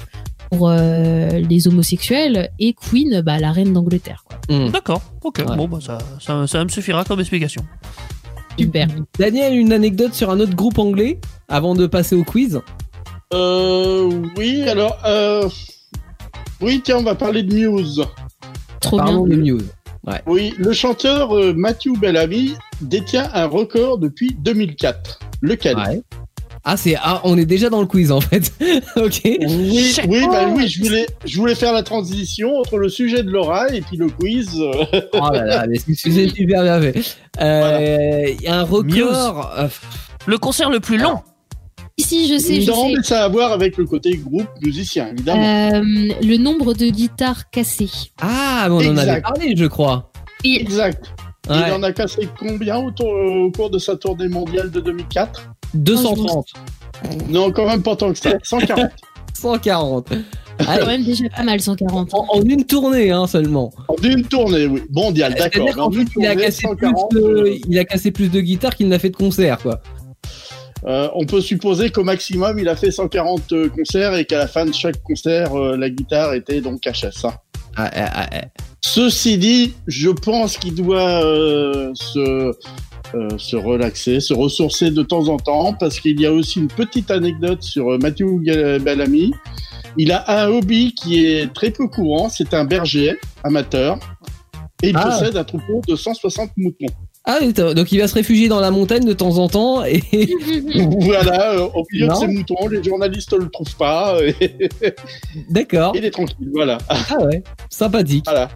pour 0.51 0.69
euh, 0.69 1.29
les 1.41 1.67
homosexuels, 1.67 2.51
et 2.59 2.75
Queen, 2.75 3.23
bah, 3.23 3.39
la 3.39 3.51
reine 3.51 3.73
d'Angleterre. 3.73 4.25
quoi. 4.25 4.39
Hmm. 4.49 4.71
D'accord. 4.71 5.03
Ok. 5.23 5.39
Ouais. 5.39 5.57
Bon, 5.57 5.67
bah 5.67 5.79
ça, 5.81 5.99
ça, 6.21 6.47
ça 6.47 6.63
me 6.63 6.69
suffira 6.69 7.05
comme 7.05 7.21
explication. 7.21 7.65
Super. 8.59 8.87
Daniel, 9.19 9.57
une 9.57 9.73
anecdote 9.73 10.15
sur 10.15 10.31
un 10.31 10.39
autre 10.39 10.55
groupe 10.55 10.79
anglais 10.79 11.19
avant 11.49 11.75
de 11.75 11.87
passer 11.87 12.15
au 12.15 12.23
quiz? 12.23 12.61
Euh, 13.33 14.23
oui, 14.37 14.63
alors, 14.69 14.97
euh, 15.07 15.49
oui, 16.61 16.81
tiens, 16.85 16.99
on 16.99 17.03
va 17.03 17.17
parler 17.17 17.43
de 17.43 17.53
Muse. 17.53 18.05
Trop 18.81 18.99
Parlons 18.99 19.25
bien. 19.25 19.37
de 19.39 19.43
Oui, 20.27 20.55
le 20.59 20.73
chanteur 20.73 21.37
euh, 21.37 21.53
Matthew 21.55 21.99
Bellamy 21.99 22.55
détient 22.81 23.29
un 23.33 23.47
record 23.47 23.99
depuis 23.99 24.37
2004. 24.41 25.19
Lequel? 25.43 25.77
Ouais. 25.77 26.03
Ah, 26.67 26.79
c'est 26.79 26.95
ah, 26.99 27.21
on 27.25 27.37
est 27.37 27.45
déjà 27.45 27.69
dans 27.69 27.81
le 27.81 27.87
quiz 27.87 28.11
en 28.11 28.23
fait. 28.23 28.51
ok. 28.97 29.21
Oui, 29.25 29.95
bah 30.31 30.47
oui, 30.49 30.67
je 30.67 30.83
voulais, 30.83 31.07
je 31.27 31.37
voulais 31.39 31.55
faire 31.55 31.75
la 31.75 31.83
transition 31.83 32.57
entre 32.59 32.79
le 32.79 32.89
sujet 32.89 33.23
de 33.23 33.31
Laura 33.31 33.69
et 33.69 33.83
puis 33.83 33.99
le 33.99 34.09
quiz. 34.09 34.49
euh, 34.59 34.85
Oh 35.13 35.29
là 35.31 35.45
là, 35.45 35.67
mais 35.69 35.79
super 35.95 36.63
bien 36.63 36.81
fait. 36.81 37.17
Euh, 37.41 38.25
Il 38.31 38.41
y 38.43 38.47
a 38.47 38.61
un 38.61 38.63
record. 38.63 39.53
euh, 39.59 39.69
Le 40.27 40.39
concert 40.39 40.71
le 40.71 40.81
plus 40.81 40.97
long. 40.97 41.21
Ici, 41.97 42.27
je 42.29 42.39
sais, 42.39 42.61
je 42.61 42.71
non, 42.71 42.89
sais. 42.89 42.95
mais 42.97 43.03
ça 43.05 43.23
a 43.23 43.25
à 43.27 43.29
voir 43.29 43.53
avec 43.53 43.77
le 43.77 43.85
côté 43.85 44.17
groupe 44.17 44.49
musicien, 44.61 45.09
évidemment. 45.13 45.75
Euh, 45.75 45.81
le 46.23 46.37
nombre 46.39 46.75
de 46.75 46.87
guitares 46.89 47.51
cassées. 47.51 47.89
Ah, 48.21 48.67
mais 48.69 48.75
on 48.89 48.91
en 48.93 48.97
avait 48.97 49.21
parlé, 49.21 49.55
je 49.57 49.67
crois. 49.67 50.11
Exact. 50.45 51.13
Ouais. 51.49 51.57
Il 51.69 51.73
en 51.73 51.83
a 51.85 51.93
cassé 51.93 52.29
combien 52.39 52.79
au, 52.79 52.91
tour- 52.91 53.07
au 53.15 53.51
cours 53.53 53.71
de 53.71 53.79
sa 53.79 53.95
tournée 53.97 54.29
mondiale 54.29 54.71
de 54.73 54.81
2004 54.81 55.51
230, 55.75 56.47
Non, 57.29 57.53
quand 57.53 57.67
même 57.67 57.83
pas 57.83 57.95
tant 57.95 58.13
que 58.13 58.19
ça. 58.19 58.33
140. 58.43 58.91
140. 59.35 60.09
C'est 60.61 60.67
Ah, 60.69 60.79
quand 60.79 60.87
même 60.87 61.05
déjà 61.05 61.25
pas 61.37 61.43
mal, 61.43 61.61
140. 61.61 62.15
en, 62.15 62.27
en 62.29 62.43
une 62.43 62.65
tournée 62.65 63.11
hein, 63.11 63.27
seulement. 63.27 63.73
en 63.89 63.97
une 64.03 64.23
tournée, 64.25 64.67
oui. 64.67 64.83
Mondiale, 64.93 65.35
d'accord. 65.35 65.65
Il 65.67 65.71
a, 65.71 66.05
tournée, 66.35 66.37
cassé 66.37 66.63
140, 66.63 67.11
plus 67.11 67.21
de, 67.21 67.59
il 67.69 67.79
a 67.79 67.85
cassé 67.85 68.11
plus 68.13 68.29
de 68.31 68.41
guitares 68.41 68.75
qu'il 68.77 68.87
n'a 68.89 68.99
fait 69.01 69.11
de 69.11 69.17
concerts, 69.17 69.59
quoi. 69.59 69.81
Euh, 70.87 71.09
on 71.15 71.25
peut 71.25 71.41
supposer 71.41 71.91
qu'au 71.91 72.05
maximum, 72.05 72.59
il 72.59 72.69
a 72.69 72.77
fait 72.77 72.91
140 72.91 73.53
euh, 73.53 73.69
concerts 73.69 74.15
et 74.15 74.25
qu'à 74.25 74.39
la 74.39 74.47
fin 74.47 74.65
de 74.67 74.73
chaque 74.75 75.03
concert, 75.03 75.55
euh, 75.59 75.77
la 75.77 75.89
guitare 75.91 76.35
était 76.35 76.61
donc 76.61 76.83
HS. 76.87 77.25
hein. 77.25 77.33
Ah, 77.77 77.91
ah, 77.95 78.11
ah, 78.15 78.27
ah. 78.33 78.41
Ceci 78.81 79.39
dit, 79.39 79.75
je 79.87 80.11
pense 80.11 80.59
qu'il 80.59 80.75
doit 80.75 81.25
euh, 81.25 81.91
se, 81.95 82.53
euh, 83.15 83.29
se 83.39 83.57
relaxer, 83.57 84.21
se 84.21 84.35
ressourcer 84.35 84.91
de 84.91 85.03
temps 85.03 85.29
en 85.29 85.39
temps, 85.39 85.73
parce 85.73 85.99
qu'il 86.01 86.21
y 86.21 86.27
a 86.27 86.33
aussi 86.33 86.61
une 86.61 86.69
petite 86.69 87.11
anecdote 87.11 87.63
sur 87.63 87.93
euh, 87.95 87.99
Matthew 87.99 88.43
Gal- 88.43 88.79
Bellamy. 88.81 89.33
Il 89.97 90.13
a 90.13 90.25
un 90.43 90.49
hobby 90.49 90.93
qui 90.95 91.25
est 91.25 91.53
très 91.55 91.71
peu 91.71 91.89
courant, 91.89 92.29
c'est 92.29 92.53
un 92.53 92.65
berger 92.65 93.17
amateur, 93.43 93.99
et 94.83 94.91
il 94.91 94.97
Ah. 94.97 95.05
possède 95.09 95.37
un 95.37 95.45
troupeau 95.45 95.81
de 95.89 95.97
160 95.97 96.51
moutons. 96.57 96.87
Ah, 97.27 97.39
donc 97.41 97.91
il 97.91 97.99
va 98.01 98.07
se 98.09 98.15
réfugier 98.15 98.49
dans 98.49 98.61
la 98.61 98.71
montagne 98.71 99.05
de 99.05 99.15
temps 99.15 99.39
en 99.39 99.49
temps 99.49 99.83
et 99.85 100.03
voilà, 101.01 101.55
euh, 101.55 101.69
au 101.75 101.83
milieu 101.91 102.07
Non. 102.07 102.15
de 102.15 102.21
ces 102.21 102.27
moutons, 102.27 102.69
les 102.69 102.83
journalistes 102.85 103.33
ne 103.33 103.39
le 103.39 103.49
trouvent 103.51 103.77
pas, 103.77 104.19
et 104.23 104.35
d'accord. 105.49 105.93
il 105.97 106.05
est 106.05 106.11
tranquille, 106.11 106.51
voilà. 106.53 106.77
Ah 106.89 107.17
ouais, 107.25 107.43
sympathique. 107.71 108.25
voilà. 108.27 108.51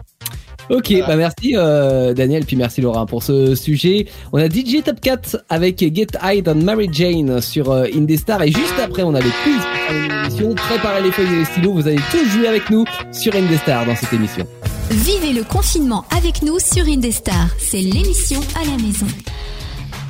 Ok, 0.69 0.91
Voilà. 0.91 1.07
bah 1.07 1.15
merci 1.15 1.55
euh, 1.55 2.13
Daniel, 2.13 2.45
puis 2.45 2.55
merci 2.55 2.79
Laura 2.81 3.07
pour 3.07 3.23
ce 3.23 3.55
sujet. 3.55 4.05
On 4.33 4.37
a 4.37 4.47
DJ 4.47 4.83
Top 4.85 4.99
4 5.01 5.45
avec 5.49 5.79
Get 5.79 6.05
High 6.21 6.43
on 6.47 6.53
Mary 6.53 6.89
Jane 6.91 7.41
sur 7.41 7.71
euh, 7.71 7.85
Indestar 7.91 8.43
et 8.43 8.51
juste 8.51 8.75
après 8.79 9.01
on 9.01 9.15
a 9.15 9.19
le 9.19 9.29
quiz 9.43 9.55
pour 9.55 9.87
terminer 9.87 10.13
l'émission. 10.13 10.53
Préparez 10.53 11.01
les 11.01 11.11
feuilles 11.11 11.33
et 11.33 11.39
les 11.39 11.45
stylos, 11.45 11.73
vous 11.73 11.87
allez 11.87 11.97
tous 12.11 12.23
jouer 12.29 12.47
avec 12.47 12.69
nous 12.69 12.85
sur 13.11 13.33
Indestar 13.35 13.83
dans 13.87 13.95
cette 13.95 14.13
émission. 14.13 14.45
Vivez 14.91 15.33
le 15.33 15.43
confinement 15.43 16.03
avec 16.17 16.41
nous 16.41 16.57
sur 16.57 16.83
Indestar. 16.87 17.49
C'est 17.59 17.77
l'émission 17.77 18.39
à 18.59 18.65
la 18.65 18.75
maison. 18.83 19.05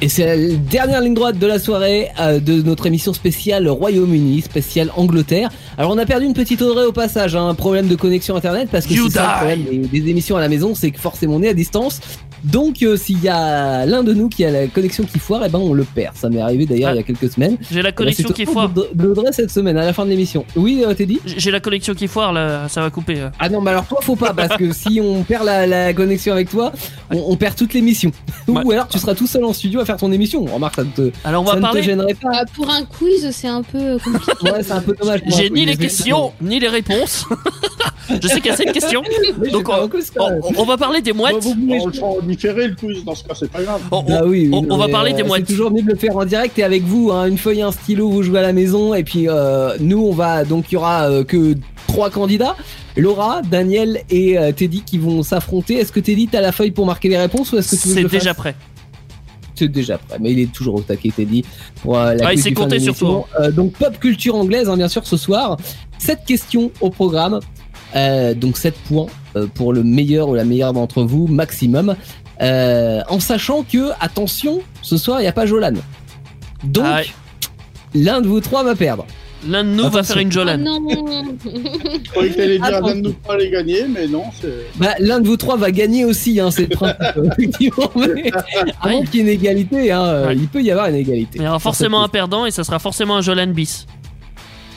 Et 0.02 0.08
c'est 0.08 0.26
la 0.26 0.56
dernière 0.56 1.02
ligne 1.02 1.14
droite 1.14 1.38
de 1.38 1.46
la 1.46 1.60
soirée 1.60 2.08
euh, 2.18 2.40
de 2.40 2.62
notre 2.62 2.86
émission 2.86 3.12
spéciale 3.12 3.68
Royaume-Uni, 3.68 4.42
spéciale 4.42 4.90
Angleterre. 4.96 5.50
Alors 5.78 5.92
on 5.92 5.98
a 5.98 6.06
perdu 6.06 6.26
une 6.26 6.34
petite 6.34 6.62
Audrey 6.62 6.86
au 6.86 6.94
passage, 6.94 7.36
hein, 7.36 7.50
un 7.50 7.56
problème 7.56 7.90
de 7.90 7.96
connexion 7.96 8.38
internet 8.38 8.70
parce 8.72 8.86
que 8.86 8.94
c'est 8.94 9.10
ça 9.10 9.42
le 9.42 9.46
problème 9.48 9.64
des, 9.90 10.00
des 10.00 10.10
émissions 10.10 10.38
à 10.38 10.40
la 10.40 10.48
maison, 10.48 10.74
c'est 10.74 10.92
que 10.92 11.00
forcément 11.00 11.36
on 11.36 11.44
est 11.44 11.50
à 11.50 11.54
distance. 11.54 12.00
Donc 12.44 12.82
euh, 12.84 12.96
s'il 12.98 13.22
y 13.22 13.28
a 13.30 13.86
l'un 13.86 14.04
de 14.04 14.14
nous 14.14 14.30
qui 14.30 14.46
a 14.46 14.52
la 14.52 14.68
connexion 14.68 15.04
qui 15.04 15.20
foire, 15.20 15.44
eh 15.46 15.50
ben 15.50 15.60
on 15.60 15.74
le 15.74 15.84
perd. 15.84 16.16
Ça 16.16 16.30
m'est 16.30 16.42
arrivé 16.42 16.66
d'ailleurs 16.66 16.90
Ah. 16.90 16.94
il 16.94 16.98
y 16.98 17.00
a 17.00 17.04
quelques 17.04 17.32
semaines. 17.32 17.58
J'ai 17.70 17.76
la 17.76 17.80
Et 17.82 17.84
là, 17.84 17.92
connexion 17.92 18.30
qui 18.30 18.46
foire. 18.46 18.70
de- 18.70 18.90
d'Audrey 18.94 19.32
cette 19.32 19.52
semaine 19.52 19.78
à 19.78 19.86
la 19.86 19.94
fin 19.94 20.06
de 20.06 20.10
l'émission. 20.10 20.46
Oui, 20.56 20.84
euh, 20.86 20.94
t'es 20.94 21.06
dit 21.06 21.20
J'ai 21.26 21.52
la 21.52 21.60
connexion 21.60 21.94
qui 21.94 22.08
foire 22.08 22.34
là, 22.34 22.68
ça 22.70 22.82
va 22.82 22.90
couper. 22.90 23.20
euh. 23.20 23.30
Ah 23.40 23.50
non, 23.50 23.62
mais 23.62 23.72
alors 23.72 23.86
toi 23.86 24.00
faut 24.02 24.16
pas 24.16 24.34
parce 24.34 24.56
que 24.58 24.72
si 24.74 25.00
on 25.04 25.24
perd 25.24 25.46
la, 25.46 25.68
la 25.68 25.94
connexion 25.94 26.34
avec 26.34 26.50
toi, 26.50 26.72
on, 27.12 27.32
on 27.32 27.36
perd 27.36 27.56
toute 27.56 27.74
l'émission. 27.74 28.12
Ouais. 28.48 28.62
Ou 28.64 28.72
alors 28.72 28.88
tu 28.88 28.98
seras 29.00 29.16
tout 29.16 29.28
seul 29.28 29.44
en 29.44 29.54
studio 29.54 29.80
à 29.82 29.86
faire 29.86 29.98
ton 29.98 30.12
émission. 30.12 30.46
Remarque, 30.46 30.76
ça 30.76 30.84
ne 30.84 30.90
te, 30.90 31.12
Alors 31.24 31.44
on 31.44 31.48
ça 31.48 31.52
va 31.54 31.58
ne 31.58 31.62
te 31.62 31.66
parler. 31.68 31.84
gênerait 31.84 32.14
pas. 32.14 32.30
Ah, 32.34 32.46
pour 32.56 32.70
un 32.70 32.84
quiz, 32.86 33.30
c'est 33.32 33.48
un 33.48 33.64
peu 33.64 33.98
compliqué. 34.04 34.32
Ouais, 34.52 34.64
c'est 34.64 34.72
un 34.72 34.82
peu 34.82 34.96
dommage. 35.00 35.22
J'ai 35.28 35.50
ni 35.50 35.66
les 35.66 35.76
questions 35.78 36.32
ni 36.42 36.60
les 36.60 36.68
réponses. 36.70 37.26
Je 38.22 38.28
sais 38.28 38.38
qu'il 38.42 38.48
y 38.48 38.54
a 38.54 38.56
cette 38.58 38.72
question. 38.72 39.04
Donc 39.52 39.70
on, 40.58 40.66
va 40.66 40.78
parler 40.78 41.00
des 41.02 41.14
mouettes. 41.14 41.44
Bon, 41.44 42.18
On 42.30 42.34
le 42.34 42.38
fera 42.38 42.54
en 42.54 42.62
différé, 42.62 42.68
le 42.68 42.76
quiz, 42.76 43.04
dans 43.06 43.16
ce 43.16 43.24
cas, 43.24 43.34
c'est 43.38 43.50
pas 43.52 43.62
grave. 43.64 43.82
On- 43.92 44.04
Bah 44.04 44.22
oui, 44.26 44.48
oui, 44.48 44.50
on- 44.54 44.62
non, 44.62 44.76
on 44.76 44.78
va 44.78 44.88
parler 44.88 45.14
des 45.14 45.22
euh, 45.22 45.26
mouettes. 45.26 45.44
C'est 45.48 45.54
toujours 45.54 45.72
mieux 45.72 45.82
de 45.82 45.88
le 45.90 45.96
faire 45.96 46.16
en 46.18 46.26
direct 46.26 46.58
et 46.60 46.64
avec 46.64 46.84
vous, 46.84 47.12
hein, 47.12 47.26
une 47.28 47.38
feuille, 47.38 47.62
un 47.62 47.72
stylo, 47.72 48.10
vous 48.10 48.24
jouez 48.24 48.40
à 48.40 48.44
la 48.44 48.54
maison 48.54 48.94
et 48.94 49.04
puis 49.04 49.28
euh, 49.28 49.76
nous, 49.80 50.00
on 50.00 50.14
va 50.14 50.44
donc 50.46 50.66
il 50.72 50.76
y 50.76 50.78
aura 50.78 51.10
euh, 51.10 51.24
que 51.24 51.56
trois 51.88 52.10
candidats. 52.10 52.56
Laura, 52.98 53.42
Daniel 53.44 54.02
et 54.10 54.38
euh, 54.38 54.52
Teddy 54.52 54.82
qui 54.86 54.98
vont 54.98 55.24
s'affronter. 55.24 55.76
Est-ce 55.76 55.92
que 55.92 56.00
Teddy 56.02 56.28
t'as 56.28 56.42
la 56.42 56.52
feuille 56.52 56.72
pour 56.72 56.86
marquer 56.86 57.08
les 57.10 57.18
réponses 57.18 57.52
ou 57.54 57.58
est-ce 57.58 57.76
que 57.76 57.82
tu 57.82 57.88
veux 57.90 57.96
que 57.96 58.02
C'est 58.10 58.18
déjà 58.18 58.34
prêt. 58.34 58.56
C'est 59.56 59.68
déjà 59.68 59.98
prêt, 59.98 60.18
mais 60.22 60.32
il 60.32 60.40
est 60.40 60.52
toujours 60.52 60.76
au 60.76 60.82
taquet, 60.82 61.10
Teddy. 61.14 61.44
Pour, 61.82 61.98
euh, 61.98 62.14
la 62.14 62.28
Ah, 62.28 62.34
il 62.34 62.40
s'est 62.40 62.54
compté. 62.54 62.78
Euh, 63.40 63.52
donc 63.52 63.74
pop 63.74 63.98
culture 64.00 64.36
anglaise, 64.36 64.70
hein, 64.70 64.78
bien 64.78 64.88
sûr, 64.88 65.06
ce 65.06 65.18
soir. 65.18 65.58
Sept 65.98 66.20
questions 66.26 66.72
au 66.80 66.90
programme. 66.90 67.40
Euh, 67.96 68.34
donc 68.34 68.58
7 68.58 68.76
points 68.88 69.08
euh, 69.36 69.48
pour 69.54 69.74
le 69.74 69.84
meilleur 69.84 70.30
ou 70.30 70.36
la 70.36 70.44
meilleure 70.46 70.74
d'entre 70.74 71.04
vous, 71.04 71.28
maximum. 71.28 71.96
Euh, 72.42 73.02
en 73.10 73.20
sachant 73.20 73.64
que, 73.64 73.90
attention, 74.00 74.62
ce 74.82 74.98
soir, 74.98 75.20
il 75.20 75.24
n'y 75.24 75.28
a 75.28 75.34
pas 75.34 75.46
Jolan. 75.46 75.74
Donc, 76.64 76.86
Ah 76.88 76.98
ouais. 76.98 77.06
l'un 77.96 78.22
de 78.22 78.28
vous 78.28 78.40
trois 78.42 78.64
va 78.64 78.76
perdre. 78.76 79.06
L'un 79.48 79.64
de 79.64 79.70
nous 79.70 79.90
va 79.90 80.04
faire 80.04 80.18
une 80.18 80.28
Oh 80.28 80.32
Jolane. 80.32 80.64
non 80.64 80.80
Je 80.86 82.10
croyais 82.12 82.30
que 82.32 82.58
dire 82.58 82.82
l'un 82.82 82.96
de 82.96 83.02
nous 83.02 83.14
pas 83.14 83.38
les 83.38 83.50
gagner, 83.50 83.86
mais 83.88 84.06
non. 84.08 84.24
Bah, 84.76 84.96
l'un 85.00 85.22
de 85.22 85.28
vous 85.28 85.38
trois 85.38 85.56
va 85.56 85.72
gagner 85.72 86.04
aussi, 86.04 86.40
hein, 86.42 86.52
c'est 86.52 86.64
le 86.70 86.76
principe. 86.76 87.74
Mais 87.96 88.32
avant 88.82 89.02
qu'il 89.04 89.16
y 89.16 89.20
ait 89.20 89.22
une 89.22 89.30
égalité, 89.30 89.92
hein, 89.94 90.26
Ouais. 90.28 90.36
il 90.36 90.48
peut 90.50 90.62
y 90.62 90.72
avoir 90.72 90.88
une 90.88 90.96
égalité. 90.96 91.40
Il 91.40 91.44
y 91.46 91.48
aura 91.48 91.60
forcément 91.60 92.04
un 92.04 92.10
perdant 92.10 92.46
et 92.46 92.52
ça 92.52 92.66
sera 92.66 92.80
forcément 92.80 93.16
un 93.16 93.22
Jolane 93.22 93.54
bis. 93.54 93.86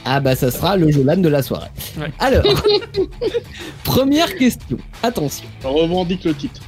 Ah 0.04 0.20
bah 0.20 0.34
ça 0.34 0.50
sera 0.50 0.76
le 0.76 0.90
Jolan 0.90 1.18
de 1.18 1.28
la 1.28 1.42
soirée. 1.42 1.70
Ouais. 1.98 2.10
Alors, 2.18 2.44
première 3.84 4.34
question. 4.36 4.76
Attention. 5.02 5.46
On 5.64 5.72
revendique 5.72 6.24
le 6.24 6.34
titre. 6.34 6.60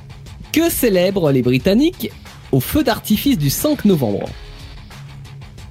Que 0.53 0.71
célèbrent 0.71 1.33
les 1.33 1.43
Britanniques 1.43 2.13
au 2.53 2.61
feu 2.61 2.85
d'artifice 2.85 3.37
du 3.39 3.51
5 3.51 3.85
novembre? 3.87 4.29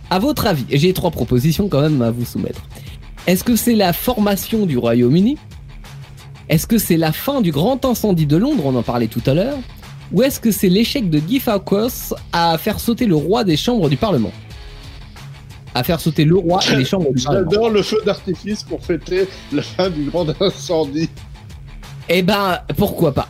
À 0.09 0.19
votre 0.19 0.45
avis, 0.45 0.65
j'ai 0.69 0.93
trois 0.93 1.11
propositions 1.11 1.69
quand 1.69 1.81
même 1.81 2.01
à 2.01 2.11
vous 2.11 2.25
soumettre. 2.25 2.61
Est-ce 3.25 3.43
que 3.45 3.55
c'est 3.55 3.75
la 3.75 3.93
formation 3.93 4.65
du 4.65 4.77
Royaume-Uni? 4.77 5.37
Est-ce 6.49 6.67
que 6.67 6.77
c'est 6.77 6.97
la 6.97 7.13
fin 7.13 7.39
du 7.39 7.51
grand 7.51 7.85
incendie 7.85 8.25
de 8.25 8.35
Londres, 8.35 8.63
on 8.65 8.75
en 8.75 8.83
parlait 8.83 9.07
tout 9.07 9.21
à 9.25 9.33
l'heure 9.33 9.57
Ou 10.11 10.21
est-ce 10.23 10.41
que 10.41 10.51
c'est 10.51 10.67
l'échec 10.67 11.09
de 11.09 11.19
Guy 11.19 11.39
Fawkes 11.39 12.13
à 12.33 12.57
faire 12.57 12.81
sauter 12.81 13.05
le 13.05 13.15
roi 13.15 13.45
des 13.45 13.55
chambres 13.55 13.89
du 13.89 13.95
Parlement? 13.95 14.33
À 15.73 15.83
faire 15.83 15.99
sauter 15.99 16.25
le 16.25 16.35
roi 16.37 16.59
et 16.71 16.75
les 16.75 16.85
chambres 16.85 17.11
du. 17.13 17.21
J'adore 17.21 17.69
le 17.69 17.81
feu 17.83 17.97
d'artifice 18.05 18.63
pour 18.63 18.83
fêter 18.83 19.27
la 19.51 19.61
fin 19.61 19.89
du 19.89 20.03
grand 20.09 20.27
incendie. 20.41 21.09
Eh 22.09 22.21
ben, 22.21 22.59
pourquoi 22.77 23.13
pas 23.13 23.29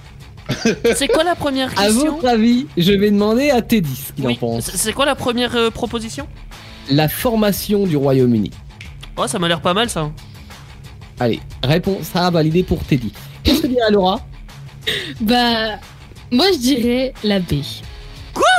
C'est 0.95 1.07
quoi 1.07 1.24
la 1.24 1.36
première 1.36 1.70
À 1.80 1.86
question 1.86 2.15
votre 2.15 2.28
avis, 2.28 2.68
je 2.78 2.91
vais 2.91 3.11
demander 3.11 3.49
à 3.49 3.61
Teddy 3.61 3.95
ce 3.95 4.14
qu'il 4.14 4.26
Oui, 4.26 4.34
en 4.34 4.36
pense. 4.38 4.72
c'est 4.72 4.94
quoi 4.94 5.06
la 5.06 5.15
première 5.15 5.56
euh, 5.56 5.70
proposition? 5.70 6.28
La 6.90 7.07
formation 7.07 7.86
du 7.88 7.95
Royaume-Uni. 7.95 8.52
Oh, 9.15 9.28
ça 9.28 9.40
m'a 9.40 9.48
l'air 9.48 9.61
pas 9.61 9.74
mal 9.74 9.90
ça. 9.90 10.11
Allez, 11.20 11.40
réponse 11.64 12.10
A 12.15 12.30
validée 12.32 12.64
pour 12.64 12.84
Teddy. 12.84 13.14
Qu'est-ce 13.44 13.61
que 13.61 13.68
dirait 13.68 13.91
Laura? 13.91 14.20
Bah, 15.22 15.76
moi 16.32 16.48
je 16.53 16.57
dirais 16.57 17.14
la 17.24 17.40
B. 17.40 17.53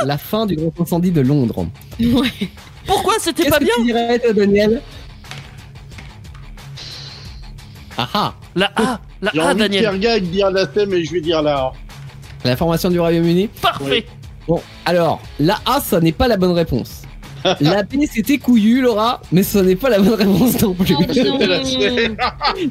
La 0.05 0.17
fin 0.17 0.45
du 0.45 0.55
grand 0.55 0.71
incendie 0.79 1.11
de 1.11 1.21
Londres. 1.21 1.67
Ouais. 1.99 2.49
Pourquoi 2.85 3.13
c'était 3.19 3.49
pas 3.49 3.59
que 3.59 3.63
bien 3.63 3.73
tu 3.77 3.83
dirais, 3.83 4.19
toi, 4.19 4.33
Daniel 4.33 4.81
Ah 7.97 8.09
ah 8.13 8.33
La 8.55 8.71
A, 8.75 8.99
la 9.21 9.31
J'ai 9.33 9.39
A, 9.39 9.45
envie 9.45 9.53
de 9.55 9.59
Daniel. 9.59 9.81
faire 9.83 9.99
gag, 9.99 10.23
dire 10.25 10.51
la 10.51 10.67
thème, 10.67 10.89
mais 10.89 11.03
je 11.03 11.11
vais 11.11 11.21
dire 11.21 11.41
la 11.41 11.55
A. 11.57 11.73
La 12.43 12.55
formation 12.55 12.89
du 12.89 12.99
Royaume-Uni 12.99 13.47
Parfait. 13.61 14.05
Bon, 14.47 14.61
alors, 14.85 15.21
la 15.39 15.57
A, 15.65 15.79
ça 15.81 15.99
n'est 15.99 16.11
pas 16.11 16.27
la 16.27 16.37
bonne 16.37 16.51
réponse. 16.51 17.01
La 17.59 17.83
B, 17.83 17.97
c'était 18.11 18.39
couillu, 18.39 18.81
Laura, 18.81 19.21
mais 19.31 19.43
ce 19.43 19.59
n'est 19.59 19.75
pas 19.75 19.87
la 19.89 19.99
bonne 19.99 20.15
réponse 20.15 20.59
non 20.63 20.73
plus. 20.73 20.93
Non. 20.95 21.37
La 21.47 21.63
C. 21.63 22.15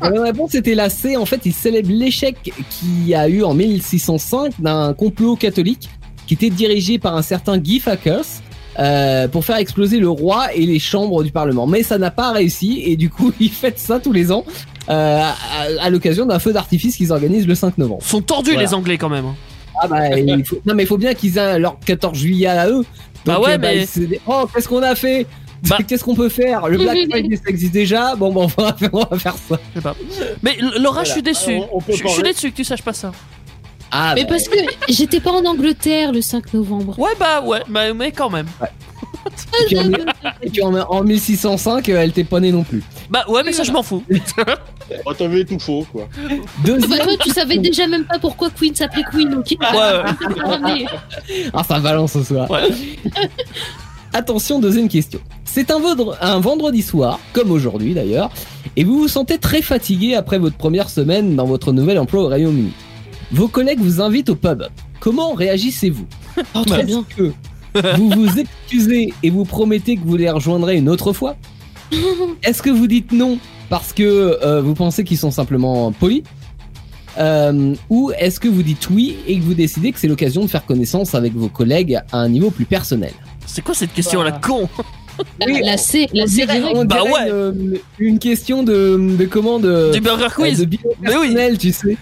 La 0.01 0.11
bonne 0.11 0.19
réponse 0.19 0.51
c'était 0.51 0.75
la 0.75 0.91
C. 0.91 1.17
En 1.17 1.25
fait, 1.27 1.43
il 1.45 1.53
célèbre 1.53 1.91
l'échec 1.93 2.37
qu'il 2.43 3.07
y 3.07 3.15
a 3.15 3.29
eu 3.29 3.45
en 3.45 3.55
1605 3.55 4.55
d'un 4.61 4.93
complot 4.93 5.37
catholique 5.37 5.89
qui 6.27 6.35
était 6.35 6.51
dirigé 6.51 6.99
par 6.99 7.17
un 7.17 7.23
certain 7.23 7.57
Guy 7.59 7.79
Fawkes 7.79 8.43
euh, 8.79 9.29
pour 9.29 9.45
faire 9.45 9.57
exploser 9.57 9.99
le 9.99 10.09
roi 10.09 10.53
et 10.55 10.67
les 10.67 10.79
chambres 10.79 11.23
du 11.23 11.31
Parlement. 11.31 11.67
Mais 11.67 11.83
ça 11.83 11.99
n'a 11.99 12.11
pas 12.11 12.33
réussi 12.33 12.83
et 12.85 12.97
du 12.97 13.11
coup, 13.11 13.33
ils 13.41 13.51
fêtent 13.51 13.79
ça 13.79 14.01
tous 14.01 14.13
les 14.13 14.33
ans 14.33 14.45
euh, 14.91 15.21
à, 15.21 15.35
à 15.85 15.91
l'occasion 15.91 16.27
d'un 16.27 16.39
feu 16.39 16.53
d'artifice 16.53 16.97
qu'ils 16.97 17.13
organisent 17.13 17.47
le 17.47 17.55
5 17.55 17.79
novembre. 17.79 18.01
Ils 18.05 18.09
sont 18.09 18.21
tordus 18.23 18.53
Voilà. 18.53 18.67
les 18.69 18.75
Anglais 18.75 18.99
quand 18.99 19.09
même. 19.09 19.25
hein. 19.27 19.35
Ah 19.83 19.89
bah, 19.89 20.17
il 20.19 20.45
faut... 20.47 20.59
non 20.67 20.75
mais 20.75 20.85
il 20.85 20.87
faut 20.87 20.99
bien 20.99 21.15
qu'ils 21.15 21.37
aient 21.39 21.59
leur 21.59 21.79
14 21.81 22.17
juillet 22.17 22.47
à 22.47 22.69
eux. 22.69 22.85
Bah 23.27 23.41
ouais, 23.41 23.55
euh, 23.55 23.59
mais- 23.61 23.79
ils 23.79 23.87
se 23.87 24.01
disent, 24.01 24.19
oh, 24.27 24.47
qu'est-ce 24.55 24.69
qu'on 24.69 24.83
a 24.83 24.95
fait? 24.95 25.27
Bah- 25.69 25.79
Qu'est-ce 25.89 26.05
qu'on 26.05 26.15
peut 26.15 26.29
faire? 26.29 26.69
Le 26.69 26.77
Black 26.77 26.99
Friday 27.11 27.37
ça 27.37 27.45
existe 27.49 27.73
déjà? 27.73 28.15
Bon, 28.17 28.31
bon, 28.31 28.49
on 28.59 28.63
va 28.63 28.75
faire, 28.75 28.91
on 28.93 29.03
va 29.05 29.19
faire 29.19 29.35
ça. 29.49 29.59
Je 29.75 29.81
sais 29.81 29.83
pas. 29.83 29.97
Mais 30.43 30.59
Laura, 30.79 31.05
je 31.05 31.13
suis 31.13 31.23
déçu. 31.23 31.59
Je 31.89 31.95
je 31.97 32.07
suis 32.09 32.23
déçu 32.23 32.51
que 32.51 32.57
tu 32.57 32.65
saches 32.65 32.83
pas 32.83 32.93
ça. 32.93 33.13
Ah, 33.97 34.13
Mais 34.17 34.23
bah, 34.25 34.31
parce 34.31 34.49
que 34.49 34.57
j'étais 34.89 35.21
pas 35.21 35.31
en 35.31 35.45
Angleterre 35.45 36.11
le 36.11 36.21
5 36.21 36.53
novembre. 36.53 36.99
Ouais, 36.99 37.13
bah 37.19 37.41
ouais, 37.43 37.61
mais, 37.69 37.95
mais 37.95 38.11
quand 38.11 38.29
même. 38.29 38.47
et 38.61 39.65
puis 39.67 39.79
en, 39.79 39.91
et 40.43 40.51
puis 40.51 40.63
en- 40.63 40.75
en 40.75 41.03
1605, 41.05 41.89
euh, 41.89 42.03
elle 42.03 42.13
t'est 42.13 42.25
pas 42.25 42.41
née 42.41 42.51
non 42.51 42.65
plus. 42.65 42.83
Bah 43.09 43.25
ouais, 43.29 43.43
mais 43.45 43.53
ça 43.53 43.63
je 43.63 43.71
m'en 43.73 43.83
fous. 43.83 44.03
Oh, 45.07 45.15
T'avais 45.15 45.45
tout 45.47 45.59
faux, 45.59 45.87
quoi. 45.91 46.07
Deuxième. 46.63 46.91
Bah, 46.91 47.05
toi, 47.05 47.15
tu 47.19 47.31
savais 47.31 47.57
déjà 47.57 47.87
même 47.87 48.05
pas 48.05 48.19
pourquoi 48.19 48.51
Queen 48.51 48.75
s'appelait 48.75 49.05
Queen, 49.11 49.33
ok 49.35 49.57
Ouais, 49.59 49.67
ouais. 49.73 50.85
Ah, 51.55 51.61
Ah, 51.61 51.65
ça 51.65 51.81
balance 51.81 52.13
ce 52.13 52.23
soir. 52.23 52.51
Ouais. 52.51 52.69
Attention, 54.13 54.61
deuxième 54.61 54.89
question. 54.89 55.21
C'est 55.45 55.71
un, 55.71 55.81
un 56.21 56.39
vendredi 56.41 56.83
soir, 56.83 57.19
comme 57.33 57.51
aujourd'hui 57.51 57.95
d'ailleurs, 57.95 58.31
et 58.77 58.85
vous 58.85 58.99
vous 58.99 59.09
sentez 59.09 59.39
très 59.39 59.63
fatigué 59.63 60.15
après 60.15 60.39
votre 60.39 60.57
première 60.57 60.91
semaine 60.91 61.35
dans 61.35 61.47
votre 61.47 61.73
nouvel 61.73 61.99
emploi 61.99 62.25
au 62.25 62.29
Royaume-Uni. 62.29 62.73
Vos 63.33 63.49
collègues 63.49 63.81
vous 63.81 64.01
invitent 64.01 64.31
au 64.31 64.35
pub. 64.37 64.65
Comment 65.01 65.33
réagissez-vous 65.35 66.07
Oh, 66.55 66.63
Est-ce 66.67 66.85
bien. 66.87 67.05
que 67.17 67.33
vous 67.97 68.11
vous 68.11 68.39
excusez 68.39 69.13
et 69.23 69.31
vous 69.31 69.45
promettez 69.45 69.97
que 69.97 70.05
vous 70.05 70.17
les 70.17 70.31
rejoindrez 70.31 70.77
une 70.77 70.89
autre 70.89 71.13
fois 71.13 71.37
Est-ce 72.43 72.63
que 72.63 72.71
vous 72.71 72.87
dites 72.87 73.13
non 73.13 73.39
parce 73.71 73.93
que 73.93 74.03
euh, 74.43 74.61
vous 74.61 74.75
pensez 74.75 75.05
qu'ils 75.05 75.17
sont 75.19 75.31
simplement 75.31 75.91
polis 75.93 76.23
Euh, 77.19 77.75
Ou 77.91 78.13
est-ce 78.19 78.39
que 78.41 78.49
vous 78.49 78.63
dites 78.63 78.89
oui 78.91 79.17
et 79.27 79.39
que 79.39 79.43
vous 79.45 79.55
décidez 79.55 79.91
que 79.93 79.99
c'est 79.99 80.09
l'occasion 80.09 80.43
de 80.43 80.49
faire 80.49 80.65
connaissance 80.67 81.15
avec 81.15 81.33
vos 81.35 81.49
collègues 81.49 82.01
à 82.13 82.19
un 82.19 82.29
niveau 82.29 82.51
plus 82.51 82.65
personnel 82.67 83.13
C'est 83.47 83.63
quoi 83.63 83.75
cette 83.75 83.93
question 83.95 84.21
à 84.21 84.25
la 84.25 84.33
con 84.33 84.69
La, 85.41 85.47
Oui, 85.47 85.61
la 85.65 85.77
C, 85.77 86.09
la 86.13 86.27
C 86.27 86.33
dirait, 86.35 86.59
direct. 86.59 86.77
on 86.77 86.85
Bah 86.85 87.03
ouais. 87.05 87.31
une, 87.31 87.79
une 87.99 88.19
question 88.19 88.63
de, 88.65 88.99
de 89.19 89.25
comment 89.27 89.59
de, 89.61 89.93
Du 89.93 90.01
Burger 90.01 90.29
Quiz 90.35 90.59
de 90.59 90.67
Mais 90.67 90.79
oui. 91.17 91.29
personnel, 91.29 91.59
tu 91.59 91.73
sais. 91.73 91.97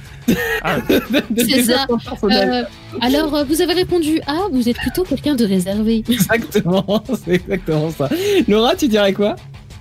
Ah. 0.62 0.76
C'est 1.36 1.62
ça. 1.64 1.86
Euh, 2.24 2.62
alors, 3.00 3.34
euh, 3.34 3.44
vous 3.44 3.60
avez 3.60 3.72
répondu 3.74 4.20
A, 4.26 4.42
vous 4.52 4.68
êtes 4.68 4.76
plutôt 4.76 5.02
quelqu'un 5.02 5.34
de 5.34 5.44
réservé. 5.44 6.04
Exactement, 6.08 7.02
c'est 7.24 7.34
exactement 7.34 7.90
ça. 7.90 8.08
Laura, 8.48 8.74
tu 8.76 8.88
dirais 8.88 9.12
quoi? 9.12 9.36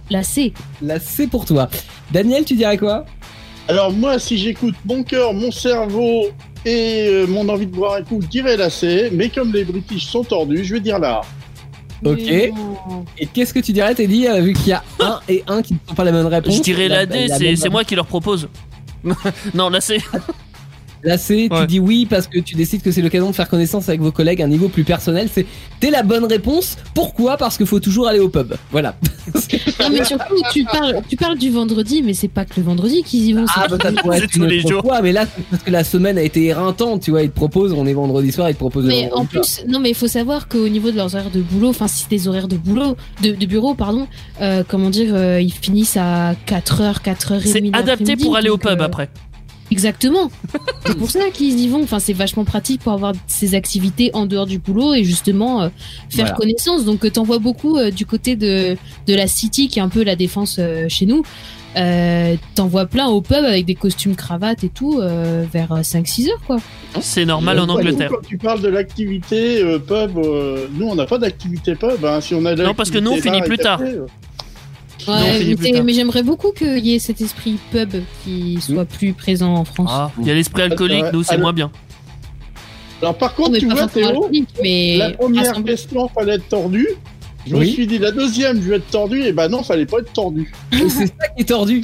La 0.10 0.24
C. 0.24 0.54
Là, 0.82 1.00
c'est 1.00 1.28
pour 1.28 1.46
toi. 1.46 1.70
Daniel, 2.12 2.44
tu 2.46 2.56
dirais 2.56 2.78
quoi? 2.78 3.06
Alors 3.68 3.92
moi, 3.92 4.20
si 4.20 4.38
j'écoute 4.38 4.76
mon 4.86 5.04
cœur, 5.04 5.34
mon 5.34 5.52
cerveau 5.52 6.26
et 6.66 7.08
euh, 7.08 7.28
mon 7.28 7.48
envie 7.48 7.66
de 7.68 7.72
boire 7.72 7.94
un 7.96 8.02
coup, 8.04 8.20
je 8.22 8.28
dirais 8.28 8.58
la 8.58 8.70
C. 8.70 9.10
Mais 9.14 9.30
comme 9.30 9.54
les 9.54 9.64
British 9.64 10.06
sont 10.08 10.24
tordus, 10.24 10.66
je 10.66 10.74
vais 10.74 10.80
dire 10.80 11.00
la 11.00 11.18
A. 11.18 11.22
Ok. 12.04 12.20
Non. 12.56 13.06
Et 13.20 13.28
qu'est-ce 13.28 13.54
que 13.54 13.60
tu 13.60 13.72
dirais, 13.72 13.94
Teddy, 13.94 14.26
vu 14.42 14.54
qu'il 14.54 14.70
y 14.70 14.74
a 14.74 14.84
un 15.00 15.20
et 15.30 15.44
un 15.48 15.62
qui 15.62 15.74
ne 15.76 15.80
sont 15.88 15.94
pas 15.94 16.04
la 16.04 16.12
bonne 16.12 16.26
réponse? 16.26 16.56
Je 16.58 16.62
dirais 16.62 16.88
la 16.88 17.06
D, 17.06 17.28
même- 17.28 17.56
c'est 17.56 17.70
moi 17.70 17.84
qui 17.84 17.96
leur 17.96 18.08
propose. 18.08 18.50
Non, 19.54 19.70
là 19.70 19.82
c'est. 19.82 20.00
Là, 21.04 21.18
c'est, 21.18 21.48
tu 21.50 21.56
Ouais. 21.56 21.68
dis 21.68 21.80
oui 21.80 22.06
parce 22.10 22.28
que 22.28 22.40
tu 22.40 22.56
décides 22.56 22.82
que 22.82 22.92
c'est 22.92 23.02
l'occasion 23.02 23.30
de 23.30 23.36
faire 23.36 23.50
connaissance 23.50 23.90
avec 23.90 24.02
vos 24.02 24.12
collègues 24.12 24.42
à 24.42 24.46
un 24.46 24.50
niveau 24.50 24.70
plus 24.70 24.84
personnel. 24.84 25.30
C'est, 25.34 25.46
t'es 25.80 25.90
la 25.90 26.04
bonne 26.04 26.26
réponse. 26.26 26.78
Pourquoi? 26.94 27.38
Parce 27.38 27.58
qu'il 27.58 27.66
faut 27.66 27.80
toujours 27.80 28.08
aller 28.08 28.20
au 28.20 28.30
pub. 28.30 28.54
Voilà. 28.72 28.96
Non, 29.82 29.90
mais 29.92 30.04
surtout, 30.06 30.36
tu 30.52 30.64
parles, 30.64 30.98
tu 31.10 31.16
parles 31.16 31.38
du 31.38 31.50
vendredi, 31.50 32.02
mais 32.04 32.14
c'est 32.14 32.28
pas 32.28 32.46
que 32.46 32.54
le 32.58 32.64
vendredi 32.64 33.04
qu'ils 33.04 33.26
y 33.26 33.34
vont. 33.34 33.46
Ah, 33.56 33.66
c'est 33.70 33.78
bah, 33.78 34.16
C'est 34.20 34.28
tous 34.28 34.46
les 34.46 34.60
jours. 34.60 34.82
fois, 34.82 35.02
mais 35.02 35.12
là, 35.12 35.26
c'est 35.26 35.44
parce 35.50 35.64
que 35.64 35.72
la 35.72 35.84
semaine 35.84 36.18
a 36.18 36.22
été 36.22 36.46
éreintante, 36.46 37.02
tu 37.02 37.12
vois. 37.12 37.24
Ils 37.24 37.30
te 37.30 37.36
proposent, 37.36 37.74
on 37.74 37.86
est 37.86 37.94
vendredi 37.94 38.32
soir, 38.32 38.50
ils 38.50 38.54
te 38.54 38.60
proposent. 38.60 38.84
le 38.86 38.90
Mais 38.90 39.10
en 39.12 39.26
plus, 39.26 39.64
non, 39.68 39.80
mais 39.80 39.90
il 39.90 39.96
faut 39.96 40.08
savoir 40.08 40.48
qu'au 40.48 40.68
niveau 40.70 40.92
de 40.92 40.98
leurs 40.98 41.16
horaires 41.16 41.32
de 41.32 41.42
boulot, 41.42 41.70
enfin, 41.70 41.88
si 41.88 42.04
c'est 42.04 42.10
des 42.10 42.28
horaires 42.28 42.48
de 42.48 42.58
boulot, 42.58 42.96
de, 43.24 43.32
de 43.32 43.46
bureau, 43.46 43.74
pardon, 43.74 44.08
euh, 44.42 44.64
comment 44.68 44.90
dire, 44.90 45.14
euh, 45.14 45.42
ils 45.42 45.52
finissent 45.54 45.98
à 45.98 46.34
4h, 46.48 47.02
4h30. 47.02 47.42
C'est 47.46 47.64
adapté 47.76 48.16
pour 48.16 48.36
aller 48.36 48.50
au 48.50 48.58
pub 48.58 48.80
euh, 48.82 48.86
après. 48.86 49.10
Exactement. 49.72 50.30
c'est 50.86 50.98
pour 50.98 51.10
ça 51.10 51.30
qu'ils 51.34 51.60
y 51.60 51.68
vont. 51.70 51.82
Enfin, 51.84 52.00
c'est 52.00 52.14
vachement 52.14 52.44
pratique 52.46 52.82
pour 52.82 52.92
avoir 52.94 53.14
ces 53.28 53.56
activités 53.56 54.12
en 54.14 54.26
dehors 54.26 54.46
du 54.46 54.60
boulot 54.60 54.94
et 54.94 55.04
justement 55.04 55.62
euh, 55.64 55.70
faire 56.10 56.26
Voilà. 56.26 56.32
connaissance. 56.34 56.84
Donc, 56.86 57.06
euh, 57.06 57.10
t'en 57.10 57.24
vois 57.24 57.40
beaucoup 57.40 57.78
euh, 57.78 57.90
du 57.92 58.06
côté 58.06 58.36
de, 58.36 58.76
de 59.08 59.16
la 59.16 59.28
City, 59.28 59.68
qui 59.70 59.80
est 59.80 59.82
un 59.82 59.90
peu 59.90 60.04
la 60.04 60.16
défense 60.16 60.58
euh, 60.60 60.86
chez 60.90 61.06
nous. 61.06 61.24
Euh, 61.78 62.36
t'en 62.56 62.68
vois 62.68 62.86
plein 62.86 63.08
au 63.08 63.22
pub 63.22 63.46
avec 63.46 63.64
des 63.66 63.76
costumes 63.76 64.16
cravates 64.18 64.66
et 64.66 64.68
tout 64.68 65.00
euh, 65.00 65.46
vers 65.54 65.70
5-6 65.82 66.30
heures, 66.30 66.42
quoi. 66.46 66.58
C'est 67.00 67.24
normal 67.24 67.60
en 67.62 67.70
Angleterre. 67.70 68.10
Quand 68.12 68.28
tu 68.28 68.38
parles 68.38 68.60
de 68.60 68.68
l'activité 68.68 69.64
euh, 69.64 69.80
pub, 69.80 70.18
euh, 70.18 70.68
nous 70.74 70.88
on 70.88 70.96
n'a 70.96 71.06
pas 71.06 71.18
d'activité 71.18 71.76
pub. 71.76 72.04
hein. 72.04 72.20
Si 72.20 72.36
on 72.36 72.44
a 72.46 72.56
de 72.56 72.64
Non, 72.66 72.74
parce 72.74 72.92
que 72.92 72.98
nous, 72.98 73.12
on 73.12 73.16
finit 73.22 73.42
plus 73.44 73.58
tard. 73.58 73.80
euh, 73.82 74.06
Ouais, 75.08 75.56
mais, 75.84 75.94
j'aimerais 75.94 76.24
beaucoup 76.24 76.52
qu'il 76.52 76.86
y 76.86 76.96
ait 76.96 77.00
cet 77.00 77.22
esprit 77.22 77.58
pub 77.72 77.96
qui 78.24 78.60
soit 78.62 78.86
plus 78.86 79.14
présent 79.14 79.56
en 79.56 79.66
France. 79.66 79.90
Ah, 79.92 80.12
il 80.20 80.28
y 80.28 80.32
a 80.32 80.34
l'esprit 80.34 80.64
alcoolique, 80.64 81.06
nous 81.14 81.24
c'est 81.24 81.38
moins 81.38 81.54
bien. 81.54 81.72
Alors 83.02 83.18
par 83.18 83.34
contre, 83.34 83.58
tu 83.58 83.68
vois 83.68 83.88
Théo, 83.88 84.30
mais 84.62 84.98
la 84.98 85.12
première 85.12 85.64
question 85.64 86.08
fallait 86.10 86.36
être 86.36 86.48
tordu. 86.50 86.88
Je 87.48 87.56
me 87.56 87.66
suis 87.66 87.88
dit 87.88 87.98
la 87.98 88.12
deuxième, 88.12 88.62
je 88.62 88.70
vais 88.70 88.76
être 88.76 88.92
tordu. 88.92 89.24
Et 89.24 89.34
bah 89.34 89.48
non, 89.48 89.64
fallait 89.64 89.88
pas 89.88 89.98
être 90.00 90.14
tordu. 90.14 90.54
C'est 90.72 91.08
ça 91.08 91.28
qui 91.36 91.42
est 91.42 91.46
tordu. 91.46 91.84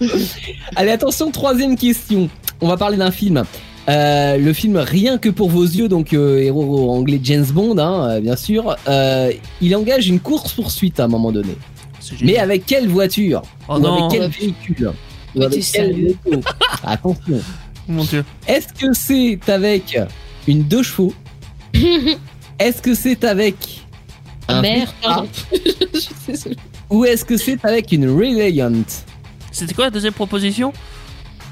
Allez, 0.76 0.90
attention, 0.90 1.30
troisième 1.30 1.76
question. 1.76 2.30
On 2.60 2.68
va 2.68 2.76
parler 2.78 2.96
d'un 2.96 3.10
film. 3.10 3.44
Euh, 3.88 4.36
le 4.36 4.52
film 4.52 4.76
Rien 4.76 5.18
que 5.18 5.28
pour 5.28 5.50
vos 5.50 5.64
yeux, 5.64 5.88
donc 5.88 6.12
euh, 6.12 6.38
héros 6.38 6.90
anglais 6.90 7.20
James 7.22 7.46
Bond, 7.46 7.78
hein, 7.78 8.10
euh, 8.10 8.20
bien 8.20 8.36
sûr. 8.36 8.76
Euh, 8.88 9.32
il 9.60 9.74
engage 9.74 10.08
une 10.08 10.20
course 10.20 10.52
poursuite 10.52 11.00
à 11.00 11.04
un 11.04 11.08
moment 11.08 11.32
donné. 11.32 11.56
Mais 12.22 12.38
avec 12.38 12.66
quelle 12.66 12.88
voiture 12.88 13.42
Oh 13.68 13.74
Ou 13.76 13.78
non, 13.80 14.08
avec 14.08 14.20
quel 14.20 14.30
véhicule 14.30 14.92
Ou 15.34 15.42
avec 15.42 15.64
quel 15.72 16.14
Attention. 16.84 17.40
mon 17.88 18.04
dieu. 18.04 18.24
Est-ce 18.46 18.72
que 18.72 18.92
c'est 18.92 19.38
avec 19.48 19.98
une 20.46 20.64
deux 20.64 20.82
chevaux 20.82 21.14
Est-ce 22.58 22.82
que 22.82 22.94
c'est 22.94 23.24
avec 23.24 23.82
un 24.48 24.62
désolée. 26.28 26.56
Ou 26.90 27.04
est-ce 27.04 27.24
que 27.24 27.36
c'est 27.36 27.64
avec 27.64 27.90
une 27.92 28.08
Reliant 28.08 28.84
C'était 29.50 29.74
quoi 29.74 29.84
la 29.84 29.90
deuxième 29.90 30.12
proposition? 30.12 30.72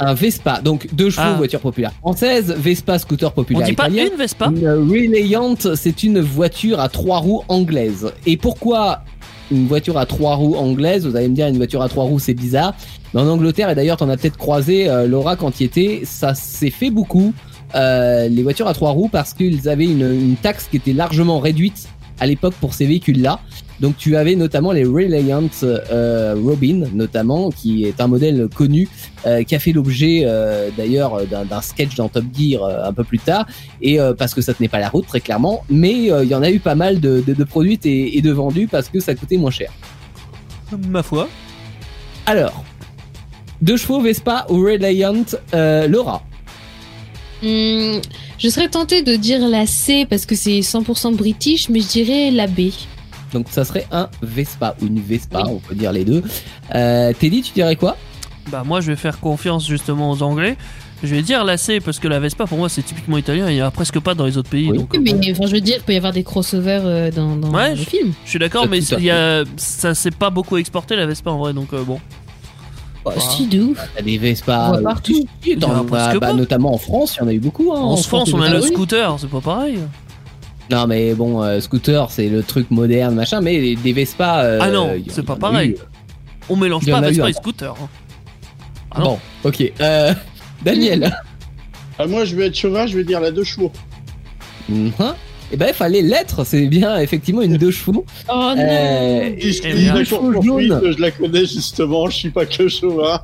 Un 0.00 0.14
Vespa, 0.14 0.60
donc 0.62 0.88
deux 0.92 1.10
chevaux, 1.10 1.22
Ah. 1.26 1.36
voiture 1.36 1.60
populaire 1.60 1.92
française, 2.00 2.54
Vespa, 2.58 2.98
scooter 2.98 3.28
On 3.30 3.34
populaire 3.34 3.66
dit 3.66 3.74
pas 3.74 3.88
italien. 3.88 4.06
une 4.12 4.18
Vespa? 4.18 4.46
Une 4.46 4.68
Reliant, 4.68 5.54
c'est 5.74 6.02
une 6.02 6.20
voiture 6.20 6.80
à 6.80 6.88
trois 6.88 7.18
roues 7.18 7.42
anglaise. 7.48 8.10
Et 8.26 8.36
pourquoi 8.36 9.02
une 9.50 9.66
voiture 9.66 9.98
à 9.98 10.06
trois 10.06 10.34
roues 10.36 10.56
anglaise? 10.56 11.06
Vous 11.06 11.16
allez 11.16 11.28
me 11.28 11.34
dire, 11.34 11.46
une 11.48 11.56
voiture 11.58 11.82
à 11.82 11.88
trois 11.88 12.04
roues, 12.04 12.18
c'est 12.18 12.34
bizarre. 12.34 12.74
Mais 13.12 13.20
en 13.20 13.28
Angleterre, 13.28 13.68
et 13.70 13.74
d'ailleurs, 13.74 13.96
t'en 13.98 14.08
as 14.08 14.16
peut-être 14.16 14.36
croisé, 14.38 14.88
euh, 14.88 15.06
Laura, 15.06 15.36
quand 15.36 15.60
y 15.60 15.64
étais, 15.64 16.02
ça 16.04 16.34
s'est 16.34 16.70
fait 16.70 16.90
beaucoup. 16.90 17.32
euh, 17.76 18.26
les 18.28 18.42
voitures 18.42 18.66
à 18.66 18.74
trois 18.74 18.90
roues 18.90 19.08
parce 19.08 19.32
qu'ils 19.32 19.68
avaient 19.68 19.84
une, 19.84 20.00
une 20.02 20.34
taxe 20.34 20.66
qui 20.68 20.76
était 20.78 20.92
largement 20.92 21.38
réduite 21.38 21.88
à 22.18 22.26
l'époque 22.26 22.54
pour 22.60 22.74
ces 22.74 22.84
véhicules-là. 22.84 23.38
Donc 23.80 23.96
tu 23.96 24.16
avais 24.16 24.36
notamment 24.36 24.72
les 24.72 24.84
Reliant 24.84 25.48
euh, 25.62 26.34
Robin, 26.42 26.84
notamment, 26.92 27.50
qui 27.50 27.84
est 27.84 28.00
un 28.00 28.06
modèle 28.06 28.48
connu, 28.54 28.88
euh, 29.26 29.42
qui 29.42 29.54
a 29.54 29.58
fait 29.58 29.72
l'objet 29.72 30.22
euh, 30.24 30.68
d'ailleurs 30.76 31.22
d'un 31.26 31.60
sketch 31.62 31.94
dans 31.96 32.08
Top 32.08 32.24
Gear 32.36 32.62
euh, 32.62 32.84
un 32.84 32.92
peu 32.92 33.04
plus 33.04 33.18
tard, 33.18 33.46
et 33.80 33.98
euh, 33.98 34.12
parce 34.12 34.34
que 34.34 34.42
ça 34.42 34.52
tenait 34.52 34.68
pas 34.68 34.80
la 34.80 34.88
route 34.90 35.06
très 35.06 35.20
clairement, 35.20 35.64
mais 35.70 36.12
euh, 36.12 36.24
il 36.24 36.30
y 36.30 36.34
en 36.34 36.42
a 36.42 36.50
eu 36.50 36.60
pas 36.60 36.74
mal 36.74 37.00
de, 37.00 37.22
de, 37.26 37.32
de 37.32 37.44
produites 37.44 37.86
et, 37.86 38.18
et 38.18 38.22
de 38.22 38.30
vendus 38.30 38.68
parce 38.70 38.88
que 38.88 39.00
ça 39.00 39.14
coûtait 39.14 39.38
moins 39.38 39.50
cher. 39.50 39.72
Ma 40.88 41.02
foi. 41.02 41.28
Alors, 42.26 42.64
deux 43.62 43.76
chevaux 43.76 44.00
Vespa 44.00 44.46
ou 44.50 44.62
Reliant, 44.62 45.24
euh, 45.54 45.88
Laura. 45.88 46.22
Hmm, 47.42 48.00
je 48.38 48.48
serais 48.48 48.68
tentée 48.68 49.02
de 49.02 49.16
dire 49.16 49.48
la 49.48 49.66
C 49.66 50.06
parce 50.08 50.26
que 50.26 50.34
c'est 50.34 50.60
100% 50.60 51.16
british, 51.16 51.70
mais 51.70 51.80
je 51.80 51.88
dirais 51.88 52.30
la 52.30 52.46
B. 52.46 52.70
Donc 53.32 53.46
ça 53.50 53.64
serait 53.64 53.86
un 53.92 54.08
Vespa 54.22 54.74
ou 54.82 54.86
une 54.86 55.00
Vespa, 55.00 55.44
on 55.46 55.58
peut 55.58 55.74
dire 55.74 55.92
les 55.92 56.04
deux. 56.04 56.22
Euh, 56.74 57.12
Teddy, 57.18 57.42
tu 57.42 57.52
dirais 57.52 57.76
quoi? 57.76 57.96
Bah 58.50 58.62
moi 58.66 58.80
je 58.80 58.88
vais 58.88 58.96
faire 58.96 59.20
confiance 59.20 59.66
justement 59.66 60.10
aux 60.10 60.22
Anglais. 60.22 60.56
Je 61.02 61.14
vais 61.14 61.22
dire 61.22 61.44
la 61.44 61.56
C 61.56 61.80
parce 61.80 61.98
que 61.98 62.08
la 62.08 62.18
Vespa 62.20 62.46
pour 62.46 62.58
moi 62.58 62.68
c'est 62.68 62.82
typiquement 62.82 63.16
italien 63.16 63.48
et 63.48 63.52
il 63.52 63.56
y 63.58 63.62
en 63.62 63.66
a 63.66 63.70
presque 63.70 63.98
pas 64.00 64.14
dans 64.14 64.26
les 64.26 64.36
autres 64.36 64.50
pays. 64.50 64.70
Oui. 64.70 64.78
Donc, 64.78 64.94
mais 65.00 65.12
enfin, 65.30 65.46
je 65.46 65.52
veux 65.52 65.60
dire, 65.60 65.76
il 65.78 65.82
peut 65.82 65.94
y 65.94 65.96
avoir 65.96 66.12
des 66.12 66.24
crossovers 66.24 66.80
euh, 66.84 67.10
dans, 67.10 67.36
dans 67.36 67.50
Ouais, 67.50 67.70
le 67.70 67.76
je- 67.76 67.84
film. 67.84 68.12
je 68.24 68.30
suis 68.30 68.38
d'accord, 68.38 68.64
Euh, 68.64 68.68
mais 68.70 68.80
y 68.80 69.10
a, 69.10 69.44
ça 69.56 69.94
s'est 69.94 70.10
pas 70.10 70.28
beaucoup 70.30 70.56
exporté 70.58 70.96
la 70.96 71.06
Vespa 71.06 71.30
en 71.30 71.38
vrai, 71.38 71.52
donc 71.52 71.72
euh, 71.72 71.82
bon. 71.84 72.00
Oh, 73.06 73.12
si, 73.18 73.46
de 73.46 73.62
ouf. 73.62 73.78
T'as 73.96 74.02
des 74.02 74.18
Vespa 74.18 74.74
euh, 74.74 74.82
partout. 74.82 75.26
dans- 75.56 75.84
bah, 75.84 76.12
bah, 76.20 76.34
notamment 76.34 76.74
en 76.74 76.78
France, 76.78 77.16
il 77.16 77.22
y 77.22 77.24
en 77.24 77.28
a 77.28 77.32
eu 77.32 77.38
beaucoup. 77.40 77.72
Hein, 77.72 77.80
en 77.80 77.96
France, 77.96 78.30
on 78.34 78.42
a 78.42 78.50
le 78.50 78.60
scooter, 78.60 79.16
c'est 79.18 79.30
pas 79.30 79.40
pareil. 79.40 79.78
Non 80.70 80.86
mais 80.86 81.14
bon, 81.14 81.42
euh, 81.42 81.60
scooter, 81.60 82.10
c'est 82.10 82.28
le 82.28 82.42
truc 82.42 82.70
moderne, 82.70 83.14
machin, 83.14 83.40
mais 83.40 83.74
des 83.74 83.92
Vespa. 83.92 84.40
euh, 84.44 84.58
Ah 84.62 84.70
non, 84.70 84.90
c'est 85.08 85.24
pas 85.24 85.36
pareil. 85.36 85.70
eu. 85.70 85.76
On 86.48 86.56
mélange 86.56 86.84
pas 86.90 87.00
Vespa 87.00 87.28
et 87.28 87.32
scooter. 87.32 87.74
hein. 87.80 87.88
Ah 88.92 89.00
non. 89.00 89.04
Bon, 89.42 89.48
ok. 89.48 89.72
Euh, 89.80 90.14
Daniel. 90.64 91.16
Ah, 91.98 92.06
moi, 92.06 92.24
je 92.24 92.34
vais 92.36 92.46
être 92.46 92.56
chauvin, 92.56 92.86
je 92.86 92.96
vais 92.96 93.04
dire 93.04 93.20
la 93.20 93.30
deux 93.30 93.44
chevaux. 93.44 93.72
Mhm. 94.68 94.92
Eh 95.52 95.56
ben, 95.56 95.72
fallait 95.72 96.02
l'être, 96.02 96.44
c'est 96.46 96.66
bien 96.66 96.98
effectivement 96.98 97.42
une 97.42 97.56
deux 97.56 97.70
chevaux. 97.72 98.04
Oh 98.28 98.32
non 98.32 98.54
Euh, 98.58 99.30
bien, 99.74 99.94
la 99.94 100.04
chevaux 100.04 100.40
jaunes. 100.42 100.80
je 100.96 101.00
la 101.00 101.10
connais 101.10 101.40
justement, 101.44 102.08
je 102.08 102.16
suis 102.16 102.30
pas 102.30 102.46
que 102.46 102.68
chauvin. 102.68 103.20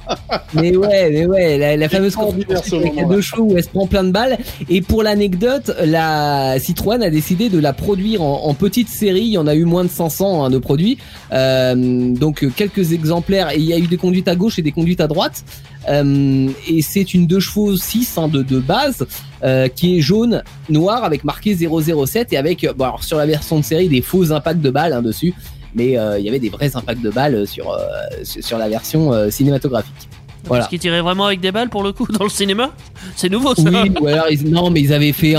Mais 0.54 0.76
ouais, 0.76 1.10
mais 1.10 1.26
ouais, 1.26 1.56
la, 1.58 1.76
la 1.76 1.88
fameuse 1.88 2.16
course 2.16 2.34
avec 2.72 3.08
deux 3.08 3.20
chevaux 3.20 3.44
où 3.44 3.56
elle 3.56 3.62
se 3.62 3.68
prend 3.68 3.86
plein 3.86 4.02
de 4.04 4.10
balles. 4.10 4.38
Et 4.68 4.80
pour 4.80 5.02
l'anecdote, 5.04 5.70
la 5.84 6.58
Citroën 6.58 7.00
a 7.02 7.10
décidé 7.10 7.48
de 7.48 7.58
la 7.58 7.72
produire 7.72 8.22
en, 8.22 8.44
en 8.46 8.54
petite 8.54 8.88
série. 8.88 9.20
Il 9.22 9.32
y 9.32 9.38
en 9.38 9.46
a 9.46 9.54
eu 9.54 9.64
moins 9.64 9.84
de 9.84 9.90
500 9.90 10.44
hein, 10.44 10.50
de 10.50 10.58
produits. 10.58 10.98
Euh, 11.32 11.74
donc 12.14 12.44
quelques 12.56 12.92
exemplaires. 12.92 13.50
Et 13.52 13.58
il 13.58 13.64
y 13.66 13.72
a 13.72 13.78
eu 13.78 13.86
des 13.86 13.96
conduites 13.98 14.28
à 14.28 14.34
gauche 14.34 14.58
et 14.58 14.62
des 14.62 14.72
conduites 14.72 15.00
à 15.00 15.06
droite. 15.06 15.44
Euh, 15.88 16.48
et 16.68 16.82
c'est 16.82 17.14
une 17.14 17.26
deux 17.26 17.40
chevaux 17.40 17.76
6 17.76 18.18
hein, 18.18 18.28
de, 18.28 18.42
de 18.42 18.58
base 18.58 19.06
euh, 19.44 19.68
qui 19.68 19.98
est 19.98 20.00
jaune, 20.00 20.42
noir 20.68 21.04
avec 21.04 21.24
marqué 21.24 21.56
007 21.56 22.32
et 22.32 22.36
avec 22.36 22.64
euh, 22.64 22.72
bon 22.72 22.84
alors 22.84 23.04
sur 23.04 23.18
la 23.18 23.26
version 23.26 23.58
de 23.60 23.64
série 23.64 23.88
des 23.88 24.02
faux 24.02 24.32
impacts 24.32 24.60
de 24.60 24.70
balles 24.70 24.92
hein, 24.92 25.02
dessus. 25.02 25.34
Mais 25.74 25.98
euh, 25.98 26.18
il 26.18 26.24
y 26.24 26.28
avait 26.28 26.38
des 26.38 26.48
vrais 26.48 26.74
impacts 26.74 27.02
de 27.02 27.10
balles 27.10 27.46
sur 27.46 27.70
euh, 27.70 27.78
sur 28.22 28.58
la 28.58 28.68
version 28.68 29.12
euh, 29.12 29.30
cinématographique. 29.30 30.08
Voilà. 30.44 30.62
Parce 30.62 30.70
qu'ils 30.70 30.78
tiraient 30.78 31.02
vraiment 31.02 31.26
avec 31.26 31.40
des 31.40 31.52
balles 31.52 31.68
pour 31.68 31.82
le 31.82 31.92
coup 31.92 32.06
dans 32.10 32.24
le 32.24 32.30
cinéma? 32.30 32.70
C'est 33.16 33.28
nouveau 33.28 33.54
ça. 33.54 33.62
Oui, 33.64 33.90
ou 34.00 34.06
alors 34.06 34.30
ils, 34.30 34.48
non, 34.48 34.70
mais 34.70 34.80
ils 34.80 34.92
avaient 34.92 35.12
fait, 35.12 35.34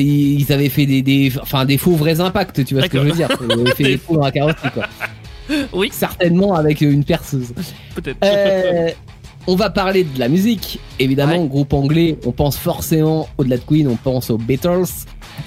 ils 0.00 0.40
ils 0.40 0.52
avaient 0.52 0.68
fait 0.68 0.84
des, 0.84 1.00
des, 1.00 1.32
enfin 1.40 1.64
des 1.64 1.78
faux 1.78 1.92
vrais 1.92 2.20
impacts, 2.20 2.64
tu 2.64 2.74
vois 2.74 2.82
ce 2.82 2.88
que 2.88 2.98
je 2.98 3.04
veux 3.04 3.12
dire 3.12 3.28
Ils 3.48 3.52
avaient 3.52 3.74
fait 3.74 3.84
des 3.84 3.98
faux 3.98 4.16
dans 4.16 4.24
la 4.24 4.32
carrosserie, 4.32 4.70
quoi. 4.74 4.84
Oui. 5.72 5.88
Certainement 5.92 6.54
avec 6.54 6.80
une 6.80 7.04
perceuse. 7.04 7.54
Peut-être. 7.94 8.18
On 9.50 9.56
va 9.56 9.70
parler 9.70 10.04
de 10.04 10.18
la 10.18 10.28
musique, 10.28 10.78
évidemment. 10.98 11.40
Ouais. 11.42 11.48
Groupe 11.48 11.72
anglais, 11.72 12.18
on 12.26 12.32
pense 12.32 12.58
forcément 12.58 13.28
au-delà 13.38 13.56
de 13.56 13.62
Queen, 13.62 13.88
on 13.88 13.96
pense 13.96 14.28
aux 14.28 14.36
Beatles. 14.36 14.84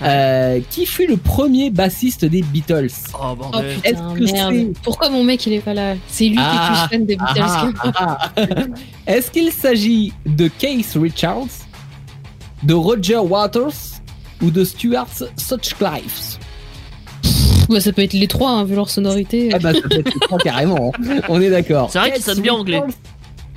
Euh, 0.02 0.60
qui 0.72 0.88
fut 0.88 1.06
le 1.06 1.18
premier 1.18 1.70
bassiste 1.70 2.26
des 2.26 2.42
Beatles? 2.42 2.88
Oh 3.14 3.18
Oh 3.32 3.36
bordel. 3.36 3.76
Est-ce 3.84 3.94
putain, 3.94 4.14
que 4.16 4.32
merde. 4.32 4.54
c'est- 4.56 4.82
Pourquoi 4.82 5.10
mon 5.12 5.24
mec 5.24 5.46
il 5.46 5.54
est 5.54 5.60
pas 5.60 5.76
là? 5.76 5.94
C'est 6.08 6.30
lui 6.30 6.38
Ah, 6.40 6.52
qui 6.52 6.58
est 6.58 6.88
plus 6.88 6.98
fan 6.98 7.06
des 7.06 7.16
Beatles 7.16 7.42
Ah, 7.44 7.68
que 7.68 7.88
moi. 7.88 7.94
ah, 7.96 8.32
ah. 8.38 8.52
Est-ce 9.06 9.30
qu'il 9.30 9.52
s'agit 9.52 10.14
de 10.26 10.48
Case 10.48 10.98
Richards, 10.98 11.46
de 12.64 12.74
Roger 12.74 13.18
Waters 13.18 14.02
ou 14.42 14.50
de 14.50 14.64
Stuart 14.64 15.08
Sutcliffe? 15.38 16.40
Bah, 17.70 17.80
ça 17.80 17.92
peut 17.94 18.02
être 18.02 18.14
les 18.14 18.28
trois, 18.28 18.50
hein, 18.50 18.64
vu 18.64 18.74
leur 18.76 18.90
sonorité. 18.90 19.50
Ah 19.54 19.60
bah 19.60 19.74
ça 19.74 19.82
peut 19.82 20.00
être 20.00 20.12
les 20.14 20.20
trois 20.22 20.40
carrément, 20.40 20.92
hein. 20.98 21.20
on 21.30 21.40
est 21.40 21.50
d'accord. 21.52 21.90
C'est 21.92 22.00
vrai 22.00 22.12
qu'il 22.14 22.24
Case 22.24 22.34
sonne 22.34 22.42
bien 22.44 22.54
anglais. 22.56 22.82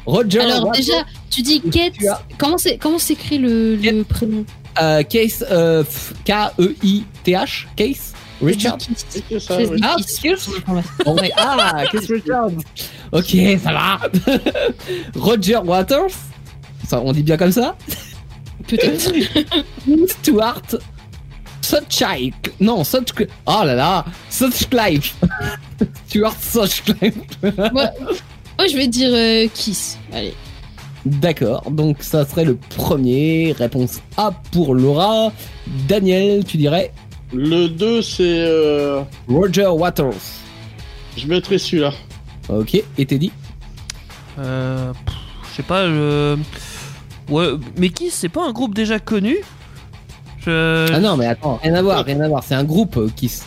Roger 0.06 0.40
Alors 0.40 0.66
Waters, 0.66 0.72
déjà, 0.85 1.05
tu 1.31 1.43
dis 1.43 1.60
Kate. 1.60 1.94
Comment 2.39 2.59
c'est 2.59 2.76
comment 2.78 2.98
s'écrit 2.98 3.39
le, 3.39 3.76
le 3.76 4.02
prénom 4.05 4.44
euh, 4.81 5.02
Case 5.02 5.44
euh, 5.51 5.82
F- 5.85 6.12
K-E-I-T-H, 6.24 7.66
Case? 7.76 8.12
Richards. 8.43 8.78
C'est 9.09 9.40
ça, 9.40 9.60
Je 9.60 9.66
oui. 9.66 9.81
Ah. 9.82 9.97
Bon, 11.05 11.16
ah, 11.36 11.85
Case 11.93 12.10
Richards. 12.10 12.51
Ok, 13.12 13.36
ça 13.62 13.72
va. 13.72 14.01
Roger 15.16 15.59
Waters? 15.64 16.10
Ça, 16.86 17.01
on 17.01 17.12
dit 17.12 17.22
bien 17.22 17.36
comme 17.36 17.52
ça? 17.52 17.76
Peut-être. 18.66 19.12
Stuart 20.20 20.62
Sutcliffe. 21.62 22.35
Non, 22.60 22.85
Sutcliffe. 22.85 23.31
Oh 23.47 23.62
là 23.64 23.74
là, 23.74 24.05
Sutcliffe. 24.28 25.14
Stuart 26.09 26.36
Sutcliffe. 26.40 27.14
moi, 27.72 27.90
moi, 28.59 28.66
je 28.68 28.76
vais 28.76 28.86
dire 28.89 29.10
euh, 29.12 29.47
Kiss. 29.52 29.98
Allez. 30.12 30.35
D'accord, 31.05 31.70
donc 31.70 31.98
ça 32.02 32.24
serait 32.24 32.44
le 32.47 32.56
premier. 32.56 33.52
Réponse 33.52 34.01
A 34.16 34.31
pour 34.52 34.74
Laura. 34.74 35.32
Daniel, 35.86 36.44
tu 36.44 36.56
dirais 36.56 36.93
Le 37.32 37.68
2, 37.68 38.01
c'est. 38.01 38.22
euh, 38.22 39.02
Roger 39.28 39.66
Waters. 39.66 40.14
Je 41.16 41.26
mettrai 41.26 41.59
celui-là. 41.59 41.93
Ok, 42.48 42.74
et 42.98 43.06
t'es 43.06 43.18
dit 43.18 43.32
Euh, 44.39 44.93
pff, 45.05 45.14
je 45.51 45.56
sais 45.56 45.62
pas. 45.62 45.86
Je... 45.86 46.36
Ouais, 47.28 47.48
mais 47.78 47.90
qui 47.90 48.10
C'est 48.10 48.28
pas 48.28 48.47
un 48.47 48.52
groupe 48.52 48.74
déjà 48.74 48.98
connu? 48.98 49.36
Je... 50.47 50.86
Ah 50.93 51.01
non, 51.01 51.16
mais 51.16 51.26
attends, 51.26 51.59
rien 51.62 51.74
à 51.74 51.82
voir, 51.82 52.05
rien 52.05 52.20
à 52.20 52.28
voir. 52.28 52.43
C'est 52.44 52.55
un 52.55 52.64
groupe 52.64 52.97
euh, 52.97 53.09
Kiss. 53.14 53.44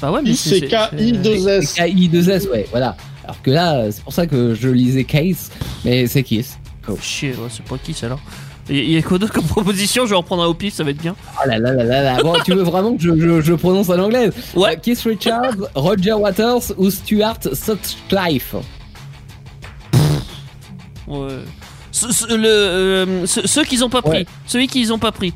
Bah 0.00 0.10
ouais, 0.12 0.20
mais 0.24 0.34
C'est 0.34 0.60
K-I-2-S. 0.62 1.74
K-I-2-S, 1.74 2.48
ouais, 2.52 2.66
voilà. 2.70 2.96
Alors 3.24 3.40
que 3.42 3.50
là, 3.50 3.76
euh, 3.76 3.90
c'est 3.92 4.02
pour 4.02 4.12
ça 4.12 4.26
que 4.26 4.54
je 4.54 4.68
lisais 4.68 5.04
Case, 5.04 5.50
mais 5.84 6.06
c'est 6.06 6.22
Kiss. 6.22 6.58
Chier, 7.00 7.30
ouais, 7.30 7.48
c'est 7.48 7.64
pas 7.64 7.76
ça 7.94 8.06
alors 8.06 8.20
Il 8.68 8.90
y 8.90 8.96
a 8.96 9.02
quoi 9.02 9.18
d'autre 9.18 9.32
comme 9.32 9.44
proposition? 9.46 10.04
Je 10.04 10.10
vais 10.10 10.16
en 10.16 10.22
prendre 10.24 10.42
un 10.42 10.46
au 10.46 10.54
pif, 10.54 10.74
ça 10.74 10.82
va 10.82 10.90
être 10.90 11.00
bien. 11.00 11.14
Oh 11.36 11.48
là 11.48 11.58
là 11.58 11.72
là 11.72 11.84
là 11.84 12.02
là. 12.02 12.22
Bon, 12.22 12.34
tu 12.44 12.52
veux 12.54 12.62
vraiment 12.62 12.96
que 12.96 13.02
je, 13.02 13.16
je, 13.18 13.40
je 13.40 13.54
prononce 13.54 13.88
en 13.90 13.98
anglais? 14.00 14.30
Ouais. 14.56 14.72
Euh, 14.72 14.76
Keith 14.82 15.00
Richards, 15.02 15.54
Roger 15.76 16.14
Waters 16.14 16.72
ou 16.76 16.90
Stuart 16.90 17.38
Sutcliffe? 17.52 18.54
Ouais. 21.06 21.28
Ce- 21.90 22.10
ce- 22.12 22.34
le, 22.34 22.46
euh, 22.48 23.26
ce- 23.26 23.46
ceux 23.46 23.64
qu'ils 23.64 23.84
ont 23.84 23.90
pas 23.90 24.02
pris. 24.02 24.10
Ouais. 24.18 24.26
Celui 24.46 24.66
qu'ils 24.66 24.92
ont 24.92 24.98
pas 24.98 25.12
pris. 25.12 25.34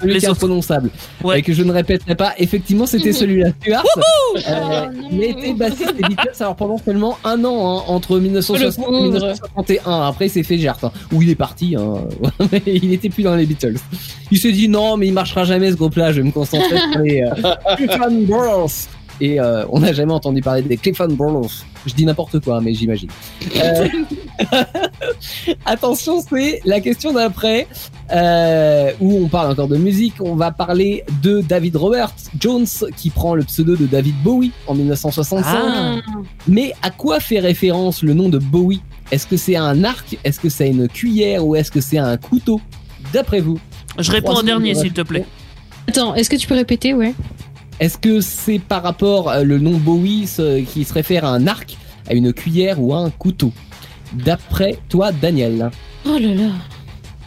Celui 0.00 0.14
Les 0.14 0.20
qui 0.20 0.26
est 0.26 0.28
imprononçable. 0.28 0.90
Ouais. 1.22 1.40
Et 1.40 1.42
que 1.42 1.52
je 1.52 1.62
ne 1.62 1.72
répéterai 1.72 2.14
pas. 2.14 2.34
Effectivement, 2.38 2.86
c'était 2.86 3.12
celui-là. 3.12 3.50
Stuart. 3.60 3.84
Euh, 3.96 4.00
Oh 4.30 4.38
il 5.10 5.22
a 5.22 5.26
été 5.26 5.54
bassiste 5.54 5.96
des 5.96 6.02
Beatles 6.02 6.32
alors 6.40 6.56
pendant 6.56 6.78
seulement 6.78 7.18
un 7.24 7.42
an, 7.44 7.78
hein, 7.78 7.82
entre 7.86 8.18
1960 8.18 8.78
et 8.78 8.80
Le 8.80 8.84
pauvre. 8.84 9.02
1961. 9.04 10.02
Après, 10.02 10.26
il 10.26 10.30
s'est 10.30 10.42
fait 10.42 10.58
gerte. 10.58 10.84
Hein. 10.84 10.92
Où 11.12 11.22
il 11.22 11.30
est 11.30 11.34
parti. 11.34 11.76
Hein. 11.76 11.94
Mais 12.52 12.62
il 12.66 12.92
était 12.92 13.08
plus 13.08 13.22
dans 13.22 13.34
les 13.34 13.46
Beatles. 13.46 13.76
Il 14.30 14.38
s'est 14.38 14.52
dit 14.52 14.68
non, 14.68 14.96
mais 14.98 15.06
il 15.06 15.12
marchera 15.14 15.44
jamais 15.44 15.70
ce 15.70 15.76
groupe-là. 15.76 16.12
Je 16.12 16.20
vais 16.20 16.26
me 16.26 16.32
concentrer 16.32 16.76
sur 16.92 17.00
les 17.00 17.22
euh. 17.22 17.34
Et 19.20 19.40
euh, 19.40 19.64
on 19.70 19.80
n'a 19.80 19.92
jamais 19.92 20.12
entendu 20.12 20.40
parler 20.40 20.62
des 20.62 20.76
Clifton 20.76 21.08
Brothers. 21.10 21.64
Je 21.86 21.94
dis 21.94 22.04
n'importe 22.04 22.40
quoi, 22.40 22.60
mais 22.60 22.74
j'imagine. 22.74 23.08
Euh, 23.56 23.88
Attention, 25.66 26.22
c'est 26.28 26.60
la 26.64 26.80
question 26.80 27.12
d'après 27.12 27.66
euh, 28.12 28.92
où 29.00 29.24
on 29.24 29.28
parle 29.28 29.50
encore 29.52 29.68
de 29.68 29.76
musique. 29.76 30.14
On 30.20 30.36
va 30.36 30.52
parler 30.52 31.04
de 31.22 31.40
David 31.40 31.76
Robert 31.76 32.12
Jones 32.38 32.66
qui 32.96 33.10
prend 33.10 33.34
le 33.34 33.42
pseudo 33.44 33.76
de 33.76 33.86
David 33.86 34.14
Bowie 34.22 34.52
en 34.66 34.74
1965. 34.74 35.44
Ah. 35.52 35.96
Mais 36.46 36.72
à 36.82 36.90
quoi 36.90 37.18
fait 37.18 37.40
référence 37.40 38.02
le 38.02 38.14
nom 38.14 38.28
de 38.28 38.38
Bowie? 38.38 38.82
Est-ce 39.10 39.26
que 39.26 39.36
c'est 39.36 39.56
un 39.56 39.84
arc? 39.84 40.16
Est-ce 40.22 40.38
que 40.38 40.48
c'est 40.48 40.68
une 40.68 40.86
cuillère? 40.86 41.44
Ou 41.44 41.56
est-ce 41.56 41.70
que 41.70 41.80
c'est 41.80 41.98
un 41.98 42.16
couteau? 42.16 42.60
D'après 43.12 43.40
vous 43.40 43.58
Je 43.98 44.12
réponds 44.12 44.34
en 44.34 44.42
dernier, 44.42 44.74
s'il 44.74 44.92
te 44.92 45.00
plaît. 45.00 45.24
Attends, 45.88 46.14
est-ce 46.14 46.28
que 46.28 46.36
tu 46.36 46.46
peux 46.46 46.54
répéter, 46.54 46.92
ouais 46.92 47.14
Est-ce 47.80 47.96
que 47.98 48.20
c'est 48.20 48.58
par 48.58 48.82
rapport 48.82 49.30
euh, 49.30 49.42
le 49.44 49.58
nom 49.58 49.76
Bowie 49.78 50.26
ce- 50.26 50.60
qui 50.62 50.84
se 50.84 50.92
réfère 50.92 51.24
à 51.24 51.28
un 51.30 51.46
arc, 51.46 51.76
à 52.08 52.14
une 52.14 52.32
cuillère 52.32 52.80
ou 52.82 52.92
à 52.94 52.98
un 52.98 53.10
couteau? 53.10 53.52
D'après 54.12 54.78
toi, 54.88 55.12
Daniel. 55.12 55.70
Oh 56.06 56.18
là 56.18 56.34
là. 56.34 56.50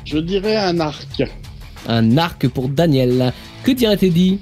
Je 0.04 0.18
dirais 0.18 0.58
un 0.58 0.80
arc. 0.80 1.24
Un 1.88 2.18
arc 2.18 2.48
pour 2.48 2.68
Daniel. 2.70 3.32
Que 3.64 3.72
dirait 3.72 3.98
Teddy 3.98 4.40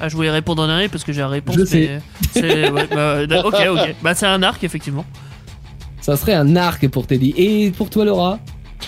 Ah, 0.00 0.08
je 0.08 0.16
voulais 0.16 0.30
répondre 0.30 0.62
en 0.62 0.66
dernier 0.66 0.88
parce 0.88 1.04
que 1.04 1.12
j'ai 1.12 1.20
la 1.20 1.28
réponse. 1.28 1.54
Je 1.54 1.60
mais 1.60 1.66
sais. 1.66 2.00
c'est- 2.32 2.70
ouais, 2.70 2.86
bah, 2.90 3.22
ok, 3.46 3.54
ok. 3.70 3.94
Bah, 4.02 4.14
c'est 4.14 4.26
un 4.26 4.42
arc, 4.42 4.62
effectivement. 4.64 5.04
Ça 6.02 6.16
serait 6.16 6.34
un 6.34 6.54
arc 6.56 6.86
pour 6.88 7.06
Teddy. 7.06 7.32
Et 7.36 7.70
pour 7.70 7.88
toi, 7.88 8.04
Laura? 8.04 8.38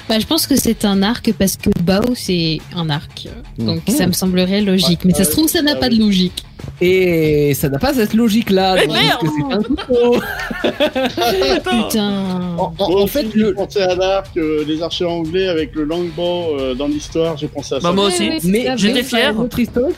Bah, 0.08 0.18
je 0.18 0.26
pense 0.26 0.46
que 0.46 0.56
c'est 0.56 0.84
un 0.84 1.02
arc 1.02 1.32
parce 1.38 1.56
que 1.56 1.70
Bao 1.82 2.14
c'est 2.14 2.58
un 2.74 2.90
arc. 2.90 3.28
Donc 3.58 3.88
Mhm. 3.88 3.94
ça 3.94 4.06
me 4.06 4.12
semblerait 4.12 4.60
logique. 4.60 5.04
Mais 5.04 5.14
ça 5.14 5.24
se 5.24 5.30
trouve, 5.30 5.48
ça 5.48 5.62
n'a 5.62 5.76
pas 5.76 5.88
de 5.88 5.96
logique. 5.96 6.44
Et 6.80 7.54
ça 7.54 7.68
n'a 7.68 7.78
pas 7.78 7.92
cette 7.92 8.14
logique-là. 8.14 8.76
Donc, 8.76 8.92
merde 8.92 9.18
parce 9.20 9.22
que 9.22 9.28
c'est 9.36 9.54
un 9.54 9.62
couteau. 9.62 10.20
Putain. 11.64 12.56
En, 12.56 12.72
en- 12.78 13.02
en 13.02 13.06
fait, 13.06 13.26
j'ai 13.34 13.40
le, 13.40 13.54
pensé 13.54 13.80
à 13.80 13.94
l'arc, 13.94 14.36
euh, 14.36 14.64
les 14.66 14.82
archers 14.82 15.04
anglais 15.04 15.48
avec 15.48 15.74
le 15.74 15.84
longbow 15.84 16.56
euh, 16.58 16.74
dans 16.74 16.86
l'histoire, 16.86 17.36
j'ai 17.36 17.48
pensé 17.48 17.74
à 17.74 17.80
ça. 17.80 17.88
Bah, 17.88 17.94
moi 17.94 18.06
aussi. 18.06 18.30
Mais 18.44 18.64
c'est 18.64 18.78
j'étais 18.78 19.02
fier. 19.02 19.34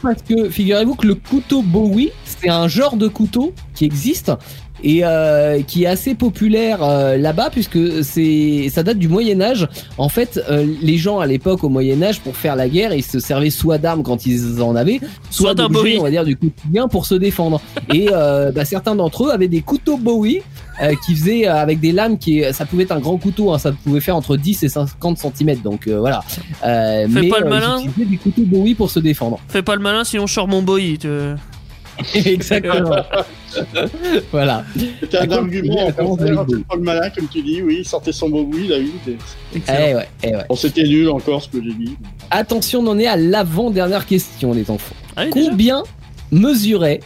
Parce 0.03 0.23
que 0.23 0.49
figurez-vous 0.49 0.95
que 0.95 1.07
le 1.07 1.15
couteau 1.17 1.63
Bowie, 1.63 2.13
c'est 2.25 2.49
un 2.49 2.69
genre 2.69 2.97
de 2.97 3.09
couteau 3.09 3.53
qui 3.75 3.85
existe 3.85 4.33
et 4.83 5.01
euh, 5.05 5.63
qui 5.63 5.85
est 5.85 5.87
assez 5.87 6.15
populaire 6.15 6.83
euh, 6.83 7.17
là-bas 7.17 7.51
puisque 7.51 7.79
c'est 8.05 8.69
ça 8.71 8.83
date 8.83 8.99
du 8.99 9.09
Moyen 9.09 9.41
Âge. 9.41 9.69
En 9.99 10.09
fait, 10.09 10.41
euh, 10.51 10.67
les 10.83 10.97
gens 10.97 11.19
à 11.21 11.27
l'époque 11.27 11.65
au 11.65 11.69
Moyen 11.69 12.03
Âge 12.03 12.21
pour 12.21 12.37
faire 12.37 12.57
la 12.57 12.69
guerre, 12.69 12.93
ils 12.95 13.03
se 13.05 13.19
servaient 13.21 13.51
soit 13.51 13.79
d'armes 13.79 14.03
quand 14.03 14.27
ils 14.27 14.61
en 14.63 14.77
avaient, 14.77 14.99
soit, 15.31 15.51
Soit 15.51 15.55
d'un 15.55 15.65
d'objets, 15.69 15.81
Bowie. 15.83 15.99
on 15.99 16.03
va 16.05 16.11
dire 16.11 16.25
du 16.25 16.37
quotidien 16.37 16.89
pour 16.89 17.07
se 17.07 17.15
défendre. 17.15 17.61
et 17.95 18.09
euh, 18.13 18.53
bah, 18.53 18.65
certains 18.65 18.95
d'entre 18.95 19.25
eux 19.27 19.31
avaient 19.31 19.49
des 19.49 19.63
couteaux 19.63 19.97
Bowie. 19.97 20.43
euh, 20.83 20.95
qui 21.05 21.15
faisaient 21.15 21.47
euh, 21.47 21.57
avec 21.57 21.79
des 21.81 21.93
lames 21.93 22.17
qui 22.17 22.43
ça 22.53 22.65
pouvait 22.65 22.85
être 22.85 22.93
un 22.93 23.01
grand 23.01 23.19
couteau 23.19 23.53
hein, 23.53 23.59
ça 23.59 23.71
pouvait 23.73 24.01
faire 24.01 24.17
entre 24.17 24.37
10 24.39 24.63
et 24.63 24.69
50 24.71 25.19
cm 25.19 25.57
donc 25.63 25.87
euh, 25.87 25.99
voilà 25.99 26.23
euh, 26.65 27.07
Fais 27.07 27.23
mais 27.23 27.29
pas 27.29 27.41
le 27.41 27.51
malin. 27.51 27.83
des 27.99 28.17
couteaux 28.17 28.43
Bowie 28.47 28.75
pour 28.75 28.89
se 28.91 28.99
défendre 28.99 29.39
Fais 29.49 29.61
pas 29.63 29.75
le 29.77 29.83
malin, 29.83 30.05
sinon 30.05 30.27
je 30.27 30.33
sors 30.33 30.49
mon 30.49 30.63
boy. 30.63 30.97
tu- 30.99 31.09
Exactement. 32.15 32.97
voilà. 34.33 34.65
C'était 35.01 35.19
un 35.19 35.31
argument 35.31 35.87
en 35.99 36.17
le 36.77 36.81
malin, 36.83 37.11
comme 37.11 37.29
tu 37.29 37.43
dis, 37.43 37.63
oui, 37.63 37.79
il 37.81 37.85
sortait 37.87 38.13
son 38.13 38.29
beau 38.29 38.45
bruit, 38.45 38.67
il 38.67 38.73
a 38.73 38.79
eu. 38.79 38.93
Eh 39.07 39.15
ouais, 39.69 40.09
eh 40.23 40.37
ouais. 40.37 40.45
Bon, 40.49 40.57
c'était 40.57 40.85
nul 40.85 41.09
encore 41.11 41.43
ce 41.43 41.49
que 41.49 41.63
j'ai 41.63 41.73
dit. 41.75 41.97
Attention, 42.31 42.81
on 42.81 42.87
en 42.89 42.99
est 42.99 43.07
à 43.07 43.17
l'avant-dernière 43.17 44.07
question, 44.07 44.53
les 44.53 44.71
enfants. 44.71 44.95
Ah 45.17 45.23
oui, 45.25 45.31
déjà 45.33 45.51
Combien 45.51 45.83
mesurait 46.31 47.01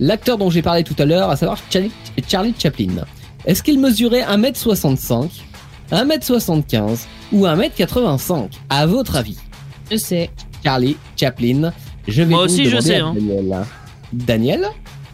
l'acteur 0.00 0.38
dont 0.38 0.50
j'ai 0.50 0.62
parlé 0.62 0.84
tout 0.84 0.96
à 0.98 1.04
l'heure, 1.04 1.30
à 1.30 1.36
savoir 1.36 1.58
Charlie, 1.70 1.90
Charlie 2.28 2.54
Chaplin? 2.58 3.04
Est-ce 3.46 3.62
qu'il 3.62 3.80
mesurait 3.80 4.22
1m65, 4.22 5.28
1m75 5.90 7.06
ou 7.32 7.46
1m85 7.46 8.48
À 8.68 8.86
votre 8.86 9.16
avis, 9.16 9.38
Je 9.90 9.96
sais. 9.96 10.30
Charlie 10.64 10.96
Chaplin. 11.16 11.72
Je 12.06 12.22
vais 12.22 12.34
Moi 12.34 12.42
aussi, 12.42 12.64
je 12.64 12.70
demander 12.70 12.86
sais, 12.86 12.96
hein. 12.96 13.14
Daniel. 14.12 14.66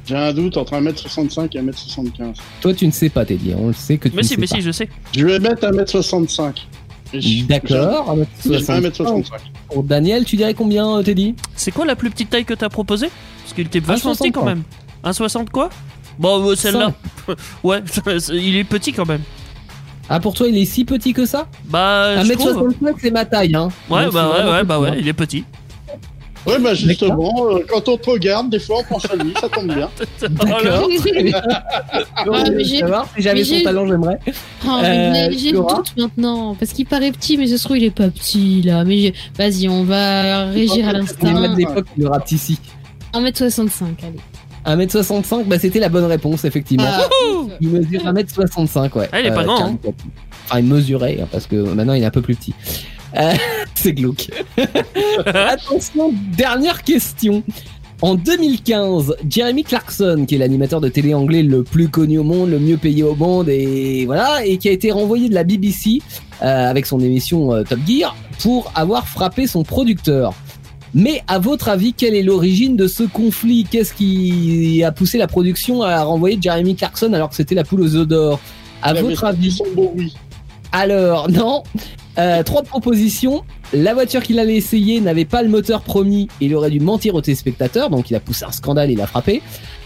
J'ai 0.06 0.16
un 0.16 0.32
doute 0.34 0.56
entre 0.58 0.74
1m65 0.74 1.56
et 1.56 1.60
1m75. 1.62 2.34
toi 2.60 2.74
tu 2.74 2.86
ne 2.86 2.92
sais 2.92 3.08
pas, 3.08 3.24
Teddy. 3.24 3.54
On 3.56 3.68
le 3.68 3.72
sait 3.72 3.96
que 3.96 4.08
tu 4.08 4.14
Mais 4.14 4.22
ne 4.22 4.26
si, 4.26 4.34
sais 4.34 4.40
mais 4.40 4.46
pas. 4.46 4.56
si, 4.56 4.62
je 4.62 4.70
sais. 4.70 4.88
Je 5.16 5.24
vais 5.26 5.38
mettre 5.38 5.62
1m65. 5.66 6.66
Et 7.14 7.20
je- 7.20 7.44
D'accord. 7.44 8.16
Je 8.44 8.50
vais 8.50 8.58
1m65. 8.58 8.80
1m65. 8.80 9.24
Pour 9.68 9.82
Daniel, 9.82 10.24
tu 10.24 10.36
dirais 10.36 10.52
combien, 10.54 10.98
euh, 10.98 11.02
Teddy 11.02 11.34
C'est 11.56 11.70
quoi 11.72 11.86
la 11.86 11.96
plus 11.96 12.10
petite 12.10 12.28
taille 12.30 12.44
que 12.44 12.54
t'as 12.54 12.68
proposé 12.68 13.08
Parce 13.42 13.54
qu'il 13.54 13.66
était 13.66 13.80
vachement 13.80 14.12
1,60 14.12 14.18
petit 14.18 14.32
quand 14.32 14.44
même. 14.44 14.62
1,60 15.04 15.48
quoi? 15.50 15.70
Bon, 16.18 16.46
euh, 16.50 16.54
celle-là. 16.54 16.92
ouais, 17.64 17.82
il 18.32 18.56
est 18.56 18.64
petit 18.64 18.92
quand 18.92 19.06
même. 19.08 19.22
Ah, 20.10 20.20
pour 20.20 20.34
toi, 20.34 20.46
il 20.48 20.58
est 20.58 20.66
si 20.66 20.84
petit 20.84 21.14
que 21.14 21.24
ça? 21.24 21.48
Bah, 21.64 22.22
je 22.22 22.32
trouve. 22.34 22.68
1m65, 22.68 22.94
c'est 23.00 23.10
ma 23.10 23.24
taille, 23.24 23.54
hein. 23.54 23.70
Ouais, 23.88 24.04
Donc, 24.04 24.12
bah 24.12 24.30
ouais, 24.30 24.50
ouais, 24.52 24.64
bah 24.64 24.74
hein. 24.76 24.80
ouais, 24.80 24.96
il 24.98 25.08
est 25.08 25.14
petit. 25.14 25.44
Ouais, 26.46 26.58
bah 26.58 26.74
justement, 26.74 27.32
euh, 27.50 27.60
quand 27.68 27.88
on 27.88 27.96
te 27.96 28.10
regarde, 28.10 28.50
des 28.50 28.58
fois 28.58 28.78
on 28.80 28.84
pense 28.84 29.06
à 29.10 29.16
lui, 29.16 29.32
ça 29.40 29.48
tombe 29.48 29.72
bien. 29.72 29.88
D'accord. 30.20 30.88
bien. 30.88 31.40
Ah, 32.26 32.50
mais 32.54 32.64
j'ai- 32.64 32.80
savoir 32.80 33.06
si 33.16 33.22
j'avais 33.22 33.38
mais 33.40 33.44
son 33.44 33.54
j'ai- 33.56 33.62
talent, 33.62 33.86
j'aimerais. 33.86 34.18
Oh, 34.66 34.78
mais 34.82 35.28
Euh, 35.28 35.34
j'ai 35.36 35.52
le 35.52 35.58
doute 35.58 35.94
maintenant. 35.96 36.54
Parce 36.54 36.72
qu'il 36.72 36.86
paraît 36.86 37.12
petit, 37.12 37.36
mais 37.36 37.46
ce 37.46 37.56
se 37.56 37.64
trouve, 37.64 37.78
il 37.78 37.84
est 37.84 37.90
pas 37.90 38.08
petit 38.08 38.62
là. 38.62 38.84
Mais 38.84 38.98
j'ai- 38.98 39.14
vas-y, 39.38 39.68
on 39.68 39.84
va 39.84 40.46
régir 40.46 40.88
à 40.88 40.92
Les 40.92 40.98
l'instant. 41.00 41.30
maths 41.32 41.56
d'époque, 41.56 41.86
il 41.96 42.06
aura 42.06 42.20
petit 42.20 42.38
si. 42.38 42.58
1m65, 43.12 43.84
allez. 44.02 44.18
1m65, 44.86 45.44
bah 45.46 45.58
c'était 45.58 45.78
la 45.78 45.88
bonne 45.88 46.04
réponse, 46.06 46.44
effectivement. 46.44 46.86
Ah, 46.88 47.06
Il 47.60 47.68
mesure 47.70 48.02
1m65, 48.04 48.96
ouais. 48.96 49.08
Ah, 49.12 49.20
il 49.20 49.26
est 49.26 49.30
pas 49.34 49.44
grand, 49.44 49.64
hein. 49.66 49.78
Chaplin. 49.84 49.92
Enfin, 50.46 50.58
il 50.58 50.64
mesurait, 50.66 51.18
hein, 51.22 51.28
parce 51.30 51.46
que 51.46 51.56
maintenant 51.56 51.94
il 51.94 52.02
est 52.02 52.06
un 52.06 52.10
peu 52.10 52.22
plus 52.22 52.34
petit. 52.34 52.54
Euh, 53.16 53.32
c'est 53.74 53.92
glauque. 53.92 54.30
Attention, 55.26 56.12
dernière 56.36 56.82
question. 56.82 57.42
En 58.02 58.16
2015, 58.16 59.16
Jeremy 59.30 59.64
Clarkson, 59.64 60.24
qui 60.26 60.34
est 60.34 60.38
l'animateur 60.38 60.80
de 60.80 60.88
télé 60.88 61.14
anglais 61.14 61.42
le 61.42 61.62
plus 61.62 61.88
connu 61.88 62.18
au 62.18 62.24
monde, 62.24 62.50
le 62.50 62.58
mieux 62.58 62.76
payé 62.76 63.02
au 63.02 63.14
monde, 63.14 63.48
et 63.48 64.04
voilà, 64.04 64.44
et 64.44 64.58
qui 64.58 64.68
a 64.68 64.72
été 64.72 64.90
renvoyé 64.90 65.28
de 65.28 65.34
la 65.34 65.44
BBC 65.44 66.00
euh, 66.42 66.70
avec 66.70 66.86
son 66.86 67.00
émission 67.00 67.54
euh, 67.54 67.62
Top 67.62 67.78
Gear 67.86 68.14
pour 68.40 68.70
avoir 68.74 69.08
frappé 69.08 69.46
son 69.46 69.62
producteur. 69.62 70.34
Mais 70.92 71.22
à 71.26 71.38
votre 71.38 71.68
avis, 71.68 71.92
quelle 71.92 72.14
est 72.14 72.22
l'origine 72.22 72.76
de 72.76 72.86
ce 72.86 73.02
conflit? 73.04 73.66
Qu'est-ce 73.68 73.94
qui 73.94 74.82
a 74.84 74.92
poussé 74.92 75.18
la 75.18 75.26
production 75.26 75.82
à 75.82 76.02
renvoyer 76.04 76.38
Jeremy 76.40 76.76
Clarkson 76.76 77.12
alors 77.12 77.30
que 77.30 77.36
c'était 77.36 77.56
la 77.56 77.64
poule 77.64 77.80
aux 77.80 77.96
œufs 77.96 78.06
d'or? 78.06 78.38
À 78.82 78.92
Il 78.94 79.02
votre 79.02 79.24
avis 79.24 79.50
son. 79.50 79.64
Alors, 80.74 81.30
non. 81.30 81.62
Euh, 82.18 82.42
trois 82.42 82.64
propositions. 82.64 83.44
La 83.72 83.94
voiture 83.94 84.24
qu'il 84.24 84.40
allait 84.40 84.56
essayer 84.56 85.00
n'avait 85.00 85.24
pas 85.24 85.40
le 85.44 85.48
moteur 85.48 85.82
promis. 85.82 86.28
Il 86.40 86.52
aurait 86.56 86.70
dû 86.70 86.80
mentir 86.80 87.14
aux 87.14 87.20
téléspectateurs, 87.20 87.90
donc 87.90 88.10
il 88.10 88.16
a 88.16 88.20
poussé 88.20 88.44
un 88.44 88.50
scandale, 88.50 88.90
il 88.90 89.00
a 89.00 89.06
frappé. 89.06 89.40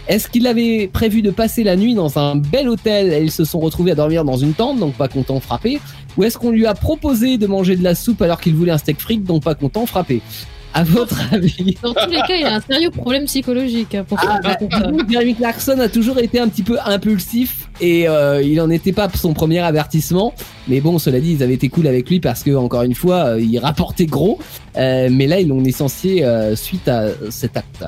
Est-ce 0.07 0.27
qu'il 0.27 0.47
avait 0.47 0.87
prévu 0.87 1.21
de 1.21 1.29
passer 1.29 1.63
la 1.63 1.75
nuit 1.75 1.93
dans 1.93 2.17
un 2.17 2.35
bel 2.35 2.67
hôtel 2.67 3.13
et 3.13 3.21
ils 3.21 3.31
se 3.31 3.45
sont 3.45 3.59
retrouvés 3.59 3.91
à 3.91 3.95
dormir 3.95 4.25
dans 4.25 4.37
une 4.37 4.53
tente, 4.53 4.79
donc 4.79 4.95
pas 4.95 5.07
content, 5.07 5.39
frappé 5.39 5.79
Ou 6.17 6.23
est-ce 6.23 6.39
qu'on 6.39 6.49
lui 6.49 6.65
a 6.65 6.73
proposé 6.73 7.37
de 7.37 7.45
manger 7.45 7.75
de 7.75 7.83
la 7.83 7.93
soupe 7.93 8.23
alors 8.23 8.41
qu'il 8.41 8.55
voulait 8.55 8.71
un 8.71 8.79
steak 8.79 8.99
frites, 8.99 9.23
donc 9.23 9.43
pas 9.43 9.53
content, 9.53 9.85
frappé 9.85 10.23
À 10.73 10.83
votre 10.83 11.19
avis 11.33 11.75
Dans 11.81 11.93
tous 11.95 12.09
les 12.11 12.17
cas, 12.21 12.35
il 12.39 12.45
a 12.45 12.55
un 12.55 12.61
sérieux 12.61 12.91
problème 12.91 13.25
psychologique. 13.25 13.95
hein, 13.95 14.03
pour 14.07 14.19
ah, 14.21 14.39
bah, 14.43 14.55
ça. 14.71 14.91
Jeremy 15.09 15.33
Clarkson 15.35 15.79
a 15.79 15.89
toujours 15.89 16.19
été 16.19 16.39
un 16.39 16.47
petit 16.47 16.61
peu 16.61 16.77
impulsif 16.85 17.69
et 17.81 18.07
euh, 18.07 18.41
il 18.43 18.61
en 18.61 18.69
était 18.69 18.91
pas 18.93 19.09
son 19.15 19.33
premier 19.33 19.59
avertissement. 19.59 20.33
Mais 20.67 20.79
bon, 20.79 20.99
cela 20.99 21.19
dit, 21.19 21.33
ils 21.33 21.43
avaient 21.43 21.55
été 21.55 21.69
cool 21.69 21.87
avec 21.87 22.07
lui 22.09 22.19
parce 22.19 22.43
que 22.43 22.55
encore 22.55 22.83
une 22.83 22.93
fois, 22.93 23.29
euh, 23.35 23.41
il 23.41 23.57
rapportait 23.57 24.05
gros. 24.05 24.37
Euh, 24.77 25.09
mais 25.11 25.25
là, 25.25 25.39
ils 25.39 25.47
l'ont 25.47 25.59
licencié 25.61 26.23
euh, 26.23 26.55
suite 26.55 26.87
à 26.87 27.05
cet 27.31 27.57
acte. 27.57 27.83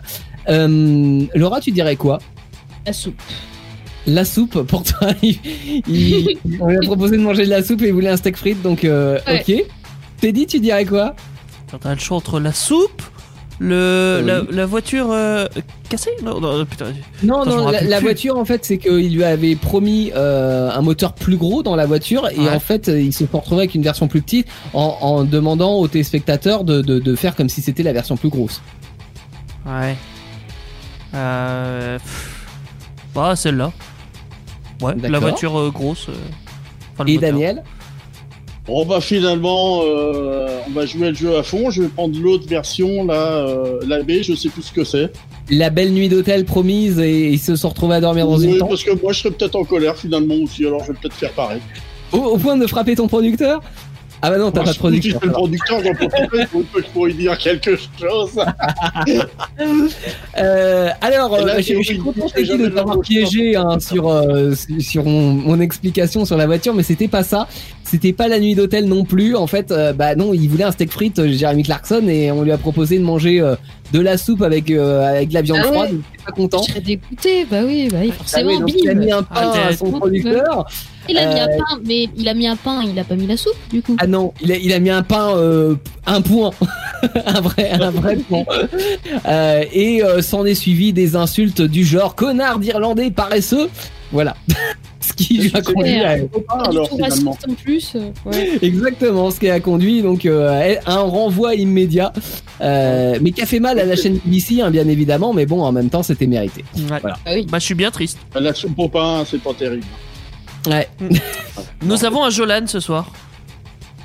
Euh, 0.49 1.21
Laura, 1.35 1.61
tu 1.61 1.69
dirais 1.71 1.95
quoi? 1.95 2.17
La 2.87 2.93
soupe. 2.93 3.21
La 4.07 4.25
soupe, 4.25 4.63
pour 4.63 4.81
toi, 4.81 5.09
il, 5.21 5.37
il- 5.87 6.37
on 6.59 6.67
lui 6.69 6.77
a 6.77 6.81
proposé 6.81 7.15
de 7.17 7.21
manger 7.21 7.45
de 7.45 7.51
la 7.51 7.61
soupe 7.61 7.83
et 7.83 7.87
il 7.89 7.93
voulait 7.93 8.09
un 8.09 8.17
steak 8.17 8.35
frites, 8.37 8.63
donc 8.63 8.83
euh, 8.85 9.19
Ouais. 9.27 9.43
ok. 9.47 9.65
Teddy, 10.19 10.47
tu 10.47 10.59
dirais 10.59 10.85
quoi? 10.85 11.15
T'as 11.79 11.93
le 11.93 11.99
choix 11.99 12.17
entre 12.17 12.39
la 12.39 12.51
soupe, 12.53 13.01
le, 13.59 14.19
Oui. 14.21 14.27
la, 14.27 14.41
la 14.49 14.65
voiture 14.65 15.07
euh, 15.11 15.45
cassée? 15.89 16.11
Non, 16.23 16.39
non, 16.41 16.65
putain. 16.65 16.87
Non, 17.23 17.45
non, 17.45 17.69
la, 17.69 17.99
voiture, 17.99 18.37
en 18.37 18.43
fait, 18.45 18.65
c'est 18.65 18.77
qu'il 18.77 19.13
lui 19.15 19.23
avait 19.23 19.55
promis 19.55 20.11
euh, 20.15 20.69
un 20.71 20.81
moteur 20.81 21.13
plus 21.13 21.37
gros 21.37 21.61
dans 21.63 21.75
la 21.75 21.85
voiture 21.85 22.27
et 22.29 22.39
Ouais. 22.39 22.49
en 22.49 22.59
fait, 22.59 22.89
euh, 22.89 22.99
il 22.99 23.13
se 23.13 23.25
sont 23.25 23.39
retrouvés 23.39 23.61
avec 23.61 23.75
une 23.75 23.83
version 23.83 24.07
plus 24.07 24.21
petite 24.21 24.47
en, 24.73 24.97
en 25.01 25.23
demandant 25.23 25.75
aux 25.75 25.87
téléspectateurs 25.87 26.63
de, 26.63 26.81
de, 26.81 26.99
de 26.99 27.15
faire 27.15 27.35
comme 27.35 27.49
si 27.49 27.61
c'était 27.61 27.83
la 27.83 27.93
version 27.93 28.17
plus 28.17 28.29
grosse. 28.29 28.61
Ouais. 29.65 29.95
Euh. 31.13 31.99
Bah, 33.13 33.35
celle-là. 33.35 33.71
Ouais, 34.81 34.95
la 34.97 35.19
voiture 35.19 35.57
euh, 35.59 35.69
grosse. 35.69 36.07
euh, 36.09 36.13
enfin, 36.93 37.03
le 37.03 37.11
Et 37.11 37.15
moteur. 37.15 37.31
Daniel? 37.31 37.63
Bon 38.71 38.85
bah 38.85 39.01
finalement, 39.01 39.81
euh, 39.83 40.47
on 40.65 40.71
va 40.71 40.85
jouer 40.85 41.09
le 41.09 41.13
jeu 41.13 41.35
à 41.35 41.43
fond. 41.43 41.69
Je 41.71 41.81
vais 41.81 41.87
prendre 41.89 42.17
l'autre 42.17 42.47
version, 42.47 43.03
là, 43.03 43.45
euh, 43.45 43.81
la 43.85 44.01
B, 44.01 44.21
je 44.21 44.33
sais 44.33 44.47
plus 44.47 44.61
ce 44.61 44.71
que 44.71 44.85
c'est. 44.85 45.11
La 45.49 45.69
belle 45.69 45.91
nuit 45.91 46.07
d'hôtel 46.07 46.45
promise 46.45 46.97
et 46.97 47.31
ils 47.31 47.39
se 47.39 47.57
sont 47.57 47.67
retrouvés 47.67 47.95
à 47.95 47.99
dormir 47.99 48.25
dans 48.27 48.37
Oui, 48.37 48.45
une 48.45 48.57
tente 48.59 48.69
parce 48.69 48.83
que 48.85 48.91
moi 49.01 49.11
je 49.11 49.19
serais 49.23 49.31
peut-être 49.31 49.57
en 49.57 49.65
colère 49.65 49.97
finalement 49.97 50.35
aussi, 50.35 50.65
alors 50.65 50.85
je 50.85 50.93
vais 50.93 50.97
peut-être 51.01 51.15
faire 51.15 51.33
pareil. 51.33 51.59
au, 52.13 52.19
au 52.19 52.37
point 52.37 52.55
de 52.55 52.65
frapper 52.65 52.95
ton 52.95 53.09
producteur? 53.09 53.61
Ah 54.23 54.29
bah 54.29 54.37
non, 54.37 54.51
t'as 54.51 54.61
pas 54.61 54.67
de 54.67 54.73
si 54.73 54.79
producteur. 54.79 55.11
je 55.13 55.17
suis 55.17 55.27
le 55.27 55.33
producteur, 55.33 55.83
j'en 55.83 55.93
pour 55.95 56.71
que 56.71 56.81
je 56.81 56.87
pourrais 56.93 57.09
lui 57.09 57.17
dire 57.17 57.37
quelque 57.37 57.75
chose. 57.75 58.39
Euh, 60.37 60.89
alors, 61.01 61.37
là, 61.45 61.59
je, 61.59 61.73
je 61.75 61.81
suis 61.81 61.97
content 61.97 62.25
de 62.25 62.67
t'avoir 62.69 62.99
piégé 63.01 63.55
hein, 63.55 63.79
sur, 63.79 64.07
euh, 64.09 64.53
sur 64.79 65.03
mon, 65.03 65.33
mon 65.33 65.59
explication 65.59 66.25
sur 66.25 66.37
la 66.37 66.45
voiture, 66.45 66.73
mais 66.73 66.83
c'était 66.83 67.07
pas 67.07 67.23
ça. 67.23 67.47
C'était 67.91 68.13
pas 68.13 68.29
la 68.29 68.39
nuit 68.39 68.55
d'hôtel 68.55 68.85
non 68.85 69.03
plus. 69.03 69.35
En 69.35 69.47
fait, 69.47 69.69
euh, 69.71 69.91
bah 69.91 70.15
non, 70.15 70.33
il 70.33 70.47
voulait 70.47 70.63
un 70.63 70.71
steak 70.71 70.91
frites, 70.91 71.19
euh, 71.19 71.29
Jeremy 71.29 71.63
Clarkson, 71.63 72.01
et 72.07 72.31
on 72.31 72.41
lui 72.41 72.53
a 72.53 72.57
proposé 72.57 72.97
de 72.97 73.03
manger 73.03 73.41
euh, 73.41 73.55
de 73.91 73.99
la 73.99 74.17
soupe 74.17 74.41
avec 74.43 74.71
euh, 74.71 75.03
avec 75.17 75.27
de 75.27 75.33
la 75.33 75.41
viande 75.41 75.59
Ah 75.61 75.67
ouais. 75.67 75.73
froide. 75.73 75.89
Il 75.91 75.97
était 75.97 76.23
pas 76.25 76.31
content. 76.31 76.63
Je 76.65 76.69
serais 76.71 76.79
dégoûté, 76.81 77.45
bah 77.51 77.57
oui, 77.65 77.89
bah 77.91 77.97
oui, 78.01 78.09
Ah 78.11 78.15
forcément, 78.15 78.59
donc 78.61 78.71
il 78.73 78.89
a 78.89 78.93
bim. 78.93 78.99
mis 79.01 79.11
un 79.11 79.23
pain 79.23 79.51
Ah, 79.53 79.67
à 79.67 79.75
son 79.75 79.91
t'es- 79.91 79.99
producteur. 79.99 80.65
Il 81.09 81.17
a 81.17 81.33
mis 81.33 81.39
un 81.41 81.47
pain, 81.47 81.79
mais 81.85 82.07
il 82.15 82.29
a 82.29 82.33
mis 82.33 82.47
un 82.47 82.55
pain, 82.55 82.83
il 82.89 82.97
a 82.97 83.03
pas 83.03 83.15
mis 83.15 83.27
la 83.27 83.35
soupe, 83.35 83.57
du 83.69 83.81
coup. 83.81 83.97
Ah 83.99 84.07
non, 84.07 84.33
il 84.41 84.51
a, 84.53 84.55
il 84.55 84.71
a 84.71 84.79
mis 84.79 84.91
un 84.91 85.03
pain, 85.03 85.35
euh, 85.35 85.75
un 86.05 86.21
point, 86.21 86.51
un 87.25 87.41
vrai, 87.41 87.71
un 87.71 87.89
vrai 87.91 88.15
point. 88.29 88.45
Euh, 89.27 89.63
et 89.73 90.03
euh, 90.03 90.21
s'en 90.21 90.45
est 90.45 90.53
suivi 90.55 90.93
des 90.93 91.15
insultes 91.15 91.61
du 91.61 91.83
genre 91.83 92.15
connard 92.15 92.59
d'Irlandais 92.59 93.11
paresseux. 93.11 93.67
Voilà. 94.11 94.35
Ce 94.99 95.13
qui 95.13 95.37
lui 95.39 95.47
a 95.53 95.57
C'est 95.63 95.73
conduit 95.73 95.99
à... 95.99 96.09
alors 96.49 96.89
en 96.93 97.53
plus. 97.55 97.93
euh, 97.95 98.11
ouais. 98.25 98.51
Exactement, 98.61 99.31
ce 99.31 99.39
qui 99.39 99.49
a 99.49 99.59
conduit 99.59 100.01
donc 100.03 100.25
euh, 100.25 100.75
à 100.85 100.93
un 100.93 101.01
renvoi 101.01 101.55
immédiat, 101.55 102.13
euh, 102.61 103.17
mais 103.19 103.31
qui 103.31 103.41
a 103.41 103.45
fait 103.47 103.59
mal 103.59 103.79
à 103.79 103.85
la 103.85 103.95
chaîne 103.95 104.19
BBC, 104.23 104.61
hein, 104.61 104.69
bien 104.69 104.87
évidemment, 104.87 105.33
mais 105.33 105.47
bon, 105.47 105.63
en 105.63 105.71
même 105.71 105.89
temps, 105.89 106.03
c'était 106.03 106.27
mérité. 106.27 106.63
Ouais. 106.75 106.99
Voilà. 107.01 107.17
Ah 107.25 107.31
oui. 107.33 107.47
Bah, 107.49 107.57
je 107.57 107.65
suis 107.65 107.73
bien 107.75 107.89
triste. 107.89 108.19
La 108.39 108.53
soupe 108.53 108.77
au 108.77 108.87
pain, 108.89 109.23
c'est 109.25 109.41
pas 109.41 109.53
terrible. 109.53 109.85
Ouais. 110.67 110.87
Nous 111.81 112.05
avons 112.05 112.23
un 112.23 112.29
Jolan 112.29 112.67
ce 112.67 112.79
soir. 112.79 113.11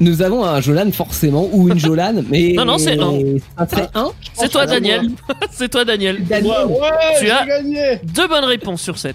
Nous 0.01 0.23
avons 0.23 0.45
un 0.45 0.61
Jolan 0.63 0.91
forcément 0.93 1.49
ou 1.53 1.69
une 1.69 1.79
Jolan, 1.79 2.23
mais 2.31 2.55
Non, 2.55 2.65
non, 2.65 2.79
c'est 2.79 2.99
un. 2.99 3.13
Ça 3.59 3.67
serait 3.69 3.89
un. 3.95 4.09
C'est 4.35 4.49
toi, 4.51 4.63
c'est 4.67 4.75
Daniel. 4.75 5.11
C'est 5.51 5.69
toi, 5.71 5.85
Daniel. 5.85 6.25
Daniel, 6.25 6.67
Ouais, 6.67 6.81
ouais, 6.81 6.91
Tu 7.21 7.31
as- 7.31 7.47
gagné. 7.47 8.01
Deux 8.03 8.29
bonnes 8.29 8.45
réponses 8.45 8.83
sur 8.83 8.99
7. 8.99 9.15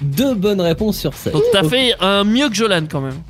Deux 0.00 0.34
bonnes 0.34 0.60
réponses 0.60 0.98
sur 0.98 1.14
7. 1.14 1.32
Donc 1.32 1.42
t'as 1.52 1.64
fait 1.68 1.94
un 2.00 2.24
mieux 2.24 2.48
que 2.48 2.54
Jolan 2.54 2.84
quand 2.90 3.00
même. 3.00 3.20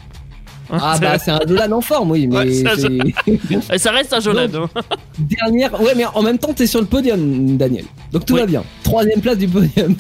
Ah 0.72 0.96
bah 1.00 1.18
c'est 1.18 1.32
un 1.32 1.40
Jolan 1.46 1.72
en 1.72 1.80
forme, 1.80 2.12
oui, 2.12 2.28
mais 2.28 2.36
Ouais, 2.36 2.52
ça 3.78 3.90
reste 3.90 4.12
un 4.12 4.20
Jolan. 4.20 4.46
Donc- 4.48 4.70
hein. 4.76 4.82
dernière. 5.18 5.80
Ouais, 5.80 5.94
mais 5.96 6.04
en 6.06 6.22
même 6.22 6.38
temps, 6.38 6.52
t'es 6.52 6.66
sur 6.68 6.80
le 6.80 6.86
podium, 6.86 7.56
Daniel. 7.56 7.84
Donc 8.12 8.24
tout 8.24 8.34
Oui. 8.34 8.40
va 8.40 8.46
bien. 8.46 8.62
Troisième 8.84 9.20
place 9.20 9.38
du 9.38 9.48
podium 9.48 9.94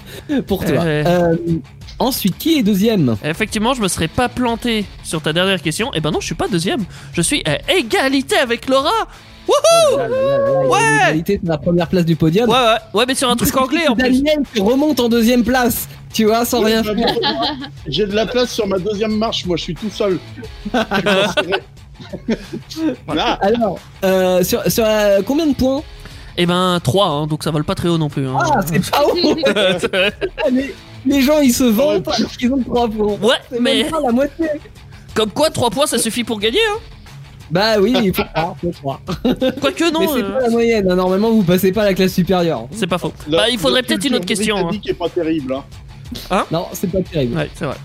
pour 0.46 0.64
toi. 0.64 0.78
Ouais. 0.78 1.02
Euh, 1.06 1.36
ensuite, 1.98 2.38
qui 2.38 2.58
est 2.58 2.62
deuxième? 2.62 3.16
Effectivement, 3.24 3.74
je 3.74 3.82
me 3.82 3.88
serais 3.88 4.06
pas 4.08 4.28
planté 4.28 4.84
sur 5.02 5.20
ta 5.20 5.32
dernière 5.32 5.60
question. 5.60 5.92
Et 5.94 6.00
ben 6.00 6.12
non, 6.12 6.20
je 6.20 6.26
suis 6.26 6.34
pas 6.36 6.46
deuxième. 6.48 6.84
Je 7.14 7.22
suis 7.22 7.42
à 7.44 7.58
égalité 7.72 8.36
avec 8.36 8.68
Laura. 8.68 8.92
Une 9.96 10.68
Ouais. 10.68 11.22
sur 11.26 11.38
la 11.44 11.58
première 11.58 11.88
place 11.88 12.04
du 12.04 12.16
podium. 12.16 12.48
Ouais, 12.48 12.54
ouais, 12.56 12.76
ouais, 12.94 13.04
mais 13.06 13.14
sur 13.14 13.28
un 13.30 13.36
truc 13.36 13.56
anglais 13.56 13.88
en 13.88 13.94
plus. 13.94 14.02
Daniel 14.04 14.40
qui 14.54 14.60
remonte 14.60 15.00
en 15.00 15.08
deuxième 15.08 15.42
place, 15.44 15.88
tu 16.12 16.24
vois, 16.24 16.44
sans 16.44 16.60
rien 16.60 16.82
faire. 16.84 16.94
bah, 16.94 17.02
moi, 17.32 17.46
J'ai 17.86 18.06
de 18.06 18.14
la 18.14 18.26
place 18.26 18.52
sur 18.52 18.66
ma 18.66 18.78
deuxième 18.78 19.16
marche, 19.16 19.44
moi 19.46 19.56
je 19.56 19.62
suis 19.64 19.74
tout 19.74 19.90
seul. 19.90 20.18
voilà. 23.06 23.32
Alors, 23.42 23.78
euh, 24.04 24.42
sur, 24.44 24.62
sur 24.70 24.84
euh, 24.86 25.20
combien 25.26 25.46
de 25.46 25.54
points 25.54 25.82
Et 26.36 26.46
ben 26.46 26.78
3, 26.82 27.26
donc 27.28 27.42
ça 27.44 27.50
vole 27.50 27.64
pas 27.64 27.74
très 27.74 27.88
haut 27.88 27.98
non 27.98 28.08
plus. 28.08 28.26
hein. 28.26 28.36
Ah, 28.40 28.60
c'est 28.64 28.90
pas 28.90 29.02
haut 29.04 29.14
les, 30.50 30.74
les 31.06 31.22
gens, 31.22 31.40
ils 31.40 31.52
se 31.54 31.64
vendent 31.64 32.04
parce 32.04 32.36
qu'ils 32.36 32.52
ont 32.52 32.62
3 32.62 32.88
points. 32.88 33.06
ouais, 33.28 33.36
mais 33.60 33.82
même 33.82 33.90
pas 33.90 34.00
la 34.00 34.12
moitié. 34.12 34.46
comme 35.14 35.30
quoi 35.30 35.50
3 35.50 35.70
points 35.70 35.86
ça 35.86 35.98
suffit 35.98 36.24
pour 36.24 36.38
gagner. 36.38 36.58
Hein. 36.72 36.78
Bah 37.50 37.80
oui, 37.80 37.94
il 38.04 38.14
faut 38.14 38.22
croire, 38.24 38.54
faut 38.60 38.70
croire. 38.70 39.00
Quoique 39.60 39.92
non, 39.92 40.00
Mais 40.00 40.06
c'est 40.06 40.22
euh, 40.22 40.32
pas 40.34 40.40
la 40.42 40.50
moyenne, 40.50 40.90
hein. 40.90 40.94
normalement 40.96 41.30
vous 41.30 41.42
passez 41.42 41.72
pas 41.72 41.82
à 41.82 41.86
la 41.86 41.94
classe 41.94 42.12
supérieure. 42.14 42.68
c'est 42.72 42.86
pas 42.86 42.98
faux. 42.98 43.12
La- 43.28 43.38
Bah, 43.38 43.44
il 43.50 43.58
faudrait 43.58 43.82
peut-être 43.82 44.04
une 44.04 44.14
autre 44.14 44.26
question. 44.26 44.56
hein. 44.68 44.70
est 44.86 44.94
pas 44.94 45.08
terrible. 45.08 45.54
Hein. 46.30 46.44
Non, 46.50 46.66
c'est 46.72 46.90
pas 46.90 47.00
terrible. 47.02 47.36
Ouais, 47.36 47.50
c'est 47.54 47.64
vrai. 47.64 47.76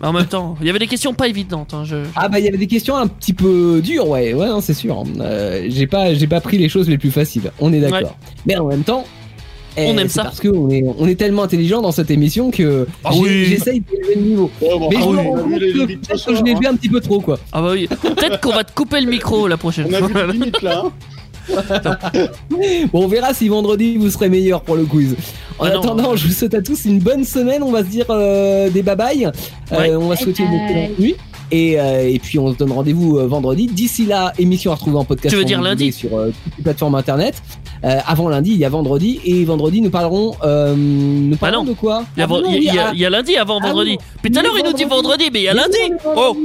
Mais 0.00 0.08
en 0.08 0.12
même 0.12 0.26
temps, 0.26 0.56
il 0.60 0.66
y 0.66 0.70
avait 0.70 0.78
des 0.78 0.86
questions 0.86 1.14
pas 1.14 1.26
évidentes. 1.28 1.72
hein, 1.72 1.82
je- 1.84 2.04
je- 2.04 2.10
Ah 2.16 2.28
bah 2.28 2.38
il 2.38 2.44
y 2.44 2.48
avait 2.48 2.58
des 2.58 2.66
questions 2.66 2.96
un 2.96 3.06
petit 3.06 3.32
peu 3.32 3.80
dures, 3.82 4.06
ouais, 4.08 4.34
ouais, 4.34 4.46
non, 4.46 4.60
c'est 4.60 4.74
sûr. 4.74 5.02
Euh, 5.20 5.64
j'ai 5.68 5.86
pas, 5.86 6.12
j'ai 6.12 6.26
pas 6.26 6.42
pris 6.42 6.58
les 6.58 6.68
choses 6.68 6.86
les 6.88 6.98
plus 6.98 7.10
faciles. 7.10 7.50
On 7.60 7.72
est 7.72 7.80
d'accord. 7.80 8.14
Mais 8.44 8.56
en 8.58 8.66
même 8.66 8.82
temps, 8.84 9.04
eh, 9.76 9.86
On 9.88 9.98
aime 9.98 10.08
ça. 10.08 10.24
Parce 10.24 10.40
qu'on 10.40 10.70
est, 10.70 10.84
on 10.98 11.06
est 11.06 11.14
tellement 11.16 11.42
intelligent 11.42 11.82
dans 11.82 11.92
cette 11.92 12.10
émission 12.10 12.50
que 12.50 12.86
Ah 13.04 13.10
oui. 13.14 13.46
j'essaye 13.46 13.80
d'élever 13.80 14.14
le 14.16 14.20
niveau. 14.22 14.50
Mais 14.60 14.66
ah 14.70 14.78
je 15.00 15.06
oui, 15.06 15.12
me 15.14 15.18
on 15.20 15.30
rends 15.30 15.36
a 15.36 15.42
vu 15.42 15.50
compte 15.52 15.60
les 15.60 15.72
que 15.72 15.78
peut-être 16.06 16.34
je 16.36 16.42
l'ai 16.44 16.54
vu 16.54 16.66
un 16.66 16.74
petit 16.76 16.88
peu 16.88 17.00
trop, 17.00 17.20
quoi. 17.20 17.38
Ah 17.52 17.62
bah 17.62 17.70
oui. 17.72 17.88
Peut-être 17.88 18.40
qu'on 18.40 18.52
va 18.52 18.64
te 18.64 18.72
couper 18.72 19.00
le 19.00 19.10
micro 19.10 19.46
la 19.48 19.56
prochaine 19.56 19.88
On 19.90 19.94
a 19.94 20.26
vu 20.26 20.38
fois. 20.50 20.62
là. 20.62 20.82
hein. 20.86 20.92
Bon, 22.92 23.04
on 23.04 23.06
verra 23.08 23.32
si 23.34 23.48
vendredi 23.48 23.96
vous 23.98 24.10
serez 24.10 24.28
meilleur 24.28 24.62
pour 24.62 24.74
le 24.76 24.84
quiz. 24.84 25.14
En 25.58 25.64
Ah 25.66 25.70
non. 25.74 25.80
attendant, 25.80 26.16
je 26.16 26.26
vous 26.26 26.32
souhaite 26.32 26.54
à 26.54 26.62
tous 26.62 26.84
une 26.86 26.98
bonne 26.98 27.24
semaine. 27.24 27.62
On 27.62 27.70
va 27.70 27.84
se 27.84 27.88
dire 27.88 28.06
euh, 28.10 28.68
des 28.70 28.82
bye 28.82 28.96
bye. 28.96 29.30
Euh, 29.72 29.96
on 29.96 30.08
va 30.08 30.16
se 30.16 30.24
souhaiter 30.24 30.42
une 30.42 30.50
Bye 30.50 30.60
excellente 30.68 30.98
nuit. 30.98 31.14
Et, 31.52 31.78
euh, 31.80 32.08
et 32.08 32.18
puis 32.18 32.38
on 32.38 32.52
se 32.52 32.56
donne 32.58 32.72
rendez-vous 32.72 33.18
euh, 33.18 33.26
vendredi. 33.26 33.66
D'ici 33.66 34.04
là, 34.06 34.32
émission 34.38 34.72
à 34.72 34.74
retrouver 34.74 34.98
en 34.98 35.04
podcast. 35.04 35.32
Tu 35.32 35.38
veux 35.38 35.44
dire 35.44 35.60
lundi 35.62 35.92
Sur 35.92 36.16
euh, 36.18 36.26
toutes 36.44 36.56
les 36.58 36.62
plateformes 36.64 36.94
internet. 36.94 37.40
Avant 37.82 38.28
lundi, 38.28 38.50
il 38.50 38.56
y 38.58 38.64
a 38.64 38.68
vendredi. 38.68 39.20
Et 39.24 39.44
vendredi, 39.44 39.80
nous 39.80 39.90
parlerons. 39.90 40.32
Nous 40.76 41.36
parlerons 41.36 41.64
non. 41.64 41.70
de 41.70 41.76
quoi? 41.76 42.04
Il 42.16 42.20
y, 42.20 42.22
a, 42.24 42.26
non, 42.26 42.40
y 42.40 42.44
a- 42.44 42.48
oui, 42.48 42.56
il 42.58 42.64
y 42.74 42.78
a- 42.78 42.92
il 42.92 42.98
y 42.98 43.04
a 43.06 43.10
lundi 43.10 43.36
avant 43.36 43.60
Ah 43.62 43.68
vendredi. 43.68 43.96
Puis 44.22 44.32
tout 44.32 44.38
à 44.40 44.42
l'heure 44.42 44.58
il 44.58 44.64
nous 44.64 44.72
dit 44.72 44.84
vendredi, 44.84 45.30
mais 45.32 45.40
il 45.40 45.44
y 45.44 45.48
a 45.48 45.54
lundi. 45.54 45.78
Oh, 46.16 46.36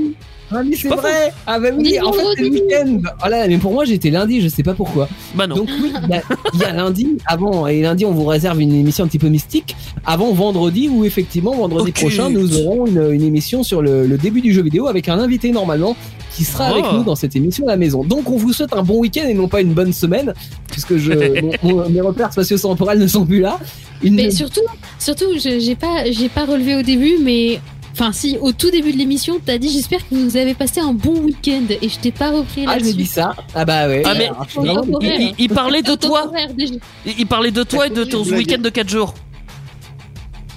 Lundi, 0.51 0.75
c'est 0.75 0.89
vrai. 0.89 1.31
Ah 1.47 1.59
bah 1.59 1.69
oui, 1.77 1.97
en 2.03 2.11
fait 2.11 2.19
c'est 2.35 2.41
le 2.43 2.49
week-end. 2.49 2.97
Oh 3.25 3.29
là, 3.29 3.47
mais 3.47 3.57
pour 3.57 3.71
moi 3.73 3.85
j'étais 3.85 4.09
lundi, 4.09 4.41
je 4.41 4.47
sais 4.47 4.63
pas 4.63 4.73
pourquoi. 4.73 5.07
bah 5.35 5.47
non. 5.47 5.55
Donc 5.55 5.69
oui, 5.81 5.93
il 6.03 6.09
y, 6.09 6.13
a- 6.13 6.21
il 6.53 6.59
y 6.59 6.63
a 6.65 6.73
lundi 6.73 7.07
avant 7.25 7.67
et 7.67 7.81
lundi 7.81 8.05
on 8.05 8.11
vous 8.11 8.25
réserve 8.25 8.59
une 8.61 8.73
émission 8.73 9.03
un 9.03 9.07
petit 9.07 9.19
peu 9.19 9.29
mystique 9.29 9.75
avant 10.05 10.31
vendredi 10.33 10.89
où 10.89 11.05
effectivement 11.05 11.55
vendredi 11.55 11.91
prochain 11.91 12.29
nous 12.29 12.57
aurons 12.59 12.85
une, 12.85 13.11
une 13.11 13.23
émission 13.23 13.63
sur 13.63 13.81
le, 13.81 14.05
le 14.05 14.17
début 14.17 14.41
du 14.41 14.53
jeu 14.53 14.61
vidéo 14.61 14.87
avec 14.87 15.07
un 15.09 15.19
invité 15.19 15.51
normalement 15.51 15.95
qui 16.35 16.43
sera 16.43 16.67
avec 16.67 16.85
Oh. 16.89 16.95
nous 16.97 17.03
dans 17.03 17.15
cette 17.15 17.35
émission 17.35 17.65
à 17.67 17.71
la 17.71 17.77
maison. 17.77 18.03
Donc 18.03 18.29
on 18.29 18.37
vous 18.37 18.53
souhaite 18.53 18.73
un 18.73 18.83
bon 18.83 18.99
week-end 18.99 19.23
et 19.27 19.33
non 19.33 19.47
pas 19.47 19.61
une 19.61 19.73
bonne 19.73 19.93
semaine 19.93 20.33
puisque 20.71 20.97
je 20.97 21.11
mon- 21.41 21.51
mon- 21.77 21.89
mes 21.89 22.01
repères 22.01 22.31
spatio-temporels 22.33 22.99
ne 22.99 23.07
sont 23.07 23.25
plus 23.25 23.39
là. 23.41 23.59
Une- 24.03 24.15
Mais 24.15 24.31
surtout, 24.31 24.61
surtout, 24.97 25.25
je- 25.35 25.59
j'ai 25.59 25.75
pas, 25.75 26.09
j'ai 26.09 26.27
pas 26.29 26.45
relevé 26.45 26.75
au 26.75 26.81
début, 26.81 27.17
mais. 27.21 27.59
Enfin, 27.93 28.11
si, 28.13 28.37
au 28.39 28.51
tout 28.53 28.71
début 28.71 28.93
de 28.93 28.97
l'émission, 28.97 29.39
t'as 29.45 29.57
dit 29.57 29.69
j'espère 29.69 29.99
que 30.07 30.15
vous 30.15 30.37
avez 30.37 30.53
passé 30.53 30.79
un 30.79 30.93
bon 30.93 31.19
week-end 31.19 31.63
et 31.81 31.89
je 31.89 31.99
t'ai 31.99 32.11
pas 32.11 32.31
repris 32.31 32.63
ah 32.67 32.77
j'ai 32.79 32.93
dit 32.93 33.05
ça. 33.05 33.35
Ah 33.53 33.65
bah 33.65 33.87
ouais. 33.87 34.01
Ah, 34.05 34.13
mais- 34.17 34.29
Alors, 34.29 34.47
vraiment- 34.85 34.99
Il, 35.01 35.07
il- 35.21 35.35
il 35.37 35.49
parlait 35.49 35.81
de 35.81 35.95
toi. 35.95 36.31
Il 36.57 36.79
il 37.19 37.27
parlait 37.27 37.51
de 37.51 37.63
toi 37.63 37.87
et 37.87 37.89
de 37.89 38.03
ton 38.03 38.23
week-end 38.23 38.61
de 38.61 38.69
4 38.69 38.89
jours. 38.89 39.13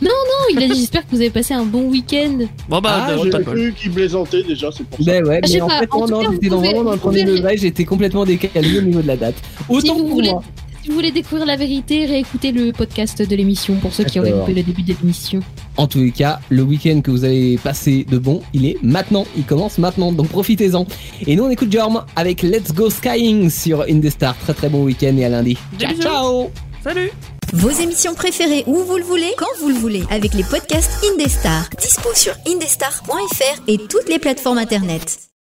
Non, 0.03 0.11
il 0.51 0.59
a 0.63 0.67
dit 0.69 0.75
j'espère 0.81 1.03
que 1.03 1.11
vous 1.13 1.21
avez 1.21 1.31
passé 1.31 1.55
un 1.55 1.65
bon 1.65 1.85
week-end. 1.89 2.39
Bon 2.69 2.81
bah, 2.81 3.07
Ah, 3.09 3.15
de 3.17 3.23
J'ai 3.31 3.31
cru 3.45 3.75
qu'il 3.77 3.91
plaisantait 3.93 4.43
déjà, 4.43 4.71
c'est 4.71 4.85
pour 4.87 4.99
ça. 4.99 5.05
Ben 5.05 5.25
ouais, 5.27 5.41
mais 5.43 5.61
en 5.61 5.67
pas, 5.69 5.79
fait, 5.81 5.89
en 5.93 6.07
non, 6.07 6.23
non, 6.23 6.33
j'étais 6.33 6.49
dans- 6.49 6.59
vraiment 6.59 6.85
dans 6.85 6.93
le 6.93 6.99
premier 6.99 7.25
degré, 7.25 7.57
j'étais 7.57 7.85
complètement 7.85 8.25
décalé 8.25 8.79
au 8.79 8.83
niveau 8.83 9.03
de 9.03 9.07
la 9.07 9.17
date. 9.17 9.37
Si 9.37 9.65
Autant 9.69 9.95
vous 9.95 10.01
pour 10.05 10.11
voulez, 10.11 10.31
moi. 10.31 10.43
Si 10.85 10.91
vous 10.91 10.97
voulez 10.97 11.13
découvrir 11.13 11.47
la 11.47 11.57
vérité, 11.57 12.05
réécoutez 12.05 12.53
le 12.53 12.71
podcast 12.71 13.23
de 13.23 13.35
l'émission 13.35 13.77
pour 13.77 13.95
ceux 13.95 14.05
qui 14.05 14.21
auraient 14.21 14.33
coupé 14.33 14.53
le 14.53 14.63
début 14.63 14.83
de 14.83 14.93
l'émission. 14.93 15.41
En 15.79 15.87
tous 15.87 16.01
les 16.01 16.11
cas, 16.11 16.41
le 16.51 16.61
week-end 16.61 17.01
que 17.01 17.11
vous 17.11 17.25
avez 17.25 17.57
passé 17.57 18.05
de 18.07 18.19
bon, 18.19 18.43
il 18.53 18.67
est 18.67 18.77
maintenant. 18.83 19.25
Il 19.35 19.45
commence 19.45 19.79
maintenant, 19.79 20.13
donc 20.13 20.29
profitez-en. 20.29 20.87
Et 21.27 21.37
nous, 21.37 21.45
on 21.45 21.49
écoute 21.49 21.73
Jorm 21.73 22.05
avec 22.17 22.43
Let's 22.43 22.75
Go 22.75 22.91
Skying 22.91 23.49
sur 23.49 23.81
Indestar. 23.89 24.37
Très 24.37 24.53
très 24.53 24.69
bon 24.69 24.85
week-end 24.85 25.17
et 25.17 25.25
à 25.25 25.31
lundi. 25.31 25.57
Ciao, 25.79 25.95
ciao 25.95 26.51
Salut 26.83 27.11
Vos 27.55 27.71
émissions 27.71 28.15
préférées 28.15 28.65
où 28.67 28.77
vous 28.81 28.99
le 28.99 29.05
voulez, 29.05 29.33
quand 29.39 29.47
vous 29.61 29.71
le 29.71 29.77
voulez, 29.77 30.03
avec 30.11 30.35
les 30.35 30.45
podcasts 30.45 31.03
Indestar. 31.11 31.67
Dispo 31.81 32.11
sur 32.15 32.35
indestar.fr 32.47 33.63
et 33.69 33.79
toutes 33.79 34.11
les 34.11 34.19
plateformes 34.19 34.59
internet. 34.59 35.31